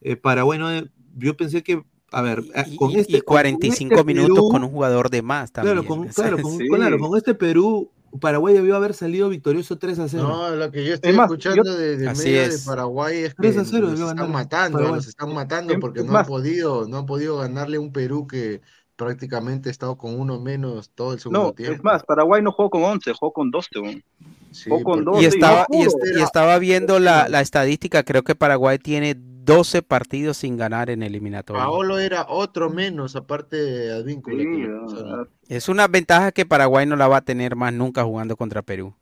eh, 0.00 0.16
Paraguay 0.16 0.58
no, 0.58 0.68
yo 1.16 1.36
pensé 1.36 1.62
que, 1.62 1.82
a 2.10 2.22
ver, 2.22 2.42
eh, 2.54 2.76
con 2.76 2.90
Y, 2.90 2.96
este 3.00 3.18
y 3.18 3.20
45 3.20 3.88
con 3.90 3.98
este 4.00 4.04
minutos 4.14 4.36
Perú- 4.38 4.50
con 4.50 4.64
un 4.64 4.70
jugador 4.70 5.10
de 5.10 5.22
más 5.22 5.52
también. 5.52 5.74
claro, 5.76 5.86
con, 5.88 6.00
o 6.08 6.12
sea, 6.12 6.24
claro, 6.28 6.42
con, 6.42 6.52
Sí. 6.58 6.68
claro, 6.68 6.98
con 6.98 7.16
este 7.18 7.34
Perú, 7.34 7.90
Paraguay 8.20 8.54
debió 8.54 8.74
haber 8.76 8.94
salido 8.94 9.28
victorioso 9.28 9.76
3 9.76 9.98
a 9.98 10.08
0. 10.08 10.22
No, 10.26 10.50
lo 10.56 10.70
que 10.70 10.84
yo 10.86 10.94
estoy 10.94 11.10
Es 11.10 11.16
más, 11.16 11.26
escuchando 11.26 11.62
yo- 11.64 11.74
de, 11.76 11.96
medio 11.98 12.40
es. 12.42 12.64
de 12.64 12.70
Paraguay 12.70 13.18
es 13.18 13.34
que 13.34 13.42
3 13.42 13.58
a 13.58 13.64
0 13.66 13.88
los 13.90 14.00
están 14.00 14.16
ganar 14.16 14.28
matando, 14.30 14.78
Paraguay. 14.78 14.96
los 14.98 15.06
están 15.08 15.34
matando 15.34 15.74
porque 15.78 16.02
no 16.02 16.16
han 16.16 16.24
podido, 16.26 16.88
no 16.88 16.98
han 16.98 17.06
podido 17.06 17.36
ganarle 17.36 17.76
un 17.78 17.92
Perú 17.92 18.26
que 18.26 18.62
prácticamente 18.96 19.68
ha 19.68 19.72
estado 19.72 19.96
con 19.96 20.18
uno 20.18 20.40
menos 20.40 20.90
todo 20.94 21.12
el 21.12 21.20
segundo 21.20 21.42
No, 21.44 21.52
tiempo. 21.52 21.74
es 21.76 21.84
más, 21.84 22.02
Paraguay 22.02 22.42
no 22.42 22.50
jugó 22.50 22.70
con 22.70 22.82
11, 22.82 23.12
jugó 23.12 23.32
con 23.32 23.50
12. 23.50 23.68
weón. 23.78 24.02
Sí, 24.50 24.70
jugó 24.70 24.82
con 24.82 25.04
porque- 25.04 25.04
12 25.04 25.20
y 25.20 25.24
y 25.24 25.26
estaba, 25.28 25.66
y, 25.70 26.18
y 26.18 26.22
estaba 26.22 26.58
viendo 26.58 26.98
la, 26.98 27.28
la 27.28 27.42
estadística, 27.42 28.02
creo 28.02 28.24
que 28.24 28.34
Paraguay 28.34 28.78
tiene 28.78 29.14
12 29.48 29.82
partidos 29.82 30.36
sin 30.36 30.56
ganar 30.56 30.90
en 30.90 31.02
eliminatoria. 31.02 31.62
Paolo 31.64 31.98
era 31.98 32.26
otro 32.28 32.70
menos, 32.70 33.16
aparte 33.16 33.56
de 33.56 33.92
Advíncula. 33.92 34.42
Sí, 34.88 35.28
Es 35.48 35.68
una 35.68 35.88
ventaja 35.88 36.30
que 36.32 36.46
Paraguay 36.46 36.86
no 36.86 36.94
la 36.96 37.08
va 37.08 37.18
a 37.18 37.20
tener 37.22 37.56
más 37.56 37.72
nunca 37.72 38.04
jugando 38.04 38.36
contra 38.36 38.62
Perú. 38.62 38.94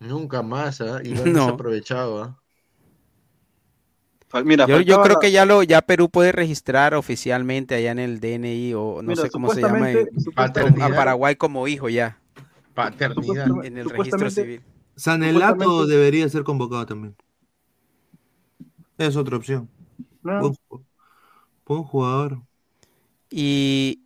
nunca 0.00 0.42
más, 0.42 0.80
¿ah? 0.82 1.00
y 1.02 1.08
No. 1.24 1.46
desaprovechado. 1.46 2.22
¿ah? 2.22 2.38
Mira, 4.44 4.66
Yo, 4.66 4.80
yo 4.80 5.00
creo 5.00 5.20
que 5.20 5.30
ya 5.30 5.44
lo 5.46 5.62
ya 5.62 5.80
Perú 5.82 6.10
puede 6.10 6.32
registrar 6.32 6.94
oficialmente 6.94 7.76
allá 7.76 7.92
en 7.92 8.00
el 8.00 8.18
DNI 8.18 8.74
o 8.74 9.00
no 9.00 9.10
Mira, 9.10 9.22
sé 9.22 9.30
cómo 9.30 9.54
se 9.54 9.60
llama 9.62 9.92
en- 9.92 10.08
a 10.36 10.88
Paraguay 10.88 11.36
como 11.36 11.68
hijo 11.68 11.88
ya 11.88 12.18
Paternidad. 12.74 13.64
en 13.64 13.78
el 13.78 13.88
registro 13.88 14.28
civil. 14.30 14.60
Sanelato 14.96 15.86
debería 15.86 16.28
ser 16.28 16.42
convocado 16.42 16.84
también. 16.84 17.14
Es 18.98 19.14
otra 19.16 19.36
opción. 19.36 19.68
No, 20.24 20.40
Buen, 20.40 20.54
ju- 20.68 20.84
Buen 21.66 21.82
jugador. 21.84 22.42
Y, 23.30 24.02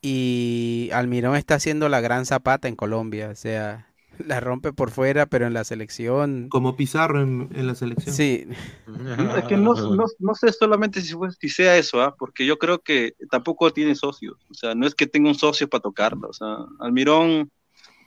y 0.00 0.90
Almirón 0.92 1.36
está 1.36 1.54
haciendo 1.56 1.88
la 1.88 2.00
gran 2.00 2.26
zapata 2.26 2.68
en 2.68 2.76
Colombia. 2.76 3.30
O 3.30 3.34
sea, 3.34 3.88
la 4.26 4.40
rompe 4.40 4.72
por 4.72 4.90
fuera, 4.90 5.26
pero 5.26 5.46
en 5.46 5.54
la 5.54 5.64
selección. 5.64 6.48
Como 6.48 6.76
Pizarro 6.76 7.22
en, 7.22 7.48
en 7.54 7.66
la 7.66 7.74
selección. 7.74 8.14
Sí. 8.14 8.46
No, 8.86 9.36
es 9.36 9.44
que 9.44 9.56
no, 9.56 9.74
no, 9.74 10.04
no 10.18 10.34
sé 10.34 10.52
solamente 10.52 11.00
si, 11.00 11.14
fue- 11.14 11.32
si 11.32 11.48
sea 11.48 11.76
eso, 11.76 12.00
¿ah? 12.02 12.14
porque 12.16 12.46
yo 12.46 12.58
creo 12.58 12.80
que 12.80 13.14
tampoco 13.30 13.72
tiene 13.72 13.94
socios. 13.94 14.36
O 14.50 14.54
sea, 14.54 14.74
no 14.74 14.86
es 14.86 14.94
que 14.94 15.06
tenga 15.06 15.28
un 15.28 15.34
socio 15.34 15.68
para 15.68 15.82
tocarlo. 15.82 16.28
O 16.28 16.32
sea, 16.32 16.56
Almirón, 16.80 17.50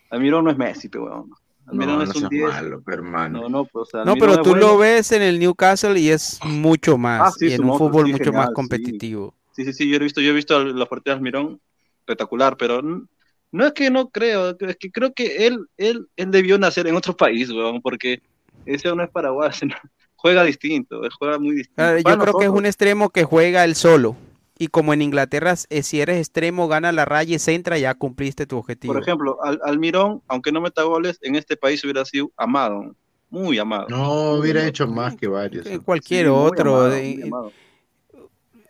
Almirón 0.09 0.45
no 0.45 0.51
es 0.51 0.57
Messi, 0.57 0.89
pero 0.89 1.05
weón. 1.05 1.29
No, 1.71 2.01
es 2.01 2.09
un 2.09 2.21
seas 2.21 2.29
10. 2.29 2.43
malo, 2.43 2.81
pero 2.85 2.97
hermano. 2.97 3.41
No, 3.41 3.49
no, 3.49 3.65
pues, 3.65 3.87
o 3.87 3.91
sea, 3.91 4.05
No, 4.05 4.15
pero 4.15 4.41
tú 4.41 4.55
lo 4.55 4.77
ves 4.77 5.11
en 5.11 5.21
el 5.21 5.39
Newcastle 5.39 5.99
y 5.99 6.09
es 6.09 6.39
mucho 6.43 6.97
más. 6.97 7.29
Ah, 7.29 7.31
sí, 7.31 7.47
y 7.47 7.53
en 7.53 7.63
un 7.63 7.77
fútbol 7.77 8.05
sí, 8.05 8.11
mucho 8.11 8.25
genial, 8.25 8.45
más 8.45 8.53
competitivo. 8.53 9.33
Sí, 9.53 9.65
sí, 9.65 9.73
sí, 9.73 9.89
yo 9.89 9.95
he 9.95 9.99
visto, 9.99 10.21
yo 10.21 10.31
he 10.31 10.33
visto 10.33 10.63
la 10.63 10.85
partida 10.85 11.13
de 11.13 11.17
Almirón 11.17 11.59
espectacular, 11.99 12.55
pero 12.57 12.81
no 12.83 13.65
es 13.65 13.73
que 13.73 13.89
no 13.89 14.09
creo, 14.09 14.55
es 14.59 14.77
que 14.77 14.91
creo 14.91 15.13
que 15.13 15.47
él, 15.47 15.65
él, 15.77 16.07
él 16.15 16.31
debió 16.31 16.57
nacer 16.59 16.87
en 16.87 16.95
otro 16.95 17.15
país, 17.15 17.49
weón, 17.49 17.81
porque 17.81 18.21
ese 18.65 18.93
no 18.95 19.03
es 19.03 19.09
paraguayo, 19.09 19.51
sino- 19.53 19.75
juega 20.15 20.43
distinto, 20.43 21.01
juega 21.19 21.39
muy 21.39 21.55
distinto. 21.55 21.97
Yo 21.99 22.17
creo 22.19 22.37
que 22.37 22.45
es 22.45 22.51
un 22.51 22.65
extremo 22.65 23.09
que 23.09 23.23
juega 23.23 23.63
él 23.63 23.75
solo. 23.75 24.15
Y 24.57 24.67
como 24.67 24.93
en 24.93 25.01
Inglaterra, 25.01 25.55
eh, 25.69 25.83
si 25.83 25.99
eres 25.99 26.17
extremo, 26.17 26.67
gana 26.69 26.91
la 26.93 27.03
raya 27.03 27.35
y 27.35 27.39
centra, 27.39 27.77
ya 27.77 27.93
cumpliste 27.93 28.45
tu 28.45 28.57
objetivo. 28.57 28.93
Por 28.93 29.01
ejemplo, 29.03 29.37
Al- 29.43 29.59
Almirón, 29.63 30.21
aunque 30.27 30.51
no 30.53 30.61
meta 30.61 30.83
goles, 30.83 31.17
en 31.21 31.35
este 31.35 31.57
país 31.57 31.83
hubiera 31.83 32.05
sido 32.05 32.31
amado, 32.37 32.95
muy 33.29 33.59
amado. 33.59 33.87
No, 33.89 34.31
hubiera 34.35 34.65
hecho 34.65 34.87
más 34.87 35.15
que 35.17 35.27
varios. 35.27 35.65
en 35.65 35.81
cualquier 35.81 36.27
Sí, 36.27 36.31
muy 36.31 36.39
otro, 36.47 36.75
amado, 36.75 36.89
de- 36.91 37.13
muy 37.15 37.23
amado. 37.23 37.51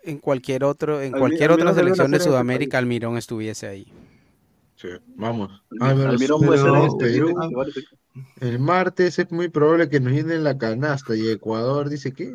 en 0.04 0.18
cualquier 0.20 0.64
otro, 0.64 1.02
en 1.02 1.14
Almi- 1.14 1.20
cualquier 1.20 1.52
otra 1.52 1.70
Almirón 1.70 1.76
selección 1.84 2.12
de 2.12 2.18
este 2.18 2.30
Sudamérica, 2.30 2.78
Almirón 2.80 3.18
estuviese 3.18 3.68
ahí. 3.68 3.92
Sí, 4.78 4.88
vamos. 5.16 5.52
Almirón 5.80 6.10
Álvaro, 6.10 6.38
puede 6.40 6.58
ser 6.62 6.76
este, 6.86 7.06
Perú, 7.20 7.36
el 8.42 8.60
martes 8.60 9.20
es 9.20 9.32
muy 9.32 9.50
probable 9.50 9.88
que 9.90 10.00
nos 10.00 10.14
llenen 10.14 10.44
la 10.44 10.58
canasta 10.58 11.16
y 11.16 11.30
Ecuador 11.30 11.90
dice 11.90 12.12
que 12.12 12.34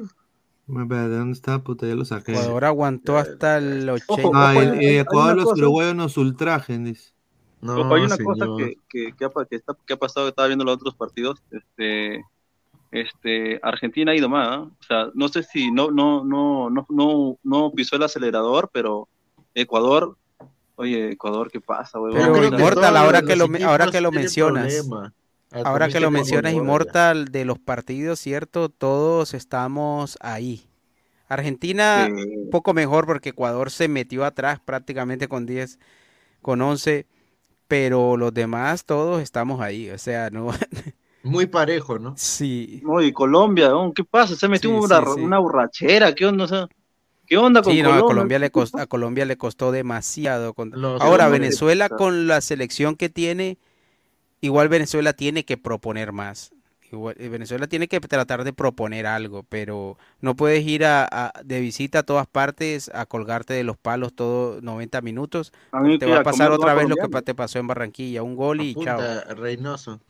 Espérate, 0.78 1.08
¿dónde 1.16 1.32
está? 1.32 1.58
Puta, 1.62 1.86
ya 1.86 1.94
lo 1.94 2.04
saqué. 2.04 2.32
Ecuador 2.32 2.64
aguantó 2.64 3.16
hasta 3.18 3.58
el 3.58 3.88
80. 3.88 4.30
Ah, 4.34 4.52
Ojo, 4.54 4.62
y- 4.80 4.84
y 4.84 4.98
Ecuador 4.98 5.36
los 5.36 5.46
uruguayos 5.58 5.94
nos 5.94 6.16
ultrajen, 6.16 6.84
dice. 6.84 7.12
Ojo, 7.62 7.94
hay 7.94 8.02
una 8.02 8.16
cosa 8.16 8.46
que, 8.56 8.74
que, 8.88 9.12
que 9.16 9.24
ha, 9.24 9.30
que 9.48 9.56
está- 9.56 9.76
que 9.86 9.92
ha 9.92 9.96
pasado, 9.98 10.28
estaba 10.28 10.48
viendo 10.48 10.64
los 10.64 10.74
otros 10.76 10.94
partidos, 10.94 11.42
este, 11.50 12.24
este, 12.90 13.60
Argentina 13.62 14.12
ha 14.12 14.16
ido 14.16 14.28
más, 14.28 14.48
¿ah? 14.50 14.60
o 14.62 14.82
sea, 14.82 15.10
no 15.14 15.28
sé 15.28 15.42
si 15.42 15.70
no, 15.70 15.90
no, 15.90 16.24
no, 16.24 16.70
no, 16.70 16.86
no, 16.88 17.38
no 17.42 17.70
pisó 17.72 17.96
el 17.96 18.02
acelerador, 18.02 18.70
pero 18.72 19.08
Ecuador, 19.54 20.16
oye, 20.76 21.12
Ecuador, 21.12 21.50
¿qué 21.50 21.60
pasa, 21.60 22.00
huevón? 22.00 22.18
Pero 22.18 22.32
O 22.32 22.48
sea, 22.48 22.58
Immortal, 22.58 22.96
ahora 22.96 23.22
que 23.22 23.36
lo, 23.36 23.46
ahora 23.66 23.90
que 23.90 24.00
lo 24.00 24.10
mencionas, 24.10 24.74
problema. 24.74 25.12
Ahora 25.52 25.88
que 25.88 26.00
lo 26.00 26.10
mencionas. 26.10 26.52
Immortal, 26.54 27.26
de 27.26 27.44
los 27.44 27.58
partidos, 27.58 28.20
¿cierto? 28.20 28.68
Todos 28.68 29.34
estamos 29.34 30.16
ahí. 30.20 30.66
Argentina, 31.28 32.08
un 32.10 32.50
poco 32.50 32.74
mejor 32.74 33.06
porque 33.06 33.30
Ecuador 33.30 33.70
se 33.70 33.88
metió 33.88 34.24
atrás 34.24 34.60
prácticamente 34.60 35.28
con 35.28 35.46
10, 35.46 35.78
con 36.42 36.60
11, 36.60 37.06
pero 37.68 38.16
los 38.16 38.34
demás 38.34 38.84
todos 38.84 39.22
estamos 39.22 39.60
ahí, 39.60 39.90
o 39.90 39.98
sea, 39.98 40.30
no. 40.30 40.48
Muy 41.22 41.46
parejo, 41.46 41.98
¿no? 41.98 42.14
Sí. 42.16 42.80
No, 42.84 43.00
y 43.00 43.12
Colombia. 43.12 43.70
¿qué 43.94 44.04
pasa? 44.04 44.34
Se 44.34 44.48
metió 44.48 44.70
Sí, 44.70 44.76
una, 44.76 45.00
sí, 45.00 45.06
sí. 45.14 45.20
una 45.20 45.38
borrachera, 45.38 46.14
¿qué 46.14 46.26
onda? 46.26 46.44
O 46.44 46.48
sea, 46.48 46.68
¿Qué 47.26 47.36
onda 47.36 47.62
con 47.62 47.72
Sí, 47.72 47.82
no, 47.82 47.92
a 47.92 48.00
Colombia? 48.00 48.40
Le 48.40 48.50
costó, 48.50 48.78
a 48.78 48.86
Colombia 48.86 49.24
le 49.24 49.36
costó 49.36 49.70
demasiado. 49.70 50.52
Ahora, 50.98 51.28
Venezuela 51.28 51.88
con 51.88 52.26
la 52.26 52.40
selección 52.40 52.96
que 52.96 53.08
tiene, 53.08 53.58
igual 54.40 54.68
Venezuela 54.68 55.12
tiene 55.12 55.44
que 55.44 55.56
proponer 55.56 56.12
más. 56.12 56.52
Igual- 56.92 57.14
eh, 57.18 57.28
Venezuela 57.28 57.66
tiene 57.68 57.88
que 57.88 58.00
tratar 58.00 58.44
de 58.44 58.52
proponer 58.52 59.06
algo, 59.06 59.44
pero 59.44 59.96
no 60.20 60.34
puedes 60.36 60.64
ir 60.66 60.84
a, 60.84 61.06
a- 61.10 61.32
de 61.44 61.60
visita 61.60 62.00
a 62.00 62.02
todas 62.02 62.26
partes 62.26 62.90
a 62.94 63.06
colgarte 63.06 63.54
de 63.54 63.64
los 63.64 63.76
palos 63.78 64.14
todos 64.14 64.62
90 64.62 65.00
minutos. 65.00 65.52
Te 65.98 66.06
va 66.06 66.16
a 66.16 66.22
pasar 66.22 66.50
otra 66.52 66.74
vez 66.74 66.88
lo 66.88 66.96
que 66.98 67.08
te 67.08 67.34
pasó 67.34 67.58
en 67.58 67.66
Barranquilla, 67.68 68.22
un 68.22 68.34
gol 68.36 68.60
y 68.60 68.76
chao. 68.76 69.08
Punta 69.08 69.34
Reynoso. 69.34 70.00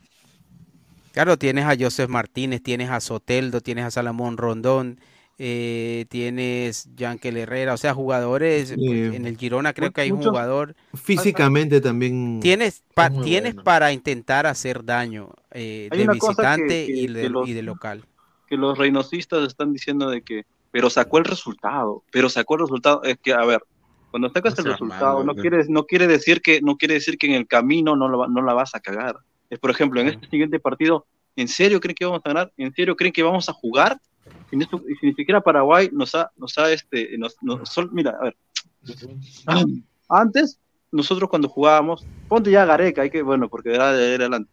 Claro, 1.11 1.37
tienes 1.37 1.65
a 1.65 1.75
Joseph 1.77 2.09
Martínez, 2.09 2.61
tienes 2.63 2.89
a 2.89 3.01
Soteldo, 3.01 3.59
tienes 3.61 3.85
a 3.85 3.91
Salomón 3.91 4.37
Rondón, 4.37 4.99
eh, 5.37 6.05
tienes 6.09 6.87
Yankel 6.95 7.37
Herrera, 7.37 7.73
o 7.73 7.77
sea, 7.77 7.93
jugadores, 7.93 8.73
pues, 8.75 9.13
en 9.15 9.25
el 9.25 9.37
Girona 9.37 9.73
creo 9.73 9.91
que 9.91 10.01
hay 10.01 10.11
un 10.11 10.21
jugador. 10.23 10.75
Físicamente 10.93 11.81
también. 11.81 12.39
Tienes, 12.41 12.83
pa- 12.93 13.09
muy 13.09 13.23
tienes 13.23 13.53
bueno. 13.55 13.63
para 13.63 13.91
intentar 13.91 14.45
hacer 14.45 14.83
daño 14.85 15.29
eh, 15.51 15.89
de 15.91 15.97
que- 15.97 16.07
visitante 16.07 16.85
que- 16.85 16.91
y, 16.95 17.07
de, 17.07 17.29
los- 17.29 17.47
y 17.47 17.53
de 17.53 17.61
local. 17.63 18.03
que 18.47 18.57
los 18.57 18.77
reinosistas 18.77 19.47
están 19.47 19.73
diciendo 19.73 20.09
de 20.09 20.21
que, 20.21 20.43
pero 20.71 20.89
sacó 20.89 21.17
el 21.17 21.25
resultado, 21.25 22.03
pero 22.11 22.29
sacó 22.29 22.55
el 22.55 22.61
resultado, 22.61 23.03
es 23.03 23.17
que, 23.17 23.33
a 23.33 23.45
ver, 23.45 23.61
cuando 24.11 24.29
sacas 24.29 24.59
el 24.59 24.65
resultado, 24.65 25.19
malo, 25.19 25.23
no 25.33 25.35
quiere, 25.41 25.63
no 25.69 25.85
quiere 25.85 26.05
decir 26.07 26.41
que, 26.41 26.61
no 26.61 26.75
quiere 26.75 26.95
decir 26.95 27.17
que 27.17 27.27
en 27.27 27.33
el 27.33 27.47
camino 27.47 27.95
no, 27.95 28.09
lo 28.09 28.27
no 28.27 28.41
la 28.41 28.53
vas 28.53 28.75
a 28.75 28.79
cagar. 28.81 29.15
Es, 29.49 29.57
por 29.57 29.71
ejemplo, 29.71 30.01
en 30.01 30.09
este 30.09 30.27
siguiente 30.27 30.59
partido, 30.59 31.05
¿en 31.37 31.47
serio 31.47 31.79
creen 31.79 31.95
que 31.95 32.05
vamos 32.05 32.21
a 32.25 32.29
ganar? 32.29 32.51
¿En 32.57 32.73
serio 32.73 32.95
creen 32.95 33.13
que 33.13 33.23
vamos 33.23 33.47
a 33.49 33.53
jugar? 33.53 33.97
Si 34.49 34.57
ni, 34.57 34.65
si 34.65 35.05
ni 35.07 35.13
siquiera 35.13 35.41
Paraguay 35.41 35.89
nos 35.93 36.13
ha, 36.15 36.31
nos 36.37 36.57
ha, 36.57 36.71
este, 36.71 37.17
nos, 37.17 37.35
nos- 37.41 37.69
sol- 37.69 37.89
mira, 37.91 38.17
a 38.19 38.23
ver, 38.25 38.35
antes, 40.09 40.59
nosotros 40.91 41.29
cuando 41.29 41.47
jugábamos, 41.49 42.05
ponte 42.27 42.51
ya 42.51 42.65
Gareca, 42.65 43.01
hay 43.03 43.09
que, 43.09 43.21
bueno, 43.21 43.47
porque 43.49 43.73
era 43.73 43.93
de 43.93 44.15
adelante, 44.15 44.49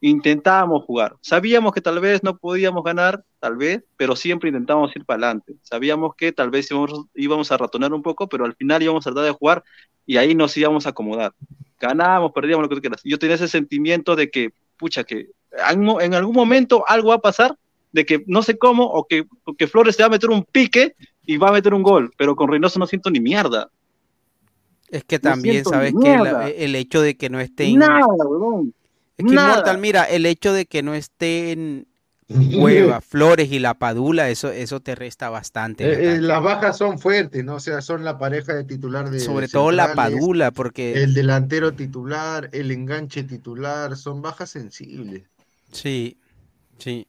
intentábamos 0.00 0.84
jugar. 0.84 1.16
Sabíamos 1.20 1.72
que 1.72 1.80
tal 1.80 1.98
vez 2.00 2.22
no 2.22 2.36
podíamos 2.36 2.84
ganar, 2.84 3.24
tal 3.40 3.56
vez, 3.56 3.82
pero 3.96 4.14
siempre 4.14 4.48
intentábamos 4.48 4.94
ir 4.94 5.04
para 5.04 5.16
adelante. 5.26 5.56
Sabíamos 5.62 6.14
que 6.14 6.30
tal 6.32 6.50
vez 6.50 6.70
íbamos, 6.70 7.06
íbamos 7.14 7.50
a 7.50 7.56
ratonar 7.56 7.92
un 7.92 8.02
poco, 8.02 8.28
pero 8.28 8.44
al 8.44 8.54
final 8.54 8.82
íbamos 8.82 9.06
a 9.06 9.10
tratar 9.10 9.24
de 9.24 9.36
jugar 9.36 9.64
y 10.06 10.16
ahí 10.18 10.34
nos 10.34 10.56
íbamos 10.56 10.86
a 10.86 10.90
acomodar. 10.90 11.32
Ganábamos, 11.80 12.32
perdíamos, 12.32 12.62
lo 12.62 12.68
que 12.68 12.74
tú 12.76 12.80
quieras. 12.80 13.00
Yo 13.04 13.18
tenía 13.18 13.36
ese 13.36 13.48
sentimiento 13.48 14.14
de 14.14 14.30
que, 14.30 14.50
pucha, 14.76 15.04
que 15.04 15.30
en 15.70 15.88
en 16.00 16.14
algún 16.14 16.34
momento 16.34 16.84
algo 16.86 17.08
va 17.08 17.16
a 17.16 17.20
pasar, 17.20 17.56
de 17.92 18.06
que 18.06 18.24
no 18.26 18.42
sé 18.42 18.58
cómo, 18.58 18.84
o 18.84 19.06
que, 19.06 19.26
o 19.44 19.54
que 19.54 19.66
Flores 19.66 19.96
se 19.96 20.02
va 20.02 20.06
a 20.06 20.10
meter 20.10 20.30
un 20.30 20.44
pique 20.44 20.94
y 21.24 21.36
va 21.36 21.48
a 21.48 21.52
meter 21.52 21.74
un 21.74 21.82
gol, 21.82 22.12
pero 22.16 22.36
con 22.36 22.50
Reynoso 22.50 22.78
no 22.78 22.86
siento 22.86 23.10
ni 23.10 23.20
mierda. 23.20 23.70
Es 24.90 25.04
que 25.04 25.18
también, 25.18 25.64
¿sabes 25.64 25.92
que. 26.00 26.64
El 26.64 26.74
hecho 26.74 27.02
de 27.02 27.16
que 27.16 27.28
no 27.28 27.40
estén... 27.40 27.78
Nada, 27.78 28.06
huevón. 28.06 28.72
Es 29.18 29.26
que 29.26 29.34
Nada. 29.34 29.50
Immortal, 29.50 29.78
mira, 29.78 30.04
el 30.04 30.24
hecho 30.24 30.52
de 30.52 30.66
que 30.66 30.82
no 30.82 30.94
estén 30.94 31.86
Cueva, 32.28 33.00
Flores 33.00 33.50
y 33.50 33.58
la 33.58 33.74
Padula, 33.74 34.28
eso, 34.28 34.50
eso 34.50 34.80
te 34.80 34.94
resta 34.94 35.30
bastante. 35.30 35.84
Eh, 35.84 36.14
eh, 36.14 36.20
las 36.20 36.42
bajas 36.42 36.76
son 36.76 36.98
fuertes, 36.98 37.42
¿no? 37.42 37.54
O 37.54 37.60
sea, 37.60 37.80
son 37.80 38.04
la 38.04 38.18
pareja 38.18 38.54
de 38.54 38.64
titular 38.64 39.10
de 39.10 39.20
Sobre 39.20 39.48
todo 39.48 39.72
la 39.72 39.94
Padula, 39.94 40.50
porque 40.50 41.02
el 41.02 41.14
delantero 41.14 41.72
titular, 41.72 42.50
el 42.52 42.70
enganche 42.70 43.22
titular, 43.24 43.96
son 43.96 44.20
bajas 44.20 44.50
sensibles. 44.50 45.22
sí, 45.72 46.18
sí. 46.78 47.06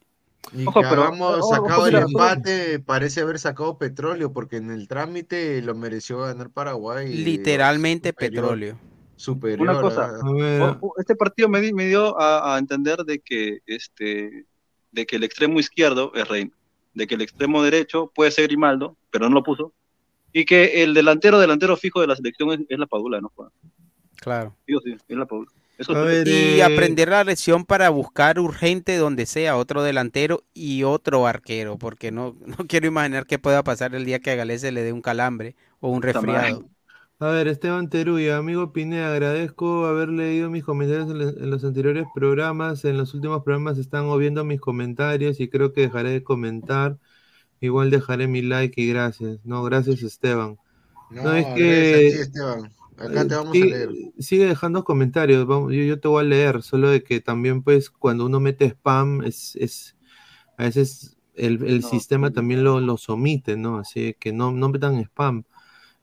Y 0.53 0.66
Ojo, 0.66 0.82
que 0.82 0.88
pero- 0.90 1.03
hagamos 1.03 1.38
ojo, 1.40 1.56
sacado 1.56 1.88
el 1.88 1.95
empate, 1.95 2.80
parece 2.80 3.22
haber 3.22 3.38
sacado 3.40 3.77
petróleo, 3.77 4.32
porque 4.34 4.58
en 4.58 4.72
el 4.72 4.88
trámite 4.88 5.61
lo 5.61 5.76
mereció 5.76 6.19
ganar 6.19 6.50
Paraguay. 6.50 7.14
Literalmente 7.14 8.09
superior. 8.09 8.43
petróleo. 8.43 8.80
Superior. 9.16 9.61
Una 9.69 9.82
cosa, 9.82 10.06
a- 10.06 10.80
este 10.98 11.16
partido 11.16 11.50
me, 11.50 11.59
di- 11.61 11.74
me 11.74 11.85
dio 11.88 12.19
a, 12.19 12.56
a 12.56 12.58
entender 12.58 13.03
de 13.03 13.19
que 13.19 13.59
este 13.66 14.45
de 14.92 15.06
que 15.06 15.18
el 15.18 15.24
extremo 15.24 15.59
izquierdo 15.59 16.11
es 16.16 16.27
Reina, 16.27 16.51
de 16.95 17.06
que 17.06 17.14
el 17.16 17.22
extremo 17.22 17.61
derecho 17.61 18.11
puede 18.16 18.32
ser 18.32 18.48
Grimaldo, 18.48 18.98
pero 19.11 19.30
no 19.30 19.35
lo 19.35 19.43
puso, 19.43 19.72
y 20.34 20.45
que 20.45 20.82
el 20.82 20.95
delantero 20.95 21.38
delantero 21.38 21.77
fijo 21.77 22.01
de 22.01 22.08
la 22.08 22.16
selección 22.16 22.51
es, 22.53 22.59
es 22.69 22.80
la 22.80 22.88
Padula, 22.88 23.22
¿no? 23.22 23.32
Claro. 24.16 24.56
Sí 24.66 24.74
sí, 24.84 24.95
es 25.08 25.18
la 25.18 25.26
Padula. 25.27 25.51
Eso 25.80 25.95
A 25.95 26.01
sí. 26.01 26.06
ver, 26.06 26.27
Y 26.27 26.61
eh, 26.61 26.64
aprender 26.64 27.09
la 27.09 27.24
lección 27.24 27.66
para 27.66 27.90
buscar 27.90 28.40
urgente 28.40 28.98
donde 28.98 29.25
sea 29.25 29.56
otro 29.58 29.82
delantero 29.83 30.43
y 30.53 30.83
otro 30.83 31.25
arquero, 31.25 31.77
porque 31.77 32.11
no, 32.11 32.35
no 32.45 32.58
quiero 32.67 32.88
imaginar 32.88 33.25
qué 33.25 33.40
pueda 33.40 33.64
pasar 33.64 33.95
el 33.95 34.06
día 34.06 34.19
que 34.19 34.32
a 34.32 34.35
Galese 34.35 34.72
le 34.72 34.83
dé 34.83 34.93
un 34.93 35.01
calambre 35.01 35.56
o 35.80 35.90
un 35.90 36.01
resfriado. 36.01 36.66
A 37.19 37.27
ver, 37.30 37.48
Esteban 37.49 37.90
Teruya, 37.90 38.38
amigo 38.38 38.72
Pineda, 38.72 39.11
agradezco 39.11 39.85
haber 39.85 40.09
leído 40.09 40.49
mis 40.49 40.64
comentarios 40.64 41.09
en, 41.11 41.17
le- 41.17 41.43
en 41.43 41.49
los 41.49 41.64
anteriores 41.66 42.06
programas. 42.14 42.85
En 42.85 42.98
los 42.98 43.14
últimos 43.14 43.43
programas 43.43 43.77
están 43.77 44.06
viendo 44.19 44.45
mis 44.45 44.61
comentarios 44.61 45.40
y 45.40 45.49
creo 45.49 45.74
que 45.74 45.82
dejaré 45.82 46.11
de 46.11 46.24
comentar. 46.24 46.98
Igual 47.61 47.91
dejaré 47.91 48.27
mi 48.27 48.41
like 48.41 48.82
y 48.82 48.90
gracias. 48.90 49.40
No, 49.45 49.64
gracias 49.64 50.03
Esteban. 50.03 50.58
No, 51.09 51.24
No, 51.24 51.33
es 51.33 51.45
gracias 51.45 51.58
que- 51.58 51.93
a 51.93 52.16
ti, 52.16 52.16
Esteban. 52.22 52.72
Acá 53.00 53.26
te 53.28 53.34
Eh, 53.34 53.40
vamos 53.40 53.52
sí, 53.52 53.64
a 53.64 53.66
leer. 53.66 53.90
Sigue 54.19 54.45
dejando 54.45 54.84
comentarios, 54.84 55.45
vamos, 55.48 55.74
yo, 55.74 55.84
yo 55.84 56.00
te 56.00 56.08
voy 56.08 56.22
a 56.24 56.28
leer, 56.28 56.61
solo 56.64 56.90
de 56.90 57.03
que 57.03 57.22
también 57.22 57.64
pues 57.64 57.90
cuando 57.90 58.26
uno 58.26 58.40
mete 58.40 58.66
spam 58.68 59.24
es, 59.24 59.56
es 59.58 59.95
a 60.58 60.64
veces 60.66 61.18
el, 61.36 61.64
el 61.68 61.84
No, 61.84 61.92
sistema 61.92 62.32
sí. 62.32 62.34
también 62.34 62.64
lo, 62.64 62.80
los 62.82 63.10
omite, 63.10 63.58
¿no? 63.58 63.80
Así 63.80 64.16
que 64.19 64.34
no, 64.34 64.52
no 64.52 64.69
metan 64.69 65.00
spam. 65.06 65.45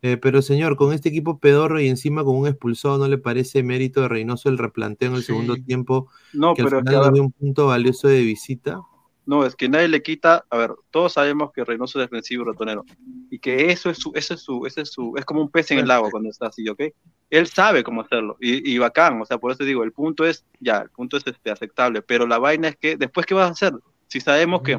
Eh, 0.02 0.16
pero 0.18 0.42
señor, 0.42 0.76
con 0.76 0.92
este 0.94 1.08
equipo 1.10 1.41
pedorro 1.41 1.81
y 1.81 1.89
encima 1.89 2.25
con 2.25 2.36
un 2.36 2.47
expulsado, 2.49 2.99
¿no 2.99 3.08
le 3.08 3.18
parece 3.18 3.62
mérito 3.62 4.02
de 4.02 4.08
Reynoso 4.08 4.49
el 4.50 4.58
replanteo 4.58 5.10
en 5.10 5.16
el 5.16 5.25
Sí. 5.25 5.25
segundo 5.25 5.58
tiempo? 5.58 6.10
No, 6.33 6.55
que 6.55 6.62
al 6.62 6.68
pero 6.68 6.78
es 6.81 6.84
final 6.84 7.00
que, 7.12 7.20
un 7.20 7.33
punto 7.33 7.66
valioso 7.68 8.08
de 8.08 8.23
visita. 8.23 8.81
No, 9.26 9.44
es 9.44 9.56
que 9.56 9.68
nadie 9.68 9.88
le 9.88 10.02
quita, 10.02 10.44
a 10.48 10.56
ver, 10.56 10.72
todos 10.92 11.14
sabemos 11.14 11.50
que 11.52 11.64
Reynoso 11.64 12.00
es 12.00 12.08
defensivo 12.08 12.44
y 12.44 12.46
ratonero, 12.46 12.84
y 13.28 13.40
que 13.40 13.72
eso 13.72 13.90
es 13.90 13.98
su, 13.98 14.12
ese 14.14 14.34
es 14.34 14.40
su, 14.40 14.64
ese 14.66 14.82
es 14.82 14.92
su, 14.92 15.14
es 15.16 15.24
como 15.24 15.40
un 15.42 15.50
pez 15.50 15.70
en 15.72 15.80
el 15.80 15.88
lago 15.88 16.10
cuando 16.12 16.30
está 16.30 16.46
así, 16.46 16.68
¿ok? 16.68 16.80
Él 17.28 17.48
sabe 17.48 17.82
cómo 17.82 18.02
hacerlo, 18.02 18.36
y, 18.40 18.72
y 18.72 18.78
bacán, 18.78 19.20
o 19.20 19.24
sea, 19.26 19.38
por 19.38 19.50
eso 19.50 19.64
digo, 19.64 19.82
el 19.82 19.90
punto 19.90 20.24
es, 20.24 20.44
ya, 20.60 20.78
el 20.78 20.90
punto 20.90 21.16
es 21.16 21.26
este, 21.26 21.50
aceptable, 21.50 22.02
pero 22.02 22.24
la 22.26 22.38
vaina 22.38 22.68
es 22.68 22.76
que, 22.76 22.96
después, 22.96 23.26
¿qué 23.26 23.34
vas 23.34 23.48
a 23.48 23.52
hacer? 23.52 23.72
Si 24.06 24.20
sabemos 24.20 24.62
que, 24.62 24.78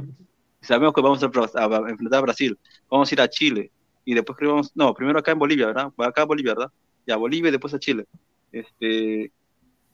si 0.62 0.68
sabemos 0.68 0.94
que 0.94 1.02
vamos 1.02 1.22
a, 1.22 1.26
a- 1.28 1.66
a 1.86 1.90
enfrentar 1.90 2.20
a 2.20 2.22
Brasil, 2.22 2.58
vamos 2.90 3.12
a 3.12 3.16
ir 3.16 3.20
a 3.22 3.28
Chile, 3.30 3.70
y 4.06 4.14
después 4.14 4.38
que 4.38 4.46
vamos, 4.46 4.72
no, 4.76 4.94
primero 4.94 5.20
acá 5.20 5.32
en 5.34 5.40
Bolivia, 5.40 5.68
¿verdad? 5.68 5.92
Acá 5.98 6.22
en 6.22 6.28
Bolivia, 6.30 6.54
¿verdad? 6.54 6.72
Ya, 7.06 7.18
Bolivia 7.18 7.50
y 7.50 7.52
después 7.52 7.74
a 7.74 7.80
Chile. 7.80 8.06
Este, 8.54 9.30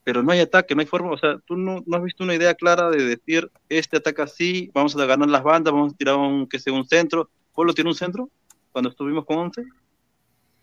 pero 0.04 0.22
no 0.22 0.32
hay 0.32 0.40
ataque, 0.40 0.76
no 0.76 0.82
hay 0.82 0.88
forma, 0.88 1.12
o 1.12 1.18
sea, 1.18 1.40
tú 1.46 1.56
no, 1.56 1.82
no 1.86 1.98
has 1.98 2.04
visto 2.04 2.24
una 2.24 2.36
idea 2.36 2.54
clara 2.56 2.90
de 2.90 3.04
decir, 3.06 3.50
este 3.70 3.98
ataca 3.98 4.24
así, 4.24 4.70
vamos 4.74 4.96
a 4.96 5.06
ganar 5.06 5.30
las 5.30 5.44
bandas, 5.44 5.74
vamos 5.74 5.94
a 5.94 5.98
tirar 5.98 6.16
un, 6.16 6.48
que 6.48 6.60
sea 6.60 6.74
un 6.74 6.86
centro. 6.86 7.30
¿Polo 7.54 7.74
tiene 7.74 7.90
un 7.90 7.96
centro 7.96 8.30
cuando 8.72 8.90
estuvimos 8.90 9.26
con 9.26 9.38
11? 9.38 9.64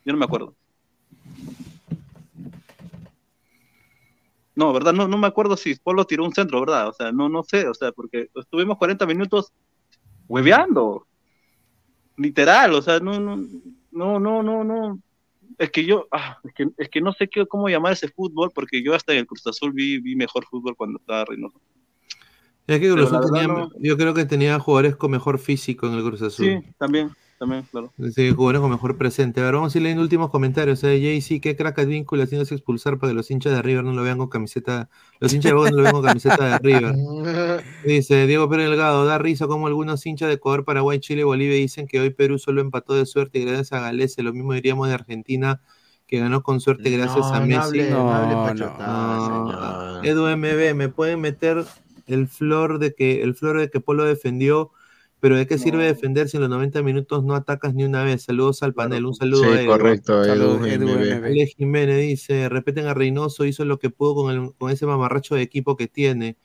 Yo 0.04 0.12
no 0.12 0.18
me 0.18 0.24
acuerdo. 0.24 0.54
No, 4.54 4.72
¿verdad? 4.72 4.92
No, 4.92 5.08
no 5.08 5.16
me 5.16 5.26
acuerdo 5.26 5.56
si 5.56 5.74
Polo 5.76 6.04
tiró 6.04 6.24
un 6.24 6.34
centro, 6.34 6.60
¿verdad? 6.60 6.88
O 6.88 6.92
sea, 6.92 7.12
no, 7.12 7.28
no 7.28 7.42
sé, 7.42 7.66
o 7.66 7.72
sea, 7.72 7.92
porque 7.92 8.28
estuvimos 8.34 8.76
40 8.76 9.06
minutos 9.06 9.52
hueveando. 10.28 11.06
Literal, 12.16 12.74
o 12.74 12.82
sea, 12.82 13.00
no, 13.00 13.18
no, 13.18 13.36
no, 13.90 14.20
no, 14.20 14.42
no, 14.42 14.64
no. 14.64 15.00
Es 15.60 15.70
que 15.70 15.84
yo, 15.84 16.08
ah, 16.10 16.38
es 16.42 16.54
que, 16.54 16.68
es 16.78 16.88
que 16.88 17.02
no 17.02 17.12
sé 17.12 17.28
qué, 17.28 17.46
cómo 17.46 17.68
llamar 17.68 17.92
ese 17.92 18.08
fútbol, 18.08 18.50
porque 18.54 18.82
yo 18.82 18.94
hasta 18.94 19.12
en 19.12 19.18
el 19.18 19.26
Cruz 19.26 19.46
Azul 19.46 19.72
vi, 19.72 19.98
vi 20.00 20.16
mejor 20.16 20.46
fútbol 20.46 20.74
cuando 20.74 20.98
estaba 20.98 21.26
Reynoso. 21.26 21.60
Es 22.66 22.80
que 22.80 22.90
Cruz 22.90 23.12
Azul 23.12 23.30
tenía- 23.30 23.46
no- 23.48 23.70
yo 23.78 23.96
creo 23.98 24.14
que 24.14 24.24
tenía 24.24 24.58
jugadores 24.58 24.96
con 24.96 25.10
mejor 25.10 25.38
físico 25.38 25.86
en 25.86 25.94
el 25.94 26.02
Cruz 26.02 26.22
Azul. 26.22 26.46
Sí, 26.46 26.70
también, 26.78 27.10
también, 27.40 27.62
claro. 27.70 27.90
Sí, 28.14 28.30
jugadores 28.32 28.60
con 28.60 28.70
mejor 28.70 28.98
presente. 28.98 29.40
A 29.40 29.44
ver, 29.44 29.54
vamos 29.54 29.74
a 29.74 29.78
ir 29.78 29.82
leyendo 29.82 30.02
últimos 30.02 30.28
comentarios. 30.28 30.84
Eh, 30.84 31.00
Jay-Z, 31.02 31.40
qué 31.40 31.56
crack 31.56 31.78
Advíncula 31.78 32.24
haciéndose 32.24 32.54
expulsar 32.54 32.98
para 32.98 33.10
que 33.10 33.14
los 33.14 33.30
hinchas 33.30 33.54
de 33.54 33.62
River 33.62 33.82
no 33.82 33.94
lo 33.94 34.02
vean 34.02 34.18
con 34.18 34.28
camiseta. 34.28 34.90
Los 35.20 35.32
hinchas 35.32 35.52
de 35.52 35.54
Boca 35.54 35.70
no 35.70 35.78
lo 35.78 35.82
vean 35.84 35.94
con 35.94 36.04
camiseta 36.04 36.44
de 36.44 36.58
River. 36.58 36.94
Dice 37.86 38.26
Diego 38.26 38.46
Pérez 38.50 38.68
Delgado, 38.68 39.06
da 39.06 39.16
risa 39.16 39.46
como 39.46 39.68
algunos 39.68 40.04
hinchas 40.04 40.28
de 40.28 40.34
Ecuador, 40.34 40.66
Paraguay, 40.66 41.00
Chile 41.00 41.22
y 41.22 41.24
Bolivia 41.24 41.56
dicen 41.56 41.86
que 41.86 41.98
hoy 41.98 42.10
Perú 42.10 42.38
solo 42.38 42.60
empató 42.60 42.94
de 42.94 43.06
suerte 43.06 43.40
gracias 43.40 43.72
a 43.72 43.80
Galese. 43.80 44.22
Lo 44.22 44.34
mismo 44.34 44.52
diríamos 44.52 44.88
de 44.88 44.94
Argentina, 44.94 45.62
que 46.06 46.18
ganó 46.18 46.42
con 46.42 46.60
suerte 46.60 46.90
gracias 46.90 47.26
No, 47.30 47.34
a 47.34 47.40
Messi. 47.40 47.80
no 47.90 48.12
hable 48.12 48.54
No. 48.54 50.04
Edu 50.04 50.26
MB, 50.36 50.74
¿me 50.74 50.90
pueden 50.90 51.22
meter 51.22 51.64
el 52.06 52.28
flor 52.28 52.78
de 52.78 52.94
que 52.94 53.22
el 53.22 53.34
flor 53.34 53.58
de 53.58 53.70
que 53.70 53.80
Polo 53.80 54.04
defendió? 54.04 54.72
Pero 55.20 55.36
¿de 55.36 55.46
qué 55.46 55.58
sirve 55.58 55.84
defender 55.84 56.28
si 56.28 56.36
en 56.38 56.42
los 56.42 56.50
90 56.50 56.82
minutos 56.82 57.22
no 57.24 57.34
atacas 57.34 57.74
ni 57.74 57.84
una 57.84 58.02
vez? 58.04 58.22
Saludos 58.22 58.62
al 58.62 58.72
panel, 58.74 59.04
un 59.06 59.14
saludo 59.14 59.44
Sí, 59.44 59.50
a 59.50 59.60
Edu. 59.60 59.70
correcto, 59.70 60.24
Saludos, 60.24 60.66
Edu 60.66 61.46
Jiménez 61.56 62.00
dice, 62.00 62.48
respeten 62.48 62.86
a 62.86 62.94
Reynoso, 62.94 63.44
hizo 63.44 63.64
lo 63.64 63.78
que 63.78 63.90
pudo 63.90 64.14
con, 64.14 64.32
el- 64.34 64.54
con 64.56 64.70
ese 64.70 64.86
mamarracho 64.86 65.34
de 65.34 65.42
equipo 65.42 65.76
que 65.76 65.88
tiene. 65.88 66.36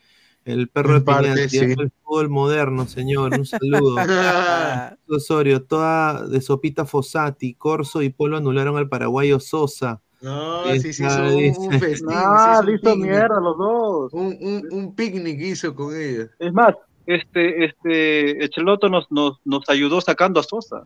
El 0.43 0.69
perro 0.69 0.93
En 0.93 0.99
de 0.99 1.05
parte, 1.05 1.49
sí. 1.49 1.57
el 1.57 1.91
fútbol 2.03 2.29
moderno, 2.29 2.85
señor, 2.87 3.33
un 3.33 3.45
saludo. 3.45 3.95
Osorio, 5.09 5.63
toda 5.63 6.27
de 6.27 6.39
sopita 6.41 6.85
Fossati, 6.85 7.55
Corso 7.55 8.01
y 8.03 8.09
Polo 8.09 8.37
anularon 8.37 8.77
al 8.77 8.87
paraguayo 8.87 9.39
Sosa. 9.39 10.01
No, 10.21 10.63
sí, 10.73 10.93
sí, 10.93 11.03
hizo 11.03 11.37
un, 11.37 11.71
festín. 11.79 12.07
Ah, 12.11 12.61
hizo 12.67 12.95
mierda 12.95 13.39
los 13.39 13.57
dos. 13.57 14.13
Un, 14.13 14.37
un, 14.41 14.67
un 14.71 14.95
picnic 14.95 15.39
hizo 15.41 15.75
con 15.75 15.95
ella. 15.95 16.29
Es 16.39 16.53
más, 16.53 16.75
este, 17.05 17.65
este, 17.65 18.43
Echeloto 18.45 18.89
nos, 18.89 19.11
nos, 19.11 19.39
nos 19.45 19.67
ayudó 19.69 20.01
sacando 20.01 20.39
a 20.39 20.43
Sosa. 20.43 20.83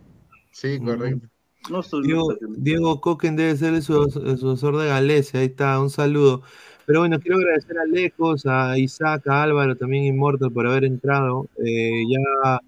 Sí, 0.51 0.79
correcto. 0.79 1.27
No, 1.69 1.81
Diego, 2.01 2.35
Diego 2.57 3.01
Coquen 3.01 3.35
debe 3.35 3.55
ser 3.57 3.73
el 3.73 3.81
su- 3.81 4.03
el 4.25 4.37
sucesor 4.37 4.77
de 4.77 4.87
Galese, 4.87 5.37
ahí 5.39 5.45
está, 5.47 5.79
un 5.79 5.89
saludo. 5.89 6.41
Pero 6.85 7.01
bueno, 7.01 7.19
quiero 7.19 7.37
agradecer 7.37 7.77
a 7.77 7.85
Lejos, 7.85 8.45
a 8.45 8.77
Isaac, 8.77 9.27
a 9.27 9.43
Álvaro, 9.43 9.75
también 9.75 10.05
Immortal 10.05 10.51
por 10.51 10.65
haber 10.65 10.85
entrado. 10.85 11.47
Eh, 11.63 12.03
ya 12.09 12.59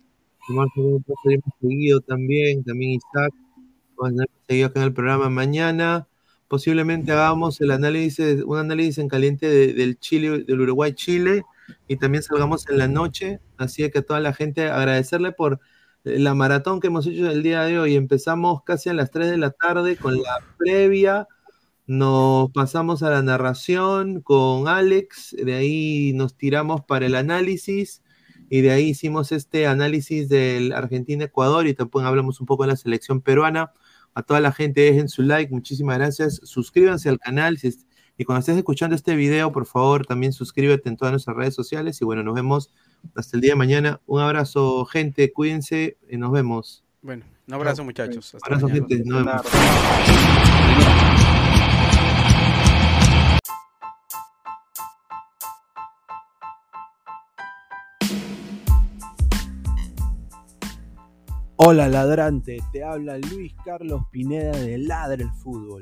seguido 1.59 2.01
también, 2.01 2.63
también 2.63 2.91
Isaac, 2.93 3.33
vamos 3.97 4.11
a 4.11 4.15
tener 4.15 4.29
seguido 4.47 4.67
acá 4.67 4.79
en 4.81 4.85
el 4.87 4.93
programa 4.93 5.29
mañana. 5.29 6.07
Posiblemente 6.47 7.11
hagamos 7.13 7.61
el 7.61 7.71
análisis, 7.71 8.43
un 8.43 8.57
análisis 8.57 8.97
en 8.97 9.07
caliente 9.07 9.47
de- 9.47 9.73
del 9.73 9.97
Chile, 9.99 10.43
del 10.43 10.61
Uruguay-Chile, 10.61 11.43
y 11.87 11.97
también 11.97 12.23
salgamos 12.23 12.67
en 12.69 12.77
la 12.77 12.87
noche. 12.87 13.39
Así 13.57 13.89
que 13.91 13.99
a 13.99 14.01
toda 14.01 14.19
la 14.19 14.33
gente 14.33 14.69
agradecerle 14.69 15.31
por 15.31 15.59
la 16.03 16.33
maratón 16.33 16.79
que 16.79 16.87
hemos 16.87 17.05
hecho 17.05 17.29
el 17.29 17.43
día 17.43 17.61
de 17.63 17.79
hoy. 17.79 17.95
Empezamos 17.95 18.63
casi 18.63 18.89
a 18.89 18.93
las 18.93 19.11
3 19.11 19.29
de 19.29 19.37
la 19.37 19.51
tarde 19.51 19.97
con 19.97 20.15
la 20.21 20.37
previa. 20.57 21.27
Nos 21.87 22.51
pasamos 22.51 23.03
a 23.03 23.09
la 23.09 23.21
narración 23.21 24.21
con 24.21 24.67
Alex. 24.67 25.35
De 25.43 25.53
ahí 25.53 26.13
nos 26.13 26.35
tiramos 26.37 26.81
para 26.85 27.05
el 27.05 27.15
análisis. 27.15 28.01
Y 28.49 28.61
de 28.61 28.71
ahí 28.71 28.89
hicimos 28.89 29.31
este 29.31 29.67
análisis 29.67 30.27
del 30.29 30.73
Argentina-Ecuador. 30.73 31.67
Y 31.67 31.73
también 31.73 32.05
hablamos 32.05 32.39
un 32.39 32.45
poco 32.47 32.63
de 32.63 32.69
la 32.69 32.75
selección 32.75 33.21
peruana. 33.21 33.71
A 34.13 34.23
toda 34.23 34.39
la 34.41 34.51
gente 34.51 34.81
dejen 34.81 35.07
su 35.07 35.21
like. 35.21 35.53
Muchísimas 35.53 35.97
gracias. 35.97 36.39
Suscríbanse 36.43 37.09
al 37.09 37.19
canal. 37.19 37.57
si 37.57 37.67
es- 37.67 37.85
y 38.21 38.23
cuando 38.23 38.41
estés 38.41 38.55
escuchando 38.55 38.95
este 38.95 39.15
video, 39.15 39.51
por 39.51 39.65
favor, 39.65 40.05
también 40.05 40.31
suscríbete 40.31 40.87
en 40.89 40.95
todas 40.95 41.11
nuestras 41.11 41.35
redes 41.35 41.55
sociales. 41.55 41.99
Y 42.03 42.05
bueno, 42.05 42.21
nos 42.21 42.35
vemos 42.35 42.69
hasta 43.15 43.35
el 43.35 43.41
día 43.41 43.53
de 43.53 43.55
mañana. 43.55 43.99
Un 44.05 44.21
abrazo, 44.21 44.85
gente. 44.85 45.33
Cuídense 45.33 45.97
y 46.07 46.17
nos 46.17 46.31
vemos. 46.31 46.83
Bueno, 47.01 47.25
un 47.47 47.53
abrazo, 47.55 47.83
muchachos. 47.83 48.35
Hasta 48.35 48.45
Abrazo, 48.45 48.67
mañana. 48.67 48.85
gente. 48.89 49.03
Nos 49.09 49.25
vemos. 49.25 49.41
Hola 61.55 61.87
ladrante, 61.89 62.59
te 62.71 62.83
habla 62.83 63.17
Luis 63.17 63.53
Carlos 63.65 64.03
Pineda 64.11 64.51
de 64.51 64.77
Ladre 64.77 65.23
el 65.23 65.31
Fútbol. 65.31 65.81